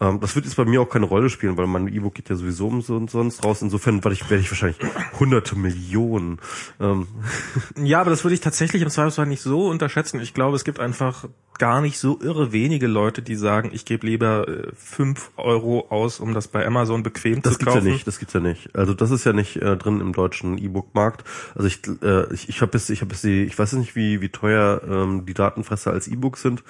Ähm, 0.00 0.20
das 0.20 0.34
wird 0.36 0.44
jetzt 0.44 0.56
bei 0.56 0.64
mir 0.64 0.80
auch 0.82 0.88
keine 0.88 1.06
Rolle 1.06 1.30
spielen, 1.30 1.56
weil 1.56 1.66
mein 1.66 1.88
E-Book 1.88 2.14
geht 2.14 2.28
ja 2.28 2.36
sowieso 2.36 2.66
um 2.68 2.82
so 2.82 2.96
und 2.96 3.10
sonst 3.10 3.44
raus. 3.44 3.62
Insofern 3.62 4.04
werde 4.04 4.14
ich, 4.14 4.28
werde 4.28 4.42
ich 4.42 4.50
wahrscheinlich 4.50 4.78
hunderte 5.18 5.56
Millionen. 5.56 6.38
Ähm, 6.80 7.06
Ja, 7.76 8.00
aber 8.00 8.10
das 8.10 8.24
würde 8.24 8.34
ich 8.34 8.40
tatsächlich 8.40 8.82
im 8.82 8.90
Zweifelsfall 8.90 9.26
nicht 9.26 9.42
so 9.42 9.66
unterschätzen. 9.68 10.20
Ich 10.20 10.34
glaube, 10.34 10.56
es 10.56 10.64
gibt 10.64 10.80
einfach 10.80 11.26
gar 11.58 11.80
nicht 11.80 11.98
so 11.98 12.18
irre 12.20 12.52
wenige 12.52 12.86
Leute, 12.86 13.22
die 13.22 13.34
sagen, 13.34 13.70
ich 13.72 13.86
gebe 13.86 14.06
lieber 14.06 14.46
äh, 14.46 14.68
fünf 14.74 15.30
Euro 15.38 15.86
aus, 15.88 16.20
um 16.20 16.34
das 16.34 16.48
bei 16.48 16.66
Amazon 16.66 17.02
bequem 17.02 17.40
Das 17.40 17.54
zu 17.54 17.58
gibt's 17.60 17.74
ja 17.74 17.80
kaufen. 17.80 17.92
nicht, 17.92 18.06
das 18.06 18.18
gibt's 18.18 18.34
ja 18.34 18.40
nicht. 18.40 18.74
Also 18.76 18.92
das 18.92 19.10
ist 19.10 19.24
ja 19.24 19.32
nicht 19.32 19.56
äh, 19.56 19.76
drin 19.78 20.00
im 20.02 20.12
deutschen 20.12 20.58
E-Book-Markt. 20.58 21.24
Also 21.54 21.66
ich, 21.68 21.80
äh, 22.02 22.32
ich, 22.34 22.50
ich 22.50 22.60
habe 22.60 22.72
bis, 22.72 22.90
ich 22.90 23.00
habe 23.00 23.08
bis 23.08 23.22
die, 23.22 23.44
ich 23.44 23.58
weiß 23.58 23.72
nicht, 23.74 23.96
wie 23.96 24.20
wie 24.20 24.28
teuer 24.28 24.82
ähm, 24.86 25.24
die 25.24 25.32
Datenfresser 25.34 25.92
als 25.92 26.08
E-Book 26.08 26.36
sind, 26.36 26.62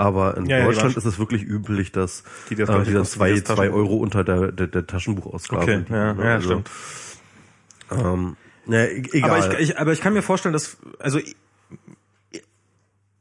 aber 0.00 0.36
in 0.36 0.46
Ja, 0.46 0.64
Deutschland 0.64 0.94
die 0.94 0.98
ist 0.98 1.04
es 1.04 1.18
wirklich 1.18 1.42
üblich, 1.42 1.92
dass 1.92 2.24
Die 2.48 2.54
die, 2.54 2.64
das 2.64 2.68
äh, 2.70 2.84
die 2.84 2.92
dann 2.92 3.04
zwei, 3.04 3.32
das 3.34 3.44
zwei. 3.44 3.70
Euro 3.70 3.96
unter 3.96 4.24
der 4.24 4.52
der, 4.52 4.66
der 4.66 4.86
Taschenbuchausgabe. 4.86 5.62
Okay, 5.62 5.76
liegen, 5.78 5.94
ja, 5.94 6.14
ne? 6.14 6.24
ja, 6.24 6.34
also, 6.34 6.48
stimmt. 6.50 6.70
Ähm, 7.92 8.36
ja, 8.66 8.84
e 8.84 9.02
egal. 9.12 9.30
Aber 9.30 9.60
ich, 9.60 9.70
ich, 9.70 9.78
aber 9.78 9.92
ich 9.92 10.00
kann 10.00 10.12
mir 10.12 10.22
vorstellen, 10.22 10.52
dass, 10.52 10.76
also, 10.98 11.18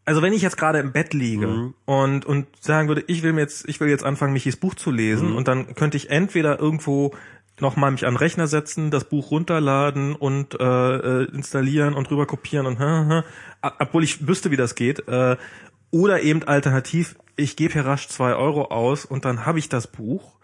also 0.06 0.22
wenn 0.22 0.33
ich 0.33 0.41
jetzt 0.41 0.58
gerade 0.58 0.80
im 0.80 0.91
Bett 0.91 1.14
liege 1.14 1.48
Mhm. 1.48 1.74
und, 1.85 2.25
und 2.25 2.48
sagen 2.59 2.88
würde, 2.88 3.03
ich 3.08 3.24
will 3.24 3.33
mir 3.33 3.41
jetzt, 3.41 3.67
ich 3.67 3.80
will 3.80 3.90
jetzt 3.90 4.03
anfangen, 4.03 4.33
Michis 4.33 4.56
Buch 4.58 4.75
zu 4.75 4.90
Mhm. 4.91 4.95
lesen 4.98 5.33
und 5.33 5.48
dann 5.48 5.75
könnte 5.75 5.98
ich 5.98 6.09
entweder 6.09 6.59
irgendwo 6.59 7.14
nochmal 7.59 7.91
mich 7.91 8.06
an 8.06 8.14
den 8.14 8.17
Rechner 8.17 8.48
setzen, 8.48 8.90
das 8.90 9.03
Buch 9.03 9.32
runterladen 9.32 10.16
und 10.16 10.59
äh, 10.59 10.64
äh, 11.24 11.24
installieren 11.33 11.93
und 11.93 12.09
rüber 12.09 12.25
kopieren 12.25 12.66
und 12.66 12.80
obwohl 13.80 14.03
ich 14.03 14.27
wüsste, 14.27 14.49
wie 14.49 14.56
das 14.58 14.75
geht. 14.75 15.08
Äh, 15.08 15.35
oder 15.92 16.22
eben 16.22 16.43
alternativ, 16.43 17.16
ich 17.35 17.56
gebe 17.56 17.74
hier 17.74 17.85
rasch 17.85 18.08
zwei 18.08 18.34
Euro 18.35 18.66
aus 18.66 19.06
und 19.06 19.26
dann 19.26 19.45
habe 19.45 19.59
ich 19.59 19.69
das 19.69 19.88
Buch 19.88 20.40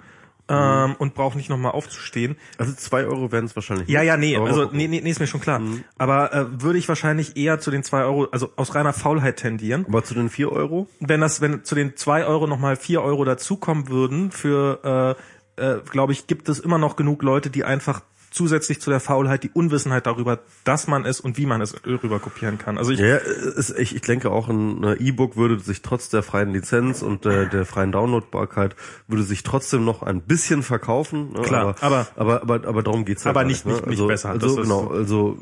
ähm, 0.48 0.96
und 1.00 1.16
brauche 1.16 1.38
nicht 1.38 1.50
nochmal 1.50 1.72
aufzustehen. 1.72 2.36
also 2.58 2.74
zwei 2.74 3.06
Euro 3.06 3.32
werden 3.32 3.46
es 3.46 3.56
wahrscheinlich. 3.56 3.88
Ja, 3.90 4.02
nicht, 4.02 4.08
ja, 4.08 4.18
nee, 4.18 4.36
aber 4.36 4.48
also 4.48 4.70
nee, 4.72 4.88
nee, 4.88 5.02
nee, 5.02 5.10
ist 5.10 5.20
mir 5.20 5.28
schon 5.28 5.42
klar. 5.42 5.62
Aber 5.98 6.34
äh, 6.34 6.62
würde 6.62 6.78
ich 6.78 6.88
wahrscheinlich 6.88 7.36
eher 7.36 7.60
zu 7.60 7.72
den 7.72 7.84
zwei 7.84 8.04
Euro, 8.04 8.26
also 8.32 8.52
aus 8.56 8.76
reiner 8.76 8.94
Faulheit 8.94 9.38
tendieren. 9.38 9.86
Aber 9.88 10.04
zu 10.04 10.14
den 10.14 10.30
vier 10.30 10.52
Euro? 10.52 10.88
Wenn 11.00 11.22
das, 11.22 11.42
wenn 11.42 11.64
zu 11.64 11.74
den 11.76 11.96
zwei 11.96 12.26
Euro 12.26 12.48
nochmal 12.48 12.76
vier 12.76 13.02
Euro 13.02 13.26
dazukommen 13.26 13.90
würden, 13.90 14.32
für, 14.32 15.18
äh, 15.58 15.64
äh, 15.64 15.80
glaube 15.90 16.14
ich, 16.14 16.28
gibt 16.28 16.48
es 16.48 16.60
immer 16.60 16.78
noch 16.78 16.96
genug 16.96 17.24
Leute, 17.24 17.50
die 17.50 17.64
einfach 17.64 18.02
zusätzlich 18.36 18.82
zu 18.82 18.90
der 18.90 19.00
Faulheit 19.00 19.44
die 19.44 19.50
Unwissenheit 19.50 20.06
darüber, 20.06 20.40
dass 20.66 20.88
man 20.88 21.06
es 21.06 21.20
und 21.22 21.38
wie 21.38 21.46
man 21.46 21.62
es 21.62 21.74
rüber 21.86 22.20
kopieren 22.20 22.58
kann. 22.58 22.78
Also 22.78 22.92
ich, 22.92 23.00
Ja, 23.00 23.16
es, 23.16 23.70
ich, 23.70 23.96
ich 23.96 24.02
denke 24.02 24.30
auch 24.30 24.50
ein 24.50 24.84
E-Book 25.00 25.38
würde 25.38 25.60
sich 25.60 25.82
trotz 25.82 26.10
der 26.10 26.22
freien 26.22 26.52
Lizenz 26.52 27.02
und 27.02 27.26
äh, 27.26 27.48
der 27.50 27.66
freien 27.66 27.92
Downloadbarkeit 27.94 28.76
würde 29.08 29.24
sich 29.24 29.44
trotzdem 29.44 29.86
noch 29.86 30.04
ein 30.04 30.22
bisschen 30.22 30.64
verkaufen. 30.64 31.32
Ne? 31.34 31.42
Klar, 31.44 31.76
aber, 31.82 32.08
aber- 32.16 32.42
aber 32.42 32.42
aber 32.56 32.68
aber 32.68 32.84
darum 32.84 33.06
geht's 33.06 33.24
ja 33.24 33.32
Aber 33.32 33.42
gar 33.42 33.48
nicht- 33.48 33.66
ne? 33.66 33.72
nicht- 33.74 33.86
nicht 33.88 33.92
also, 33.94 34.08
besser. 34.08 34.30
Also 34.32 34.48
Das 34.48 34.58
ist 34.58 34.62
genau, 34.64 34.84
so. 34.84 34.90
also 34.92 35.38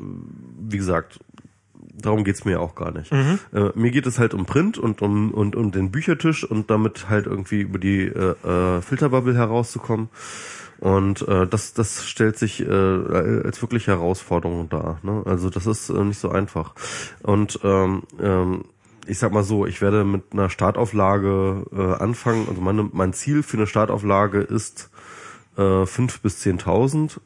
wie 0.60 0.76
gesagt, 0.76 1.18
darum 2.00 2.22
geht's 2.24 2.44
mir 2.44 2.60
auch 2.60 2.74
gar 2.74 2.90
nicht. 2.92 3.12
Mhm. 3.12 3.38
Äh, 3.52 3.70
mir 3.74 3.90
geht 3.90 4.06
es 4.06 4.18
halt 4.18 4.34
um 4.34 4.46
Print 4.46 4.78
und 4.78 5.02
um 5.02 5.32
und 5.32 5.56
um 5.56 5.72
den 5.72 5.90
Büchertisch 5.90 6.44
und 6.44 6.70
damit 6.70 7.08
halt 7.08 7.26
irgendwie 7.26 7.60
über 7.62 7.78
die 7.78 8.02
äh, 8.06 8.34
äh, 8.46 8.82
Filterbubble 8.82 9.34
herauszukommen. 9.34 10.08
Und 10.80 11.26
äh, 11.28 11.46
das, 11.46 11.74
das 11.74 12.04
stellt 12.06 12.36
sich 12.36 12.60
äh, 12.60 12.70
als 12.70 13.62
wirklich 13.62 13.86
Herausforderung 13.86 14.68
dar. 14.68 14.98
Ne? 15.02 15.22
Also 15.24 15.50
das 15.50 15.66
ist 15.66 15.88
äh, 15.88 16.04
nicht 16.04 16.18
so 16.18 16.30
einfach. 16.30 16.74
Und 17.22 17.60
ähm, 17.62 18.02
ähm, 18.20 18.64
ich 19.06 19.18
sag 19.18 19.32
mal 19.32 19.44
so, 19.44 19.66
ich 19.66 19.80
werde 19.80 20.04
mit 20.04 20.32
einer 20.32 20.50
Startauflage 20.50 21.64
äh, 21.72 22.02
anfangen. 22.02 22.46
Also 22.48 22.60
meine, 22.60 22.88
mein 22.92 23.12
Ziel 23.12 23.42
für 23.42 23.56
eine 23.56 23.66
Startauflage 23.66 24.40
ist 24.40 24.90
äh, 25.56 25.86
5 25.86 26.20
bis 26.20 26.42
10.000. 26.42 27.18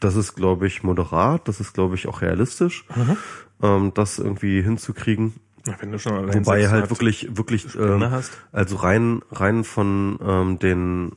Das 0.00 0.16
ist, 0.16 0.34
glaube 0.34 0.66
ich, 0.66 0.82
moderat. 0.82 1.46
Das 1.48 1.60
ist, 1.60 1.74
glaube 1.74 1.94
ich, 1.94 2.08
auch 2.08 2.22
realistisch, 2.22 2.84
ähm, 3.62 3.92
das 3.94 4.18
irgendwie 4.18 4.62
hinzukriegen. 4.62 5.34
wenn 5.80 5.92
du 5.92 5.98
schon 5.98 6.14
allein 6.14 6.44
Wobei 6.46 6.68
halt 6.68 6.88
600 6.88 6.90
wirklich, 6.90 7.36
wirklich, 7.36 7.74
ähm, 7.76 8.10
hast. 8.10 8.32
also 8.50 8.76
rein, 8.76 9.22
rein 9.30 9.64
von 9.64 10.18
ähm, 10.24 10.58
den, 10.58 11.12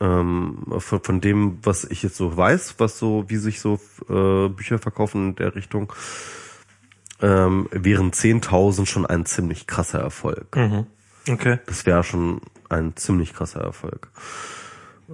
ähm, 0.00 0.64
von, 0.78 1.00
von 1.02 1.20
dem, 1.20 1.58
was 1.62 1.84
ich 1.84 2.02
jetzt 2.02 2.16
so 2.16 2.36
weiß, 2.36 2.76
was 2.78 2.98
so, 2.98 3.24
wie 3.28 3.36
sich 3.36 3.60
so 3.60 3.80
äh, 4.08 4.48
Bücher 4.48 4.78
verkaufen 4.78 5.30
in 5.30 5.36
der 5.36 5.54
Richtung, 5.54 5.92
ähm, 7.22 7.68
wären 7.70 8.10
10.000 8.10 8.86
schon 8.86 9.06
ein 9.06 9.24
ziemlich 9.24 9.66
krasser 9.66 10.00
Erfolg. 10.00 10.54
Mhm. 10.54 10.86
Okay. 11.28 11.58
Das 11.66 11.86
wäre 11.86 12.04
schon 12.04 12.40
ein 12.68 12.96
ziemlich 12.96 13.32
krasser 13.32 13.60
Erfolg. 13.60 14.10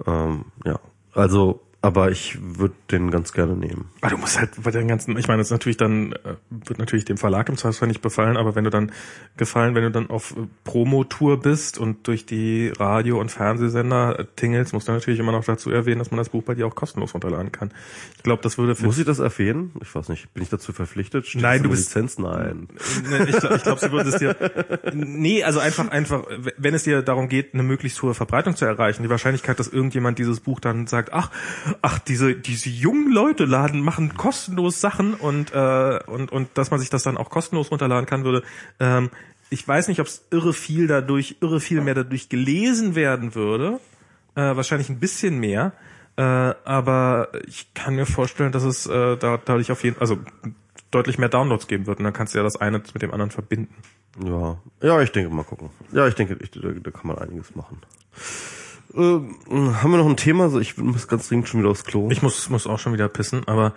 Ähm, 0.05 0.45
ja, 0.65 0.79
also 1.13 1.61
aber 1.83 2.11
ich 2.11 2.37
würde 2.41 2.73
den 2.91 3.11
ganz 3.11 3.33
gerne 3.33 3.57
nehmen. 3.57 3.89
Ah, 3.99 4.09
du 4.09 4.17
musst 4.17 4.39
halt 4.39 4.51
bei 4.63 4.71
den 4.71 4.87
ganzen, 4.87 5.17
ich 5.17 5.27
meine, 5.27 5.39
das 5.39 5.47
ist 5.47 5.51
natürlich 5.51 5.75
dann, 5.75 6.13
äh, 6.13 6.35
wird 6.49 6.79
natürlich 6.79 7.03
dem 7.03 7.17
Verlag 7.17 7.49
im 7.49 7.57
Zweifelsfall 7.57 7.89
nicht 7.89 8.01
befallen, 8.01 8.37
aber 8.37 8.55
wenn 8.55 8.63
du 8.63 8.69
dann 8.69 8.93
gefallen, 9.35 9.75
wenn 9.75 9.83
du 9.83 9.91
dann 9.91 10.09
auf 10.09 10.31
äh, 10.31 10.47
Promotour 10.63 11.41
bist 11.41 11.77
und 11.77 12.07
durch 12.07 12.25
die 12.25 12.71
Radio- 12.79 13.19
und 13.19 13.31
Fernsehsender 13.31 14.17
äh, 14.17 14.25
tingelst, 14.37 14.71
musst 14.71 14.87
du 14.87 14.93
natürlich 14.93 15.19
immer 15.19 15.33
noch 15.33 15.43
dazu 15.43 15.71
erwähnen, 15.71 15.99
dass 15.99 16.09
man 16.09 16.19
das 16.19 16.29
Buch 16.29 16.43
bei 16.43 16.55
dir 16.55 16.67
auch 16.67 16.75
kostenlos 16.75 17.13
runterladen 17.13 17.51
kann. 17.51 17.73
Ich 18.15 18.23
glaube, 18.23 18.41
das 18.41 18.57
würde 18.57 18.75
für 18.75 18.85
Muss 18.85 18.97
ich 18.97 19.05
das 19.05 19.19
erwähnen? 19.19 19.73
Ich 19.81 19.93
weiß 19.93 20.07
nicht. 20.07 20.33
Bin 20.33 20.41
ich 20.41 20.49
dazu 20.49 20.71
verpflichtet? 20.71 21.27
Steht 21.27 21.41
Nein, 21.41 21.63
du 21.63 21.69
bist- 21.69 21.89
Lizenz? 21.89 22.17
Nein. 22.17 22.69
Ne, 23.09 23.27
ich 23.27 23.37
glaube, 23.37 23.59
glaub, 23.59 23.79
sie 23.79 23.91
würden 23.91 24.07
es 24.07 24.19
dir. 24.19 24.37
Nee, 24.93 25.43
also 25.43 25.59
einfach, 25.59 25.89
einfach, 25.89 26.23
wenn 26.57 26.73
es 26.73 26.83
dir 26.83 27.01
darum 27.01 27.27
geht, 27.27 27.53
eine 27.53 27.63
möglichst 27.63 28.01
hohe 28.01 28.13
Verbreitung 28.13 28.55
zu 28.55 28.63
erreichen, 28.65 29.03
die 29.03 29.09
Wahrscheinlichkeit, 29.09 29.59
dass 29.59 29.67
irgendjemand 29.67 30.17
dieses 30.17 30.39
Buch 30.39 30.59
dann 30.61 30.87
sagt, 30.87 31.11
ach, 31.11 31.29
ach, 31.81 31.99
diese, 31.99 32.35
diese 32.35 32.69
jungen 32.69 33.11
Leute 33.11 33.45
laden, 33.45 33.81
machen 33.81 34.15
kostenlos 34.15 34.81
Sachen 34.81 35.13
und, 35.13 35.53
äh, 35.53 35.99
und, 36.07 36.31
und 36.31 36.49
dass 36.55 36.71
man 36.71 36.79
sich 36.79 36.89
das 36.89 37.03
dann 37.03 37.17
auch 37.17 37.29
kostenlos 37.29 37.71
runterladen 37.71 38.05
kann, 38.05 38.23
würde, 38.23 38.43
ähm, 38.79 39.09
ich 39.49 39.67
weiß 39.67 39.87
nicht, 39.87 39.99
ob 39.99 40.07
es 40.07 40.25
irre 40.31 40.53
viel 40.53 40.87
dadurch, 40.87 41.37
irre 41.41 41.59
viel 41.59 41.81
mehr 41.81 41.93
dadurch 41.93 42.27
gelesen 42.27 42.95
werden 42.95 43.35
würde. 43.35 43.79
Äh, 44.35 44.55
wahrscheinlich 44.55 44.89
ein 44.89 44.99
bisschen 44.99 45.39
mehr. 45.39 45.73
Äh, 46.15 46.21
aber 46.21 47.29
ich 47.47 47.73
kann 47.73 47.95
mir 47.95 48.05
vorstellen, 48.05 48.51
dass 48.51 48.63
es 48.63 48.87
äh, 48.87 49.17
da, 49.17 49.39
dadurch 49.43 49.71
auf 49.71 49.83
jeden 49.83 49.99
also 49.99 50.17
deutlich 50.89 51.17
mehr 51.17 51.29
Downloads 51.29 51.67
geben 51.67 51.85
wird 51.87 51.99
und 51.99 52.03
dann 52.03 52.13
kannst 52.13 52.33
du 52.33 52.39
ja 52.39 52.43
das 52.43 52.55
eine 52.55 52.79
mit 52.79 53.01
dem 53.01 53.11
anderen 53.11 53.31
verbinden. 53.31 53.75
Ja, 54.23 54.57
ja, 54.81 55.01
ich 55.01 55.11
denke 55.11 55.33
mal 55.33 55.43
gucken. 55.43 55.69
Ja, 55.91 56.07
ich 56.07 56.13
denke, 56.13 56.37
ich, 56.39 56.51
da, 56.51 56.69
da 56.69 56.91
kann 56.91 57.07
man 57.07 57.17
einiges 57.17 57.55
machen. 57.55 57.79
Ähm, 58.95 59.37
haben 59.49 59.91
wir 59.91 59.97
noch 59.97 60.09
ein 60.09 60.17
Thema? 60.17 60.49
So, 60.49 60.59
ich 60.59 60.77
muss 60.77 61.07
ganz 61.07 61.27
dringend 61.27 61.47
schon 61.47 61.59
wieder 61.59 61.69
aufs 61.69 61.85
Klo. 61.85 62.09
Ich 62.11 62.21
muss, 62.21 62.49
muss 62.49 62.67
auch 62.67 62.79
schon 62.79 62.93
wieder 62.93 63.09
pissen, 63.09 63.47
aber 63.47 63.73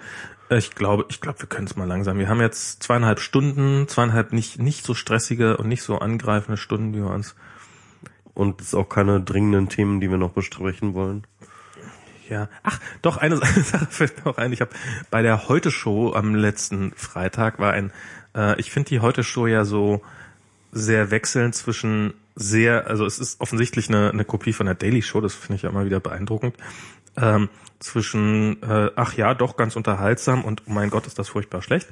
äh, 0.51 0.59
ich 0.59 0.75
glaube, 0.75 1.07
ich 1.09 1.21
glaube, 1.21 1.41
wir 1.41 1.49
können 1.49 1.67
es 1.67 1.77
mal 1.77 1.87
langsam. 1.87 2.19
Wir 2.19 2.29
haben 2.29 2.41
jetzt 2.41 2.83
zweieinhalb 2.83 3.21
Stunden, 3.21 3.89
zweieinhalb 3.89 4.33
nicht, 4.33 4.59
nicht 4.59 4.85
so 4.85 4.95
stressige 4.95 5.57
und 5.57 5.69
nicht 5.69 5.83
so 5.83 5.99
angreifende 5.99 6.57
Stunden, 6.57 6.93
die 6.93 7.01
wir 7.01 7.11
uns. 7.11 7.35
Und 8.35 8.61
es 8.61 8.69
ist 8.69 8.75
auch 8.75 8.89
keine 8.89 9.21
dringenden 9.21 9.69
Themen, 9.69 10.01
die 10.01 10.11
wir 10.11 10.19
noch 10.19 10.33
besprechen 10.33 10.93
wollen. 10.93 11.27
Ja. 12.29 12.49
Ach, 12.63 12.81
doch, 13.01 13.17
eine 13.17 13.37
Sache 13.63 13.87
fällt 13.87 14.19
mir 14.19 14.31
noch 14.31 14.39
ein. 14.39 14.53
Ich 14.53 14.61
habe 14.61 14.71
bei 15.11 15.23
der 15.23 15.49
Heute-Show 15.49 16.13
am 16.13 16.35
letzten 16.35 16.93
Freitag 16.93 17.59
war 17.59 17.73
ein, 17.73 17.93
äh, 18.35 18.61
ich 18.61 18.71
finde 18.71 18.91
die 18.91 19.01
Heute-Show 19.01 19.47
ja 19.47 19.65
so 19.65 20.03
sehr 20.73 21.11
wechselnd 21.11 21.55
zwischen 21.55 22.13
sehr, 22.37 22.87
also 22.87 23.07
es 23.07 23.19
ist 23.19 23.41
offensichtlich 23.41 23.89
eine, 23.89 24.11
eine 24.11 24.25
Kopie 24.25 24.53
von 24.53 24.67
der 24.67 24.75
Daily 24.75 25.03
Show, 25.03 25.21
das 25.21 25.35
finde 25.35 25.57
ich 25.57 25.63
ja 25.63 25.71
immer 25.71 25.87
wieder 25.87 26.01
beeindruckend. 26.01 26.57
Ähm, 27.17 27.49
zwischen, 27.79 28.63
äh, 28.63 28.91
ach 28.95 29.15
ja, 29.15 29.35
doch 29.35 29.57
ganz 29.57 29.75
unterhaltsam 29.75 30.45
und 30.45 30.63
oh 30.67 30.73
mein 30.73 30.91
Gott, 30.91 31.07
ist 31.07 31.19
das 31.19 31.31
furchtbar 31.31 31.63
schlecht. 31.63 31.89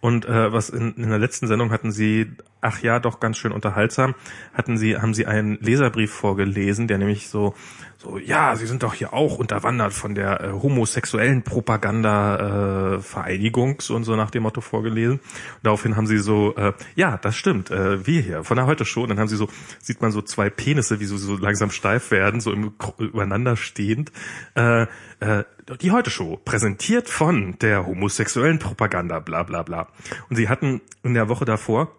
Und 0.00 0.26
äh, 0.26 0.52
was 0.52 0.68
in, 0.68 0.94
in 0.94 1.08
der 1.08 1.18
letzten 1.18 1.46
Sendung 1.46 1.70
hatten 1.70 1.90
sie, 1.90 2.32
ach 2.60 2.82
ja, 2.82 3.00
doch 3.00 3.18
ganz 3.18 3.38
schön 3.38 3.52
unterhaltsam, 3.52 4.14
hatten 4.52 4.76
sie, 4.76 4.96
haben 4.96 5.14
sie 5.14 5.26
einen 5.26 5.58
Leserbrief 5.60 6.12
vorgelesen, 6.12 6.86
der 6.86 6.98
nämlich 6.98 7.28
so, 7.28 7.54
so, 8.00 8.16
ja, 8.16 8.54
sie 8.54 8.66
sind 8.66 8.84
doch 8.84 8.94
hier 8.94 9.12
auch 9.12 9.38
unterwandert 9.38 9.92
von 9.92 10.14
der 10.14 10.40
äh, 10.40 10.52
homosexuellen 10.52 11.42
Propaganda 11.42 12.94
äh, 12.94 13.00
Vereinigung, 13.00 13.80
so 13.80 13.96
und 13.96 14.04
so 14.04 14.14
nach 14.14 14.30
dem 14.30 14.44
Motto 14.44 14.60
vorgelesen. 14.60 15.14
Und 15.18 15.64
daraufhin 15.64 15.96
haben 15.96 16.06
sie 16.06 16.18
so, 16.18 16.54
äh, 16.54 16.74
ja, 16.94 17.16
das 17.16 17.34
stimmt, 17.34 17.72
äh, 17.72 18.06
wir 18.06 18.22
hier 18.22 18.44
von 18.44 18.56
der 18.56 18.66
Heute 18.66 18.84
Show. 18.84 19.02
Und 19.02 19.08
dann 19.08 19.18
haben 19.18 19.26
sie 19.26 19.34
so, 19.34 19.48
sieht 19.80 20.00
man 20.00 20.12
so 20.12 20.22
zwei 20.22 20.48
Penisse, 20.48 21.00
wie 21.00 21.06
so, 21.06 21.16
so 21.16 21.36
langsam 21.36 21.72
steif 21.72 22.12
werden, 22.12 22.40
so 22.40 22.52
im, 22.52 22.72
übereinander 22.98 23.56
stehend. 23.56 24.12
Äh, 24.54 24.82
äh, 25.18 25.42
die 25.80 25.90
Heute 25.90 26.10
Show, 26.10 26.38
präsentiert 26.44 27.08
von 27.08 27.58
der 27.58 27.84
homosexuellen 27.84 28.60
Propaganda, 28.60 29.18
bla 29.18 29.42
bla 29.42 29.64
bla. 29.64 29.88
Und 30.30 30.36
sie 30.36 30.48
hatten 30.48 30.82
in 31.02 31.14
der 31.14 31.28
Woche 31.28 31.44
davor 31.44 31.90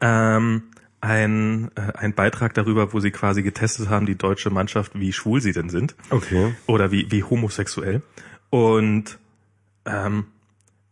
ähm, 0.00 0.62
ein, 1.00 1.70
äh, 1.76 1.92
ein 1.94 2.14
Beitrag 2.14 2.54
darüber, 2.54 2.92
wo 2.92 3.00
sie 3.00 3.10
quasi 3.10 3.42
getestet 3.42 3.88
haben, 3.88 4.06
die 4.06 4.16
deutsche 4.16 4.50
Mannschaft, 4.50 4.92
wie 4.98 5.12
schwul 5.12 5.40
sie 5.40 5.52
denn 5.52 5.68
sind. 5.68 5.94
Okay. 6.10 6.54
Oder 6.66 6.90
wie, 6.90 7.10
wie 7.10 7.22
homosexuell. 7.22 8.02
Und 8.50 9.18
ähm, 9.84 10.26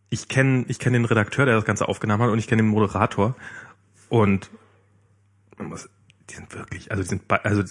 ich 0.09 0.27
kenne 0.27 0.65
ich 0.67 0.79
kenn 0.79 0.93
den 0.93 1.05
Redakteur, 1.05 1.45
der 1.45 1.55
das 1.55 1.65
Ganze 1.65 1.87
aufgenommen 1.87 2.23
hat, 2.23 2.29
und 2.29 2.39
ich 2.39 2.47
kenne 2.47 2.61
den 2.61 2.69
Moderator. 2.69 3.35
Und 4.09 4.49
man 5.57 5.67
muss, 5.67 5.89
die 6.29 6.35
sind 6.35 6.53
wirklich, 6.55 6.91
also 6.91 7.03
die 7.03 7.09
sind, 7.09 7.23
also 7.43 7.63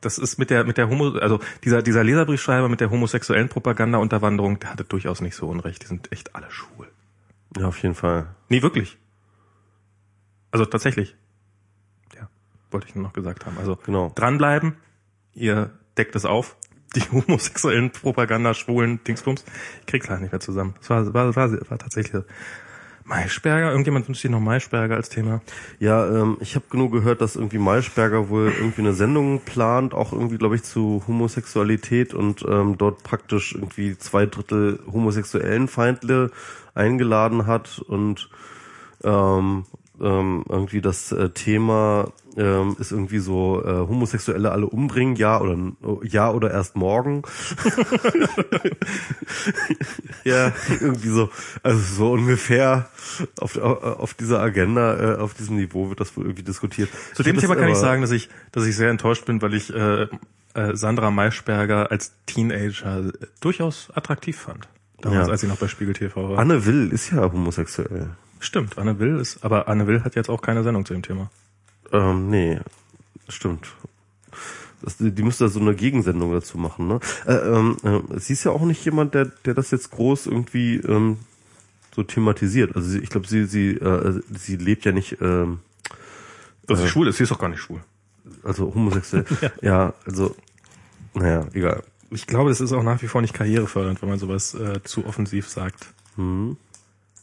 das 0.00 0.18
ist 0.18 0.38
mit 0.38 0.50
der 0.50 0.64
mit 0.64 0.76
der 0.78 0.88
Homo, 0.88 1.16
also 1.18 1.40
dieser 1.64 1.82
dieser 1.82 2.04
Leserbriefschreiber 2.04 2.68
mit 2.68 2.80
der 2.80 2.90
homosexuellen 2.90 3.48
Propaganda-Unterwanderung, 3.48 4.58
der 4.58 4.70
hatte 4.70 4.84
durchaus 4.84 5.20
nicht 5.20 5.36
so 5.36 5.48
unrecht. 5.48 5.82
Die 5.82 5.86
sind 5.86 6.10
echt 6.12 6.34
alle 6.34 6.50
schwul. 6.50 6.88
Ja, 7.56 7.66
auf 7.66 7.82
jeden 7.82 7.94
Fall. 7.94 8.34
Nee, 8.48 8.62
wirklich. 8.62 8.98
Also 10.50 10.64
tatsächlich. 10.66 11.16
Wollte 12.70 12.86
ich 12.88 12.94
nur 12.94 13.04
noch 13.04 13.12
gesagt 13.12 13.46
haben. 13.46 13.58
Also 13.58 13.78
Genau. 13.86 14.12
dranbleiben, 14.14 14.76
ihr 15.32 15.70
deckt 15.98 16.14
es 16.16 16.24
auf. 16.24 16.56
Die 16.96 17.02
homosexuellen 17.12 17.90
Propaganda, 17.92 18.52
schwulen 18.52 18.98
Dingsbums. 19.04 19.44
Ich 19.80 19.86
krieg's 19.86 20.08
leider 20.08 20.22
nicht 20.22 20.32
mehr 20.32 20.40
zusammen. 20.40 20.74
Das 20.78 20.90
war, 20.90 21.14
war, 21.14 21.36
war, 21.36 21.52
war 21.70 21.78
tatsächlich 21.78 22.24
Maischberger. 23.04 23.70
Irgendjemand 23.70 24.08
wünscht 24.08 24.22
sich 24.22 24.30
noch 24.30 24.40
Maischberger 24.40 24.94
als 24.94 25.08
Thema. 25.08 25.40
Ja, 25.78 26.06
ähm, 26.08 26.36
ich 26.40 26.54
habe 26.54 26.64
genug 26.70 26.92
gehört, 26.92 27.20
dass 27.20 27.36
irgendwie 27.36 27.58
Maischberger 27.58 28.28
wohl 28.28 28.52
irgendwie 28.56 28.82
eine 28.82 28.92
Sendung 28.92 29.40
plant, 29.40 29.94
auch 29.94 30.12
irgendwie, 30.12 30.38
glaube 30.38 30.54
ich, 30.56 30.62
zu 30.62 31.02
Homosexualität 31.06 32.14
und 32.14 32.44
ähm, 32.48 32.78
dort 32.78 33.02
praktisch 33.02 33.54
irgendwie 33.54 33.98
zwei 33.98 34.26
Drittel 34.26 34.80
homosexuellen 34.90 35.68
Feindle 35.68 36.30
eingeladen 36.74 37.46
hat 37.46 37.80
und 37.80 38.30
ähm, 39.02 39.64
ähm, 40.00 40.44
irgendwie 40.48 40.80
das 40.80 41.12
äh, 41.12 41.30
Thema 41.30 42.12
ähm, 42.36 42.76
ist 42.78 42.92
irgendwie 42.92 43.18
so 43.18 43.62
äh, 43.64 43.88
Homosexuelle 43.88 44.52
alle 44.52 44.66
umbringen, 44.66 45.16
ja 45.16 45.40
oder 45.40 45.56
ja 46.02 46.30
oder 46.30 46.50
erst 46.50 46.76
morgen. 46.76 47.22
ja, 50.24 50.52
irgendwie 50.80 51.08
so, 51.08 51.30
also 51.62 51.80
so 51.80 52.12
ungefähr 52.12 52.88
auf, 53.38 53.56
auf, 53.56 54.14
dieser 54.14 54.40
Agenda, 54.40 55.14
äh, 55.14 55.18
auf 55.18 55.34
diesem 55.34 55.56
Niveau 55.56 55.88
wird 55.88 56.00
das 56.00 56.16
wohl 56.16 56.24
irgendwie 56.24 56.44
diskutiert. 56.44 56.88
Zu 57.14 57.22
dem 57.22 57.38
Thema 57.38 57.56
kann 57.56 57.68
ich 57.68 57.76
sagen, 57.76 58.02
dass 58.02 58.10
ich, 58.10 58.28
dass 58.52 58.66
ich 58.66 58.76
sehr 58.76 58.90
enttäuscht 58.90 59.24
bin, 59.26 59.42
weil 59.42 59.54
ich 59.54 59.72
äh, 59.74 60.06
äh, 60.54 60.76
Sandra 60.76 61.10
Maischberger 61.10 61.90
als 61.90 62.12
Teenager 62.26 63.06
äh, 63.06 63.26
durchaus 63.40 63.90
attraktiv 63.94 64.36
fand. 64.38 64.68
Damals, 65.00 65.26
Ja. 65.26 65.32
als 65.32 65.40
sie 65.40 65.46
noch 65.46 65.56
bei 65.56 65.68
Spiegel 65.68 65.94
TV 65.94 66.30
war. 66.30 66.38
Anne 66.38 66.66
Will 66.66 66.90
ist 66.92 67.10
ja 67.10 67.22
homosexuell. 67.32 68.10
Stimmt, 68.40 68.78
Anne 68.78 68.98
Will 68.98 69.18
ist, 69.18 69.44
aber 69.44 69.68
Anne 69.68 69.86
Will 69.86 70.02
hat 70.02 70.16
jetzt 70.16 70.30
auch 70.30 70.40
keine 70.40 70.62
Sendung 70.62 70.86
zu 70.86 70.94
dem 70.94 71.02
Thema. 71.02 71.30
Ähm, 71.92 72.30
nee, 72.30 72.58
stimmt. 73.28 73.68
Das, 74.82 74.96
die 74.96 75.10
die 75.10 75.22
müsste 75.22 75.48
so 75.50 75.60
eine 75.60 75.74
Gegensendung 75.74 76.32
dazu 76.32 76.56
machen, 76.56 76.88
ne? 76.88 77.00
Äh, 77.26 77.34
ähm, 77.34 77.76
äh, 77.82 78.18
sie 78.18 78.32
ist 78.32 78.44
ja 78.44 78.50
auch 78.50 78.62
nicht 78.62 78.82
jemand, 78.84 79.14
der, 79.14 79.26
der 79.26 79.52
das 79.52 79.70
jetzt 79.70 79.90
groß 79.90 80.26
irgendwie 80.26 80.76
ähm, 80.76 81.18
so 81.94 82.02
thematisiert. 82.02 82.74
Also 82.74 82.88
sie, 82.88 82.98
ich 83.00 83.10
glaube, 83.10 83.26
sie, 83.26 83.44
sie, 83.44 83.72
äh, 83.72 84.22
sie 84.34 84.56
lebt 84.56 84.86
ja 84.86 84.92
nicht, 84.92 85.18
ähm, 85.20 85.60
Dass 86.66 86.80
sie 86.80 86.88
schwul 86.88 87.08
ist, 87.08 87.18
sie 87.18 87.24
ist 87.24 87.32
doch 87.32 87.38
gar 87.38 87.50
nicht 87.50 87.60
schwul. 87.60 87.80
also 88.42 88.74
homosexuell. 88.74 89.26
ja. 89.60 89.92
also, 90.06 90.34
naja, 91.12 91.46
egal. 91.52 91.82
Ich 92.10 92.26
glaube, 92.26 92.48
das 92.48 92.62
ist 92.62 92.72
auch 92.72 92.82
nach 92.82 93.02
wie 93.02 93.06
vor 93.06 93.20
nicht 93.20 93.34
karrierefördernd, 93.34 94.00
wenn 94.00 94.08
man 94.08 94.18
sowas 94.18 94.54
äh, 94.54 94.82
zu 94.82 95.04
offensiv 95.04 95.46
sagt. 95.48 95.92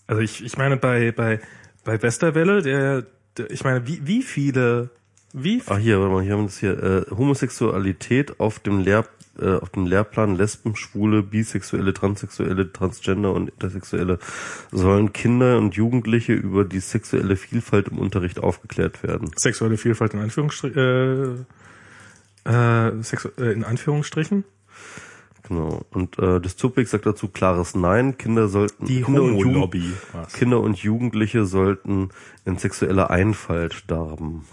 Also 0.08 0.22
ich, 0.22 0.44
ich 0.44 0.58
meine, 0.58 0.78
bei, 0.78 1.12
bei, 1.12 1.40
bei 1.84 2.02
Westerwelle, 2.02 2.62
der, 2.62 3.06
der 3.38 3.52
ich 3.52 3.64
meine, 3.64 3.88
wie, 3.88 4.06
wie 4.06 4.24
viele, 4.24 4.90
wie 5.34 5.62
Ach 5.68 5.78
hier, 5.78 6.00
warte 6.00 6.14
mal, 6.14 6.24
hier 6.24 6.34
haben 6.34 6.42
wir 6.42 6.48
das 6.48 6.60
hier. 6.60 6.82
Äh, 6.82 7.16
Homosexualität 7.16 8.40
auf 8.40 8.60
dem 8.60 8.80
Lehr 8.80 9.06
äh, 9.40 9.56
auf 9.56 9.70
dem 9.70 9.86
Lehrplan 9.86 10.36
Lesben, 10.36 10.76
Schwule, 10.76 11.22
Bisexuelle, 11.22 11.94
Transsexuelle, 11.94 12.72
Transgender 12.72 13.34
und 13.34 13.50
Intersexuelle 13.50 14.20
sollen 14.72 15.14
Kinder 15.14 15.58
und 15.58 15.76
Jugendliche 15.76 16.34
über 16.34 16.64
die 16.66 16.80
sexuelle 16.80 17.36
Vielfalt 17.36 17.90
im 17.90 18.00
Unterricht 18.00 18.40
aufgeklärt 18.40 19.04
werden. 19.04 19.32
sexuelle 19.36 19.78
Vielfalt 19.78 20.14
in 20.14 20.22
Anführungsstrichen, 20.22 21.46
äh, 22.46 22.52
äh, 22.52 23.04
sexu 23.04 23.30
äh, 23.38 23.52
in 23.52 23.64
Anführungsstrichen? 23.64 24.44
Genau. 25.48 25.86
Und 25.92 26.20
äh, 26.20 26.40
Dystopik 26.42 26.88
sagt 26.88 27.06
dazu 27.06 27.30
klares 27.30 27.76
Nein. 27.76 28.18
Kinder 28.18 28.48
sollten 28.48 28.86
Die 28.86 29.02
Kinder 29.02 29.24
und, 29.24 29.38
Jugend. 29.38 29.76
Kinder 30.34 30.60
und 30.60 30.78
Jugendliche 30.78 31.46
sollten 31.46 32.10
in 32.46 32.58
sexueller 32.58 33.10
Einfalt 33.10 33.90
darben. 33.90 34.46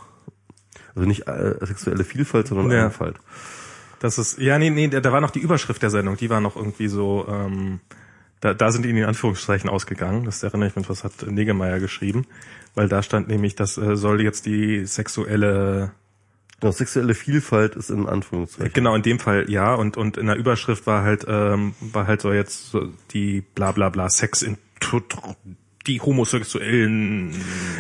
Also 0.95 1.09
nicht 1.09 1.27
äh, 1.27 1.57
sexuelle 1.63 2.05
Vielfalt, 2.05 2.47
sondern 2.49 2.71
Ja. 2.71 2.85
Einfalt. 2.85 3.17
Das 3.99 4.19
ist, 4.19 4.39
ja, 4.39 4.59
nee, 4.59 4.71
nee, 4.71 4.89
da 4.89 5.01
da 5.01 5.13
war 5.13 5.21
noch 5.21 5.31
die 5.31 5.41
Überschrift 5.41 5.83
der 5.83 5.91
Sendung, 5.91 6.17
die 6.17 6.29
war 6.29 6.41
noch 6.41 6.57
irgendwie 6.57 6.89
so, 6.89 7.27
ähm, 7.29 7.81
da, 8.41 8.53
da 8.53 8.71
sind 8.71 8.83
die 8.85 8.91
in 8.91 8.97
den 8.97 9.07
Anführungszeichen 9.07 9.71
ausgegangen. 9.71 10.25
Das 10.25 10.43
erinnere 10.43 10.69
ich 10.69 10.77
mich, 10.77 10.89
was 10.91 11.05
hat 11.05 11.27
Negemeyer 11.27 11.81
geschrieben, 11.81 12.27
weil 12.75 12.89
da 12.89 13.03
stand 13.03 13.29
nämlich, 13.29 13.55
das 13.55 13.79
äh, 13.79 13.97
soll 13.97 14.21
jetzt 14.21 14.45
die 14.47 14.85
sexuelle 14.85 15.93
Ja, 16.63 16.73
sexuelle 16.73 17.15
Vielfalt 17.15 17.77
ist 17.77 17.91
in 17.91 18.07
Anführungszeichen. 18.07 18.73
Genau, 18.73 18.95
in 18.95 19.03
dem 19.03 19.19
Fall 19.19 19.51
ja. 19.51 19.75
Und, 19.75 19.97
und 19.97 20.17
in 20.17 20.27
der 20.27 20.37
Überschrift 20.37 20.87
war 20.87 21.03
halt, 21.03 21.27
ähm, 21.29 21.75
war 21.81 22.07
halt 22.07 22.21
so 22.21 22.33
jetzt 22.33 22.71
so 22.71 22.89
die 23.11 23.43
bla 23.55 23.73
bla 23.73 23.91
bla 23.91 24.09
Sex 24.09 24.43
in 24.43 24.57
die 25.87 26.01
homosexuellen. 26.01 27.35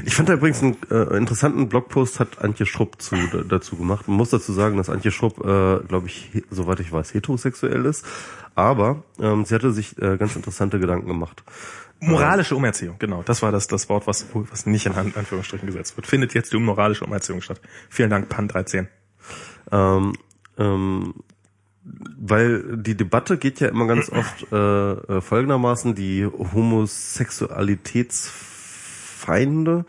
Ich 0.05 0.15
fand 0.15 0.29
da 0.29 0.35
übrigens 0.35 0.63
einen 0.63 0.77
äh, 0.91 1.17
interessanten 1.17 1.69
Blogpost 1.69 2.21
hat 2.21 2.43
Antje 2.43 2.67
Schrupp 2.67 3.01
zu, 3.01 3.17
dazu 3.49 3.77
gemacht. 3.77 4.09
Man 4.09 4.17
muss 4.17 4.31
dazu 4.31 4.53
sagen, 4.53 4.77
dass 4.77 4.91
Antje 4.91 5.11
Schrupp, 5.11 5.39
äh, 5.39 5.81
glaube 5.87 6.07
ich, 6.07 6.31
soweit 6.51 6.81
ich 6.81 6.93
weiß, 6.93 7.15
heterosexuell 7.15 7.87
ist. 7.87 8.05
Aber 8.55 9.03
ähm, 9.19 9.45
sie 9.45 9.55
hatte 9.55 9.73
sich 9.73 10.01
äh, 10.01 10.17
ganz 10.17 10.37
interessante 10.37 10.79
Gedanken 10.79 11.09
gemacht. 11.09 11.43
Moralische 12.01 12.57
Umerziehung, 12.57 12.97
genau. 12.99 13.23
Das 13.23 13.43
war 13.43 13.53
das, 13.53 13.67
das 13.67 13.89
Wort, 13.89 14.07
was, 14.07 14.27
was 14.35 14.67
nicht 14.67 14.85
in 14.87 14.93
Anführungsstrichen 14.93 15.67
gesetzt 15.67 15.97
wird. 15.97 16.07
Findet 16.07 16.35
jetzt 16.35 16.53
die 16.53 16.59
moralische 16.59 17.05
Umerziehung 17.05 17.41
statt. 17.41 17.61
Vielen 17.89 18.11
Dank, 18.11 18.29
Pan 18.29 18.49
13. 18.49 18.89
Ähm, 19.73 20.13
ähm, 20.59 21.15
weil 21.83 22.77
die 22.77 22.97
Debatte 22.97 23.39
geht 23.39 23.61
ja 23.61 23.69
immer 23.69 23.87
ganz 23.87 24.09
oft 24.11 24.53
äh, 24.53 24.57
äh, 24.57 25.21
folgendermaßen, 25.21 25.95
die 25.95 26.27
Homosexualitäts 26.27 28.33
Feinde 29.25 29.85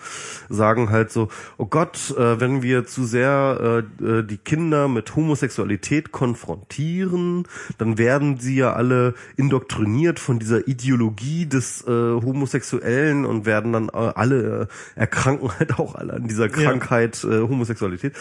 sagen 0.50 0.90
halt 0.90 1.12
so, 1.12 1.28
oh 1.58 1.66
Gott, 1.66 2.16
äh, 2.18 2.40
wenn 2.40 2.62
wir 2.62 2.86
zu 2.86 3.06
sehr 3.06 3.84
äh, 4.02 4.20
äh, 4.20 4.24
die 4.24 4.38
Kinder 4.38 4.88
mit 4.88 5.16
Homosexualität 5.16 6.12
konfrontieren, 6.12 7.48
dann 7.78 7.98
werden 7.98 8.40
sie 8.40 8.56
ja 8.56 8.74
alle 8.74 9.14
indoktriniert 9.36 10.20
von 10.20 10.40
dieser 10.40 10.68
Ideologie 10.68 11.46
des 11.46 11.86
äh, 11.88 11.92
Homosexuellen 11.92 13.26
und 13.26 13.46
werden 13.46 13.74
dann 13.74 13.90
äh, 13.90 14.12
alle 14.16 14.70
äh, 14.96 15.00
erkranken 15.00 15.52
halt 15.60 15.80
auch 15.80 15.96
alle 15.96 16.14
an 16.14 16.28
dieser 16.28 16.50
Krankheit 16.50 17.24
äh, 17.24 17.42
Homosexualität 17.42 18.14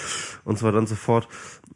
und 0.44 0.59
so 0.59 0.67
weiter 0.67 0.78
und 0.78 0.89
so 0.89 0.97
fort. 0.97 1.28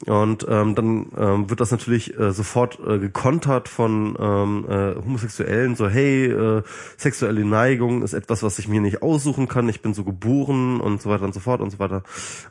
Und 0.07 0.47
ähm, 0.49 0.75
dann 0.75 1.07
ähm, 1.17 1.51
wird 1.51 1.61
das 1.61 1.73
natürlich 1.73 2.15
sofort 2.31 2.79
gekontert 2.79 3.69
von 3.69 4.17
ähm, 4.19 4.65
äh, 4.69 4.95
Homosexuellen, 4.95 5.75
so 5.75 5.89
hey, 5.89 6.63
sexuelle 6.97 7.45
Neigung 7.45 8.03
ist 8.03 8.13
etwas, 8.13 8.43
was 8.43 8.59
ich 8.59 8.69
mir 8.69 8.81
nicht 8.81 9.03
aussuchen 9.29 9.49
kann, 9.49 9.69
ich 9.69 9.83
bin 9.83 9.95
so 9.95 10.05
geboren 10.05 10.81
und 10.81 11.03
so 11.03 11.11
weiter 11.11 11.25
und 11.25 11.35
so 11.35 11.41
fort 11.41 11.61
und 11.61 11.71
so 11.71 11.79
weiter. 11.79 12.03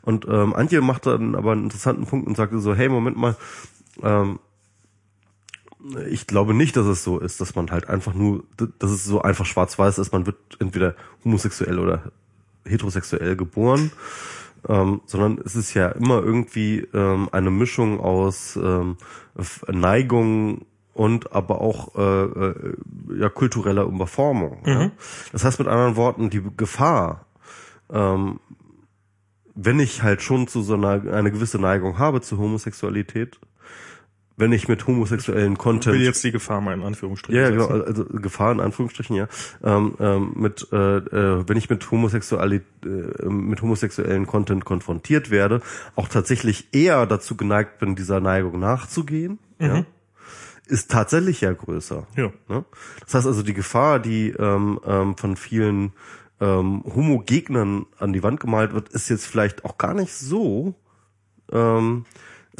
Und 0.02 0.26
ähm, 0.28 0.54
Antje 0.54 0.80
macht 0.80 1.06
dann 1.06 1.34
aber 1.34 1.52
einen 1.52 1.64
interessanten 1.64 2.06
Punkt 2.06 2.26
und 2.26 2.36
sagte 2.36 2.60
so, 2.60 2.74
hey, 2.74 2.88
Moment 2.88 3.16
mal, 3.16 3.36
ähm, 4.02 4.38
ich 6.08 6.26
glaube 6.26 6.54
nicht, 6.54 6.76
dass 6.76 6.86
es 6.86 7.02
so 7.04 7.18
ist, 7.18 7.40
dass 7.40 7.54
man 7.54 7.70
halt 7.70 7.88
einfach 7.88 8.14
nur, 8.14 8.44
dass 8.78 8.90
es 8.90 9.04
so 9.04 9.22
einfach 9.22 9.46
schwarz-weiß 9.46 9.98
ist, 9.98 10.12
man 10.12 10.26
wird 10.26 10.36
entweder 10.58 10.94
homosexuell 11.24 11.78
oder 11.78 12.12
heterosexuell 12.64 13.36
geboren. 13.36 13.90
Ähm, 14.68 15.02
sondern 15.06 15.38
es 15.44 15.54
ist 15.54 15.74
ja 15.74 15.88
immer 15.90 16.20
irgendwie 16.20 16.80
ähm, 16.92 17.28
eine 17.30 17.50
Mischung 17.50 18.00
aus 18.00 18.58
ähm, 18.60 18.96
Neigung 19.68 20.66
und 20.98 21.32
aber 21.32 21.60
auch 21.60 21.94
äh, 21.96 22.24
äh, 22.24 22.74
ja 23.20 23.28
kultureller 23.28 23.84
Überformung. 23.84 24.58
Mhm. 24.64 24.68
Ja? 24.68 24.90
Das 25.30 25.44
heißt 25.44 25.60
mit 25.60 25.68
anderen 25.68 25.94
Worten, 25.94 26.28
die 26.28 26.42
Gefahr, 26.56 27.26
ähm, 27.90 28.40
wenn 29.54 29.78
ich 29.78 30.02
halt 30.02 30.22
schon 30.22 30.48
zu 30.48 30.60
so 30.62 30.74
einer 30.74 31.12
eine 31.12 31.30
gewisse 31.30 31.58
Neigung 31.60 31.98
habe 31.98 32.20
zur 32.20 32.38
Homosexualität, 32.38 33.38
wenn 34.36 34.52
ich 34.52 34.66
mit 34.66 34.88
homosexuellen 34.88 35.56
Content. 35.56 35.94
Ich 35.94 36.00
will 36.00 36.06
jetzt 36.06 36.24
die 36.24 36.32
Gefahr 36.32 36.60
mal 36.60 36.74
in 36.74 36.82
Anführungsstrichen. 36.82 37.40
Ja, 37.40 37.50
genau, 37.50 37.66
also 37.66 38.04
Gefahr 38.04 38.50
in 38.50 38.60
Anführungsstrichen, 38.60 39.14
ja. 39.14 39.28
Ähm, 39.62 39.94
ähm, 40.00 40.32
mit, 40.34 40.66
äh, 40.72 40.96
äh, 40.96 41.48
wenn 41.48 41.56
ich 41.56 41.70
mit 41.70 41.88
Homosexualität, 41.92 42.66
äh, 42.84 43.28
mit 43.28 43.62
homosexuellen 43.62 44.26
Content 44.26 44.64
konfrontiert 44.64 45.30
werde, 45.30 45.60
auch 45.94 46.08
tatsächlich 46.08 46.68
eher 46.72 47.06
dazu 47.06 47.36
geneigt 47.36 47.78
bin, 47.78 47.94
dieser 47.94 48.20
Neigung 48.20 48.58
nachzugehen, 48.58 49.38
mhm. 49.58 49.66
ja, 49.66 49.84
ist 50.68 50.90
tatsächlich 50.90 51.40
ja 51.40 51.52
größer. 51.52 52.06
Ja. 52.16 52.32
Ne? 52.48 52.64
Das 53.00 53.14
heißt 53.14 53.26
also, 53.26 53.42
die 53.42 53.54
Gefahr, 53.54 53.98
die 53.98 54.30
ähm, 54.30 54.80
ähm, 54.86 55.16
von 55.16 55.36
vielen 55.36 55.92
ähm, 56.40 56.84
Homo-Gegnern 56.84 57.86
an 57.98 58.12
die 58.12 58.22
Wand 58.22 58.40
gemalt 58.40 58.72
wird, 58.72 58.88
ist 58.90 59.08
jetzt 59.08 59.26
vielleicht 59.26 59.64
auch 59.64 59.78
gar 59.78 59.94
nicht 59.94 60.12
so. 60.12 60.74
Ähm, 61.50 62.04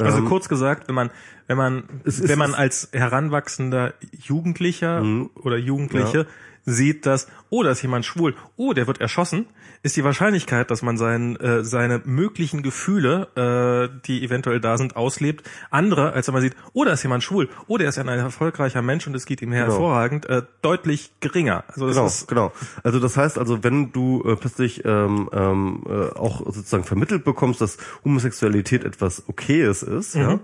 also 0.00 0.18
ähm, 0.18 0.24
kurz 0.26 0.48
gesagt, 0.48 0.88
wenn 0.88 0.94
man 0.94 1.10
wenn 1.46 1.56
man 1.56 1.84
wenn 2.04 2.38
man 2.38 2.54
als 2.54 2.88
heranwachsender 2.92 3.94
Jugendlicher 4.12 5.02
mhm. 5.02 5.30
oder 5.34 5.56
Jugendliche 5.56 6.18
ja. 6.18 6.26
sieht, 6.64 7.06
dass 7.06 7.26
oh, 7.50 7.62
da 7.62 7.70
ist 7.70 7.82
jemand 7.82 8.04
schwul, 8.04 8.34
oh, 8.56 8.72
der 8.72 8.86
wird 8.86 9.00
erschossen, 9.00 9.46
ist 9.82 9.96
die 9.96 10.04
Wahrscheinlichkeit, 10.04 10.70
dass 10.70 10.82
man 10.82 10.96
sein, 10.96 11.36
äh, 11.36 11.64
seine 11.64 12.00
möglichen 12.04 12.62
Gefühle, 12.62 13.28
äh, 13.36 14.00
die 14.06 14.24
eventuell 14.24 14.60
da 14.60 14.76
sind, 14.76 14.96
auslebt, 14.96 15.48
andere, 15.70 16.12
als 16.12 16.26
wenn 16.26 16.34
man 16.34 16.42
sieht, 16.42 16.56
oh, 16.72 16.84
da 16.84 16.92
ist 16.92 17.02
jemand 17.02 17.22
schwul, 17.22 17.48
oh, 17.66 17.78
der 17.78 17.88
ist 17.88 17.98
ein 17.98 18.08
erfolgreicher 18.08 18.82
Mensch 18.82 19.06
und 19.06 19.14
es 19.14 19.26
geht 19.26 19.42
ihm 19.42 19.50
genau. 19.50 19.66
hervorragend, 19.66 20.26
äh, 20.26 20.42
deutlich 20.62 21.12
geringer. 21.20 21.64
Also 21.68 21.86
das 21.86 21.96
genau, 21.96 22.06
ist 22.06 22.28
genau. 22.28 22.52
Also 22.82 23.00
das 23.00 23.16
heißt 23.16 23.38
also, 23.38 23.62
wenn 23.64 23.92
du 23.92 24.22
äh, 24.24 24.36
plötzlich 24.36 24.84
ähm, 24.84 25.28
ähm, 25.32 25.84
äh, 25.88 26.16
auch 26.16 26.40
sozusagen 26.46 26.84
vermittelt 26.84 27.24
bekommst, 27.24 27.60
dass 27.60 27.78
Homosexualität 28.04 28.84
etwas 28.84 29.28
Okayes 29.28 29.82
ist, 29.82 30.16
mhm. 30.16 30.20
ja, 30.20 30.40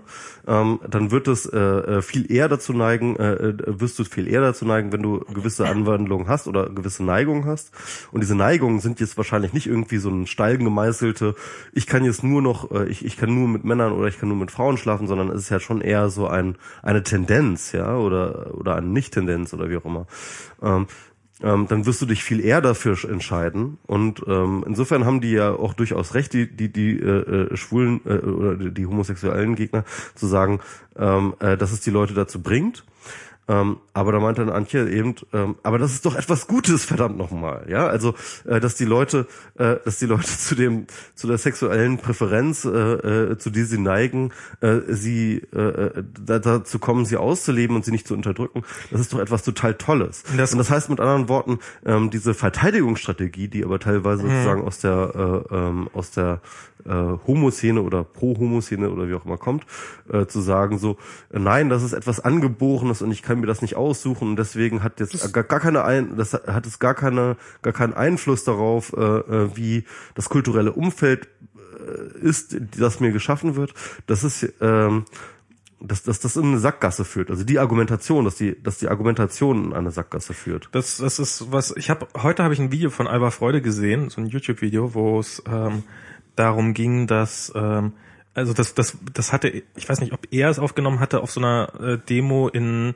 ähm, 0.47 0.79
dann 0.87 1.11
wird 1.11 1.27
es 1.27 1.45
äh, 1.45 1.57
äh 1.59 2.01
viel 2.01 2.31
eher 2.31 2.47
dazu 2.49 2.73
neigen, 2.73 3.15
äh, 3.17 3.33
äh, 3.33 3.79
wirst 3.79 3.99
du 3.99 4.03
viel 4.03 4.27
eher 4.27 4.41
dazu 4.41 4.65
neigen, 4.65 4.91
wenn 4.91 5.01
du 5.01 5.19
gewisse 5.19 5.67
Anwandlungen 5.67 6.27
hast 6.27 6.47
oder 6.47 6.69
gewisse 6.69 6.94
Neigungen 7.03 7.45
hast. 7.45 7.71
Und 8.11 8.21
diese 8.21 8.35
Neigungen 8.35 8.79
sind 8.79 8.99
jetzt 8.99 9.17
wahrscheinlich 9.17 9.53
nicht 9.53 9.67
irgendwie 9.67 9.97
so 9.97 10.09
ein 10.09 10.27
steil 10.27 10.57
gemeißelte, 10.57 11.35
ich 11.73 11.87
kann 11.87 12.05
jetzt 12.05 12.23
nur 12.23 12.41
noch, 12.41 12.71
äh, 12.71 12.85
ich, 12.87 13.05
ich 13.05 13.17
kann 13.17 13.33
nur 13.33 13.47
mit 13.47 13.63
Männern 13.63 13.93
oder 13.93 14.07
ich 14.07 14.19
kann 14.19 14.29
nur 14.29 14.37
mit 14.37 14.51
Frauen 14.51 14.77
schlafen, 14.77 15.07
sondern 15.07 15.29
es 15.29 15.43
ist 15.43 15.49
ja 15.49 15.59
schon 15.59 15.81
eher 15.81 16.09
so 16.09 16.27
ein, 16.27 16.57
eine 16.81 17.03
Tendenz, 17.03 17.71
ja, 17.71 17.97
oder, 17.97 18.55
oder 18.55 18.75
eine 18.75 18.87
Nicht-Tendenz 18.87 19.53
oder 19.53 19.69
wie 19.69 19.77
auch 19.77 19.85
immer. 19.85 20.07
Ähm, 20.61 20.87
ähm, 21.43 21.67
dann 21.67 21.85
wirst 21.85 22.01
du 22.01 22.05
dich 22.05 22.23
viel 22.23 22.39
eher 22.39 22.61
dafür 22.61 22.97
entscheiden. 23.09 23.77
Und 23.85 24.23
ähm, 24.27 24.63
insofern 24.65 25.05
haben 25.05 25.19
die 25.19 25.31
ja 25.31 25.51
auch 25.51 25.73
durchaus 25.73 26.13
recht, 26.13 26.33
die 26.33 26.47
die 26.47 26.71
die 26.71 26.97
äh, 26.97 27.51
äh 27.51 27.57
schwulen 27.57 27.99
äh, 28.05 28.17
oder 28.19 28.55
die 28.55 28.85
homosexuellen 28.85 29.55
Gegner 29.55 29.83
zu 30.15 30.27
sagen, 30.27 30.61
ähm, 30.97 31.35
äh, 31.39 31.57
dass 31.57 31.73
es 31.73 31.81
die 31.81 31.91
Leute 31.91 32.13
dazu 32.13 32.41
bringt. 32.41 32.85
Ähm, 33.47 33.77
aber 33.93 34.11
da 34.11 34.19
meinte 34.19 34.43
dann 34.43 34.55
Antje 34.55 34.89
eben, 34.89 35.15
ähm, 35.31 35.55
aber 35.61 35.77
das 35.77 35.93
ist 35.93 36.05
doch 36.05 36.15
etwas 36.15 36.47
Gutes, 36.47 36.83
verdammt 36.83 37.17
nochmal, 37.17 37.65
ja, 37.69 37.85
also 37.85 38.15
äh, 38.45 38.59
dass 38.59 38.75
die 38.75 38.85
Leute, 38.85 39.27
äh, 39.59 39.75
dass 39.85 39.99
die 39.99 40.07
Leute 40.07 40.25
zu 40.25 40.55
dem, 40.55 40.87
zu 41.13 41.27
der 41.27 41.37
sexuellen 41.37 41.99
Präferenz, 41.99 42.65
äh, 42.65 42.69
äh, 42.69 43.37
zu 43.37 43.51
die 43.51 43.63
sie 43.63 43.77
neigen, 43.77 44.31
äh, 44.61 44.79
sie 44.87 45.37
äh, 45.53 46.03
dazu 46.25 46.79
kommen, 46.79 47.05
sie 47.05 47.17
auszuleben 47.17 47.75
und 47.75 47.85
sie 47.85 47.91
nicht 47.91 48.07
zu 48.07 48.15
unterdrücken, 48.15 48.63
das 48.89 49.01
ist 49.01 49.13
doch 49.13 49.19
etwas 49.19 49.43
total 49.43 49.75
Tolles. 49.75 50.23
Das 50.37 50.51
und 50.51 50.57
das 50.57 50.71
heißt 50.71 50.89
mit 50.89 50.99
anderen 50.99 51.29
Worten, 51.29 51.59
ähm, 51.85 52.09
diese 52.09 52.33
Verteidigungsstrategie, 52.33 53.47
die 53.47 53.63
aber 53.63 53.79
teilweise 53.79 54.23
mhm. 54.23 54.29
sozusagen 54.29 54.63
aus 54.63 54.79
der 54.79 55.43
äh, 55.51 55.55
ähm, 55.55 55.89
aus 55.93 56.11
der 56.11 56.41
äh, 56.85 57.17
Homoszene 57.27 57.81
oder 57.81 58.03
Pro-Homoszene 58.03 58.89
oder 58.89 59.09
wie 59.09 59.15
auch 59.15 59.25
immer 59.25 59.37
kommt, 59.37 59.65
äh, 60.11 60.25
zu 60.25 60.41
sagen 60.41 60.77
so, 60.77 60.97
äh, 61.31 61.39
nein, 61.39 61.69
das 61.69 61.83
ist 61.83 61.93
etwas 61.93 62.19
Angeborenes 62.19 63.01
und 63.01 63.11
ich 63.11 63.21
kann 63.21 63.39
mir 63.39 63.47
das 63.47 63.61
nicht 63.61 63.75
aussuchen 63.75 64.29
und 64.29 64.35
deswegen 64.37 64.83
hat 64.83 64.99
jetzt 64.99 65.33
gar, 65.33 65.43
gar 65.43 65.59
keine 65.59 65.83
ein, 65.83 66.15
das 66.17 66.33
hat 66.33 66.65
es 66.65 66.79
gar 66.79 66.93
keine, 66.93 67.37
gar 67.61 67.73
keinen 67.73 67.93
Einfluss 67.93 68.43
darauf, 68.43 68.93
äh, 68.93 69.01
äh, 69.01 69.55
wie 69.55 69.85
das 70.13 70.29
kulturelle 70.29 70.73
Umfeld 70.73 71.27
äh, 71.55 72.19
ist, 72.19 72.57
das 72.77 72.99
mir 72.99 73.11
geschaffen 73.11 73.55
wird. 73.55 73.73
Das 74.07 74.23
ist 74.23 74.53
ähm, 74.61 75.05
dass, 75.87 76.03
dass 76.03 76.19
das 76.19 76.35
in 76.35 76.45
eine 76.45 76.59
Sackgasse 76.59 77.05
führt. 77.05 77.29
Also 77.29 77.43
die 77.43 77.59
Argumentation, 77.59 78.25
dass 78.25 78.35
die, 78.35 78.61
dass 78.61 78.77
die 78.77 78.87
Argumentation 78.87 79.65
in 79.65 79.73
eine 79.73 79.91
Sackgasse 79.91 80.33
führt. 80.33 80.69
Das, 80.71 80.97
das 80.97 81.19
ist 81.19 81.51
was. 81.51 81.75
Ich 81.77 81.89
habe 81.89 82.07
heute 82.21 82.43
habe 82.43 82.53
ich 82.53 82.59
ein 82.59 82.71
Video 82.71 82.89
von 82.89 83.07
Alba 83.07 83.31
Freude 83.31 83.61
gesehen, 83.61 84.09
so 84.09 84.21
ein 84.21 84.27
YouTube-Video, 84.27 84.93
wo 84.93 85.19
es 85.19 85.43
ähm, 85.47 85.83
darum 86.35 86.73
ging, 86.73 87.07
dass 87.07 87.51
ähm, 87.55 87.93
also 88.33 88.53
das 88.53 88.73
das 88.73 88.97
das 89.13 89.31
hatte 89.33 89.63
ich 89.75 89.89
weiß 89.89 90.01
nicht, 90.01 90.13
ob 90.13 90.27
er 90.31 90.49
es 90.49 90.59
aufgenommen 90.59 90.99
hatte 90.99 91.21
auf 91.21 91.31
so 91.31 91.39
einer 91.39 91.69
äh, 91.79 91.97
Demo 91.97 92.47
in 92.49 92.95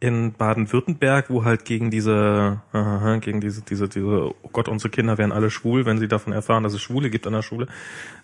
in 0.00 0.32
Baden-Württemberg, 0.32 1.28
wo 1.28 1.44
halt 1.44 1.66
gegen 1.66 1.90
diese 1.90 2.62
äh, 2.72 3.18
gegen 3.20 3.40
diese 3.40 3.62
diese 3.62 3.88
diese 3.88 4.06
oh 4.06 4.48
Gott 4.52 4.68
unsere 4.68 4.90
Kinder 4.90 5.18
wären 5.18 5.32
alle 5.32 5.50
schwul, 5.50 5.86
wenn 5.86 5.98
sie 5.98 6.08
davon 6.08 6.32
erfahren, 6.32 6.64
dass 6.64 6.72
es 6.74 6.80
Schwule 6.80 7.10
gibt 7.10 7.26
an 7.26 7.34
der 7.34 7.42
Schule 7.42 7.68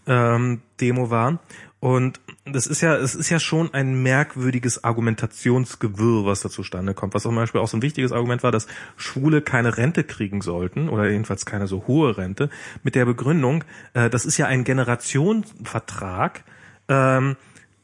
ähm, 0.06 0.62
Demo 0.80 1.10
war 1.10 1.38
und 1.80 2.20
das 2.46 2.66
ist 2.66 2.80
ja, 2.80 2.96
es 2.96 3.14
ist 3.14 3.28
ja 3.28 3.40
schon 3.40 3.74
ein 3.74 4.02
merkwürdiges 4.02 4.84
Argumentationsgewirr, 4.84 6.26
was 6.26 6.42
da 6.42 6.50
zustande 6.50 6.94
kommt. 6.94 7.14
Was 7.14 7.22
zum 7.22 7.34
Beispiel 7.34 7.60
auch 7.60 7.68
so 7.68 7.76
ein 7.76 7.82
wichtiges 7.82 8.12
Argument 8.12 8.42
war, 8.42 8.52
dass 8.52 8.66
Schwule 8.96 9.42
keine 9.42 9.76
Rente 9.76 10.04
kriegen 10.04 10.40
sollten 10.40 10.88
oder 10.88 11.10
jedenfalls 11.10 11.44
keine 11.44 11.66
so 11.66 11.86
hohe 11.86 12.16
Rente, 12.16 12.48
mit 12.82 12.94
der 12.94 13.04
Begründung, 13.04 13.64
äh, 13.94 14.08
das 14.08 14.24
ist 14.24 14.38
ja 14.38 14.46
ein 14.46 14.64
Generationenvertrag 14.64 16.44
ähm, 16.88 17.36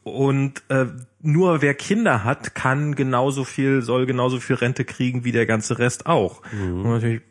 und 0.03 0.63
äh, 0.69 0.85
nur 1.21 1.61
wer 1.61 1.73
Kinder 1.73 2.23
hat, 2.23 2.55
kann 2.55 2.95
genauso 2.95 3.43
viel, 3.43 3.81
soll 3.81 4.05
genauso 4.05 4.39
viel 4.39 4.57
Rente 4.57 4.85
kriegen 4.85 5.23
wie 5.23 5.31
der 5.31 5.45
ganze 5.45 5.79
Rest 5.79 6.05
auch. 6.05 6.41
Mhm. 6.51 6.85
Und 6.85 6.91
natürlich 6.91 7.21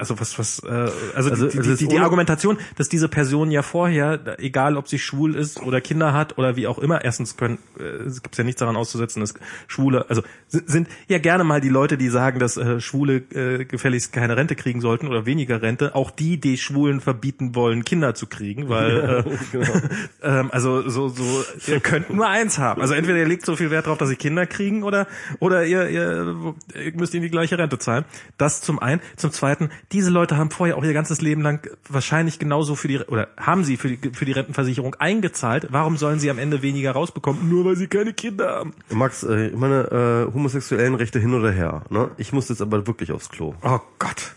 also 0.00 0.18
was, 0.18 0.38
was, 0.38 0.58
äh, 0.64 0.68
also, 1.14 1.30
Also, 1.30 1.46
die, 1.48 1.60
die, 1.60 1.76
die, 1.76 1.88
die 1.88 1.98
Argumentation, 1.98 2.58
dass 2.76 2.88
diese 2.88 3.08
Person 3.08 3.50
ja 3.50 3.62
vorher, 3.62 4.18
egal 4.40 4.76
ob 4.76 4.88
sie 4.88 4.98
schwul 4.98 5.36
ist 5.36 5.62
oder 5.62 5.80
Kinder 5.80 6.12
hat 6.12 6.36
oder 6.38 6.56
wie 6.56 6.66
auch 6.66 6.78
immer, 6.78 7.04
erstens 7.04 7.36
können, 7.36 7.58
äh, 7.78 7.82
es 7.82 8.22
gibt 8.22 8.36
ja 8.36 8.44
nichts 8.44 8.58
daran 8.58 8.76
auszusetzen, 8.76 9.20
dass 9.20 9.34
Schwule, 9.68 10.06
also 10.08 10.22
si- 10.48 10.62
sind 10.66 10.88
ja 11.06 11.18
gerne 11.18 11.44
mal 11.44 11.60
die 11.60 11.68
Leute, 11.68 11.96
die 11.96 12.08
sagen, 12.08 12.40
dass 12.40 12.56
äh, 12.56 12.80
Schwule 12.80 13.16
äh, 13.34 13.64
gefälligst 13.64 14.12
keine 14.12 14.36
Rente 14.36 14.56
kriegen 14.56 14.80
sollten 14.80 15.06
oder 15.06 15.26
weniger 15.26 15.62
Rente, 15.62 15.94
auch 15.94 16.10
die, 16.10 16.40
die 16.40 16.56
Schwulen 16.58 17.00
verbieten 17.00 17.54
wollen, 17.54 17.84
Kinder 17.84 18.14
zu 18.14 18.26
kriegen, 18.26 18.68
weil 18.68 19.24
äh, 19.24 19.58
ähm, 20.22 20.50
also 20.50 20.88
so, 20.88 21.08
so, 21.08 21.44
ihr 21.66 21.80
könnt 21.80 22.10
nur 22.10 22.26
eins 22.28 22.58
haben. 22.58 22.80
Also 22.80 22.94
entweder 22.94 23.18
ihr 23.18 23.28
legt 23.28 23.44
so 23.46 23.56
viel 23.56 23.70
Wert 23.70 23.86
darauf, 23.86 23.98
dass 23.98 24.08
sie 24.08 24.16
Kinder 24.16 24.46
kriegen 24.46 24.82
oder 24.82 25.06
oder 25.38 25.64
ihr, 25.66 25.88
ihr, 25.88 26.54
ihr 26.74 26.92
müsst 26.94 27.14
ihnen 27.14 27.22
die 27.22 27.30
gleiche 27.30 27.58
Rente 27.58 27.78
zahlen. 27.78 28.04
Das 28.38 28.60
zum 28.62 28.78
einen. 28.78 29.00
Zum 29.16 29.32
zweiten, 29.32 29.70
diese 29.92 30.10
Leute 30.10 30.36
haben 30.36 30.50
vorher 30.50 30.76
auch 30.76 30.84
ihr 30.84 30.92
ganzes 30.92 31.20
Leben 31.20 31.42
lang 31.42 31.68
wahrscheinlich 31.88 32.38
genauso 32.38 32.76
für 32.76 32.88
die 32.88 32.98
oder 33.00 33.28
haben 33.36 33.64
sie 33.64 33.76
für 33.76 33.88
die 33.88 34.10
für 34.12 34.24
die 34.24 34.32
Rentenversicherung 34.32 34.94
eingezahlt. 34.96 35.66
Warum 35.70 35.96
sollen 35.96 36.20
sie 36.20 36.30
am 36.30 36.38
Ende 36.38 36.62
weniger 36.62 36.92
rausbekommen, 36.92 37.48
nur 37.48 37.64
weil 37.64 37.76
sie 37.76 37.88
keine 37.88 38.12
Kinder 38.12 38.50
haben? 38.50 38.74
Max, 38.90 39.24
äh, 39.24 39.48
ich 39.48 39.56
meine, 39.56 40.28
äh, 40.28 40.32
homosexuellen 40.32 40.94
Rechte 40.94 41.18
hin 41.18 41.34
oder 41.34 41.50
her. 41.50 41.82
Ne? 41.90 42.10
Ich 42.18 42.32
muss 42.32 42.48
jetzt 42.48 42.62
aber 42.62 42.86
wirklich 42.86 43.10
aufs 43.10 43.30
Klo. 43.30 43.54
Oh 43.62 43.80
Gott. 43.98 44.34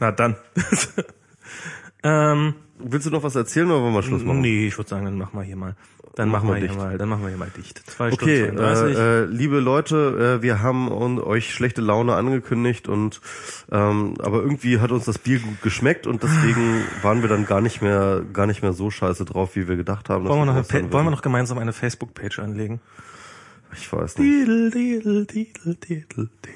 Na 0.00 0.10
dann. 0.10 0.36
ähm, 2.02 2.54
Willst 2.78 3.06
du 3.06 3.10
noch 3.10 3.22
was 3.22 3.34
erzählen 3.34 3.70
oder 3.70 3.80
wollen 3.82 3.94
wir 3.94 4.02
Schluss 4.02 4.22
machen? 4.24 4.40
nee, 4.40 4.66
ich 4.66 4.76
würde 4.78 4.88
sagen, 4.90 5.04
dann 5.06 5.18
machen 5.18 5.38
wir 5.38 5.42
hier 5.44 5.56
mal. 5.56 5.74
Dann 6.14 6.30
machen, 6.30 6.46
Machen 6.48 6.62
wir 6.62 6.68
hier 6.68 6.76
mal, 6.78 6.96
dann 6.96 7.10
machen 7.10 7.22
wir 7.22 7.28
hier 7.28 7.36
mal 7.36 7.50
dicht. 7.54 7.82
Zwei 7.90 8.10
Okay, 8.10 8.44
Stunden 8.44 8.56
32. 8.56 8.96
äh, 8.96 9.22
äh, 9.22 9.24
liebe 9.26 9.60
Leute, 9.60 10.38
äh, 10.38 10.42
wir 10.42 10.62
haben 10.62 10.90
un- 10.90 11.20
euch 11.20 11.52
schlechte 11.52 11.82
Laune 11.82 12.14
angekündigt 12.14 12.88
und 12.88 13.20
ähm, 13.70 14.14
aber 14.20 14.38
irgendwie 14.40 14.78
hat 14.80 14.92
uns 14.92 15.04
das 15.04 15.18
Bier 15.18 15.40
gut 15.40 15.60
geschmeckt 15.60 16.06
und 16.06 16.22
deswegen 16.22 16.84
waren 17.02 17.20
wir 17.20 17.28
dann 17.28 17.44
gar 17.44 17.60
nicht 17.60 17.82
mehr 17.82 18.22
gar 18.32 18.46
nicht 18.46 18.62
mehr 18.62 18.72
so 18.72 18.90
scheiße 18.90 19.26
drauf, 19.26 19.56
wie 19.56 19.68
wir 19.68 19.76
gedacht 19.76 20.08
haben. 20.08 20.24
wollen 20.26 20.40
wir, 20.40 20.46
noch 20.46 20.54
eine, 20.70 20.92
wollen 20.92 21.04
wir 21.04 21.10
noch 21.10 21.20
gemeinsam 21.22 21.58
eine 21.58 21.74
Facebook-Page 21.74 22.38
anlegen? 22.38 22.80
Ich 23.78 23.92
weiß 23.92 24.16
nicht. 24.16 24.26
Diddle, 24.26 24.70
diddle, 24.70 25.26
diddle, 25.26 25.74
diddle, 25.74 26.28
diddle. 26.46 26.55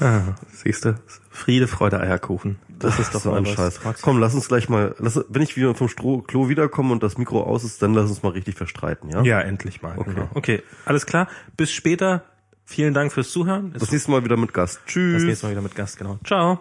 Ah, 0.00 0.34
siehst 0.52 0.84
du? 0.84 0.98
Friede, 1.30 1.66
Freude, 1.66 2.00
Eierkuchen. 2.00 2.58
Das 2.78 2.98
ist 2.98 3.14
doch 3.14 3.20
so 3.20 3.32
ein. 3.32 3.46
Scheiß. 3.46 3.80
Komm, 4.02 4.18
lass 4.18 4.34
uns 4.34 4.48
gleich 4.48 4.68
mal, 4.68 4.94
lass, 4.98 5.24
wenn 5.28 5.42
ich 5.42 5.56
wieder 5.56 5.74
vom 5.74 5.88
Stroh, 5.88 6.22
Klo 6.22 6.48
wiederkomme 6.48 6.92
und 6.92 7.02
das 7.02 7.18
Mikro 7.18 7.42
aus 7.42 7.64
ist, 7.64 7.82
dann 7.82 7.94
lass 7.94 8.08
uns 8.08 8.22
mal 8.22 8.30
richtig 8.30 8.56
verstreiten, 8.56 9.10
ja? 9.10 9.22
Ja, 9.22 9.40
endlich 9.40 9.82
mal. 9.82 9.98
Okay. 9.98 10.14
Genau. 10.14 10.28
okay, 10.34 10.62
alles 10.84 11.06
klar. 11.06 11.28
Bis 11.56 11.72
später. 11.72 12.24
Vielen 12.66 12.94
Dank 12.94 13.12
fürs 13.12 13.30
Zuhören. 13.30 13.74
Das 13.78 13.92
nächste 13.92 14.10
Mal 14.10 14.24
wieder 14.24 14.38
mit 14.38 14.54
Gast. 14.54 14.80
Tschüss. 14.86 15.14
das 15.14 15.22
nächste 15.24 15.46
Mal 15.46 15.52
wieder 15.52 15.60
mit 15.60 15.74
Gast, 15.74 15.98
genau. 15.98 16.18
Ciao. 16.24 16.60